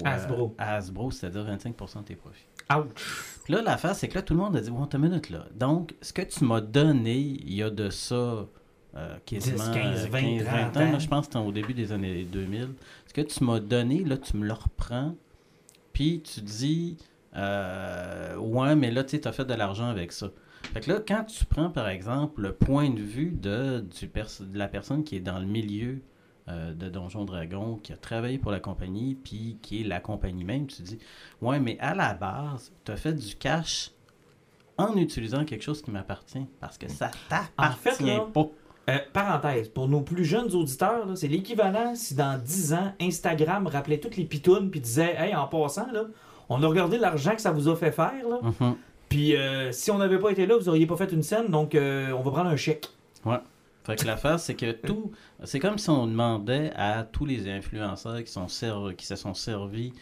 Hasbro. 0.05 0.55
à 0.57 0.75
Hasbro, 0.75 1.11
c'est-à-dire 1.11 1.45
25% 1.45 1.99
de 1.99 2.03
tes 2.05 2.15
profits. 2.15 2.45
Ouch! 2.71 3.41
Puis 3.43 3.53
là, 3.53 3.61
l'affaire, 3.63 3.95
c'est 3.95 4.07
que 4.07 4.15
là, 4.15 4.21
tout 4.21 4.33
le 4.35 4.39
monde 4.39 4.55
a 4.55 4.61
dit, 4.61 4.69
bon, 4.69 4.85
t'as 4.85 4.97
une 4.99 5.05
minute 5.09 5.29
là. 5.31 5.45
Donc, 5.55 5.95
ce 6.01 6.13
que 6.13 6.21
tu 6.21 6.43
m'as 6.45 6.61
donné, 6.61 7.17
il 7.17 7.53
y 7.55 7.63
a 7.63 7.69
de 7.71 7.89
ça 7.89 8.45
euh, 8.95 9.15
quasiment 9.25 9.71
10, 9.71 9.79
15, 9.79 10.07
20, 10.09 10.21
15, 10.21 10.43
20 10.43 10.51
30 10.71 10.77
ans, 10.77 10.91
là, 10.91 10.99
je 10.99 11.07
pense 11.07 11.27
que 11.27 11.33
c'était 11.33 11.45
au 11.45 11.51
début 11.51 11.73
des 11.73 11.91
années 11.91 12.23
2000. 12.23 12.69
Ce 13.07 13.13
que 13.13 13.21
tu 13.21 13.43
m'as 13.43 13.59
donné, 13.59 14.03
là, 14.03 14.17
tu 14.17 14.35
me 14.37 14.45
le 14.45 14.53
reprends, 14.53 15.15
puis 15.93 16.21
tu 16.21 16.41
dis, 16.41 16.97
euh, 17.35 18.35
ouais, 18.37 18.75
mais 18.75 18.91
là, 18.91 19.03
tu 19.03 19.19
t'as 19.19 19.31
fait 19.31 19.45
de 19.45 19.53
l'argent 19.53 19.87
avec 19.89 20.11
ça. 20.11 20.29
Fait 20.73 20.81
que 20.81 20.91
là, 20.91 20.99
quand 21.07 21.23
tu 21.25 21.45
prends, 21.45 21.69
par 21.69 21.87
exemple, 21.87 22.41
le 22.41 22.53
point 22.53 22.89
de 22.89 22.99
vue 23.01 23.31
de, 23.31 23.79
du 23.99 24.07
pers- 24.07 24.41
de 24.41 24.57
la 24.57 24.67
personne 24.67 25.03
qui 25.03 25.15
est 25.15 25.19
dans 25.21 25.39
le 25.39 25.45
milieu 25.45 25.99
euh, 26.47 26.73
de 26.73 26.89
Donjon 26.89 27.25
Dragon, 27.25 27.79
qui 27.81 27.93
a 27.93 27.97
travaillé 27.97 28.37
pour 28.37 28.51
la 28.51 28.59
compagnie, 28.59 29.15
puis 29.15 29.57
qui 29.61 29.81
est 29.81 29.83
la 29.83 29.99
compagnie 29.99 30.43
même, 30.43 30.67
tu 30.67 30.81
dis, 30.81 30.99
ouais, 31.41 31.59
mais 31.59 31.77
à 31.79 31.95
la 31.95 32.13
base, 32.13 32.71
tu 32.85 32.91
as 32.91 32.97
fait 32.97 33.13
du 33.13 33.35
cash 33.35 33.91
en 34.77 34.95
utilisant 34.95 35.43
quelque 35.45 35.63
chose 35.63 35.81
qui 35.81 35.91
m'appartient, 35.91 36.45
parce 36.59 36.77
que 36.77 36.87
ça 36.89 37.11
t'appartient 37.29 37.53
En 37.57 37.71
fait, 37.93 38.03
là, 38.03 38.27
pas. 38.33 38.47
Euh, 38.89 38.97
parenthèse, 39.13 39.69
pour 39.69 39.87
nos 39.87 40.01
plus 40.01 40.25
jeunes 40.25 40.51
auditeurs, 40.53 41.05
c'est 41.15 41.27
l'équivalent 41.27 41.93
si 41.95 42.15
dans 42.15 42.37
10 42.41 42.73
ans, 42.73 42.93
Instagram 42.99 43.67
rappelait 43.67 43.99
toutes 43.99 44.17
les 44.17 44.25
pitounes 44.25 44.69
puis 44.71 44.79
disait 44.79 45.15
Hey, 45.17 45.35
en 45.35 45.47
passant, 45.47 45.91
là, 45.91 46.03
on 46.49 46.63
a 46.63 46.67
regardé 46.67 46.97
l'argent 46.97 47.35
que 47.35 47.41
ça 47.41 47.51
vous 47.51 47.67
a 47.69 47.75
fait 47.75 47.91
faire, 47.91 48.27
là, 48.27 48.39
Mhm. 48.41 48.75
puis 49.07 49.35
euh, 49.35 49.71
si 49.71 49.91
on 49.91 49.97
n'avait 49.99 50.17
pas 50.19 50.31
été 50.31 50.45
là, 50.47 50.57
vous 50.57 50.69
auriez 50.69 50.87
pas 50.87 50.97
fait 50.97 51.11
une 51.11 51.23
scène, 51.23 51.47
donc 51.49 51.75
euh, 51.75 52.11
on 52.11 52.21
va 52.21 52.31
prendre 52.31 52.49
un 52.49 52.55
chèque. 52.55 52.89
Fait 53.85 53.95
que 53.95 54.05
l'affaire, 54.05 54.39
c'est 54.39 54.55
que 54.55 54.71
tout. 54.71 55.11
C'est 55.45 55.59
comme 55.59 55.77
si 55.77 55.89
on 55.89 56.05
demandait 56.05 56.71
à 56.75 57.03
tous 57.03 57.25
les 57.25 57.49
influenceurs 57.49 58.23
qui, 58.23 58.31
sont 58.31 58.45
qui 58.95 59.05
se 59.05 59.15
sont 59.15 59.33
servis 59.33 59.93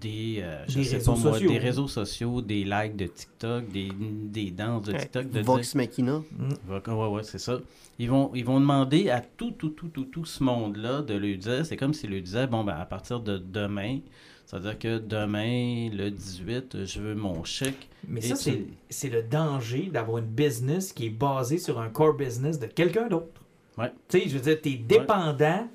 des, 0.00 0.38
euh, 0.40 0.64
je 0.68 0.78
Des 0.78 0.84
sais 0.84 0.96
réseaux 0.96 1.12
pas 1.14 1.18
moi, 1.18 1.32
sociaux. 1.32 1.50
des 1.50 1.58
réseaux 1.58 1.88
sociaux, 1.88 2.40
des 2.42 2.64
likes 2.64 2.96
de 2.96 3.06
TikTok, 3.06 3.68
des, 3.70 3.88
des 3.98 4.50
danses 4.50 4.86
de 4.86 4.92
TikTok, 4.92 5.26
de 5.26 5.30
dire- 5.32 5.42
Vox 5.44 5.74
Machina. 5.74 6.22
Ouais, 6.68 6.80
ouais, 6.92 7.08
ouais, 7.08 7.22
c'est 7.22 7.38
ça. 7.38 7.58
Ils 7.98 8.10
vont, 8.10 8.30
ils 8.34 8.44
vont 8.44 8.58
demander 8.60 9.10
à 9.10 9.20
tout, 9.20 9.52
tout, 9.52 9.68
tout, 9.70 9.88
tout, 9.88 10.04
tout 10.04 10.24
ce 10.24 10.42
monde-là 10.42 11.02
de 11.02 11.14
lui 11.14 11.38
dire, 11.38 11.64
c'est 11.64 11.76
comme 11.76 11.94
s'ils 11.94 12.10
lui 12.10 12.22
disaient, 12.22 12.46
bon, 12.46 12.64
ben, 12.64 12.74
à 12.74 12.84
partir 12.84 13.20
de 13.20 13.38
demain, 13.38 14.00
c'est-à-dire 14.46 14.78
que 14.78 14.98
demain, 14.98 15.88
le 15.92 16.10
18, 16.10 16.84
je 16.84 17.00
veux 17.00 17.14
mon 17.14 17.44
chèque. 17.44 17.88
Mais 18.08 18.20
ça, 18.20 18.34
tu- 18.34 18.42
c'est, 18.42 18.64
c'est 18.90 19.08
le 19.10 19.22
danger 19.22 19.90
d'avoir 19.92 20.18
une 20.18 20.26
business 20.26 20.92
qui 20.92 21.06
est 21.06 21.10
basée 21.10 21.58
sur 21.58 21.78
un 21.80 21.88
core 21.88 22.14
business 22.14 22.58
de 22.58 22.66
quelqu'un 22.66 23.08
d'autre. 23.08 23.40
Ouais. 23.78 23.90
Tu 24.08 24.20
sais, 24.20 24.28
je 24.28 24.34
veux 24.36 24.40
dire, 24.42 24.60
t'es 24.60 24.74
dépendant 24.74 25.66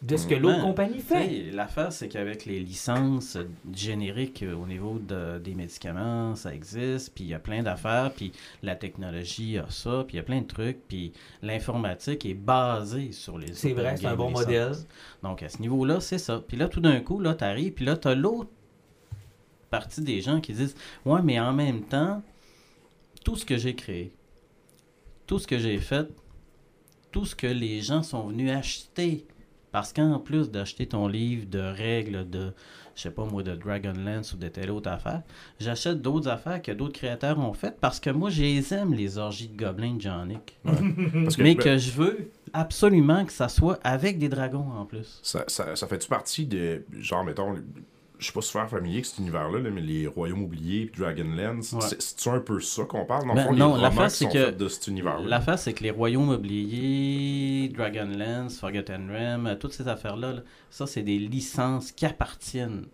de 0.00 0.16
ce 0.16 0.28
que 0.28 0.34
l'autre 0.36 0.60
compagnie 0.62 1.00
fait. 1.00 1.50
L'affaire, 1.50 1.92
c'est 1.92 2.08
qu'avec 2.08 2.44
les 2.44 2.60
licences 2.60 3.36
génériques 3.74 4.44
euh, 4.44 4.54
au 4.54 4.64
niveau 4.64 5.00
de- 5.00 5.38
des 5.40 5.54
médicaments, 5.54 6.36
ça 6.36 6.54
existe, 6.54 7.12
puis 7.16 7.24
il 7.24 7.30
y 7.30 7.34
a 7.34 7.40
plein 7.40 7.64
d'affaires, 7.64 8.12
puis 8.14 8.30
la 8.62 8.76
technologie 8.76 9.58
a 9.58 9.68
ça, 9.70 10.04
puis 10.06 10.14
il 10.14 10.18
y 10.18 10.20
a 10.20 10.22
plein 10.22 10.40
de 10.42 10.46
trucs, 10.46 10.86
puis 10.86 11.12
l'informatique 11.42 12.24
est 12.26 12.34
basée 12.34 13.10
sur 13.10 13.38
les 13.38 13.52
C'est 13.54 13.72
vrai, 13.72 13.96
c'est 13.96 14.06
un 14.06 14.14
bon 14.14 14.28
licences. 14.28 14.44
modèle. 14.46 14.72
Donc, 15.24 15.42
à 15.42 15.48
ce 15.48 15.60
niveau-là, 15.60 15.98
c'est 16.00 16.18
ça. 16.18 16.44
Puis 16.46 16.56
là, 16.56 16.68
tout 16.68 16.80
d'un 16.80 17.00
coup, 17.00 17.18
là, 17.18 17.34
t'arrives, 17.34 17.72
puis 17.72 17.84
là, 17.84 17.96
t'as 17.96 18.14
l'autre 18.14 18.50
partie 19.70 20.02
des 20.02 20.20
gens 20.20 20.40
qui 20.40 20.52
disent 20.52 20.76
Ouais, 21.04 21.22
mais 21.22 21.40
en 21.40 21.52
même 21.52 21.82
temps, 21.82 22.22
tout 23.24 23.34
ce 23.34 23.44
que 23.44 23.56
j'ai 23.56 23.74
créé, 23.74 24.12
tout 25.26 25.40
ce 25.40 25.46
que 25.48 25.58
j'ai 25.58 25.78
fait, 25.78 26.08
tout 27.10 27.24
ce 27.24 27.34
que 27.34 27.48
les 27.48 27.80
gens 27.80 28.04
sont 28.04 28.28
venus 28.28 28.50
acheter, 28.52 29.26
parce 29.72 29.92
qu'en 29.92 30.18
plus 30.18 30.50
d'acheter 30.50 30.86
ton 30.86 31.08
livre 31.08 31.46
de 31.48 31.60
règles 31.60 32.28
de, 32.28 32.52
je 32.94 33.02
sais 33.02 33.10
pas 33.10 33.24
moi, 33.24 33.42
de 33.42 33.54
Dragonlance 33.54 34.32
ou 34.32 34.36
de 34.36 34.48
telle 34.48 34.70
autre 34.70 34.90
affaire, 34.90 35.22
j'achète 35.60 36.00
d'autres 36.00 36.28
affaires 36.28 36.60
que 36.62 36.72
d'autres 36.72 36.94
créateurs 36.94 37.38
ont 37.38 37.52
faites 37.52 37.78
parce 37.80 38.00
que 38.00 38.10
moi, 38.10 38.30
je 38.30 38.42
les 38.42 38.74
aime, 38.74 38.94
les 38.94 39.18
orgies 39.18 39.48
de 39.48 39.56
gobelins 39.56 39.94
de 39.94 40.00
Jean-Nic. 40.00 40.58
Parce 40.64 41.36
que, 41.36 41.42
Mais 41.42 41.54
ben, 41.54 41.64
que 41.64 41.78
je 41.78 41.90
veux 41.90 42.30
absolument 42.52 43.24
que 43.24 43.32
ça 43.32 43.48
soit 43.48 43.78
avec 43.82 44.18
des 44.18 44.28
dragons 44.28 44.70
en 44.76 44.84
plus. 44.84 45.20
ça, 45.22 45.44
ça, 45.46 45.76
ça 45.76 45.86
fait-tu 45.86 46.08
partie 46.08 46.46
de. 46.46 46.84
Genre, 46.98 47.24
mettons, 47.24 47.56
je 48.18 48.24
suis 48.24 48.32
pas 48.32 48.40
super 48.40 48.68
familier 48.68 48.94
avec 48.96 49.06
cet 49.06 49.18
univers-là, 49.18 49.58
là, 49.60 49.70
mais 49.70 49.80
les 49.80 50.06
Royaumes 50.06 50.42
oubliés 50.42 50.86
puis 50.86 51.00
Dragonlance, 51.02 51.72
Ouais. 51.72 51.80
c'est- 51.82 52.00
c'est-tu 52.02 52.28
un 52.28 52.40
peu 52.40 52.60
ça 52.60 52.84
qu'on 52.84 53.04
parle? 53.04 53.22
Dans 53.28 53.34
le 53.34 53.40
Ben 53.40 53.46
fond, 53.46 53.54
non, 53.54 53.72
romans 53.74 53.90
qui 54.06 54.10
c'est 54.10 54.24
sont 54.24 54.30
que- 54.30 54.50
de 54.50 54.68
cet 54.68 54.86
univers-là. 54.88 55.26
L'affaire, 55.28 55.58
c'est 55.58 55.72
que 55.72 55.84
les 55.84 55.90
royaumes 55.92 56.30
oubliés, 56.30 57.68
Dragonlance, 57.68 58.58
Forgotten 58.58 59.10
Realm, 59.10 59.46
euh, 59.46 59.54
toutes 59.56 59.72
ces 59.72 59.88
affaires-là, 59.88 60.32
là, 60.34 60.40
ça, 60.70 60.86
c'est 60.86 61.02
des 61.02 61.18
licences 61.18 61.92
qui 61.92 62.06
appartiennent 62.06 62.86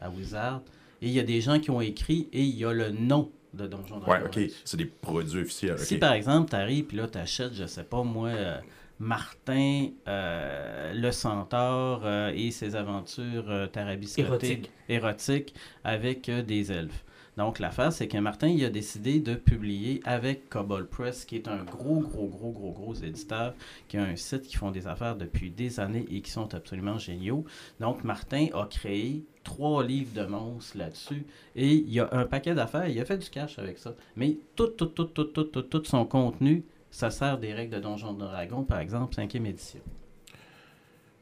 à 0.00 0.10
Wizard. 0.10 0.62
Et 1.00 1.06
il 1.08 1.12
y 1.12 1.20
a 1.20 1.24
des 1.24 1.40
gens 1.40 1.58
qui 1.58 1.70
ont 1.70 1.80
écrit 1.80 2.28
et 2.32 2.42
il 2.42 2.56
y 2.56 2.64
a 2.64 2.72
le 2.72 2.90
nom 2.90 3.30
de 3.54 3.66
Donjon 3.66 3.96
Ouais, 3.96 4.06
Dragon. 4.20 4.26
ok. 4.26 4.40
C'est 4.64 4.76
des 4.76 4.86
produits 4.86 5.42
officiels. 5.42 5.78
Si 5.78 5.98
par 5.98 6.12
exemple, 6.12 6.50
tu 6.50 6.56
arrives 6.56 6.84
puis 6.84 6.96
là, 6.96 7.06
tu 7.08 7.18
achètes, 7.18 7.54
je 7.54 7.66
sais 7.66 7.82
pas 7.84 8.02
moi, 8.02 8.28
euh, 8.28 8.58
Martin, 9.02 9.88
euh, 10.06 10.92
le 10.94 11.10
centaure 11.10 12.02
euh, 12.04 12.32
et 12.36 12.52
ses 12.52 12.76
aventures 12.76 13.50
euh, 13.50 13.66
tarabiscotiques, 13.66 14.70
Érotiques. 14.88 15.54
avec 15.82 16.30
des 16.30 16.70
elfes. 16.70 17.04
Donc 17.36 17.58
l'affaire, 17.58 17.92
c'est 17.92 18.06
que 18.06 18.18
Martin, 18.18 18.46
il 18.46 18.64
a 18.64 18.70
décidé 18.70 19.18
de 19.18 19.34
publier 19.34 20.00
avec 20.04 20.48
Cobalt 20.48 20.88
Press, 20.88 21.24
qui 21.24 21.34
est 21.34 21.48
un 21.48 21.64
gros, 21.64 21.98
gros, 21.98 22.28
gros, 22.28 22.52
gros, 22.52 22.70
gros 22.70 22.94
éditeur, 22.94 23.54
qui 23.88 23.96
a 23.96 24.04
un 24.04 24.14
site 24.14 24.42
qui 24.42 24.56
font 24.56 24.70
des 24.70 24.86
affaires 24.86 25.16
depuis 25.16 25.50
des 25.50 25.80
années 25.80 26.06
et 26.08 26.20
qui 26.20 26.30
sont 26.30 26.54
absolument 26.54 26.98
géniaux. 26.98 27.44
Donc 27.80 28.04
Martin 28.04 28.46
a 28.54 28.66
créé 28.66 29.24
trois 29.42 29.82
livres 29.82 30.14
de 30.14 30.26
monstres 30.26 30.78
là-dessus 30.78 31.26
et 31.56 31.72
il 31.74 31.92
y 31.92 31.98
a 31.98 32.08
un 32.12 32.26
paquet 32.26 32.54
d'affaires, 32.54 32.86
il 32.86 33.00
a 33.00 33.04
fait 33.04 33.18
du 33.18 33.30
cash 33.30 33.58
avec 33.58 33.78
ça. 33.78 33.96
Mais 34.14 34.36
tout, 34.54 34.68
tout, 34.68 34.86
tout, 34.86 35.06
tout, 35.06 35.24
tout, 35.24 35.44
tout, 35.44 35.62
tout 35.62 35.84
son 35.84 36.04
contenu, 36.04 36.62
ça 36.92 37.10
sert 37.10 37.38
des 37.38 37.52
règles 37.52 37.74
de 37.74 37.80
Donjon 37.80 38.12
Dragon, 38.12 38.62
par 38.62 38.78
exemple, 38.78 39.16
5e 39.16 39.44
édition. 39.46 39.80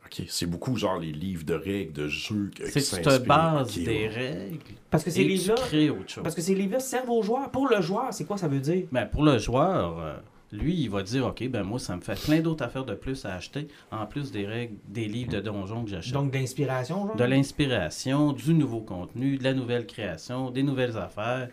Ok, 0.05 0.25
c'est 0.29 0.47
beaucoup 0.47 0.77
genre 0.77 0.99
les 0.99 1.13
livres 1.13 1.45
de 1.45 1.55
règles 1.55 1.93
de 1.93 2.09
jeux 2.09 2.51
qui 2.53 2.63
C'est 2.67 2.81
que 2.81 2.97
tu 2.97 3.03
te 3.03 3.27
bases 3.27 3.75
des 3.77 3.87
ouais. 3.87 4.09
règles 4.09 4.59
Parce 4.91 5.05
que 5.05 5.11
ces 5.11 5.21
et 5.21 5.25
tu 5.25 5.29
livres-là, 5.31 5.55
crées 5.55 5.89
autre 5.91 6.09
chose. 6.09 6.23
parce 6.25 6.35
que 6.35 6.43
ces 6.43 6.55
livres-là 6.57 6.81
servent 6.81 7.11
aux 7.11 7.23
joueurs. 7.23 7.49
Pour 7.53 7.69
le 7.69 7.81
joueur, 7.81 8.13
c'est 8.13 8.25
quoi 8.25 8.37
ça 8.37 8.49
veut 8.49 8.59
dire? 8.59 8.87
Ben, 8.91 9.07
pour 9.07 9.23
le 9.23 9.39
joueur, 9.39 9.99
euh, 10.01 10.17
lui, 10.51 10.75
il 10.75 10.91
va 10.91 11.05
dire, 11.05 11.27
OK, 11.27 11.47
ben 11.49 11.63
moi, 11.63 11.79
ça 11.79 11.95
me 11.95 12.01
fait 12.01 12.21
plein 12.21 12.41
d'autres 12.41 12.65
affaires 12.65 12.85
de 12.85 12.95
plus 12.95 13.25
à 13.25 13.35
acheter, 13.35 13.69
en 13.93 14.05
plus 14.07 14.33
des 14.33 14.47
règles, 14.47 14.75
des 14.89 15.05
livres 15.07 15.31
de 15.31 15.39
donjon 15.41 15.85
que 15.85 15.91
j'achète. 15.91 16.13
Donc 16.13 16.33
d'inspiration, 16.33 17.07
genre? 17.07 17.15
de 17.15 17.25
l'inspiration, 17.25 18.33
du 18.33 18.53
nouveau 18.55 18.81
contenu, 18.81 19.39
de 19.39 19.45
la 19.45 19.55
nouvelle 19.55 19.87
création, 19.87 20.51
des 20.51 20.65
nouvelles 20.65 20.97
affaires. 20.99 21.49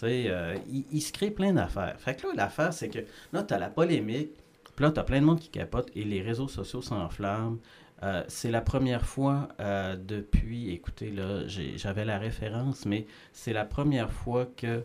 Tu 0.00 0.06
sais, 0.06 0.24
euh, 0.28 0.56
il, 0.72 0.84
il 0.92 1.00
se 1.02 1.12
crée 1.12 1.30
plein 1.30 1.52
d'affaires. 1.52 1.94
Fait 1.98 2.14
que 2.14 2.26
là, 2.28 2.32
l'affaire, 2.34 2.72
c'est 2.72 2.88
que 2.88 3.00
là, 3.32 3.42
tu 3.42 3.52
as 3.52 3.58
la 3.58 3.68
polémique, 3.68 4.30
puis 4.74 4.84
là, 4.84 4.90
tu 4.92 4.98
as 4.98 5.04
plein 5.04 5.20
de 5.20 5.26
monde 5.26 5.40
qui 5.40 5.50
capote 5.50 5.90
et 5.94 6.04
les 6.04 6.22
réseaux 6.22 6.48
sociaux 6.48 6.80
s'enflamment. 6.80 7.58
Euh, 8.02 8.24
c'est 8.28 8.50
la 8.50 8.62
première 8.62 9.04
fois 9.04 9.48
euh, 9.60 9.94
depuis, 9.96 10.70
écoutez, 10.72 11.10
là, 11.10 11.42
j'avais 11.46 12.06
la 12.06 12.18
référence, 12.18 12.86
mais 12.86 13.04
c'est 13.34 13.52
la 13.52 13.66
première 13.66 14.10
fois 14.10 14.46
que 14.56 14.84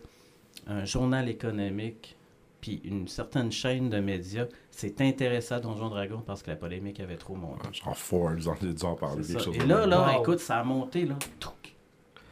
un 0.67 0.83
journal 0.83 1.29
économique 1.29 2.17
puis 2.59 2.81
une 2.83 3.07
certaine 3.07 3.51
chaîne 3.51 3.89
de 3.89 3.99
médias 3.99 4.47
s'est 4.71 4.95
intéressé 4.99 5.53
à 5.53 5.59
Donjon 5.59 5.89
Dragon 5.89 6.23
parce 6.25 6.41
que 6.41 6.49
la 6.49 6.57
polémique 6.57 6.99
avait 6.99 7.15
trop 7.17 7.35
monté. 7.35 7.69
Genre 7.71 7.95
Forbes, 7.95 8.47
en 8.47 8.55
dû 8.65 8.83
en 8.83 8.95
parler. 8.95 9.21
C'est 9.23 9.33
quelque 9.33 9.39
ça. 9.39 9.45
chose 9.45 9.57
Et 9.63 9.67
là, 9.67 9.85
là, 9.85 10.13
Wow. 10.15 10.21
écoute, 10.21 10.39
ça 10.39 10.57
a 10.59 10.63
monté, 10.63 11.05
là, 11.05 11.15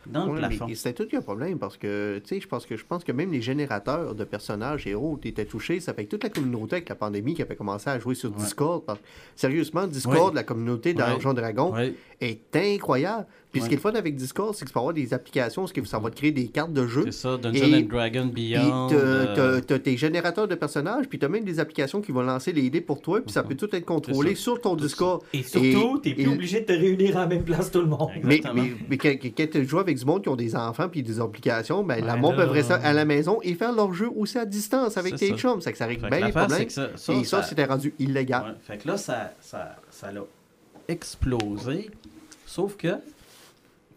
dans 0.07 0.25
le 0.27 0.31
Ouais, 0.33 0.37
plafond. 0.39 0.67
C'était 0.73 0.93
tout 1.03 1.09
qu'un 1.09 1.21
problème 1.21 1.57
parce 1.59 1.77
que, 1.77 2.19
tu 2.23 2.35
sais, 2.35 2.39
je 2.41 2.47
pense 2.47 2.65
que 2.65 2.75
je 2.77 2.85
pense 2.85 3.03
que 3.03 3.11
même 3.11 3.31
les 3.31 3.41
générateurs 3.41 4.15
de 4.15 4.23
personnages 4.23 4.85
et 4.87 4.95
autres 4.95 5.27
étaient 5.27 5.45
touchés. 5.45 5.79
Ça 5.79 5.93
fait 5.93 6.05
que 6.05 6.09
toute 6.11 6.23
la 6.23 6.29
communauté 6.29 6.75
avec 6.77 6.89
la 6.89 6.95
pandémie 6.95 7.33
qui 7.33 7.41
avait 7.41 7.55
commencé 7.55 7.89
à 7.89 7.99
jouer 7.99 8.15
sur 8.15 8.31
Ouais. 8.31 8.37
Discord. 8.37 8.83
parce- 8.85 8.99
Sérieusement, 9.35 9.87
Discord, 9.87 10.29
Ouais. 10.29 10.35
la 10.35 10.43
communauté. 10.43 10.93
Donjon 10.93 11.33
Dragon 11.33 11.73
est 12.21 12.55
incroyable. 12.55 13.25
Puis 13.53 13.61
ce 13.61 13.67
qui 13.67 13.73
est 13.75 13.77
le 13.77 13.81
fun 13.81 13.93
avec 13.93 14.15
Discord, 14.15 14.53
c'est 14.53 14.65
que 14.65 14.69
tu 14.69 14.73
peux 14.73 14.79
avoir 14.79 14.93
des 14.93 15.13
applications, 15.13 15.65
ce 15.67 15.71
que 15.73 15.85
ça 15.85 15.99
va 15.99 16.09
te 16.09 16.15
créer 16.17 16.31
des 16.31 16.47
cartes 16.47 16.73
de 16.73 16.85
jeu. 16.87 17.03
C'est 17.05 17.11
ça, 17.13 17.37
Dungeon 17.37 17.65
Et- 17.67 17.75
and 17.83 17.87
Dragon 17.87 18.29
Puis 18.33 18.53
Beyond. 18.55 18.87
t'as- 18.89 18.95
euh, 18.95 19.35
t'as 19.35 19.61
t'as 19.61 19.79
tes 19.79 19.95
générateurs 19.95 20.47
de 20.47 20.55
personnages, 20.55 21.05
puis 21.07 21.19
t'as 21.19 21.27
même 21.29 21.43
des 21.45 21.59
applications 21.59 22.01
qui 22.01 22.11
vont 22.11 22.23
lancer 22.23 22.51
les 22.51 22.69
dés 22.71 22.81
pour 22.81 22.99
toi, 23.01 23.21
puis 23.21 23.31
ça 23.31 23.43
peut 23.43 23.55
tout 23.55 23.73
être 23.75 23.85
contrôlé 23.85 24.33
ça. 24.35 24.41
sur 24.41 24.59
ton 24.59 24.75
Tout 24.75 24.79
ça. 24.81 24.87
Discord. 24.87 25.21
Et 25.33 25.43
surtout, 25.43 25.99
t'es 25.99 26.13
plus 26.15 26.23
et- 26.23 26.27
obligé 26.27 26.59
de 26.61 26.65
te 26.65 26.71
réunir 26.73 27.15
en 27.15 27.27
même 27.27 27.43
place 27.43 27.69
tout 27.71 27.79
le 27.81 27.85
monde. 27.85 28.09
Mais, 28.23 28.37
Exactement. 28.37 28.63
mais, 28.63 28.71
mais 28.89 28.97
quand, 28.97 29.13
quand 29.21 29.47
tu 29.51 29.65
joues 29.67 29.79
avec 29.79 29.97
du 29.99 30.05
monde 30.05 30.23
qui 30.23 30.29
ont 30.29 30.35
des 30.35 30.55
enfants 30.55 30.89
puis 30.89 31.03
des 31.03 31.19
applications, 31.19 31.83
ben, 31.83 32.03
la 32.03 32.15
Ouais, 32.15 32.19
monde 32.19 32.35
là- 32.37 32.45
peut 32.47 32.51
rester 32.51 32.73
à 32.73 32.91
la 32.91 33.05
maison 33.05 33.39
et 33.43 33.53
faire 33.53 33.71
leur 33.73 33.93
jeu 33.93 34.09
aussi 34.15 34.39
à 34.39 34.45
distance 34.45 34.97
avec 34.97 35.15
tes 35.15 35.29
ça. 35.29 35.35
chums. 35.37 35.61
C'est 35.61 35.71
que 35.71 35.77
ça 35.77 35.85
règle 35.85 36.09
bien 36.09 36.25
les 36.25 36.31
problèmes. 36.31 36.69
ça- 36.69 36.89
ça, 36.95 37.13
et 37.13 37.23
ça, 37.23 37.41
ça- 37.41 37.47
c'était 37.49 37.65
rendu 37.65 37.93
illégal. 37.99 38.43
Ouais, 38.43 38.51
Fait 38.63 38.77
que 38.81 38.87
là, 38.87 38.97
ça, 38.97 39.31
ça, 39.41 39.75
ça 39.91 40.11
l'a 40.11 40.21
explosé. 40.87 41.89
Sauf 42.45 42.77
que, 42.77 42.87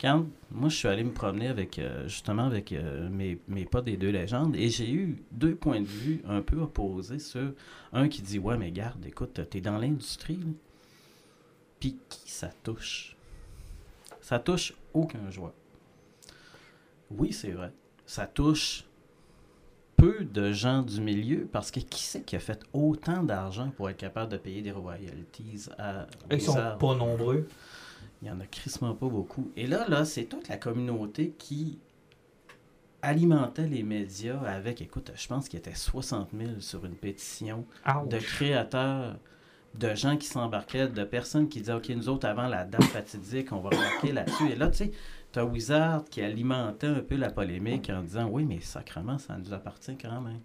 quand 0.01 0.27
moi, 0.51 0.69
je 0.69 0.77
suis 0.77 0.89
allé 0.89 1.05
me 1.05 1.13
promener 1.13 1.49
avec, 1.49 1.79
euh, 1.79 2.09
justement, 2.09 2.45
avec 2.45 2.73
euh, 2.73 3.09
mes, 3.09 3.39
mes 3.49 3.65
potes 3.65 3.85
des 3.85 3.97
deux 3.97 4.11
légendes, 4.11 4.57
et 4.57 4.69
j'ai 4.69 4.91
eu 4.91 5.23
deux 5.33 5.55
points 5.55 5.81
de 5.81 5.87
vue 5.87 6.23
un 6.27 6.43
peu 6.43 6.61
opposés 6.61 7.19
sur 7.19 7.53
un 7.93 8.09
qui 8.09 8.23
dit 8.23 8.39
Ouais, 8.39 8.57
mais 8.57 8.71
garde, 8.71 9.05
écoute, 9.05 9.41
t'es 9.51 9.61
dans 9.61 9.79
l'industrie. 9.79 10.41
Puis 11.81 11.97
qui 12.09 12.31
ça 12.31 12.51
touche? 12.63 13.17
Ça 14.21 14.39
touche 14.39 14.73
aucun 14.95 15.31
joueur. 15.31 15.53
Oui, 17.11 17.33
c'est 17.33 17.51
vrai. 17.51 17.73
Ça 18.07 18.27
touche 18.27 18.85
peu 19.97 20.25
de 20.25 20.53
gens 20.53 20.83
du 20.83 21.01
milieu 21.01 21.49
parce 21.51 21.71
que 21.71 21.81
qui 21.81 22.03
c'est 22.03 22.23
qui 22.23 22.37
a 22.37 22.39
fait 22.39 22.63
autant 22.73 23.23
d'argent 23.23 23.71
pour 23.77 23.89
être 23.89 23.97
capable 23.97 24.31
de 24.31 24.37
payer 24.37 24.63
des 24.63 24.71
royalties 24.71 25.69
à 25.79 26.07
Ils 26.31 26.41
sont 26.41 26.55
pas 26.55 26.95
nombreux. 26.95 27.49
Il 28.27 28.31
y 28.31 28.33
en 28.33 28.41
a 28.41 28.47
crissement 28.47 28.93
pas 28.93 29.09
beaucoup. 29.09 29.53
Et 29.57 29.69
là, 29.69 29.87
là, 29.89 30.05
c'est 30.05 30.25
toute 30.25 30.49
la 30.49 30.57
communauté 30.57 31.37
qui 31.39 31.79
alimentait 33.01 33.69
les 33.69 33.85
médias 33.85 34.41
avec, 34.41 34.83
écoute, 34.83 35.13
je 35.15 35.29
pense 35.29 35.49
qu'il 35.49 35.59
y 35.59 35.63
était 35.63 35.77
60 35.77 36.31
000 36.37 36.59
sur 36.59 36.85
une 36.85 36.97
pétition 36.97 37.65
Ouch. 37.87 38.09
de 38.09 38.19
créateurs, 38.19 39.17
de 39.77 39.95
gens 39.95 40.17
qui 40.17 40.27
s'embarquaient, 40.27 40.89
de 40.89 41.05
personnes 41.05 41.49
qui 41.49 41.61
disaient, 41.61 41.75
OK, 41.75 41.89
nous 41.91 42.09
autres, 42.09 42.27
avant 42.27 42.49
la 42.49 42.65
date 42.65 42.83
fatidique, 42.87 43.53
on 43.53 43.61
va 43.61 43.71
remarquer 43.71 44.11
là-dessus. 44.11 44.51
Et 44.51 44.57
là, 44.57 44.71
tu 44.71 44.79
sais, 44.79 44.93
tu 45.31 45.39
as 45.39 45.45
Wizard 45.45 46.03
qui 46.07 46.21
alimentait 46.21 46.89
un 46.89 47.03
peu 47.03 47.15
la 47.15 47.31
polémique 47.31 47.89
en 47.91 48.03
disant, 48.03 48.27
oui, 48.29 48.45
mais 48.45 48.59
sacrement, 48.59 49.19
ça 49.19 49.39
nous 49.39 49.53
appartient 49.53 49.97
quand 49.97 50.21
même. 50.21 50.41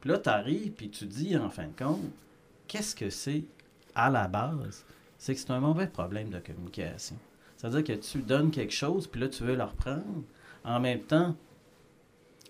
Puis 0.00 0.08
là, 0.08 0.16
tu 0.16 0.30
arrives, 0.30 0.72
puis 0.72 0.88
tu 0.88 1.04
dis, 1.04 1.36
en 1.36 1.50
fin 1.50 1.66
de 1.66 1.76
compte, 1.76 2.00
qu'est-ce 2.66 2.96
que 2.96 3.10
c'est 3.10 3.44
à 3.94 4.08
la 4.08 4.26
base? 4.26 4.86
C'est 5.18 5.34
que 5.34 5.40
c'est 5.40 5.50
un 5.50 5.60
mauvais 5.60 5.86
problème 5.86 6.30
de 6.30 6.38
communication. 6.38 7.16
C'est-à-dire 7.56 7.84
que 7.84 7.92
tu 7.92 8.18
donnes 8.18 8.50
quelque 8.50 8.74
chose, 8.74 9.06
puis 9.06 9.20
là, 9.20 9.28
tu 9.28 9.42
veux 9.44 9.56
le 9.56 9.64
reprendre. 9.64 10.22
En 10.64 10.80
même 10.80 11.00
temps, 11.00 11.34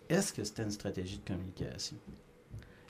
est-ce 0.08 0.32
que 0.32 0.44
c'était 0.44 0.62
une 0.62 0.70
stratégie 0.70 1.18
de 1.18 1.32
communication? 1.32 1.96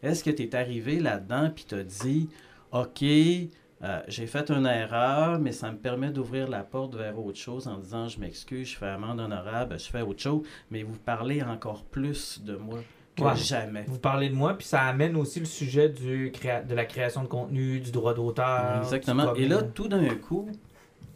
Est-ce 0.02 0.22
que 0.22 0.30
tu 0.30 0.42
es 0.42 0.54
arrivé 0.54 1.00
là-dedans 1.00 1.50
puis 1.54 1.64
tu 1.66 1.74
as 1.74 1.84
dit 1.84 2.28
OK, 2.72 3.02
euh, 3.02 4.02
j'ai 4.08 4.26
fait 4.26 4.50
une 4.50 4.66
erreur, 4.66 5.38
mais 5.38 5.52
ça 5.52 5.70
me 5.70 5.76
permet 5.76 6.10
d'ouvrir 6.10 6.48
la 6.48 6.62
porte 6.62 6.94
vers 6.94 7.18
autre 7.18 7.38
chose 7.38 7.68
en 7.68 7.78
disant 7.78 8.08
je 8.08 8.18
m'excuse, 8.18 8.68
je 8.68 8.76
fais 8.76 8.86
amende 8.86 9.20
honorable, 9.20 9.78
je 9.78 9.90
fais 9.90 10.02
autre 10.02 10.20
chose, 10.20 10.46
mais 10.70 10.82
vous 10.82 10.98
parlez 10.98 11.42
encore 11.42 11.84
plus 11.84 12.42
de 12.42 12.56
moi 12.56 12.80
que 13.16 13.22
Ouais. 13.22 13.36
jamais. 13.36 13.84
Vous 13.86 13.98
parlez 13.98 14.28
de 14.28 14.34
moi, 14.34 14.54
puis 14.58 14.66
ça 14.66 14.82
amène 14.82 15.16
aussi 15.16 15.38
le 15.40 15.46
sujet 15.46 15.88
du 15.88 16.30
créa- 16.32 16.62
de 16.62 16.74
la 16.74 16.84
création 16.84 17.22
de 17.22 17.28
contenu, 17.28 17.80
du 17.80 17.90
droit 17.92 18.12
d'auteur. 18.14 18.78
Exactement. 18.82 19.34
Et 19.34 19.46
là, 19.46 19.62
tout 19.62 19.88
d'un 19.88 20.14
coup, 20.16 20.48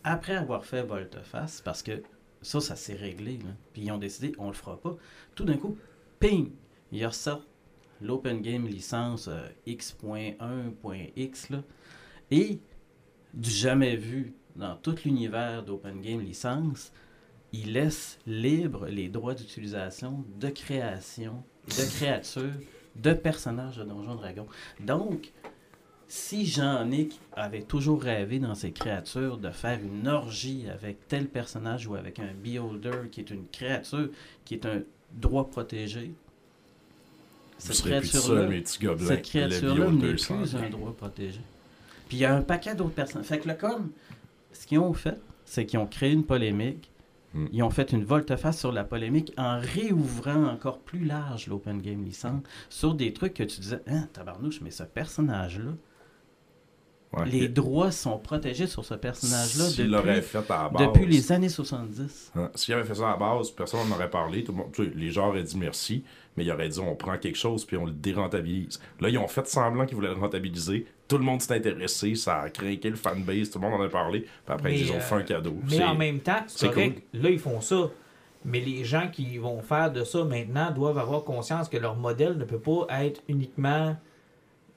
après 0.05 0.37
avoir 0.37 0.65
fait 0.65 0.83
volte-face, 0.83 1.61
parce 1.61 1.83
que 1.83 2.03
ça, 2.41 2.61
ça 2.61 2.77
s'est 2.77 2.95
réglé, 2.95 3.39
là, 3.39 3.51
puis 3.73 3.83
ils 3.83 3.91
ont 3.93 3.99
décidé, 3.99 4.33
on 4.39 4.47
le 4.47 4.53
fera 4.55 4.77
pas, 4.81 4.97
tout 5.35 5.45
d'un 5.45 5.57
coup, 5.57 5.77
ping, 6.21 6.51
ils 6.93 7.05
ressortent 7.05 7.49
l'Open 8.01 8.41
Game 8.43 8.67
licence 8.69 9.27
euh, 9.29 9.49
X.1.x, 9.67 11.51
là, 11.51 11.63
et 12.31 12.61
du 13.35 13.51
jamais 13.51 13.97
vu 13.97 14.35
dans 14.57 14.77
tout 14.77 14.95
l'univers 15.05 15.63
d'Open 15.65 16.01
Game 16.01 16.21
licence, 16.21 16.93
ils 17.53 17.73
laissent 17.73 18.19
libre 18.27 18.87
les 18.87 19.09
droits 19.09 19.35
d'utilisation, 19.35 20.25
de 20.39 20.49
création, 20.49 21.43
de 21.69 21.97
créatures, 21.97 22.55
de 22.97 23.13
personnages 23.13 23.77
de 23.77 23.85
Donjons 23.85 24.17
Dragons. 24.17 24.47
Donc, 24.81 25.31
si 26.09 26.47
Jean-Nic 26.47 27.21
avait 27.35 27.63
toujours 27.63 28.03
rêvé 28.03 28.39
dans 28.39 28.55
ses 28.55 28.73
créatures 28.73 29.37
de 29.37 29.51
faire 29.51 29.79
une 29.81 30.09
orgie 30.09 30.65
avec 30.73 31.07
tel 31.07 31.27
personnage 31.27 31.87
ou 31.87 31.95
avec 31.97 32.19
un 32.19 32.33
beholder 32.33 33.09
qui 33.13 33.21
est 33.21 33.31
une 33.31 33.47
créature 33.53 34.09
qui 34.45 34.55
est 34.55 34.65
un 34.65 34.81
droit 35.13 35.49
protégé, 35.49 36.13
cette 37.59 37.83
créature-là, 37.83 38.43
Le 38.43 38.49
n'est 39.91 40.15
plus 40.15 40.55
un 40.55 40.71
droit 40.71 40.93
protégé. 40.93 41.41
Puis 42.09 42.17
il 42.17 42.21
y 42.21 42.25
a 42.25 42.35
un 42.35 42.43
paquet 42.43 42.75
d'autres 42.75 42.95
personnes. 42.95 43.25
Fait 43.25 43.39
que 43.39 43.49
là, 43.49 43.55
comme, 43.55 43.91
ce 44.53 44.67
qu'ils 44.67 44.79
ont 44.79 44.95
fait, 44.95 45.19
c'est 45.45 45.67
qu'ils 45.67 45.79
ont 45.79 45.87
créé 45.87 46.13
une 46.13 46.25
polémique. 46.25 46.89
Hmm. 47.35 47.47
Ils 47.53 47.63
ont 47.63 47.71
fait 47.71 47.93
une 47.93 48.05
volte-face 48.05 48.59
sur 48.59 48.73
la 48.73 48.85
polémique 48.85 49.33
en 49.37 49.59
réouvrant 49.61 50.45
encore 50.47 50.79
plus 50.81 51.05
large 51.05 51.47
l'Open 51.47 51.81
Game 51.83 52.03
Licence 52.05 52.43
sur 52.71 52.95
des 52.95 53.13
trucs 53.13 53.35
que 53.35 53.43
tu 53.43 53.61
disais, 53.61 53.81
hein, 53.87 54.09
tabarnouche, 54.13 54.61
mais 54.63 54.71
ce 54.71 54.83
personnage-là, 54.85 55.73
Ouais. 57.15 57.25
les 57.25 57.49
droits 57.49 57.91
sont 57.91 58.19
protégés 58.19 58.67
sur 58.67 58.85
ce 58.85 58.93
personnage-là 58.93 59.65
depuis, 59.71 60.21
fait 60.23 60.39
à 60.51 60.63
la 60.65 60.69
base. 60.69 60.87
depuis 60.89 61.07
les 61.07 61.33
années 61.33 61.49
70. 61.49 62.33
Hein, 62.37 62.51
S'il 62.55 62.75
avait 62.75 62.85
fait 62.85 62.97
ça 62.97 63.09
à 63.09 63.11
la 63.13 63.17
base, 63.17 63.51
personne 63.51 63.89
n'en 63.89 63.95
aurait 63.95 64.11
parlé. 64.11 64.45
Tout 64.45 64.53
le 64.53 64.59
monde, 64.59 64.73
tu 64.75 64.85
sais, 64.85 64.91
les 64.95 65.11
gens 65.11 65.29
auraient 65.29 65.43
dit 65.43 65.57
merci, 65.57 66.05
mais 66.39 66.45
ils 66.47 66.53
auraient 66.53 66.69
dit 66.69 66.81
on 66.81 66.95
prend 66.97 67.19
quelque 67.19 67.37
chose 67.37 67.65
puis 67.67 67.77
on 67.77 67.85
le 67.85 67.93
dérentabilise. 67.93 68.81
Là, 69.01 69.09
ils 69.11 69.19
ont 69.19 69.29
fait 69.29 69.47
semblant 69.47 69.85
qu'ils 69.85 69.97
voulaient 69.97 70.09
le 70.09 70.15
rentabiliser. 70.15 70.87
Tout 71.09 71.19
le 71.19 71.25
monde 71.25 71.41
s'est 71.43 71.55
intéressé, 71.55 72.15
ça 72.15 72.41
a 72.43 72.51
craqué 72.51 72.89
le 72.91 72.97
fanbase, 72.97 73.51
tout 73.51 73.59
le 73.59 73.69
monde 73.69 73.81
en 73.81 73.85
a 73.85 73.89
parlé. 73.89 74.21
Puis 74.21 74.31
après, 74.47 74.71
Mais, 74.71 74.81
ils 74.81 74.93
ont 74.93 74.97
euh, 74.97 75.01
fait 75.01 75.15
un 75.17 75.23
cadeau. 75.23 75.55
Mais 75.71 75.83
en 75.85 75.95
même 75.95 76.21
temps, 76.21 76.43
c'est 76.47 76.69
correct. 76.69 77.03
Là, 77.13 77.31
ils 77.31 77.39
font 77.39 77.61
ça. 77.61 77.91
Mais 78.45 78.61
les 78.61 78.85
gens 78.85 79.09
qui 79.13 79.37
vont 79.39 79.61
faire 79.63 79.91
de 79.93 80.05
ça 80.05 80.25
maintenant 80.25 80.71
doivent 80.71 80.99
avoir 80.99 81.25
conscience 81.25 81.69
que 81.69 81.77
leur 81.77 81.97
modèle 81.97 82.37
ne 82.39 82.45
peut 82.45 82.61
pas 82.61 82.87
être 83.03 83.21
uniquement. 83.29 83.97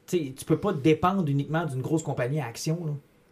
Tu 0.08 0.18
sais, 0.18 0.34
tu 0.38 0.46
peux 0.46 0.58
pas 0.58 0.74
dépendre 0.74 1.28
uniquement 1.30 1.66
d'une 1.66 1.82
grosse 1.82 2.04
compagnie 2.04 2.40
à 2.40 2.46
action. 2.48 2.86
là. 2.86 2.92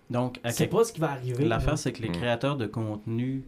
Donc, 0.09 0.39
C'est 0.45 0.57
quelque 0.65 0.71
pas 0.75 0.83
ce 0.83 0.93
qui 0.93 0.99
va 0.99 1.11
arriver. 1.11 1.45
L'affaire, 1.45 1.77
c'est 1.77 1.91
que 1.91 2.01
les 2.01 2.09
Mm. 2.09 2.13
créateurs 2.13 2.57
de 2.57 2.65
contenu 2.67 3.43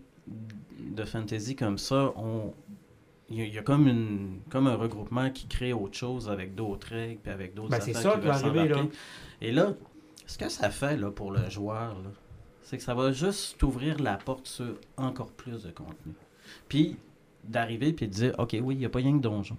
de 0.80 1.03
fantasy 1.06 1.56
comme 1.56 1.78
ça 1.78 2.14
ont. 2.18 2.53
Il 3.32 3.38
y, 3.38 3.41
a- 3.41 3.45
il 3.45 3.53
y 3.53 3.58
a 3.58 3.62
comme, 3.64 3.88
une, 3.88 4.40
comme 4.49 4.68
un 4.68 4.76
regroupement 4.76 5.30
qui 5.32 5.48
crée 5.48 5.74
autre 5.74 5.95
chose 5.98 6.30
avec 6.30 6.53
d'autres 6.53 6.88
règles 6.90 7.20
puis 7.22 7.32
avec 7.32 7.53
d'autres 7.53 7.70
Ben, 7.70 7.80
c'est 7.82 7.94
ça 7.94 8.12
qui 8.20 8.28
va 8.28 8.34
arriver, 8.48 8.68
là. 8.68 8.76
Et 9.41 9.52
là, 9.52 9.74
ce 10.28 10.38
que 10.38 10.49
ça 10.49 10.70
fait 10.70 10.98
là, 10.98 11.12
pour 11.12 11.32
le 11.32 11.49
joueur, 11.49 11.95
c'est 12.62 12.78
que 12.78 12.84
ça 12.84 12.94
va 12.94 13.12
juste 13.12 13.62
ouvrir 13.64 13.99
la 13.99 14.16
porte 14.18 14.48
sur 14.48 14.76
encore 14.98 15.32
plus 15.32 15.64
de 15.64 15.72
contenu. 15.72 16.14
Puis 16.68 16.98
d'arriver 17.44 17.91
puis 17.94 18.08
de 18.08 18.14
dire 18.14 18.36
OK, 18.38 18.56
oui, 18.62 18.76
il 18.76 18.80
n'y 18.80 18.86
a 18.86 18.90
pas 18.90 18.99
rien 18.99 19.18
que 19.18 19.22
donjon. 19.24 19.58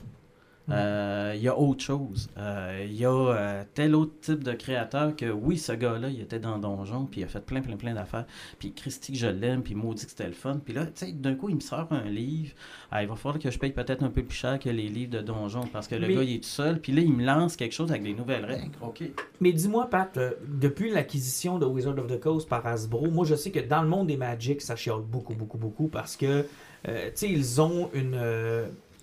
Euh, 0.70 1.32
Il 1.34 1.43
y 1.43 1.48
a 1.48 1.59
autre 1.59 1.82
chose. 1.82 2.28
Euh, 2.39 2.86
Il 2.89 2.94
y 2.94 3.05
a 3.05 3.10
euh, 3.10 3.64
tel 3.74 3.94
autre 3.94 4.12
type 4.20 4.44
de 4.44 4.52
créateur 4.52 5.16
que, 5.16 5.26
oui, 5.30 5.59
ce 5.59 5.72
gars-là, 5.72 6.09
il 6.09 6.20
était 6.20 6.39
dans 6.39 6.59
Donjon, 6.59 7.06
puis 7.06 7.22
il 7.22 7.24
a 7.24 7.26
fait 7.26 7.44
plein, 7.44 7.60
plein, 7.62 7.76
plein 7.76 7.94
d'affaires. 7.94 8.26
Puis 8.59 8.72
Christy, 8.72 9.12
que 9.12 9.18
je 9.18 9.26
l'aime, 9.26 9.62
puis 9.62 9.74
maudit 9.74 10.05
que 10.05 10.10
c'était 10.10 10.26
le 10.26 10.32
fun. 10.32 10.60
Puis 10.64 10.72
là, 10.74 10.86
tu 10.86 10.93
sais, 11.06 11.12
d'un 11.12 11.34
coup, 11.34 11.48
il 11.48 11.56
me 11.56 11.60
sort 11.60 11.89
un 11.90 12.05
livre. 12.09 12.52
Ah, 12.90 13.02
il 13.02 13.09
va 13.09 13.16
falloir 13.16 13.39
que 13.40 13.51
je 13.51 13.59
paye 13.59 13.72
peut-être 13.72 14.02
un 14.05 14.10
peu 14.10 14.22
plus 14.22 14.36
cher 14.36 14.59
que 14.59 14.68
les 14.68 14.89
livres 14.89 15.10
de 15.12 15.20
Donjon, 15.20 15.62
parce 15.72 15.89
que 15.89 15.94
le 15.97 16.06
Mais- 16.06 16.14
gars, 16.14 16.22
il 16.22 16.34
est 16.36 16.43
tout 16.43 16.48
seul. 16.48 16.80
Puis 16.80 16.93
là, 16.93 17.02
il 17.02 17.12
me 17.12 17.24
lance 17.24 17.56
quelque 17.56 17.72
chose 17.72 17.90
avec 17.90 18.02
des 18.05 18.14
nouvelles 18.14 18.44
règles. 18.44 18.70
OK. 18.82 19.02
Mais 19.40 19.52
dis-moi, 19.52 19.89
Pat, 19.90 20.16
euh, 20.16 20.32
depuis 20.47 20.90
l'acquisition 20.90 21.59
de 21.59 21.66
Wizard 21.66 21.98
of 21.98 22.06
the 22.06 22.20
Coast 22.20 22.48
par 22.48 22.64
Hasbro, 22.66 23.10
moi 23.10 23.24
je 23.24 23.34
sais 23.34 23.51
que 23.51 23.60
dans 23.60 23.82
le 23.82 23.89
monde 23.89 24.06
des 24.06 24.16
Magic, 24.16 24.60
ça 24.62 24.76
chiale 24.76 25.01
beaucoup, 25.01 25.34
beaucoup, 25.34 25.59
beaucoup 25.59 25.89
parce 25.89 26.16
que, 26.16 26.47
euh, 26.89 27.06
tu 27.06 27.10
sais, 27.14 27.28
ils 27.30 27.60
ont 27.60 27.90
une. 27.94 28.14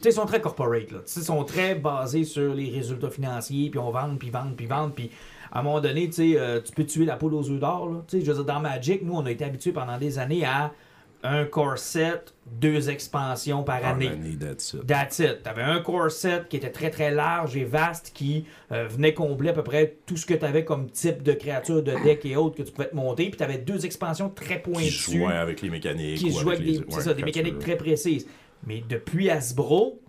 Sais, 0.04 0.10
ils 0.10 0.14
sont 0.14 0.26
très 0.26 0.42
corporate, 0.42 0.92
là. 0.92 1.00
Ils 1.16 1.22
sont 1.24 1.44
très 1.44 1.76
basés 1.76 2.24
sur 2.24 2.54
les 2.54 2.70
résultats 2.70 3.10
financiers, 3.10 3.70
puis 3.70 3.80
on 3.80 3.92
vend, 3.92 4.16
puis 4.18 4.30
vend, 4.30 4.52
puis 4.56 4.66
vend, 4.66 4.90
puis 4.90 5.10
à 5.52 5.60
un 5.60 5.64
moment 5.64 5.82
donné, 5.82 6.10
tu 6.10 6.38
euh, 6.38 6.62
tu 6.62 6.72
peux 6.72 6.86
tuer 6.86 7.06
la 7.06 7.16
poule 7.18 7.34
aux 7.34 7.50
œufs 7.50 7.60
d'or, 7.60 7.90
là. 7.90 8.04
Tu 8.08 8.20
sais, 8.20 8.26
je 8.26 8.32
veux 8.32 8.38
dire, 8.44 8.46
dans 8.46 8.60
Magic, 8.60 9.02
nous, 9.04 9.14
on 9.14 9.26
a 9.26 9.32
été 9.32 9.44
habitués 9.46 9.72
pendant 9.72 9.98
des 9.98 10.20
années 10.20 10.46
à 10.46 10.72
un 11.22 11.44
core 11.44 11.78
set, 11.78 12.34
deux 12.50 12.90
expansions 12.90 13.64
par 13.64 13.84
année. 13.86 14.08
l'année, 14.08 14.38
that's 14.40 14.72
it. 14.74 14.88
That's 14.88 15.20
it. 15.20 15.44
T'avais 15.44 15.64
un 15.64 15.82
core 15.82 16.10
set 16.12 16.48
qui 16.48 16.56
était 16.56 16.70
très 16.72 16.90
très 16.90 17.12
large 17.12 17.58
et 17.58 17.66
vaste 17.66 18.12
qui 18.14 18.46
euh, 18.72 18.88
venait 18.88 19.14
combler 19.14 19.50
à 19.50 19.54
peu 19.54 19.62
près 19.64 19.98
tout 20.06 20.16
ce 20.16 20.26
que 20.26 20.34
t'avais 20.34 20.64
comme 20.64 20.90
type 20.90 21.22
de 21.22 21.34
créature, 21.34 21.84
de 21.84 21.92
deck 22.06 22.26
et 22.26 22.38
autres 22.38 22.56
que 22.56 22.64
tu 22.64 22.72
pouvais 22.72 22.88
te 22.88 22.96
monter. 22.96 23.26
Puis 23.30 23.38
t'avais 23.38 23.58
deux 23.58 23.86
expansions 23.86 24.30
très 24.30 24.62
Qui 24.62 24.70
pointues 24.72 24.90
jouait 24.92 25.34
avec 25.34 25.62
les 25.62 25.70
mécaniques. 25.70 26.20
qui 26.20 26.28
ou 26.32 26.40
jouaient 26.40 26.56
avec 26.56 26.66
les- 26.66 26.78
ouais, 26.80 27.02
ça, 27.02 27.14
des 27.14 27.24
mécaniques 27.24 27.60
très 27.60 27.76
précises. 27.76 28.26
Mais 28.66 28.84
depuis 28.88 29.30
Hasbro, 29.30 30.00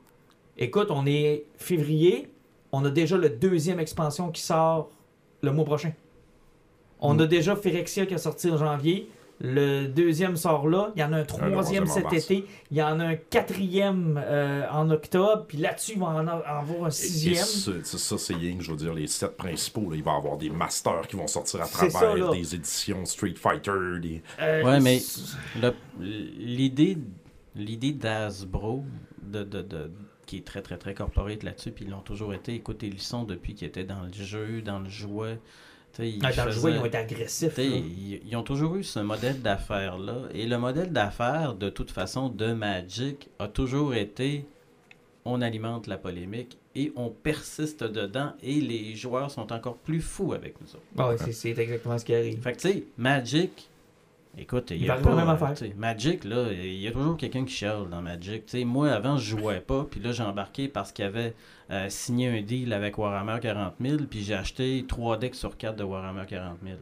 écoute, 0.58 0.88
on 0.90 1.06
est 1.06 1.44
février, 1.56 2.28
on 2.72 2.84
a 2.84 2.90
déjà 2.90 3.16
le 3.16 3.30
deuxième 3.30 3.80
expansion 3.80 4.30
qui 4.30 4.42
sort 4.42 4.90
le 5.42 5.52
mois 5.52 5.64
prochain. 5.64 5.92
On 7.00 7.14
Mm. 7.14 7.20
a 7.20 7.26
déjà 7.26 7.56
Phyrexia 7.56 8.06
qui 8.06 8.14
a 8.14 8.18
sorti 8.18 8.50
en 8.50 8.58
janvier. 8.58 9.08
Le 9.42 9.86
deuxième 9.86 10.36
sort 10.36 10.68
là. 10.68 10.92
Il 10.96 11.00
y 11.00 11.02
en 11.02 11.14
a 11.14 11.16
un 11.16 11.24
troisième 11.24 11.86
cet 11.86 12.02
mars. 12.04 12.14
été. 12.30 12.44
Il 12.70 12.76
y 12.76 12.82
en 12.82 13.00
a 13.00 13.04
un 13.06 13.14
quatrième 13.16 14.20
euh, 14.22 14.66
en 14.70 14.90
octobre. 14.90 15.46
Puis 15.48 15.56
là-dessus, 15.56 15.92
il 15.92 15.98
va 16.00 16.08
en 16.08 16.26
avoir 16.26 16.60
un 16.82 16.84
Et- 16.84 16.88
et 16.88 16.90
sixième. 16.90 17.82
ça, 17.82 18.18
c'est 18.18 18.34
Ying, 18.34 18.60
je 18.60 18.70
veux 18.72 18.76
dire, 18.76 18.92
les 18.92 19.06
sept 19.06 19.34
principaux. 19.38 19.88
là, 19.88 19.96
il 19.96 20.02
va 20.02 20.12
y 20.12 20.16
avoir 20.16 20.36
des 20.36 20.50
masters 20.50 21.06
qui 21.08 21.16
vont 21.16 21.26
sortir 21.26 21.62
à 21.62 21.64
ça, 21.64 21.88
travers 21.88 22.32
des 22.32 22.54
éditions 22.54 23.02
Street 23.06 23.32
Fighter. 23.34 23.72
Des... 24.02 24.22
Euh, 24.42 24.62
Ouais, 24.62 24.78
mais 24.78 25.00
l'idée 25.98 26.98
l'idée 27.56 27.92
d'Asbro, 27.92 28.84
de, 29.22 29.42
de, 29.44 29.62
de- 29.62 29.90
qui 30.26 30.38
est 30.38 30.44
très, 30.46 30.62
très, 30.62 30.76
très 30.78 30.94
corporate 30.94 31.42
là-dessus, 31.42 31.72
puis 31.72 31.84
ils 31.84 31.90
l'ont 31.90 32.00
toujours 32.00 32.32
été. 32.34 32.54
Écoute, 32.54 32.82
ils 32.82 32.92
le 32.92 32.98
sont 32.98 33.24
depuis 33.24 33.54
qu'ils 33.54 33.66
étaient 33.68 33.84
dans 33.84 34.02
le 34.02 34.12
jeu, 34.12 34.62
dans 34.62 34.78
le 34.78 34.88
jouet. 34.88 35.38
Ils 35.98 36.20
Ah, 36.24 36.32
dans 36.32 36.44
le 36.44 36.50
faisaient- 36.52 36.60
jouet, 36.60 36.72
ils 36.74 36.78
ont 36.78 36.84
été 36.84 36.98
agressifs. 36.98 37.58
Ils, 37.58 38.20
ils 38.24 38.36
ont 38.36 38.44
toujours 38.44 38.76
eu 38.76 38.84
ce 38.84 39.00
modèle 39.00 39.42
d'affaires-là. 39.42 40.28
Et 40.32 40.46
le 40.46 40.56
modèle 40.56 40.92
d'affaires, 40.92 41.54
de 41.54 41.68
toute 41.68 41.90
façon, 41.90 42.28
de 42.28 42.52
Magic, 42.52 43.28
a 43.40 43.48
toujours 43.48 43.94
été 43.94 44.44
on 45.24 45.42
alimente 45.42 45.86
la 45.88 45.98
polémique 45.98 46.56
et 46.74 46.92
on 46.96 47.10
persiste 47.10 47.82
dedans 47.84 48.32
et 48.42 48.60
les 48.60 48.94
joueurs 48.94 49.30
sont 49.30 49.52
encore 49.52 49.76
plus 49.76 50.00
fous 50.00 50.32
avec 50.32 50.54
nous 50.60 50.68
autres. 50.68 50.82
Ah 51.20 51.30
c'est 51.32 51.50
exactement 51.50 51.98
ce 51.98 52.04
qui 52.04 52.14
arrive. 52.14 52.40
Fait 52.40 52.52
que 52.52 52.60
tu 52.60 52.68
sais, 52.68 52.84
Magic, 52.96 53.68
écoute, 54.38 54.70
il 54.70 54.84
y 54.84 54.90
a 54.90 54.96
pas, 54.96 55.10
la 55.10 55.16
même 55.16 55.28
affaire. 55.28 55.54
Magic, 55.76 56.24
là, 56.24 56.52
il 56.52 56.80
y 56.80 56.88
a 56.88 56.92
toujours 56.92 57.16
quelqu'un 57.16 57.44
qui 57.44 57.54
chiale 57.54 57.88
dans 57.90 58.02
Magic. 58.02 58.52
Moi, 58.64 58.90
avant, 58.90 59.16
je 59.16 59.36
jouais 59.36 59.60
pas, 59.60 59.86
puis 59.90 60.00
là, 60.00 60.12
j'ai 60.12 60.22
embarqué 60.22 60.68
parce 60.68 60.92
qu'il 60.92 61.04
avait 61.04 61.34
euh, 61.70 61.88
signé 61.88 62.28
un 62.28 62.42
deal 62.42 62.72
avec 62.72 62.98
Warhammer 62.98 63.38
40 63.40 63.74
000, 63.80 63.98
puis 64.08 64.22
j'ai 64.22 64.34
acheté 64.34 64.84
3 64.88 65.18
decks 65.18 65.34
sur 65.34 65.56
4 65.56 65.76
de 65.76 65.84
Warhammer 65.84 66.26
40 66.26 66.58
000. 66.64 66.76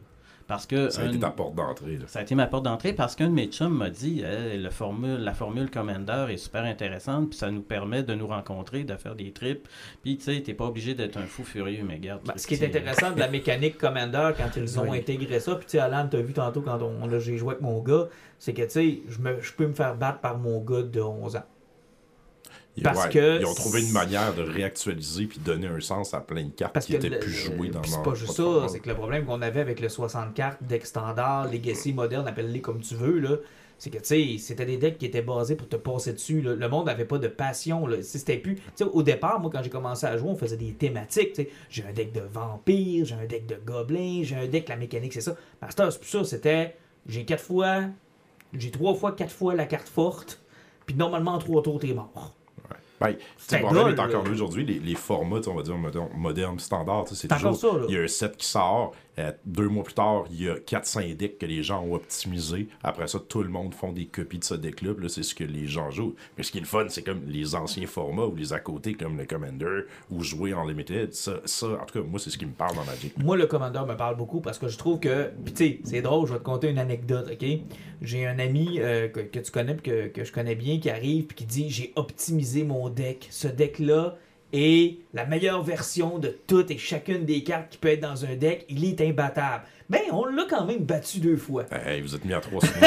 Parce 0.49 0.65
que 0.65 0.89
Ça 0.89 1.03
a 1.03 1.05
été 1.05 1.19
ta 1.19 1.29
porte 1.29 1.55
d'entrée. 1.55 1.95
là. 1.97 2.05
ça 2.07 2.19
a 2.19 2.21
été 2.23 2.35
ma 2.35 2.47
porte 2.47 2.63
d'entrée 2.65 2.91
parce 2.91 3.15
qu'un 3.15 3.27
de 3.27 3.33
mes 3.33 3.45
chums 3.47 3.73
m'a 3.77 3.89
dit 3.89 4.21
Hey, 4.23 4.57
le 4.57 4.69
formule, 4.71 5.19
la 5.19 5.33
formule 5.33 5.69
Commander 5.69 6.25
est 6.31 6.37
super 6.37 6.65
intéressante, 6.65 7.29
puis 7.29 7.37
ça 7.39 7.51
nous 7.51 7.61
permet 7.61 8.03
de 8.03 8.15
nous 8.15 8.27
rencontrer, 8.27 8.83
de 8.83 8.95
faire 8.97 9.15
des 9.15 9.31
trips. 9.31 9.67
Puis 10.03 10.17
tu 10.17 10.23
sais, 10.23 10.41
t'es 10.41 10.53
pas 10.55 10.65
obligé 10.65 10.95
d'être 10.95 11.17
un 11.17 11.27
fou 11.27 11.43
furieux, 11.43 11.83
mais 11.87 11.99
garde. 11.99 12.21
Ben, 12.25 12.33
ce 12.35 12.47
qui 12.47 12.55
est 12.55 12.65
intéressant 12.65 13.11
de 13.11 13.19
la 13.19 13.27
mécanique 13.29 13.77
Commander 13.77 14.31
quand 14.37 14.49
ils 14.57 14.79
ont 14.79 14.89
Oui. 14.89 14.97
intégré 14.97 15.39
ça, 15.39 15.55
puis 15.55 15.65
tu 15.65 15.71
sais, 15.73 15.79
Alan, 15.79 16.07
t'as 16.09 16.19
vu 16.19 16.33
tantôt 16.33 16.61
quand 16.61 16.81
on, 16.81 17.05
là, 17.07 17.19
j'ai 17.19 17.37
joué 17.37 17.51
avec 17.51 17.61
mon 17.61 17.79
gars, 17.83 18.07
c'est 18.39 18.53
que 18.53 18.63
tu 18.63 18.69
sais, 18.71 18.99
je 19.07 19.53
peux 19.53 19.67
me 19.67 19.73
faire 19.73 19.95
battre 19.95 20.19
par 20.19 20.37
mon 20.37 20.59
gars 20.61 20.81
de 20.81 20.99
11 20.99 21.35
ans. 21.35 21.43
Ils- 22.77 22.83
Parce 22.83 23.05
ouais, 23.05 23.09
que 23.11 23.39
Ils 23.39 23.45
ont 23.45 23.53
trouvé 23.53 23.81
une 23.81 23.91
manière 23.91 24.33
de 24.33 24.41
réactualiser 24.43 25.25
puis 25.25 25.39
donner 25.39 25.67
un 25.67 25.79
sens 25.81 26.13
à 26.13 26.21
plein 26.21 26.45
de 26.45 26.51
cartes 26.51 26.73
Parce 26.73 26.85
qui 26.85 26.93
que 26.93 26.97
étaient 26.97 27.09
le- 27.09 27.19
plus 27.19 27.31
jouées 27.31 27.69
dans 27.69 27.81
puis 27.81 27.91
c'est 27.91 28.03
pas 28.03 28.13
juste 28.13 28.33
ça, 28.33 28.67
c'est 28.69 28.79
que 28.79 28.87
le 28.89 28.95
problème 28.95 29.25
qu'on 29.25 29.41
avait 29.41 29.59
avec 29.59 29.79
le 29.81 29.89
64 29.89 30.63
deck 30.63 30.85
standard, 30.85 31.51
Legacy, 31.51 31.93
moderne, 31.93 32.27
appelle-les 32.27 32.61
comme 32.61 32.79
tu 32.79 32.95
veux, 32.95 33.19
là, 33.19 33.35
c'est 33.77 33.89
que 33.89 33.97
tu 33.97 34.03
sais, 34.05 34.37
c'était 34.39 34.65
des 34.65 34.77
decks 34.77 34.97
qui 34.97 35.05
étaient 35.05 35.21
basés 35.21 35.55
pour 35.55 35.67
te 35.69 35.75
passer 35.77 36.11
dessus. 36.13 36.41
là. 36.41 36.53
Le 36.53 36.69
monde 36.69 36.85
n'avait 36.87 37.05
pas 37.05 37.17
de 37.17 37.27
passion. 37.29 37.87
Là. 37.87 38.01
C'était 38.03 38.37
plus. 38.37 38.57
au 38.91 39.03
départ, 39.03 39.39
moi, 39.39 39.49
quand 39.51 39.63
j'ai 39.63 39.69
commencé 39.69 40.05
à 40.05 40.17
jouer, 40.17 40.29
on 40.29 40.35
faisait 40.35 40.57
des 40.57 40.73
thématiques. 40.73 41.33
tu 41.33 41.43
sais. 41.43 41.49
J'ai 41.69 41.83
un 41.85 41.93
deck 41.93 42.11
de 42.11 42.19
vampires, 42.21 43.05
j'ai 43.05 43.15
un 43.15 43.25
deck 43.25 43.45
de 43.45 43.55
gobelins, 43.65 44.21
j'ai 44.23 44.35
un 44.35 44.47
deck, 44.47 44.67
la 44.69 44.75
mécanique, 44.75 45.13
c'est 45.13 45.21
ça. 45.21 45.35
Master, 45.61 45.91
c'est 45.93 45.99
plus 45.99 46.09
ça. 46.09 46.23
C'était. 46.25 46.75
J'ai 47.07 47.23
quatre 47.25 47.43
fois. 47.43 47.83
J'ai 48.53 48.69
trois 48.71 48.93
fois, 48.95 49.13
quatre 49.13 49.31
fois 49.31 49.55
la 49.55 49.65
carte 49.65 49.87
forte. 49.87 50.41
Puis 50.85 50.95
normalement, 50.95 51.33
en 51.35 51.37
trois 51.39 51.61
tours, 51.61 51.79
t'es 51.79 51.93
mort. 51.93 52.35
Ben, 52.99 53.15
C'est 53.37 53.63
encore 53.63 54.23
aujourd'hui, 54.29 54.65
les, 54.65 54.79
les 54.79 54.95
formats, 54.95 55.39
on 55.47 55.55
va 55.55 55.61
dire, 55.61 55.77
modernes, 56.15 56.59
standards, 56.59 57.05
c'est 57.13 57.27
toujours, 57.27 57.85
il 57.87 57.95
y 57.95 57.97
a 57.97 58.01
un 58.01 58.07
set 58.07 58.35
qui 58.37 58.47
sort, 58.47 58.93
euh, 59.19 59.31
deux 59.45 59.67
mois 59.67 59.83
plus 59.83 59.93
tard, 59.93 60.25
il 60.31 60.43
y 60.43 60.49
a 60.49 60.55
4-5 60.55 61.15
decks 61.15 61.37
que 61.37 61.45
les 61.45 61.61
gens 61.63 61.83
ont 61.83 61.93
optimisé, 61.93 62.67
après 62.83 63.07
ça, 63.07 63.19
tout 63.19 63.43
le 63.43 63.49
monde 63.49 63.73
font 63.73 63.91
des 63.91 64.05
copies 64.05 64.39
de 64.39 64.43
ce 64.43 64.55
deck-là, 64.55 64.93
là, 64.97 65.09
c'est 65.09 65.23
ce 65.23 65.35
que 65.35 65.43
les 65.43 65.67
gens 65.67 65.91
jouent. 65.91 66.15
Mais 66.37 66.43
ce 66.43 66.51
qui 66.51 66.57
est 66.57 66.61
le 66.61 66.67
fun, 66.67 66.85
c'est 66.89 67.03
comme 67.03 67.21
les 67.27 67.55
anciens 67.55 67.87
formats, 67.87 68.25
ou 68.25 68.35
les 68.35 68.53
à 68.53 68.59
côté, 68.59 68.93
comme 68.93 69.17
le 69.17 69.25
Commander, 69.25 69.81
ou 70.09 70.23
jouer 70.23 70.53
en 70.53 70.65
Limited, 70.65 71.13
ça, 71.13 71.41
ça, 71.45 71.67
en 71.67 71.85
tout 71.85 71.99
cas, 71.99 72.05
moi, 72.07 72.19
c'est 72.19 72.29
ce 72.29 72.37
qui 72.37 72.45
me 72.45 72.51
parle 72.51 72.75
dans 72.75 72.85
Magic. 72.85 73.17
Moi, 73.17 73.37
le 73.37 73.45
commandeur 73.45 73.85
me 73.85 73.95
parle 73.95 74.15
beaucoup 74.15 74.41
parce 74.41 74.57
que 74.57 74.67
je 74.67 74.77
trouve 74.77 74.99
que. 74.99 75.29
Puis, 75.43 75.53
tu 75.53 75.65
sais, 75.65 75.79
c'est 75.83 76.01
drôle, 76.01 76.27
je 76.27 76.33
vais 76.33 76.39
te 76.39 76.43
conter 76.43 76.69
une 76.69 76.79
anecdote, 76.79 77.29
OK? 77.31 77.47
J'ai 78.01 78.25
un 78.25 78.39
ami 78.39 78.79
euh, 78.79 79.07
que, 79.09 79.19
que 79.19 79.39
tu 79.39 79.51
connais 79.51 79.75
que, 79.75 80.07
que 80.07 80.23
je 80.23 80.31
connais 80.31 80.55
bien 80.55 80.79
qui 80.79 80.89
arrive 80.89 81.25
puis 81.25 81.35
qui 81.35 81.45
dit 81.45 81.69
J'ai 81.69 81.91
optimisé 81.95 82.63
mon 82.63 82.89
deck. 82.89 83.27
Ce 83.29 83.47
deck-là 83.47 84.17
est 84.53 84.97
la 85.13 85.25
meilleure 85.25 85.61
version 85.61 86.17
de 86.19 86.35
toutes 86.47 86.71
et 86.71 86.77
chacune 86.77 87.25
des 87.25 87.43
cartes 87.43 87.69
qui 87.69 87.77
peut 87.77 87.89
être 87.89 88.01
dans 88.01 88.25
un 88.25 88.35
deck. 88.35 88.65
Il 88.69 88.85
est 88.85 88.99
imbattable. 89.01 89.63
Ben, 89.89 90.01
on 90.11 90.25
l'a 90.25 90.45
quand 90.49 90.65
même 90.65 90.83
battu 90.83 91.19
deux 91.19 91.37
fois. 91.37 91.65
Hey, 91.71 92.01
vous 92.01 92.15
êtes 92.15 92.25
mis 92.25 92.33
à 92.33 92.39
3 92.39 92.61
secondes. 92.61 92.83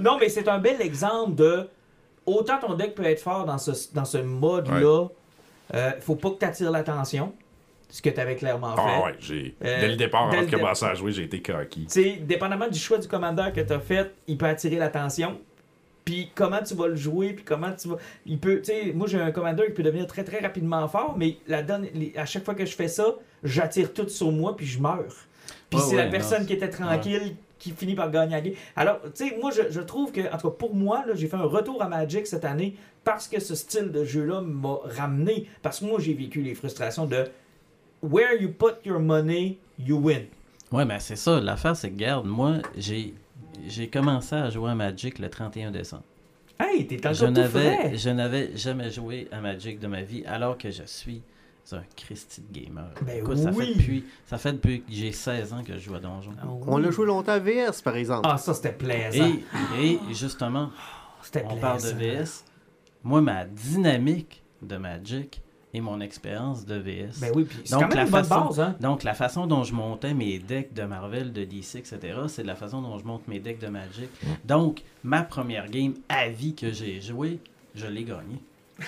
non, 0.00 0.18
mais 0.20 0.28
c'est 0.28 0.48
un 0.48 0.58
bel 0.58 0.80
exemple 0.80 1.34
de. 1.34 1.68
Autant 2.26 2.58
ton 2.58 2.74
deck 2.74 2.94
peut 2.94 3.04
être 3.04 3.20
fort 3.20 3.44
dans 3.44 3.58
ce, 3.58 3.70
dans 3.94 4.04
ce 4.04 4.18
mode-là, 4.18 5.06
euh, 5.74 5.92
faut 6.00 6.16
pas 6.16 6.30
que 6.30 6.38
tu 6.38 6.44
attires 6.44 6.70
l'attention. 6.70 7.32
Ce 7.88 8.02
que 8.02 8.10
tu 8.10 8.18
avais 8.18 8.34
clairement 8.34 8.74
fait. 8.74 8.82
Ah 8.84 9.04
ouais, 9.04 9.14
j'ai. 9.20 9.54
Euh, 9.64 9.80
dès 9.80 9.88
le 9.88 9.96
départ, 9.96 10.24
avant 10.28 10.42
de 10.42 10.50
commencer 10.50 10.84
à 10.84 10.94
jouer, 10.94 11.12
j'ai 11.12 11.22
été 11.22 11.40
coquille. 11.40 11.86
Tu 11.86 12.02
sais, 12.02 12.16
dépendamment 12.20 12.66
du 12.66 12.78
choix 12.80 12.98
du 12.98 13.06
commandeur 13.06 13.52
que 13.52 13.60
tu 13.60 13.72
as 13.72 13.78
fait, 13.78 14.12
il 14.26 14.36
peut 14.36 14.46
attirer 14.46 14.76
l'attention. 14.76 15.38
Puis 16.06 16.30
comment 16.34 16.62
tu 16.62 16.74
vas 16.74 16.86
le 16.86 16.94
jouer, 16.96 17.32
puis 17.34 17.44
comment 17.44 17.72
tu 17.72 17.88
vas. 17.88 17.96
Il 18.24 18.38
peut. 18.38 18.60
Tu 18.62 18.72
sais, 18.72 18.92
moi 18.94 19.06
j'ai 19.08 19.20
un 19.20 19.32
commandeur 19.32 19.66
qui 19.66 19.72
peut 19.72 19.82
devenir 19.82 20.06
très 20.06 20.24
très 20.24 20.38
rapidement 20.40 20.86
fort, 20.88 21.16
mais 21.18 21.36
la 21.48 21.62
donne, 21.62 21.86
les- 21.92 22.14
à 22.16 22.24
chaque 22.24 22.44
fois 22.44 22.54
que 22.54 22.64
je 22.64 22.74
fais 22.74 22.86
ça, 22.88 23.16
j'attire 23.42 23.92
tout 23.92 24.08
sur 24.08 24.30
moi, 24.32 24.56
puis 24.56 24.64
je 24.66 24.80
meurs. 24.80 25.02
Puis 25.68 25.78
Ouais, 25.80 25.84
c'est 25.84 25.96
la 25.96 26.06
personne 26.06 26.40
non, 26.42 26.46
qui 26.46 26.52
était 26.54 26.70
tranquille 26.70 27.34
qui 27.58 27.72
finit 27.72 27.94
par 27.96 28.10
gagner 28.12 28.32
la 28.36 28.40
game. 28.40 28.52
Alors, 28.76 29.00
tu 29.14 29.28
sais, 29.28 29.36
moi 29.40 29.50
je, 29.50 29.62
je 29.70 29.80
trouve 29.80 30.12
que, 30.12 30.20
en 30.32 30.36
tout 30.38 30.48
cas 30.50 30.56
pour 30.56 30.74
moi, 30.76 31.04
là, 31.06 31.14
j'ai 31.16 31.26
fait 31.26 31.36
un 31.36 31.42
retour 31.42 31.82
à 31.82 31.88
Magic 31.88 32.26
cette 32.26 32.44
année 32.44 32.76
parce 33.02 33.26
que 33.26 33.40
ce 33.40 33.54
style 33.56 33.90
de 33.90 34.04
jeu-là 34.04 34.42
m'a 34.42 34.76
ramené. 34.96 35.48
Parce 35.60 35.80
que 35.80 35.86
moi 35.86 35.98
j'ai 35.98 36.14
vécu 36.14 36.40
les 36.40 36.54
frustrations 36.54 37.06
de 37.06 37.24
where 38.02 38.40
you 38.40 38.50
put 38.56 38.74
your 38.84 39.00
money, 39.00 39.58
you 39.78 39.98
win. 39.98 40.26
Ouais, 40.70 40.84
mais 40.84 41.00
c'est 41.00 41.16
ça. 41.16 41.40
L'affaire, 41.40 41.74
c'est 41.76 41.90
que, 41.90 41.96
garde, 41.96 42.26
moi, 42.26 42.56
j'ai 42.76 43.14
j'ai 43.66 43.88
commencé 43.88 44.34
à 44.34 44.50
jouer 44.50 44.70
à 44.70 44.74
Magic 44.74 45.18
le 45.18 45.28
31 45.28 45.70
décembre. 45.70 46.04
Hey, 46.58 46.86
t'es 46.86 46.96
Je 46.96 47.24
encore 47.26 47.34
tout 47.44 47.50
frais. 47.50 47.76
n'avais, 47.82 47.96
je 47.98 48.10
n'avais 48.10 48.56
jamais 48.56 48.90
joué 48.90 49.28
à 49.30 49.40
Magic 49.40 49.78
de 49.78 49.86
ma 49.86 50.02
vie, 50.02 50.24
alors 50.26 50.56
que 50.56 50.70
je 50.70 50.82
suis 50.84 51.22
un 51.72 51.82
Christy 51.96 52.42
de 52.48 52.60
gamer. 52.60 52.90
Ben 53.02 53.18
Écoute, 53.18 53.38
ça, 53.38 53.50
oui. 53.50 53.66
fait 53.66 53.74
depuis, 53.74 54.04
ça 54.24 54.38
fait 54.38 54.52
depuis 54.52 54.80
que 54.82 54.86
j'ai 54.92 55.10
16 55.12 55.52
ans 55.52 55.64
que 55.64 55.74
je 55.74 55.78
joue 55.80 55.96
à 55.96 55.98
Donjon. 56.00 56.30
On 56.66 56.82
a 56.84 56.90
joué 56.90 57.06
longtemps 57.06 57.32
à 57.32 57.38
VS, 57.40 57.82
par 57.82 57.96
exemple. 57.96 58.28
Ah, 58.30 58.38
ça, 58.38 58.54
c'était 58.54 58.72
plaisant. 58.72 59.28
Et, 59.76 59.92
et 59.92 59.98
justement, 60.14 60.70
C'était 61.22 61.42
on 61.44 61.48
plaisant. 61.48 61.60
parle 61.60 61.82
de 61.82 61.88
VS. 61.90 62.44
Moi, 63.02 63.20
ma 63.20 63.44
dynamique 63.44 64.42
de 64.62 64.76
Magic 64.76 65.42
et 65.76 65.80
mon 65.82 66.00
expérience 66.00 66.64
de 66.64 66.76
VS. 66.76 67.20
Ben 67.20 67.30
oui, 67.34 67.44
puis 67.44 67.58
c'est 67.64 67.72
Donc, 67.74 67.82
quand 67.82 67.88
même 67.88 67.96
la 67.98 68.04
une 68.04 68.10
bonne 68.10 68.24
façon- 68.24 68.44
base, 68.46 68.60
hein. 68.60 68.76
Donc, 68.80 69.02
la 69.04 69.12
façon 69.12 69.46
dont 69.46 69.62
je 69.62 69.74
montais 69.74 70.14
mes 70.14 70.38
decks 70.38 70.72
de 70.72 70.82
Marvel, 70.84 71.32
de 71.34 71.44
DC, 71.44 71.76
etc., 71.76 71.98
c'est 72.28 72.44
la 72.44 72.54
façon 72.56 72.80
dont 72.80 72.98
je 72.98 73.04
monte 73.04 73.28
mes 73.28 73.40
decks 73.40 73.58
de 73.60 73.66
Magic. 73.68 74.08
Donc, 74.46 74.82
ma 75.04 75.22
première 75.22 75.68
game 75.68 75.92
à 76.08 76.28
vie 76.30 76.54
que 76.54 76.72
j'ai 76.72 77.00
joué, 77.02 77.40
je 77.74 77.86
l'ai 77.86 78.04
gagnée. 78.04 78.40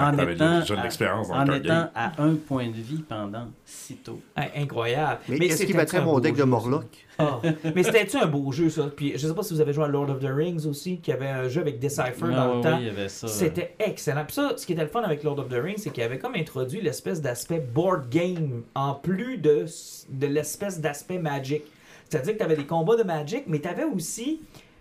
en 0.00 0.12
étant, 0.28 0.60
déjà 0.60 0.74
de 0.74 0.80
à, 0.80 0.82
l'expérience 0.82 1.28
dans 1.28 1.34
en 1.34 1.44
le 1.44 1.56
étant 1.56 1.68
game. 1.68 1.90
à 1.94 2.12
un 2.22 2.34
point 2.34 2.66
de 2.68 2.72
vie 2.76 3.02
pendant 3.08 3.46
si 3.64 3.96
tôt. 3.96 4.20
Hein, 4.36 4.46
Incroyable. 4.56 5.20
Mais, 5.28 5.36
est-ce 5.36 5.44
c'était-tu 5.56 5.66
qu'il 5.66 5.76
battrait 5.76 6.00
mon 6.04 6.18
deck 6.20 6.34
jeu, 6.36 6.40
de 6.42 6.46
Morlock? 6.48 7.06
Ah. 7.18 7.40
Mais 7.74 7.82
c'était-tu 7.82 8.16
un 8.16 8.26
beau 8.26 8.52
jeu, 8.52 8.68
ça? 8.70 8.88
Puis 8.94 9.12
je 9.16 9.26
sais 9.26 9.34
pas 9.34 9.42
si 9.42 9.52
vous 9.54 9.60
avez 9.60 9.72
joué 9.72 9.84
à 9.84 9.88
Lord 9.88 10.10
of 10.10 10.20
the 10.20 10.28
Rings 10.32 10.66
aussi, 10.66 10.98
qui 10.98 11.10
avait 11.12 11.26
un 11.28 11.48
jeu 11.48 11.60
avec 11.62 11.78
Decipher 11.80 12.12
Ah, 12.22 12.26
dans 12.30 12.50
oui, 12.50 12.56
le 12.58 12.62
temps. 12.62 12.76
oui, 12.76 12.82
il 12.82 12.86
y 12.86 12.90
avait 12.90 13.08
ça. 13.08 13.26
C'était 13.28 13.74
excellent. 13.78 14.24
Puis 14.24 14.34
ça, 14.34 14.52
ce 14.56 14.64
qui 14.64 14.72
était 14.72 14.82
le 14.82 14.88
fun 14.88 15.02
avec 15.02 15.22
Lord 15.24 15.38
of 15.40 15.48
the 15.48 15.54
Rings, 15.60 15.78
c'est 15.78 15.90
qu'il 15.90 16.02
avait 16.04 16.18
comme 16.18 16.34
introduit 16.36 16.80
l'espèce 16.80 17.20
d'aspect 17.20 17.58
board 17.58 18.08
game 18.08 18.62
en 18.74 18.94
plus 18.94 19.36
de, 19.38 19.64
de 20.10 20.26
l'espèce 20.26 20.80
d'aspect 20.80 21.18
Magic. 21.18 21.62
C'est-à-dire 22.08 22.34
que 22.34 22.38
tu 22.38 22.44
avais 22.44 22.56
des 22.56 22.66
combats 22.66 22.96
de 22.96 23.02
Magic, 23.02 23.44
mais 23.48 23.58
tu 23.60 23.68
avais 23.68 23.84
aussi 23.84 24.40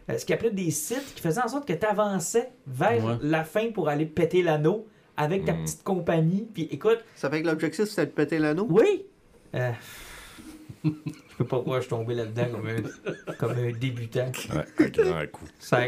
euh, 0.09 0.17
ce 0.17 0.23
qu'ils 0.25 0.35
appelait 0.35 0.51
des 0.51 0.71
sites 0.71 1.13
qui 1.15 1.21
faisaient 1.21 1.41
en 1.41 1.47
sorte 1.49 1.67
que 1.67 1.73
tu 1.73 1.85
avançais 1.85 2.51
vers 2.67 3.03
Ouais. 3.03 3.15
la 3.21 3.43
fin 3.43 3.71
pour 3.73 3.89
aller 3.89 4.05
péter 4.05 4.41
l'anneau 4.43 4.85
avec 5.17 5.45
ta 5.45 5.53
Mm. 5.53 5.63
petite 5.63 5.83
compagnie. 5.83 6.47
Puis 6.53 6.67
écoute, 6.71 6.99
Ça 7.15 7.29
fait 7.29 7.41
que 7.41 7.47
l'objectif, 7.47 7.85
c'était 7.85 8.05
de 8.05 8.11
péter 8.11 8.39
l'anneau? 8.39 8.67
oui! 8.69 9.05
Euh, 9.55 9.71
je 10.83 10.89
peux 11.37 11.45
pas 11.45 11.59
croire 11.59 11.77
que 11.79 11.83
je 11.83 11.87
suis 11.87 11.89
tombé 11.89 12.13
là-dedans 12.15 12.45
comme 12.51 12.67
un, 12.67 13.33
comme 13.33 13.51
un 13.51 13.71
débutant. 13.71 14.31
Ouais, 14.53 14.85
un 14.85 14.89
grand 14.89 15.31
coup. 15.31 15.45
Ça 15.59 15.81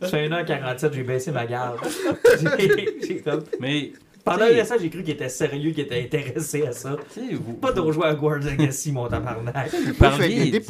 ça 0.00 0.08
fait 0.08 0.28
1h47, 0.28 0.92
j'ai 0.92 1.02
baissé 1.02 1.30
ma 1.32 1.46
garde. 1.46 1.78
J'ai- 2.58 2.98
j'ai 3.06 3.20
comme- 3.20 3.44
Mais, 3.60 3.92
Pendant 4.24 4.44
un 4.44 4.58
instant, 4.58 4.76
j'ai 4.80 4.88
cru 4.88 5.02
qu'il 5.02 5.14
était 5.14 5.28
sérieux, 5.28 5.72
qu'il 5.72 5.84
était 5.84 6.02
intéressé 6.02 6.66
à 6.66 6.72
ça. 6.72 6.96
tu 7.12 7.20
sais, 7.28 7.34
vous, 7.34 7.54
Pas 7.54 7.72
de 7.72 7.80
rejouer 7.80 8.06
à 8.06 8.14
Guards 8.14 8.38
Legacy, 8.38 8.92
mon 8.92 9.08
tabarnak. 9.08 9.70
vous 9.72 9.94
parliez, 9.94 10.50
des 10.50 10.60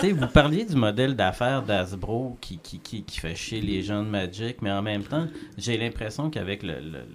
sais, 0.00 0.12
vous 0.12 0.26
parliez 0.28 0.64
du 0.64 0.74
modèle 0.76 1.14
d'affaires 1.14 1.62
d'Asbro 1.62 2.36
qui, 2.40 2.58
qui, 2.58 2.78
qui, 2.78 3.02
qui 3.02 3.20
fait 3.20 3.34
chier 3.34 3.60
les 3.60 3.82
gens 3.82 4.02
de 4.02 4.08
Magic, 4.08 4.62
mais 4.62 4.70
en 4.72 4.82
même 4.82 5.02
temps, 5.02 5.26
j'ai 5.58 5.76
l'impression 5.76 6.30
qu'avec 6.30 6.62
le, 6.62 6.74
le- 6.80 7.06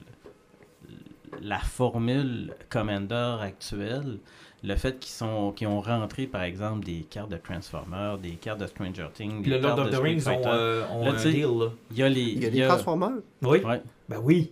la 1.42 1.60
formule 1.60 2.54
Commander 2.70 3.38
actuelle, 3.42 4.18
le 4.64 4.76
fait 4.76 5.00
qu'ils 5.00 5.12
sont 5.14 5.52
qu'ils 5.54 5.68
ont 5.68 5.80
rentré, 5.80 6.26
par 6.28 6.44
exemple, 6.44 6.86
des 6.86 7.06
cartes 7.10 7.32
de 7.32 7.38
Transformers, 7.38 8.18
des 8.18 8.32
cartes 8.32 8.60
de 8.60 8.68
Stranger 8.68 9.08
Things, 9.14 9.42
Puis 9.42 9.52
des 9.52 9.58
le 9.58 9.62
Lord 9.64 9.76
cartes 9.78 9.88
of 9.88 9.92
de 9.94 9.98
the 9.98 10.02
Rings 10.02 10.28
ont, 10.28 10.42
euh, 10.48 10.84
ont 10.92 11.06
Là, 11.06 11.12
un 11.12 11.30
deal, 11.30 11.42
là. 11.60 11.66
Il 11.92 11.98
y 11.98 12.04
a 12.04 12.10
les. 12.10 12.22
Il 12.22 12.42
y 12.42 12.46
a 12.46 12.50
il 12.50 12.54
des 12.56 12.68
Transformers? 12.68 13.20
Oui? 13.42 13.60
Ouais, 13.64 13.82
Ben 14.10 14.20
oui. 14.22 14.52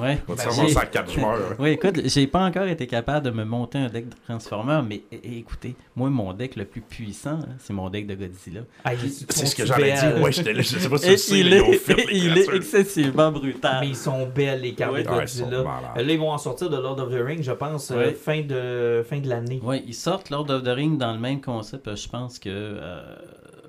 Ouais. 0.00 0.18
On 0.28 0.34
va 0.34 0.44
te 0.44 0.74
Ben, 0.74 0.86
quatre 0.90 1.12
joueurs. 1.12 1.54
Oui, 1.58 1.70
écoute, 1.70 2.00
j'ai 2.04 2.26
pas 2.26 2.44
encore 2.44 2.64
été 2.66 2.86
capable 2.86 3.26
de 3.26 3.30
me 3.30 3.44
monter 3.44 3.78
un 3.78 3.88
deck 3.88 4.08
de 4.08 4.14
Transformers, 4.26 4.82
mais 4.82 5.02
é- 5.12 5.38
écoutez, 5.38 5.74
moi, 5.96 6.10
mon 6.10 6.32
deck 6.32 6.56
le 6.56 6.64
plus 6.64 6.80
puissant, 6.80 7.38
hein, 7.42 7.48
c'est 7.58 7.72
mon 7.72 7.88
deck 7.90 8.06
de 8.06 8.14
Godzilla. 8.14 8.62
Ah, 8.84 8.94
il- 8.94 9.10
C'est 9.10 9.46
ce 9.46 9.54
que 9.54 9.64
j'allais 9.66 9.92
belles. 9.94 10.14
dire. 10.14 10.22
Ouais, 10.22 10.32
j'étais 10.32 10.52
là, 10.52 10.62
je 10.62 10.78
sais 10.78 10.88
pas 10.88 10.98
si 10.98 11.18
sais, 11.18 11.38
il 11.40 11.52
est, 11.52 11.72
fait 11.74 11.94
les 11.94 12.16
il 12.18 12.38
est 12.38 12.54
excessivement 12.54 13.30
brutal. 13.32 13.78
Mais 13.80 13.88
ils 13.88 13.96
sont 13.96 14.26
belles, 14.26 14.60
les 14.62 14.74
cartes 14.74 14.92
Ouais. 14.92 15.02
de 15.02 15.08
Godzilla. 15.08 15.58
Euh, 15.96 16.02
Là, 16.02 16.12
ils 16.12 16.18
vont 16.18 16.30
en 16.32 16.38
sortir 16.38 16.70
de 16.70 16.76
Lord 16.76 16.98
of 17.00 17.10
the 17.10 17.20
Rings, 17.24 17.42
je 17.42 17.52
pense, 17.52 17.90
euh, 17.90 17.96
Ouais. 17.96 18.12
fin 18.12 18.42
de, 18.42 19.04
fin 19.08 19.18
de 19.20 19.28
l'année. 19.28 19.60
Oui, 19.62 19.82
ils 19.86 19.94
sortent 19.94 20.30
Lord 20.30 20.50
of 20.50 20.62
the 20.62 20.68
Ring 20.68 20.98
dans 20.98 21.12
le 21.12 21.18
même 21.18 21.40
concept, 21.40 21.94
je 21.94 22.08
pense, 22.08 22.38
que 22.38 22.48
euh, 22.50 23.02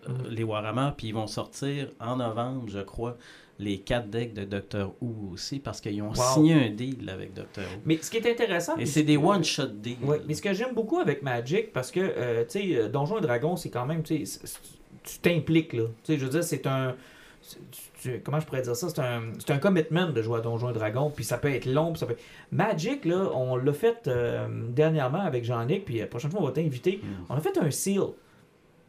Mm. 0.08 0.12
les 0.32 0.44
Warhammer, 0.44 0.90
puis 0.98 1.08
ils 1.10 1.14
vont 1.14 1.28
sortir 1.28 1.88
en 2.00 2.16
novembre, 2.16 2.64
je 2.68 2.80
crois, 2.80 3.16
les 3.60 3.80
quatre 3.80 4.10
decks 4.10 4.34
de 4.34 4.46
Doctor 4.46 4.94
Who 5.02 5.32
aussi, 5.34 5.60
parce 5.60 5.82
qu'ils 5.82 6.02
ont 6.02 6.10
Wow. 6.10 6.34
signé 6.34 6.54
un 6.54 6.70
deal 6.70 7.10
avec 7.10 7.34
Doctor 7.34 7.66
Who. 7.66 7.82
Mais 7.86 7.98
ce 8.02 8.10
qui 8.10 8.18
est 8.18 8.32
intéressant... 8.32 8.78
Et 8.78 8.86
c'est 8.86 9.04
des 9.04 9.18
one-shot 9.18 9.68
deals. 9.68 9.98
Oui, 10.02 10.18
mais 10.28 10.34
ce 10.34 10.42
que 10.42 10.54
j'aime 10.54 10.74
beaucoup 10.74 11.00
avec 11.00 11.22
Magic, 11.24 11.74
parce 11.74 11.92
que, 11.92 12.00
euh, 12.00 12.44
tu 12.46 12.52
sais, 12.60 12.76
euh, 12.78 12.88
Donjons 12.90 13.18
et 13.18 13.22
Dragons, 13.22 13.58
c'est 13.58 13.70
quand 13.70 13.86
même, 13.86 14.02
tu 14.04 14.24
t'impliques, 15.22 15.74
là. 15.74 15.84
Tu 16.04 16.14
sais, 16.14 16.18
je 16.20 16.24
veux 16.24 16.32
dire, 16.32 16.44
c'est 16.44 16.66
un... 16.68 16.96
tu- 18.02 18.22
comment 18.24 18.40
je 18.40 18.46
pourrais 18.46 18.62
dire 18.62 18.76
ça? 18.76 18.88
C'est 18.90 19.00
un, 19.00 19.24
c'est 19.40 19.52
un 19.52 19.58
commitment 19.60 20.10
de 20.10 20.22
jouer 20.22 20.38
à 20.40 20.42
Donjons 20.42 20.70
et 20.70 20.74
Dragons, 20.74 21.10
puis 21.10 21.26
ça 21.26 21.38
peut 21.38 21.52
être 21.54 21.66
long, 21.66 21.92
puis 21.92 22.00
ça 22.00 22.06
peut... 22.06 22.16
Magic, 22.52 23.04
là, 23.06 23.30
on 23.34 23.58
l'a 23.58 23.74
fait 23.74 24.08
euh, 24.08 24.48
dernièrement 24.70 25.20
avec 25.22 25.44
Jean-Nic, 25.44 25.84
puis 25.84 26.00
la 26.00 26.08
prochaine 26.08 26.32
fois, 26.32 26.42
on 26.42 26.46
va 26.46 26.52
t'inviter. 26.54 27.02
Mm. 27.04 27.08
On 27.30 27.36
a 27.36 27.42
fait 27.42 27.58
un 27.58 27.72
seal. 27.72 28.04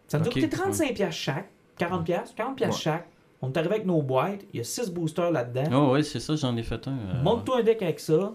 Ça 0.07 0.19
nous 0.19 0.27
Ok, 0.27 0.37
a 0.37 0.41
coûté 0.43 0.57
35$ 0.57 0.95
piastres 0.95 1.15
chaque, 1.21 1.49
40$, 1.79 2.05
piastres, 2.05 2.37
40$ 2.37 2.55
piastres 2.55 2.77
Ouais. 2.77 2.83
chaque. 2.83 3.09
On 3.43 3.51
est 3.51 3.57
arrivé 3.57 3.75
avec 3.77 3.87
nos 3.87 4.03
boîtes, 4.03 4.43
il 4.53 4.59
y 4.59 4.61
a 4.61 4.65
6 4.65 4.91
boosters 4.91 5.31
là-dedans. 5.31 5.65
Oh 5.73 5.95
oui, 5.95 6.05
c'est 6.05 6.21
ça, 6.21 6.37
j'en 6.37 6.57
ai 6.57 6.63
fait 6.63 6.87
un. 6.87 6.93
euh, 6.93 7.23
Monte-toi 7.23 7.59
un 7.61 7.63
deck 7.63 7.83
avec 7.83 8.01
ça. 8.01 8.33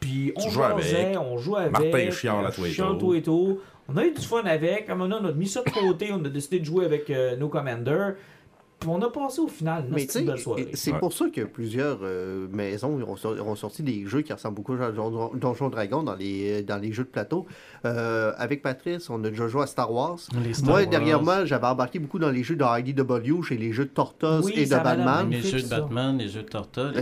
Puis 0.00 0.32
on 0.34 0.60
avec. 0.60 1.16
on 1.18 1.38
joue 1.38 1.56
avec. 1.56 1.72
Martin 1.72 2.10
chiale 2.10 2.46
à 2.46 2.50
toi 2.50 2.66
et 2.66 2.72
tout. 2.72 2.94
tout 2.94 3.14
et 3.14 3.22
tout. 3.22 3.60
On 3.88 3.96
a 3.96 4.04
eu 4.04 4.10
du 4.12 4.20
fun 4.20 4.42
avec. 4.44 4.88
À 4.88 4.92
un 4.92 4.94
moment 4.96 5.14
donné, 5.16 5.28
on 5.28 5.30
a 5.30 5.32
mis 5.32 5.46
ça 5.46 5.62
de 5.62 5.70
côté. 5.70 6.10
On 6.12 6.24
a 6.24 6.28
décidé 6.28 6.58
de 6.58 6.64
jouer 6.64 6.84
avec 6.84 7.08
euh, 7.10 7.36
nos 7.36 7.48
commanders. 7.48 8.14
Puis 8.82 8.90
on 8.92 9.00
a 9.02 9.10
passé 9.10 9.40
au 9.40 9.48
final 9.48 9.86
Mais 9.90 10.06
tu 10.06 10.12
sais, 10.12 10.26
c'est 10.74 10.92
Ouais. 10.92 10.98
pour 10.98 11.12
ça 11.12 11.26
que 11.30 11.42
plusieurs 11.42 12.00
euh, 12.02 12.46
maisons 12.52 13.00
ont, 13.06 13.16
sor- 13.16 13.36
ont 13.46 13.54
sorti 13.56 13.82
des 13.82 14.06
jeux 14.06 14.22
qui 14.22 14.32
ressemblent 14.32 14.56
beaucoup 14.56 14.74
à 14.74 14.90
Donjon 14.92 15.68
Dragon 15.68 16.02
dans 16.02 16.14
les, 16.14 16.62
dans 16.62 16.78
les 16.78 16.92
jeux 16.92 17.04
de 17.04 17.08
plateau. 17.08 17.46
Euh, 17.84 18.32
avec 18.36 18.62
Patrice, 18.62 19.08
on 19.10 19.22
a 19.24 19.30
déjà 19.30 19.48
joué 19.48 19.62
à 19.62 19.66
Star 19.66 19.92
Wars. 19.92 20.18
les 20.44 20.54
Star 20.54 20.68
Moi, 20.68 20.80
Wars, 20.80 20.90
derrière 20.90 21.22
moi, 21.22 21.44
j'avais 21.44 21.66
embarqué 21.66 21.98
beaucoup 21.98 22.18
dans 22.18 22.30
les 22.30 22.42
jeux 22.42 22.56
de 22.56 22.64
IDW, 22.80 23.42
chez 23.42 23.56
les 23.56 23.72
jeux 23.72 23.84
de 23.84 23.90
Tortoise 23.90 24.44
Oui, 24.44 24.52
et 24.56 24.64
de 24.66 24.70
Batman. 24.70 25.30
Les 25.30 25.40
jeux 25.40 25.62
de. 25.62 25.68
Batman, 25.68 26.18
les 26.18 26.28
jeux 26.28 26.42
de 26.42 26.48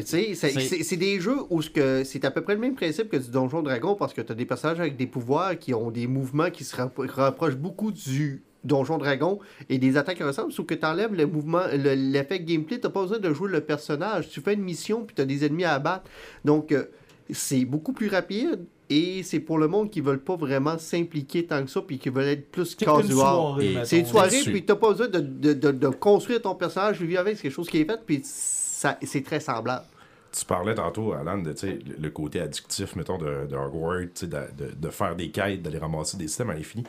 tu 0.01 0.07
sais, 0.07 0.35
c'est- 0.35 0.97
des 0.97 1.19
jeux 1.21 1.39
où 1.51 1.63
c'est 1.63 2.25
à 2.25 2.31
peu 2.31 2.43
près 2.43 2.55
le 2.55 2.61
même 2.61 2.75
principe 2.75 3.09
que 3.09 3.17
du 3.17 3.31
Donjon 3.31 3.63
Dragon 3.63 3.95
parce 3.95 4.13
que 4.13 4.21
tu 4.21 4.33
as 4.33 4.35
des 4.35 4.45
personnages 4.47 4.81
avec 4.81 4.97
des 4.97 5.07
pouvoirs 5.07 5.59
qui 5.59 5.73
ont 5.75 5.91
des 5.91 6.07
mouvements 6.07 6.51
qui 6.51 6.65
se 6.65 6.77
rappro- 6.77 7.09
rapprochent 7.09 7.57
beaucoup 7.57 7.91
du 7.93 8.43
Donjon 8.65 8.99
Dragon 8.99 9.39
et 9.69 9.79
des 9.79 9.97
attaques 9.97 10.19
qui 10.19 10.23
ressemblent, 10.23 10.53
sauf 10.53 10.67
que 10.67 10.75
tu 10.75 10.85
enlèves 10.87 11.15
le 11.15 11.27
mouvement, 11.27 11.63
le- 11.73 11.95
l'effet 11.95 12.41
gameplay, 12.41 12.79
tu 12.81 12.89
pas 12.91 13.03
besoin 13.03 13.19
de 13.19 13.33
jouer 13.33 13.51
le 13.51 13.61
personnage. 13.61 14.29
Tu 14.29 14.41
fais 14.41 14.55
une 14.55 14.63
mission 14.63 15.05
puis 15.05 15.15
tu 15.15 15.23
as 15.23 15.25
des 15.25 15.45
ennemis 15.47 15.65
à 15.65 15.75
abattre. 15.75 16.05
Donc, 16.45 16.73
euh, 16.73 16.85
c'est 17.31 17.65
beaucoup 17.65 17.93
plus 17.93 18.09
rapide 18.09 18.65
et 18.91 19.23
c'est 19.23 19.39
pour 19.41 19.59
le 19.59 19.69
monde 19.69 19.89
qui 19.91 20.01
veulent 20.01 20.19
pas 20.23 20.35
vraiment 20.37 20.77
s'impliquer 20.79 21.47
tant 21.47 21.63
que 21.65 21.71
ça 21.71 21.81
puis 21.81 21.99
qui 21.99 22.09
veulent 22.11 22.27
être 22.27 22.51
plus 22.51 22.77
C'est 22.79 22.85
une 22.85 22.93
casual. 22.97 23.17
soirée. 23.17 23.77
C'est 23.85 23.99
une 24.01 24.07
soirée, 24.07 24.31
Là-dessus. 24.31 24.51
puis 24.53 24.65
t'as 24.65 24.75
pas 24.75 24.91
besoin 24.91 25.09
de, 25.09 25.21
de, 25.21 25.53
de, 25.53 25.71
de 25.71 25.89
construire 25.89 26.43
ton 26.43 26.55
personnage, 26.57 27.01
vivre 27.01 27.21
avec, 27.21 27.37
c'est 27.37 27.43
quelque 27.45 27.53
chose 27.55 27.69
qui 27.71 27.79
est 27.79 27.85
fait, 27.85 28.01
puis 28.05 28.21
ça, 28.25 28.99
c'est 29.03 29.23
très 29.25 29.39
semblable. 29.41 29.85
Tu 30.33 30.45
parlais 30.45 30.75
tantôt, 30.77 31.13
Alan, 31.13 31.39
de 31.39 31.53
le 31.99 32.11
côté 32.11 32.41
addictif, 32.41 32.95
mettons, 32.95 33.19
de, 33.19 33.47
de 33.49 33.57
Hogwarts, 33.57 34.07
de- 34.23 34.75
de 34.81 34.89
faire 34.91 35.17
des 35.17 35.31
quêtes, 35.31 35.61
d'aller 35.63 35.79
ramasser 35.79 36.17
des 36.17 36.29
systèmes 36.29 36.51
à 36.51 36.55
l'infini. 36.55 36.85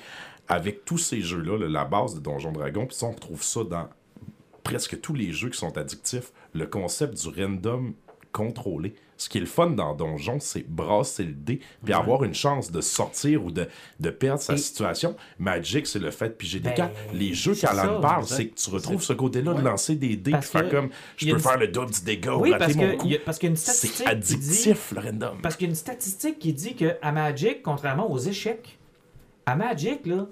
Avec 0.51 0.85
tous 0.85 0.97
ces 0.97 1.21
jeux-là, 1.21 1.57
là, 1.57 1.67
la 1.69 1.85
base 1.85 2.13
de 2.15 2.19
Donjon 2.19 2.51
Dragon, 2.51 2.85
puis 2.85 2.95
ça, 2.95 3.05
on 3.07 3.11
retrouve 3.11 3.41
ça 3.43 3.63
dans 3.63 3.87
presque 4.63 4.99
tous 5.01 5.13
les 5.13 5.31
jeux 5.31 5.49
qui 5.49 5.57
sont 5.57 5.77
addictifs. 5.77 6.31
Le 6.53 6.67
concept 6.67 7.15
du 7.25 7.29
random 7.41 7.93
contrôlé. 8.31 8.95
Ce 9.17 9.29
qui 9.29 9.37
est 9.37 9.41
le 9.41 9.47
fun 9.47 9.69
dans 9.69 9.93
Donjon, 9.93 10.39
c'est 10.39 10.67
brasser 10.67 11.23
le 11.25 11.33
dé, 11.33 11.59
puis 11.83 11.93
avoir 11.93 12.23
une 12.23 12.33
chance 12.33 12.71
de 12.71 12.81
sortir 12.81 13.43
ou 13.45 13.51
de, 13.51 13.67
de 13.99 14.09
perdre 14.09 14.41
sa 14.41 14.53
Et- 14.53 14.57
situation. 14.57 15.15
Magic, 15.37 15.85
c'est 15.85 15.99
le 15.99 16.09
fait 16.11 16.29
de 16.29 16.33
piger 16.33 16.59
des 16.59 16.69
Ben, 16.69 16.75
cartes. 16.75 16.93
Les 17.13 17.33
jeux 17.33 17.53
qu'Alan 17.53 18.01
parle, 18.01 18.25
c'est 18.25 18.47
que 18.47 18.55
tu 18.55 18.69
retrouves 18.71 19.03
ce 19.03 19.13
côté-là 19.13 19.53
de 19.53 19.61
lancer 19.61 19.95
des 19.95 20.15
dés, 20.15 20.31
Parce 20.31 20.49
que 20.49 20.69
comme, 20.71 20.89
je 21.17 21.27
peux 21.27 21.31
une- 21.33 21.39
faire 21.39 21.57
le 21.59 21.67
double 21.67 21.91
du 21.91 22.01
dégât 22.01 22.35
ou 22.35 22.41
Oui, 22.41 22.51
rater 22.51 22.65
parce 22.65 22.75
mon 22.77 22.97
coup. 22.97 23.09
a- 23.13 23.17
parce 23.23 23.37
qu'il 23.37 23.47
y 23.47 23.49
a 23.49 23.51
une 23.51 23.57
statistique. 23.57 23.91
C'est 24.07 24.15
dit- 24.19 24.33
addictif, 24.33 24.91
le 24.95 25.01
random. 25.01 25.37
Parce 25.43 25.55
qu'il 25.55 25.67
y 25.67 25.69
a 25.69 25.71
une 25.71 25.75
statistique 25.75 26.39
qui 26.39 26.53
dit 26.53 26.75
que 26.75 26.95
à 27.01 27.11
Magic, 27.11 27.61
contrairement 27.61 28.09
aux 28.11 28.17
échecs, 28.19 28.79
à 29.45 29.55
Magic, 29.55 30.05
là, 30.07 30.27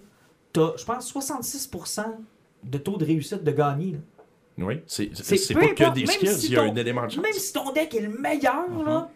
t'as, 0.54 0.76
je 0.78 0.86
pense, 0.86 1.14
66% 1.14 2.04
de 2.64 2.78
taux 2.78 2.98
de 2.98 3.06
réussite 3.06 3.44
de 3.44 3.52
gagner. 3.52 3.94
là. 3.94 4.00
Oui, 4.66 4.82
c'est 4.88 5.10
C'est 5.16 5.38
c'est 5.38 5.54
pas 5.54 5.68
que 5.68 5.94
des 5.94 6.06
skills, 6.06 6.30
si 6.36 6.48
il 6.48 6.54
y 6.54 6.58
a 6.58 6.66
ton- 6.66 6.74
un 6.74 6.76
élément 6.76 7.06
de 7.06 7.12
chance. 7.12 7.24
Même 7.24 7.34
si 7.34 7.54
ton 7.54 7.72
deck 7.72 7.94
est 7.96 8.02
le 8.02 8.10
meilleur, 8.10 8.66
Uh-huh. 8.70 8.86
là, 8.86 9.10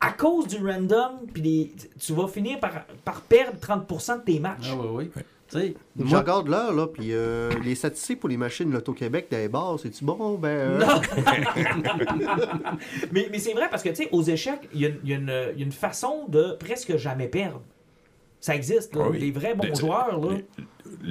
à 0.00 0.12
cause 0.12 0.46
du 0.46 0.56
random, 0.64 1.26
puis 1.32 1.42
des- 1.42 1.72
tu 1.98 2.12
vas 2.12 2.28
finir 2.28 2.60
par, 2.60 2.84
par 3.04 3.22
perdre 3.22 3.58
30% 3.58 4.18
de 4.18 4.22
tes 4.24 4.38
matchs. 4.38 4.68
Ah 4.70 4.76
oui, 4.76 4.88
oui. 4.92 5.10
Ouais. 5.16 5.24
Tu 5.50 5.58
sais, 5.58 5.74
Je 5.98 6.04
moi, 6.04 6.18
regarde 6.20 6.46
l'heure, 6.48 6.74
là, 6.74 6.86
puis 6.86 7.14
euh, 7.14 7.48
les 7.64 7.74
statistiques 7.74 8.20
pour 8.20 8.28
les 8.28 8.36
machines 8.36 8.70
Loto-Québec 8.70 9.28
les 9.30 9.48
bars, 9.48 9.78
c'est-tu 9.80 10.04
bon? 10.04 10.34
Ben, 10.34 10.48
euh, 10.48 10.78
Non! 10.78 11.00
mais 13.12 13.28
mais 13.30 13.38
c'est 13.38 13.54
vrai 13.54 13.68
parce 13.70 13.82
que, 13.82 13.88
tu 13.88 13.96
sais, 13.96 14.08
aux 14.12 14.22
échecs, 14.22 14.68
y, 14.74 14.84
y 14.84 14.94
il 15.04 15.10
y 15.10 15.14
a 15.14 15.50
une 15.58 15.72
façon 15.72 16.26
de 16.28 16.52
presque 16.58 16.96
jamais 16.98 17.28
perdre. 17.28 17.62
Ça 18.40 18.54
existe, 18.54 18.94
là. 18.94 19.02
Ah 19.06 19.10
oui. 19.10 19.18
Les 19.18 19.30
vrais 19.32 19.54
bons 19.54 19.64
Les- 19.64 19.74
joueurs, 19.74 20.20
là. 20.20 20.28
Les, 20.36 20.44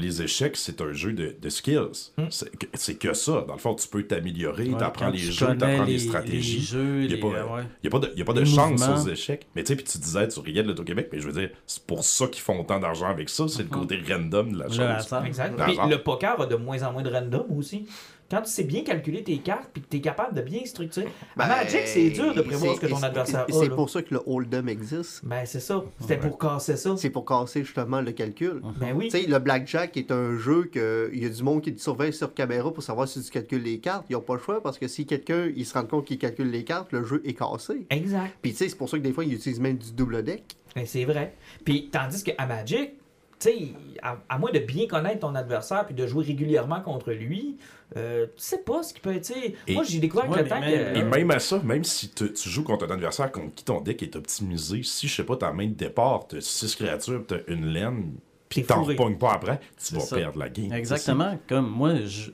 les 0.01 0.21
échecs, 0.21 0.55
c'est 0.57 0.81
un 0.81 0.91
jeu 0.93 1.11
de, 1.13 1.35
de 1.39 1.49
skills. 1.49 2.11
Hmm. 2.17 2.25
C'est 2.73 2.95
que- 2.97 3.13
ça. 3.13 3.43
Dans 3.47 3.53
le 3.53 3.59
fond, 3.59 3.75
tu 3.75 3.87
peux 3.87 4.01
t'améliorer, 4.03 4.69
ouais, 4.69 4.77
t'apprends 4.77 5.09
les 5.09 5.17
jeux, 5.19 5.45
t'apprends 5.57 5.83
les, 5.83 5.93
les 5.93 5.99
stratégies. 5.99 6.61
Jeux, 6.61 7.03
Il 7.03 7.07
n'y 7.09 7.13
a 7.13 7.17
pas, 7.17 7.27
euh, 7.37 7.55
ouais. 7.57 7.63
y 7.83 7.87
a 7.87 7.89
pas 7.89 7.99
de, 7.99 8.11
y 8.15 8.21
a 8.21 8.25
pas 8.25 8.33
de 8.33 8.39
Les 8.39 8.45
chance 8.45 8.79
mouvements. 8.81 8.95
aux 9.03 9.07
échecs. 9.09 9.45
Mais 9.55 9.63
tu 9.63 9.67
sais, 9.67 9.75
puis 9.75 9.85
tu 9.85 9.97
disais, 9.97 10.27
tu 10.29 10.39
riais 10.39 10.63
de 10.63 10.67
l'Auto-Québec, 10.69 11.09
mais 11.11 11.19
je 11.19 11.27
veux 11.27 11.33
dire, 11.33 11.49
c'est 11.67 11.83
pour 11.83 12.03
ça 12.03 12.27
qu'ils 12.27 12.41
font 12.41 12.59
autant 12.61 12.79
d'argent 12.79 13.07
avec 13.09 13.29
ça. 13.29 13.47
C'est 13.47 13.63
le 13.63 13.69
côté 13.69 13.99
random 14.09 14.53
de 14.53 14.57
la 14.59 14.65
Le 14.65 14.71
chose. 14.71 14.79
hasard. 14.81 15.25
Exact. 15.25 15.51
Le 15.57 15.63
Puis 15.65 15.77
le 15.89 16.01
poker 16.01 16.41
a 16.41 16.45
de 16.45 16.55
moins 16.55 16.81
en 16.83 16.93
moins 16.93 17.03
de 17.03 17.11
random 17.11 17.45
aussi. 17.57 17.85
Quand 18.29 18.41
tu 18.41 18.51
sais 18.51 18.63
bien 18.63 18.83
calculer 18.83 19.23
tes 19.23 19.37
cartes 19.37 19.69
puis 19.71 19.81
que 19.81 19.87
tu 19.87 19.97
es 19.97 20.01
capable 20.01 20.35
de 20.35 20.41
bien 20.41 20.65
structurer. 20.65 21.07
ben, 21.37 21.45
à 21.45 21.47
Magic, 21.47 21.81
c'est 21.85 22.09
dur 22.09 22.33
de 22.33 22.41
prévoir 22.41 22.75
ce 22.75 22.81
que 22.81 22.87
ton 22.87 23.01
adversaire 23.01 23.45
a. 23.47 23.51
C'est 23.51 23.69
pour 23.69 23.89
ça 23.89 24.01
que 24.01 24.13
le 24.13 24.21
Hold'em 24.25 24.67
existe. 24.67 25.23
Ben, 25.23 25.45
c'est 25.45 25.61
ça. 25.61 25.83
C'était 26.01 26.17
pour 26.17 26.37
casser 26.37 26.75
ça. 26.75 26.95
C'est 26.97 27.09
pour 27.09 27.23
casser 27.23 27.63
justement 27.63 28.01
le 28.01 28.11
calcul. 28.11 28.61
Ben 28.79 28.93
oui. 28.93 29.05
Tu 29.05 29.11
sais, 29.17 29.27
le 29.27 29.39
Blackjack 29.39 29.95
est 29.95 30.11
un 30.11 30.37
jeu 30.37 30.65
que 30.65 31.09
il 31.13 31.23
y 31.23 31.25
a 31.25 31.29
du 31.29 31.41
monde 31.41 31.61
qui 31.61 31.73
te 31.73 31.81
surveille 31.81 32.13
sur 32.13 32.33
caméra 32.33 32.73
pour 32.73 32.83
savoir 32.83 33.07
si 33.07 33.21
tu 33.21 33.31
calcules 33.31 33.63
les 33.63 33.79
cartes. 33.79 34.05
Ils 34.09 34.13
n'ont 34.13 34.21
pas 34.21 34.35
le 34.35 34.41
choix 34.41 34.61
parce 34.61 34.77
que 34.77 34.89
si 34.89 35.05
quelqu'un 35.05 35.49
il 35.55 35.65
se 35.65 35.73
rend 35.73 35.85
compte 35.85 36.05
qu'il 36.05 36.17
calcule 36.17 36.51
les 36.51 36.65
cartes, 36.65 36.91
le 36.91 37.03
jeu 37.03 37.21
est 37.23 37.33
cassé. 37.33 37.87
Exact. 37.89 38.35
Puis 38.41 38.51
tu 38.51 38.57
sais, 38.57 38.69
c'est 38.69 38.77
pour 38.77 38.89
ça 38.89 38.97
que 38.97 39.03
des 39.03 39.13
fois, 39.13 39.23
ils 39.23 39.33
utilisent 39.33 39.61
même 39.61 39.77
du 39.77 39.93
double 39.93 40.23
deck. 40.23 40.57
Ben, 40.75 40.85
c'est 40.85 41.05
vrai. 41.05 41.33
Puis 41.63 41.89
tandis 41.91 42.23
qu'à 42.23 42.45
Magic, 42.45 42.91
sais, 43.39 43.68
à, 44.01 44.18
à 44.30 44.38
moins 44.38 44.51
de 44.51 44.59
bien 44.59 44.88
connaître 44.88 45.19
ton 45.19 45.35
adversaire 45.35 45.85
puis 45.85 45.95
de 45.95 46.05
jouer 46.07 46.26
régulièrement 46.26 46.81
contre 46.81 47.11
lui, 47.11 47.57
euh, 47.95 48.26
tu 48.27 48.31
sais 48.43 48.57
pas 48.59 48.84
ce 48.84 48.93
qui 48.93 48.99
peut 48.99 49.15
être. 49.15 49.31
tu 49.31 49.55
Et- 49.68 49.73
Moi, 49.73 49.84
j'ai 49.84 49.99
découvert 49.99 50.30
Ouais, 50.30 50.38
que 50.39 50.43
le 50.43 50.49
temps 50.49 50.59
même- 50.59 50.93
que. 50.93 50.99
Et 50.99 51.03
même 51.03 51.31
à 51.31 51.39
ça, 51.39 51.59
même 51.64 51.84
si 51.84 52.09
tu, 52.09 52.31
tu 52.34 52.49
joues 52.49 52.64
contre 52.64 52.85
un 52.85 52.91
adversaire 52.93 53.31
contre 53.31 53.53
qui 53.55 53.64
ton 53.64 53.80
deck 53.81 54.01
est 54.03 54.15
optimisé, 54.15 54.81
si 54.84 55.07
je 55.07 55.15
sais 55.15 55.23
pas, 55.23 55.35
ta 55.38 55.53
main 55.53 55.68
de 55.68 55.73
départ, 55.76 56.27
t'as 56.27 56.41
6 56.41 56.76
créatures, 56.76 57.23
t'as 57.27 57.38
une 57.47 57.65
laine, 57.68 58.14
puis 58.49 58.64
t'en 58.64 58.84
repognes 58.84 59.18
pas 59.18 59.34
après, 59.34 59.59
tu 59.85 59.93
vas 59.95 59.99
ça. 60.01 60.15
perdre 60.15 60.39
la 60.39 60.49
game. 60.49 60.72
Exactement. 60.73 61.38
Comme 61.47 61.69
moi, 61.69 61.95
je- 62.05 62.31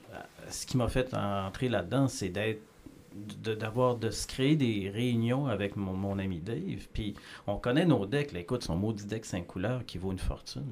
ce 0.49 0.65
qui 0.65 0.77
m'a 0.77 0.87
fait 0.87 1.13
entrer 1.13 1.69
là-dedans, 1.69 2.07
c'est 2.07 2.29
d'être 2.29 2.61
d'avoir 3.43 3.95
de 3.97 4.09
se 4.09 4.27
créer 4.27 4.55
des 4.55 4.89
réunions 4.93 5.47
avec 5.47 5.75
mon, 5.75 5.93
mon 5.93 6.19
ami 6.19 6.39
Dave. 6.39 6.87
Puis 6.93 7.13
on 7.47 7.57
connaît 7.57 7.85
nos 7.85 8.05
decks. 8.05 8.31
Là. 8.31 8.39
écoute 8.39 8.63
son 8.63 8.75
maudit 8.75 9.05
deck 9.05 9.25
5 9.25 9.45
couleurs 9.45 9.85
qui 9.85 9.97
vaut 9.97 10.11
une 10.11 10.19
fortune 10.19 10.63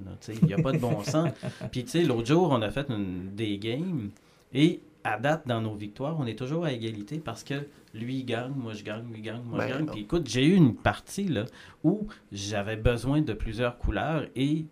il 0.41 0.47
n'y 0.47 0.53
a 0.53 0.61
pas 0.61 0.71
de 0.71 0.77
bon 0.77 1.03
sens. 1.03 1.29
Puis 1.71 1.83
tu 1.83 1.89
sais 1.91 2.03
l'autre 2.03 2.27
jour 2.27 2.49
on 2.51 2.61
a 2.61 2.69
fait 2.71 2.87
une, 2.89 3.35
des 3.35 3.57
games. 3.57 4.09
Et 4.53 4.81
à 5.03 5.17
date 5.17 5.47
dans 5.47 5.61
nos 5.61 5.75
victoires 5.75 6.17
on 6.19 6.25
est 6.25 6.37
toujours 6.37 6.65
à 6.65 6.71
égalité 6.71 7.17
parce 7.19 7.43
que 7.43 7.67
lui 7.93 8.17
il 8.19 8.25
gagne 8.25 8.53
moi 8.55 8.73
je 8.73 8.83
gagne 8.83 9.03
lui 9.09 9.19
il 9.19 9.23
gagne 9.23 9.41
moi 9.43 9.59
Ben 9.59 9.67
je 9.67 9.73
gagne. 9.73 9.85
non. 9.85 9.91
puis 9.93 10.01
écoute 10.01 10.27
j'ai 10.29 10.45
eu 10.45 10.55
une 10.55 10.75
partie 10.75 11.27
là 11.27 11.45
où 11.83 12.07
j'avais 12.31 12.75
besoin 12.75 13.21
de 13.21 13.33
plusieurs 13.33 13.77
couleurs 13.79 14.25
et 14.35 14.65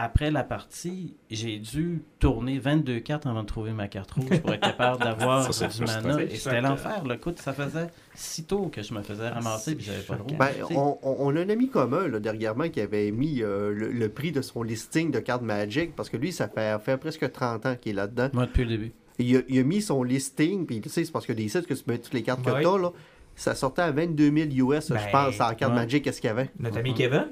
après 0.00 0.30
la 0.30 0.44
partie, 0.44 1.16
j'ai 1.28 1.58
dû 1.58 2.02
tourner 2.20 2.60
22 2.60 3.00
cartes 3.00 3.26
avant 3.26 3.42
de 3.42 3.48
trouver 3.48 3.72
ma 3.72 3.88
carte 3.88 4.12
rouge 4.12 4.40
pour 4.40 4.52
être 4.52 4.60
capable 4.60 5.02
d'avoir 5.02 5.50
du 5.50 5.84
mana. 5.84 6.22
Et 6.22 6.36
c'était 6.36 6.60
l'enfer. 6.60 7.04
là. 7.04 7.16
Écoute, 7.16 7.40
ça 7.40 7.52
faisait 7.52 7.88
si 8.14 8.44
tôt 8.44 8.66
que 8.72 8.80
je 8.80 8.94
me 8.94 9.02
faisais 9.02 9.28
ramasser 9.28 9.74
puis 9.74 9.84
j'avais 9.84 10.02
pas 10.02 10.14
le 10.14 10.20
droit. 10.20 10.38
Ben, 10.38 10.50
Tu 10.68 10.74
on, 10.76 11.36
a 11.36 11.40
un 11.40 11.48
ami 11.48 11.68
commun 11.68 12.06
là, 12.06 12.20
dernièrement 12.20 12.68
qui 12.68 12.80
avait 12.80 13.10
mis 13.10 13.42
euh, 13.42 13.72
le, 13.74 13.90
le 13.90 14.08
prix 14.08 14.30
de 14.30 14.40
son 14.40 14.62
listing 14.62 15.10
de 15.10 15.18
cartes 15.18 15.42
Magic 15.42 15.96
parce 15.96 16.08
que 16.08 16.16
lui, 16.16 16.30
ça 16.32 16.46
fait, 16.48 16.78
fait 16.80 16.96
presque 16.96 17.30
30 17.32 17.66
ans 17.66 17.74
qu'il 17.74 17.90
est 17.90 17.96
là-dedans. 17.96 18.28
Moi, 18.32 18.46
depuis 18.46 18.62
le 18.62 18.70
début. 18.70 18.92
Et 19.18 19.24
Il 19.24 19.36
a, 19.36 19.40
il 19.48 19.58
a 19.58 19.64
mis 19.64 19.82
son 19.82 20.04
listing, 20.04 20.64
puis 20.64 20.80
tu 20.80 20.88
sais, 20.88 21.04
c'est 21.04 21.10
parce 21.10 21.26
que 21.26 21.32
des 21.32 21.48
sites 21.48 21.66
que 21.66 21.74
tu 21.74 21.82
mets 21.88 21.98
toutes 21.98 22.14
les 22.14 22.22
cartes 22.22 22.44
que 22.44 22.50
Ouais. 22.52 22.62
t'as, 22.62 22.78
là, 22.78 22.90
ça 23.34 23.56
sortait 23.56 23.82
à 23.82 23.90
22 23.90 24.32
000 24.54 24.70
US, 24.72 24.90
Ben, 24.90 24.98
je 24.98 25.10
pense, 25.10 25.40
en 25.40 25.54
carte 25.54 25.72
ouais. 25.72 25.80
Magic, 25.80 26.04
qu'est-ce 26.04 26.20
qu'il 26.20 26.28
y 26.28 26.30
avait? 26.30 26.50
Notre 26.60 26.78
ami. 26.78 26.94
Kevin, 26.94 27.26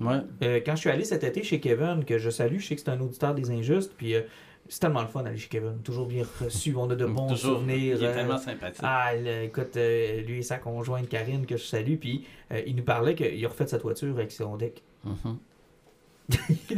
Ouais. 0.00 0.16
euh, 0.42 0.60
quand 0.64 0.74
je 0.74 0.80
suis 0.80 0.90
allé 0.90 1.04
cet 1.04 1.24
été 1.24 1.42
chez 1.42 1.60
Kevin, 1.60 2.04
que 2.04 2.18
je 2.18 2.30
salue, 2.30 2.58
je 2.58 2.66
sais 2.66 2.74
que 2.76 2.80
c'est 2.82 2.90
un 2.90 3.00
auditeur 3.00 3.34
des 3.34 3.50
injustes, 3.50 3.92
puis 3.96 4.14
euh, 4.14 4.22
c'est 4.68 4.80
tellement 4.80 5.00
le 5.02 5.06
fun 5.08 5.22
d'aller 5.22 5.38
chez 5.38 5.48
Kevin. 5.48 5.78
Toujours 5.82 6.06
bien 6.06 6.24
reçu, 6.40 6.74
on 6.76 6.90
a 6.90 6.94
de 6.96 7.06
bons 7.06 7.28
Toujours. 7.28 7.58
souvenirs. 7.58 7.96
Il 7.98 8.04
est 8.04 8.08
euh, 8.08 8.14
tellement 8.14 8.38
sympathique. 8.38 8.82
Ah, 8.82 9.12
le- 9.14 9.44
écoute, 9.44 9.76
euh, 9.76 10.20
lui 10.22 10.38
et 10.38 10.42
sa 10.42 10.58
conjointe 10.58 11.08
Karine, 11.08 11.46
que 11.46 11.56
je 11.56 11.62
salue, 11.64 11.96
puis 11.96 12.24
il 12.66 12.76
nous 12.76 12.82
parlait 12.82 13.14
qu'il 13.14 13.44
a 13.44 13.48
refait 13.48 13.66
sa 13.66 13.78
toiture 13.78 14.14
avec 14.16 14.32
son 14.32 14.56
deck. 14.56 14.82
Mhm. 15.04 15.38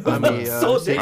Ah, 0.04 0.18
mais, 0.20 0.48
euh, 0.50 0.78
c'est 0.78 0.92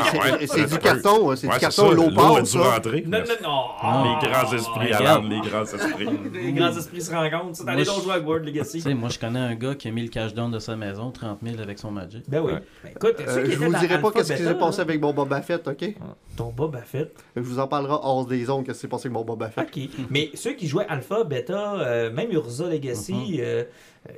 du 0.66 0.74
Ouais, 0.74 0.80
carton, 0.80 1.30
hein, 1.30 1.36
c'est 1.36 1.48
Ouais, 1.48 1.54
du 1.54 1.58
carton 1.60 1.90
l'eau 1.90 2.10
rentrer. 2.14 3.02
Non, 3.06 3.18
non, 3.18 3.24
non! 3.42 3.60
Ah, 3.80 4.18
Les 4.22 4.28
grands 4.30 4.52
esprits. 4.52 4.92
Alan, 4.92 5.22
les 5.22 5.40
grands 5.40 5.64
esprits. 5.64 6.06
Les 6.32 6.52
grands 6.52 6.76
esprits 6.76 7.00
se 7.02 7.10
rencontrent. 7.12 7.60
Allez 7.66 7.84
donc 7.84 8.02
jouer 8.02 8.14
à 8.14 8.18
World 8.20 8.46
Legacy. 8.46 8.82
moi, 8.94 9.08
je 9.08 9.18
connais 9.18 9.40
un 9.40 9.54
gars 9.56 9.74
qui 9.74 9.88
a 9.88 9.90
mis 9.90 10.02
le 10.02 10.08
cash 10.08 10.32
down 10.32 10.50
de 10.50 10.58
sa 10.60 10.76
maison, 10.76 11.10
30 11.10 11.38
000 11.42 11.60
avec 11.60 11.78
son 11.78 11.90
Magic. 11.90 12.24
Ben 12.28 12.40
oui. 12.40 12.52
Ouais. 12.52 12.62
Ben, 12.84 12.90
écoute, 12.94 13.16
Euh, 13.26 13.46
je 13.50 13.56
vous 13.56 13.74
dirai 13.74 14.00
pas 14.00 14.10
qu'est-ce 14.12 14.32
qui 14.34 14.42
s'est 14.42 14.54
passé 14.54 14.78
là, 14.78 14.82
avec 14.84 15.00
mon 15.00 15.12
Boba 15.12 15.42
Fett, 15.42 15.66
OK? 15.66 15.94
Ton 16.36 16.50
Boba 16.50 16.82
Fett. 16.82 17.12
Je 17.34 17.40
vous 17.42 17.58
en 17.58 17.66
parlerai 17.66 17.94
hors 18.00 18.26
des 18.26 18.48
ondes 18.50 18.64
qu'est-ce 18.64 18.78
qui 18.78 18.82
s'est 18.82 18.88
passé 18.88 19.06
avec 19.08 19.14
mon 19.18 19.24
Boba 19.24 19.48
Fett. 19.50 19.66
OK. 19.74 19.82
Mais 20.10 20.30
ceux 20.34 20.52
qui 20.52 20.68
jouaient 20.68 20.86
Alpha, 20.88 21.24
Beta, 21.24 21.74
euh, 21.80 22.12
même 22.12 22.30
Urza 22.30 22.68
Legacy, 22.68 23.12
Mhm. 23.12 23.40
euh, 23.40 23.64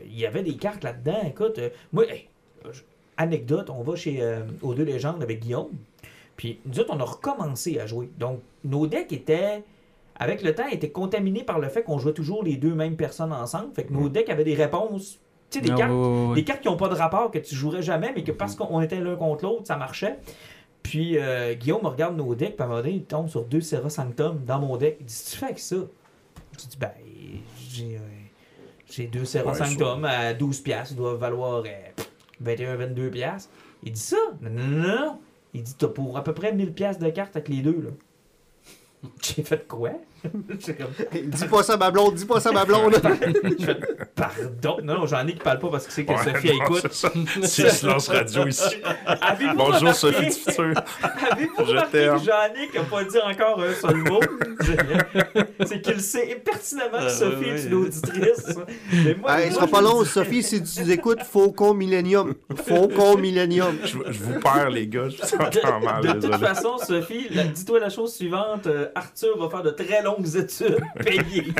il 0.04 0.18
y 0.18 0.26
avait 0.26 0.42
des 0.42 0.56
cartes 0.56 0.84
là-dedans. 0.84 1.22
Écoute, 1.26 1.58
moi, 1.92 2.04
anecdote, 3.18 3.68
on 3.68 3.82
va 3.82 3.94
chez 3.96 4.22
euh, 4.22 4.40
aux 4.62 4.72
deux 4.72 4.84
légendes 4.84 5.22
avec 5.22 5.40
Guillaume. 5.40 5.68
Puis 6.36 6.60
nous 6.64 6.80
autres, 6.80 6.90
on 6.94 7.00
a 7.00 7.04
recommencé 7.04 7.78
à 7.78 7.86
jouer. 7.86 8.08
Donc, 8.18 8.40
nos 8.64 8.86
decks 8.86 9.12
étaient, 9.12 9.62
avec 10.18 10.42
le 10.42 10.54
temps, 10.54 10.66
étaient 10.68 10.90
contaminés 10.90 11.42
par 11.42 11.58
le 11.58 11.68
fait 11.68 11.82
qu'on 11.82 11.98
jouait 11.98 12.12
toujours 12.14 12.42
les 12.42 12.56
deux 12.56 12.74
mêmes 12.74 12.96
personnes 12.96 13.32
ensemble. 13.32 13.74
Fait 13.74 13.84
que 13.84 13.92
nos 13.92 14.08
decks 14.08 14.30
avaient 14.30 14.44
des 14.44 14.54
réponses. 14.54 15.18
Tu 15.50 15.58
sais, 15.58 15.64
des 15.64 15.70
Ah, 15.72 15.76
cartes 15.76 16.34
des 16.34 16.44
cartes 16.44 16.60
qui 16.60 16.68
n'ont 16.68 16.76
pas 16.76 16.88
de 16.88 16.94
rapport, 16.94 17.30
que 17.30 17.38
tu 17.38 17.54
jouerais 17.54 17.82
jamais, 17.82 18.12
mais 18.14 18.22
que 18.22 18.32
parce 18.32 18.54
qu'on 18.54 18.80
était 18.80 19.00
l'un 19.00 19.16
contre 19.16 19.44
l'autre, 19.44 19.66
ça 19.66 19.76
marchait. 19.76 20.18
Puis 20.82 21.18
euh, 21.18 21.54
Guillaume 21.54 21.82
me 21.82 21.88
regarde 21.88 22.16
nos 22.16 22.34
decks, 22.34 22.54
puis 22.54 22.62
à 22.62 22.64
un 22.66 22.68
moment 22.68 22.80
donné, 22.80 22.94
il 22.94 23.04
tombe 23.04 23.28
sur 23.28 23.44
deux 23.44 23.60
Serra 23.60 23.90
Sanctum 23.90 24.42
dans 24.46 24.60
mon 24.60 24.76
deck. 24.76 24.98
Il 25.00 25.06
dit 25.06 25.22
Tu 25.30 25.36
fais 25.36 25.46
avec 25.46 25.58
ça? 25.58 25.76
Je 26.52 26.66
dis 26.66 26.76
Ben, 26.78 26.90
j'ai 27.70 27.96
euh, 27.96 27.98
j'ai 28.90 29.06
deux 29.06 29.24
Serra 29.24 29.52
Ouais, 29.52 29.58
Sanctum 29.58 30.04
à 30.04 30.32
12$, 30.34 30.62
piastres, 30.62 30.92
ils 30.92 30.96
doivent 30.96 31.18
valoir 31.18 31.64
euh, 31.66 32.02
21-22$. 32.44 33.10
piastres. 33.10 33.50
Il 33.82 33.92
dit 33.92 34.00
ça? 34.00 34.16
Non, 34.40 34.50
non, 34.50 34.66
non. 34.66 35.20
Il 35.54 35.62
dit 35.62 35.74
T'as 35.78 35.88
pour 35.88 36.16
à 36.16 36.24
peu 36.24 36.34
près 36.34 36.52
1000$ 36.52 36.72
piastres 36.72 37.02
de 37.02 37.10
cartes 37.10 37.36
avec 37.36 37.48
les 37.48 37.62
deux, 37.62 37.80
là. 37.80 37.90
J'ai 39.22 39.42
fait 39.42 39.66
quoi? 39.66 39.92
Comme, 40.32 41.22
Dis 41.24 41.44
pas 41.46 41.62
ça, 41.62 41.76
ma 41.76 41.90
blonde, 41.90 42.14
dis 42.14 42.24
pas 42.26 42.40
ça, 42.40 42.52
ma 42.52 42.64
blonde. 42.64 42.96
Pardon 44.14 44.78
Non, 44.82 44.94
non, 45.00 45.06
j'en 45.06 45.26
ai 45.26 45.32
qui 45.32 45.38
parlent 45.38 45.58
pas 45.58 45.68
parce 45.70 45.86
que 45.86 45.92
c'est 45.92 46.04
que 46.04 46.12
Ouais, 46.12 46.24
Sophie 46.24 46.48
non, 46.48 46.64
écoute. 46.64 46.86
C'est 47.44 47.70
silence 47.70 48.08
radio 48.08 48.46
ici. 48.46 48.76
Bonjour, 49.56 49.94
Sophie 49.94 50.26
du 50.26 50.32
futur. 50.32 50.72
Avez-vous 51.02 51.64
Je 51.64 51.70
remarqué 51.70 51.92
que 51.92 52.18
Jean-Nic 52.18 52.74
n'a 52.74 52.82
pas 52.84 53.04
dit 53.04 53.18
encore 53.18 53.62
un 53.62 53.74
seul 53.74 53.96
mot? 53.96 54.20
C'est 55.66 55.80
qu'il 55.80 56.00
sait 56.00 56.40
pertinemment 56.44 56.98
que 56.98 57.04
Euh, 57.04 57.08
Sophie 57.08 57.48
est 57.50 57.64
une 57.66 57.74
auditrice. 57.74 58.56
Mais 58.92 59.14
moi, 59.14 59.38
Hey, 59.40 59.48
ce 59.50 59.58
moi, 59.58 59.60
sera 59.60 59.66
pas 59.66 59.78
je- 59.78 59.84
long, 59.84 60.04
Sophie, 60.04 60.42
si 60.42 60.62
tu 60.62 60.90
écoutes, 60.90 61.22
Faucon 61.22 61.74
Millennium. 61.74 62.34
Faucon 62.66 63.16
Millennium. 63.18 63.76
Je, 63.84 63.98
je 64.10 64.18
vous 64.22 64.40
perds, 64.40 64.70
les 64.70 64.86
gars. 64.86 65.08
Je 65.08 65.16
vous 65.16 65.42
entends 65.44 65.80
mal, 65.80 66.02
De 66.02 66.12
toute 66.20 66.36
façon, 66.36 66.78
Sophie, 66.78 67.28
dis-toi 67.54 67.80
la 67.80 67.88
chose 67.90 68.14
suivante. 68.14 68.66
euh, 68.66 68.88
Arthur 68.94 69.38
va 69.38 69.48
faire 69.50 69.62
de 69.62 69.70
très 69.70 70.02
longues 70.18 70.36
études 70.36 70.78
payées. 71.04 71.52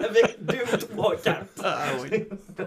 Avec 0.00 0.36
deux 0.44 0.58
ou 0.72 0.76
trois 0.76 1.16
cartes. 1.16 1.48
Ah 1.62 1.88
oui. 2.02 2.24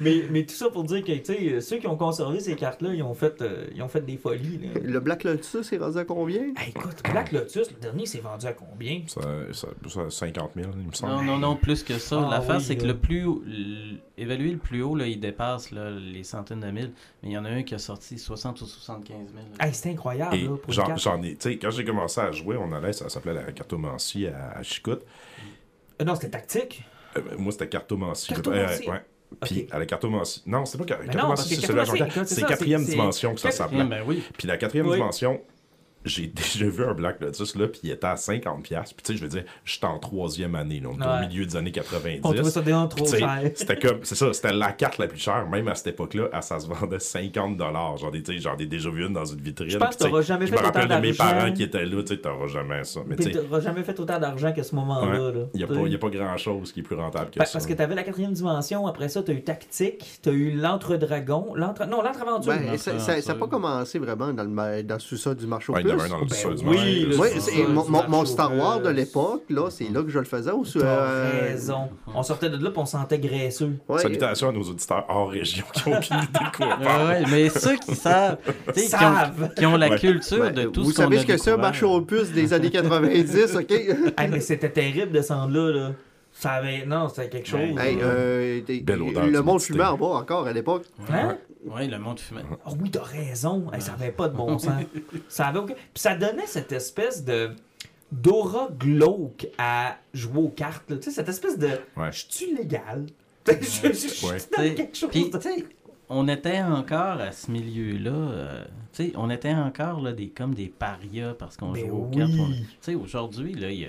Mais, 0.00 0.24
mais 0.30 0.44
tout 0.44 0.54
ça 0.54 0.70
pour 0.70 0.84
dire 0.84 1.04
que 1.04 1.12
tu 1.12 1.24
sais, 1.24 1.60
ceux 1.60 1.76
qui 1.78 1.86
ont 1.86 1.96
conservé 1.96 2.40
ces 2.40 2.56
cartes-là, 2.56 2.94
ils, 2.94 3.02
ont 3.02 3.14
fait, 3.14 3.40
euh, 3.42 3.66
ils 3.74 3.82
ont 3.82 3.88
fait 3.88 4.00
des 4.04 4.16
folies. 4.16 4.58
là. 4.74 4.80
Le 4.82 5.00
Black 5.00 5.24
Lotus 5.24 5.72
est 5.72 5.78
rendu 5.78 5.98
à 5.98 6.04
combien? 6.04 6.40
Hey, 6.56 6.70
écoute, 6.70 6.96
Black 7.10 7.32
Lotus, 7.32 7.70
le 7.70 7.78
dernier 7.80 8.06
s'est 8.06 8.18
vendu 8.20 8.46
à 8.46 8.52
combien? 8.52 9.02
Ça, 9.06 9.20
ça, 9.52 9.68
ça, 9.88 10.10
50 10.10 10.52
000, 10.56 10.70
il 10.80 10.86
me 10.88 10.92
semble. 10.92 11.12
Non, 11.12 11.22
non, 11.22 11.38
non, 11.38 11.56
plus 11.56 11.82
que 11.84 11.98
ça. 11.98 12.22
Ah 12.26 12.30
L'affaire, 12.30 12.56
oui, 12.56 12.62
c'est 12.62 12.76
que 12.76 12.86
le 12.86 12.96
plus 12.96 13.24
haut- 13.24 13.42
l- 13.46 13.98
évalué 14.16 14.50
le 14.50 14.58
plus 14.58 14.82
haut, 14.82 14.96
là, 14.96 15.06
il 15.06 15.20
dépasse 15.20 15.70
là, 15.70 15.90
les 15.90 16.24
centaines 16.24 16.60
de 16.60 16.70
mille. 16.70 16.92
Mais 17.22 17.30
il 17.30 17.32
y 17.32 17.38
en 17.38 17.44
a 17.44 17.50
un 17.50 17.62
qui 17.62 17.74
a 17.74 17.78
sorti 17.78 18.18
60 18.18 18.60
ou 18.60 18.66
75 18.66 19.16
000. 19.16 19.28
là. 19.58 19.66
Hey, 19.66 19.74
c'est 19.74 19.90
incroyable, 19.90 20.36
j'en 20.98 21.22
ai, 21.22 21.36
tu 21.36 21.50
sais, 21.50 21.58
quand 21.58 21.70
j'ai 21.70 21.84
commencé 21.84 22.20
à 22.20 22.32
jouer, 22.32 22.56
on 22.56 22.72
allait, 22.72 22.92
ça 22.92 23.08
s'appelait 23.08 23.34
la 23.46 23.52
cartomancie 23.52 24.26
à, 24.26 24.58
à 24.58 24.62
Chicoute. 24.62 25.02
Euh, 26.00 26.04
non, 26.04 26.14
c'était 26.14 26.30
tactique. 26.30 26.84
Euh, 27.16 27.20
moi, 27.38 27.52
c'était 27.52 27.68
cartomancie. 27.68 28.28
Cartomancie? 28.32 28.88
Euh, 28.88 28.92
ouais. 28.92 29.00
Puis 29.42 29.64
Ok. 29.68 29.74
à 29.74 29.78
la 29.78 29.86
cartomancie. 29.86 30.42
Non, 30.46 30.64
c'était 30.64 30.78
pas 30.78 30.84
car- 30.86 31.00
non, 31.00 31.12
cartomancie, 31.12 31.48
c'est 31.56 31.56
écoute, 32.06 32.26
c'est 32.26 32.34
C'est 32.36 32.46
quatrième 32.46 32.82
c'est- 32.84 32.90
dimension 32.92 33.34
que 33.34 33.40
ça 33.40 33.50
c'est- 33.50 33.58
s'appelait. 33.58 33.80
Ah, 33.82 33.84
ben 33.84 34.02
oui. 34.06 34.22
Puis 34.38 34.48
la 34.48 34.56
quatrième 34.56 34.86
Oui. 34.86 34.94
dimension, 34.96 35.40
j'ai 36.08 36.26
déjà 36.34 36.66
vu 36.66 36.84
un 36.84 36.94
Black 36.94 37.20
Lotus 37.20 37.54
là, 37.56 37.68
puis 37.68 37.80
il 37.84 37.90
était 37.90 38.06
à 38.06 38.14
50$. 38.14 38.62
piastres. 38.62 38.94
Puis 38.96 39.02
tu 39.04 39.12
sais, 39.12 39.18
je 39.18 39.22
veux 39.22 39.28
dire, 39.28 39.44
j'étais 39.64 39.86
en 39.86 39.98
troisième 39.98 40.54
année, 40.54 40.80
là, 40.80 40.88
on 40.90 40.94
était 40.96 41.04
Ouais. 41.06 41.24
au 41.24 41.28
milieu 41.28 41.46
des 41.46 41.56
années 41.56 41.72
90. 41.72 42.20
On 42.24 42.32
trouvait 42.32 42.50
ça 42.50 42.60
déjà 42.62 42.86
trop 42.88 43.06
cher. 43.06 43.40
C'était 43.54 43.76
comme, 43.78 43.98
c'est 44.02 44.14
ça, 44.14 44.32
c'était 44.32 44.52
la 44.52 44.72
carte 44.72 44.98
la 44.98 45.06
plus 45.06 45.18
chère, 45.18 45.48
même 45.48 45.68
à 45.68 45.74
cette 45.74 45.88
époque-là, 45.88 46.28
ça 46.42 46.58
se 46.60 46.66
vendait 46.66 46.98
50 46.98 47.56
J'en 47.98 48.12
ai, 48.12 48.40
j'en 48.40 48.56
déjà 48.56 48.90
vu 48.90 49.06
une 49.06 49.12
dans 49.12 49.24
une 49.24 49.40
vitrine. 49.40 49.68
Je 49.70 49.78
pense 49.78 49.96
que 49.96 50.04
t'auras 50.04 50.20
tu 50.20 50.26
sais, 50.26 50.28
jamais 50.34 50.46
Je 50.46 50.52
fait 50.52 50.58
me 50.60 50.64
rappelle 50.64 50.84
autant 50.86 50.96
de 50.96 51.00
mes 51.00 51.12
d'argent. 51.12 51.34
parents 51.38 51.52
qui 51.52 51.62
étaient 51.62 51.84
là, 51.86 52.02
tu 52.02 52.08
sais, 52.08 52.16
t'auras 52.20 52.46
jamais 52.46 52.84
ça. 52.84 53.00
Mais 53.06 53.16
tu 53.16 53.24
Puis 53.24 53.32
sais, 53.34 53.40
t'auras 53.40 53.60
jamais 53.60 53.82
fait 53.82 53.98
autant 54.00 54.18
d'argent 54.18 54.52
qu'à 54.52 54.62
ce 54.62 54.74
moment-là. 54.74 55.30
Ouais. 55.30 55.46
il 55.54 55.58
n'y 55.58 55.64
a, 55.64 55.96
a 55.96 55.98
pas 55.98 56.08
grand-chose 56.10 56.72
qui 56.72 56.80
est 56.80 56.82
plus 56.82 56.96
rentable 56.96 57.30
que 57.30 57.38
Ben, 57.38 57.44
ça. 57.44 57.52
parce 57.52 57.66
que 57.66 57.72
t'avais 57.74 57.94
la 57.94 58.02
quatrième 58.02 58.32
dimension, 58.32 58.86
après 58.86 59.08
ça, 59.08 59.22
t'as 59.22 59.32
eu 59.32 59.42
Tactique, 59.42 60.04
t'as 60.22 60.32
eu 60.32 60.50
l'Entre-Dragon, 60.52 61.52
l'entre... 61.54 61.86
non, 61.86 62.02
l'Entre-Aventure. 62.02 62.52
Ben, 62.52 62.76
ça 62.76 63.16
n'a 63.16 63.34
pas 63.34 63.46
commencé 63.48 63.98
vraiment 63.98 64.32
dans 64.32 64.44
le, 64.44 64.82
dans 64.82 64.94
le 64.94 65.00
sous-sol 65.00 65.36
du 65.36 65.46
marché 65.46 65.72
aux 65.72 65.76
Ouais, 65.76 65.82
dans 66.06 66.18
le 66.18 66.24
Ben 66.26 66.68
oui, 66.68 67.06
le 67.08 67.18
Oui, 67.18 67.28
c'est 67.38 67.66
mon, 67.66 67.84
mon- 68.08 68.24
Star 68.24 68.54
Wars 68.56 68.80
de 68.80 68.90
l'époque, 68.90 69.42
là, 69.50 69.70
c'est 69.70 69.88
là 69.92 70.02
que 70.02 70.10
je 70.10 70.18
le 70.18 70.24
faisais. 70.24 70.50
Ou 70.52 70.64
euh, 70.76 71.30
raison. 71.48 71.88
On 72.14 72.22
sortait 72.22 72.50
de 72.50 72.62
là, 72.62 72.70
puis 72.70 72.78
on 72.80 72.86
sentait 72.86 73.18
graisseux. 73.18 73.72
ouais. 73.88 73.98
Salutations 74.00 74.50
à 74.50 74.52
nos 74.52 74.62
auditeurs 74.62 75.04
hors 75.08 75.30
région 75.30 75.64
qui 75.72 75.88
ont 75.88 75.96
aucune 75.96 76.16
idée 76.18 76.26
de 76.32 76.56
quoi 76.56 76.78
Ouais, 77.08 77.22
mais 77.30 77.48
ceux 77.48 77.76
qui 77.76 77.94
savent, 77.94 78.36
qui 78.74 78.80
ont, 78.84 78.88
Savent. 78.88 79.50
qui 79.56 79.66
ont 79.66 79.76
la 79.76 79.88
Ouais. 79.88 79.98
culture 79.98 80.38
Ben, 80.38 80.52
de 80.52 80.62
tout 80.64 80.84
vous 80.84 80.90
ce 80.92 80.96
qu'on 80.96 81.02
savez 81.04 81.18
ce 81.18 81.26
que 81.26 81.36
c'est 81.36 81.56
marché 81.56 81.84
aux 81.86 82.00
puces 82.02 82.30
des 82.32 82.52
années 82.52 82.70
90, 82.70 83.56
OK? 83.56 83.70
Hey, 84.18 84.28
mais 84.30 84.40
c'était 84.40 84.70
terrible 84.70 85.08
de 85.12 85.18
descendre 85.18 85.52
là, 85.52 85.70
là. 85.72 85.90
Ça 86.32 86.50
avait... 86.52 86.84
Non, 86.86 87.08
c'était 87.08 87.28
quelque 87.30 87.48
chose. 87.48 87.76
Hey, 87.80 87.98
euh, 88.00 88.60
des- 88.64 88.80
Belle 88.80 89.02
odeur 89.02 89.26
le 89.26 89.42
monde 89.42 89.60
fumait 89.60 89.82
en 89.84 89.96
bas 89.96 90.06
encore 90.06 90.46
à 90.46 90.52
l'époque. 90.52 90.84
Hein? 91.10 91.36
Oui, 91.74 91.86
le 91.88 91.98
monde 91.98 92.18
fumait. 92.20 92.42
Ah 92.64 92.70
oui, 92.80 92.90
t'as 92.90 93.02
raison. 93.02 93.70
Hey, 93.72 93.80
ça 93.80 93.92
avait 93.94 94.12
pas 94.12 94.28
de 94.28 94.36
bon 94.36 94.58
sens. 94.58 94.82
ça 95.28 95.46
avait 95.48 95.58
aucun... 95.58 95.74
Puis 95.74 95.82
ça 95.96 96.16
donnait 96.16 96.46
cette 96.46 96.72
espèce 96.72 97.24
de 97.24 97.50
d'aura 98.10 98.68
glauque 98.78 99.46
à 99.58 99.98
jouer 100.14 100.38
aux 100.42 100.48
cartes. 100.48 100.88
là. 100.90 100.96
Tu 100.96 101.04
sais, 101.04 101.10
cette 101.10 101.28
espèce 101.28 101.58
de... 101.58 101.68
Ouais. 101.96 102.10
Je 102.10 102.24
suis 102.28 102.54
légal. 102.54 103.04
je 103.46 103.52
je- 103.52 103.88
je 103.88 103.92
suis 103.92 104.26
Ouais. 104.26 104.38
dans 104.38 104.62
T'sais, 104.62 104.74
quelque 104.74 104.96
chose. 104.96 105.10
Puis, 105.10 105.28
de- 105.30 105.36
tu 105.36 105.42
sais, 105.42 105.64
on 106.08 106.26
était 106.26 106.62
encore 106.62 107.20
à 107.20 107.32
ce 107.32 107.50
milieu-là. 107.50 108.10
euh, 108.10 108.64
tu 108.94 109.04
sais, 109.08 109.12
on 109.16 109.28
était 109.28 109.52
encore 109.52 110.00
là, 110.00 110.12
des, 110.12 110.28
comme 110.30 110.54
des 110.54 110.68
parias 110.68 111.34
parce 111.34 111.58
qu'on 111.58 111.72
Ben 111.72 111.80
jouait 111.82 111.90
aux 111.90 112.08
oui. 112.10 112.16
cartes. 112.16 112.32
Tu 112.32 112.66
sais, 112.80 112.94
aujourd'hui, 112.94 113.52
là, 113.54 113.70
il 113.70 113.78
y 113.80 113.84
a- 113.84 113.88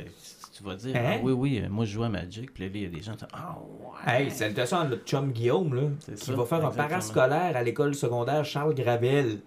tu 0.60 0.64
vas 0.65 0.76
dire, 0.76 0.95
Hein? 0.95 1.14
ah 1.15 1.19
oui, 1.23 1.31
oui, 1.31 1.64
moi 1.69 1.86
je 1.86 1.91
joue 1.94 2.03
à 2.03 2.10
Magic. 2.10 2.53
Puis 2.53 2.64
là, 2.65 2.69
il 2.73 2.81
y 2.84 2.86
a 2.86 2.90
des 2.90 3.02
gens 3.02 3.14
qui 3.14 3.19
disent, 3.19 3.27
ah 3.34 3.57
ouais. 4.07 4.23
Hey, 4.23 4.31
salutations 4.31 4.77
à 4.77 4.86
notre 4.88 5.06
chum 5.06 5.31
Guillaume, 5.31 5.73
là, 5.73 5.81
qui 6.15 6.18
ça, 6.26 6.34
va 6.34 6.45
faire 6.45 6.65
un 6.65 6.72
parascolaire 6.72 7.56
à 7.56 7.64
l'école 7.64 7.95
secondaire 7.95 8.44
Charles 8.45 8.76
Gravel. 8.76 9.40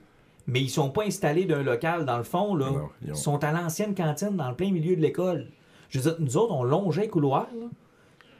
Mais 0.47 0.61
ils 0.61 0.69
sont 0.71 0.91
pas 0.91 1.05
installés 1.05 1.45
d'un 1.45 1.63
local 1.63 2.05
dans 2.05 2.17
le 2.19 2.25
fond, 2.25 2.55
là. 2.57 2.67
Non, 2.71 2.89
ils 3.03 3.09
ils, 3.09 3.13
ont- 3.13 3.17
sont 3.17 3.45
à 3.45 3.53
l'ancienne 3.53 3.95
cantine 3.95 4.37
dans 4.37 4.49
le 4.49 4.57
plein 4.57 4.73
milieu 4.73 4.97
de 4.97 5.01
l'école. 5.01 5.47
Je 5.89 6.01
veux 6.01 6.11
dire, 6.11 6.17
nous 6.21 6.37
autres, 6.37 6.53
on 6.53 6.65
longeait 6.65 7.03
les 7.03 7.09
couloirs, 7.09 7.47
là, 7.61 7.67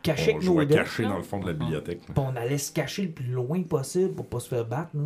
cachés 0.03 0.33
On 0.35 0.59
avec 0.59 0.69
nos 0.71 0.77
caché 0.77 1.03
dans 1.05 1.17
le 1.19 1.23
fond 1.23 1.39
de 1.39 1.47
la 1.47 1.53
bibliothèque. 1.53 2.01
puis 2.01 2.15
on 2.17 2.35
allait 2.35 2.59
se 2.59 2.73
cacher 2.73 3.03
le 3.03 3.11
plus 3.13 3.27
loin 3.31 3.63
possible 3.63 4.15
pour 4.15 4.27
pas 4.27 4.41
se 4.41 4.49
faire 4.49 4.65
battre. 4.65 4.91
là. 4.95 5.03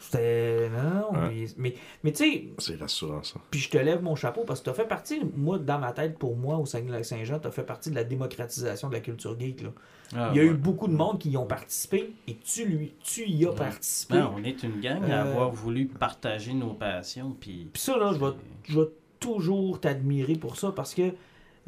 C'était. 0.00 0.68
Non, 0.70 1.12
non. 1.12 1.20
Ouais. 1.20 1.28
puis- 1.28 1.54
Mais, 1.58 1.74
mais 2.02 2.12
tu 2.12 2.24
sais, 2.24 2.44
C'est 2.58 2.80
rassurant, 2.80 3.22
ça. 3.22 3.38
puis 3.50 3.60
je 3.60 3.68
te 3.70 3.76
lève 3.78 4.02
mon 4.02 4.16
chapeau 4.16 4.44
parce 4.46 4.60
que 4.60 4.64
tu 4.64 4.70
as 4.70 4.74
fait 4.74 4.88
partie, 4.88 5.20
moi, 5.36 5.58
dans 5.58 5.78
ma 5.78 5.92
tête, 5.92 6.18
pour 6.18 6.36
moi, 6.36 6.56
au 6.56 6.64
Saguenay-Saint-Jean, 6.66 7.38
tu 7.38 7.46
as 7.46 7.50
fait 7.50 7.62
partie 7.64 7.90
de 7.90 7.94
la 7.94 8.04
démocratisation 8.04 8.88
de 8.88 8.94
la 8.94 9.00
culture 9.00 9.38
geek. 9.38 9.62
Là. 9.62 9.68
Ah, 10.16 10.30
Il 10.32 10.38
y 10.38 10.40
a 10.40 10.44
ouais. 10.44 10.50
eu 10.50 10.54
beaucoup 10.54 10.88
de 10.88 10.94
monde 10.94 11.18
qui 11.18 11.30
y 11.30 11.36
ont 11.36 11.46
participé 11.46 12.12
et 12.26 12.36
tu, 12.36 12.64
lui, 12.64 12.94
tu 13.04 13.28
y 13.28 13.44
as 13.46 13.50
Ouais. 13.50 13.54
participé. 13.56 14.14
On 14.34 14.42
est 14.42 14.62
une 14.62 14.80
gang 14.80 15.04
à 15.10 15.24
Euh, 15.26 15.30
avoir 15.32 15.50
voulu 15.52 15.86
partager 15.86 16.54
nos 16.54 16.72
passions. 16.72 17.36
Puis 17.38 17.68
Puis 17.72 17.82
ça, 17.82 17.96
là, 17.98 18.12
je 18.12 18.18
vais, 18.18 18.32
je 18.64 18.80
vais 18.80 18.88
toujours 19.20 19.78
t'admirer 19.80 20.34
pour 20.34 20.56
ça 20.56 20.72
parce 20.72 20.94
que 20.94 21.12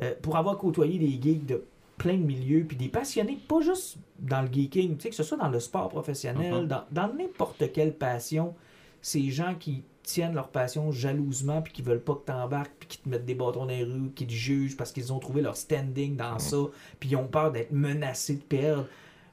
euh, 0.00 0.14
pour 0.22 0.36
avoir 0.38 0.56
côtoyé 0.56 0.98
des 0.98 1.20
geeks 1.20 1.44
de 1.44 1.62
plein 1.98 2.14
de 2.14 2.22
milieux, 2.22 2.64
puis 2.66 2.76
des 2.76 2.88
passionnés, 2.88 3.38
pas 3.48 3.60
juste 3.60 3.96
dans 4.18 4.42
le 4.42 4.48
geeking, 4.52 4.96
tu 4.96 5.02
sais, 5.02 5.10
que 5.10 5.14
ce 5.14 5.22
soit 5.22 5.36
dans 5.38 5.48
le 5.48 5.60
sport 5.60 5.88
professionnel, 5.88 6.52
Mhm. 6.62 6.66
dans, 6.66 6.82
dans 6.90 7.12
n'importe 7.12 7.70
quelle 7.72 7.94
passion, 7.94 8.54
ces 9.00 9.30
gens 9.30 9.54
qui 9.58 9.82
tiennent 10.02 10.34
leur 10.34 10.48
passion 10.48 10.90
jalousement, 10.90 11.62
puis 11.62 11.72
qui 11.72 11.82
veulent 11.82 12.00
pas 12.02 12.14
que 12.14 12.26
tu 12.26 12.32
embarques, 12.32 12.72
puis 12.80 12.88
qui 12.88 12.98
te 12.98 13.08
mettent 13.08 13.24
des 13.24 13.34
bâtons 13.36 13.60
dans 13.60 13.66
les 13.66 13.84
rues, 13.84 14.10
qui 14.16 14.26
te 14.26 14.32
jugent 14.32 14.76
parce 14.76 14.90
qu'ils 14.90 15.12
ont 15.12 15.18
trouvé 15.20 15.42
leur 15.42 15.56
standing 15.56 16.16
dans 16.16 16.38
ça, 16.40 16.56
puis 16.98 17.10
ils 17.10 17.16
ont 17.16 17.28
peur 17.28 17.52
d'être 17.52 17.70
menacés 17.72 18.34
de 18.34 18.40
perdre. 18.42 18.86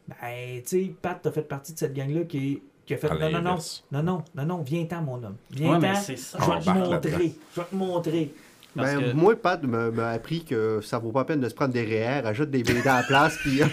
Ben, 0.08 0.62
tu 0.62 0.68
sais, 0.86 0.94
Pat, 1.02 1.20
t'as 1.22 1.32
fait 1.32 1.42
partie 1.44 1.74
de 1.74 1.78
cette 1.80 1.94
gang-là 1.94 2.24
qui, 2.24 2.62
qui 2.86 2.94
a 2.94 2.98
fait 2.98 3.10
non, 3.10 3.30
non, 3.32 3.42
non, 3.42 3.58
non, 3.92 4.04
non, 4.04 4.24
non, 4.36 4.46
non, 4.46 4.62
viens-t'en, 4.64 5.02
mon 5.02 5.16
homme. 5.24 5.36
Ouais, 5.52 5.58
Viens-t'en. 5.80 5.96
ça. 5.96 6.40
Je 6.40 6.52
vais 6.52 6.60
te 6.62 6.70
montrer. 6.90 7.34
Je 7.56 7.62
vais 7.62 7.68
te 7.68 7.76
montrer. 7.76 8.34
Ben, 8.76 9.00
que- 9.00 9.14
Moi, 9.14 9.36
Pat 9.36 9.62
m'a 9.64 9.90
m'a 9.90 10.10
appris 10.10 10.44
que 10.46 10.80
ça 10.82 11.00
vaut 11.00 11.12
pas 11.12 11.20
la 11.22 11.26
peine 11.26 11.40
de 11.42 11.50
se 11.50 11.56
prendre 11.56 11.74
des 11.74 11.84
REER, 11.84 12.26
ajoute 12.28 12.52
des 12.52 12.64
BD 12.64 12.88
à 12.88 12.98
la 12.98 13.04
place, 13.04 13.36
puis... 13.38 13.62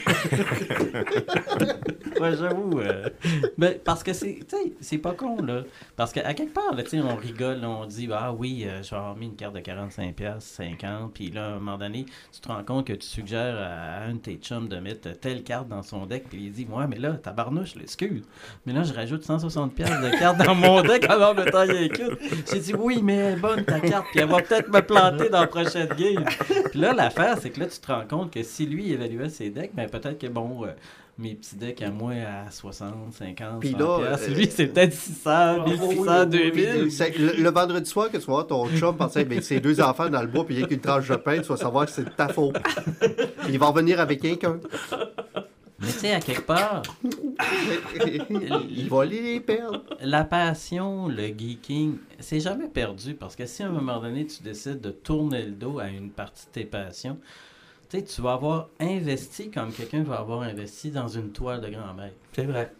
Ouais, 2.21 2.35
j'avoue. 2.37 2.81
euh, 2.81 3.09
ben, 3.59 3.75
parce 3.85 4.03
que 4.03 4.13
c'est, 4.13 4.41
c'est 4.81 4.99
pas 4.99 5.13
con, 5.13 5.43
là. 5.43 5.63
Parce 5.97 6.13
qu'à 6.13 6.33
quelque 6.35 6.55
part, 6.55 6.75
là, 6.75 6.83
on 7.05 7.17
rigole, 7.17 7.65
on 7.65 7.85
dit, 7.87 8.09
ah 8.13 8.33
oui, 8.33 8.65
euh, 8.67 8.83
je 8.83 8.91
vais 8.91 8.97
avoir 8.97 9.17
mis 9.17 9.27
une 9.27 9.37
carte 9.37 9.55
de 9.55 9.61
45$, 9.61 10.13
piastres, 10.15 10.63
50$, 10.63 11.11
puis 11.13 11.31
là, 11.31 11.47
à 11.47 11.49
un 11.51 11.55
moment 11.55 11.79
donné, 11.79 12.07
tu 12.33 12.41
te 12.41 12.49
rends 12.49 12.65
compte 12.65 12.87
que 12.87 12.93
tu 12.95 13.07
suggères 13.07 13.57
à 13.59 14.05
un 14.05 14.15
de 14.15 14.19
tes 14.19 14.37
chums 14.37 14.69
de 14.69 14.77
mettre 14.79 15.11
telle 15.21 15.43
carte 15.43 15.69
dans 15.69 15.83
son 15.83 16.07
deck, 16.07 16.25
puis 16.29 16.45
il 16.45 16.53
dit, 16.53 16.67
ouais, 16.71 16.87
mais 16.87 16.99
là, 16.99 17.13
tabarnouche, 17.13 17.75
l'excuse. 17.75 18.23
Mais 18.65 18.73
là, 18.73 18.83
je 18.83 18.93
rajoute 18.93 19.27
160$ 19.27 19.71
piastres 19.71 20.01
de 20.01 20.19
carte 20.19 20.39
dans 20.39 20.55
mon 20.55 20.83
deck 20.83 21.05
avant 21.09 21.33
le 21.33 21.45
temps 21.45 21.65
écoute. 21.65 22.19
J'ai 22.51 22.61
dit, 22.61 22.75
oui, 22.75 23.01
mais 23.03 23.17
elle 23.17 23.33
est 23.35 23.41
bonne 23.41 23.65
ta 23.65 23.81
carte, 23.81 24.07
puis 24.11 24.21
elle 24.21 24.29
va 24.29 24.39
peut-être 24.43 24.69
me 24.71 24.81
planter 24.81 25.29
dans 25.29 25.41
la 25.41 25.47
prochaine 25.47 25.89
game. 25.89 26.25
Puis 26.71 26.81
là, 26.81 26.93
l'affaire, 26.93 27.37
c'est 27.41 27.51
que 27.51 27.61
là, 27.61 27.67
tu 27.67 27.79
te 27.79 27.93
rends 27.93 28.07
compte 28.07 28.33
que 28.33 28.43
si 28.43 28.67
lui 28.67 28.93
évaluait 28.93 29.29
ses 29.29 29.51
decks, 29.51 29.75
ben 29.75 29.89
peut-être 29.89 30.19
que, 30.19 30.27
bon, 30.27 30.65
euh, 30.65 30.69
mes 31.19 31.35
petits 31.35 31.57
decks 31.57 31.81
à 31.83 31.91
moi 31.91 32.13
à 32.13 32.51
60, 32.51 33.13
50, 33.13 33.61
Puis 33.61 33.71
100 33.73 33.79
là, 33.79 33.99
euh, 34.19 34.29
lui, 34.35 34.47
c'est 34.51 34.67
peut-être 34.67 34.93
600, 34.93 35.65
oui, 35.67 35.73
oui, 35.81 35.89
1600, 35.97 36.21
oui, 36.21 36.27
2000. 36.53 36.93
C'est- 36.93 37.19
le, 37.19 37.33
le 37.43 37.51
vendredi 37.51 37.89
soir 37.89 38.11
que 38.11 38.19
tu 38.19 38.25
vas 38.27 38.33
voir 38.35 38.47
ton 38.47 38.69
chum 38.77 38.97
passer 38.97 39.21
avec 39.21 39.43
ses 39.43 39.61
deux 39.61 39.81
enfants 39.81 40.09
dans 40.11 40.21
le 40.21 40.27
bois 40.29 40.45
puis 40.45 40.57
il 40.57 40.61
y 40.61 40.65
a 40.65 40.67
qu'une 40.67 40.81
tranche 40.81 41.09
de 41.09 41.17
pain, 41.17 41.39
tu 41.41 41.49
vas 41.49 41.57
savoir 41.57 41.87
que 41.87 41.93
c'est 41.93 42.05
de 42.05 42.11
ta 42.11 42.29
faute. 42.29 42.57
Puis 43.01 43.51
il 43.53 43.59
va 43.59 43.67
revenir 43.69 43.99
avec 44.01 44.21
quelqu'un. 44.21 44.61
Mais 45.79 45.89
tu 45.89 45.99
sais, 45.99 46.13
à 46.15 46.21
quelque 46.21 46.41
part, 46.47 46.83
il 48.71 48.89
va 48.89 49.03
aller 49.03 49.21
les 49.23 49.41
perdre. 49.41 49.83
la 50.01 50.25
passion, 50.25 51.09
le 51.09 51.27
geeking, 51.27 51.97
c'est 52.19 52.41
jamais 52.41 52.69
perdu 52.69 53.15
parce 53.15 53.37
que 53.37 53.47
si 53.47 53.63
à 53.63 53.67
un 53.67 53.71
moment 53.71 54.01
donné, 54.01 54.27
tu 54.27 54.43
décides 54.43 54.81
de 54.81 54.91
tourner 54.91 55.43
le 55.43 55.53
dos 55.53 55.79
à 55.79 55.89
une 55.89 56.11
partie 56.11 56.47
de 56.47 56.51
tes 56.53 56.65
passions, 56.65 57.19
tu 57.89 57.99
sais, 57.99 58.05
tu 58.05 58.21
vas 58.23 58.33
avoir 58.35 58.69
investi 58.81 59.51
comme 59.51 59.73
quelqu'un 59.73 60.03
va 60.03 60.17
avoir 60.17 60.43
investi 60.43 60.91
dans 60.91 61.09
une 61.09 61.31
toile 61.31 61.61
de 61.61 61.69
grand-mère. 61.69 62.13
C'est 62.33 62.45
vrai. 62.47 62.73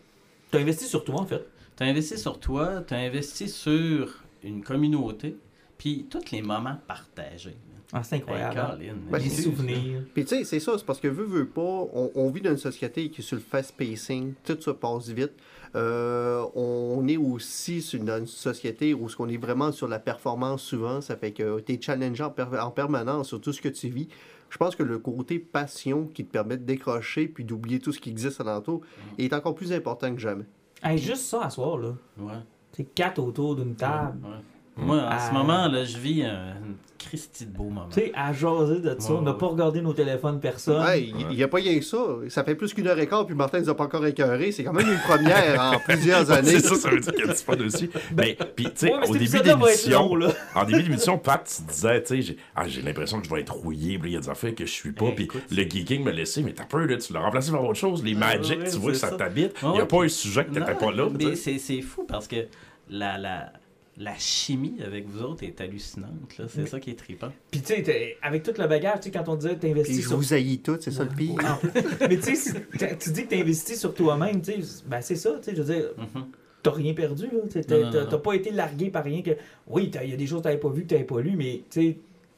Tu 0.51 0.59
as 0.59 0.61
investi 0.61 0.85
sur 0.85 1.05
toi, 1.05 1.17
en 1.21 1.27
fait. 1.27 1.47
Tu 1.77 1.83
as 1.83 1.87
investi 1.87 2.19
sur 2.19 2.39
toi, 2.41 2.83
tu 2.87 2.95
as 2.95 2.99
investi 2.99 3.49
sur 3.49 4.23
une 4.43 4.63
communauté, 4.63 5.37
puis 5.79 6.07
tous 6.09 6.31
les 6.33 6.43
moments 6.43 6.77
partagés. 6.87 7.57
Ah, 7.93 8.03
c'est 8.03 8.17
Hey, 8.17 8.23
incroyable. 8.23 8.59
hein? 8.59 8.77
Colin, 8.79 8.95
Ben, 9.11 9.19
Les 9.19 9.29
c'est- 9.31 9.43
souvenirs. 9.43 10.03
Puis 10.13 10.25
tu 10.25 10.31
sais, 10.39 10.45
c'est 10.45 10.59
ça, 10.59 10.73
c'est 10.77 10.85
parce 10.85 10.99
que 10.99 11.07
veut, 11.07 11.25
veut 11.25 11.47
pas, 11.47 11.61
on, 11.63 12.11
on 12.17 12.31
vit 12.31 12.41
dans 12.41 12.51
une 12.51 12.57
société 12.57 13.09
qui 13.11 13.21
est 13.21 13.25
sur 13.25 13.37
le 13.37 13.43
fast 13.43 13.77
pacing, 13.77 14.35
tout 14.45 14.61
se 14.61 14.71
passe 14.71 15.09
vite. 15.11 15.33
Euh, 15.77 16.45
on 16.55 17.07
est 17.07 17.17
aussi 17.17 17.83
sur- 17.83 18.03
dans 18.03 18.19
une 18.19 18.27
société 18.27 18.93
où 18.95 19.09
ce 19.09 19.15
qu'on 19.17 19.29
est 19.29 19.37
vraiment 19.37 19.71
sur 19.71 19.87
la 19.87 19.99
performance 20.01 20.63
souvent, 20.63 21.01
ça 21.01 21.17
fait 21.17 21.33
que 21.33 21.61
tu 21.61 21.75
es 21.75 21.81
challengé 21.81 22.25
en, 22.25 22.31
per- 22.31 22.59
en 22.61 22.71
permanence 22.71 23.29
sur 23.29 23.41
tout 23.41 23.53
ce 23.53 23.61
que 23.61 23.69
tu 23.69 23.89
vis. 23.89 24.09
Je 24.57 24.59
pense 24.59 24.75
que 24.75 24.83
le 24.83 24.99
côté 24.99 25.39
passion 25.39 26.07
qui 26.07 26.25
te 26.25 26.31
permet 26.31 26.57
de 26.57 26.65
décrocher 26.65 27.29
puis 27.29 27.45
d'oublier 27.45 27.79
tout 27.79 27.93
ce 27.93 28.01
qui 28.01 28.09
existe 28.09 28.41
alentour 28.41 28.81
est 29.19 29.35
encore 29.35 29.55
plus 29.55 29.71
important 29.71 30.15
que 30.15 30.19
jamais. 30.19 30.47
Hey, 30.83 30.97
juste 30.97 31.27
ça 31.27 31.43
à 31.43 31.51
soir, 31.51 31.77
là. 31.77 31.95
Ouais. 32.17 32.39
C'est 32.73 32.85
quatre 32.95 33.19
autour 33.19 33.55
d'une 33.55 33.75
table. 33.75 34.19
Ouais. 34.25 34.39
Moi, 34.77 34.97
en 34.99 35.09
Ah. 35.09 35.19
ce 35.29 35.33
moment, 35.33 35.69
là, 35.69 35.85
je 35.85 35.97
vis 35.99 36.23
un 36.25 36.55
Christy 36.99 37.47
de 37.47 37.53
beau 37.57 37.65
moment. 37.65 37.87
Tu 37.89 38.01
sais, 38.01 38.13
à 38.17 38.33
jaser 38.33 38.81
de 38.81 38.97
ça, 38.99 39.13
Ouais, 39.13 39.19
on 39.21 39.23
n'a 39.23 39.31
ouais. 39.31 39.39
pas 39.39 39.47
regardé 39.47 39.81
nos 39.81 39.93
téléphones 39.93 40.41
personne. 40.41 40.83
Ouais, 40.85 41.03
il 41.05 41.29
n'y 41.37 41.43
a 41.43 41.47
pas 41.47 41.59
rien 41.59 41.79
que 41.79 41.85
ça. 41.85 41.99
Ça 42.29 42.43
fait 42.43 42.57
plus 42.57 42.75
qu'une 42.75 42.89
heure 42.89 42.99
et 42.99 43.07
quart, 43.07 43.25
puis 43.27 43.35
Martin 43.37 43.61
nous 43.61 43.69
a 43.69 43.77
pas 43.77 43.85
encore 43.85 44.05
écœuré. 44.07 44.51
C'est 44.51 44.65
quand 44.65 44.73
même 44.73 44.89
une 44.91 44.99
première 44.99 45.61
en 45.75 45.79
plusieurs 45.87 46.29
années. 46.33 46.59
C'est 46.59 46.67
ça, 46.67 46.75
ça 46.75 46.91
veut 46.91 46.99
dire 46.99 47.13
qu'il 47.13 47.25
y 47.27 47.29
a 47.31 47.33
du 47.33 47.39
fun 47.39 47.57
aussi. 47.65 47.89
Mais, 48.17 48.37
puis, 48.57 48.65
tu 48.65 48.71
sais, 48.75 48.93
Ouais, 48.93 49.09
au 49.09 49.13
début 49.17 49.39
d'émission, 49.41 50.11
en 50.55 50.65
début 50.65 50.83
d'émission, 50.83 51.17
Pat, 51.19 51.45
tu 51.45 51.63
disais, 51.73 52.03
tu 52.03 52.09
sais, 52.17 52.23
j'ai 52.23 52.37
ah, 52.57 52.67
j'ai 52.67 52.83
l'impression 52.83 53.21
que 53.21 53.27
je 53.29 53.33
vais 53.35 53.41
être 53.43 53.55
rouillé, 53.55 54.01
il 54.03 54.11
y 54.11 54.17
a 54.17 54.21
des 54.21 54.29
affaires 54.29 54.55
que 54.55 54.67
je 54.67 54.73
suis 54.73 54.93
pas, 54.93 55.07
Eh, 55.11 55.15
puis 55.15 55.29
le 55.53 55.63
geeking 55.63 56.03
me 56.03 56.11
laissait, 56.11 56.43
mais 56.43 56.55
t'as 56.55 56.65
peur, 56.65 56.87
là, 56.87 56.97
tu 56.97 57.13
l'as 57.13 57.21
remplacé 57.21 57.53
par 57.53 57.63
autre 57.65 57.79
chose, 57.79 58.03
les 58.03 58.15
Ah, 58.17 58.37
magic, 58.37 58.59
ouais, 58.59 58.69
tu 58.71 58.79
vois 58.79 58.91
que 58.93 58.99
ça 58.99 59.13
t'habite. 59.13 59.53
Il 59.63 59.67
Ah, 59.67 59.71
n'y 59.73 59.79
a 59.79 59.83
ouais, 59.83 59.87
pas 59.87 60.03
un 60.05 60.09
sujet 60.09 60.45
que 60.45 60.51
t'étais 60.53 60.73
Non, 60.73 60.79
pas 60.79 60.93
là, 60.93 61.07
tu 61.19 61.25
mais 61.27 61.37
c'est 61.37 61.83
fou 61.83 62.05
parce 62.05 62.27
que 62.27 62.47
la, 62.91 63.17
la, 63.17 63.53
la 63.99 64.15
chimie 64.19 64.77
avec 64.85 65.09
vous 65.09 65.23
autres 65.23 65.43
est 65.43 65.61
hallucinante. 65.61 66.37
là. 66.39 66.45
C'est 66.49 66.67
ça 66.69 66.79
qui 66.81 66.91
est 66.91 66.95
trippant. 66.99 67.33
Puis 67.51 67.61
tu 67.63 67.75
sais, 67.75 68.17
avec 68.23 68.43
tout 68.43 68.53
le 68.59 68.67
bagage, 68.67 69.01
tu 69.01 69.03
sais, 69.05 69.11
quand 69.11 69.29
on 69.29 69.37
disait 69.37 69.55
que 69.55 69.61
t'investis 69.61 69.95
Puis 69.97 70.03
je 70.03 70.09
sur 70.09 70.17
vous 70.19 70.35
haïs 70.35 70.59
toutes, 70.59 70.83
c'est 70.83 70.91
ça 70.91 71.05
le 71.05 71.11
pire. 71.11 71.35
Plus. 71.37 71.83
Mais 72.09 72.19
tu 72.19 72.37
sais, 72.37 72.67
tu 72.99 73.11
dis 73.11 73.25
que 73.25 73.31
tu 73.35 73.41
investis 73.41 73.79
sur 73.81 73.95
toi-même, 73.95 74.43
tu 74.43 74.63
sais, 74.63 74.83
ben 74.87 75.01
c'est 75.01 75.17
ça, 75.17 75.37
tu 75.43 75.51
sais, 75.51 75.57
je 75.57 75.63
veux 75.63 75.75
dire, 75.75 75.85
Mhm. 75.97 76.25
t'as 76.63 76.71
rien 76.73 76.93
perdu, 76.95 77.29
T'as 77.67 78.19
pas 78.19 78.35
été 78.35 78.51
largué 78.51 78.91
par 78.91 79.05
rien 79.05 79.23
que. 79.23 79.31
Oui, 79.67 79.91
t'as- 79.91 80.05
il 80.05 80.11
y 80.11 80.15
a 80.15 80.17
des 80.17 80.27
choses 80.27 80.39
que 80.41 80.45
t'avais 80.45 80.59
pas 80.59 80.69
vues, 80.71 80.83
que 80.83 80.89
t'avais 80.89 81.05
pas 81.05 81.21
lues, 81.21 81.37
mais 81.37 81.63
tu 81.71 81.81
sais, 81.81 81.97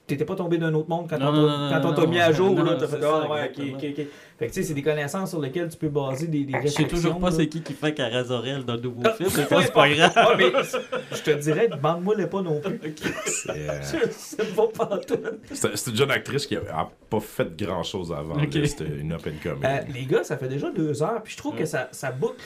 t'étais 0.08 0.24
pas 0.24 0.34
tombé 0.34 0.58
d'un 0.58 0.74
autre 0.74 0.88
monde 0.88 1.06
quand 1.08 1.18
Non, 1.18 1.28
on 1.28 1.32
non, 1.32 1.46
t'a- 1.46 1.52
non, 1.52 1.68
quand 1.70 1.80
non, 1.80 1.88
on 1.90 1.92
t'a 1.94 2.02
non, 2.02 2.08
mis 2.08 2.18
à 2.18 2.32
jour, 2.32 2.56
là, 2.58 2.74
t'as 2.74 2.86
c'est 2.86 2.96
fait 2.96 3.02
ça, 3.02 3.22
Ah 3.24 3.30
ouais, 3.30 3.40
ok, 3.44 3.58
exactement. 3.58 3.76
ok, 3.76 3.84
ok. 3.98 4.06
Fait 4.38 4.46
que 4.46 4.52
tu 4.52 4.60
sais, 4.60 4.62
c'est 4.68 4.74
des 4.74 4.82
connaissances 4.82 5.30
sur 5.30 5.40
lesquelles 5.40 5.68
tu 5.68 5.76
peux 5.76 5.88
baser 5.88 6.26
des, 6.28 6.44
des 6.44 6.52
Je 6.62 6.68
sais 6.68 6.84
toujours 6.84 7.12
réflexions, 7.14 7.20
pas 7.20 7.30
c'est 7.30 7.48
qui 7.48 7.60
qui 7.62 7.72
fait 7.74 7.92
Carazorel 7.92 8.64
dans 8.64 8.74
le 8.74 8.80
nouveau 8.80 9.02
Ah, 9.04 9.12
film, 9.12 9.30
c'est 9.32 9.48
pas 9.72 9.88
grave. 9.88 10.12
Ah, 10.16 10.34
mais 10.38 10.52
je 11.12 11.22
te 11.22 11.30
dirais, 11.32 11.68
bande-moi 11.80 12.14
le 12.16 12.28
pas 12.28 12.42
non 12.42 12.60
plus. 12.60 12.80
C'est, 13.26 13.50
euh, 13.50 13.80
Je 13.82 14.10
sais 14.12 14.44
pas. 14.46 14.90
C'est 15.74 15.90
une 15.90 15.96
jeune 15.96 16.10
actrice 16.10 16.46
qui 16.46 16.56
a, 16.56 16.88
pas 17.10 17.20
fait 17.20 17.54
grand 17.56 17.82
chose 17.82 18.12
avant. 18.12 18.36
C'était 18.50 18.84
une 19.00 19.12
open 19.12 19.34
comedy. 19.42 19.66
Euh, 19.66 19.80
les 19.92 20.06
gars, 20.06 20.24
ça 20.24 20.36
fait 20.38 20.48
déjà 20.48 20.70
deux 20.70 21.02
heures, 21.02 21.22
puis 21.22 21.32
je 21.32 21.38
trouve 21.38 21.54
que 21.56 21.64
ça, 21.64 21.88
ça 21.92 22.10
boucle 22.12 22.36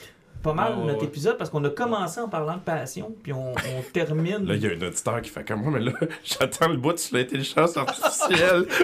pas 0.43 0.53
mal 0.53 0.77
ouais, 0.77 0.87
notre 0.87 1.05
épisode 1.05 1.39
parce 1.39 1.51
qu'on 1.51 1.65
a 1.65 1.71
commencé 1.71 2.21
en 2.21 2.29
parlant 2.29 2.57
de 2.57 2.61
passion, 2.61 3.15
puis 3.23 3.33
on, 3.33 3.53
on 3.53 3.83
termine. 3.93 4.47
Là, 4.47 4.55
il 4.55 4.63
y 4.63 4.67
a 4.67 4.71
un 4.71 4.87
auditeur 4.87 5.23
qui 5.23 5.31
fait 5.31 5.47
comme 5.47 5.63
moi, 5.63 5.73
mais 5.73 5.81
là, 5.81 5.93
j'attends 6.25 6.69
le 6.69 6.77
bout 6.77 6.99
sur 6.99 7.17
l'intelligence 7.17 7.77
artificielle. 7.77 8.67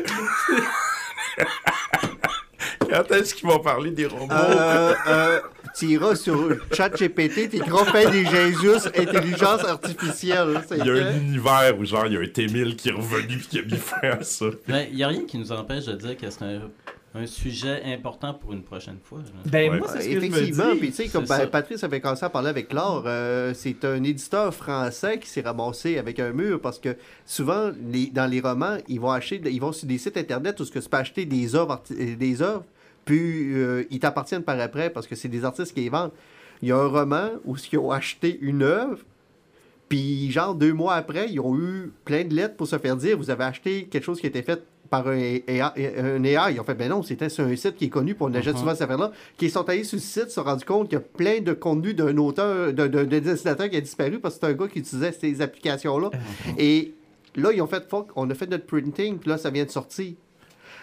Quand 2.91 3.13
est-ce 3.13 3.35
qu'ils 3.35 3.49
vont 3.49 3.59
parler 3.59 3.91
des 3.91 4.07
robots? 4.07 4.33
Euh, 4.33 4.95
euh, 5.09 5.41
tu 5.79 5.87
iras 5.87 6.15
sur 6.17 6.57
ChatGPT, 6.73 7.51
t'écris 7.51 7.85
fait 7.93 8.11
des 8.11 8.25
Jésus 8.25 8.89
intelligence 8.97 9.63
artificielle. 9.65 10.63
Il 10.71 10.87
y 10.87 10.91
a 10.91 11.07
un 11.07 11.17
univers 11.19 11.79
où 11.79 11.85
genre 11.85 12.07
il 12.07 12.15
y 12.15 12.17
a 12.17 12.21
un 12.21 12.27
T-1000 12.27 12.77
qui 12.77 12.89
est 12.89 12.93
revenu 12.93 13.35
et 13.35 13.41
qui 13.41 13.59
a 13.59 13.63
mis 13.63 13.77
fin 13.77 14.19
à 14.19 14.23
ça. 14.23 14.47
Mais 14.67 14.89
il 14.91 14.97
n'y 14.97 15.05
a 15.05 15.09
rien 15.09 15.25
qui 15.27 15.37
nous 15.39 15.53
empêche 15.53 15.85
de 15.85 15.93
dire 15.93 16.17
que 16.17 16.31
c'est 16.31 16.43
un, 16.43 16.63
un 17.19 17.27
sujet 17.27 17.83
important 17.85 18.35
pour 18.35 18.53
une 18.53 18.63
prochaine 18.63 18.99
fois. 19.03 19.19
là. 19.19 19.25
Ben, 19.47 19.71
Ouais. 19.71 19.79
moi, 19.79 19.89
c'est 19.89 20.01
ce 20.03 20.09
que 20.09 20.17
Effectivement, 20.17 20.65
je 20.71 20.75
me 20.75 20.79
puis 20.79 20.89
tu 20.91 20.95
sais, 20.95 21.09
comme 21.09 21.25
ben, 21.27 21.37
ça. 21.39 21.47
Patrice 21.47 21.83
avait 21.85 22.01
commencé 22.01 22.25
à 22.25 22.31
parler 22.31 22.49
avec 22.49 22.73
Laure, 22.73 23.05
euh, 23.07 23.53
c'est 23.55 23.85
un 23.85 24.03
éditeur 24.03 24.55
français 24.55 25.19
qui 25.19 25.29
s'est 25.29 25.41
ramassé 25.43 25.99
avec 25.99 26.19
un 26.21 26.33
mur 26.33 26.61
parce 26.61 26.79
que 26.79 26.97
souvent, 27.27 27.71
les- 27.91 28.07
dans 28.09 28.27
les 28.31 28.41
romans, 28.41 28.77
ils 28.89 29.01
vont 29.01 29.11
acheter, 29.11 29.41
ils 29.45 29.61
vont 29.61 29.73
sur 29.73 29.87
des 29.89 29.99
sites 29.99 30.17
internet 30.17 30.59
où 30.61 30.65
ce 30.65 30.71
que 30.71 30.79
tu 30.79 30.89
peux 30.89 30.97
acheter 30.97 31.25
des 31.25 31.55
œuvres, 31.55 31.83
euh, 31.93 32.17
des 32.17 32.41
œuvres 32.43 32.65
puis 33.05 33.55
euh, 33.55 33.85
ils 33.91 33.99
t'appartiennent 34.01 34.43
par 34.43 34.61
après 34.61 34.91
parce 34.91 35.07
que 35.07 35.15
c'est 35.17 35.29
des 35.29 35.45
artistes 35.45 35.73
qui 35.75 35.81
les 35.81 35.89
vendent. 35.89 36.13
Il 36.63 36.69
y 36.69 36.73
a 36.73 36.77
un 36.77 36.87
roman 36.89 37.31
où 37.45 37.57
ils 37.73 37.79
ont 37.79 37.91
acheté 37.91 38.39
une 38.43 38.63
œuvre, 38.63 38.99
puis 39.89 40.31
genre 40.31 40.55
deux 40.55 40.73
mois 40.75 40.95
après, 40.95 41.29
ils 41.31 41.41
ont 41.41 41.57
eu 41.59 41.93
plein 42.05 42.25
de 42.25 42.35
lettres 42.35 42.57
pour 42.57 42.67
se 42.67 42.77
faire 42.79 42.97
dire 42.97 43.17
vous 43.17 43.31
avez 43.31 43.45
acheté 43.45 43.85
quelque 43.87 44.05
chose 44.05 44.21
qui 44.21 44.27
a 44.27 44.29
été 44.29 44.43
fait 44.43 44.63
par 44.91 45.07
un 45.09 45.17
AI. 45.17 45.61
Un 45.99 46.23
AI. 46.25 46.53
Ils 46.55 46.61
ont 46.61 46.65
fait 46.65 46.75
ben 46.75 46.89
non, 46.89 47.03
c'était 47.03 47.29
sur 47.29 47.45
un 47.45 47.57
site 47.57 47.77
qui 47.77 47.87
est 47.87 47.89
connu, 47.91 48.15
puis 48.15 48.25
on 48.29 48.33
achète 48.35 48.55
Mhm. 48.55 48.61
souvent 48.61 48.73
cette 48.73 48.83
affaire-là. 48.83 49.13
Qui 49.37 49.51
sont 49.51 49.69
allés 49.69 49.85
sur 49.85 49.97
le 49.97 50.03
site, 50.03 50.25
se 50.29 50.31
sont 50.31 50.43
rendus 50.45 50.65
compte 50.65 50.89
qu'il 50.89 50.99
y 50.99 51.01
a 51.01 51.05
plein 51.05 51.41
de 51.41 51.53
contenu 51.53 51.95
d'un 51.95 52.17
auteur, 52.17 52.73
d'un 52.73 52.89
dessinateur 53.05 53.69
qui 53.69 53.77
a 53.77 53.81
disparu 53.81 54.19
parce 54.19 54.35
que 54.37 54.41
c'est 54.47 54.53
un 54.53 54.55
gars 54.55 54.69
qui 54.69 54.79
utilisait 54.81 55.13
ces 55.13 55.41
applications-là. 55.41 56.11
Et 56.59 56.95
là, 57.37 57.51
ils 57.53 57.61
ont 57.63 57.67
fait 57.67 57.89
fuck, 57.89 58.09
on 58.17 58.29
a 58.31 58.35
fait 58.35 58.47
notre 58.47 58.67
printing, 58.67 59.19
puis 59.19 59.29
là, 59.31 59.39
ça 59.39 59.51
vient 59.51 59.65
de 59.65 59.71
sortir. 59.71 60.13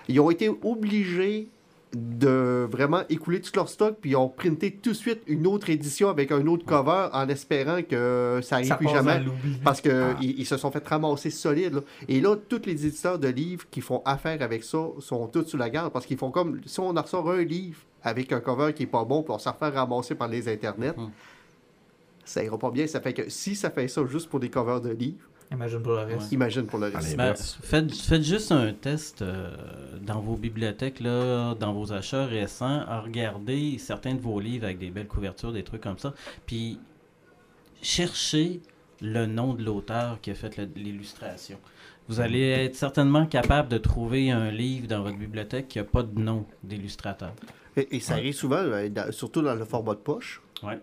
Ils 0.07 0.19
ont 0.19 0.29
été 0.29 0.49
obligés 0.49 1.49
de 1.95 2.67
vraiment 2.69 3.01
écouler 3.09 3.39
tout 3.39 3.51
leur 3.55 3.69
stock, 3.69 3.95
puis 4.01 4.11
ils 4.11 4.15
ont 4.15 4.27
printé 4.29 4.71
tout 4.75 4.89
de 4.91 4.95
suite 4.95 5.21
une 5.27 5.47
autre 5.47 5.69
édition 5.69 6.09
avec 6.09 6.31
un 6.31 6.45
autre 6.47 6.65
cover 6.65 7.07
en 7.13 7.27
espérant 7.29 7.81
que 7.81 8.39
ça 8.43 8.55
arrive 8.57 8.67
Ça 8.67 8.75
plus 8.75 8.89
jamais. 8.89 9.21
Parce 9.63 9.79
qu'ils 9.81 9.91
Ah. 9.91 10.17
ils 10.21 10.45
se 10.45 10.57
sont 10.57 10.71
fait 10.71 10.85
ramasser 10.87 11.29
solides. 11.29 11.75
là. 11.75 11.81
Et 12.09 12.19
là, 12.19 12.35
tous 12.35 12.61
les 12.65 12.85
éditeurs 12.85 13.17
de 13.17 13.27
livres 13.29 13.65
qui 13.71 13.81
font 13.81 14.01
affaire 14.05 14.41
avec 14.41 14.63
ça 14.63 14.85
sont 14.99 15.27
tous 15.27 15.45
sous 15.45 15.57
la 15.57 15.69
garde. 15.69 15.93
Parce 15.93 16.05
qu'ils 16.05 16.17
font 16.17 16.31
comme 16.31 16.59
si 16.65 16.79
on 16.79 16.89
en 16.95 17.01
ressort 17.01 17.31
un 17.31 17.43
livre 17.43 17.79
avec 18.03 18.31
un 18.31 18.39
cover 18.41 18.73
qui 18.73 18.83
est 18.83 18.87
pas 18.87 19.03
bon, 19.05 19.23
puis 19.23 19.33
on 19.33 19.39
s'en 19.39 19.53
fait 19.53 19.69
ramasser 19.69 20.15
par 20.15 20.27
les 20.27 20.47
internets, 20.49 20.93
Hum. 20.97 21.09
ça 22.23 22.43
ira 22.43 22.57
pas 22.57 22.71
bien. 22.71 22.87
Ça 22.87 22.99
fait 23.01 23.13
que 23.13 23.29
si 23.29 23.55
ça 23.55 23.69
fait 23.69 23.87
ça 23.87 24.01
juste 24.05 24.29
pour 24.29 24.39
des 24.39 24.49
covers 24.49 24.81
de 24.81 24.89
livres, 24.89 25.27
Imagine 25.51 25.81
pour 25.81 25.93
le 25.93 25.99
reste. 25.99 26.31
imagine 26.31 26.65
pour 26.65 26.79
le 26.79 26.87
reste. 26.87 27.15
Ben, 27.15 27.35
faites, 27.35 27.93
faites 27.93 28.23
juste 28.23 28.51
un 28.51 28.73
test 28.73 29.21
euh, 29.21 29.51
dans 30.01 30.19
vos 30.19 30.35
bibliothèques, 30.35 30.99
là, 30.99 31.53
dans 31.55 31.73
vos 31.73 31.93
achats 31.93 32.25
récents, 32.25 32.81
à 32.87 32.99
regarder 33.01 33.77
certains 33.77 34.15
de 34.15 34.21
vos 34.21 34.39
livres 34.39 34.65
avec 34.65 34.79
des 34.79 34.89
belles 34.89 35.07
couvertures, 35.07 35.53
des 35.53 35.63
trucs 35.63 35.81
comme 35.81 35.99
ça, 35.99 36.13
puis 36.45 36.79
cherchez 37.81 38.61
le 39.01 39.25
nom 39.25 39.53
de 39.53 39.63
l'auteur 39.63 40.19
qui 40.21 40.31
a 40.31 40.35
fait 40.35 40.57
l'illustration. 40.75 41.59
Vous 42.07 42.19
allez 42.19 42.49
être 42.49 42.75
certainement 42.75 43.25
capable 43.25 43.69
de 43.69 43.77
trouver 43.77 44.31
un 44.31 44.51
livre 44.51 44.87
dans 44.87 45.01
votre 45.01 45.17
bibliothèque 45.17 45.67
qui 45.67 45.79
n'a 45.79 45.83
pas 45.83 46.03
de 46.03 46.19
nom 46.19 46.45
d'illustrateur. 46.63 47.33
Et, 47.75 47.97
et 47.97 47.99
ça 47.99 48.13
arrive 48.13 48.33
souvent, 48.33 48.57
euh, 48.57 48.89
surtout 49.11 49.41
dans 49.41 49.55
le 49.55 49.65
format 49.65 49.93
de 49.93 49.99
poche. 49.99 50.41
Ouais. 50.63 50.79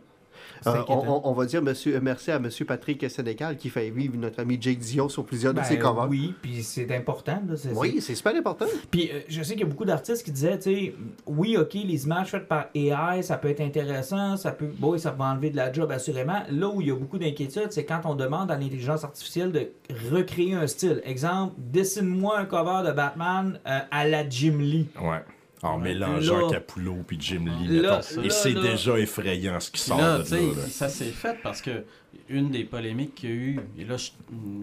Euh, 0.67 0.71
on, 0.71 0.81
inquiétant. 0.81 1.23
on- 1.25 1.31
on 1.31 1.33
va 1.33 1.45
dire 1.47 1.63
monsieur, 1.63 1.97
euh, 1.97 2.01
merci 2.03 2.31
à 2.31 2.37
M. 2.37 2.49
Patrick 2.67 3.09
Sénécal 3.11 3.57
qui 3.57 3.69
fait 3.71 3.91
vivre 3.91 4.17
notre 4.17 4.41
ami 4.41 4.59
Jake 4.61 4.79
Dion 4.79 5.09
sur 5.09 5.25
plusieurs 5.25 5.55
Ben, 5.55 5.63
de 5.63 5.67
ses 5.67 5.79
covers. 5.79 6.09
oui, 6.09 6.35
puis 6.43 6.63
c'est 6.63 6.95
important. 6.97 7.43
Là, 7.49 7.55
Oui, 7.75 7.97
c'est 8.01 8.15
super 8.15 8.35
important. 8.37 8.67
Puis 8.91 9.11
euh, 9.13 9.21
je 9.29 9.43
sais 9.43 9.53
qu'il 9.55 9.63
y 9.63 9.67
a 9.67 9.69
beaucoup 9.69 9.85
d'artistes 9.85 10.25
qui 10.25 10.31
disaient, 10.33 10.59
tu 10.59 10.75
sais, 10.75 10.95
oui, 11.27 11.57
ok, 11.57 11.75
les 11.75 12.05
images 12.05 12.29
faites 12.31 12.49
par 12.49 12.67
AI, 12.75 13.23
ça 13.23 13.37
peut 13.39 13.49
être 13.49 13.61
intéressant, 13.61 14.37
ça 14.37 14.53
peut, 14.53 14.69
bon, 14.79 14.97
ça 14.99 15.11
va 15.11 15.27
enlever 15.27 15.51
de 15.51 15.57
la 15.57 15.73
job 15.73 15.91
assurément. 15.91 16.43
Là 16.51 16.69
où 16.69 16.81
il 16.81 16.89
y 16.89 16.91
a 16.91 16.97
beaucoup 16.97 17.19
d'inquiétude, 17.19 17.69
c'est 17.71 17.85
quand 17.85 18.01
on 18.05 18.15
demande 18.15 18.51
à 18.51 18.57
l'intelligence 18.57 19.05
artificielle 19.05 19.53
de 19.53 19.69
recréer 20.13 20.55
un 20.55 20.67
style. 20.67 21.01
Exemple, 21.05 21.55
dessine-moi 21.59 22.39
un 22.39 22.45
cover 22.45 22.87
de 22.89 22.93
Batman 22.93 23.59
euh, 23.67 23.79
à 23.91 24.07
la 24.07 24.29
Jim 24.29 24.59
Lee. 24.59 24.89
Ouais. 25.01 25.23
En 25.63 25.79
mélangeant 25.79 26.49
Là- 26.49 26.55
Capullo 26.55 26.97
puis 27.07 27.17
Jim 27.21 27.45
Lee, 27.47 27.81
Là- 27.81 27.99
mettons. 28.01 28.21
là- 28.21 28.27
Et 28.27 28.31
c'est 28.31 28.55
déjà 28.55 28.99
effrayant 28.99 29.61
ce 29.61 29.71
qui 29.71 29.81
sort 29.81 29.99
là, 30.01 30.19
de 30.19 30.23
là. 30.57 30.67
ça 30.69 30.89
s'est 30.89 31.05
fait 31.13 31.37
parce 31.43 31.63
que 31.63 31.85
une 32.29 32.51
des 32.51 32.65
polémiques 32.65 33.15
qu'il 33.15 33.29
y 33.31 33.33
a 33.33 33.37
eu, 33.37 33.61
et 33.79 33.85
là, 33.85 33.97
je, 33.97 34.11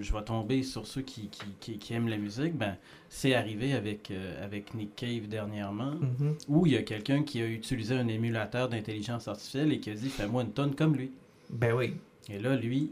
je 0.01 0.11
vais 0.13 0.21
tomber 0.23 0.61
sur 0.63 0.85
ceux 0.85 1.01
qui, 1.01 1.30
qui, 1.30 1.45
qui- 1.59 1.77
qui 1.77 1.93
aiment 1.93 2.07
la 2.09 2.17
musique, 2.17 2.53
ben, 2.55 2.76
c'est 3.09 3.34
arrivé 3.34 3.73
avec, 3.73 4.11
euh, 4.11 4.43
avec 4.43 4.73
Nick 4.73 4.95
Cave 4.95 5.27
dernièrement, 5.27 5.91
Mhm. 5.93 6.35
où 6.47 6.65
il 6.65 6.73
y 6.73 6.77
a 6.77 6.84
quelqu'un 6.84 7.23
qui 7.23 7.41
a 7.41 7.47
utilisé 7.47 7.95
un 7.95 8.07
émulateur 8.07 8.67
d'intelligence 8.69 9.27
artificielle 9.27 9.71
et 9.71 9.80
qui 9.80 9.91
a 9.91 9.93
dit 9.93 10.09
Fais-moi 10.09 10.43
une 10.43 10.51
tonne 10.51 10.76
comme 10.76 10.95
lui. 10.95 11.11
Ben 11.49 11.73
oui. 11.73 11.93
Et 12.30 12.39
là, 12.39 12.55
lui, 12.55 12.91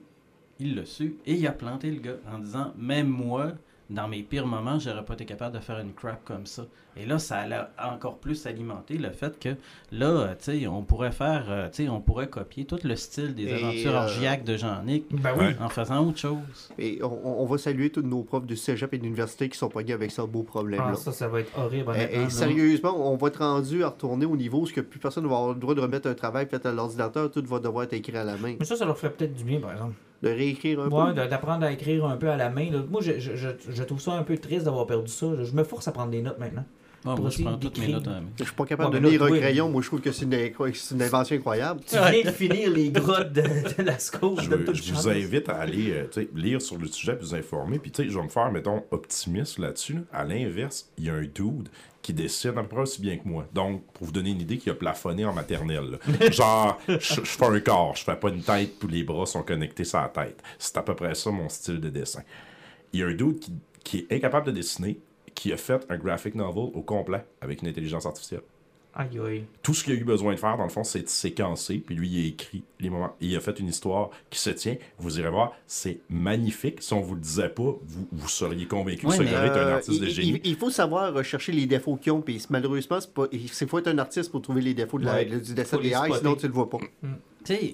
il 0.59 0.75
l'a 0.75 0.85
su 0.85 1.15
et 1.25 1.33
il 1.35 1.45
a 1.45 1.51
planté 1.51 1.91
le 1.91 1.99
gars 1.99 2.17
en 2.33 2.39
disant 2.39 2.73
Même 2.77 3.07
moi, 3.09 3.51
dans 3.89 4.07
mes 4.07 4.23
pires 4.23 4.47
moments, 4.47 4.79
j'aurais 4.79 5.05
pas 5.05 5.13
été 5.13 5.25
capable 5.25 5.55
de 5.55 5.61
faire 5.61 5.79
une 5.79 5.93
crap 5.93 6.23
comme 6.25 6.45
ça. 6.45 6.65
Et 6.99 7.05
là, 7.05 7.19
ça 7.19 7.45
a 7.77 7.93
encore 7.93 8.17
plus 8.17 8.47
alimenté 8.47 8.97
le 8.97 9.11
fait 9.11 9.39
que 9.39 9.49
là, 9.91 10.07
euh, 10.07 10.27
tu 10.37 10.59
sais, 10.59 10.67
on 10.67 10.81
pourrait 10.81 11.11
faire, 11.11 11.45
euh, 11.49 11.69
tu 11.69 11.83
sais, 11.83 11.89
on 11.89 12.01
pourrait 12.01 12.27
copier 12.27 12.65
tout 12.65 12.79
le 12.83 12.95
style 12.95 13.35
des 13.35 13.45
Et, 13.45 13.53
aventures 13.53 13.95
euh, 13.95 14.03
orgiaques 14.03 14.43
de 14.43 14.57
Jean-Nic 14.57 15.05
Ben 15.11 15.31
oui. 15.37 15.45
En 15.61 15.69
faisant 15.69 16.07
autre 16.07 16.17
chose. 16.17 16.37
Et 16.79 16.99
on, 17.03 17.41
on 17.41 17.45
va 17.45 17.57
saluer 17.57 17.91
tous 17.91 18.01
nos 18.01 18.23
profs 18.23 18.47
du 18.47 18.55
cégep 18.55 18.93
et 18.93 18.97
de 18.97 19.03
l'université 19.03 19.47
qui 19.47 19.57
sont 19.57 19.69
pognés 19.69 19.93
avec 19.93 20.11
ce 20.11 20.21
beau 20.23 20.43
problème-là. 20.43 20.93
Ah, 20.93 20.95
ça, 20.95 21.11
ça 21.11 21.27
va 21.27 21.41
être 21.41 21.57
horrible. 21.57 21.93
Et, 21.95 22.29
sérieusement, 22.29 23.11
on 23.11 23.15
va 23.15 23.27
être 23.27 23.39
rendu 23.39 23.83
à 23.83 23.89
retourner 23.89 24.25
au 24.25 24.35
niveau 24.35 24.61
où 24.61 24.65
ce 24.65 24.73
que 24.73 24.81
plus 24.81 24.99
personne 24.99 25.23
ne 25.23 25.29
va 25.29 25.35
avoir 25.35 25.53
le 25.53 25.59
droit 25.59 25.75
de 25.75 25.81
remettre 25.81 26.09
un 26.09 26.15
travail 26.15 26.47
fait 26.47 26.65
à 26.65 26.71
l'ordinateur, 26.71 27.31
tout 27.31 27.43
va 27.45 27.59
devoir 27.59 27.83
être 27.83 27.93
écrit 27.93 28.17
à 28.17 28.23
la 28.23 28.37
main. 28.37 28.55
Mais 28.59 28.65
ça, 28.65 28.75
ça 28.75 28.85
leur 28.85 28.97
ferait 28.97 29.13
peut-être 29.13 29.35
du 29.35 29.43
bien, 29.43 29.59
par 29.59 29.71
exemple. 29.71 29.93
De 30.23 30.29
réécrire 30.29 30.79
un 30.81 30.89
Ouais, 30.89 31.13
peu? 31.13 31.27
d'apprendre 31.27 31.65
à 31.65 31.71
écrire 31.71 32.05
un 32.05 32.17
peu 32.17 32.29
à 32.29 32.37
la 32.37 32.49
main. 32.49 32.71
là. 32.71 32.79
Moi, 32.89 33.01
je, 33.01 33.19
je, 33.19 33.35
je, 33.35 33.49
je 33.69 33.83
trouve 33.83 34.01
ça 34.01 34.13
un 34.13 34.23
peu 34.23 34.37
triste 34.37 34.65
d'avoir 34.65 34.87
perdu 34.87 35.11
ça. 35.11 35.27
Je 35.43 35.51
me 35.53 35.63
force 35.63 35.87
à 35.87 35.91
prendre 35.91 36.11
des 36.11 36.21
notes 36.21 36.39
maintenant. 36.39 36.65
Pour 37.03 37.19
moi, 37.19 37.29
je 37.29 37.41
prends 37.43 37.55
toutes 37.57 37.77
mes 37.77 37.87
notes 37.89 38.07
à 38.07 38.11
la 38.11 38.21
main. 38.21 38.27
Je 38.37 38.43
suis 38.43 38.53
pas 38.53 38.65
capable 38.65 38.95
Ouais, 38.95 38.99
de 38.99 39.07
lire 39.07 39.23
un 39.23 39.29
crayon, 39.37 39.69
moi 39.69 39.81
je 39.81 39.87
trouve 39.87 40.01
que 40.01 40.11
c'est 40.11 40.25
une, 40.25 40.73
c'est 40.73 40.95
une 40.95 41.01
invention 41.01 41.35
incroyable. 41.37 41.79
Tu 41.87 41.95
viens 41.95 42.23
de 42.23 42.31
finir 42.35 42.69
les 42.71 42.89
grottes 42.89 43.31
de, 43.31 43.43
de 43.43 43.83
la 43.83 43.97
Scope. 43.99 44.41
Je, 44.41 44.49
de 44.49 44.55
vous 44.55 44.73
chance. 44.73 45.05
invite 45.07 45.47
à 45.47 45.57
aller 45.57 45.91
euh, 45.91 46.25
lire 46.35 46.61
sur 46.61 46.77
le 46.77 46.87
sujet, 46.87 47.15
vous 47.21 47.33
informer. 47.35 47.79
Puis, 47.79 47.91
tu 47.91 48.03
sais, 48.03 48.09
je 48.09 48.17
vais 48.17 48.23
me 48.23 48.29
faire, 48.29 48.51
mettons, 48.51 48.83
optimiste 48.91 49.59
là-dessus. 49.59 49.93
là. 49.93 49.99
À 50.11 50.23
l'inverse, 50.25 50.89
il 50.97 51.05
y 51.05 51.09
a 51.09 51.13
un 51.13 51.21
dude 51.21 51.69
qui 52.13 52.47
à 52.47 52.51
peu 52.53 52.63
près 52.63 52.81
aussi 52.81 53.01
bien 53.01 53.17
que 53.17 53.27
moi. 53.27 53.45
Donc, 53.53 53.83
pour 53.93 54.05
vous 54.05 54.11
donner 54.11 54.31
une 54.31 54.41
idée, 54.41 54.57
qui 54.57 54.69
a 54.69 54.73
plafonné 54.73 55.25
en 55.25 55.33
maternelle. 55.33 55.99
Genre, 56.31 56.79
je, 56.87 57.21
fais 57.21 57.45
un 57.45 57.59
corps, 57.59 57.95
je 57.95 58.03
fais 58.03 58.15
pas 58.15 58.29
une 58.29 58.41
tête, 58.41 58.79
puis 58.79 58.87
les 58.87 59.03
bras 59.03 59.25
sont 59.25 59.43
connectés 59.43 59.83
sur 59.83 59.99
la 59.99 60.07
tête. 60.07 60.41
C'est 60.57 60.77
à 60.77 60.83
peu 60.83 60.95
près 60.95 61.15
ça 61.15 61.31
mon 61.31 61.49
style 61.49 61.81
de 61.81 61.89
dessin. 61.89 62.21
Il 62.93 63.01
y 63.01 63.03
a 63.03 63.07
un 63.07 63.13
dude 63.13 63.39
qui, 63.39 63.53
qui 63.83 63.97
est 64.09 64.15
incapable 64.15 64.47
de 64.47 64.51
dessiner, 64.51 64.99
qui 65.35 65.51
a 65.51 65.57
fait 65.57 65.85
un 65.89 65.97
graphic 65.97 66.35
novel 66.35 66.71
au 66.73 66.81
complet 66.81 67.25
avec 67.41 67.61
une 67.61 67.67
intelligence 67.67 68.05
artificielle. 68.05 68.41
Aïe, 68.99 69.19
aïe. 69.25 69.43
Tout 69.61 69.75
ce 69.75 69.83
qu'il 69.83 69.93
a 69.93 69.95
eu 69.95 70.03
besoin 70.03 70.33
de 70.33 70.39
faire, 70.39 70.57
dans 70.57 70.63
le 70.63 70.69
fond, 70.69 70.83
c'est 70.83 71.03
de 71.03 71.07
séquencer. 71.07 71.77
Puis 71.77 71.93
lui, 71.95 72.09
il 72.09 72.23
a 72.25 72.27
écrit 72.29 72.63
les 72.79 72.89
moments. 72.89 73.15
Et 73.21 73.27
il 73.27 73.35
a 73.35 73.39
fait 73.39 73.59
une 73.59 73.67
histoire 73.67 74.09
qui 74.31 74.39
se 74.39 74.49
tient. 74.49 74.75
Vous 74.97 75.19
irez 75.19 75.29
voir, 75.29 75.53
c'est 75.67 75.99
magnifique. 76.09 76.81
Si 76.81 76.93
on 76.93 77.01
vous 77.01 77.13
le 77.13 77.21
disait 77.21 77.49
pas, 77.49 77.61
vous, 77.85 78.07
vous 78.11 78.27
seriez 78.27 78.65
convaincu 78.65 79.05
Ouais, 79.05 79.15
que 79.17 79.23
ce 79.25 79.29
gars 79.31 79.45
est 79.45 79.49
un 79.51 79.53
Euh, 79.67 79.75
artiste 79.75 80.01
de 80.01 80.05
il, 80.07 80.11
génie. 80.11 80.41
il- 80.43 80.51
il 80.51 80.55
faut 80.55 80.71
savoir 80.71 81.13
rechercher 81.13 81.51
les 81.51 81.67
défauts 81.67 81.95
qu'ils 81.95 82.11
ont, 82.11 82.21
puis 82.21 82.43
malheureusement, 82.49 82.99
c'est 82.99 83.13
pas, 83.13 83.27
il 83.31 83.47
faut 83.49 83.77
être 83.77 83.87
un 83.87 83.99
artiste 83.99 84.31
pour 84.31 84.41
trouver 84.41 84.61
les 84.61 84.73
défauts 84.73 84.97
de 84.97 85.05
la- 85.05 85.13
Ouais. 85.13 85.25
du 85.25 85.53
dessin 85.53 85.77
de 85.77 85.83
spotter. 85.87 86.17
sinon 86.17 86.35
tu 86.35 86.47
le 86.47 86.53
vois 86.53 86.69
pas. 86.69 86.79
Tu 87.45 87.53
sais, 87.53 87.73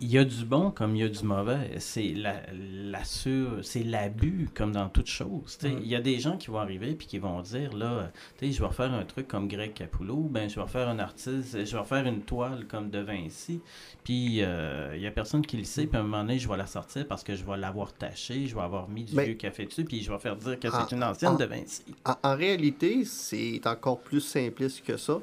il 0.00 0.10
y 0.10 0.16
a 0.18 0.24
du 0.24 0.44
bon 0.44 0.70
comme 0.70 0.96
il 0.96 1.00
y 1.02 1.04
a 1.04 1.08
du 1.08 1.22
mauvais. 1.24 1.72
C'est 1.78 2.12
la, 2.14 2.36
la 2.52 3.04
sur- 3.04 3.58
c'est 3.62 3.82
l'abus 3.82 4.48
comme 4.54 4.72
dans 4.72 4.88
toute 4.88 5.06
chose. 5.08 5.58
Sais, 5.60 5.68
Mm. 5.70 5.80
Il 5.82 5.88
y 5.88 5.94
a 5.94 6.00
des 6.00 6.18
gens 6.18 6.36
qui 6.38 6.48
vont 6.50 6.58
arriver 6.58 6.94
puis 6.94 7.06
qui 7.06 7.18
vont 7.18 7.40
dire 7.42 7.72
là, 7.76 8.10
je 8.40 8.46
vais 8.46 8.66
refaire 8.66 8.92
un 8.92 9.04
truc 9.04 9.28
comme 9.28 9.46
Greg 9.46 9.74
Capullo, 9.74 10.16
ben 10.30 10.48
je 10.48 10.54
vais 10.56 10.62
refaire 10.62 10.88
un 10.88 10.98
artiste, 10.98 11.64
je 11.64 11.70
vais 11.72 11.78
refaire 11.78 12.06
une 12.06 12.22
toile 12.22 12.66
comme 12.66 12.88
De 12.90 12.98
Vinci. 13.00 13.60
Puis 14.04 14.38
euh, 14.42 14.92
il 14.96 15.02
y 15.02 15.06
a 15.06 15.10
personne 15.10 15.44
qui 15.44 15.56
le 15.58 15.64
sait. 15.64 15.86
Puis 15.86 15.96
à 15.96 16.00
un 16.00 16.02
moment 16.04 16.22
donné, 16.22 16.38
je 16.38 16.48
vais 16.48 16.56
la 16.56 16.66
sortir 16.66 17.06
parce 17.06 17.22
que 17.22 17.34
je 17.34 17.44
vais 17.44 17.56
l'avoir 17.56 17.92
tachée, 17.92 18.46
je 18.46 18.54
vais 18.54 18.62
avoir 18.62 18.88
mis 18.88 19.04
du 19.04 19.14
Mais- 19.14 19.26
vieux 19.26 19.34
café 19.34 19.66
dessus, 19.66 19.84
puis 19.84 20.02
je 20.02 20.10
vais 20.10 20.18
faire 20.18 20.36
dire 20.36 20.58
que 20.58 20.68
Ah, 20.72 20.86
c'est 20.88 20.96
une 20.96 21.04
ancienne. 21.04 21.36
De 21.36 21.44
Vinci. 21.44 21.82
En, 22.06 22.14
en 22.30 22.36
réalité, 22.36 23.04
c'est 23.04 23.60
encore 23.66 24.00
plus 24.00 24.20
simpliste 24.20 24.82
que 24.84 24.96
ça. 24.96 25.18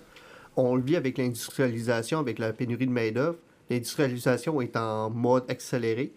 On 0.56 0.76
le 0.76 0.82
vit 0.82 0.96
avec 0.96 1.18
l'industrialisation, 1.18 2.20
avec 2.20 2.40
la 2.40 2.54
pénurie 2.54 2.88
de 2.88 2.92
main-d'œuvre. 2.92 3.38
L'industrialisation 3.70 4.62
est 4.62 4.76
en 4.78 5.10
mode 5.10 5.50
accéléré. 5.50 6.14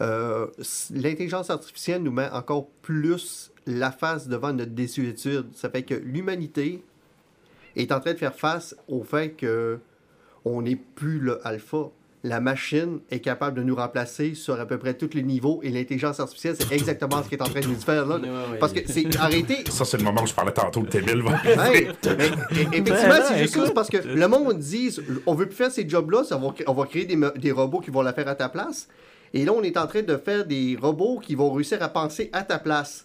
Euh, 0.00 0.46
L'intelligence 0.90 1.50
artificielle 1.50 2.02
nous 2.02 2.12
met 2.12 2.28
encore 2.30 2.68
plus 2.82 3.52
la 3.66 3.90
face 3.90 4.28
devant 4.28 4.52
notre 4.52 4.72
désuétude. 4.72 5.46
Ça 5.54 5.70
fait 5.70 5.82
que 5.82 5.94
l'humanité 5.94 6.82
est 7.76 7.92
en 7.92 8.00
train 8.00 8.12
de 8.12 8.18
faire 8.18 8.34
face 8.34 8.76
au 8.88 9.02
fait 9.02 9.30
que 9.30 9.78
on 10.44 10.62
n'est 10.62 10.76
plus 10.76 11.18
le 11.18 11.46
alpha. 11.46 11.90
La 12.26 12.40
machine 12.40 13.00
est 13.10 13.20
capable 13.20 13.58
de 13.58 13.62
nous 13.62 13.76
remplacer 13.76 14.32
sur 14.34 14.58
à 14.58 14.64
peu 14.64 14.78
près 14.78 14.94
tous 14.94 15.10
les 15.12 15.22
niveaux 15.22 15.60
et 15.62 15.68
l'intelligence 15.68 16.20
artificielle, 16.20 16.56
c'est 16.58 16.72
exactement 16.72 17.22
ce 17.22 17.28
qui 17.28 17.34
est 17.34 17.42
en 17.42 17.44
train 17.44 17.60
de 17.60 17.66
nous 17.66 17.74
faire 17.74 18.06
là. 18.06 18.16
Ouais, 18.16 18.28
ouais. 18.28 18.58
Parce 18.58 18.72
que 18.72 18.80
c'est 18.86 19.14
arrêté, 19.16 19.58
Ça, 19.70 19.84
c'est 19.84 19.98
le 19.98 20.04
moment 20.04 20.22
où 20.22 20.26
je 20.26 20.32
parlais 20.32 20.50
tantôt 20.50 20.80
de 20.80 20.88
Témil. 20.88 21.22
Mais, 21.44 21.88
effectivement, 22.50 23.14
c'est 23.28 23.38
juste 23.38 23.62
ça, 23.66 23.70
parce 23.72 23.90
que 23.90 23.98
le 23.98 24.26
monde 24.26 24.58
dit 24.58 24.98
on 25.26 25.34
veut 25.34 25.44
plus 25.46 25.54
faire 25.54 25.70
ces 25.70 25.86
jobs-là, 25.86 26.22
on 26.66 26.72
va 26.72 26.86
créer 26.86 27.04
des, 27.04 27.18
des 27.36 27.52
robots 27.52 27.80
qui 27.80 27.90
vont 27.90 28.00
la 28.00 28.14
faire 28.14 28.26
à 28.28 28.34
ta 28.34 28.48
place. 28.48 28.88
Et 29.34 29.44
là, 29.44 29.52
on 29.52 29.62
est 29.62 29.76
en 29.76 29.86
train 29.86 30.00
de 30.00 30.16
faire 30.16 30.46
des 30.46 30.78
robots 30.80 31.18
qui 31.18 31.34
vont 31.34 31.52
réussir 31.52 31.82
à 31.82 31.90
penser 31.90 32.30
à 32.32 32.42
ta 32.42 32.58
place. 32.58 33.04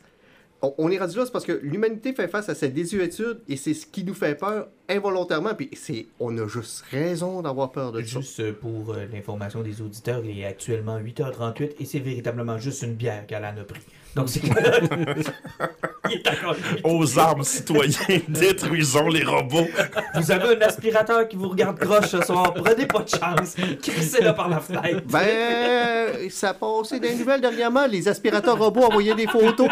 On, 0.61 0.73
on 0.77 0.89
est 0.91 0.97
rendu 0.97 1.17
là, 1.17 1.25
c'est 1.25 1.31
parce 1.33 1.45
que 1.45 1.59
l'humanité 1.61 2.13
fait 2.13 2.29
face 2.29 2.47
à 2.47 2.55
cette 2.55 2.73
désuétude 2.73 3.41
et 3.49 3.57
c'est 3.57 3.73
ce 3.73 3.85
qui 3.85 4.05
nous 4.05 4.13
fait 4.13 4.35
peur 4.35 4.69
involontairement. 4.89 5.53
Puis 5.55 5.69
c'est, 5.73 6.07
on 6.19 6.37
a 6.37 6.47
juste 6.47 6.83
raison 6.91 7.41
d'avoir 7.41 7.71
peur 7.71 7.91
de 7.91 8.01
ça. 8.01 8.19
Juste 8.19 8.51
pour 8.53 8.93
euh, 8.93 9.05
l'information 9.11 9.61
des 9.61 9.81
auditeurs, 9.81 10.21
il 10.25 10.39
est 10.39 10.45
actuellement 10.45 10.99
8h38 10.99 11.75
et 11.79 11.85
c'est 11.85 11.99
véritablement 11.99 12.57
juste 12.57 12.81
une 12.81 12.95
bière 12.95 13.25
qu'Alan 13.27 13.55
a 13.59 13.63
pris. 13.63 13.81
Donc 14.15 14.29
c'est. 14.29 14.41
il 16.09 16.13
est 16.13 16.29
encore. 16.29 16.55
Aux 16.83 17.19
armes, 17.19 17.43
citoyens, 17.43 17.97
détruisons 18.27 19.07
les 19.07 19.23
robots. 19.23 19.67
Vous 20.15 20.31
avez 20.31 20.55
un 20.55 20.61
aspirateur 20.61 21.27
qui 21.27 21.35
vous 21.35 21.49
regarde 21.49 21.77
croche 21.77 22.07
ce 22.07 22.21
soir, 22.21 22.53
prenez 22.53 22.87
pas 22.87 23.03
de 23.03 23.09
chance. 23.09 23.55
Crissez-le 23.81 24.33
par 24.33 24.49
la 24.49 24.59
fenêtre. 24.59 25.01
Ben, 25.05 26.29
ça 26.29 26.49
a 26.49 26.53
passé 26.53 26.99
des 26.99 27.15
nouvelles 27.15 27.41
dernièrement. 27.41 27.85
Les 27.85 28.07
aspirateurs 28.07 28.57
robots 28.57 28.85
envoyaient 28.85 29.15
des 29.15 29.27
photos. 29.27 29.69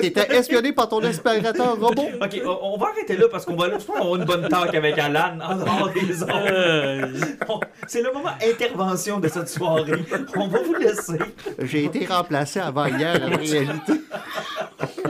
T'étais 0.00 0.36
espionné 0.36 0.72
par 0.72 0.88
ton 0.88 1.02
aspirateur 1.02 1.78
robot. 1.78 2.08
Ok, 2.20 2.40
on, 2.44 2.78
va 2.78 2.86
arrêter 2.88 3.16
là 3.16 3.26
parce 3.30 3.44
qu'on 3.44 3.56
va, 3.56 3.70
je 3.78 3.84
va 3.98 4.04
avoir 4.04 4.16
une 4.20 4.24
bonne 4.24 4.48
talk 4.48 4.74
avec 4.74 4.98
Alan 4.98 5.38
en 5.42 5.56
dehors 5.56 5.90
des 5.92 6.22
ondes. 6.22 6.30
Euh, 6.32 7.12
On- 7.48 7.60
C'est 7.86 8.02
le 8.02 8.12
moment 8.12 8.30
intervention 8.42 9.18
de 9.20 9.28
cette 9.28 9.48
soirée. 9.48 10.04
On 10.36 10.46
va 10.48 10.62
vous 10.62 10.74
laisser. 10.74 11.18
J'ai 11.60 11.84
été 11.84 12.04
remplacé 12.06 12.60
avant 12.60 12.86
hier, 12.86 13.16
en 13.22 13.36
réalité. 13.36 14.00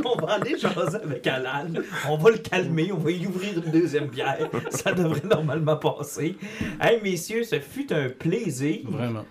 On 0.05 0.15
va 0.21 0.27
va 0.29 0.35
aller 0.35 0.59
jaser 0.59 0.99
avec 1.03 1.27
Alan. 1.27 1.67
On 2.09 2.17
va 2.17 2.31
le 2.31 2.39
calmer. 2.39 2.91
On 2.93 2.99
va 2.99 3.11
y 3.11 3.27
ouvrir 3.27 3.55
une 3.65 3.71
deuxième 3.73 4.07
bière. 4.07 4.49
Ça 4.71 4.93
devrait 4.93 5.23
normalement 5.29 5.77
passer. 5.77 6.37
Hey, 6.81 7.01
messieurs, 7.03 7.45
ce 7.45 7.59
fut 7.61 7.93
un 7.93 8.09
plaisir. 8.11 8.81
Vraiment. 8.85 9.25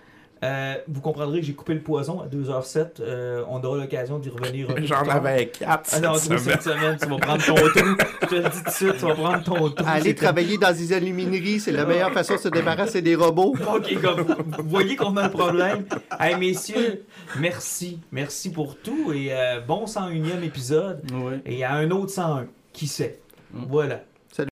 Euh, 0.44 0.74
vous 0.86 1.00
comprendrez 1.00 1.40
que 1.40 1.46
j'ai 1.46 1.52
coupé 1.54 1.74
le 1.74 1.80
poison 1.80 2.20
à 2.20 2.26
2h07. 2.26 3.00
Euh, 3.00 3.42
on 3.48 3.60
aura 3.62 3.76
l'occasion 3.78 4.18
d'y 4.18 4.28
revenir. 4.28 4.70
un 4.70 4.74
peu 4.76 4.84
J'en 4.86 5.02
avais 5.08 5.48
quatre 5.48 5.90
Ah 5.92 6.00
non, 6.00 6.14
cette 6.14 6.38
semaine. 6.38 6.38
cette 6.60 6.62
semaine, 6.62 6.96
tu 7.00 7.08
vas 7.08 7.16
prendre 7.18 7.44
ton 7.44 7.54
trou. 7.56 7.96
Je 8.22 8.26
te 8.26 8.34
le 8.34 8.42
dis 8.42 8.58
tout 8.58 8.64
de 8.64 8.70
suite, 8.70 8.96
tu 8.98 9.04
vas 9.06 9.14
prendre 9.14 9.42
ton 9.42 9.70
trou. 9.70 9.84
Aller 9.86 10.14
travailler 10.14 10.56
dans 10.58 10.72
des 10.76 10.92
alumineries, 10.92 11.60
c'est 11.60 11.72
la 11.72 11.84
meilleure 11.84 12.12
façon 12.12 12.34
de 12.34 12.38
se 12.40 12.48
débarrasser 12.48 13.02
des 13.02 13.14
robots. 13.16 13.54
OK, 13.74 14.00
comme 14.00 14.20
vous, 14.20 14.34
vous 14.62 14.68
voyez 14.68 14.96
qu'on 14.96 15.16
a 15.16 15.24
un 15.24 15.28
problème. 15.28 15.84
Hey, 16.20 16.36
messieurs, 16.36 17.04
merci. 17.38 17.98
Merci 18.12 18.52
pour 18.52 18.76
tout 18.78 19.12
et 19.12 19.28
euh, 19.32 19.60
bon 19.60 19.86
101e 19.86 20.42
épisode. 20.44 21.02
Ouais. 21.12 21.40
Et 21.46 21.64
à 21.64 21.72
un 21.74 21.90
autre 21.90 22.10
101, 22.12 22.46
qui 22.72 22.86
sait? 22.86 23.20
Mm. 23.52 23.64
Voilà. 23.68 24.00